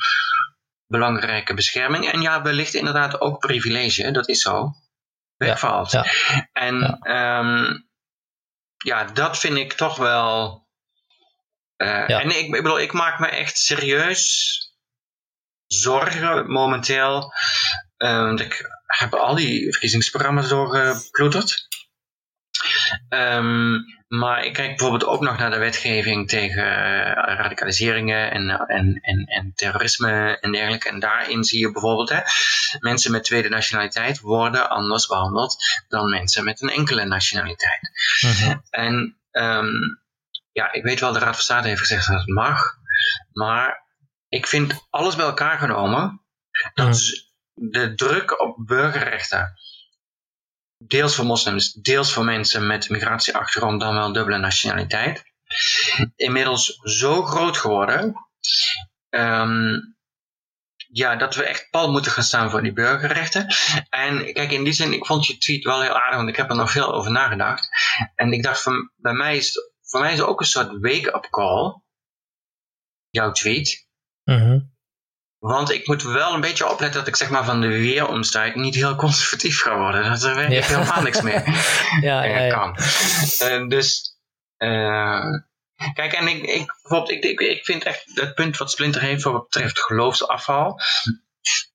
belangrijke 0.88 1.54
bescherming. 1.54 2.12
En 2.12 2.22
ja, 2.22 2.42
wellicht 2.42 2.74
inderdaad 2.74 3.22
ook 3.22 3.40
privilege, 3.40 4.12
dat 4.12 4.28
is 4.28 4.42
zo. 4.42 4.72
Wegvalt. 5.38 6.02
En 6.54 7.00
um, 7.12 7.88
ja, 8.86 9.04
dat 9.04 9.38
vind 9.38 9.58
ik 9.58 9.74
toch 9.74 9.98
wel. 9.98 10.64
Uh, 11.78 12.10
En 12.10 12.30
ik, 12.30 12.46
ik 12.46 12.52
bedoel, 12.52 12.80
ik 12.80 12.94
maak 12.94 13.20
me 13.20 13.28
echt 13.28 13.58
serieus 13.58 14.54
zorgen 15.68 16.52
momenteel 16.52 17.34
want 17.98 18.40
ik 18.40 18.70
heb 18.86 19.14
al 19.14 19.36
die 19.36 19.72
verkiezingsprogramma's 19.72 20.48
doorgeploeterd. 20.48 21.68
Um, 23.10 23.86
maar 24.18 24.45
ik 24.45 24.53
kijk 24.53 24.68
bijvoorbeeld 24.68 25.06
ook 25.06 25.22
nog 25.22 25.38
naar 25.38 25.52
de 25.52 25.58
wetgeving 25.58 26.30
tegen 26.30 26.64
uh, 26.64 27.14
radicaliseringen 27.14 28.32
en, 28.32 28.50
en, 28.50 29.00
en, 29.02 29.26
en 29.26 29.52
terrorisme 29.56 30.38
en 30.42 30.52
dergelijke. 30.52 30.90
En 30.90 31.00
daarin 31.00 31.44
zie 31.44 31.60
je 31.60 31.72
bijvoorbeeld 31.72 32.10
hè, 32.10 32.19
mensen 32.80 33.11
met 33.11 33.24
tweede 33.24 33.50
nationaliteit 33.50 34.19
worden 34.19 34.69
anders 34.69 35.08
behandeld 35.08 35.56
dan 35.88 36.10
mensen 36.10 36.44
met 36.44 36.61
een 36.61 36.69
enkele 36.69 37.06
nationaliteit. 37.06 37.92
Mhm. 38.19 38.58
En 38.69 39.18
um, 39.32 40.00
ja, 40.52 40.72
ik 40.74 40.84
weet 40.84 41.00
wel, 41.00 41.11
de 41.11 41.19
Raad 41.19 41.34
van 41.34 41.44
State 41.44 41.68
heeft 41.68 41.80
gezegd 41.80 42.08
dat 42.08 42.19
het 42.19 42.27
mag. 42.27 42.64
Maar 43.32 43.84
ik 44.30 44.48
vind 44.48 44.85
alles 44.90 45.16
bij 45.16 45.26
elkaar 45.26 45.58
genomen 45.58 46.22
dat 46.74 46.88
mhm. 46.88 47.69
de 47.72 47.95
druk 47.95 48.42
op 48.42 48.58
burgerrechten 48.66 49.53
deels 50.78 51.16
voor 51.16 51.26
moslims, 51.26 51.74
deels 51.74 52.14
voor 52.14 52.26
mensen 52.26 52.68
met 52.68 52.90
migratieachtergrond, 52.90 53.82
dan 53.82 53.95
wel 53.95 54.14
dubbele 54.14 54.38
nationaliteit, 54.38 55.24
inmiddels 56.16 56.80
zo 56.84 57.24
groot 57.24 57.58
geworden. 57.58 58.16
Um, 59.10 59.95
ja, 60.88 61.16
dat 61.16 61.36
we 61.36 61.44
echt 61.44 61.70
pal 61.70 61.92
moeten 61.92 62.12
gaan 62.12 62.24
staan 62.24 62.50
voor 62.50 62.62
die 62.62 62.74
burgerrechten. 62.74 63.48
En 63.90 64.34
kijk, 64.34 64.52
in 64.52 64.64
die 64.64 64.74
zin, 64.74 64.94
ik 64.94 65.06
vond 65.06 65.26
je 65.26 65.38
tweet 65.38 65.64
wel 65.64 65.82
heel 65.82 66.00
aardig, 66.00 66.16
want 66.16 66.30
ik 66.30 66.36
heb 66.36 66.50
er 66.50 66.56
nog 66.56 66.72
veel 66.72 66.94
over 66.94 67.12
nagedacht. 67.12 67.70
En 68.16 68.32
ik 68.32 68.44
dacht, 68.44 68.62
van, 68.62 68.92
bij 68.95 69.14
mij 69.14 69.38
is, 69.38 69.60
voor 69.82 70.00
mij 70.00 70.12
is 70.12 70.18
het 70.18 70.28
ook 70.28 70.40
een 70.40 70.45
soort 70.45 70.72
wake-up 70.72 71.28
call, 71.30 71.82
jouw 73.10 73.32
tweet. 73.32 73.88
Mm 74.24 74.75
want 75.45 75.72
ik 75.72 75.88
moet 75.88 76.03
wel 76.03 76.33
een 76.33 76.41
beetje 76.41 76.69
opletten 76.69 76.99
dat 76.99 77.07
ik 77.07 77.15
zeg 77.15 77.30
maar 77.30 77.45
van 77.45 77.61
de 77.61 77.67
weeromstuit 77.67 78.56
niet 78.56 78.75
heel 78.75 78.95
conservatief 78.95 79.61
ga 79.61 79.77
worden. 79.77 80.09
Dat 80.09 80.24
er 80.24 80.35
werkelijk 80.35 80.65
ja. 80.65 80.77
helemaal 80.77 81.01
niks 81.01 81.22
meer 81.22 81.43
ja, 82.09 82.24
ja, 82.24 82.53
kan. 82.53 82.77
Uh, 83.41 83.67
dus, 83.67 84.17
uh, 84.57 85.25
kijk, 85.93 86.14
en 86.14 86.27
ik, 86.27 86.43
ik, 86.43 86.74
bijvoorbeeld, 86.82 87.11
ik, 87.11 87.24
ik, 87.24 87.40
ik 87.40 87.65
vind 87.65 87.83
echt 87.83 88.11
het 88.14 88.33
punt 88.35 88.57
wat 88.57 88.72
Splinter 88.72 89.01
heeft 89.01 89.24
wat 89.24 89.49
betreft 89.49 89.80
geloofsafval, 89.80 90.80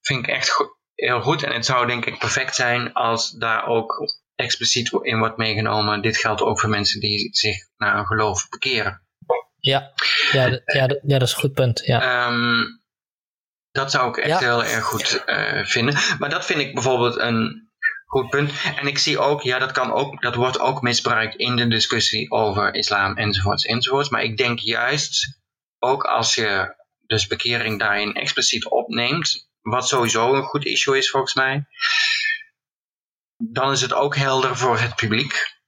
vind 0.00 0.26
ik 0.26 0.34
echt 0.34 0.70
heel 0.94 1.20
goed. 1.20 1.42
En 1.42 1.52
het 1.52 1.66
zou 1.66 1.86
denk 1.86 2.06
ik 2.06 2.18
perfect 2.18 2.54
zijn 2.54 2.92
als 2.92 3.30
daar 3.30 3.66
ook 3.66 4.12
expliciet 4.34 4.92
in 5.02 5.18
wordt 5.18 5.36
meegenomen. 5.36 6.02
Dit 6.02 6.16
geldt 6.16 6.40
ook 6.40 6.60
voor 6.60 6.70
mensen 6.70 7.00
die 7.00 7.28
zich 7.32 7.56
naar 7.76 7.98
een 7.98 8.06
geloof 8.06 8.48
bekeren. 8.48 9.02
Ja, 9.58 9.92
ja, 10.32 10.46
ja, 10.64 10.98
ja 11.02 11.18
dat 11.18 11.22
is 11.22 11.32
een 11.32 11.40
goed 11.40 11.54
punt. 11.54 11.80
Ja. 11.84 12.28
Um, 12.28 12.79
dat 13.72 13.90
zou 13.90 14.08
ik 14.08 14.16
echt 14.16 14.40
heel 14.40 14.64
erg 14.64 14.84
goed 14.84 15.22
uh, 15.26 15.64
vinden. 15.64 15.98
Maar 16.18 16.30
dat 16.30 16.46
vind 16.46 16.60
ik 16.60 16.74
bijvoorbeeld 16.74 17.18
een 17.18 17.70
goed 18.06 18.30
punt. 18.30 18.52
En 18.76 18.86
ik 18.86 18.98
zie 18.98 19.18
ook, 19.18 19.42
ja, 19.42 19.58
dat, 19.58 19.72
kan 19.72 19.92
ook, 19.92 20.22
dat 20.22 20.34
wordt 20.34 20.60
ook 20.60 20.82
misbruikt 20.82 21.34
in 21.34 21.56
de 21.56 21.68
discussie 21.68 22.30
over 22.30 22.74
islam 22.74 23.16
enzovoorts 23.16 23.64
enzovoorts. 23.64 24.08
Maar 24.08 24.22
ik 24.22 24.36
denk 24.36 24.58
juist, 24.58 25.40
ook 25.78 26.04
als 26.04 26.34
je 26.34 26.74
dus 27.06 27.26
bekering 27.26 27.78
daarin 27.78 28.14
expliciet 28.14 28.64
opneemt, 28.64 29.48
wat 29.60 29.88
sowieso 29.88 30.34
een 30.34 30.42
goed 30.42 30.64
issue 30.64 30.98
is 30.98 31.10
volgens 31.10 31.34
mij, 31.34 31.66
dan 33.36 33.72
is 33.72 33.80
het 33.80 33.92
ook 33.92 34.16
helder 34.16 34.56
voor 34.56 34.78
het 34.78 34.94
publiek. 34.94 35.58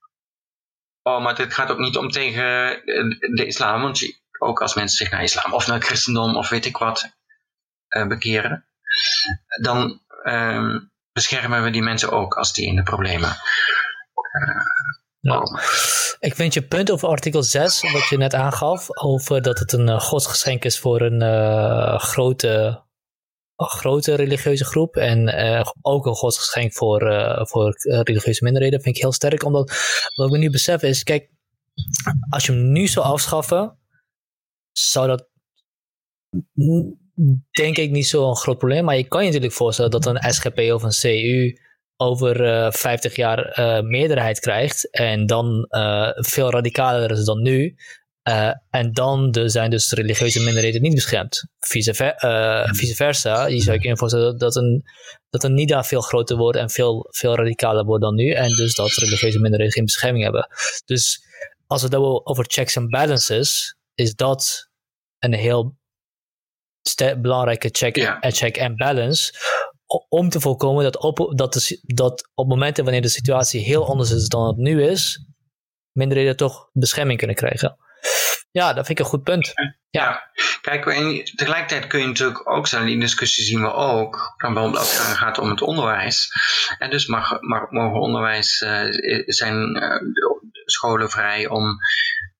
Oh, 1.01 1.23
maar 1.23 1.37
het 1.37 1.53
gaat 1.53 1.71
ook 1.71 1.77
niet 1.77 1.97
om 1.97 2.09
tegen 2.09 2.81
de 3.35 3.45
islam, 3.45 3.81
want 3.81 4.21
ook 4.39 4.61
als 4.61 4.73
mensen 4.73 4.97
zich 4.97 5.11
naar 5.11 5.23
islam 5.23 5.53
of 5.53 5.67
naar 5.67 5.81
christendom 5.81 6.35
of 6.35 6.49
weet 6.49 6.65
ik 6.65 6.77
wat 6.77 7.11
bekeren, 8.07 8.65
dan 9.61 10.01
uh, 10.23 10.75
beschermen 11.11 11.63
we 11.63 11.69
die 11.69 11.83
mensen 11.83 12.11
ook 12.11 12.33
als 12.33 12.53
die 12.53 12.65
in 12.65 12.75
de 12.75 12.83
problemen 12.83 13.35
ja. 15.19 15.41
Ik 16.19 16.35
vind 16.35 16.53
je 16.53 16.67
punt 16.67 16.91
over 16.91 17.07
artikel 17.07 17.43
6, 17.43 17.91
wat 17.91 18.07
je 18.09 18.17
net 18.17 18.33
aangaf, 18.33 18.97
over 18.97 19.41
dat 19.41 19.59
het 19.59 19.73
een 19.73 19.87
uh, 19.87 19.99
godsgeschenk 19.99 20.65
is 20.65 20.79
voor 20.79 21.01
een 21.01 21.99
grote, 21.99 22.83
grote 23.55 24.15
religieuze 24.15 24.65
groep 24.65 24.95
en 24.95 25.29
ook 25.81 26.05
een 26.05 26.15
godsgeschenk 26.15 26.73
voor, 26.73 26.99
voor 27.49 27.73
religieuze 27.83 28.43
minderheden, 28.43 28.81
vind 28.81 28.95
ik 28.95 29.01
heel 29.01 29.11
sterk. 29.11 29.43
Omdat 29.43 29.71
wat 30.15 30.31
we 30.31 30.37
nu 30.37 30.49
beseffen 30.49 30.89
is, 30.89 31.03
kijk, 31.03 31.29
als 32.29 32.45
je 32.45 32.51
hem 32.51 32.71
nu 32.71 32.87
zou 32.87 33.05
afschaffen, 33.05 33.77
zou 34.71 35.07
dat 35.07 35.29
denk 37.51 37.77
ik 37.77 37.91
niet 37.91 38.07
zo'n 38.07 38.35
groot 38.35 38.57
probleem. 38.57 38.83
Maar 38.83 38.97
je 38.97 39.07
kan 39.07 39.19
je 39.21 39.27
natuurlijk 39.27 39.53
voorstellen 39.53 39.91
dat 39.91 40.05
een 40.05 40.33
SGP 40.33 40.59
of 40.59 40.83
een 40.83 40.99
CU 41.01 41.57
over 41.97 42.41
uh, 42.41 42.65
eh, 42.65 42.73
50 42.73 43.15
jaar 43.15 43.59
uh, 43.59 43.89
meerderheid 43.89 44.39
krijgt. 44.39 44.89
En 44.91 45.25
dan 45.25 45.67
uh, 45.69 46.09
veel 46.13 46.51
radicaler 46.51 47.11
is 47.11 47.25
dan 47.25 47.41
nu. 47.41 47.75
en 48.69 48.91
dan 48.93 49.31
de, 49.31 49.49
zijn 49.49 49.69
dus 49.69 49.91
religieuze 49.91 50.43
minderheden 50.43 50.81
niet 50.81 50.93
beschermd. 50.93 51.47
Vice, 51.59 51.93
ver, 51.93 52.13
vice 52.75 52.95
versa. 52.95 53.45
Je 53.45 53.61
zou 53.61 53.73
je 53.73 53.79
kunnen 53.79 53.97
voorstellen 53.97 54.37
dat 54.37 54.55
een, 54.55 54.83
dat 55.29 55.43
een 55.43 55.53
NIDA 55.53 55.83
veel 55.83 56.01
groter 56.01 56.37
wordt 56.37 56.57
en 56.57 56.69
veel, 56.69 57.07
veel 57.09 57.35
radicaler 57.35 57.85
wordt 57.85 58.03
dan 58.03 58.15
nu. 58.15 58.31
En 58.31 58.49
dus 58.49 58.75
dat 58.75 58.91
religieuze 58.91 59.39
minderheden 59.39 59.73
geen 59.73 59.85
bescherming 59.85 60.23
hebben. 60.23 60.47
Dus 60.85 61.23
als 61.67 61.81
we 61.81 61.87
het 61.87 62.25
over 62.25 62.45
checks 62.47 62.77
and 62.77 62.89
balances, 62.89 63.75
is 63.93 64.15
dat 64.15 64.69
een 65.19 65.33
heel 65.33 65.75
belangrijke 67.17 67.69
check. 67.71 67.97
Eh, 67.97 68.31
check 68.31 68.59
and 68.59 68.77
balance. 68.77 69.33
Om 70.09 70.29
te 70.29 70.39
voorkomen 70.39 70.83
dat 70.83 70.97
op, 70.97 71.37
dat, 71.37 71.53
de, 71.53 71.79
dat 71.83 72.29
op 72.33 72.47
momenten 72.47 72.83
wanneer 72.83 73.01
de 73.01 73.09
situatie 73.09 73.61
heel 73.61 73.87
anders 73.87 74.11
is 74.11 74.27
dan 74.27 74.47
het 74.47 74.57
nu 74.57 74.83
is, 74.83 75.25
minderheden 75.91 76.37
toch 76.37 76.69
bescherming 76.71 77.17
kunnen 77.17 77.35
krijgen. 77.35 77.77
Ja, 78.51 78.73
dat 78.73 78.85
vind 78.85 78.99
ik 78.99 79.05
een 79.05 79.11
goed 79.11 79.23
punt. 79.23 79.51
Ja, 79.53 79.75
ja. 79.89 80.31
kijk, 80.61 80.85
en 80.85 81.23
tegelijkertijd 81.35 81.87
kun 81.87 81.99
je 81.99 82.07
natuurlijk 82.07 82.49
ook 82.49 82.67
zijn, 82.67 82.85
die 82.85 82.99
discussie 82.99 83.43
zien 83.43 83.61
we 83.61 83.73
ook, 83.73 84.33
dan 84.37 84.57
als 84.57 85.07
het 85.07 85.17
gaat 85.17 85.37
om 85.37 85.49
het 85.49 85.61
onderwijs. 85.61 86.29
En 86.77 86.89
dus 86.89 87.07
mag, 87.07 87.41
mag, 87.41 87.69
mogen 87.69 87.99
onderwijs, 87.99 88.61
uh, 88.61 89.23
zijn 89.25 89.83
uh, 89.83 90.01
scholen 90.65 91.09
vrij 91.09 91.47
om 91.47 91.77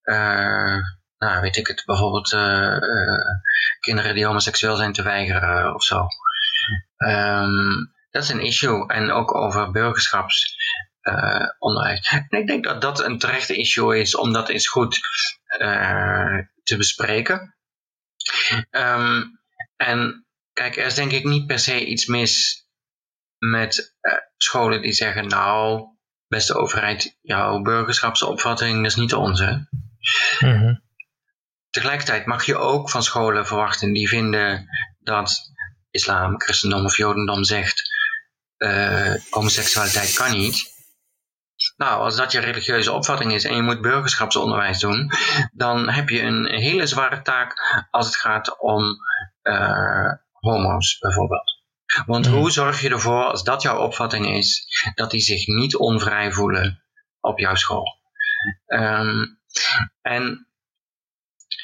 uh, 0.04 0.78
nou, 1.24 1.42
weet 1.42 1.58
ik 1.58 1.68
het, 1.68 1.84
bijvoorbeeld 1.86 2.32
uh, 2.32 2.78
kinderen 3.80 4.16
die 4.16 4.26
homoseksueel 4.26 4.76
zijn 4.76 4.94
te 4.94 5.04
weigeren 5.04 5.66
uh, 5.66 5.74
of 5.74 5.84
zo. 5.84 6.08
Um, 6.98 7.94
dat 8.10 8.24
is 8.24 8.30
een 8.30 8.46
issue. 8.46 8.88
En 8.88 9.12
ook 9.12 9.36
over 9.36 9.72
burgerschapsonderwijs. 9.72 12.10
en 12.30 12.40
ik 12.40 12.48
denk 12.48 12.64
dat 12.64 12.82
dat 12.82 13.04
een 13.04 13.20
terechte 13.20 13.56
issue 13.56 14.00
is 14.00 14.16
om 14.16 14.34
dat 14.34 14.50
eens 14.50 14.68
goed 14.68 15.00
te 16.64 16.78
bespreken. 16.78 17.56
Um, 18.72 19.40
en 19.76 20.28
kijk, 20.54 20.78
er 20.78 20.86
is 20.86 20.96
denk 20.96 21.12
ik 21.12 21.24
niet 21.24 21.48
per 21.48 21.60
se 21.60 21.86
iets 21.86 22.06
mis 22.06 22.66
met 23.38 23.98
scholen 24.38 24.82
die 24.82 24.94
zeggen, 24.94 25.28
nou, 25.28 25.88
beste 26.28 26.56
overheid, 26.56 27.18
jouw 27.22 27.62
burgerschapsopvatting 27.62 28.86
is 28.86 28.96
niet 28.96 29.14
onze. 29.14 29.68
Mm 30.40 30.83
Tegelijkertijd 31.74 32.26
mag 32.26 32.46
je 32.46 32.58
ook 32.58 32.90
van 32.90 33.04
scholen 33.04 33.48
verwachten 33.48 33.94
die 33.94 34.08
vinden 34.08 34.68
dat 35.00 35.52
islam, 35.92 36.42
christendom 36.42 36.86
of 36.86 36.98
jodendom 36.98 37.44
zegt 37.44 37.82
uh, 38.58 39.14
homoseksualiteit 39.30 40.14
kan 40.14 40.32
niet. 40.32 40.72
Nou, 41.78 42.02
als 42.02 42.16
dat 42.16 42.32
je 42.32 42.40
religieuze 42.40 42.92
opvatting 42.92 43.34
is 43.34 43.46
en 43.46 43.56
je 43.56 43.62
moet 43.62 43.82
burgerschapsonderwijs 43.82 44.80
doen, 44.80 45.12
dan 45.52 45.90
heb 45.90 46.10
je 46.10 46.22
een 46.22 46.46
hele 46.46 46.86
zware 46.86 47.22
taak 47.22 47.86
als 47.92 48.06
het 48.06 48.16
gaat 48.16 48.60
om 48.60 48.84
uh, 49.44 50.12
homo's 50.32 50.98
bijvoorbeeld. 51.00 51.62
Want 52.06 52.26
hmm. 52.26 52.36
hoe 52.36 52.52
zorg 52.52 52.82
je 52.82 52.90
ervoor, 52.90 53.24
als 53.24 53.44
dat 53.44 53.62
jouw 53.62 53.78
opvatting 53.78 54.36
is, 54.36 54.68
dat 54.96 55.12
die 55.12 55.22
zich 55.22 55.48
niet 55.48 55.76
onvrij 55.76 56.32
voelen 56.32 56.84
op 57.20 57.40
jouw 57.40 57.56
school? 57.56 58.02
Um, 58.68 59.40
en 60.02 60.48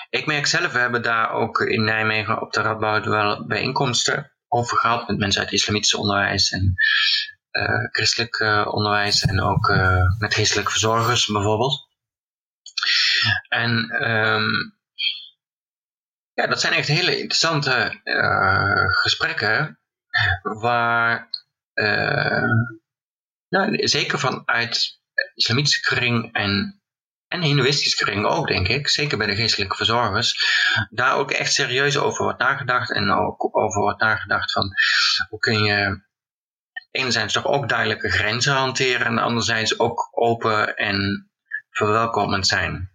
ik 0.10 0.26
merk 0.26 0.46
zelf, 0.46 0.72
we 0.72 0.80
hebben 0.80 1.02
daar 1.02 1.32
ook 1.32 1.60
in 1.60 1.84
Nijmegen 1.84 2.42
op 2.42 2.54
de 2.54 2.62
Radboud 2.62 3.06
wel 3.06 3.48
bijeenkomsten 3.48 4.32
over 4.48 4.78
gehad 4.78 5.08
met 5.08 5.18
mensen 5.18 5.42
uit 5.42 5.52
islamitisch 5.52 5.94
onderwijs 5.94 6.52
en 6.52 6.76
uh, 7.52 7.88
christelijk 7.92 8.40
uh, 8.40 8.68
onderwijs 8.72 9.22
en 9.22 9.42
ook 9.42 9.70
uh, 9.70 10.20
met 10.20 10.34
geestelijke 10.34 10.72
verzorgers 10.72 11.26
bijvoorbeeld. 11.26 11.88
En 13.50 14.02
um, 14.12 14.78
ja, 16.34 16.48
dat 16.48 16.62
zijn 16.62 16.74
echt 16.74 16.88
hele 16.88 17.20
interessante 17.20 18.02
gesprekken 19.02 19.80
waar 20.42 21.30
nou, 23.50 23.88
zeker 23.88 24.20
vanuit 24.20 25.00
islamitische 25.36 25.96
kring 25.96 26.34
en 26.34 26.79
en 27.30 27.42
hindoeïstische 27.42 28.04
kring 28.06 28.26
ook, 28.26 28.48
denk 28.48 28.68
ik, 28.68 28.90
zeker 28.90 29.18
bij 29.18 29.28
de 29.28 29.36
geestelijke 29.36 29.76
verzorgers, 29.76 30.36
daar 30.90 31.16
ook 31.16 31.32
echt 31.32 31.54
serieus 31.54 31.98
over 31.98 32.24
wordt 32.24 32.40
nagedacht 32.40 32.92
en 32.92 33.12
ook 33.12 33.58
over 33.58 33.82
wordt 33.82 34.02
nagedacht 34.02 34.52
van 34.52 34.74
hoe 35.30 35.40
kun 35.40 35.64
je 35.64 36.02
enerzijds 36.92 37.34
toch 37.34 37.46
ook 37.46 37.70
duidelijke 37.70 38.10
grenzen 38.10 38.54
hanteren 38.54 39.06
en 39.06 39.18
anderzijds 39.18 39.80
ook 39.80 40.10
open 40.12 40.76
en 40.76 41.30
verwelkomend 41.70 42.48
zijn. 42.48 42.92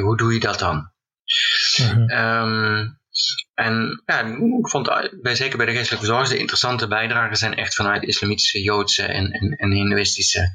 hoe 0.00 0.16
doe 0.16 0.32
je 0.32 0.40
dat 0.40 0.58
dan? 0.58 0.90
Mhm. 1.76 2.08
Ehm, 2.08 2.88
en 3.54 4.02
ja, 4.06 4.20
ik 4.58 4.68
vond 4.68 4.90
bij, 5.22 5.34
zeker 5.34 5.56
bij 5.56 5.66
de 5.66 5.72
geestelijke 5.72 6.06
zorg 6.06 6.28
de 6.28 6.38
interessante 6.38 6.88
bijdragen 6.88 7.36
zijn 7.36 7.54
echt 7.54 7.74
vanuit 7.74 8.02
islamitische, 8.02 8.62
joodse 8.62 9.02
en, 9.02 9.30
en, 9.30 9.50
en 9.50 9.70
hindoeïstische 9.70 10.50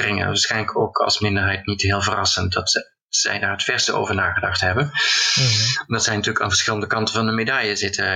kringen. 0.00 0.26
Waarschijnlijk 0.26 0.78
ook 0.78 0.98
als 0.98 1.20
minderheid 1.20 1.66
niet 1.66 1.82
heel 1.82 2.02
verrassend 2.02 2.52
dat 2.52 2.70
ze, 2.70 2.90
zij 3.08 3.38
daar 3.38 3.50
het 3.50 3.62
verste 3.62 3.92
over 3.92 4.14
nagedacht 4.14 4.60
hebben. 4.60 4.84
Mm 4.84 5.44
Omdat 5.86 6.04
zij 6.04 6.14
natuurlijk 6.14 6.44
aan 6.44 6.50
verschillende 6.50 6.86
kanten 6.86 7.14
van 7.14 7.26
de 7.26 7.32
medaille 7.32 7.76
zitten, 7.76 8.06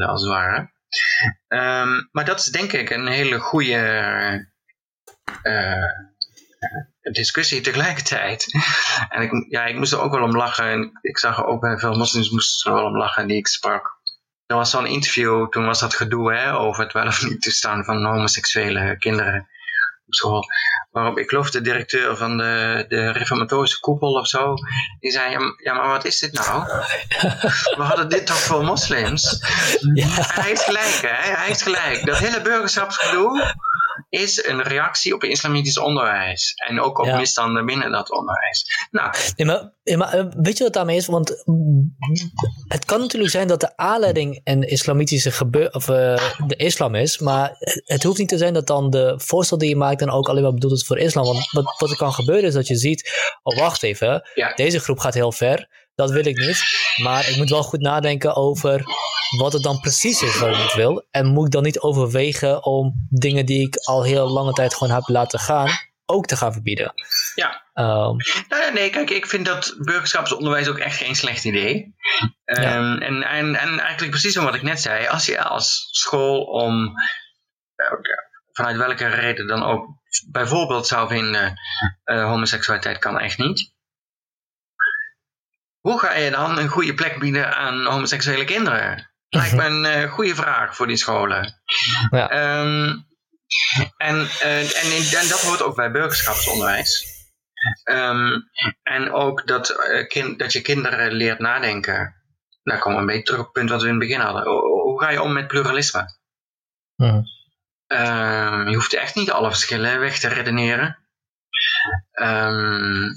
uh, 0.00 0.08
als 0.08 0.20
het 0.20 0.30
ware. 0.30 0.72
Ehm, 1.48 1.90
maar 2.10 2.24
dat 2.24 2.38
is 2.38 2.44
denk 2.44 2.72
ik 2.72 2.90
een 2.90 3.06
hele 3.06 3.38
goede 3.38 3.76
uh, 5.42 7.12
discussie 7.12 7.60
tegelijkertijd. 7.60 8.46
En 9.08 9.22
ik, 9.22 9.46
ja, 9.48 9.64
ik 9.64 9.76
moest 9.76 9.92
er 9.92 10.00
ook 10.00 10.12
wel 10.12 10.22
om 10.22 10.36
lachen. 10.36 10.70
En 10.70 10.98
ik 11.00 11.18
zag 11.18 11.44
ook 11.44 11.60
bij 11.60 11.78
veel 11.78 11.94
moslims 11.94 12.30
moesten 12.30 12.70
er 12.70 12.76
wel 12.76 12.86
om 12.86 12.96
lachen 12.96 13.26
die 13.26 13.36
ik 13.36 13.46
sprak. 13.46 13.92
Er 14.46 14.56
was 14.56 14.70
zo'n 14.70 14.86
interview, 14.86 15.48
toen 15.48 15.66
was 15.66 15.80
dat 15.80 15.94
gedoe 15.94 16.32
hè, 16.34 16.56
over 16.56 16.82
het 16.82 16.92
wel 16.92 17.06
of 17.06 17.22
niet 17.22 17.42
toestaan 17.42 17.84
van 17.84 18.04
homoseksuele 18.04 18.98
kinderen 18.98 19.48
op 20.06 20.14
school. 20.14 20.44
Waarop 20.90 21.18
ik 21.18 21.28
geloof 21.28 21.50
de 21.50 21.60
directeur 21.60 22.16
van 22.16 22.36
de, 22.36 22.84
de 22.88 23.10
reformatorische 23.10 23.80
koepel 23.80 24.12
of 24.12 24.28
zo, 24.28 24.54
die 25.00 25.10
zei, 25.10 25.30
ja, 25.56 25.74
maar 25.74 25.88
wat 25.88 26.04
is 26.04 26.18
dit 26.18 26.32
nou? 26.32 26.64
We 27.78 27.82
hadden 27.82 28.08
dit 28.08 28.26
toch 28.26 28.40
voor 28.40 28.64
moslims? 28.64 29.38
Ja. 29.94 30.06
Hij 30.08 30.44
heeft 30.44 30.62
gelijk, 30.62 30.98
hè? 31.00 31.32
Hij 31.32 31.46
heeft 31.46 31.62
gelijk. 31.62 32.06
Dat 32.06 32.18
hele 32.18 32.42
burgerschapsgedoe, 32.42 33.54
is 34.20 34.44
een 34.46 34.62
reactie 34.62 35.14
op 35.14 35.24
islamitisch 35.24 35.78
onderwijs. 35.78 36.52
En 36.68 36.80
ook 36.80 36.98
op 36.98 37.06
misstanden 37.06 37.66
binnen 37.66 37.90
dat 37.90 38.10
onderwijs. 38.10 38.86
Nou. 38.90 39.14
Nee, 39.36 39.46
maar, 39.46 39.72
maar, 39.96 40.12
eh, 40.12 40.26
weet 40.36 40.58
je 40.58 40.64
wat 40.64 40.72
daarmee 40.72 40.96
is? 40.96 41.06
Want 41.06 41.44
het 42.68 42.84
kan 42.84 43.00
natuurlijk 43.00 43.32
zijn 43.32 43.48
dat 43.48 43.60
de 43.60 43.76
aanleiding 43.76 44.40
een 44.44 44.62
islamitische 44.62 45.30
gebeur 45.30 45.72
of 45.72 45.88
uh, 45.88 45.96
de 46.46 46.56
islam 46.56 46.94
is. 46.94 47.18
Maar 47.18 47.54
het 47.84 48.02
hoeft 48.02 48.18
niet 48.18 48.28
te 48.28 48.38
zijn 48.38 48.54
dat 48.54 48.66
dan 48.66 48.90
de 48.90 49.14
voorstel 49.16 49.58
die 49.58 49.68
je 49.68 49.76
maakt 49.76 49.98
dan 49.98 50.10
ook 50.10 50.28
alleen 50.28 50.42
maar 50.42 50.54
bedoeld 50.54 50.72
is 50.72 50.86
voor 50.86 50.98
islam. 50.98 51.24
Want 51.24 51.50
wat, 51.50 51.74
wat 51.78 51.90
er 51.90 51.96
kan 51.96 52.12
gebeuren 52.12 52.44
is 52.44 52.54
dat 52.54 52.66
je 52.66 52.76
ziet, 52.76 53.10
oh 53.42 53.58
wacht 53.58 53.82
even, 53.82 54.28
deze 54.54 54.80
groep 54.80 54.98
gaat 54.98 55.14
heel 55.14 55.32
ver. 55.32 55.68
Dat 55.94 56.10
wil 56.10 56.26
ik 56.26 56.36
niet. 56.36 56.62
Maar 57.02 57.28
ik 57.28 57.36
moet 57.36 57.50
wel 57.50 57.62
goed 57.62 57.80
nadenken 57.80 58.36
over 58.36 58.84
wat 59.38 59.52
het 59.52 59.62
dan 59.62 59.80
precies 59.80 60.22
is 60.22 60.38
wat 60.38 60.50
ik 60.50 60.56
niet 60.56 60.74
wil. 60.74 61.06
En 61.10 61.26
moet 61.26 61.46
ik 61.46 61.52
dan 61.52 61.62
niet 61.62 61.80
overwegen 61.80 62.64
om 62.64 63.06
dingen 63.10 63.46
die 63.46 63.66
ik 63.66 63.76
al 63.76 64.02
heel 64.02 64.28
lange 64.28 64.52
tijd 64.52 64.74
gewoon 64.74 64.94
heb 64.94 65.08
laten 65.08 65.38
gaan, 65.38 65.70
ook 66.06 66.26
te 66.26 66.36
gaan 66.36 66.52
verbieden. 66.52 66.92
Ja. 67.34 67.62
Um, 67.74 68.16
nee, 68.72 68.90
kijk, 68.90 69.10
ik 69.10 69.26
vind 69.26 69.46
dat 69.46 69.74
burgerschapsonderwijs 69.78 70.68
ook 70.68 70.78
echt 70.78 70.96
geen 70.96 71.16
slecht 71.16 71.44
idee. 71.44 71.94
Um, 72.44 72.98
en, 73.02 73.22
en, 73.22 73.54
en 73.54 73.78
eigenlijk 73.78 74.10
precies 74.10 74.36
om 74.36 74.44
wat 74.44 74.54
ik 74.54 74.62
net 74.62 74.80
zei, 74.80 75.06
als 75.06 75.26
je 75.26 75.42
als 75.42 75.88
school 75.90 76.42
om 76.44 76.84
uh, 77.76 77.92
vanuit 78.52 78.76
welke 78.76 79.06
reden 79.06 79.46
dan 79.46 79.62
ook 79.62 79.86
bijvoorbeeld 80.30 80.86
zou 80.86 81.08
vinden 81.08 81.60
uh, 82.04 82.24
homoseksualiteit 82.24 82.98
kan 82.98 83.18
echt 83.18 83.38
niet. 83.38 83.73
Hoe 85.84 85.98
ga 85.98 86.14
je 86.14 86.30
dan 86.30 86.58
een 86.58 86.68
goede 86.68 86.94
plek 86.94 87.18
bieden 87.18 87.56
aan 87.56 87.84
homoseksuele 87.84 88.44
kinderen? 88.44 89.10
Lijkt 89.28 89.54
me 89.54 89.64
een 89.64 89.84
uh, 89.84 90.12
goede 90.12 90.34
vraag 90.34 90.76
voor 90.76 90.86
die 90.86 90.96
scholen. 90.96 91.62
Ja. 92.10 92.58
Um, 92.60 93.06
en, 93.96 94.16
uh, 94.16 94.58
en, 94.60 95.18
en, 95.20 95.28
dat 95.28 95.40
hoort 95.40 95.62
ook 95.62 95.76
bij 95.76 95.90
burgerschapsonderwijs. 95.90 97.06
Um, 97.90 98.50
en 98.82 99.12
ook 99.12 99.46
dat, 99.46 99.70
uh, 99.70 100.06
kind, 100.06 100.38
dat 100.38 100.52
je 100.52 100.60
kinderen 100.60 101.12
leert 101.12 101.38
nadenken. 101.38 102.14
Nou 102.62 102.80
komen 102.80 102.96
we 102.96 103.00
een 103.00 103.06
beetje 103.06 103.22
terug 103.22 103.40
op 103.40 103.44
het 103.44 103.54
punt 103.54 103.70
wat 103.70 103.80
we 103.80 103.88
in 103.88 103.94
het 103.94 104.02
begin 104.02 104.20
hadden. 104.20 104.44
Hoe 104.82 105.02
ga 105.02 105.10
je 105.10 105.22
om 105.22 105.32
met 105.32 105.46
pluralisme? 105.46 106.18
Um, 107.86 108.68
je 108.68 108.74
hoeft 108.74 108.94
echt 108.94 109.14
niet 109.14 109.30
alle 109.30 109.48
verschillen 109.48 110.00
weg 110.00 110.18
te 110.18 110.28
redeneren. 110.28 110.98
Um, 112.12 113.10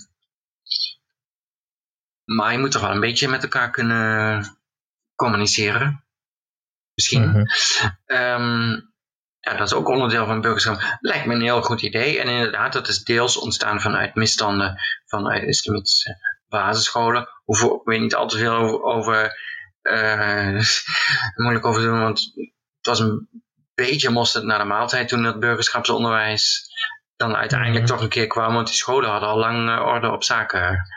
maar 2.36 2.52
je 2.52 2.58
moet 2.58 2.72
toch 2.72 2.82
wel 2.82 2.92
een 2.92 3.00
beetje 3.00 3.28
met 3.28 3.44
elkaar 3.44 3.72
kunnen 3.72 4.46
communiceren 5.16 6.06
misschien. 6.94 7.30
Mhm. 7.30 7.44
Ehm, 8.06 8.70
ja, 9.40 9.58
dat 9.58 9.68
is 9.68 9.74
ook 9.74 9.88
onderdeel 9.88 10.26
van 10.26 10.42
burgerschap. 10.42 10.98
Lijkt 11.00 11.26
me 11.26 11.34
een 11.34 11.42
heel 11.42 11.62
goed 11.62 11.82
idee. 11.82 12.20
En 12.20 12.28
inderdaad, 12.28 12.74
dat 12.74 12.88
is 12.88 13.04
deels 13.04 13.38
ontstaan 13.38 13.82
vanuit 13.82 14.16
misstanden 14.16 14.80
vanuit 15.06 15.44
islamitische 15.44 16.18
basisscholen. 16.50 17.28
Hoef 17.44 17.62
ik 17.62 17.82
weet 17.84 18.00
niet 18.00 18.16
al 18.16 18.28
te 18.28 18.38
veel 18.38 18.54
over, 18.54 18.82
over 18.82 19.38
uh, 19.82 20.62
moeilijk 21.44 21.66
over 21.66 21.82
te 21.82 21.88
doen, 21.88 22.02
want 22.02 22.20
het 22.78 22.88
was 22.88 23.00
een 23.00 23.28
beetje 23.74 24.10
mosterd 24.10 24.44
naar 24.44 24.60
de 24.60 24.64
maaltijd 24.64 25.08
toen 25.08 25.24
dat 25.24 25.40
burgerschapsonderwijs 25.40 26.72
dan 27.16 27.36
uiteindelijk 27.36 27.86
mhm. 27.86 27.94
toch 27.94 28.02
een 28.02 28.10
keer 28.10 28.28
kwam, 28.28 28.54
want 28.54 28.68
die 28.68 28.76
scholen 28.76 29.10
hadden 29.10 29.30
al 29.30 29.38
lang 29.38 29.70
uh, 29.70 29.86
orde 29.86 30.12
op 30.12 30.24
zaken 30.24 30.88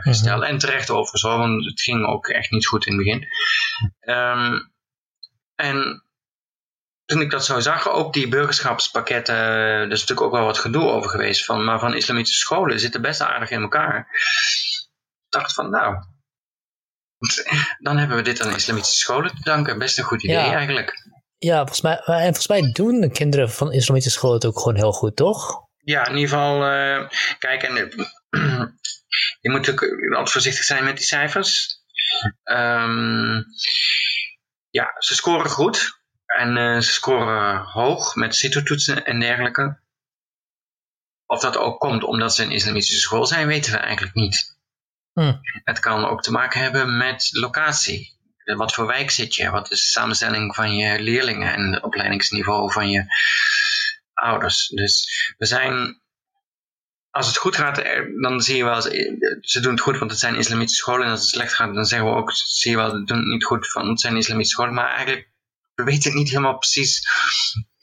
gesteld. 0.00 0.40
Mm 0.40 0.46
En 0.46 0.58
terecht 0.58 0.90
overigens, 0.90 1.22
want 1.22 1.64
het 1.64 1.80
ging 1.80 2.06
ook 2.06 2.28
echt 2.28 2.50
niet 2.50 2.66
goed 2.66 2.86
in 2.86 2.96
het 2.96 3.04
begin. 3.04 3.26
Um, 4.00 4.72
en 5.54 6.04
toen 7.04 7.20
ik 7.20 7.30
dat 7.30 7.44
zo 7.44 7.60
zag, 7.60 7.88
ook 7.88 8.12
die 8.12 8.28
burgerschapspakketten, 8.28 9.34
er 9.34 9.90
is 9.90 10.00
natuurlijk 10.00 10.26
ook 10.26 10.32
wel 10.32 10.44
wat 10.44 10.58
gedoe 10.58 10.90
over 10.90 11.10
geweest, 11.10 11.44
van, 11.44 11.64
maar 11.64 11.78
van 11.78 11.94
islamitische 11.94 12.38
scholen 12.38 12.80
zitten 12.80 13.02
best 13.02 13.20
aardig 13.20 13.50
in 13.50 13.62
elkaar. 13.62 13.98
Ik 15.24 15.40
dacht 15.40 15.54
van, 15.54 15.70
nou, 15.70 15.96
dan 17.78 17.98
hebben 17.98 18.16
we 18.16 18.22
dit 18.22 18.40
aan 18.40 18.54
islamitische 18.54 18.98
scholen 18.98 19.34
te 19.34 19.42
danken. 19.42 19.78
Best 19.78 19.98
een 19.98 20.04
goed 20.04 20.22
idee 20.22 20.36
eigenlijk. 20.36 21.10
Ja, 21.38 21.56
volgens 21.56 21.80
mij, 21.80 21.96
en 21.96 22.22
volgens 22.22 22.48
mij 22.48 22.72
doen 22.72 23.00
de 23.00 23.10
kinderen 23.10 23.50
van 23.50 23.72
islamitische 23.72 24.18
scholen 24.18 24.36
het 24.36 24.46
ook 24.46 24.58
gewoon 24.58 24.76
heel 24.76 24.92
goed, 24.92 25.16
toch? 25.16 25.60
Ja, 25.76 26.06
in 26.06 26.16
ieder 26.16 26.28
geval, 26.28 26.56
uh, 26.56 27.08
kijk, 27.38 27.62
en, 27.62 27.92
je 29.40 29.50
moet 29.50 29.66
natuurlijk 29.66 30.10
altijd 30.10 30.30
voorzichtig 30.30 30.64
zijn 30.64 30.84
met 30.84 30.96
die 30.96 31.06
cijfers. 31.06 31.80
Um, 32.44 33.44
ja, 34.70 34.94
ze 34.98 35.14
scoren 35.14 35.50
goed. 35.50 36.00
En 36.26 36.56
uh, 36.56 36.80
ze 36.80 36.92
scoren 36.92 37.56
hoog 37.56 38.14
met 38.14 38.34
CITO-toetsen 38.34 39.04
en 39.04 39.20
dergelijke. 39.20 39.80
Of 41.26 41.40
dat 41.40 41.56
ook 41.56 41.80
komt 41.80 42.04
omdat 42.04 42.34
ze 42.34 42.42
een 42.42 42.50
islamitische 42.50 43.00
school 43.00 43.26
zijn, 43.26 43.46
weten 43.46 43.72
we 43.72 43.78
eigenlijk 43.78 44.14
niet. 44.14 44.56
Hm. 45.12 45.34
Het 45.64 45.80
kan 45.80 46.04
ook 46.04 46.22
te 46.22 46.30
maken 46.30 46.60
hebben 46.60 46.96
met 46.96 47.28
locatie. 47.32 48.20
Wat 48.44 48.72
voor 48.72 48.86
wijk 48.86 49.10
zit 49.10 49.34
je? 49.34 49.50
Wat 49.50 49.70
is 49.70 49.84
de 49.84 49.90
samenstelling 49.90 50.54
van 50.54 50.74
je 50.74 51.00
leerlingen 51.00 51.52
en 51.52 51.72
het 51.72 51.82
opleidingsniveau 51.82 52.72
van 52.72 52.90
je 52.90 53.04
ouders? 54.12 54.68
Dus 54.68 55.06
we 55.38 55.46
zijn 55.46 56.01
als 57.12 57.26
het 57.26 57.36
goed 57.36 57.56
gaat, 57.56 57.82
dan 58.20 58.40
zie 58.40 58.56
je 58.56 58.64
wel, 58.64 58.80
ze 59.40 59.60
doen 59.60 59.72
het 59.72 59.80
goed, 59.80 59.98
want 59.98 60.10
het 60.10 60.20
zijn 60.20 60.34
islamitische 60.34 60.82
scholen. 60.82 61.04
En 61.04 61.10
als 61.10 61.20
het 61.20 61.28
slecht 61.28 61.54
gaat, 61.54 61.74
dan 61.74 61.84
zeggen 61.84 62.08
we 62.08 62.14
ook, 62.14 62.32
zie 62.32 62.70
je 62.70 62.76
wel, 62.76 62.90
ze 62.90 63.04
doen 63.04 63.18
het 63.18 63.26
niet 63.26 63.44
goed, 63.44 63.72
want 63.72 63.88
het 63.88 64.00
zijn 64.00 64.16
islamitische 64.16 64.54
scholen. 64.54 64.74
Maar 64.74 64.88
eigenlijk, 64.88 65.28
we 65.74 65.84
weten 65.84 66.14
niet 66.14 66.28
helemaal 66.28 66.58
precies 66.58 67.08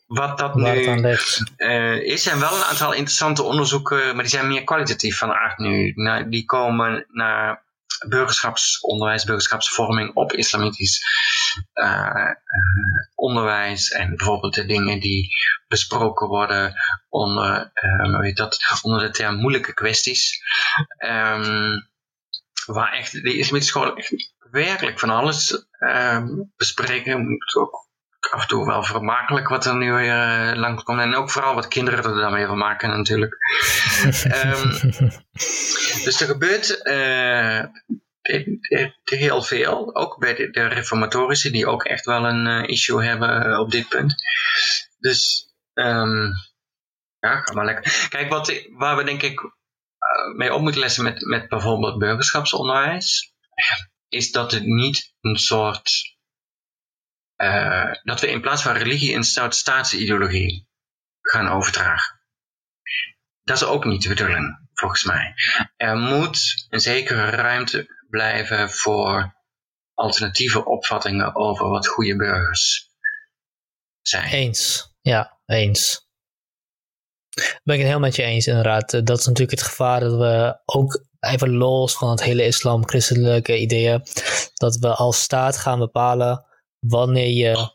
wat 0.06 0.38
dat 0.38 0.56
nu 0.56 1.16
uh, 1.58 2.01
is. 2.01 2.27
En 2.27 2.40
wel 2.40 2.56
een 2.56 2.64
aantal 2.64 2.93
interessante 2.93 3.43
onderzoeken, 3.43 3.98
maar 3.98 4.24
die 4.24 4.33
zijn 4.33 4.48
meer 4.48 4.64
kwalitatief 4.64 5.17
van 5.17 5.32
aard 5.32 5.58
nu. 5.58 5.91
Nou, 5.95 6.30
die 6.30 6.45
komen 6.45 7.06
naar 7.09 7.64
burgerschapsonderwijs, 8.07 9.23
burgerschapsvorming 9.23 10.15
op 10.15 10.33
islamitisch 10.33 11.01
uh, 11.73 12.31
onderwijs 13.15 13.89
en 13.89 14.15
bijvoorbeeld 14.15 14.53
de 14.53 14.65
dingen 14.65 14.99
die 14.99 15.29
besproken 15.67 16.27
worden 16.27 16.73
onder, 17.09 17.71
weet 18.19 18.37
dat, 18.37 18.57
onder 18.81 18.99
de 19.01 19.09
term 19.09 19.35
moeilijke 19.35 19.73
kwesties. 19.73 20.41
Um, 20.97 21.87
waar 22.65 22.93
echt 22.93 23.11
de 23.11 23.37
islamitische 23.37 23.77
scholen 23.77 23.95
echt 23.95 24.13
werkelijk 24.51 24.99
van 24.99 25.09
alles 25.09 25.65
um, 25.79 26.53
bespreken. 26.55 27.19
Het 27.19 27.55
ook 27.55 27.88
af 28.19 28.41
en 28.41 28.48
toe 28.48 28.65
wel 28.65 28.83
vermakelijk 28.83 29.48
wat 29.48 29.65
er 29.65 29.75
nu 29.75 29.93
weer 29.93 30.51
uh, 30.51 30.59
langs 30.59 30.83
komt. 30.83 30.99
En 30.99 31.15
ook 31.15 31.30
vooral 31.30 31.56
wat 31.56 31.67
kinderen 31.67 32.03
er 32.03 32.22
dan 32.22 32.33
weer 32.33 32.48
van 32.48 32.57
maken 32.57 32.89
natuurlijk. 32.89 33.38
um, 34.45 34.72
dus 36.06 36.22
er 36.22 36.27
gebeurt 36.27 36.80
uh, 36.83 37.64
heel 39.03 39.41
veel. 39.41 39.95
Ook 39.95 40.17
bij 40.19 40.35
de, 40.35 40.49
de 40.49 40.67
reformatorische, 40.67 41.51
die 41.51 41.67
ook 41.67 41.83
echt 41.83 42.06
wel 42.06 42.25
een 42.25 42.45
uh, 42.45 42.67
issue 42.67 43.03
hebben 43.03 43.59
op 43.59 43.72
dit 43.72 43.88
punt. 43.88 44.15
Dus 44.99 45.49
um, 45.73 46.33
ja, 47.19 47.41
ga 47.41 47.53
maar 47.53 47.65
lekker. 47.65 48.07
Kijk, 48.09 48.30
wat, 48.30 48.64
waar 48.69 48.98
we 48.98 49.03
denk 49.03 49.22
ik 49.22 49.41
uh, 49.41 50.35
mee 50.35 50.53
op 50.53 50.61
moeten 50.61 50.81
lessen 50.81 51.03
met, 51.03 51.22
met 51.22 51.49
bijvoorbeeld 51.49 51.99
burgerschapsonderwijs, 51.99 53.33
is 54.09 54.31
dat 54.31 54.51
het 54.51 54.64
niet 54.64 55.14
een 55.22 55.38
soort 55.38 56.17
uh, 57.41 57.93
dat 58.03 58.21
we 58.21 58.29
in 58.29 58.41
plaats 58.41 58.61
van 58.61 58.75
religie 58.75 59.15
een 59.15 59.23
staatsideologie 59.53 60.67
gaan 61.21 61.47
overdragen. 61.47 62.19
Dat 63.43 63.57
is 63.57 63.63
ook 63.63 63.85
niet 63.85 64.01
de 64.01 64.09
bedoeling, 64.09 64.69
volgens 64.73 65.03
mij. 65.03 65.33
Er 65.77 65.97
moet 65.97 66.65
een 66.69 66.79
zekere 66.79 67.29
ruimte 67.29 68.05
blijven 68.09 68.69
voor 68.69 69.35
alternatieve 69.93 70.65
opvattingen 70.65 71.35
over 71.35 71.69
wat 71.69 71.87
goede 71.87 72.15
burgers 72.15 72.89
zijn. 74.01 74.29
Eens, 74.29 74.93
ja, 75.01 75.39
eens. 75.45 76.07
Ben 77.63 77.75
ik 77.75 77.81
het 77.81 77.89
heel 77.89 77.99
met 77.99 78.15
je 78.15 78.23
eens, 78.23 78.47
inderdaad. 78.47 78.91
Dat 78.91 79.19
is 79.19 79.25
natuurlijk 79.25 79.59
het 79.59 79.67
gevaar 79.67 79.99
dat 79.99 80.17
we 80.17 80.59
ook 80.65 81.05
even 81.19 81.57
los 81.57 81.97
van 81.97 82.09
het 82.09 82.23
hele 82.23 82.45
islam-christelijke 82.45 83.59
ideeën, 83.59 84.03
dat 84.53 84.75
we 84.75 84.95
als 84.95 85.21
staat 85.21 85.57
gaan 85.57 85.79
bepalen 85.79 86.47
wanneer 86.80 87.30
je 87.30 87.72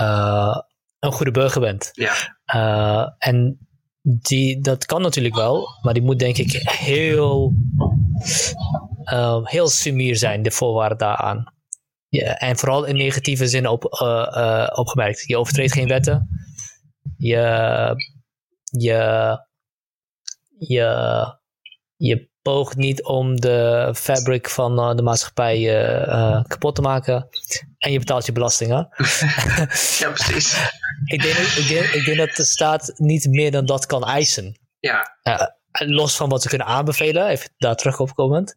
uh, 0.00 0.58
een 0.98 1.12
goede 1.12 1.30
burger 1.30 1.60
bent. 1.60 1.90
Ja. 1.92 2.12
Uh, 2.54 3.08
en 3.18 3.66
die, 4.02 4.60
dat 4.60 4.86
kan 4.86 5.02
natuurlijk 5.02 5.34
wel, 5.34 5.66
maar 5.82 5.94
die 5.94 6.02
moet 6.02 6.18
denk 6.18 6.36
ik 6.36 6.52
heel, 6.68 7.52
uh, 9.04 9.46
heel 9.46 9.68
sumier 9.68 10.16
zijn, 10.16 10.42
de 10.42 10.50
voorwaarden 10.50 10.98
daaraan. 10.98 11.54
Ja, 12.08 12.38
en 12.38 12.56
vooral 12.56 12.84
in 12.84 12.96
negatieve 12.96 13.48
zin 13.48 13.66
op, 13.66 13.84
opgemerkt. 14.74 15.26
Je 15.26 15.38
overtreedt 15.38 15.72
geen 15.72 15.88
wetten. 15.88 16.28
Je, 17.16 17.36
je, 18.62 19.38
je, 20.58 21.26
je 21.96 22.30
poogt 22.42 22.76
niet 22.76 23.02
om 23.02 23.40
de 23.40 23.90
fabric 23.96 24.48
van 24.48 24.78
uh, 24.78 24.96
de 24.96 25.02
maatschappij 25.02 25.58
uh, 25.58 26.44
kapot 26.44 26.74
te 26.74 26.80
maken. 26.80 27.28
En 27.78 27.92
je 27.92 27.98
betaalt 27.98 28.26
je 28.26 28.32
belastingen. 28.32 28.88
ja, 29.98 30.10
precies. 30.10 30.70
ik, 31.04 31.22
denk, 31.22 31.36
ik, 31.36 31.68
denk, 31.68 31.84
ik 31.84 32.04
denk 32.04 32.16
dat 32.16 32.36
de 32.36 32.44
staat 32.44 32.92
niet 32.96 33.26
meer 33.26 33.50
dan 33.50 33.66
dat 33.66 33.86
kan 33.86 34.04
eisen. 34.04 34.60
Ja. 34.78 35.16
los 35.70 36.16
van 36.16 36.28
wat 36.28 36.42
ze 36.42 36.48
kunnen 36.48 36.66
aanbevelen, 36.66 37.26
even 37.26 37.50
daar 37.56 37.76
terug 37.76 38.00
op 38.00 38.14
komend. 38.14 38.56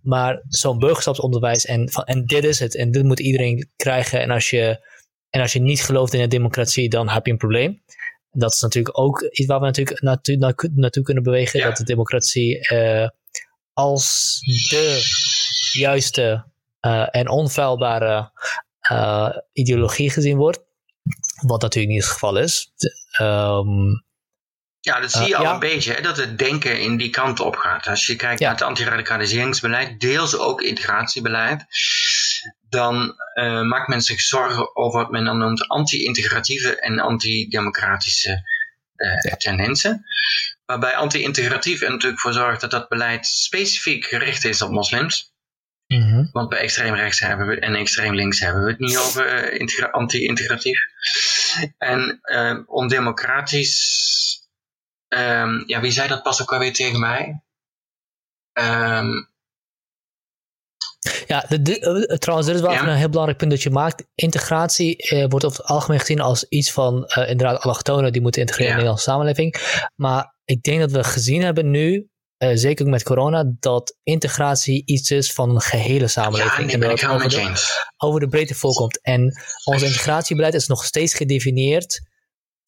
maar 0.00 0.42
zo'n 0.48 0.78
burgerschapsonderwijs 0.78 1.64
en, 1.64 1.90
van, 1.90 2.04
en 2.04 2.26
dit 2.26 2.44
is 2.44 2.58
het 2.58 2.76
en 2.76 2.90
dit 2.90 3.04
moet 3.04 3.20
iedereen 3.20 3.70
krijgen. 3.76 4.20
En 4.20 4.30
als 4.30 4.50
je, 4.50 4.86
en 5.30 5.40
als 5.40 5.52
je 5.52 5.60
niet 5.60 5.82
gelooft 5.82 6.14
in 6.14 6.20
de 6.20 6.26
democratie, 6.26 6.88
dan 6.88 7.08
heb 7.08 7.26
je 7.26 7.32
een 7.32 7.38
probleem 7.38 7.82
dat 8.30 8.54
is 8.54 8.60
natuurlijk 8.60 8.98
ook 8.98 9.20
iets 9.20 9.46
waar 9.46 9.60
we 9.60 9.66
natuurlijk 9.66 10.00
naartoe, 10.00 10.36
naartoe 10.74 11.02
kunnen 11.02 11.22
bewegen. 11.22 11.60
Dat 11.60 11.76
de 11.76 11.84
democratie 11.84 12.72
uh, 12.72 13.08
als 13.72 14.38
de 14.70 15.00
juiste 15.72 16.44
uh, 16.80 17.06
en 17.10 17.28
onfeilbare 17.28 18.30
uh, 18.92 19.36
ideologie 19.52 20.10
gezien 20.10 20.36
wordt. 20.36 20.60
Wat 21.46 21.62
natuurlijk 21.62 21.94
niet 21.94 22.02
het 22.02 22.12
geval 22.12 22.36
is. 22.36 22.72
Um, 23.20 24.06
ja, 24.80 25.00
dat 25.00 25.12
zie 25.12 25.26
je 25.26 25.36
al 25.36 25.52
een 25.52 25.58
beetje, 25.58 25.92
hè, 25.92 26.02
dat 26.02 26.16
het 26.16 26.38
denken 26.38 26.80
in 26.80 26.96
die 26.96 27.10
kant 27.10 27.40
op 27.40 27.56
gaat. 27.56 27.86
Als 27.86 28.06
je 28.06 28.16
kijkt 28.16 28.40
naar 28.40 28.50
het 28.50 28.62
antiradicaliseringsbeleid, 28.62 30.00
deels 30.00 30.38
ook 30.38 30.62
integratiebeleid, 30.62 31.64
dan 32.68 33.14
uh, 33.34 33.62
maakt 33.62 33.88
men 33.88 34.00
zich 34.00 34.20
zorgen 34.20 34.76
over 34.76 35.00
wat 35.00 35.10
men 35.10 35.24
dan 35.24 35.38
noemt 35.38 35.68
anti-integratieve 35.68 36.80
en 36.80 36.98
anti-democratische 36.98 38.42
uh, 38.96 39.32
tendensen. 39.32 40.04
Waarbij 40.66 40.96
anti-integratief 40.96 41.82
er 41.82 41.90
natuurlijk 41.90 42.20
voor 42.20 42.32
zorgt 42.32 42.60
dat 42.60 42.70
dat 42.70 42.88
beleid 42.88 43.26
specifiek 43.26 44.04
gericht 44.04 44.44
is 44.44 44.62
op 44.62 44.70
moslims. 44.70 45.32
Mm 45.86 46.02
-hmm. 46.02 46.28
Want 46.32 46.48
bij 46.48 46.58
extreem 46.58 46.94
rechts 46.94 47.20
hebben 47.20 47.46
we 47.46 47.60
en 47.60 47.74
extreem 47.74 48.14
links 48.14 48.40
hebben 48.40 48.64
we 48.64 48.70
het 48.70 48.78
niet 48.78 48.96
over 48.96 49.52
uh, 49.60 49.92
anti-integratief. 49.92 50.80
En 51.78 52.20
ondemocratisch 52.66 54.06
Um, 55.08 55.64
ja, 55.66 55.80
wie 55.80 55.90
zei 55.90 56.08
dat 56.08 56.22
pas 56.22 56.42
ook 56.42 56.52
alweer 56.52 56.72
tegen 56.72 57.00
mij? 57.00 57.42
Um, 58.52 59.28
ja, 61.28 61.44
de, 61.48 61.62
de, 61.62 62.06
uh, 62.10 62.16
trouwens, 62.16 62.48
dit 62.48 62.56
is 62.56 62.62
wel 62.62 62.72
ja. 62.72 62.88
een 62.88 62.96
heel 62.96 63.08
belangrijk 63.08 63.38
punt 63.38 63.50
dat 63.50 63.62
je 63.62 63.70
maakt. 63.70 64.04
Integratie 64.14 65.12
uh, 65.12 65.24
wordt 65.28 65.44
over 65.44 65.58
het 65.58 65.66
algemeen 65.66 66.00
gezien 66.00 66.20
als 66.20 66.44
iets 66.48 66.72
van 66.72 66.96
uh, 66.96 67.28
inderdaad 67.28 67.62
allochtonen 67.62 68.12
die 68.12 68.22
moeten 68.22 68.40
integreren 68.40 68.72
ja. 68.72 68.78
in 68.78 68.84
de 68.84 68.90
Nederlandse 68.90 69.34
samenleving. 69.34 69.90
Maar 69.94 70.34
ik 70.44 70.62
denk 70.62 70.80
dat 70.80 70.90
we 70.90 71.04
gezien 71.04 71.42
hebben 71.42 71.70
nu, 71.70 72.08
zeker 72.38 72.84
ook 72.84 72.90
met 72.90 73.02
corona, 73.02 73.44
dat 73.60 73.96
integratie 74.02 74.82
iets 74.84 75.10
is 75.10 75.32
van 75.32 75.50
een 75.50 75.60
gehele 75.60 76.08
samenleving. 76.08 76.66
Ja, 76.66 76.74
en 76.74 76.80
dat 76.80 77.00
het 77.00 77.10
over 77.10 77.28
de, 77.28 77.52
over 77.96 78.20
de 78.20 78.28
breedte 78.28 78.54
voorkomt. 78.54 79.02
En 79.02 79.32
ons 79.64 79.82
integratiebeleid 79.82 80.54
is 80.54 80.66
nog 80.66 80.84
steeds 80.84 81.14
gedefinieerd 81.14 82.07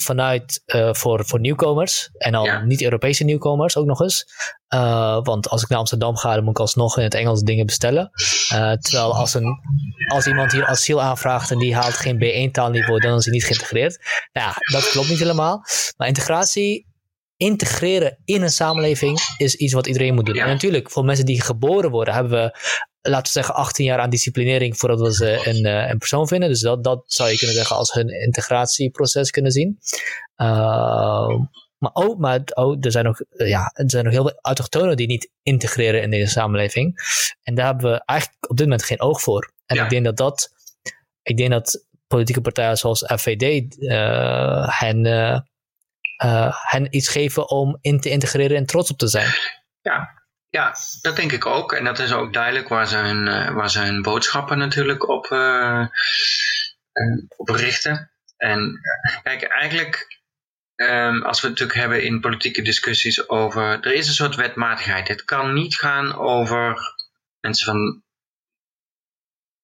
vanuit 0.03 0.63
uh, 0.67 0.93
voor, 0.93 1.25
voor 1.27 1.41
nieuwkomers. 1.41 2.11
En 2.13 2.35
al 2.35 2.45
ja. 2.45 2.61
niet-Europese 2.61 3.25
nieuwkomers 3.25 3.77
ook 3.77 3.87
nog 3.87 4.01
eens. 4.01 4.27
Uh, 4.75 5.19
want 5.23 5.49
als 5.49 5.63
ik 5.63 5.69
naar 5.69 5.79
Amsterdam 5.79 6.17
ga, 6.17 6.35
dan 6.35 6.45
moet 6.45 6.53
ik 6.53 6.61
alsnog 6.61 6.99
in 6.99 7.05
het 7.05 7.15
Engels 7.15 7.43
dingen 7.43 7.67
bestellen. 7.67 8.11
Uh, 8.53 8.73
terwijl 8.73 9.15
als, 9.15 9.35
een, 9.35 9.61
als 10.09 10.27
iemand 10.27 10.53
hier 10.53 10.67
asiel 10.67 11.03
aanvraagt 11.03 11.51
en 11.51 11.59
die 11.59 11.75
haalt 11.75 11.95
geen 11.95 12.49
B1 12.49 12.51
taalniveau, 12.51 13.01
dan 13.01 13.17
is 13.17 13.25
hij 13.25 13.35
niet 13.35 13.45
geïntegreerd. 13.45 13.99
Nou 14.33 14.47
ja, 14.47 14.55
dat 14.73 14.89
klopt 14.89 15.09
niet 15.09 15.19
helemaal. 15.19 15.63
Maar 15.97 16.09
integratie, 16.09 16.87
integreren 17.37 18.19
in 18.25 18.43
een 18.43 18.51
samenleving 18.51 19.19
is 19.37 19.55
iets 19.55 19.73
wat 19.73 19.87
iedereen 19.87 20.15
moet 20.15 20.27
doen. 20.27 20.35
Ja. 20.35 20.45
En 20.45 20.49
natuurlijk, 20.49 20.91
voor 20.91 21.05
mensen 21.05 21.27
die 21.27 21.43
geboren 21.43 21.91
worden, 21.91 22.15
hebben 22.15 22.33
we 22.33 22.59
laten 23.03 23.23
we 23.23 23.29
zeggen, 23.29 23.55
18 23.55 23.85
jaar 23.85 23.99
aan 23.99 24.11
disciplinering 24.11 24.77
voordat 24.77 25.01
we 25.01 25.15
ze 25.15 25.49
een, 25.49 25.67
uh, 25.67 25.89
een 25.89 25.99
persoon 25.99 26.29
vinden. 26.29 26.49
Dus 26.49 26.61
dat, 26.61 26.85
dat 26.85 27.03
zou 27.07 27.31
je 27.31 27.39
kunnen 27.39 27.57
zeggen 27.57 27.77
als 27.77 27.93
hun 27.93 28.09
integratieproces 28.09 29.31
kunnen 29.31 29.53
zien. 29.53 29.79
Uh, 30.37 31.39
maar 31.79 31.91
ook, 31.93 32.19
maar 32.19 32.41
ook, 32.55 32.85
er 32.85 32.91
zijn 32.91 33.05
nog, 33.05 33.21
ja, 33.29 33.71
er 33.75 33.91
zijn 33.91 34.05
nog 34.05 34.13
heel 34.13 34.23
veel 34.23 34.39
autochtonen 34.41 34.97
die 34.97 35.07
niet 35.07 35.31
integreren 35.43 36.03
in 36.03 36.11
deze 36.11 36.31
samenleving. 36.31 36.95
En 37.43 37.55
daar 37.55 37.67
hebben 37.67 37.93
we 37.93 38.03
eigenlijk 38.05 38.51
op 38.51 38.57
dit 38.57 38.67
moment 38.67 38.85
geen 38.85 39.01
oog 39.01 39.21
voor. 39.21 39.53
En 39.67 39.77
Ja. 39.77 39.85
ik 39.85 39.91
denk 39.91 40.05
dat 40.05 40.17
dat, 40.17 40.51
ik 41.23 41.37
denk 41.37 41.51
dat 41.51 41.85
politieke 42.07 42.41
partijen 42.41 42.77
zoals 42.77 43.05
FVD 43.17 43.77
uh, 43.79 44.79
hen, 44.79 45.05
uh, 45.05 46.57
hen 46.69 46.97
iets 46.97 47.09
geven 47.09 47.51
om 47.51 47.79
in 47.81 48.01
te 48.01 48.11
integreren 48.11 48.57
en 48.57 48.67
trots 48.67 48.91
op 48.91 48.99
te 48.99 49.09
zijn. 49.09 49.31
Ja, 50.51 50.75
dat 51.01 51.17
denk 51.17 51.33
ik 51.33 51.47
ook. 51.47 51.73
En 51.73 51.85
dat 51.85 51.99
is 51.99 52.13
ook 52.13 52.33
duidelijk 52.33 52.69
waar 52.69 52.87
ze 52.87 52.97
hun, 52.97 53.27
uh, 53.27 53.51
waar 53.51 53.71
ze 53.71 53.81
hun 53.81 54.03
boodschappen 54.03 54.59
natuurlijk 54.59 55.09
op, 55.09 55.31
uh, 55.31 55.87
uh, 56.93 57.23
op 57.37 57.49
richten. 57.49 58.11
En 58.37 58.81
kijk, 59.23 59.43
eigenlijk, 59.43 60.21
um, 60.77 61.23
als 61.23 61.41
we 61.41 61.49
het 61.49 61.59
natuurlijk 61.59 61.79
hebben 61.79 62.03
in 62.03 62.21
politieke 62.21 62.63
discussies 62.63 63.29
over, 63.29 63.63
er 63.63 63.93
is 63.93 64.07
een 64.09 64.15
soort 64.15 64.35
wetmatigheid. 64.35 65.09
Het 65.09 65.25
kan 65.25 65.53
niet 65.53 65.75
gaan 65.77 66.15
over 66.15 66.95
mensen 67.41 67.67
van 67.67 68.05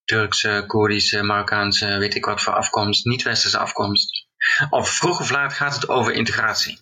Turkse, 0.03 0.63
Koerdische, 0.67 1.23
Marokkaanse, 1.23 1.97
weet 1.97 2.15
ik 2.15 2.25
wat 2.25 2.41
voor 2.41 2.53
afkomst, 2.53 3.05
niet-westerse 3.05 3.57
afkomst. 3.57 4.27
Of 4.69 4.89
vroeg 4.89 5.19
of 5.19 5.31
laat 5.31 5.53
gaat 5.53 5.75
het 5.75 5.89
over 5.89 6.13
integratie. 6.13 6.79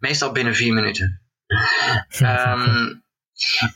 Meestal 0.00 0.32
binnen 0.32 0.54
vier 0.54 0.72
minuten. 0.72 1.29
Um, 2.20 3.04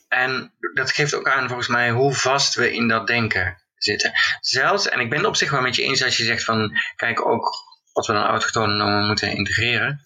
en 0.08 0.52
dat 0.74 0.92
geeft 0.92 1.14
ook 1.14 1.28
aan 1.28 1.46
volgens 1.46 1.68
mij 1.68 1.90
hoe 1.90 2.14
vast 2.14 2.54
we 2.54 2.72
in 2.72 2.88
dat 2.88 3.06
denken 3.06 3.62
zitten. 3.76 4.12
Zelfs, 4.40 4.88
en 4.88 5.00
ik 5.00 5.08
ben 5.08 5.18
het 5.18 5.26
op 5.26 5.36
zich 5.36 5.50
wel 5.50 5.60
met 5.60 5.76
je 5.76 5.82
eens 5.82 6.04
als 6.04 6.16
je 6.16 6.24
zegt 6.24 6.44
van, 6.44 6.78
kijk 6.96 7.26
ook 7.26 7.52
wat 7.92 8.06
we 8.06 8.12
dan 8.12 8.24
autochtonen 8.24 8.76
noemen 8.76 9.06
moeten 9.06 9.36
integreren. 9.36 9.88
Aan 9.88 10.00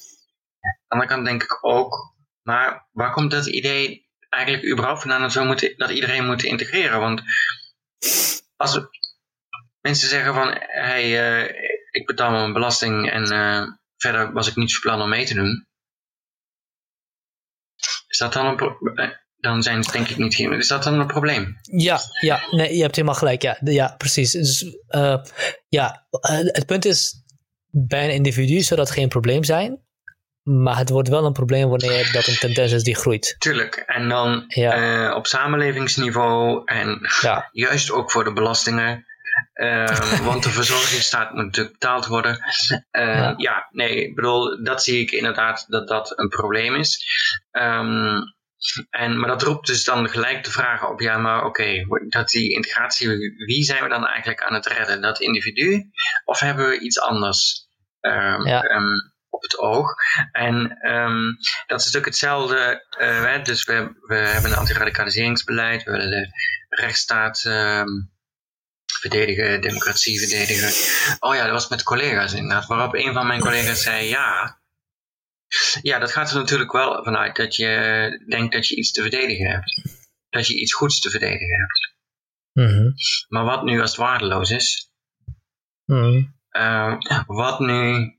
de 0.61 0.87
andere 0.89 1.11
kant 1.11 1.25
denk 1.25 1.43
ik 1.43 1.65
ook, 1.65 2.15
maar 2.43 2.89
waar 2.93 3.13
komt 3.13 3.31
dat 3.31 3.47
idee 3.47 4.07
eigenlijk 4.29 4.73
überhaupt 4.73 5.01
vandaan 5.01 5.21
dat, 5.21 5.35
we 5.35 5.45
moeten, 5.45 5.75
dat 5.77 5.91
iedereen 5.91 6.27
moet 6.27 6.43
integreren? 6.43 7.01
Want 7.01 7.23
als 8.57 8.75
we, 8.75 8.89
mensen 9.81 10.09
zeggen 10.09 10.35
van, 10.35 10.57
hey, 10.59 11.05
uh, 11.05 11.67
ik 11.91 12.07
betaal 12.07 12.31
mijn 12.31 12.53
belasting 12.53 13.11
en 13.11 13.33
uh, 13.33 13.63
verder 13.97 14.33
was 14.33 14.49
ik 14.49 14.57
niet 14.57 14.73
van 14.73 14.81
plan 14.81 15.03
om 15.03 15.09
mee 15.09 15.27
te 15.27 15.35
doen. 15.35 15.67
Is 18.19 18.25
dat 18.25 18.33
dan 18.33 18.47
een 18.47 18.57
probleem? 18.57 19.13
Dan 19.37 19.63
zijn 19.63 19.85
ze 19.85 19.93
denk 19.93 20.09
ik 20.09 20.17
niet 20.17 20.35
geen. 20.35 20.53
Is 20.53 20.69
dat 20.69 20.83
dan 20.83 21.01
een 21.01 21.07
probleem? 21.07 21.57
Ja, 21.63 21.99
ja 22.21 22.41
nee, 22.51 22.77
je 22.77 22.83
hebt 22.83 22.97
helemaal 22.97 23.17
gelijk. 23.17 23.43
Ja, 23.43 23.59
ja 23.65 23.95
precies. 23.99 24.33
Dus, 24.33 24.79
uh, 24.89 25.17
ja, 25.69 26.07
het 26.31 26.67
punt 26.67 26.85
is, 26.85 27.23
bij 27.71 28.05
een 28.05 28.15
individu 28.15 28.61
zou 28.61 28.81
dat 28.81 28.91
geen 28.91 29.09
probleem 29.09 29.45
zijn. 29.45 29.87
Maar 30.43 30.77
het 30.77 30.89
wordt 30.89 31.09
wel 31.09 31.25
een 31.25 31.33
probleem 31.33 31.69
wanneer 31.69 32.13
dat 32.13 32.27
een 32.27 32.39
tendens 32.39 32.73
is 32.73 32.83
die 32.83 32.97
groeit. 32.97 33.37
Tuurlijk. 33.39 33.75
En 33.75 34.09
dan 34.09 34.45
ja. 34.47 35.09
uh, 35.09 35.17
op 35.17 35.27
samenlevingsniveau 35.27 36.63
en 36.65 37.09
ja. 37.21 37.49
juist 37.53 37.91
ook 37.91 38.11
voor 38.11 38.25
de 38.25 38.33
belastingen. 38.33 39.05
Uh, 39.55 40.21
want 40.29 40.43
de 40.43 40.51
verzorgingsstaat 40.51 41.33
moet 41.33 41.45
natuurlijk 41.45 41.79
betaald 41.79 42.07
worden. 42.07 42.39
Uh, 42.93 43.05
ja. 43.15 43.35
ja. 43.37 43.69
nee, 43.71 44.07
ik 44.07 44.15
bedoel, 44.15 44.63
dat 44.63 44.83
zie 44.83 45.01
ik 45.01 45.11
inderdaad 45.11 45.65
dat 45.69 45.89
dat 45.89 46.19
een 46.19 46.29
probleem 46.29 46.75
is. 46.75 47.07
Um, 47.51 48.37
En, 48.91 49.19
maar 49.19 49.29
dat 49.29 49.43
roept 49.43 49.67
dus 49.67 49.85
dan 49.85 50.09
gelijk 50.09 50.45
de 50.45 50.51
vraag 50.51 50.89
op, 50.89 51.01
ja, 51.01 51.19
maar 51.19 51.45
oké, 51.45 51.87
dat 52.09 52.29
die 52.29 52.53
integratie, 52.53 53.09
wie 53.47 53.63
zijn 53.63 53.83
we 53.83 53.89
dan 53.89 54.07
eigenlijk 54.07 54.43
aan 54.43 54.55
het 54.55 54.67
redden? 54.67 55.01
Dat 55.01 55.21
individu? 55.21 55.91
Of 56.25 56.41
hebben 56.41 56.69
we 56.69 56.79
iets 56.79 57.01
anders 57.01 57.69
um, 58.01 58.47
um, 58.47 59.13
op 59.29 59.43
het 59.43 59.59
oog? 59.59 59.95
En 60.33 60.55
um, 60.91 61.37
dat 61.67 61.79
is 61.79 61.85
natuurlijk 61.85 62.05
hetzelfde, 62.05 62.87
uh, 63.01 63.45
dus 63.45 63.65
we, 63.65 63.93
we 64.01 64.15
hebben 64.15 64.51
een 64.51 64.57
antiradicaliseringsbeleid, 64.57 65.83
we 65.83 65.91
willen 65.91 66.11
de 66.11 66.29
rechtsstaat 66.69 67.43
verdedigen, 68.99 69.61
democratie 69.61 70.19
verdedigen. 70.19 70.73
Oh 71.21 71.35
ja, 71.35 71.43
dat 71.43 71.53
was 71.53 71.69
met 71.69 71.83
collega's 71.83 72.33
inderdaad, 72.33 72.67
waarop 72.67 72.95
een 72.95 73.13
van 73.13 73.27
mijn 73.27 73.41
collega's 73.41 73.83
zei, 73.83 74.09
ja, 74.09 74.59
ja, 75.83 75.99
dat 75.99 76.13
gaat 76.13 76.31
er 76.31 76.37
natuurlijk 76.37 76.73
wel 76.73 77.05
vanuit 77.05 77.37
dat 77.37 77.57
je 77.57 78.25
denkt 78.29 78.53
dat 78.53 78.69
je 78.69 78.77
iets 78.77 78.93
te 78.93 79.03
verdedigen 79.03 79.51
hebt. 79.51 79.83
Dat 80.29 80.47
je 80.47 80.61
iets 80.61 80.73
goeds 80.73 81.01
te 81.01 81.11
verdedigen 81.11 81.59
hebt. 81.59 81.97
Mhm. 82.53 82.91
Maar 83.29 83.45
wat 83.45 83.63
nu 83.63 83.81
als 83.81 83.91
het 83.91 83.99
waardeloos 83.99 84.51
is? 84.51 84.93
Mhm. 85.85 86.25
Uh, 86.51 86.99
wat 87.27 87.61
nu, 87.61 88.13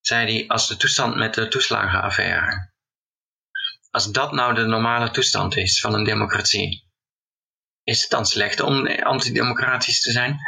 zei 0.00 0.32
hij, 0.32 0.48
als 0.48 0.68
de 0.68 0.76
toestand 0.76 1.16
met 1.16 1.34
de 1.34 1.48
toeslagenaffaire. 1.48 2.72
Als 3.90 4.12
dat 4.12 4.32
nou 4.32 4.54
de 4.54 4.64
normale 4.64 5.10
toestand 5.10 5.56
is 5.56 5.80
van 5.80 5.94
een 5.94 6.04
democratie. 6.04 6.87
Is 7.88 8.00
het 8.00 8.10
dan 8.10 8.26
slecht 8.26 8.60
om 8.60 8.86
antidemocratisch 8.86 10.00
te 10.00 10.10
zijn? 10.10 10.38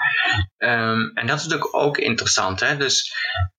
Um, 0.58 1.10
en 1.14 1.26
dat 1.26 1.38
is 1.38 1.44
natuurlijk 1.44 1.74
ook 1.76 1.98
interessant. 1.98 2.60
Hè? 2.60 2.76
Dus 2.76 3.12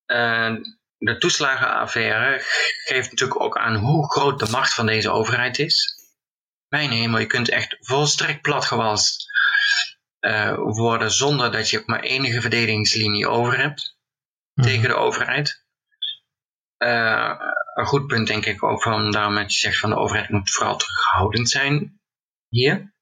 uh, 0.08 0.56
de 0.98 1.18
toeslagenaffaire 1.18 2.38
geeft 2.86 3.10
natuurlijk 3.10 3.42
ook 3.42 3.58
aan 3.58 3.76
hoe 3.76 4.12
groot 4.12 4.40
de 4.40 4.52
macht 4.52 4.74
van 4.74 4.86
deze 4.86 5.12
overheid 5.12 5.60
is. 5.60 5.96
Mijn 6.68 6.90
hemel, 6.90 7.20
je 7.20 7.26
kunt 7.26 7.50
echt 7.50 7.78
volstrekt 7.80 8.42
platgewalst 8.42 9.26
uh, 10.20 10.56
worden 10.58 11.12
zonder 11.12 11.52
dat 11.52 11.70
je 11.70 11.84
maar 11.86 12.00
enige 12.00 12.42
verdedigingslinie 12.42 13.28
over 13.28 13.58
hebt 13.58 14.00
Mhm. 14.54 14.68
tegen 14.68 14.90
de 14.90 14.96
overheid. 14.96 15.66
Uh, 16.78 17.36
een 17.74 17.86
goed 17.86 18.08
punt 18.08 18.28
denk 18.28 18.46
ik 18.46 18.64
ook 18.64 18.82
van 18.82 19.12
daarom 19.12 19.36
dat 19.36 19.54
je 19.54 19.60
zegt 19.60 19.80
van 19.80 19.90
de 19.90 19.96
overheid 19.96 20.30
moet 20.30 20.52
vooral 20.52 20.78
terughoudend 20.78 21.50
zijn 21.50 22.02
hier. 22.50 22.94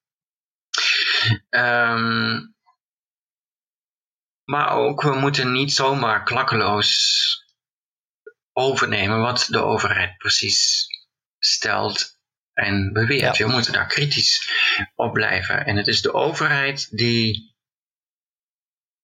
Um, 1.50 2.56
maar 4.44 4.72
ook 4.72 5.02
we 5.02 5.16
moeten 5.16 5.52
niet 5.52 5.74
zomaar 5.74 6.24
klakkeloos 6.24 7.28
overnemen 8.54 9.20
wat 9.20 9.48
de 9.50 9.60
overheid 9.60 10.18
precies 10.18 10.88
stelt 11.40 12.20
en 12.54 12.94
beweert. 12.94 13.38
Ja. 13.38 13.46
We 13.46 13.52
moeten 13.52 13.74
daar 13.74 13.88
kritisch 13.88 14.52
op 14.96 15.14
blijven. 15.14 15.66
En 15.66 15.76
het 15.76 15.88
is 15.88 16.02
de 16.02 16.14
overheid 16.14 16.98
die 16.98 17.56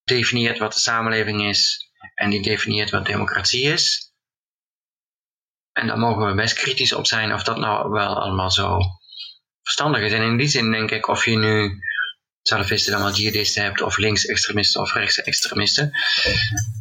definieert 0.04 0.58
wat 0.58 0.74
de 0.74 0.80
samenleving 0.80 1.44
is 1.44 1.92
en 2.14 2.30
die 2.30 2.42
definieert 2.42 2.90
wat 2.90 3.06
democratie 3.06 3.64
is. 3.64 4.14
En 5.72 5.88
daar 5.88 6.00
mogen 6.00 6.28
we 6.28 6.36
best 6.36 6.54
kritisch 6.54 6.94
op 6.94 7.06
zijn 7.06 7.34
of 7.34 7.44
dat 7.44 7.58
nou 7.58 7.90
wel 7.90 8.22
allemaal 8.22 8.52
zo 8.52 8.80
verstandig 9.62 10.02
is. 10.02 10.12
En 10.12 10.22
in 10.22 10.38
die 10.38 10.48
zin 10.48 10.72
denk 10.72 10.92
ik 10.92 11.08
of 11.08 11.26
je 11.26 11.38
nu 11.38 11.80
salafisten 12.48 12.92
dan 12.92 13.02
wel 13.02 13.14
jihadisten 13.14 13.64
hebt 13.64 13.82
of 13.82 13.98
linksextremisten 13.98 14.82
of 14.82 14.94
rechtsextremisten. 14.94 15.92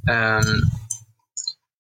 Um, 0.04 0.70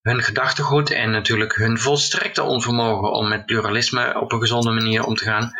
hun 0.00 0.22
gedachtegoed 0.22 0.90
en 0.90 1.10
natuurlijk 1.10 1.54
hun 1.54 1.78
volstrekte 1.78 2.42
onvermogen 2.42 3.12
om 3.12 3.28
met 3.28 3.46
pluralisme 3.46 4.20
op 4.20 4.32
een 4.32 4.40
gezonde 4.40 4.70
manier 4.70 5.04
om 5.04 5.14
te 5.14 5.24
gaan. 5.24 5.52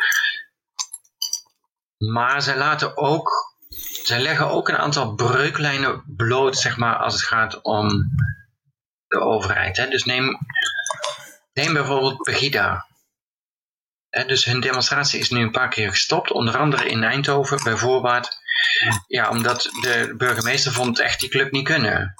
Maar 1.97 2.41
zij 2.41 2.57
laten 2.57 2.97
ook, 2.97 3.55
zij 4.03 4.19
leggen 4.19 4.49
ook 4.49 4.69
een 4.69 4.77
aantal 4.77 5.15
breuklijnen 5.15 6.03
bloot, 6.07 6.57
zeg 6.57 6.77
maar, 6.77 6.97
als 6.97 7.13
het 7.13 7.23
gaat 7.23 7.61
om 7.61 7.89
de 9.07 9.19
overheid. 9.19 9.77
Hè. 9.77 9.87
Dus 9.87 10.03
neem, 10.03 10.37
neem 11.53 11.73
bijvoorbeeld 11.73 12.21
Pegida. 12.21 12.87
Hè, 14.15 14.25
dus 14.25 14.45
hun 14.45 14.59
demonstratie 14.59 15.19
is 15.19 15.29
nu 15.29 15.41
een 15.41 15.51
paar 15.51 15.69
keer 15.69 15.89
gestopt, 15.89 16.31
onder 16.31 16.57
andere 16.57 16.85
in 16.85 17.03
Eindhoven 17.03 17.63
bij 17.63 17.75
voorbaat. 17.75 18.37
Ja, 19.07 19.29
omdat 19.29 19.61
de 19.61 20.13
burgemeester 20.17 20.71
vond 20.71 20.99
echt 20.99 21.19
die 21.19 21.29
club 21.29 21.51
niet 21.51 21.65
kunnen 21.65 22.15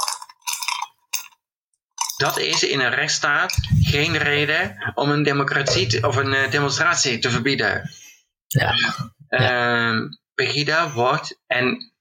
dat 2.15 2.39
is 2.39 2.63
in 2.63 2.79
een 2.79 2.93
rechtsstaat 2.93 3.57
geen 3.81 4.17
reden 4.17 4.91
om 4.95 5.09
een 5.09 5.23
democratie 5.23 5.87
te, 5.87 6.07
of 6.07 6.15
een 6.15 6.33
uh, 6.33 6.51
demonstratie 6.51 7.19
te 7.19 7.29
verbieden. 7.29 7.89
Ja. 8.47 8.73
Uh, 9.29 10.11
Pegida 10.33 10.91
wordt, 10.91 11.39
en 11.47 11.93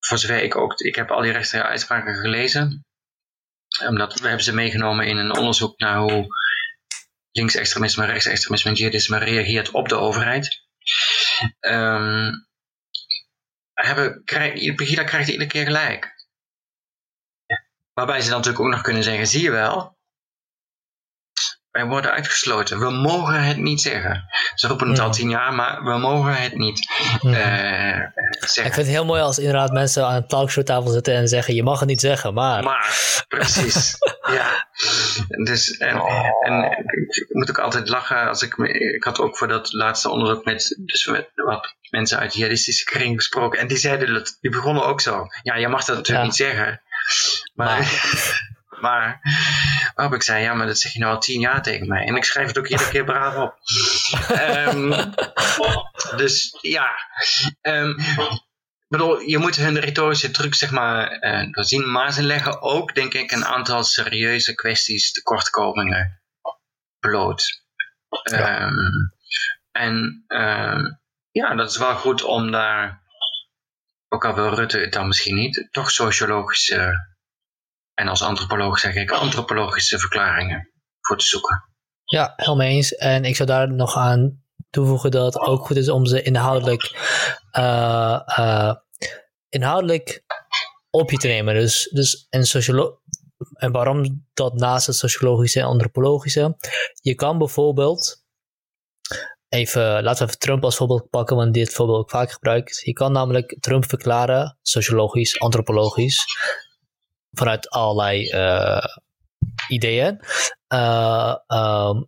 voor 0.00 0.18
zover 0.18 0.42
ik 0.42 0.56
ook, 0.56 0.80
ik 0.80 0.94
heb 0.94 1.10
al 1.10 1.20
die 1.20 1.32
rechtstreekse 1.32 1.68
uitspraken 1.68 2.14
gelezen, 2.14 2.86
omdat 3.86 4.20
we 4.20 4.26
hebben 4.26 4.44
ze 4.44 4.54
meegenomen 4.54 5.06
in 5.06 5.16
een 5.16 5.36
onderzoek 5.36 5.78
naar 5.78 5.98
hoe 5.98 6.26
linksextremisme, 7.32 8.04
rechtsextremisme 8.04 8.70
en 8.70 8.76
jihadisme 8.76 9.18
reageert 9.18 9.70
op 9.70 9.88
de 9.88 9.96
overheid. 9.96 10.62
Um, 11.60 12.46
hebben, 13.74 14.24
krijg, 14.24 14.74
Pegida 14.74 15.04
krijgt 15.04 15.28
iedere 15.28 15.48
keer 15.48 15.64
gelijk. 15.64 16.14
Waarbij 17.92 18.20
ze 18.20 18.28
dan 18.28 18.36
natuurlijk 18.36 18.64
ook 18.64 18.70
nog 18.70 18.82
kunnen 18.82 19.02
zeggen, 19.02 19.26
zie 19.26 19.42
je 19.42 19.50
wel, 19.50 19.96
wij 21.72 21.84
worden 21.86 22.10
uitgesloten. 22.10 22.78
We 22.78 22.90
mogen 22.90 23.42
het 23.42 23.56
niet 23.56 23.80
zeggen. 23.80 24.24
Ze 24.54 24.66
roepen 24.68 24.88
het 24.88 24.96
Ja. 24.96 25.04
al 25.04 25.10
tien 25.12 25.30
jaar, 25.30 25.54
maar 25.54 25.82
we 25.84 25.98
mogen 25.98 26.34
het 26.34 26.54
niet 26.56 26.88
Mhm. 27.22 27.34
eh, 27.34 27.96
Ik 27.98 28.48
zeggen. 28.48 28.62
vind 28.62 28.76
het 28.76 28.86
heel 28.86 29.04
mooi 29.04 29.22
als 29.22 29.38
inderdaad 29.38 29.72
mensen 29.72 30.06
aan 30.06 30.14
een 30.14 30.26
talkshowtafel 30.26 30.90
zitten 30.90 31.14
en 31.14 31.28
zeggen: 31.28 31.54
Je 31.54 31.62
mag 31.62 31.78
het 31.80 31.88
niet 31.88 32.00
zeggen, 32.00 32.34
maar. 32.34 32.62
Maar, 32.62 33.24
precies. 33.28 33.94
ja. 34.38 34.66
Dus, 35.44 35.76
en, 35.76 36.00
en 36.40 36.62
ik 37.08 37.26
moet 37.28 37.50
ook 37.50 37.58
altijd 37.58 37.88
lachen 37.88 38.28
als 38.28 38.42
ik, 38.42 38.56
ik 38.96 39.04
had 39.04 39.18
ook 39.18 39.36
voor 39.38 39.48
dat 39.48 39.72
laatste 39.72 40.10
onderzoek 40.10 40.44
met, 40.44 40.76
dus 40.78 41.06
met 41.06 41.30
wat 41.34 41.74
mensen 41.90 42.18
uit 42.18 42.34
jihadistische 42.34 42.84
kring 42.84 43.16
gesproken 43.16 43.60
en 43.60 43.66
die 43.66 43.76
zeiden 43.78 44.12
dat, 44.14 44.36
die 44.40 44.50
begonnen 44.50 44.84
ook 44.84 45.00
zo. 45.00 45.26
Ja, 45.42 45.54
je 45.56 45.68
mag 45.68 45.84
dat 45.84 45.96
natuurlijk 45.96 46.18
Ja. 46.18 46.30
niet 46.30 46.36
zeggen. 46.56 46.82
Maar, 47.54 47.66
maar, 47.78 48.50
waarop 49.94 50.14
ik 50.14 50.22
zei, 50.22 50.42
ja, 50.42 50.54
maar 50.54 50.66
dat 50.66 50.78
zeg 50.78 50.92
je 50.92 50.98
nou 50.98 51.14
al 51.14 51.20
tien 51.20 51.40
jaar 51.40 51.62
tegen 51.62 51.88
mij. 51.88 52.06
En 52.06 52.16
ik 52.16 52.24
schrijf 52.24 52.46
het 52.46 52.58
ook 52.58 52.68
iedere 52.68 52.90
keer 52.90 53.04
braaf 53.04 53.36
op. 53.36 53.58
Ehm, 54.38 55.12
dus 56.16 56.58
ja, 56.60 56.90
Ehm, 57.60 57.90
ik 57.90 58.88
bedoel, 58.88 59.18
je 59.18 59.38
moet 59.38 59.56
hun 59.56 59.78
retorische 59.78 60.30
truc 60.30 60.54
zeg 60.54 60.70
maar 60.70 61.10
eh, 61.10 61.50
doorzien, 61.50 61.90
maar 61.90 62.12
ze 62.12 62.22
leggen 62.22 62.62
ook, 62.62 62.94
denk 62.94 63.14
ik, 63.14 63.30
een 63.30 63.44
aantal 63.44 63.84
serieuze 63.84 64.54
kwesties, 64.54 65.12
tekortkomingen 65.12 66.22
bloot. 66.98 67.62
Ja. 68.22 68.58
Ehm, 68.58 68.76
en 69.70 70.24
ehm, 70.26 70.84
ja, 71.30 71.54
dat 71.54 71.70
is 71.70 71.76
wel 71.76 71.96
goed 71.96 72.22
om 72.22 72.50
daar, 72.50 73.02
ook 74.08 74.24
al 74.24 74.34
wil 74.34 74.54
Rutte 74.54 74.78
het 74.78 74.92
dan 74.92 75.06
misschien 75.06 75.34
niet, 75.34 75.68
toch 75.70 75.90
sociologische, 75.90 77.11
en 78.02 78.08
als 78.08 78.22
antropoloog 78.22 78.78
zeg 78.78 78.94
ik 78.94 79.10
antropologische 79.10 79.98
verklaringen 79.98 80.70
voor 81.00 81.18
te 81.18 81.24
zoeken. 81.24 81.64
Ja, 82.04 82.32
helemaal 82.36 82.66
eens. 82.66 82.94
En 82.94 83.24
ik 83.24 83.36
zou 83.36 83.48
daar 83.48 83.72
nog 83.72 83.96
aan 83.96 84.42
toevoegen 84.70 85.10
dat 85.10 85.34
het 85.34 85.42
ook 85.42 85.66
goed 85.66 85.76
is 85.76 85.88
om 85.88 86.06
ze 86.06 86.22
inhoudelijk, 86.22 86.90
eh, 87.50 88.74
inhoudelijk 89.48 90.24
op 90.90 91.10
je 91.10 91.16
te 91.16 91.26
nemen. 91.26 91.54
Dus, 91.54 91.88
dus 91.92 92.26
en, 92.30 92.44
sociolo 92.44 93.00
en 93.52 93.72
waarom 93.72 94.26
dat 94.34 94.54
naast 94.54 94.86
het 94.86 94.96
sociologische 94.96 95.60
en 95.60 95.66
antropologische? 95.66 96.56
Je 97.00 97.14
kan 97.14 97.38
bijvoorbeeld, 97.38 98.24
even, 99.48 100.02
laten 100.02 100.22
we 100.22 100.28
even 100.28 100.38
Trump 100.38 100.64
als 100.64 100.76
voorbeeld 100.76 101.10
pakken, 101.10 101.36
want 101.36 101.54
dit 101.54 101.72
voorbeeld 101.72 101.98
ook 101.98 102.10
vaak 102.10 102.32
gebruikt. 102.32 102.80
Je 102.80 102.92
kan 102.92 103.12
namelijk 103.12 103.56
Trump 103.60 103.88
verklaren, 103.88 104.58
sociologisch, 104.62 105.40
antropologisch, 105.40 106.24
vanuit 107.32 107.70
allerlei 107.70 108.28
eh, 108.28 108.84
ideeën. 109.68 110.20
Eh, 110.66 111.36
ehm, 111.46 112.02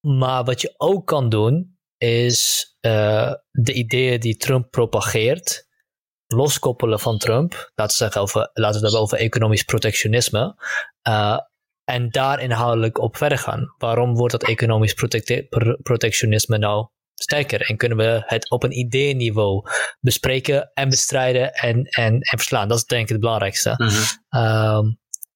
maar 0.00 0.44
wat 0.44 0.60
je 0.60 0.74
ook 0.76 1.06
kan 1.06 1.28
doen, 1.28 1.78
is 1.96 2.70
eh, 2.80 3.32
de 3.50 3.72
ideeën 3.72 4.20
die 4.20 4.36
Trump 4.36 4.70
propageert, 4.70 5.68
loskoppelen 6.26 7.00
van 7.00 7.18
Trump. 7.18 7.52
Laten 7.52 7.96
we, 7.98 8.02
zeggen 8.02 8.20
over, 8.20 8.40
laten 8.40 8.60
we 8.62 8.66
het 8.66 8.80
hebben 8.82 9.00
over 9.00 9.18
economisch 9.18 9.62
protectionisme. 9.62 10.54
eh, 11.02 11.38
en 11.84 12.10
daar 12.10 12.40
inhoudelijk 12.40 12.98
op 12.98 13.16
verder 13.16 13.38
gaan. 13.38 13.74
Waarom 13.78 14.14
wordt 14.14 14.32
dat 14.32 14.44
economisch 14.44 14.94
protectionisme 15.82 16.58
nou 16.58 16.88
sterker? 17.22 17.60
En 17.60 17.76
kunnen 17.76 17.98
we 17.98 18.22
het 18.26 18.50
op 18.50 18.62
een 18.62 18.78
ideeniveau 18.78 19.62
bespreken 20.00 20.70
en 20.74 20.88
bestrijden 20.88 21.52
en, 21.52 21.84
en, 21.84 22.12
en 22.12 22.38
verslaan? 22.38 22.68
Dat 22.68 22.78
is 22.78 22.84
denk 22.84 23.02
ik 23.02 23.08
het 23.08 23.20
belangrijkste 23.20 23.74
Mhm. 23.76 24.02
ehm, 24.28 24.84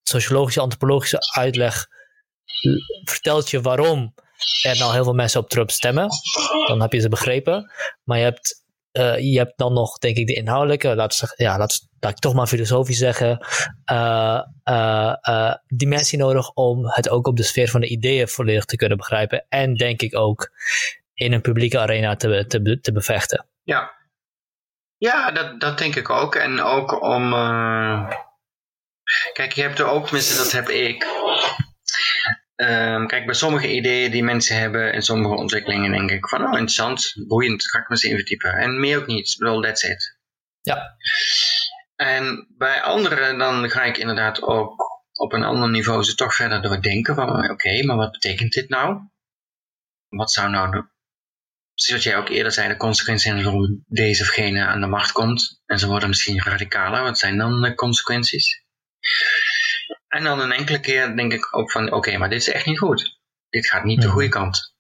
sociologische, 0.02 0.60
antropologische 0.60 1.18
uitleg 1.34 1.86
vertelt 3.04 3.50
je 3.50 3.60
waarom 3.60 4.14
er 4.62 4.78
nou 4.78 4.92
heel 4.92 5.04
veel 5.04 5.12
mensen 5.14 5.40
op 5.40 5.48
Trump 5.48 5.70
stemmen, 5.70 6.08
dan 6.66 6.80
heb 6.80 6.92
je 6.92 7.00
ze 7.00 7.08
begrepen. 7.08 7.70
Maar 8.04 8.18
je 8.18 8.24
hebt, 8.24 8.64
uh, 8.92 9.18
je 9.18 9.38
hebt 9.38 9.58
dan 9.58 9.72
nog, 9.72 9.98
denk 9.98 10.16
ik, 10.16 10.26
de 10.26 10.34
inhoudelijke, 10.34 10.94
laat, 10.94 11.32
ja, 11.36 11.58
laat, 11.58 11.88
laat 12.00 12.12
ik 12.12 12.18
toch 12.18 12.34
maar 12.34 12.46
filosofisch 12.46 12.98
zeggen, 12.98 13.46
uh, 13.90 14.40
uh, 14.64 15.54
dimensie 15.66 16.18
nodig 16.18 16.50
om 16.50 16.86
het 16.86 17.08
ook 17.08 17.26
op 17.26 17.36
de 17.36 17.42
sfeer 17.42 17.68
van 17.68 17.80
de 17.80 17.88
ideeën 17.88 18.28
volledig 18.28 18.64
te 18.64 18.76
kunnen 18.76 18.98
begrijpen. 18.98 19.46
En 19.48 19.74
denk 19.74 20.02
ik 20.02 20.16
ook 20.16 20.50
in 21.16 21.32
een 21.32 21.40
publieke 21.40 21.78
arena 21.78 22.16
te, 22.16 22.44
te, 22.46 22.80
te 22.80 22.92
bevechten. 22.92 23.46
Ja, 23.62 23.92
ja 24.96 25.30
dat, 25.30 25.60
dat 25.60 25.78
denk 25.78 25.96
ik 25.96 26.10
ook. 26.10 26.34
En 26.34 26.60
ook 26.60 27.02
om. 27.02 27.30
Kijk, 29.32 29.52
je 29.52 29.62
hebt 29.62 29.78
er 29.78 29.86
ook, 29.86 30.04
tenminste, 30.04 30.36
dat 30.36 30.52
heb 30.52 30.68
ik. 30.68 31.06
Um, 32.56 33.06
kijk, 33.06 33.26
bij 33.26 33.34
sommige 33.34 33.72
ideeën 33.72 34.10
die 34.10 34.24
mensen 34.24 34.58
hebben 34.58 34.92
en 34.92 35.02
sommige 35.02 35.34
ontwikkelingen 35.34 35.92
denk 35.92 36.10
ik 36.10 36.28
van, 36.28 36.42
oh 36.42 36.50
interessant, 36.50 37.12
boeiend, 37.26 37.70
ga 37.70 37.78
ik 37.78 37.88
me 37.88 37.90
eens 37.90 38.02
even 38.02 38.16
verdiepen. 38.16 38.52
En 38.52 38.80
meer 38.80 38.98
ook 38.98 39.06
niet, 39.06 39.28
ik 39.28 39.38
bedoel, 39.38 39.62
that's 39.62 39.82
it. 39.82 40.18
Ja. 40.60 40.96
En 41.96 42.46
bij 42.56 42.82
anderen 42.82 43.38
dan 43.38 43.70
ga 43.70 43.82
ik 43.82 43.96
inderdaad 43.96 44.42
ook 44.42 45.02
op 45.12 45.32
een 45.32 45.44
ander 45.44 45.70
niveau 45.70 46.02
ze 46.02 46.14
toch 46.14 46.34
verder 46.34 46.62
doordenken 46.62 47.14
van, 47.14 47.50
oké, 47.50 47.84
maar 47.84 47.96
wat 47.96 48.10
betekent 48.10 48.52
dit 48.52 48.68
nou? 48.68 49.00
Wat 50.08 50.32
zou 50.32 50.50
nou 50.50 50.70
de, 50.70 50.88
zoals 51.76 52.02
jij 52.02 52.16
ook 52.16 52.28
eerder 52.28 52.52
zei, 52.52 52.68
de 52.68 52.76
consequenties 52.76 53.24
zijn 53.24 53.46
als 53.46 53.70
deze 53.86 54.22
of 54.22 54.28
gene 54.28 54.64
aan 54.64 54.80
de 54.80 54.86
macht 54.86 55.12
komt. 55.12 55.62
En 55.66 55.78
ze 55.78 55.86
worden 55.86 56.08
misschien 56.08 56.42
radicaler, 56.42 57.02
wat 57.02 57.18
zijn 57.18 57.38
dan 57.38 57.62
de 57.62 57.74
consequenties? 57.74 58.64
En 60.08 60.24
dan 60.24 60.40
een 60.40 60.52
enkele 60.52 60.80
keer 60.80 61.16
denk 61.16 61.32
ik 61.32 61.56
ook 61.56 61.70
van, 61.70 61.92
oké, 61.92 62.16
maar 62.16 62.28
dit 62.28 62.40
is 62.40 62.48
echt 62.48 62.66
niet 62.66 62.78
goed. 62.78 63.18
Dit 63.48 63.66
gaat 63.68 63.84
niet 63.84 64.02
de 64.02 64.08
goede 64.08 64.28
kant. 64.28 64.74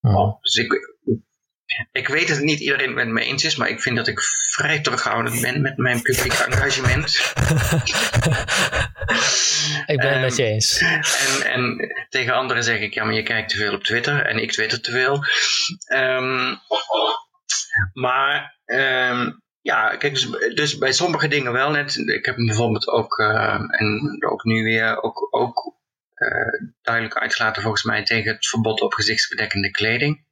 Oh, 0.00 0.40
dus 0.42 0.54
ik, 0.54 0.95
ik 1.92 2.08
weet 2.08 2.28
dat 2.28 2.40
niet 2.40 2.60
iedereen 2.60 2.86
het 2.86 2.94
met 2.94 3.08
me 3.08 3.20
eens 3.20 3.44
is, 3.44 3.56
maar 3.56 3.68
ik 3.68 3.80
vind 3.80 3.96
dat 3.96 4.06
ik 4.06 4.20
vrij 4.50 4.80
terughoudend 4.80 5.40
ben 5.40 5.60
met 5.60 5.76
mijn 5.76 6.02
publiek 6.02 6.32
engagement. 6.32 7.06
ik 9.86 9.98
ben 10.00 10.12
het 10.12 10.20
met 10.20 10.36
je 10.36 10.42
ehm, 10.42 10.52
eens. 10.52 10.78
En, 10.78 11.52
en, 11.52 11.76
tegen 12.08 12.34
anderen 12.34 12.64
zeg 12.64 12.80
ik, 12.80 12.94
ja, 12.94 13.04
maar 13.04 13.14
je 13.14 13.22
kijkt 13.22 13.48
te 13.48 13.56
veel 13.56 13.74
op 13.74 13.84
Twitter 13.84 14.26
en 14.26 14.38
ik 14.38 14.52
twitter 14.52 14.80
te 14.80 14.90
veel. 14.90 15.24
Um, 15.98 16.58
maar 17.92 18.58
um, 18.66 19.42
ja, 19.60 19.96
kijk, 19.96 20.14
dus, 20.14 20.30
dus, 20.54 20.78
bij 20.78 20.92
sommige 20.92 21.28
dingen 21.28 21.52
wel 21.52 21.70
net. 21.70 21.96
Ik 21.96 22.24
heb 22.24 22.36
bijvoorbeeld 22.36 22.88
ook, 22.88 23.18
uh, 23.18 23.60
en 23.68 24.16
ook 24.28 24.44
nu 24.44 24.62
weer, 24.62 25.02
ook, 25.02 25.28
ook 25.30 25.74
uh, 26.16 26.70
duidelijk 26.82 27.16
uitgelaten 27.16 27.62
volgens 27.62 27.82
mij 27.82 28.04
tegen 28.04 28.32
het 28.32 28.46
verbod 28.46 28.80
op 28.80 28.92
gezichtsbedekkende 28.92 29.70
kleding. 29.70 30.24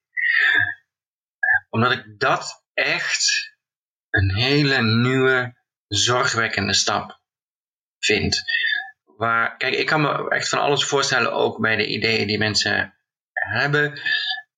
Omdat 1.75 1.93
ik 1.93 2.19
dat 2.19 2.65
echt 2.75 3.53
een 4.11 4.35
hele 4.35 4.83
nieuwe, 4.83 5.57
zorgwekkende 5.87 6.75
stap 6.75 7.21
vind. 7.99 8.43
Waar, 9.05 9.57
kijk, 9.57 9.75
ik 9.75 9.87
kan 9.87 10.01
me 10.01 10.31
echt 10.31 10.49
van 10.49 10.59
alles 10.59 10.85
voorstellen, 10.85 11.33
ook 11.33 11.61
bij 11.61 11.77
de 11.77 11.87
ideeën 11.87 12.27
die 12.27 12.39
mensen 12.39 12.95
hebben. 13.33 14.01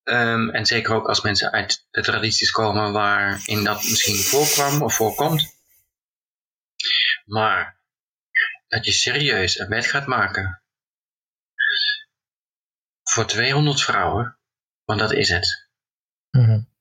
Um, 0.05 0.51
en 0.51 0.67
zeker 0.67 0.95
ook 0.95 1.09
als 1.09 1.21
mensen 1.21 1.53
uit 1.53 1.87
de 1.91 2.03
tradities 2.03 2.51
komen 2.51 2.93
waarin 2.93 3.65
dat 3.65 3.77
misschien 3.77 4.17
voorkwam 4.17 4.83
of 4.83 4.95
voorkomt. 4.95 5.55
Maar 7.25 7.81
dat 8.69 8.85
je 8.85 8.93
serieus 8.93 9.59
een 9.59 9.69
wet 9.69 9.87
gaat 9.87 10.07
maken 10.07 10.63
voor 13.03 13.27
200 13.27 13.83
vrouwen, 13.83 14.39
want 14.85 15.01
dat 15.01 15.13
is 15.13 15.29
het. 15.29 15.69
Mm 16.31 16.75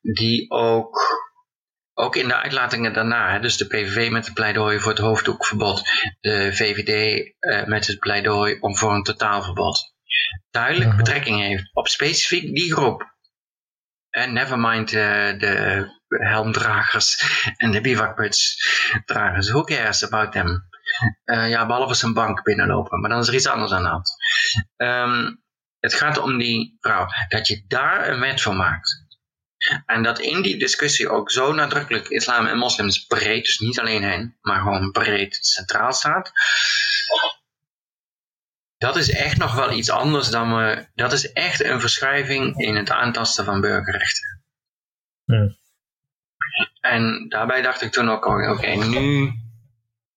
Die 0.00 0.50
ook, 0.50 0.98
ook 1.94 2.16
in 2.16 2.28
de 2.28 2.36
uitlatingen 2.36 2.92
daarna, 2.92 3.38
dus 3.38 3.56
de 3.56 3.66
PVV 3.66 4.10
met 4.10 4.24
het 4.24 4.34
pleidooi 4.34 4.78
voor 4.78 4.90
het 4.90 5.00
hoofddoekverbod, 5.00 5.82
de 6.20 6.50
VVD 6.52 7.24
uh, 7.40 7.64
met 7.64 7.86
het 7.86 7.98
pleidooi 7.98 8.58
om 8.60 8.76
voor 8.76 8.94
een 8.94 9.02
totaalverbod 9.02 9.98
duidelijk 10.50 10.96
betrekking 10.96 11.40
heeft 11.40 11.70
op 11.72 11.88
specifiek 11.88 12.54
die 12.54 12.72
groep. 12.72 13.18
En 14.10 14.32
nevermind 14.32 14.92
uh, 14.92 15.38
de 15.38 15.86
helmdragers 16.08 17.22
en 17.56 17.70
de 17.70 17.80
bivakmutsdragers. 17.80 19.50
Who 19.50 19.64
cares 19.64 20.04
about 20.04 20.32
them? 20.32 20.68
Uh, 21.24 21.48
ja, 21.48 21.66
behalve 21.66 21.94
zijn 21.94 22.12
bank 22.12 22.42
binnenlopen. 22.42 23.00
Maar 23.00 23.10
dan 23.10 23.20
is 23.20 23.28
er 23.28 23.34
iets 23.34 23.46
anders 23.46 23.72
aan 23.72 23.82
de 23.82 23.88
hand. 23.88 24.10
Um, 24.76 25.42
het 25.78 25.94
gaat 25.94 26.18
om 26.18 26.38
die 26.38 26.76
vrouw. 26.80 27.06
Dat 27.28 27.46
je 27.46 27.64
daar 27.66 28.08
een 28.08 28.20
wet 28.20 28.42
van 28.42 28.56
maakt. 28.56 29.04
En 29.86 30.02
dat 30.02 30.20
in 30.20 30.42
die 30.42 30.58
discussie 30.58 31.08
ook 31.08 31.30
zo 31.30 31.52
nadrukkelijk 31.52 32.08
islam 32.08 32.46
en 32.46 32.58
moslims 32.58 33.06
breed, 33.06 33.44
dus 33.44 33.58
niet 33.58 33.80
alleen 33.80 34.02
hen, 34.02 34.36
maar 34.40 34.60
gewoon 34.60 34.90
breed 34.90 35.38
centraal 35.40 35.92
staat 35.92 36.32
dat 38.80 38.96
is 38.96 39.10
echt 39.10 39.36
nog 39.36 39.54
wel 39.54 39.72
iets 39.72 39.90
anders 39.90 40.28
dan 40.28 40.56
we. 40.56 40.86
Dat 40.94 41.12
is 41.12 41.32
echt 41.32 41.64
een 41.64 41.80
verschuiving 41.80 42.56
in 42.56 42.76
het 42.76 42.90
aantasten 42.90 43.44
van 43.44 43.60
burgerrechten. 43.60 44.42
En 46.80 47.28
daarbij 47.28 47.62
dacht 47.62 47.82
ik 47.82 47.92
toen 47.92 48.10
ook, 48.10 48.26
oké, 48.26 48.66
nu. 48.66 49.32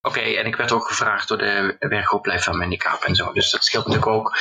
Oké, 0.01 0.19
en 0.19 0.45
ik 0.45 0.55
werd 0.55 0.71
ook 0.71 0.87
gevraagd 0.87 1.27
door 1.27 1.37
de 1.37 1.75
werkgroep 1.79 2.21
Blijf 2.21 2.43
van 2.43 2.59
Handicap 2.59 3.03
en 3.03 3.15
zo, 3.15 3.33
dus 3.33 3.51
dat 3.51 3.65
scheelt 3.65 3.87
natuurlijk 3.87 4.11
ook. 4.11 4.37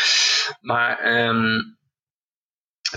Maar 0.60 1.04
um, 1.26 1.78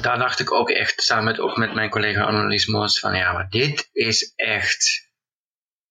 daar 0.01 0.17
dacht 0.17 0.39
ik 0.39 0.51
ook 0.51 0.69
echt 0.69 1.03
samen 1.03 1.23
met, 1.23 1.39
ook 1.39 1.57
met 1.57 1.73
mijn 1.73 1.89
collega 1.89 2.23
Annelies 2.23 2.65
Moos 2.65 2.99
van 2.99 3.15
ja, 3.15 3.33
maar 3.33 3.49
dit 3.49 3.89
is 3.91 4.33
echt 4.35 5.09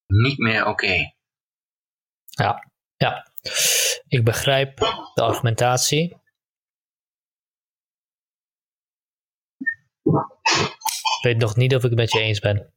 niet 0.06 0.38
meer 0.38 0.66
oké. 0.66 1.12
Ja, 2.24 2.70
ja. 2.96 3.32
Ik 4.06 4.24
begrijp 4.24 4.78
de 5.14 5.22
argumentatie. 5.22 6.22
Ik 11.18 11.30
weet 11.30 11.36
nog 11.36 11.56
niet 11.56 11.74
of 11.74 11.82
ik 11.82 11.90
het 11.90 11.98
met 11.98 12.12
je 12.12 12.20
eens 12.20 12.40
ben. 12.40 12.72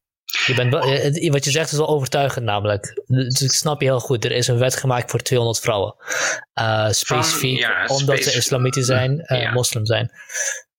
Je 0.46 0.54
bent 0.56 0.72
wel, 0.72 1.32
wat 1.32 1.46
je 1.46 1.52
zegt 1.52 1.72
is 1.72 1.78
wel 1.78 1.88
overtuigend 1.88 2.46
namelijk. 2.46 3.04
Dus 3.08 3.42
ik 3.42 3.52
snap 3.52 3.82
je 3.82 3.88
heel 3.88 4.00
goed. 4.00 4.26
Er 4.26 4.32
is 4.32 4.48
een 4.48 4.58
wet 4.58 4.76
gemaakt 4.76 5.12
voor 5.12 5.22
200 5.22 5.60
vrouwen. 5.60 5.96
Uh, 6.54 6.90
specifiek 6.90 7.70
omdat 7.88 8.24
ze 8.24 8.34
islamitisch 8.36 8.86
zijn, 8.86 9.26
uh, 9.28 9.54
moslim 9.54 9.86
zijn. 9.86 10.12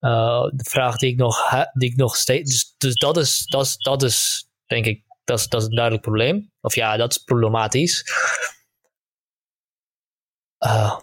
Uh, 0.01 0.43
de 0.43 0.65
vraag 0.65 0.97
die 0.97 1.13
ik 1.13 1.17
nog, 1.17 1.51
die 1.73 1.91
ik 1.91 1.97
nog 1.97 2.17
steeds... 2.17 2.51
Dus, 2.51 2.75
dus, 2.79 2.95
dat, 2.95 3.17
is, 3.17 3.47
dat, 3.47 3.67
is, 3.67 3.77
dat 3.77 4.03
is, 4.03 4.49
denk 4.67 4.87
ik, 4.87 5.05
dat 5.25 5.39
is, 5.39 5.49
dat 5.49 5.63
een 5.63 5.75
duidelijk 5.75 6.03
probleem. 6.03 6.53
Of 6.61 6.75
ja, 6.75 6.97
dat 6.97 7.11
is 7.11 7.19
problematisch. 7.19 8.05
Uh, 10.67 10.99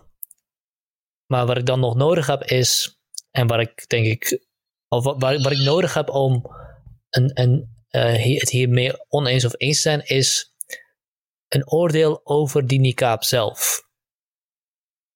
maar 1.26 1.46
wat 1.46 1.58
ik 1.58 1.66
dan 1.66 1.80
nog 1.80 1.96
nodig 1.96 2.28
heb 2.28 2.44
is, 2.44 3.00
en 3.32 3.48
waar 3.48 3.60
ik 3.60 3.88
denk 3.88 4.06
ik, 4.06 4.46
of 4.88 5.04
wat, 5.04 5.22
wat 5.22 5.52
ik 5.52 5.58
nodig 5.58 5.94
heb 5.94 6.10
om 6.10 6.46
een, 7.10 7.32
een, 7.34 7.76
uh, 7.92 8.40
het 8.40 8.50
hiermee 8.50 9.08
oneens 9.08 9.46
of 9.46 9.54
eens 9.58 9.76
te 9.76 9.82
zijn, 9.82 10.06
is 10.06 10.54
een 11.48 11.72
oordeel 11.72 12.22
over 12.24 12.68
die 12.68 12.80
niqab 12.80 13.24
zelf. 13.24 13.85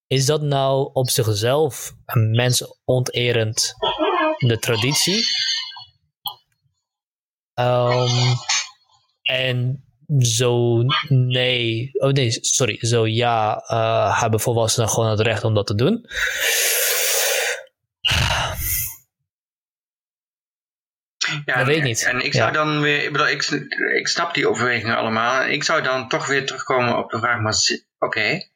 Is 0.09 0.25
dat 0.25 0.41
nou 0.41 0.89
op 0.93 1.09
zichzelf 1.09 1.93
een 2.05 2.31
mensonterend 2.31 3.73
de 4.37 4.59
traditie? 4.59 5.23
Um, 7.53 8.09
en 9.21 9.83
zo 10.19 10.83
nee, 11.07 11.89
oh 11.93 12.11
nee, 12.11 12.37
sorry, 12.41 12.77
zo 12.79 13.07
ja, 13.07 13.63
uh, 13.67 14.21
hebben 14.21 14.39
volwassenen 14.39 14.89
gewoon 14.89 15.09
het 15.09 15.19
recht 15.19 15.43
om 15.43 15.53
dat 15.53 15.67
te 15.67 15.75
doen. 15.75 16.05
Ja, 21.45 21.57
dat 21.57 21.65
weet 21.65 21.77
ik 21.77 21.83
niet. 21.83 22.03
En 22.03 22.25
ik 22.25 22.33
zou 22.33 22.51
dan 22.51 22.81
weer, 22.81 23.03
ik 23.03 23.11
bedoel, 23.11 23.27
ik, 23.27 23.43
ik 23.95 24.07
snap 24.07 24.33
die 24.33 24.49
overwegingen 24.49 24.97
allemaal. 24.97 25.45
Ik 25.45 25.63
zou 25.63 25.81
dan 25.81 26.07
toch 26.07 26.27
weer 26.27 26.45
terugkomen 26.45 26.97
op 26.97 27.11
de 27.11 27.19
vraag, 27.19 27.39
maar 27.39 27.55
oké. 27.99 28.49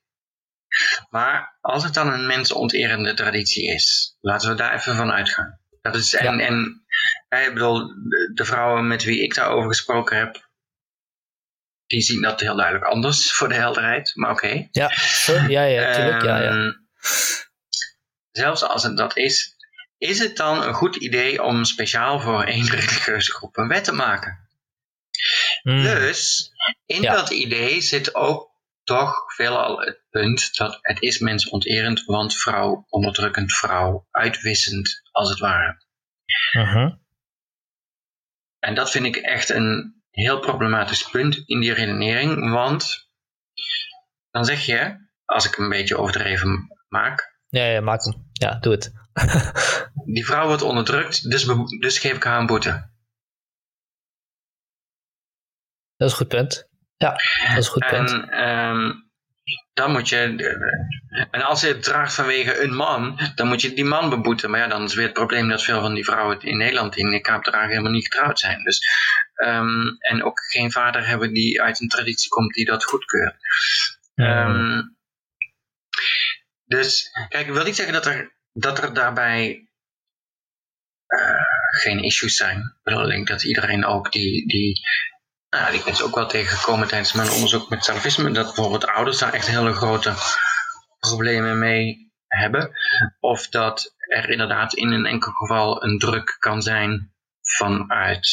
Maar 1.10 1.58
als 1.62 1.84
het 1.84 1.94
dan 1.94 2.14
een 2.14 2.28
mensonterende 2.28 3.14
traditie 3.14 3.74
is, 3.74 4.18
laten 4.22 4.50
we 4.50 4.56
daar 4.56 4.74
even 4.74 4.96
van 4.96 5.12
uitgaan. 5.12 5.60
Dat 5.82 5.96
is, 5.96 6.14
en, 6.14 6.38
ja. 6.38 6.46
en 6.46 6.86
ik 7.30 7.54
bedoel, 7.54 7.88
de 8.34 8.46
vrouwen 8.46 8.88
met 8.88 9.04
wie 9.04 9.24
ik 9.24 9.36
daarover 9.36 9.70
gesproken 9.70 10.18
heb, 10.18 10.50
die 11.88 12.02
zien 12.02 12.22
dat 12.22 12.40
heel 12.40 12.56
duidelijk 12.56 12.86
anders 12.86 13.32
voor 13.34 13.50
de 13.50 13.56
helderheid, 13.56 14.12
maar 14.16 14.32
oké. 14.32 14.68
Ja, 14.72 14.92
ja, 15.48 15.64
ja, 15.64 15.64
ja. 15.64 16.42
Ehm, 16.42 16.72
zelfs 18.32 18.64
als 18.64 18.84
het 18.84 18.98
dat 18.98 19.18
is, 19.18 19.56
is 19.98 20.20
het 20.20 20.38
dan 20.38 20.64
een 20.64 20.74
goed 20.74 20.96
idee 20.96 21.44
om 21.44 21.64
speciaal 21.64 22.20
voor 22.20 22.44
één 22.44 22.70
religieuze 22.70 23.34
groep 23.34 23.58
een 23.58 23.68
wet 23.68 23.84
te 23.84 23.94
maken? 23.94 24.50
Hmm. 25.62 25.84
Dus 25.84 26.52
in 26.86 27.02
dat 27.02 27.30
idee 27.30 27.82
zit 27.82 28.16
ook 28.16 28.53
toch 28.84 29.34
veelal 29.34 29.80
het 29.80 30.04
punt 30.10 30.56
dat 30.58 30.80
het 30.82 31.02
is 31.02 31.20
mensonterend, 31.20 32.06
want 32.06 32.36
vrouw 32.36 32.86
onderdrukkend, 32.90 33.54
vrouw 33.54 34.08
uitwissend, 34.12 35.02
als 35.12 35.30
het 35.30 35.40
ware. 35.40 35.86
Mhm. 36.52 36.96
En 38.60 38.76
dat 38.76 38.92
vind 38.92 39.06
ik 39.06 39.16
echt 39.16 39.50
een 39.50 40.02
heel 40.12 40.40
problematisch 40.40 41.10
punt 41.10 41.44
in 41.46 41.60
die 41.60 41.74
redenering, 41.74 42.52
want 42.52 43.10
dan 44.32 44.46
zeg 44.46 44.66
je, 44.66 45.08
als 45.26 45.46
ik 45.46 45.58
een 45.58 45.70
beetje 45.70 45.98
overdreven 45.98 46.68
maak, 46.88 47.38
Ja, 47.48 47.66
ja, 47.66 47.82
maak 47.82 48.04
hem. 48.04 48.30
Ja, 48.34 48.60
doe 48.60 48.74
het. 48.74 48.94
die 50.14 50.26
vrouw 50.26 50.48
wordt 50.48 50.62
onderdrukt, 50.62 51.30
dus, 51.30 51.46
dus 51.80 52.00
geef 52.00 52.16
ik 52.16 52.24
haar 52.24 52.40
een 52.40 52.46
boete. 52.46 52.92
Dat 55.96 56.08
is 56.08 56.12
een 56.12 56.18
goed 56.18 56.28
punt. 56.28 56.72
Ja, 57.04 57.10
dat 57.48 57.58
is 57.58 57.66
een 57.66 57.72
goed 57.72 57.88
punt. 57.88 58.12
En 58.12 58.30
ehm, 58.30 58.92
dan 59.74 59.92
moet 59.92 60.10
je, 60.10 60.18
en 61.32 61.42
als 61.42 61.62
je 61.62 61.68
het 61.68 61.84
draagt 61.84 62.14
vanwege 62.14 62.62
een 62.62 62.76
man, 62.76 63.20
dan 63.36 63.48
moet 63.48 63.62
je 63.62 63.74
die 63.74 63.86
man 63.86 64.10
beboeten. 64.10 64.50
Maar 64.50 64.60
ja, 64.60 64.68
dan 64.68 64.84
is 64.84 64.94
weer 64.94 65.06
het 65.06 65.14
probleem 65.14 65.50
dat 65.50 65.64
veel 65.64 65.82
van 65.82 65.94
die 65.94 66.04
vrouwen 66.04 66.40
in 66.40 66.58
Nederland 66.58 66.94
die 66.94 67.06
niqab 67.06 67.44
dragen 67.44 67.70
helemaal 67.70 67.92
niet 67.92 68.14
getrouwd 68.14 68.40
zijn. 68.40 68.64
Dus, 68.64 68.80
ehm, 69.34 69.88
en 70.00 70.24
ook 70.24 70.40
geen 70.40 70.72
vader 70.72 71.08
hebben 71.08 71.34
die 71.34 71.62
uit 71.62 71.82
een 71.82 71.88
traditie 71.88 72.30
komt 72.30 72.54
die 72.54 72.66
dat 72.66 72.84
goedkeurt. 72.84 73.36
Ehm, 74.16 74.82
dus, 76.66 77.12
kijk, 77.30 77.48
ik 77.48 77.54
wil 77.54 77.64
niet 77.64 77.76
zeggen 77.76 77.94
dat 77.94 78.06
er, 78.06 78.36
dat 78.54 78.84
er 78.84 78.94
daarbij 78.94 79.68
eh, 81.08 81.80
geen 81.82 82.04
issues 82.04 82.36
zijn. 82.36 82.58
Ik 82.58 82.84
bedoel, 82.84 83.04
ik 83.04 83.10
denk 83.10 83.28
dat 83.28 83.44
iedereen 83.44 83.86
ook 83.86 84.12
die, 84.12 84.48
die 84.48 84.82
nou, 85.54 85.74
ik 85.74 85.84
ben 85.84 85.96
ze 85.96 86.04
ook 86.04 86.16
wel 86.16 86.28
tegengekomen 86.28 86.88
tijdens 86.88 87.14
mijn 87.14 87.32
onderzoek 87.32 87.70
met 87.70 87.84
salafisme, 87.84 88.32
dat 88.32 88.46
bijvoorbeeld 88.46 88.88
ouders 88.88 89.18
daar 89.18 89.34
echt 89.34 89.48
hele 89.48 89.74
grote 89.74 90.14
problemen 91.00 91.60
mee 91.60 92.12
hebben. 92.28 92.72
Of 93.20 93.50
dat 93.50 93.96
er 93.98 94.30
inderdaad 94.30 94.74
in 94.74 94.92
een 94.92 95.06
enkel 95.06 95.32
geval 95.32 95.84
een 95.84 96.00
druk 96.00 96.36
kan 96.40 96.62
zijn 96.62 97.14
vanuit, 97.42 98.28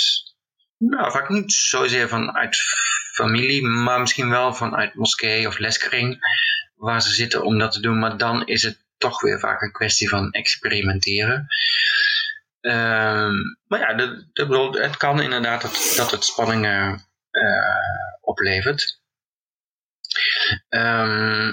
nou 0.77 1.11
vaak 1.11 1.29
niet 1.29 1.53
zozeer 1.53 2.09
vanuit 2.09 2.57
familie, 3.13 3.67
maar 3.67 4.01
misschien 4.01 4.31
wel 4.31 4.55
vanuit 4.55 4.95
moskee 4.95 5.47
of 5.47 5.59
leskring, 5.59 6.19
waar 6.77 7.03
ze 7.03 7.11
zitten 7.11 7.43
om 7.43 7.59
dat 7.59 7.73
te 7.73 7.81
doen. 7.81 7.99
Maar 7.99 8.17
dan 8.17 8.47
is 8.47 8.63
het 8.63 8.85
toch 8.99 9.21
weer 9.21 9.41
vaak 9.41 9.61
een 9.61 9.73
kwestie 9.73 10.09
van 10.09 10.31
experimenteren. 10.31 11.47
Ehm, 12.61 13.35
maar 13.67 13.79
ja, 13.79 13.95
de, 13.95 14.27
bedoel, 14.33 14.73
het 14.73 14.97
kan 14.97 15.21
inderdaad 15.21 15.63
dat, 15.63 15.93
dat 15.97 16.11
het 16.11 16.25
spanningen 16.25 17.09
oplevert. 18.21 19.01
Ehm, 20.69 21.51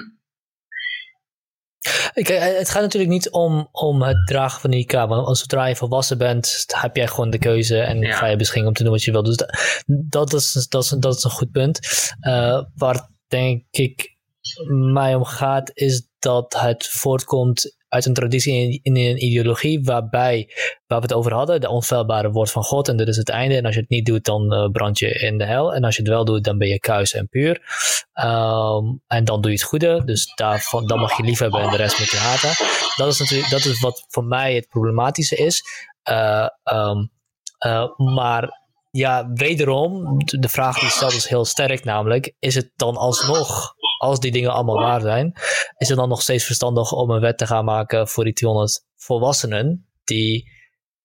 Kijk, 2.14 2.30
eh, 2.30 2.58
het 2.58 2.70
gaat 2.70 2.82
natuurlijk 2.82 3.12
niet 3.12 3.30
om, 3.30 3.70
om 3.72 4.02
het 4.02 4.28
dragen 4.28 4.62
van 4.62 4.70
die 4.70 4.80
niqab. 4.80 5.10
Want 5.10 5.28
als 5.28 5.40
zodra 5.40 5.66
je 5.66 5.76
volwassen 5.76 6.18
bent, 6.18 6.64
heb 6.68 6.96
jij 6.96 7.08
gewoon 7.08 7.30
de 7.30 7.38
keuze 7.38 7.80
en 7.80 8.00
Ja. 8.00 8.18
vrije 8.18 8.36
beschikking 8.36 8.68
om 8.68 8.74
te 8.74 8.84
doen 8.84 8.92
wat 8.92 9.04
je 9.04 9.12
wil. 9.12 9.24
Dus 9.24 9.36
dat, 9.38 9.52
dat, 9.86 10.34
is, 10.34 10.68
dat, 10.70 10.84
is, 10.84 10.90
dat 10.90 11.16
is 11.16 11.24
een 11.24 11.32
goed 11.32 11.52
punt. 11.52 11.80
Eh, 12.20 12.64
waar 12.76 13.10
denk 13.28 13.64
ik 13.70 14.16
mij 14.94 15.16
om 15.16 15.24
gaat, 15.26 15.72
is 15.74 16.08
dat 16.20 16.54
het 16.60 16.88
voortkomt 16.88 17.77
uit 17.90 18.06
een 18.06 18.14
traditie 18.14 18.80
in, 18.84 18.96
een 18.96 19.24
ideologie 19.24 19.84
waarbij, 19.84 20.50
waar 20.88 21.00
we 21.00 21.06
het 21.06 21.14
over 21.14 21.34
hadden, 21.34 21.62
de 21.62 21.70
onfeilbare 21.70 22.32
woord 22.32 22.52
van 22.52 22.64
God 22.64 22.88
en 22.88 22.98
dit 22.98 23.08
is 23.08 23.18
het 23.18 23.30
einde. 23.30 23.56
En 23.56 23.66
als 23.66 23.74
je 23.74 23.82
het 23.82 23.90
niet 23.90 24.06
doet, 24.06 24.26
dan 24.26 24.54
eh, 24.54 24.70
brand 24.72 25.00
je 25.00 25.10
in 25.10 25.38
de 25.38 25.46
hel. 25.46 25.74
En 25.74 25.84
als 25.84 25.96
je 25.96 26.02
het 26.02 26.12
wel 26.12 26.26
doet, 26.26 26.44
dan 26.44 26.58
ben 26.58 26.68
je 26.68 26.80
kuis 26.80 27.14
en 27.14 27.28
puur. 27.30 27.62
Ehm, 28.14 28.84
en 29.08 29.26
dan 29.26 29.42
doe 29.42 29.52
je 29.52 29.58
het 29.58 29.66
goede. 29.66 30.02
Dus 30.06 30.36
daarvan, 30.36 30.88
dan 30.88 31.00
mag 31.00 31.18
je 31.18 31.24
lief 31.24 31.40
hebben 31.40 31.62
en 31.62 31.70
de 31.70 31.78
rest 31.78 32.00
moet 32.00 32.12
je 32.12 32.18
haten. 32.18 32.66
Dat 32.96 33.14
is 33.14 33.20
natuurlijk 33.20 33.50
dat 33.50 33.66
is 33.66 33.80
wat 33.80 34.06
voor 34.08 34.24
mij 34.24 34.56
het 34.56 34.68
problematische 34.68 35.36
is. 35.36 35.64
Eh, 36.04 36.48
ehm, 36.64 37.06
eh, 37.58 37.98
maar 37.98 38.67
ja, 38.98 39.32
wederom, 39.34 40.18
de 40.26 40.50
vraag 40.50 40.80
die 40.80 40.90
stelt 40.90 41.14
is 41.14 41.28
heel 41.28 41.46
sterk, 41.46 41.84
namelijk, 41.84 42.36
is 42.40 42.56
het 42.56 42.72
dan 42.76 42.96
alsnog, 42.96 43.74
als 43.98 44.20
die 44.20 44.32
dingen 44.32 44.52
allemaal 44.52 44.80
waar 44.80 45.02
zijn, 45.02 45.34
is 45.78 45.88
het 45.88 45.98
dan 45.98 46.10
nog 46.10 46.22
steeds 46.22 46.44
verstandig 46.44 46.92
om 46.92 47.10
een 47.10 47.22
wet 47.22 47.38
te 47.38 47.48
gaan 47.48 47.66
maken 47.66 48.08
voor 48.08 48.24
die 48.24 48.34
200 48.34 48.86
volwassenen 48.96 49.88
die 50.04 50.52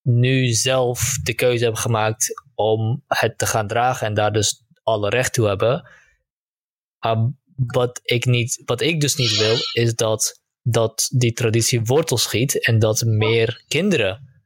nu 0.03 0.53
zelf 0.53 1.19
de 1.23 1.35
keuze 1.35 1.63
hebben 1.63 1.81
gemaakt 1.81 2.43
om 2.55 3.05
het 3.07 3.39
te 3.39 3.47
gaan 3.47 3.67
dragen 3.67 4.07
en 4.07 4.15
daar 4.15 4.33
dus 4.33 4.65
alle 4.83 5.09
recht 5.09 5.33
toe 5.33 5.47
hebben. 5.47 5.89
Wat 7.57 8.01
ik, 8.03 8.25
niet, 8.25 8.63
wat 8.65 8.81
ik 8.81 9.01
dus 9.01 9.17
niet 9.17 9.39
wil, 9.39 9.57
is 9.73 9.95
dat, 9.95 10.41
dat 10.63 11.09
die 11.15 11.33
traditie 11.33 11.83
wortel 11.83 12.17
schiet 12.17 12.65
en 12.65 12.79
dat 12.79 13.03
meer 13.05 13.65
kinderen 13.69 14.45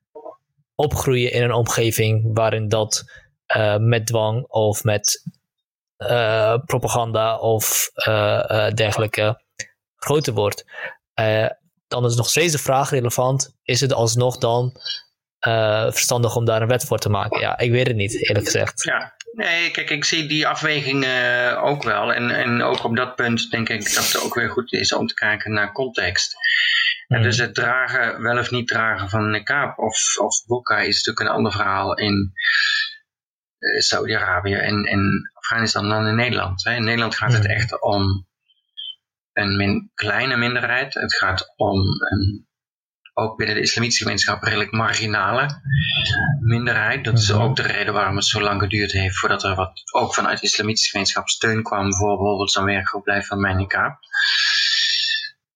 opgroeien 0.75 1.33
in 1.33 1.43
een 1.43 1.53
omgeving 1.53 2.31
waarin 2.35 2.69
dat 2.69 3.05
eh, 3.47 3.77
met 3.77 4.07
dwang 4.07 4.45
of 4.49 4.85
met 4.85 5.23
eh, 5.97 6.59
propaganda 6.67 7.39
of 7.39 7.91
eh, 7.95 8.71
dergelijke 8.75 9.41
groter 9.97 10.33
wordt. 10.33 10.65
Dan 11.89 12.05
is 12.05 12.17
nog 12.17 12.29
steeds 12.29 12.53
de 12.53 12.59
vraag 12.59 12.91
relevant: 12.91 13.57
is 13.63 13.81
het 13.81 13.93
alsnog 13.93 14.39
dan 14.39 14.73
verstandig 15.91 16.37
om 16.37 16.45
daar 16.45 16.63
een 16.63 16.69
wet 16.69 16.85
voor 16.85 16.99
te 16.99 17.09
maken? 17.09 17.41
Ja, 17.41 17.59
ik 17.59 17.71
weet 17.71 17.87
het 17.87 17.97
niet, 17.97 18.29
eerlijk 18.29 18.45
gezegd. 18.45 18.83
ja, 18.83 19.17
nee, 19.37 19.71
kijk, 19.71 19.91
ik 19.91 20.05
zie 20.05 20.27
die 20.27 20.47
afweging 20.47 21.05
eh, 21.05 21.61
ook 21.65 21.83
wel. 21.83 22.13
En, 22.13 22.31
en 22.31 22.63
ook 22.63 22.85
op 22.85 22.97
dat 22.97 23.15
punt 23.15 23.51
denk 23.51 23.69
ik 23.69 23.95
dat 23.95 24.13
het 24.13 24.23
ook 24.25 24.35
weer 24.35 24.51
goed 24.51 24.73
is 24.73 24.93
om 24.95 25.07
te 25.07 25.15
kijken 25.15 25.53
naar 25.53 25.73
context. 25.73 26.35
En 27.07 27.17
Mhm. 27.19 27.27
dus 27.27 27.39
het 27.39 27.55
dragen, 27.55 28.23
wel 28.23 28.39
of 28.39 28.51
niet 28.51 28.69
dragen 28.69 29.09
van 29.09 29.35
een 29.35 29.45
kaap 29.45 29.79
of, 29.79 30.17
of 30.19 30.35
is 30.39 31.05
natuurlijk 31.05 31.21
een 31.21 31.37
ander 31.37 31.53
verhaal 31.53 31.97
in 31.97 32.33
Saudi-Arabië 33.79 34.55
en, 34.55 34.85
en 34.85 35.31
Afghanistan 35.35 35.89
dan 35.89 36.07
in 36.07 36.15
Nederland. 36.17 36.65
Hè. 36.65 36.75
In 36.75 36.85
Nederland 36.85 37.15
gaat 37.17 37.33
het 37.33 37.47
echt 37.47 37.81
om 37.83 38.27
een 39.33 39.57
min- 39.57 39.91
kleine 39.95 40.37
minderheid. 40.37 40.95
Het 40.95 41.15
gaat 41.15 41.53
om 41.57 41.79
een, 41.81 42.47
ook 43.15 43.37
binnen 43.37 43.55
de 43.57 43.63
islamitische 43.63 44.03
gemeenschap 44.03 44.43
redelijk 44.43 44.71
marginale 44.73 45.61
minderheid. 46.41 47.05
Dat 47.05 47.19
is 47.19 47.31
Mhm. 47.33 47.41
ook 47.41 47.57
de 47.57 47.63
reden 47.63 47.93
waarom 47.95 48.17
het 48.17 48.25
zo 48.25 48.41
lang 48.41 48.61
geduurd 48.61 48.93
heeft 48.93 49.17
voordat 49.19 49.45
er 49.45 49.55
wat 49.55 49.81
ook 49.93 50.15
vanuit 50.15 50.41
de 50.41 50.47
islamitische 50.47 50.91
gemeenschap 50.91 51.29
steun 51.29 51.63
kwam 51.63 51.95
voor 51.95 52.17
bijvoorbeeld 52.17 52.51
zo'n 52.53 52.65
werkgroep 52.65 53.05
van 53.19 53.41
mijn 53.41 53.67
kaap. 53.67 53.99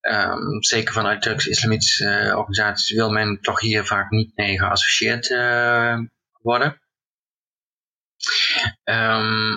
Ehm, 0.00 0.60
zeker 0.60 0.92
vanuit 0.92 1.22
Turks-islamitische 1.22 2.08
eh, 2.10 2.36
organisaties 2.38 2.92
wil 2.96 3.10
men 3.10 3.38
toch 3.40 3.60
hier 3.60 3.84
vaak 3.86 4.10
niet 4.10 4.36
mee 4.36 4.58
geassocieerd 4.58 5.30
eh, 5.30 5.98
worden. 6.42 6.80
Ehm, 8.84 9.56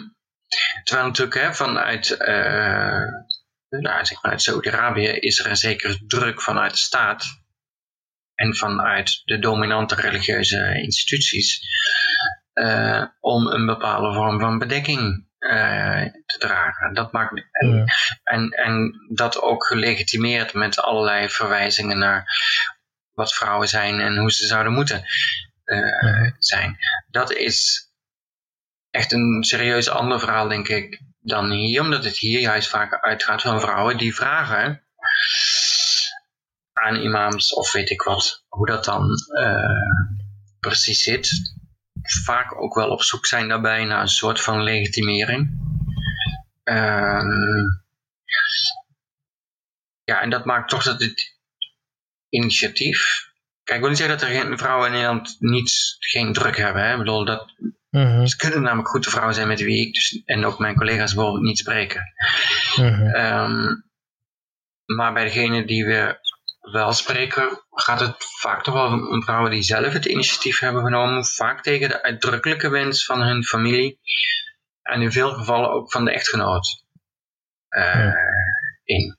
terwijl 0.84 1.08
natuurlijk 1.08 1.38
hè, 1.38 1.54
vanuit, 1.54 2.10
eh 2.10 3.02
nou, 3.70 4.06
zeg 4.06 4.22
maar 4.22 4.32
uit 4.32 4.42
Saudi-Arabië 4.42 5.08
is 5.08 5.40
er 5.40 5.50
een 5.50 5.58
zekere 5.58 5.98
druk 6.08 6.42
vanuit 6.42 6.72
de 6.72 6.78
staat 6.78 7.26
en 8.36 8.56
vanuit 8.56 9.22
de 9.26 9.40
dominante 9.40 9.96
religieuze 9.96 10.82
instituties 10.82 11.60
eh, 12.54 13.04
om 13.20 13.48
een 13.48 13.66
bepaalde 13.66 14.14
vorm 14.14 14.40
van 14.40 14.60
bedekking 14.60 15.28
eh, 15.38 16.04
te 16.26 16.38
dragen. 16.38 16.94
Dat 16.94 17.12
maakt, 17.12 17.48
en, 17.52 17.86
en, 18.24 18.50
en 18.50 18.94
dat 19.14 19.42
ook 19.42 19.66
gelegitimeerd 19.66 20.54
met 20.54 20.80
allerlei 20.80 21.30
verwijzingen 21.30 21.98
naar 21.98 22.26
wat 23.14 23.34
vrouwen 23.34 23.68
zijn 23.68 24.00
en 24.00 24.18
hoe 24.18 24.32
ze 24.32 24.48
zouden 24.48 24.74
moeten 24.74 25.04
zijn. 26.38 26.78
Dat 27.08 27.34
is 27.34 27.88
echt 28.94 29.12
een 29.12 29.44
serieus 29.44 29.90
ander 29.90 30.20
verhaal, 30.20 30.48
denk 30.48 30.68
ik, 30.68 31.02
dan 31.20 31.52
hier, 31.52 31.82
omdat 31.82 32.04
het 32.04 32.18
hier 32.18 32.40
juist 32.40 32.70
vaak 32.70 33.04
uitgaat 33.04 33.42
van 33.42 33.62
vrouwen 33.62 33.98
die 33.98 34.16
vragen 34.16 34.84
aan 36.74 36.96
imams 36.96 37.54
of 37.54 37.72
weet 37.72 37.90
ik 37.90 38.02
wat, 38.02 38.44
hoe 38.48 38.66
dat 38.66 38.86
dan 38.86 39.10
eh, 39.38 40.10
precies 40.60 41.04
zit. 41.04 41.30
Vaak 42.24 42.62
ook 42.62 42.76
wel 42.76 42.90
op 42.90 43.04
zoek 43.04 43.26
zijn 43.26 43.48
daarbij 43.48 43.84
naar 43.86 44.02
een 44.02 44.08
soort 44.08 44.42
van 44.42 44.64
legitimering. 44.64 45.50
Ehm, 46.64 47.62
ja, 50.04 50.22
en 50.22 50.30
dat 50.30 50.46
maakt 50.46 50.70
toch 50.70 50.84
dat 50.84 51.02
het 51.02 51.36
initiatief. 52.30 53.32
Kijk, 53.64 53.78
ik 53.78 53.80
wil 53.80 53.90
niet 53.90 53.98
zeggen 53.98 54.18
dat 54.18 54.28
er 54.28 54.36
geen 54.36 54.58
vrouwen 54.58 54.88
in 54.88 54.94
Nederland 54.94 55.36
niet, 55.40 55.96
geen 56.00 56.34
druk 56.34 56.58
hebben. 56.58 56.84
Hè? 56.84 56.92
Ik 56.92 56.98
bedoel, 56.98 57.26
dat, 57.26 57.54
Mhm, 57.94 58.26
ze 58.26 58.38
kunnen 58.38 58.62
namelijk 58.62 58.90
goed 58.90 59.04
de 59.04 59.10
vrouwen 59.10 59.36
zijn 59.36 59.48
met 59.48 59.62
wie 59.62 59.88
ik 59.88 59.94
dus, 59.94 60.22
en 60.26 60.46
ook 60.46 60.60
mijn 60.60 60.76
collega's 60.76 61.14
bijvoorbeeld 61.14 61.44
niet 61.44 61.58
spreken. 61.58 62.14
mhm. 62.76 63.08
Ehm, 63.08 63.76
maar 64.86 65.14
bij 65.14 65.24
degene 65.24 65.66
die 65.66 65.86
we 65.86 66.20
wel 66.72 66.94
spreken, 66.94 67.64
gaat 67.72 68.00
het 68.00 68.16
vaak 68.40 68.64
toch 68.64 68.74
wel 68.74 69.08
om 69.10 69.24
vrouwen 69.24 69.52
die 69.52 69.62
zelf 69.62 69.94
het 69.94 70.06
initiatief 70.06 70.60
hebben 70.60 70.84
genomen. 70.84 71.26
Vaak 71.26 71.64
tegen 71.64 71.90
de 71.90 72.04
uitdrukkelijke 72.04 72.70
wens 72.70 73.06
van 73.06 73.22
hun 73.22 73.44
familie. 73.44 74.00
En 74.82 75.02
in 75.02 75.12
veel 75.12 75.34
gevallen 75.34 75.70
ook 75.70 75.92
van 75.92 76.06
de 76.06 76.12
echtgenoot. 76.12 76.86
in. 78.84 79.18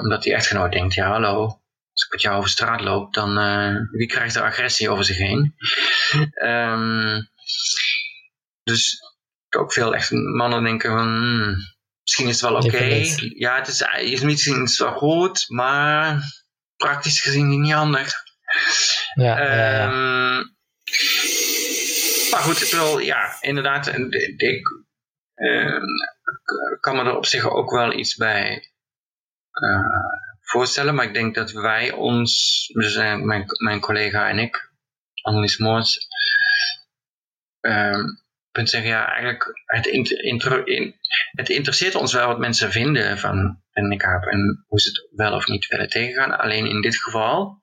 omdat 0.00 0.22
die 0.22 0.34
echtgenoot 0.34 0.72
denkt, 0.72 0.94
ja 0.94 1.10
hallo, 1.10 1.61
als 2.02 2.04
ik 2.04 2.12
met 2.12 2.22
jou 2.22 2.36
over 2.36 2.50
straat 2.50 2.80
loop, 2.80 3.14
dan 3.14 3.34
wie 3.90 4.06
krijgt 4.06 4.34
er 4.34 4.42
agressie 4.42 4.90
over 4.90 5.04
zich 5.04 5.16
heen? 5.16 5.54
Um, 6.44 7.28
dus 8.62 9.00
ook 9.56 9.72
veel 9.72 9.94
echt 9.94 10.10
mannen 10.10 10.62
denken 10.62 10.90
van, 10.90 11.06
hmm, 11.06 11.54
misschien 12.02 12.28
is 12.28 12.40
het 12.40 12.50
wel 12.50 12.62
oké. 12.62 13.04
Ja, 13.34 13.56
het 13.56 13.68
is, 13.68 13.80
is 14.12 14.20
misschien 14.20 14.66
zo 14.68 14.92
goed, 14.92 15.44
maar 15.48 16.22
praktisch 16.76 17.20
gezien 17.20 17.60
niet 17.60 17.72
handig. 17.72 18.12
Ja, 19.14 19.40
ja, 19.40 19.84
um, 19.84 20.56
maar 22.30 22.40
goed, 22.40 22.68
wel, 22.70 22.98
ja, 22.98 23.36
inderdaad, 23.40 23.86
ik 24.36 24.68
uh, 25.34 25.84
kan 26.80 26.96
me 26.96 27.02
er 27.02 27.16
op 27.16 27.26
zich 27.26 27.50
ook 27.50 27.70
wel 27.70 27.92
iets 27.92 28.14
bij 28.14 28.72
uh, 29.60 29.86
voorstellen, 30.52 30.94
maar 30.94 31.04
ik 31.04 31.14
denk 31.14 31.34
dat 31.34 31.50
wij 31.50 31.92
ons, 31.92 32.66
dus 32.72 32.96
mijn, 32.96 33.44
mijn 33.64 33.80
collega 33.80 34.28
en 34.28 34.38
ik, 34.38 34.70
Annelies 35.22 35.58
Moors, 35.58 36.08
kunt 38.52 38.70
zeggen, 38.70 38.90
ja, 38.90 39.08
eigenlijk 39.08 39.62
het, 39.64 39.86
in, 39.86 40.96
het 41.30 41.48
interesseert 41.48 41.94
ons 41.94 42.12
wel 42.12 42.26
wat 42.26 42.38
mensen 42.38 42.72
vinden 42.72 43.18
van 43.18 43.62
een 43.72 43.88
niqab 43.88 44.24
en 44.24 44.64
hoe 44.68 44.80
ze 44.80 44.88
het 44.88 45.08
wel 45.10 45.32
of 45.32 45.46
niet 45.46 45.66
willen 45.66 45.88
tegengaan. 45.88 46.38
Alleen 46.38 46.66
in 46.66 46.80
dit 46.80 46.96
geval 46.96 47.62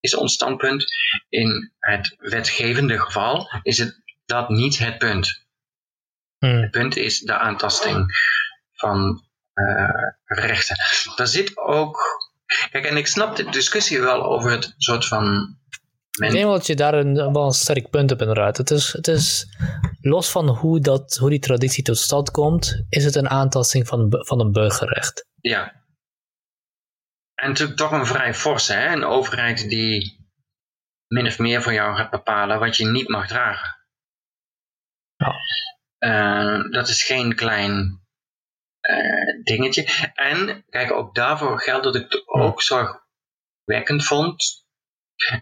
is 0.00 0.14
ons 0.14 0.32
standpunt, 0.32 0.84
in 1.28 1.72
het 1.78 2.14
wetgevende 2.18 2.98
geval, 2.98 3.50
is 3.62 3.78
het 3.78 4.02
dat 4.26 4.48
niet 4.48 4.78
het 4.78 4.98
punt. 4.98 5.46
Hmm. 6.38 6.60
Het 6.60 6.70
punt 6.70 6.96
is 6.96 7.20
de 7.20 7.38
aantasting 7.38 8.06
van 8.72 8.98
uh, 9.00 9.27
rechten. 10.24 10.76
Daar 11.16 11.26
zit 11.26 11.56
ook, 11.56 11.98
kijk, 12.70 12.84
en 12.84 12.96
ik 12.96 13.06
snap 13.06 13.36
de 13.36 13.50
discussie 13.50 14.00
wel 14.00 14.24
over 14.24 14.50
het 14.50 14.74
soort 14.76 15.06
van 15.06 15.56
ik 16.26 16.30
denk 16.30 16.44
dat 16.44 16.66
je 16.66 16.76
daar 16.76 16.94
een, 16.94 17.14
wel 17.14 17.46
een 17.46 17.52
sterk 17.52 17.90
punt 17.90 18.08
hebt 18.10 18.20
inderdaad. 18.20 18.56
Het 18.56 18.70
is, 18.70 18.92
het 18.92 19.08
is 19.08 19.46
los 20.00 20.30
van 20.30 20.48
hoe, 20.48 20.80
dat, 20.80 21.16
hoe 21.16 21.30
die 21.30 21.38
traditie 21.38 21.84
tot 21.84 21.98
stand 21.98 22.30
komt, 22.30 22.84
is 22.88 23.04
het 23.04 23.14
een 23.14 23.28
aantasting 23.28 23.86
van, 23.86 24.06
van 24.10 24.40
een 24.40 24.52
burgerrecht. 24.52 25.26
Ja. 25.40 25.72
En 27.34 27.48
natuurlijk 27.48 27.78
toch 27.78 27.90
een 27.90 28.06
vrij 28.06 28.34
forse, 28.34 28.72
hè? 28.72 28.92
een 28.92 29.04
overheid 29.04 29.68
die 29.68 30.26
min 31.06 31.26
of 31.26 31.38
meer 31.38 31.62
voor 31.62 31.72
jou 31.72 31.96
gaat 31.96 32.10
bepalen 32.10 32.58
wat 32.58 32.76
je 32.76 32.86
niet 32.86 33.08
mag 33.08 33.26
dragen. 33.26 33.76
Ja. 35.16 35.34
Uh, 35.98 36.70
dat 36.72 36.88
is 36.88 37.04
geen 37.04 37.34
klein 37.34 38.00
uh, 38.90 39.42
dingetje. 39.42 40.10
En 40.14 40.64
kijk, 40.68 40.92
ook 40.92 41.14
daarvoor 41.14 41.60
geldt 41.60 41.84
dat 41.84 41.96
ik 41.96 42.02
het 42.08 42.22
ook 42.26 42.62
zorgwekkend 42.62 44.04
vond 44.04 44.66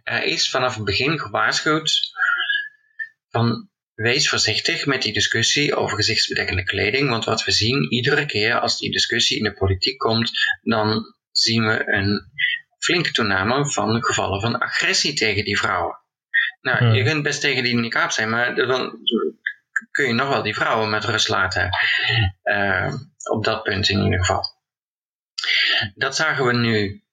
er 0.05 0.23
is 0.23 0.51
vanaf 0.51 0.75
het 0.75 0.85
begin 0.85 1.19
gewaarschuwd 1.19 2.01
van 3.31 3.69
wees 3.95 4.29
voorzichtig 4.29 4.87
met 4.87 5.03
die 5.03 5.13
discussie 5.13 5.75
over 5.75 5.97
gezichtsbedekkende 5.97 6.65
kleding, 6.65 7.09
want 7.09 7.25
wat 7.25 7.45
we 7.45 7.53
zien 7.53 7.93
iedere 7.93 8.27
keer 8.27 8.61
als 8.61 8.79
die 8.79 8.91
discussie 8.91 9.39
in 9.39 9.45
de 9.45 9.53
politiek 9.53 9.99
komt, 9.99 10.31
dan 10.63 11.15
zien 11.31 11.67
we 11.67 11.93
een 11.93 12.31
flinke 12.79 13.11
toename 13.11 13.71
van 13.71 14.05
gevallen 14.05 14.41
van 14.41 14.59
agressie 14.59 15.15
tegen 15.15 15.45
die 15.45 15.59
vrouwen. 15.59 15.99
Nou, 16.61 16.95
je 16.95 17.05
kunt 17.05 17.23
best 17.23 17.41
tegen 17.41 17.63
die 17.63 17.75
niqab 17.75 18.11
zijn, 18.11 18.31
maar 18.31 18.55
dan 18.55 18.99
kun 19.91 20.07
je 20.07 20.13
nog 20.13 20.29
wel 20.29 20.43
die 20.43 20.55
vrouwen 20.55 20.91
met 20.91 21.05
rust 21.05 21.29
laten. 21.29 21.71
Uh, 22.43 22.95
op 23.31 23.45
dat 23.45 23.63
punt 23.63 23.89
in 23.89 24.03
ieder 24.03 24.19
geval. 24.19 24.45
Dat 25.95 26.17
zagen 26.17 26.47
we 26.47 26.53
nu 26.53 27.05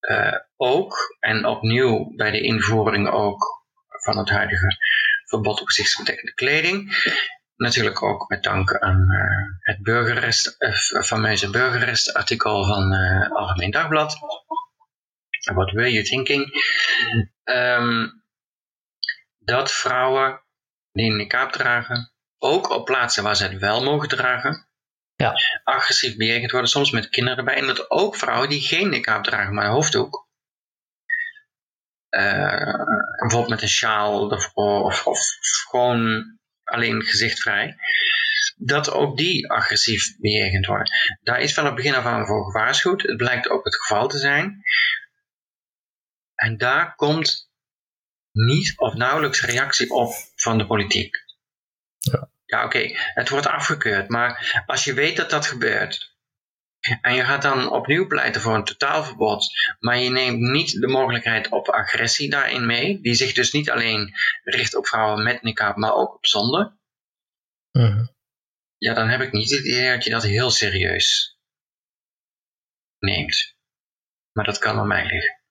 uh, 0.00 0.38
ook, 0.56 1.16
en 1.20 1.46
opnieuw 1.46 2.12
bij 2.16 2.30
de 2.30 2.40
invoering 2.40 3.08
ook 3.08 3.64
van 3.88 4.18
het 4.18 4.28
huidige 4.28 4.76
verbod 5.24 5.60
op 5.60 5.66
gezichtsbedekkende 5.66 6.34
kleding. 6.34 7.08
Natuurlijk 7.56 8.02
ook 8.02 8.28
met 8.28 8.42
dank 8.42 8.78
aan 8.78 9.10
uh, 9.10 9.56
het 9.58 9.82
burgerrecht, 9.82 10.56
uh, 10.58 11.02
fameuze 11.02 11.50
burgerrestartikel 11.50 12.64
van 12.64 12.92
uh, 12.92 13.30
Algemeen 13.30 13.70
Dagblad. 13.70 14.18
What 15.52 15.70
were 15.70 15.92
you 15.92 16.04
thinking? 16.04 16.52
Um, 17.44 18.22
dat 19.38 19.72
vrouwen 19.72 20.43
die 20.94 21.10
een 21.10 21.16
niqab 21.16 21.52
dragen, 21.52 22.12
ook 22.38 22.70
op 22.70 22.84
plaatsen 22.84 23.22
waar 23.22 23.36
ze 23.36 23.44
het 23.44 23.58
wel 23.58 23.82
mogen 23.82 24.08
dragen, 24.08 24.68
ja. 25.16 25.34
agressief 25.64 26.16
bejegend 26.16 26.50
worden, 26.50 26.70
soms 26.70 26.90
met 26.90 27.08
kinderen 27.08 27.38
erbij. 27.38 27.54
En 27.54 27.66
dat 27.66 27.90
ook 27.90 28.16
vrouwen 28.16 28.48
die 28.48 28.60
geen 28.60 28.88
niqab 28.88 29.24
dragen, 29.24 29.54
maar 29.54 29.64
een 29.64 29.72
hoofddoek. 29.72 30.28
Uh, 32.10 32.74
bijvoorbeeld 33.18 33.48
met 33.48 33.62
een 33.62 33.68
sjaal 33.68 34.28
of, 34.28 34.50
of, 34.54 35.06
of 35.06 35.20
gewoon 35.68 36.24
alleen 36.64 37.02
gezichtvrij. 37.02 37.76
Dat 38.56 38.90
ook 38.90 39.16
die 39.16 39.50
agressief 39.50 40.16
bejegend 40.18 40.66
worden. 40.66 40.90
Daar 41.22 41.40
is 41.40 41.54
van 41.54 41.64
het 41.64 41.74
begin 41.74 41.94
af 41.94 42.04
aan 42.04 42.26
voor 42.26 42.44
gewaarschuwd. 42.44 43.02
Het 43.02 43.16
blijkt 43.16 43.48
ook 43.48 43.64
het 43.64 43.76
geval 43.76 44.08
te 44.08 44.18
zijn. 44.18 44.62
En 46.34 46.56
daar 46.56 46.94
komt 46.94 47.52
niet 48.34 48.78
of 48.78 48.94
nauwelijks 48.94 49.42
reactie 49.42 49.90
op 49.90 50.12
van 50.36 50.58
de 50.58 50.66
politiek. 50.66 51.16
Ja. 51.98 52.28
Ja, 52.46 52.64
oké, 52.64 52.90
het 52.94 53.28
wordt 53.28 53.46
afgekeurd, 53.46 54.08
maar 54.08 54.62
als 54.66 54.84
je 54.84 54.94
weet 54.94 55.16
dat 55.16 55.30
dat 55.30 55.46
gebeurt 55.46 56.14
en 57.00 57.14
je 57.14 57.24
gaat 57.24 57.42
dan 57.42 57.70
opnieuw 57.70 58.06
pleiten 58.06 58.40
voor 58.40 58.54
een 58.54 58.64
totaalverbod, 58.64 59.46
maar 59.78 59.98
je 59.98 60.10
neemt 60.10 60.40
niet 60.40 60.80
de 60.80 60.88
mogelijkheid 60.88 61.48
op 61.48 61.68
agressie 61.68 62.30
daarin 62.30 62.66
mee, 62.66 63.00
die 63.00 63.14
zich 63.14 63.32
dus 63.32 63.52
niet 63.52 63.70
alleen 63.70 64.12
richt 64.42 64.76
op 64.76 64.86
vrouwen 64.86 65.22
met 65.22 65.42
niqab, 65.42 65.76
maar 65.76 65.94
ook 65.94 66.14
op 66.14 66.26
zonde, 66.26 66.76
mhm. 67.72 68.06
ja, 68.78 68.94
dan 68.94 69.08
heb 69.08 69.20
ik 69.20 69.32
niet 69.32 69.50
het 69.50 69.64
idee 69.64 69.90
dat 69.90 70.04
je 70.04 70.10
dat 70.10 70.22
heel 70.22 70.50
serieus 70.50 71.38
neemt. 72.98 73.54
Maar 74.32 74.44
dat 74.44 74.58
kan 74.58 74.78
aan 74.78 74.86
mij 74.86 75.06
liggen. 75.06 75.42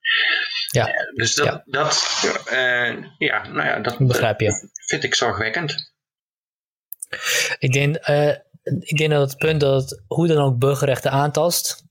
Ja. 0.71 0.87
Eh, 0.87 1.15
dus 1.15 1.35
dat, 1.35 1.45
ja. 1.45 1.63
dat 1.65 2.23
uh, 2.51 3.05
ja, 3.17 3.47
nou 3.47 3.67
ja, 3.67 3.79
dat 3.79 3.97
Begrijp 3.97 4.39
je. 4.39 4.69
vind 4.87 5.03
ik 5.03 5.15
zorgwekkend. 5.15 5.91
Ik 7.57 7.73
denk, 7.73 7.95
ik 8.79 8.97
denk 8.97 9.11
dat 9.11 9.29
het 9.29 9.37
punt 9.37 9.61
dat 9.61 9.81
het 9.81 10.03
hoe 10.07 10.27
dan 10.27 10.43
ook 10.43 10.57
burgerrechten 10.57 11.11
aantast, 11.11 11.83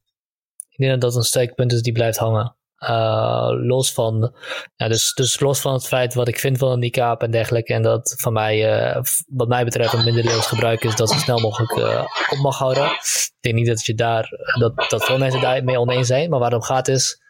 ik 0.69 0.79
denk 0.79 0.91
dat 0.91 1.01
dat 1.01 1.17
een 1.17 1.23
sterk 1.23 1.55
punt 1.55 1.73
is 1.73 1.83
die 1.83 1.93
blijft 1.93 2.19
hangen. 2.19 2.57
Uh, 2.79 3.49
los 3.51 3.93
van, 3.93 4.35
ja, 4.77 4.89
dus, 4.89 5.15
dus 5.15 5.41
los 5.41 5.61
van 5.61 5.73
het 5.73 5.87
feit 5.87 6.15
wat 6.15 6.29
ik 6.29 6.39
vind 6.39 6.59
van 6.59 6.71
een 6.71 6.79
niqab 6.79 7.23
en 7.23 7.31
dergelijke, 7.31 7.75
en 7.75 7.83
dat 7.83 8.15
van 8.19 8.33
mij, 8.33 8.87
uh, 8.95 9.03
wat 9.27 9.49
mij 9.49 9.65
betreft, 9.65 9.93
een 9.93 10.05
middeleeuws 10.05 10.47
gebruik 10.47 10.85
is 10.85 10.97
dat 10.97 11.11
zo 11.11 11.19
snel 11.19 11.41
mogelijk 11.41 11.77
uh, 11.77 12.05
op 12.31 12.39
mag 12.39 12.59
houden. 12.59 12.85
Ik 12.85 13.37
denk 13.41 13.55
niet 13.55 13.67
dat 13.67 13.87
je 13.87 13.95
daar, 13.95 14.29
dat, 14.59 14.87
dat 14.89 15.05
veel 15.05 15.19
mensen 15.19 15.41
daarmee 15.41 15.81
oneens 15.81 16.07
zijn, 16.07 16.31
maar 16.31 16.39
waar 16.39 16.51
het 16.51 16.61
om 16.61 16.67
gaat 16.67 16.89
is 16.89 17.22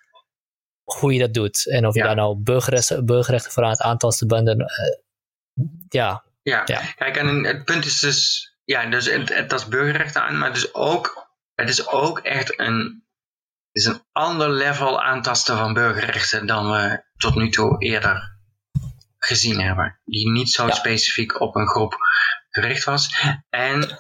hoe 0.95 1.13
je 1.13 1.19
dat 1.19 1.35
doet. 1.35 1.71
En 1.71 1.87
of 1.87 1.95
je 1.95 2.03
daar 2.03 2.15
nou 2.15 2.37
burgerrechten, 2.37 3.07
burgerrechten 3.07 3.53
voor 3.53 3.65
aan 3.65 3.71
het 3.71 3.81
aantasten 3.81 4.29
bent. 4.29 4.49
En, 4.49 4.67
ja, 5.89 6.25
ja. 6.43 6.65
kijk, 6.65 7.17
en 7.17 7.45
het 7.45 7.65
punt 7.65 7.85
is 7.85 7.99
dus, 8.01 8.51
ja, 8.65 8.87
dus 8.87 9.07
het, 9.07 9.35
het 9.35 9.53
is 9.53 9.67
burgerrechten 9.67 10.23
aan, 10.23 10.39
maar 10.39 10.53
dus 10.53 10.75
ook, 10.75 11.31
het 11.55 11.69
is 11.69 11.89
ook 11.89 12.19
echt 12.19 12.61
een, 12.61 13.05
het 13.73 13.83
is 13.83 13.85
een 13.85 14.03
ander 14.13 14.51
level 14.51 15.03
aantasten 15.03 15.57
van 15.57 15.73
burgerrechten 15.73 16.47
dan 16.47 16.71
we 16.71 17.03
tot 17.17 17.35
nu 17.35 17.51
toe 17.51 17.77
eerder 17.79 18.41
gezien 19.19 19.61
hebben. 19.61 20.01
Die 20.05 20.31
niet 20.31 20.51
zo 20.51 20.69
specifiek 20.69 21.41
op 21.41 21.57
een 21.57 21.69
groep 21.69 21.95
gericht 22.51 22.85
was. 22.85 23.15
En 23.51 23.99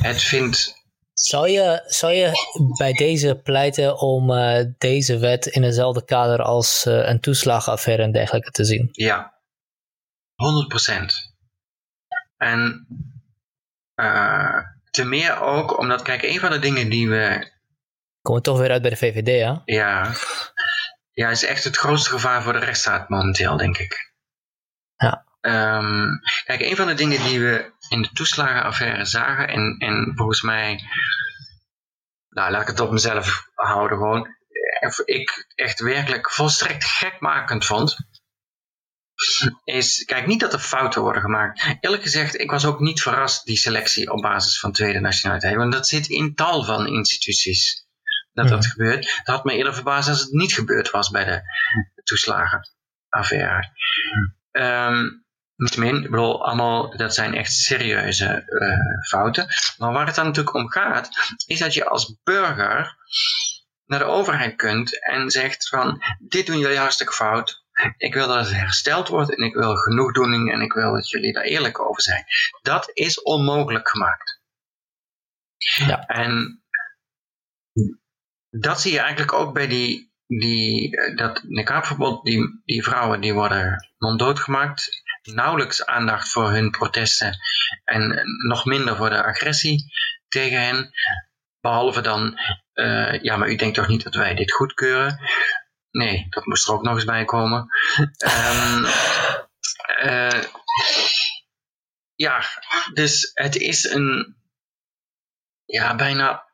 het 0.00 0.22
vindt 0.22 0.81
zou 1.22 1.48
je, 1.48 1.82
zou 1.86 2.12
je 2.12 2.32
bij 2.78 2.92
deze 2.92 3.40
pleiten 3.42 3.98
om 3.98 4.30
uh, 4.30 4.64
deze 4.78 5.18
wet 5.18 5.46
in 5.46 5.62
hetzelfde 5.62 6.04
kader 6.04 6.42
als 6.42 6.86
uh, 6.86 7.08
een 7.08 7.20
toeslagenaffaire 7.20 8.02
en 8.02 8.12
dergelijke 8.12 8.50
te 8.50 8.64
zien? 8.64 8.88
Ja, 8.92 9.40
100%. 10.90 11.04
En 12.36 12.86
uh, 13.96 14.58
te 14.90 15.04
meer 15.04 15.40
ook 15.40 15.78
omdat, 15.78 16.02
kijk, 16.02 16.22
een 16.22 16.40
van 16.40 16.50
de 16.50 16.58
dingen 16.58 16.90
die 16.90 17.08
we... 17.08 17.50
Komen 18.22 18.42
we 18.42 18.48
toch 18.48 18.58
weer 18.58 18.70
uit 18.70 18.82
bij 18.82 18.90
de 18.90 18.96
VVD, 18.96 19.26
hè? 19.26 19.54
Ja. 19.64 20.12
Ja, 21.12 21.30
is 21.30 21.44
echt 21.44 21.64
het 21.64 21.76
grootste 21.76 22.10
gevaar 22.10 22.42
voor 22.42 22.52
de 22.52 22.58
rechtsstaat 22.58 23.08
momenteel, 23.08 23.56
denk 23.56 23.78
ik. 23.78 24.12
Ja. 24.96 25.24
Um, 25.40 26.20
kijk, 26.44 26.60
een 26.60 26.76
van 26.76 26.86
de 26.86 26.94
dingen 26.94 27.22
die 27.22 27.40
we 27.40 27.71
in 27.92 28.02
de 28.02 28.12
toeslagenaffaire 28.12 29.04
zagen, 29.04 29.48
en, 29.48 29.76
en 29.78 30.12
volgens 30.14 30.42
mij, 30.42 30.80
nou 32.28 32.50
laat 32.50 32.62
ik 32.62 32.68
het 32.68 32.80
op 32.80 32.90
mezelf 32.90 33.44
houden 33.54 33.98
gewoon, 33.98 34.28
ik 35.04 35.52
echt 35.54 35.80
werkelijk 35.80 36.30
volstrekt 36.30 36.84
gekmakend 36.84 37.66
vond, 37.66 37.96
is, 39.64 40.04
kijk, 40.04 40.26
niet 40.26 40.40
dat 40.40 40.52
er 40.52 40.58
fouten 40.58 41.02
worden 41.02 41.22
gemaakt. 41.22 41.76
Eerlijk 41.80 42.02
gezegd, 42.02 42.40
ik 42.40 42.50
was 42.50 42.64
ook 42.64 42.80
niet 42.80 43.02
verrast 43.02 43.44
die 43.44 43.56
selectie 43.56 44.12
op 44.12 44.22
basis 44.22 44.60
van 44.60 44.72
tweede 44.72 45.00
nationaliteit, 45.00 45.56
want 45.56 45.72
dat 45.72 45.86
zit 45.86 46.08
in 46.08 46.34
tal 46.34 46.64
van 46.64 46.86
instituties 46.86 47.86
dat 48.32 48.48
dat 48.48 48.66
gebeurt. 48.66 49.20
Dat 49.24 49.34
had 49.34 49.44
me 49.44 49.52
eerder 49.52 49.74
verbaasd 49.74 50.08
als 50.08 50.20
het 50.20 50.30
niet 50.30 50.54
gebeurd 50.54 50.90
was 50.90 51.10
bij 51.10 51.24
de 51.24 51.42
toeslagenaffaire. 52.02 53.70
Um, 54.50 55.21
Niettemin, 55.56 56.04
ik 56.04 56.10
bedoel, 56.10 56.44
allemaal, 56.44 56.96
dat 56.96 57.14
zijn 57.14 57.34
echt 57.34 57.52
serieuze 57.52 58.44
uh, 58.46 59.08
fouten. 59.08 59.46
Maar 59.78 59.92
waar 59.92 60.06
het 60.06 60.14
dan 60.14 60.26
natuurlijk 60.26 60.54
om 60.54 60.70
gaat, 60.70 61.08
is 61.46 61.58
dat 61.58 61.74
je 61.74 61.84
als 61.84 62.16
burger 62.22 62.96
naar 63.84 63.98
de 63.98 64.04
overheid 64.04 64.56
kunt 64.56 65.04
en 65.04 65.30
zegt 65.30 65.68
van, 65.68 66.02
dit 66.18 66.46
doen 66.46 66.58
jullie 66.58 66.78
hartstikke 66.78 67.12
fout. 67.12 67.64
Ik 67.96 68.14
wil 68.14 68.28
dat 68.28 68.36
het 68.36 68.54
hersteld 68.54 69.08
wordt 69.08 69.36
en 69.36 69.44
ik 69.44 69.54
wil 69.54 69.76
genoegdoening 69.76 70.52
en 70.52 70.60
ik 70.60 70.72
wil 70.72 70.92
dat 70.92 71.10
jullie 71.10 71.32
daar 71.32 71.44
eerlijk 71.44 71.80
over 71.80 72.02
zijn. 72.02 72.24
Dat 72.62 72.90
is 72.92 73.22
onmogelijk 73.22 73.88
gemaakt. 73.88 74.40
Ja. 75.86 76.06
En 76.06 76.62
dat 78.50 78.80
zie 78.80 78.92
je 78.92 78.98
eigenlijk 78.98 79.32
ook 79.32 79.54
bij 79.54 79.66
die, 79.66 80.12
die 80.26 80.90
dat 81.16 81.42
niqabverbod, 81.42 82.24
die, 82.24 82.62
die 82.64 82.82
vrouwen 82.82 83.20
die 83.20 83.34
worden 83.34 83.92
monddood 83.98 84.40
gemaakt 84.40 85.01
nauwelijks 85.22 85.86
aandacht 85.86 86.28
voor 86.28 86.50
hun 86.50 86.70
protesten 86.70 87.38
en 87.84 88.22
nog 88.48 88.64
minder 88.64 88.96
voor 88.96 89.10
de 89.10 89.24
agressie 89.24 89.92
tegen 90.28 90.60
hen. 90.60 90.90
Behalve 91.60 92.00
dan, 92.00 92.38
uh, 92.74 93.22
ja, 93.22 93.36
maar 93.36 93.48
u 93.48 93.56
denkt 93.56 93.74
toch 93.74 93.88
niet 93.88 94.02
dat 94.02 94.14
wij 94.14 94.34
dit 94.34 94.52
goedkeuren? 94.52 95.20
Nee, 95.90 96.26
dat 96.30 96.46
moest 96.46 96.68
er 96.68 96.74
ook 96.74 96.82
nog 96.82 96.94
eens 96.94 97.04
bij 97.04 97.24
komen. 97.24 97.68
um, 98.18 98.84
uh, 100.10 100.42
ja, 102.14 102.42
dus 102.92 103.30
het 103.34 103.56
is 103.56 103.84
een 103.84 104.36
ja, 105.64 105.94
bijna 105.94 106.48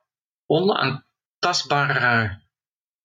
onaantastbare 0.46 2.42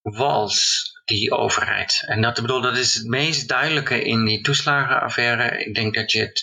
wals 0.01 0.92
die 1.06 1.32
overheid. 1.32 2.04
En 2.08 2.22
dat, 2.22 2.42
bedoel, 2.42 2.62
dat 2.62 2.78
is 2.78 2.94
het 2.94 3.08
meest 3.08 3.48
duidelijke 3.48 4.04
in 4.04 4.26
die 4.26 4.42
toeslagenaffaire. 4.42 5.66
Ik 5.66 5.76
denk 5.76 5.94
dat 5.94 6.12
je 6.12 6.20
het 6.20 6.42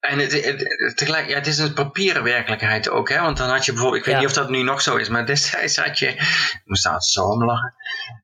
En 0.00 0.18
het, 0.18 0.32
het, 0.44 0.96
tegelijk, 0.96 1.28
ja, 1.28 1.34
het 1.34 1.46
is 1.46 1.58
een 1.58 1.72
papieren 1.72 2.22
werkelijkheid 2.22 2.88
ook, 2.88 3.08
hè? 3.08 3.20
Want 3.20 3.36
dan 3.36 3.48
had 3.48 3.64
je 3.64 3.72
bijvoorbeeld, 3.72 4.00
ik 4.00 4.08
weet 4.08 4.18
niet 4.18 4.28
of 4.28 4.32
dat 4.32 4.50
nu 4.50 4.62
nog 4.62 4.82
zo 4.82 4.96
is, 4.96 5.08
maar 5.08 5.26
destijds 5.34 5.76
had 5.76 5.98
je, 5.98 6.08
ik 6.08 6.60
moest 6.64 6.86
altijd 6.86 7.04
zo 7.04 7.24
om 7.24 7.44
lachen, 7.44 7.74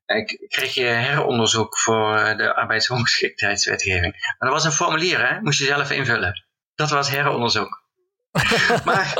ik 0.05 0.45
kreeg 0.47 0.73
je 0.73 0.83
heronderzoek 0.83 1.77
voor 1.77 2.33
de 2.37 2.55
arbeidsongeschiktheidswetgeving. 2.55 4.11
Maar 4.11 4.49
dat 4.49 4.51
was 4.51 4.65
een 4.65 4.71
formulier, 4.71 5.29
hè? 5.29 5.41
Moest 5.41 5.59
je 5.59 5.65
zelf 5.65 5.91
invullen. 5.91 6.45
Dat 6.75 6.89
was 6.89 7.09
heronderzoek. 7.09 7.85
maar, 8.85 9.13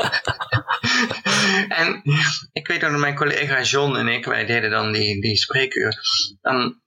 en 1.80 2.02
ik 2.52 2.66
weet 2.66 2.80
dat 2.80 2.90
mijn 2.90 3.14
collega 3.14 3.62
John 3.62 3.96
en 3.96 4.08
ik, 4.08 4.24
wij 4.24 4.46
deden 4.46 4.70
dan 4.70 4.92
die, 4.92 5.20
die 5.20 5.36
spreekuur. 5.36 6.00
Dan 6.40 6.80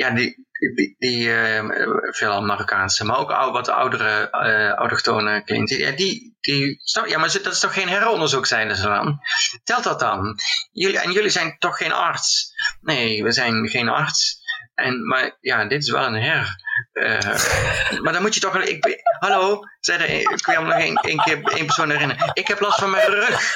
ja, 0.00 0.10
die, 0.10 0.46
die, 0.74 0.94
die 0.98 1.28
uh, 1.28 1.64
veel 2.12 2.42
Marokkaanse, 2.42 3.04
maar 3.04 3.18
ook 3.18 3.30
wat 3.52 3.68
oudere 3.68 4.28
uh, 4.32 4.70
autochtone 4.70 5.42
cliënten, 5.44 5.78
ja, 5.78 5.90
die, 5.90 6.36
die, 6.40 6.80
ja, 7.06 7.18
maar 7.18 7.32
dat 7.42 7.52
is 7.52 7.60
toch 7.60 7.74
geen 7.74 7.88
heronderzoek, 7.88 8.46
zijn 8.46 8.76
ze 8.76 8.82
dan? 8.82 9.20
Telt 9.64 9.84
dat 9.84 10.00
dan? 10.00 10.38
Jullie, 10.72 10.98
en 10.98 11.12
jullie 11.12 11.30
zijn 11.30 11.56
toch 11.58 11.76
geen 11.76 11.92
arts? 11.92 12.52
Nee, 12.80 13.22
we 13.22 13.32
zijn 13.32 13.68
geen 13.68 13.88
arts. 13.88 14.38
En, 14.74 15.06
maar 15.06 15.36
ja, 15.40 15.64
dit 15.64 15.82
is 15.82 15.90
wel 15.90 16.06
een 16.06 16.22
her. 16.22 16.56
Uh, 16.92 18.00
maar 18.02 18.12
dan 18.12 18.22
moet 18.22 18.34
je 18.34 18.40
toch... 18.40 18.56
Ik, 18.56 19.02
hallo, 19.18 19.60
zei 19.80 20.04
ik 20.04 20.46
wil 20.46 20.62
nog 20.62 20.72
één, 20.72 20.94
keer 20.94 21.42
één 21.42 21.66
persoon 21.66 21.90
herinneren. 21.90 22.30
Ik 22.32 22.48
heb 22.48 22.60
last 22.60 22.78
van 22.78 22.90
mijn 22.90 23.08
rug. 23.08 23.54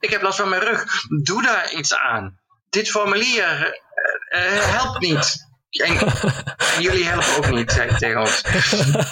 Ik 0.00 0.10
heb 0.10 0.22
last 0.22 0.38
van 0.38 0.48
mijn 0.48 0.62
rug. 0.62 0.84
Doe 1.22 1.42
daar 1.42 1.72
iets 1.72 1.94
aan. 1.94 2.40
Dit 2.70 2.90
formulier 2.90 3.80
helpt 4.28 5.00
niet. 5.00 5.50
En, 5.72 5.94
jullie 6.82 7.04
helpen 7.04 7.36
ook 7.36 7.50
niet, 7.50 7.72
zei 7.72 7.96
tegen 7.96 8.20
ons. 8.20 8.42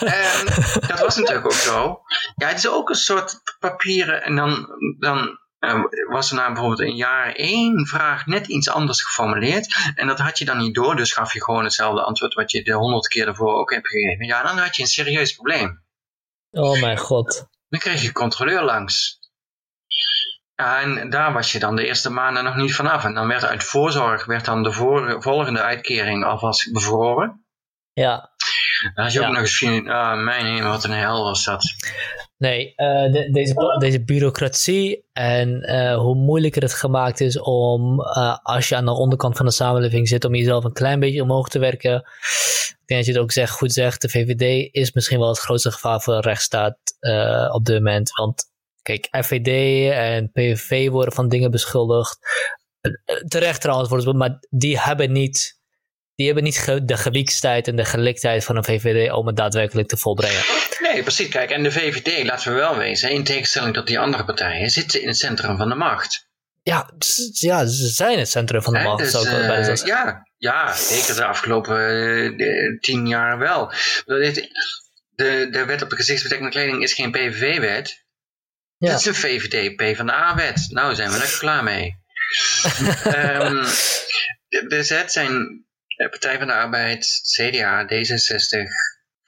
En 0.00 0.46
dat 0.86 1.00
was 1.00 1.16
natuurlijk 1.16 1.46
ook 1.46 1.52
zo. 1.52 2.00
Ja, 2.36 2.48
het 2.48 2.58
is 2.58 2.68
ook 2.68 2.88
een 2.88 2.94
soort 2.94 3.40
papieren. 3.58 4.22
En 4.22 4.36
dan, 4.36 4.66
dan 4.98 5.38
uh, 5.60 5.84
was 6.08 6.30
er 6.30 6.36
na 6.36 6.46
bijvoorbeeld 6.46 6.80
een 6.80 6.96
jaar 6.96 7.32
één 7.32 7.86
vraag 7.86 8.26
net 8.26 8.46
iets 8.46 8.70
anders 8.70 9.02
geformuleerd. 9.02 9.92
En 9.94 10.06
dat 10.06 10.18
had 10.18 10.38
je 10.38 10.44
dan 10.44 10.58
niet 10.58 10.74
door, 10.74 10.96
dus 10.96 11.12
gaf 11.12 11.32
je 11.32 11.44
gewoon 11.44 11.64
hetzelfde 11.64 12.02
antwoord 12.02 12.34
wat 12.34 12.50
je 12.50 12.62
de 12.62 12.72
honderd 12.72 13.08
keer 13.08 13.26
ervoor 13.26 13.54
ook 13.54 13.72
hebt 13.72 13.88
gegeven. 13.88 14.26
Ja, 14.26 14.42
dan 14.42 14.58
had 14.58 14.76
je 14.76 14.82
een 14.82 14.88
serieus 14.88 15.34
probleem. 15.34 15.84
Oh 16.50 16.80
mijn 16.80 16.98
god. 16.98 17.48
Dan 17.68 17.80
kreeg 17.80 18.02
je 18.02 18.12
controleur 18.12 18.62
langs. 18.62 19.19
Ja, 20.60 20.80
en 20.80 21.10
daar 21.10 21.32
was 21.32 21.52
je 21.52 21.58
dan 21.58 21.76
de 21.76 21.86
eerste 21.86 22.10
maanden 22.10 22.44
nog 22.44 22.56
niet 22.56 22.74
vanaf. 22.74 23.04
En 23.04 23.14
dan 23.14 23.28
werd 23.28 23.44
uit 23.44 23.64
voorzorg 23.64 24.24
werd 24.24 24.44
dan 24.44 24.62
de 24.62 24.72
volgende 25.20 25.60
uitkering 25.60 26.24
alvast 26.24 26.72
bevroren. 26.72 27.44
Ja. 27.92 28.30
Dan 28.94 29.04
had 29.04 29.12
je 29.12 29.20
ook 29.20 29.26
nog 29.26 29.38
eens 29.38 29.58
gezien, 29.58 29.90
ah, 29.90 30.24
mijn 30.24 30.46
hemel, 30.46 30.70
wat 30.70 30.84
een 30.84 30.90
hel 30.90 31.22
was 31.22 31.44
dat. 31.44 31.64
Nee, 32.36 32.72
uh, 32.76 33.12
de, 33.12 33.30
deze, 33.32 33.76
deze 33.78 34.04
bureaucratie 34.04 35.04
en 35.12 35.70
uh, 35.70 35.96
hoe 35.96 36.14
moeilijker 36.14 36.62
het 36.62 36.74
gemaakt 36.74 37.20
is 37.20 37.40
om, 37.40 38.00
uh, 38.00 38.36
als 38.42 38.68
je 38.68 38.76
aan 38.76 38.84
de 38.84 38.96
onderkant 38.96 39.36
van 39.36 39.46
de 39.46 39.52
samenleving 39.52 40.08
zit, 40.08 40.24
om 40.24 40.34
jezelf 40.34 40.64
een 40.64 40.72
klein 40.72 41.00
beetje 41.00 41.22
omhoog 41.22 41.48
te 41.48 41.58
werken. 41.58 41.94
Ik 41.96 42.86
denk 42.86 43.00
dat 43.00 43.06
je 43.06 43.12
het 43.12 43.20
ook 43.22 43.32
zegt, 43.32 43.52
goed 43.52 43.72
zegt, 43.72 44.02
de 44.02 44.08
VVD 44.08 44.68
is 44.74 44.92
misschien 44.92 45.18
wel 45.18 45.28
het 45.28 45.38
grootste 45.38 45.70
gevaar 45.72 46.00
voor 46.00 46.14
de 46.14 46.20
rechtsstaat 46.20 46.78
op 47.52 47.64
dit 47.64 47.74
moment. 47.74 48.10
Want 48.10 48.49
Kijk, 48.82 49.08
FVD 49.24 49.90
en 49.92 50.30
PVV 50.32 50.88
worden 50.88 51.14
van 51.14 51.28
dingen 51.28 51.50
beschuldigd. 51.50 52.18
Terecht 53.28 53.60
trouwens, 53.60 54.04
maar 54.04 54.38
die 54.50 54.80
hebben 54.80 55.12
niet, 55.12 55.60
die 56.14 56.26
hebben 56.26 56.44
niet 56.44 56.80
de 56.84 56.96
gewiekstijd 56.96 57.68
en 57.68 57.76
de 57.76 57.84
geliktheid 57.84 58.44
van 58.44 58.56
een 58.56 58.64
VVD 58.64 59.12
om 59.12 59.26
het 59.26 59.36
daadwerkelijk 59.36 59.88
te 59.88 59.96
volbrengen. 59.96 60.42
Nee, 60.80 61.02
precies. 61.02 61.28
Kijk, 61.28 61.50
en 61.50 61.62
de 61.62 61.72
VVD, 61.72 62.24
laten 62.24 62.52
we 62.52 62.58
wel 62.58 62.76
wezen, 62.76 63.10
in 63.10 63.24
tegenstelling 63.24 63.74
tot 63.74 63.86
die 63.86 63.98
andere 63.98 64.24
partijen, 64.24 64.70
zitten 64.70 65.00
in 65.00 65.08
het 65.08 65.16
centrum 65.16 65.56
van 65.56 65.68
de 65.68 65.74
macht. 65.74 66.28
Ja, 66.62 66.90
ja 67.32 67.66
ze 67.66 67.88
zijn 67.88 68.18
het 68.18 68.28
centrum 68.28 68.62
van 68.62 68.72
de 68.72 68.80
macht. 68.80 68.98
Dus, 68.98 69.10
zou 69.10 69.28
ik 69.28 69.46
bij 69.46 69.68
uh, 69.68 69.76
ja, 69.76 70.26
ja, 70.36 70.74
zeker 70.74 71.14
de 71.14 71.24
afgelopen 71.24 72.40
uh, 72.40 72.78
tien 72.80 73.06
jaar 73.06 73.38
wel. 73.38 73.72
De, 74.04 75.48
de 75.50 75.64
wet 75.66 75.82
op 75.82 75.90
de 75.90 75.96
gezichtsbedekkende 75.96 76.52
kleding 76.52 76.82
is 76.82 76.94
geen 76.94 77.10
PVV-wet. 77.10 78.04
Dit 78.88 78.98
is 78.98 79.06
een 79.06 79.14
VVD 79.14 79.76
PvdA-wet. 79.76 80.66
Nou 80.68 80.94
zijn 80.94 81.10
we 81.10 81.18
lekker 81.18 81.38
klaar 81.38 81.64
mee. 81.64 81.98
um, 83.06 83.62
de, 84.48 84.64
de 84.68 84.82
Z 84.82 85.04
zijn 85.06 85.64
Partij 86.08 86.38
van 86.38 86.46
de 86.46 86.52
Arbeid, 86.52 87.20
CDA, 87.36 87.84
D66, 87.84 88.58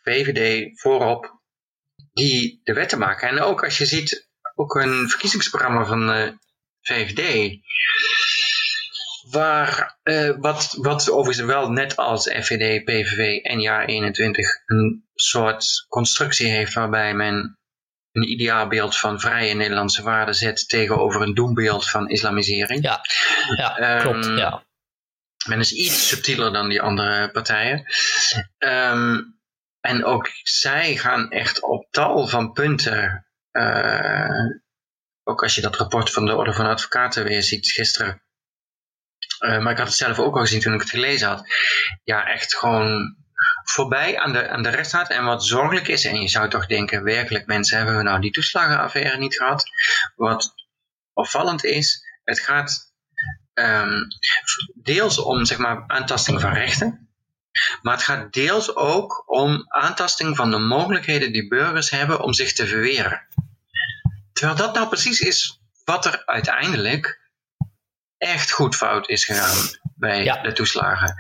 VVD 0.03 0.71
voorop 0.81 1.41
die 2.13 2.61
de 2.63 2.73
wetten 2.73 2.99
maken. 2.99 3.29
En 3.29 3.41
ook 3.41 3.65
als 3.65 3.79
je 3.79 3.87
ziet, 3.87 4.29
ook 4.55 4.75
een 4.75 5.09
verkiezingsprogramma 5.09 5.85
van 5.85 6.07
de 6.07 6.39
VVD, 6.81 7.59
waar, 9.31 9.99
uh, 10.03 10.37
wat, 10.39 10.75
wat 10.79 11.11
overigens 11.11 11.47
wel 11.47 11.71
net 11.71 11.97
als 11.97 12.29
FVD, 12.29 12.85
PVV 12.85 13.43
en 13.43 13.61
jaar 13.61 13.85
21 13.85 14.47
een 14.67 15.09
soort 15.15 15.87
constructie 15.89 16.47
heeft 16.47 16.73
waarbij 16.73 17.15
men 17.15 17.59
een 18.13 18.31
ideaalbeeld 18.31 18.99
van 18.99 19.21
vrije 19.21 19.55
Nederlandse 19.55 20.03
waarden 20.03 20.35
zet 20.35 20.69
tegenover 20.69 21.23
een 21.23 21.35
doembeeld 21.35 21.91
van 21.91 22.09
islamisering. 22.09 22.83
Ja, 22.83 23.01
ja 23.57 23.99
klopt. 24.01 24.27
Ehm, 24.27 24.37
ja. 24.37 24.65
Men 25.47 25.59
is 25.59 25.73
iets 25.73 26.09
subtieler 26.09 26.53
dan 26.53 26.69
die 26.69 26.83
andere 26.83 27.31
partijen. 27.31 27.85
Um, 28.59 29.41
en 29.81 30.05
ook 30.05 30.31
zij 30.43 30.97
gaan 30.97 31.31
echt 31.31 31.63
op 31.63 31.87
tal 31.91 32.27
van 32.27 32.53
punten, 32.53 33.27
uh, 33.53 34.47
ook 35.23 35.43
als 35.43 35.55
je 35.55 35.61
dat 35.61 35.77
rapport 35.77 36.11
van 36.11 36.27
de 36.27 36.37
Orde 36.37 36.53
van 36.53 36.67
Advocaten 36.67 37.25
weer 37.25 37.43
ziet 37.43 37.71
gisteren, 37.71 38.23
uh, 39.45 39.59
maar 39.59 39.73
ik 39.73 39.79
had 39.79 39.87
het 39.87 39.97
zelf 39.97 40.19
ook 40.19 40.35
al 40.35 40.41
gezien 40.41 40.61
toen 40.61 40.75
ik 40.75 40.81
het 40.81 40.91
gelezen 40.91 41.29
had, 41.29 41.47
ja 42.05 42.27
echt 42.27 42.57
gewoon 42.57 43.17
voorbij 43.65 44.19
aan 44.19 44.33
de, 44.33 44.49
aan 44.49 44.63
de 44.63 44.69
rechtsstaat. 44.69 45.11
En 45.11 45.25
wat 45.25 45.45
zorgelijk 45.45 45.89
is, 45.89 46.05
en 46.05 46.21
je 46.21 46.29
zou 46.29 46.49
toch 46.49 46.67
denken, 46.67 47.03
werkelijk 47.03 47.47
mensen, 47.47 47.77
hebben 47.77 47.97
we 47.97 48.03
nou 48.03 48.21
die 48.21 48.31
toeslagenaffaire 48.31 49.19
niet 49.19 49.37
gehad? 49.37 49.65
Wat 50.17 50.55
opvallend 51.13 51.65
is, 51.65 52.05
het 52.25 52.41
gaat 52.41 52.93
um, 53.55 54.07
deels 54.75 55.19
om 55.19 55.45
zeg 55.45 55.59
maar 55.59 55.85
aantasting 55.87 56.41
van 56.41 56.53
rechten. 56.53 57.07
Maar 57.83 57.95
het 57.95 58.03
gaat 58.03 58.33
deels 58.33 58.77
ook 58.77 59.23
om 59.27 59.65
aantasting 59.69 60.37
van 60.37 60.51
de 60.51 60.59
mogelijkheden 60.59 61.33
die 61.33 61.49
burgers 61.49 61.91
hebben 61.91 62.21
om 62.21 62.33
zich 62.33 62.53
te 62.53 62.67
verweren. 62.67 63.27
Terwijl 64.33 64.59
dat 64.59 64.75
nou 64.75 64.89
precies 64.89 65.21
is 65.21 65.61
wat 65.85 66.07
er 66.07 66.27
uiteindelijk 66.27 67.21
echt 68.19 68.51
goed 68.51 68.77
fout 68.77 69.09
is 69.09 69.25
gegaan 69.25 69.82
bij 70.03 70.43
de 70.43 70.53
toeslagen. 70.53 71.15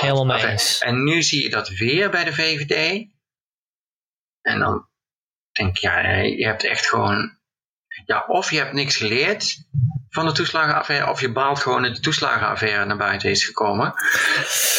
Helemaal 0.00 0.24
mee 0.24 0.46
eens. 0.46 0.78
En 0.78 1.04
nu 1.04 1.22
zie 1.22 1.42
je 1.42 1.50
dat 1.50 1.68
weer 1.68 2.10
bij 2.10 2.24
de 2.24 2.32
VVD. 2.32 3.06
En 4.40 4.58
dan 4.58 4.88
denk 5.52 5.76
ik, 5.76 5.82
ja, 5.82 5.98
je 6.20 6.46
hebt 6.46 6.64
echt 6.64 6.86
gewoon... 6.86 7.38
Ja, 8.06 8.24
of 8.26 8.50
je 8.50 8.58
hebt 8.58 8.72
niks 8.72 8.96
geleerd 8.96 9.56
van 10.08 10.26
de 10.26 10.32
toeslagenaffaire 10.32 11.10
of 11.10 11.20
je 11.20 11.32
baalt 11.32 11.58
gewoon 11.58 11.82
dat 11.82 11.94
de 11.94 12.00
toeslagenaffaire 12.00 12.84
naar 12.84 12.96
buiten 12.96 13.30
is 13.30 13.44
gekomen. 13.44 13.94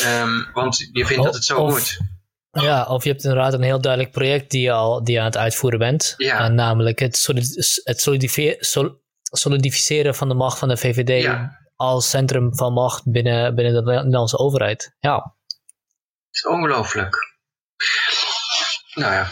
Um, 0.06 0.50
want 0.54 0.90
je 0.92 1.06
vindt 1.06 1.24
dat 1.24 1.34
het 1.34 1.46
zo 1.46 1.66
moet. 1.66 1.98
Ja, 2.52 2.86
of 2.86 3.04
je 3.04 3.10
hebt 3.10 3.24
inderdaad 3.24 3.54
een 3.54 3.62
heel 3.62 3.82
duidelijk 3.82 4.12
project 4.14 4.52
die 4.52 4.62
je, 4.62 4.72
al, 4.72 5.04
die 5.04 5.14
je 5.14 5.20
aan 5.20 5.26
het 5.26 5.38
uitvoeren 5.38 5.80
bent. 5.80 6.14
Ja. 6.18 6.48
namelijk 6.48 7.00
het, 7.00 7.18
solid, 7.18 7.82
het 7.84 8.02
solidificeren 9.32 10.16
van 10.16 10.28
de 10.28 10.34
macht 10.34 10.60
van 10.60 10.68
de 10.68 10.78
VVD 10.78 11.24
als 11.76 12.10
centrum 12.10 12.56
van 12.56 12.74
macht 12.74 13.12
binnen, 13.12 13.56
binnen 13.56 13.86
de 13.86 13.92
Nederlandse 13.92 14.38
overheid. 14.38 14.96
Ja. 15.00 15.14
Dat 15.16 15.34
is 16.32 16.46
ongelooflijk. 16.46 17.16
Nou 18.94 19.14
ja. 19.14 19.28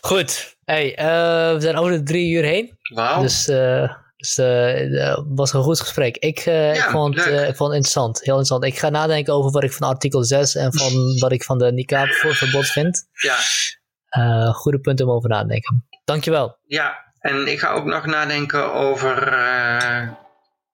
Goed. 0.00 0.56
Hey, 0.64 0.98
uh, 0.98 1.54
we 1.54 1.60
zijn 1.60 1.76
over 1.76 1.92
de 1.92 2.02
drie 2.02 2.32
uur 2.32 2.42
heen. 2.42 2.78
Wauw. 2.94 3.20
Dus 3.20 3.48
uh, 3.48 3.94
dus 4.16 4.38
uh, 4.38 5.18
was 5.28 5.52
een 5.52 5.62
goed 5.62 5.80
gesprek. 5.80 6.16
Ik, 6.16 6.40
ik, 6.46 6.86
vond, 6.90 7.16
ik 7.16 7.56
vond 7.56 7.58
het 7.58 7.58
interessant. 7.58 8.18
Heel 8.18 8.38
interessant. 8.38 8.64
Ik 8.64 8.78
ga 8.78 8.88
nadenken 8.88 9.34
over 9.34 9.50
wat 9.50 9.62
ik 9.62 9.72
van 9.72 9.88
artikel 9.88 10.24
6 10.24 10.54
en 10.54 10.72
van 10.72 10.92
wat 11.20 11.32
ik 11.32 11.44
van 11.44 11.58
de 11.58 11.72
niqab 11.72 12.08
verbod 12.08 12.66
vind. 12.66 13.08
Ja. 13.12 14.52
goede 14.52 14.80
punten 14.80 15.06
om 15.06 15.12
over 15.12 15.28
na 15.28 15.40
te 15.40 15.46
denken. 15.46 15.86
Dankjewel. 16.04 16.58
Ja, 16.66 17.12
en 17.18 17.46
ik 17.46 17.58
ga 17.58 17.72
ook 17.72 17.84
nog 17.84 18.06
nadenken 18.06 18.72
over 18.72 19.14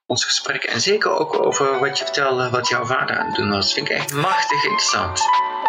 ons 0.08 0.24
gesprek. 0.24 0.64
En 0.64 0.80
zeker 0.80 1.18
ook 1.18 1.46
over 1.46 1.78
wat 1.78 1.98
je 1.98 2.04
vertelde 2.04 2.50
wat 2.50 2.68
jouw 2.68 2.84
vader 2.84 3.18
aan 3.18 3.26
het 3.26 3.34
doen 3.34 3.50
was. 3.50 3.64
Dat 3.64 3.72
vind 3.72 3.90
ik 3.90 3.96
echt 3.96 4.12
machtig 4.12 4.62
interessant. 4.62 5.18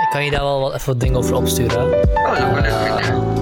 Ik 0.01 0.09
kan 0.09 0.25
je 0.25 0.31
daar 0.31 0.43
wel 0.43 0.59
wat 0.59 0.73
even 0.73 0.85
wat 0.85 0.99
dingen 0.99 1.17
over 1.17 1.35
opsturen. 1.35 1.85
Oh, 2.15 2.37
dat 2.37 2.53
wil 2.53 2.63
ik 2.63 3.38